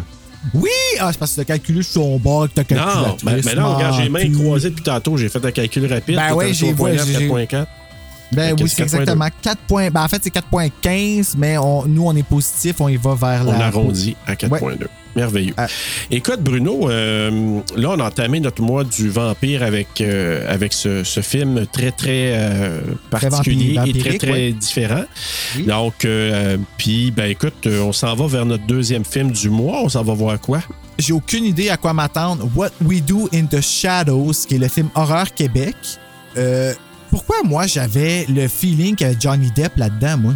Oui! 0.53 0.69
Ah, 0.99 1.09
c'est 1.11 1.17
parce 1.19 1.31
que 1.31 1.37
t'as 1.37 1.45
calculé 1.45 1.83
sur 1.83 2.01
son 2.01 2.17
bord 2.17 2.47
que 2.47 2.61
t'as 2.61 2.75
Non, 2.75 2.85
calculé. 3.15 3.15
ben, 3.23 3.41
ben 3.43 3.55
non, 3.59 3.75
regarde, 3.75 3.95
j'ai 3.97 4.03
les 4.03 4.09
mains 4.09 4.31
croisées 4.33 4.69
depuis 4.69 4.83
tantôt. 4.83 5.17
J'ai 5.17 5.29
fait 5.29 5.45
un 5.45 5.51
calcul 5.51 5.85
rapide. 5.91 6.15
Ben 6.15 6.33
ouais, 6.33 6.49
un 6.49 6.53
j'ai- 6.53 6.73
3.9, 6.73 6.81
ouais, 6.81 6.97
j'ai- 7.19 7.27
4.4. 7.27 7.67
Ben 8.31 8.53
oui, 8.53 8.69
c'est 8.69 8.75
c'est 8.75 8.83
4.2. 8.83 8.83
exactement 9.01 9.27
4 9.41 9.57
points. 9.67 9.89
Ben 9.89 10.03
en 10.03 10.07
fait, 10.07 10.21
c'est 10.23 10.29
4.15, 10.29 11.35
mais 11.37 11.57
on, 11.57 11.85
nous, 11.87 12.05
on 12.05 12.15
est 12.15 12.23
positif, 12.23 12.79
on 12.79 12.87
y 12.87 12.95
va 12.97 13.15
vers 13.15 13.43
On 13.47 13.51
la. 13.57 13.65
arrondit 13.65 14.15
à 14.27 14.35
4.2. 14.35 14.87
Merveilleux. 15.19 15.53
Ah. 15.57 15.67
Écoute, 16.11 16.41
Bruno, 16.41 16.89
euh, 16.89 17.59
là, 17.75 17.89
on 17.89 17.99
a 17.99 18.05
entamé 18.05 18.39
notre 18.39 18.61
mois 18.61 18.85
du 18.85 19.09
vampire 19.09 19.63
avec, 19.63 19.99
euh, 19.99 20.45
avec 20.47 20.71
ce, 20.71 21.03
ce 21.03 21.19
film 21.21 21.65
très, 21.71 21.91
très 21.91 22.31
euh, 22.35 22.79
particulier 23.11 23.73
vampire- 23.75 23.95
et 23.95 23.99
très, 23.99 24.17
très 24.17 24.31
ouais. 24.31 24.51
différent. 24.53 25.03
Oui. 25.57 25.63
Donc, 25.65 26.07
puis, 26.77 27.11
ben 27.11 27.29
écoute, 27.29 27.67
on 27.67 27.91
s'en 27.91 28.15
va 28.15 28.27
vers 28.27 28.45
notre 28.45 28.65
deuxième 28.65 29.03
film 29.03 29.31
du 29.31 29.49
mois. 29.49 29.81
On 29.83 29.89
s'en 29.89 30.03
va 30.03 30.13
voir 30.13 30.39
quoi? 30.39 30.61
J'ai 30.97 31.13
aucune 31.13 31.43
idée 31.45 31.69
à 31.69 31.77
quoi 31.77 31.93
m'attendre. 31.93 32.49
What 32.55 32.71
We 32.81 33.01
Do 33.01 33.29
in 33.33 33.45
the 33.45 33.61
Shadows, 33.61 34.33
qui 34.47 34.55
est 34.55 34.59
le 34.59 34.67
film 34.69 34.89
Horreur 34.95 35.33
Québec. 35.33 35.75
Pourquoi 37.09 37.37
moi 37.43 37.65
j'avais 37.67 38.25
le 38.29 38.47
feeling 38.47 38.95
qu'il 38.95 39.07
y 39.07 39.09
avait 39.09 39.19
Johnny 39.19 39.49
Depp 39.55 39.75
là-dedans, 39.77 40.17
moi? 40.17 40.33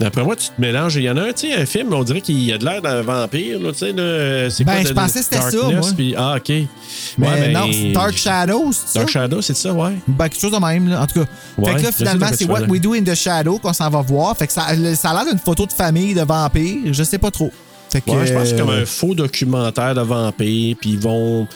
D'après 0.00 0.24
moi, 0.24 0.34
tu 0.34 0.48
te 0.48 0.58
mélanges. 0.60 0.96
Il 0.96 1.02
y 1.02 1.10
en 1.10 1.16
a 1.18 1.22
un, 1.24 1.32
tu 1.32 1.48
sais, 1.50 1.54
un 1.54 1.66
film, 1.66 1.92
on 1.92 2.02
dirait 2.02 2.22
qu'il 2.22 2.38
y 2.42 2.52
a 2.52 2.58
de 2.58 2.64
l'air 2.64 2.80
d'un 2.80 3.02
vampire, 3.02 3.60
là, 3.60 3.70
tu 3.72 3.78
sais, 3.80 3.92
là, 3.92 4.48
c'est 4.48 4.64
Ben, 4.64 4.80
quoi, 4.80 4.82
je 4.88 4.92
pensais 4.94 5.18
que 5.18 5.24
c'était 5.26 5.36
ça, 5.50 5.68
moi. 5.70 5.88
puis- 5.94 6.14
ah, 6.16 6.36
OK. 6.38 6.48
Mais 6.48 7.28
Ouais, 7.28 7.40
ben, 7.40 7.52
non, 7.52 7.66
c'est 7.70 7.92
Dark 7.92 8.16
Shadows, 8.16 8.72
c'est 8.72 8.86
ça? 8.94 8.98
Dark 9.00 9.08
Shadow, 9.10 9.42
c'est 9.42 9.56
ça, 9.56 9.72
ouais. 9.74 9.92
Ben, 10.08 10.28
quelque 10.30 10.40
chose 10.40 10.52
de 10.52 10.58
même, 10.58 10.88
là. 10.88 11.02
En 11.02 11.06
tout 11.06 11.20
cas. 11.20 11.26
Ouais, 11.58 11.72
fait 11.74 11.78
que 11.78 11.82
là, 11.84 11.92
finalement, 11.92 12.26
c'est 12.34 12.44
What 12.46 12.62
We 12.62 12.80
Do 12.80 12.94
in 12.94 13.02
the 13.04 13.14
Shadow 13.14 13.58
qu'on 13.58 13.74
s'en 13.74 13.90
va 13.90 14.00
voir. 14.00 14.34
Fait 14.36 14.46
que 14.46 14.52
ça, 14.54 14.68
ça 14.96 15.10
a 15.10 15.12
l'air 15.14 15.26
d'une 15.26 15.38
photo 15.38 15.66
de 15.66 15.72
famille 15.72 16.14
de 16.14 16.22
vampires. 16.22 16.92
Je 16.92 17.02
sais 17.02 17.18
pas 17.18 17.30
trop. 17.30 17.52
Fait 17.90 18.00
que, 18.00 18.10
Ouais, 18.10 18.26
je 18.26 18.32
pense 18.32 18.42
que 18.44 18.48
c'est 18.50 18.58
comme 18.58 18.70
euh, 18.70 18.82
un 18.82 18.86
faux 18.86 19.14
documentaire 19.14 19.94
de 19.94 20.00
vampires, 20.00 20.76
puis 20.80 20.90
ils 20.90 20.98
vont 20.98 21.46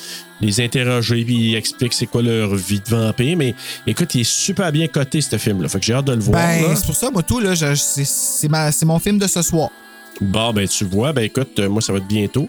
les 0.40 0.60
interroger, 0.60 1.24
puis 1.24 1.50
ils 1.50 1.54
expliquent 1.56 1.92
c'est 1.92 2.06
quoi 2.06 2.22
leur 2.22 2.54
vie 2.54 2.80
de 2.80 2.90
vampire. 2.90 3.36
Mais 3.36 3.54
écoute, 3.86 4.14
il 4.14 4.22
est 4.22 4.30
super 4.30 4.72
bien 4.72 4.88
coté, 4.88 5.20
ce 5.20 5.38
film-là. 5.38 5.68
Fait 5.68 5.78
que 5.78 5.84
j'ai 5.84 5.94
hâte 5.94 6.06
de 6.06 6.12
le 6.12 6.20
voir. 6.20 6.40
Ben, 6.40 6.74
c'est 6.74 6.86
pour 6.86 6.96
ça, 6.96 7.10
moi, 7.10 7.22
tout, 7.22 7.40
là, 7.40 7.54
c'est 7.54 8.84
mon 8.84 8.98
film 8.98 9.18
de 9.18 9.26
ce 9.26 9.42
soir. 9.42 9.70
Bon, 10.20 10.52
ben 10.52 10.68
tu 10.68 10.84
vois, 10.84 11.12
ben 11.12 11.22
écoute, 11.22 11.58
euh, 11.58 11.68
moi 11.68 11.82
ça 11.82 11.92
va 11.92 11.98
être 11.98 12.06
bientôt. 12.06 12.48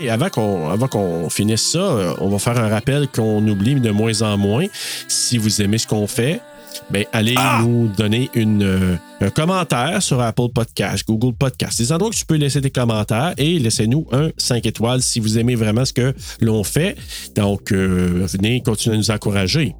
Et 0.00 0.08
avant 0.08 0.30
qu'on 0.30 0.70
avant 0.70 0.88
qu'on 0.88 1.28
finisse 1.28 1.72
ça, 1.72 1.78
euh, 1.78 2.14
on 2.20 2.28
va 2.28 2.38
faire 2.38 2.56
un 2.58 2.68
rappel 2.68 3.06
qu'on 3.08 3.46
oublie 3.46 3.74
de 3.74 3.90
moins 3.90 4.22
en 4.22 4.38
moins. 4.38 4.66
Si 5.08 5.36
vous 5.36 5.60
aimez 5.60 5.78
ce 5.78 5.86
qu'on 5.86 6.06
fait, 6.06 6.40
ben 6.90 7.04
allez 7.12 7.34
nous 7.62 7.88
donner 7.88 8.30
une, 8.34 8.62
euh, 8.62 8.96
un 9.20 9.30
commentaire 9.30 10.02
sur 10.02 10.20
Apple 10.20 10.48
Podcast, 10.54 11.04
Google 11.06 11.34
Podcast. 11.34 11.78
Des 11.78 11.92
endroits 11.92 12.10
que 12.10 12.16
tu 12.16 12.26
peux 12.26 12.36
laisser 12.36 12.60
des 12.60 12.70
commentaires 12.70 13.34
et 13.38 13.58
laissez-nous 13.58 14.06
un 14.12 14.30
5 14.36 14.66
étoiles 14.66 15.02
si 15.02 15.20
vous 15.20 15.38
aimez 15.38 15.54
vraiment 15.54 15.84
ce 15.84 15.92
que 15.92 16.14
l'on 16.40 16.64
fait. 16.64 16.96
Donc, 17.36 17.72
euh, 17.72 18.26
venez 18.32 18.62
continuer 18.62 18.96
à 18.96 18.98
nous 18.98 19.10
encourager. 19.10 19.74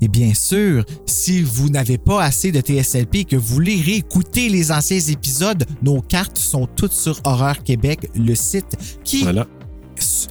Et 0.00 0.08
bien 0.08 0.34
sûr, 0.34 0.84
si 1.06 1.42
vous 1.42 1.68
n'avez 1.68 1.98
pas 1.98 2.22
assez 2.22 2.50
de 2.52 2.60
TSLP 2.60 3.14
et 3.16 3.24
que 3.24 3.36
vous 3.36 3.54
voulez 3.54 3.80
réécouter 3.80 4.48
les 4.48 4.72
anciens 4.72 4.98
épisodes, 4.98 5.64
nos 5.82 6.00
cartes 6.00 6.38
sont 6.38 6.66
toutes 6.66 6.92
sur 6.92 7.20
Horreur 7.24 7.62
Québec, 7.62 8.08
le 8.16 8.34
site 8.34 8.76
qui 9.04 9.22
Voilà. 9.22 9.46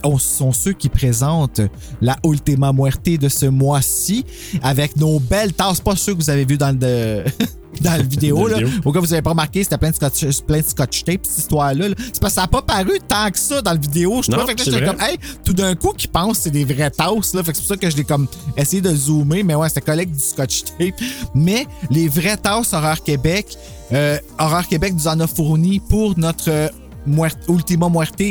On- 0.03 0.17
sont 0.17 0.51
ceux 0.51 0.73
qui 0.73 0.89
présentent 0.89 1.61
la 2.01 2.17
Ultima 2.25 2.71
Muerte 2.73 3.09
de 3.09 3.29
ce 3.29 3.45
mois-ci 3.45 4.25
avec 4.61 4.97
nos 4.97 5.19
belles 5.19 5.53
tasses, 5.53 5.81
pas 5.81 5.95
ceux 5.95 6.13
que 6.13 6.19
vous 6.19 6.29
avez 6.29 6.45
vus 6.45 6.57
dans 6.57 6.71
le, 6.79 7.23
dans 7.81 7.91
la 7.91 8.01
vidéo. 8.03 8.47
Là. 8.47 8.57
Au 8.85 8.91
cas 8.91 8.99
où 8.99 9.01
vous 9.01 9.07
n'avez 9.09 9.21
pas 9.21 9.31
remarqué, 9.31 9.63
c'était 9.63 9.77
plein 9.77 9.89
de 9.91 9.95
scotch, 9.95 10.25
plein 10.47 10.59
de 10.61 10.65
scotch 10.65 11.03
tape, 11.03 11.21
cette 11.23 11.37
histoire-là. 11.39 11.89
là. 11.89 11.95
C'est 11.97 12.19
parce 12.21 12.33
que 12.33 12.35
ça 12.35 12.41
n'a 12.41 12.47
pas 12.47 12.61
paru 12.61 12.91
tant 13.07 13.29
que 13.29 13.37
ça 13.37 13.61
dans 13.61 13.71
la 13.71 13.77
vidéo. 13.77 14.21
Je 14.23 14.31
trouve. 14.31 14.45
Que 14.55 14.63
j'étais 14.63 14.85
comme, 14.85 15.01
hey, 15.01 15.17
tout 15.43 15.53
d'un 15.53 15.75
coup, 15.75 15.91
qui 15.97 16.07
pensent 16.07 16.37
que 16.37 16.43
c'est 16.43 16.51
des 16.51 16.65
vraies 16.65 16.91
tasses. 16.91 17.33
Là. 17.33 17.43
Fait 17.43 17.51
que 17.51 17.57
c'est 17.57 17.63
pour 17.63 17.69
ça 17.69 17.77
que 17.77 17.89
je 17.89 17.97
l'ai 17.97 18.03
comme 18.03 18.27
essayé 18.57 18.81
de 18.81 18.93
zoomer. 18.95 19.43
Mais 19.43 19.55
ouais, 19.55 19.67
c'était 19.69 19.81
collègue 19.81 20.11
du 20.11 20.19
scotch 20.19 20.63
tape. 20.77 20.95
Mais 21.33 21.67
les 21.89 22.07
vraies 22.07 22.37
tasses 22.37 22.73
Horreur 22.73 23.03
Québec, 23.03 23.57
euh, 23.91 24.17
Horreur 24.39 24.67
Québec 24.67 24.93
nous 24.95 25.07
en 25.07 25.19
a 25.19 25.27
fourni 25.27 25.79
pour 25.79 26.17
notre 26.17 26.49
euh, 26.49 26.67
Muerte- 27.07 27.37
Ultima 27.49 27.87
Muerte 27.89 28.21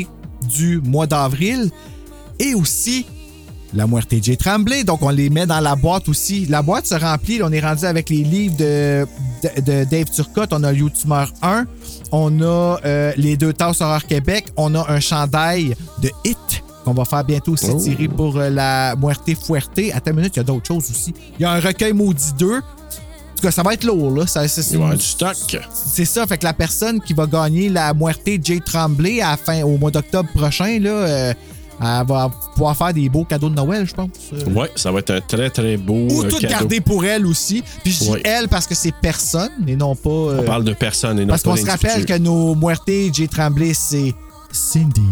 du 0.49 0.81
mois 0.85 1.07
d'avril. 1.07 1.71
Et 2.39 2.55
aussi 2.55 3.07
la 3.73 3.87
Muerte 3.87 4.15
J. 4.23 4.37
Tremblay. 4.37 4.85
Donc, 4.85 5.03
on 5.03 5.09
les 5.11 5.31
met 5.31 5.47
dans 5.47 5.61
la 5.61 5.75
boîte 5.77 6.09
aussi. 6.09 6.47
La 6.47 6.62
boîte 6.62 6.87
se 6.87 6.95
remplit. 6.95 7.43
On 7.43 7.51
est 7.53 7.61
rendu 7.61 7.85
avec 7.85 8.09
les 8.11 8.23
livres 8.23 8.57
de, 8.57 9.07
de, 9.43 9.61
de 9.61 9.85
Dave 9.85 10.11
Turcotte. 10.11 10.53
On 10.53 10.62
a 10.62 10.73
YouTuber 10.73 11.25
1. 11.43 11.65
On 12.12 12.41
a 12.41 12.79
euh, 12.85 13.12
les 13.16 13.37
deux 13.37 13.53
tasses 13.53 13.81
Horreur 13.81 14.05
Québec. 14.07 14.47
On 14.57 14.75
a 14.75 14.91
un 14.93 15.01
chandail 15.01 15.75
de 16.03 16.11
Hit 16.25 16.39
qu'on 16.85 16.93
va 16.95 17.05
faire 17.05 17.25
bientôt 17.25 17.53
aussi 17.53 17.71
Oh. 17.73 17.79
tirer 17.81 18.09
pour 18.09 18.37
euh, 18.37 18.51
la 18.51 18.95
Muerte 18.97 19.29
Fuerte. 19.35 19.81
Attends 19.93 20.11
une 20.11 20.16
minute, 20.19 20.37
il 20.37 20.39
y 20.39 20.41
a 20.41 20.45
d'autres 20.45 20.66
choses 20.69 20.91
aussi. 20.91 21.15
Il 21.39 21.43
y 21.43 21.45
a 21.45 21.51
un 21.53 21.61
recueil 21.61 21.93
maudit 21.95 22.33
2. 22.39 22.61
En 23.45 23.49
tout 23.49 23.57
cas, 23.57 23.62
ça 23.62 23.62
va 23.62 23.75
être 23.75 23.85
lourd, 23.85 24.11
là. 24.11 24.27
Ça, 24.27 24.49
c'est, 24.49 24.62
Il 24.71 24.79
va 24.79 24.79
y 24.79 24.83
avoir 24.85 24.97
du 24.97 25.05
stock. 25.05 25.37
c'est 25.73 26.05
ça. 26.07 26.27
Fait 26.27 26.39
que 26.39 26.45
la 26.45 26.55
personne 26.55 26.99
qui 27.01 27.12
va 27.12 27.27
gagner 27.27 27.69
la 27.69 27.93
Muerte 27.93 28.27
J. 28.43 28.61
Tremblay 28.65 29.21
à 29.21 29.33
la 29.33 29.37
fin, 29.37 29.62
au 29.65 29.77
mois 29.77 29.91
d'octobre 29.91 30.31
prochain, 30.35 30.79
là, 30.81 30.91
euh, 30.91 31.35
elle 31.79 32.07
va 32.07 32.31
pouvoir 32.55 32.75
faire 32.75 32.95
des 32.95 33.07
beaux 33.11 33.25
cadeaux 33.27 33.51
de 33.51 33.55
Noël, 33.55 33.87
je 33.87 33.93
pense. 33.93 34.09
Euh, 34.33 34.45
Ouais, 34.55 34.71
ça 34.77 34.91
va 34.93 35.01
être 35.01 35.11
un 35.11 35.21
très, 35.21 35.51
très 35.51 35.77
beau 35.77 36.07
Ou 36.11 36.23
euh, 36.23 36.29
tout 36.31 36.37
cadeau. 36.39 36.49
garder 36.53 36.81
pour 36.81 37.05
elle 37.05 37.27
aussi. 37.27 37.62
Puis 37.83 37.93
je 37.93 37.99
dis 38.05 38.11
Ouais. 38.12 38.23
elle 38.25 38.49
parce 38.49 38.66
que 38.66 38.75
c'est 38.75 38.95
personne 39.03 39.51
et 39.66 39.77
non 39.77 39.95
pas. 39.95 40.09
euh, 40.09 40.39
On 40.41 40.45
parle 40.45 40.65
de 40.65 40.73
personne 40.73 41.19
et 41.19 41.23
non 41.27 41.31
parce 41.31 41.43
pas 41.43 41.51
qu'on 41.51 41.57
se 41.57 41.66
rappelle 41.66 42.07
que 42.07 42.16
nos 42.16 42.55
Muerte 42.55 42.89
J. 43.12 43.29
Tremblay, 43.29 43.75
c'est 43.75 44.15
Cindy, 44.53 45.03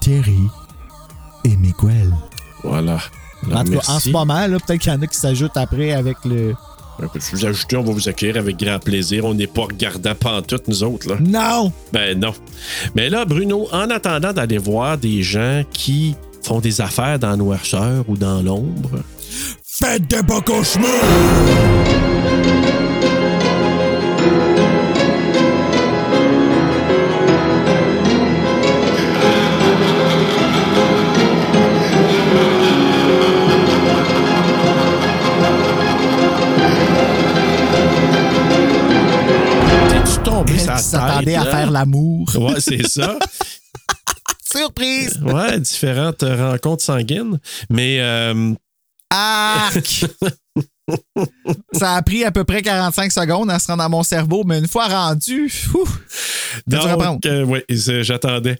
Terry 0.00 0.38
et 1.44 1.56
Miguel. 1.56 2.14
Voilà. 2.64 2.98
En 3.52 3.64
tout 3.64 3.72
cas, 3.72 3.80
en 3.88 4.00
ce 4.00 4.08
moment, 4.10 4.46
là, 4.46 4.58
peut-être 4.66 4.80
qu'il 4.80 4.92
y 4.92 4.96
en 4.96 5.02
a 5.02 5.06
qui 5.06 5.18
s'ajoutent 5.18 5.56
après 5.58 5.92
avec 5.92 6.16
le. 6.24 6.54
Un 7.02 7.08
peu 7.08 7.18
plus 7.18 7.44
ajouté, 7.44 7.76
on 7.76 7.82
va 7.82 7.92
vous 7.92 8.08
accueillir 8.08 8.36
avec 8.36 8.58
grand 8.58 8.78
plaisir. 8.78 9.24
On 9.24 9.34
n'est 9.34 9.46
pas 9.46 9.62
regardant 9.62 10.14
pantoute, 10.14 10.68
nous 10.68 10.82
autres. 10.82 11.08
Là. 11.08 11.16
Non! 11.20 11.72
Ben 11.92 12.18
non. 12.18 12.34
Mais 12.94 13.08
là, 13.08 13.24
Bruno, 13.24 13.68
en 13.72 13.90
attendant 13.90 14.32
d'aller 14.32 14.58
voir 14.58 14.98
des 14.98 15.22
gens 15.22 15.62
qui 15.72 16.14
font 16.42 16.60
des 16.60 16.80
affaires 16.80 17.18
dans 17.18 17.30
la 17.30 17.36
noirceur 17.36 18.04
ou 18.08 18.16
dans 18.16 18.42
l'ombre, 18.42 19.00
Faites 19.80 20.06
des 20.08 20.22
beaux 20.22 20.42
cauchemars! 20.42 20.90
Qui 40.52 40.58
s'attendait 40.58 41.36
à 41.36 41.44
faire 41.44 41.70
l'amour. 41.70 42.30
Ouais, 42.36 42.60
c'est 42.60 42.86
ça. 42.86 43.18
Surprise! 44.52 45.20
Ouais, 45.22 45.60
différentes 45.60 46.22
rencontres 46.22 46.82
sanguines. 46.82 47.38
Mais 47.70 47.98
euh, 48.00 48.52
Arc! 49.10 50.06
Ça 51.72 51.94
a 51.94 52.02
pris 52.02 52.24
à 52.24 52.32
peu 52.32 52.44
près 52.44 52.62
45 52.62 53.12
secondes 53.12 53.50
à 53.50 53.58
se 53.58 53.68
rendre 53.68 53.82
dans 53.82 53.88
mon 53.88 54.02
cerveau, 54.02 54.42
mais 54.44 54.58
une 54.58 54.66
fois 54.66 54.88
rendu, 54.88 55.52
à 56.72 56.96
prendre. 56.96 57.12
Donc, 57.12 57.26
euh, 57.26 57.44
oui, 57.44 57.60
j'attendais. 57.68 58.58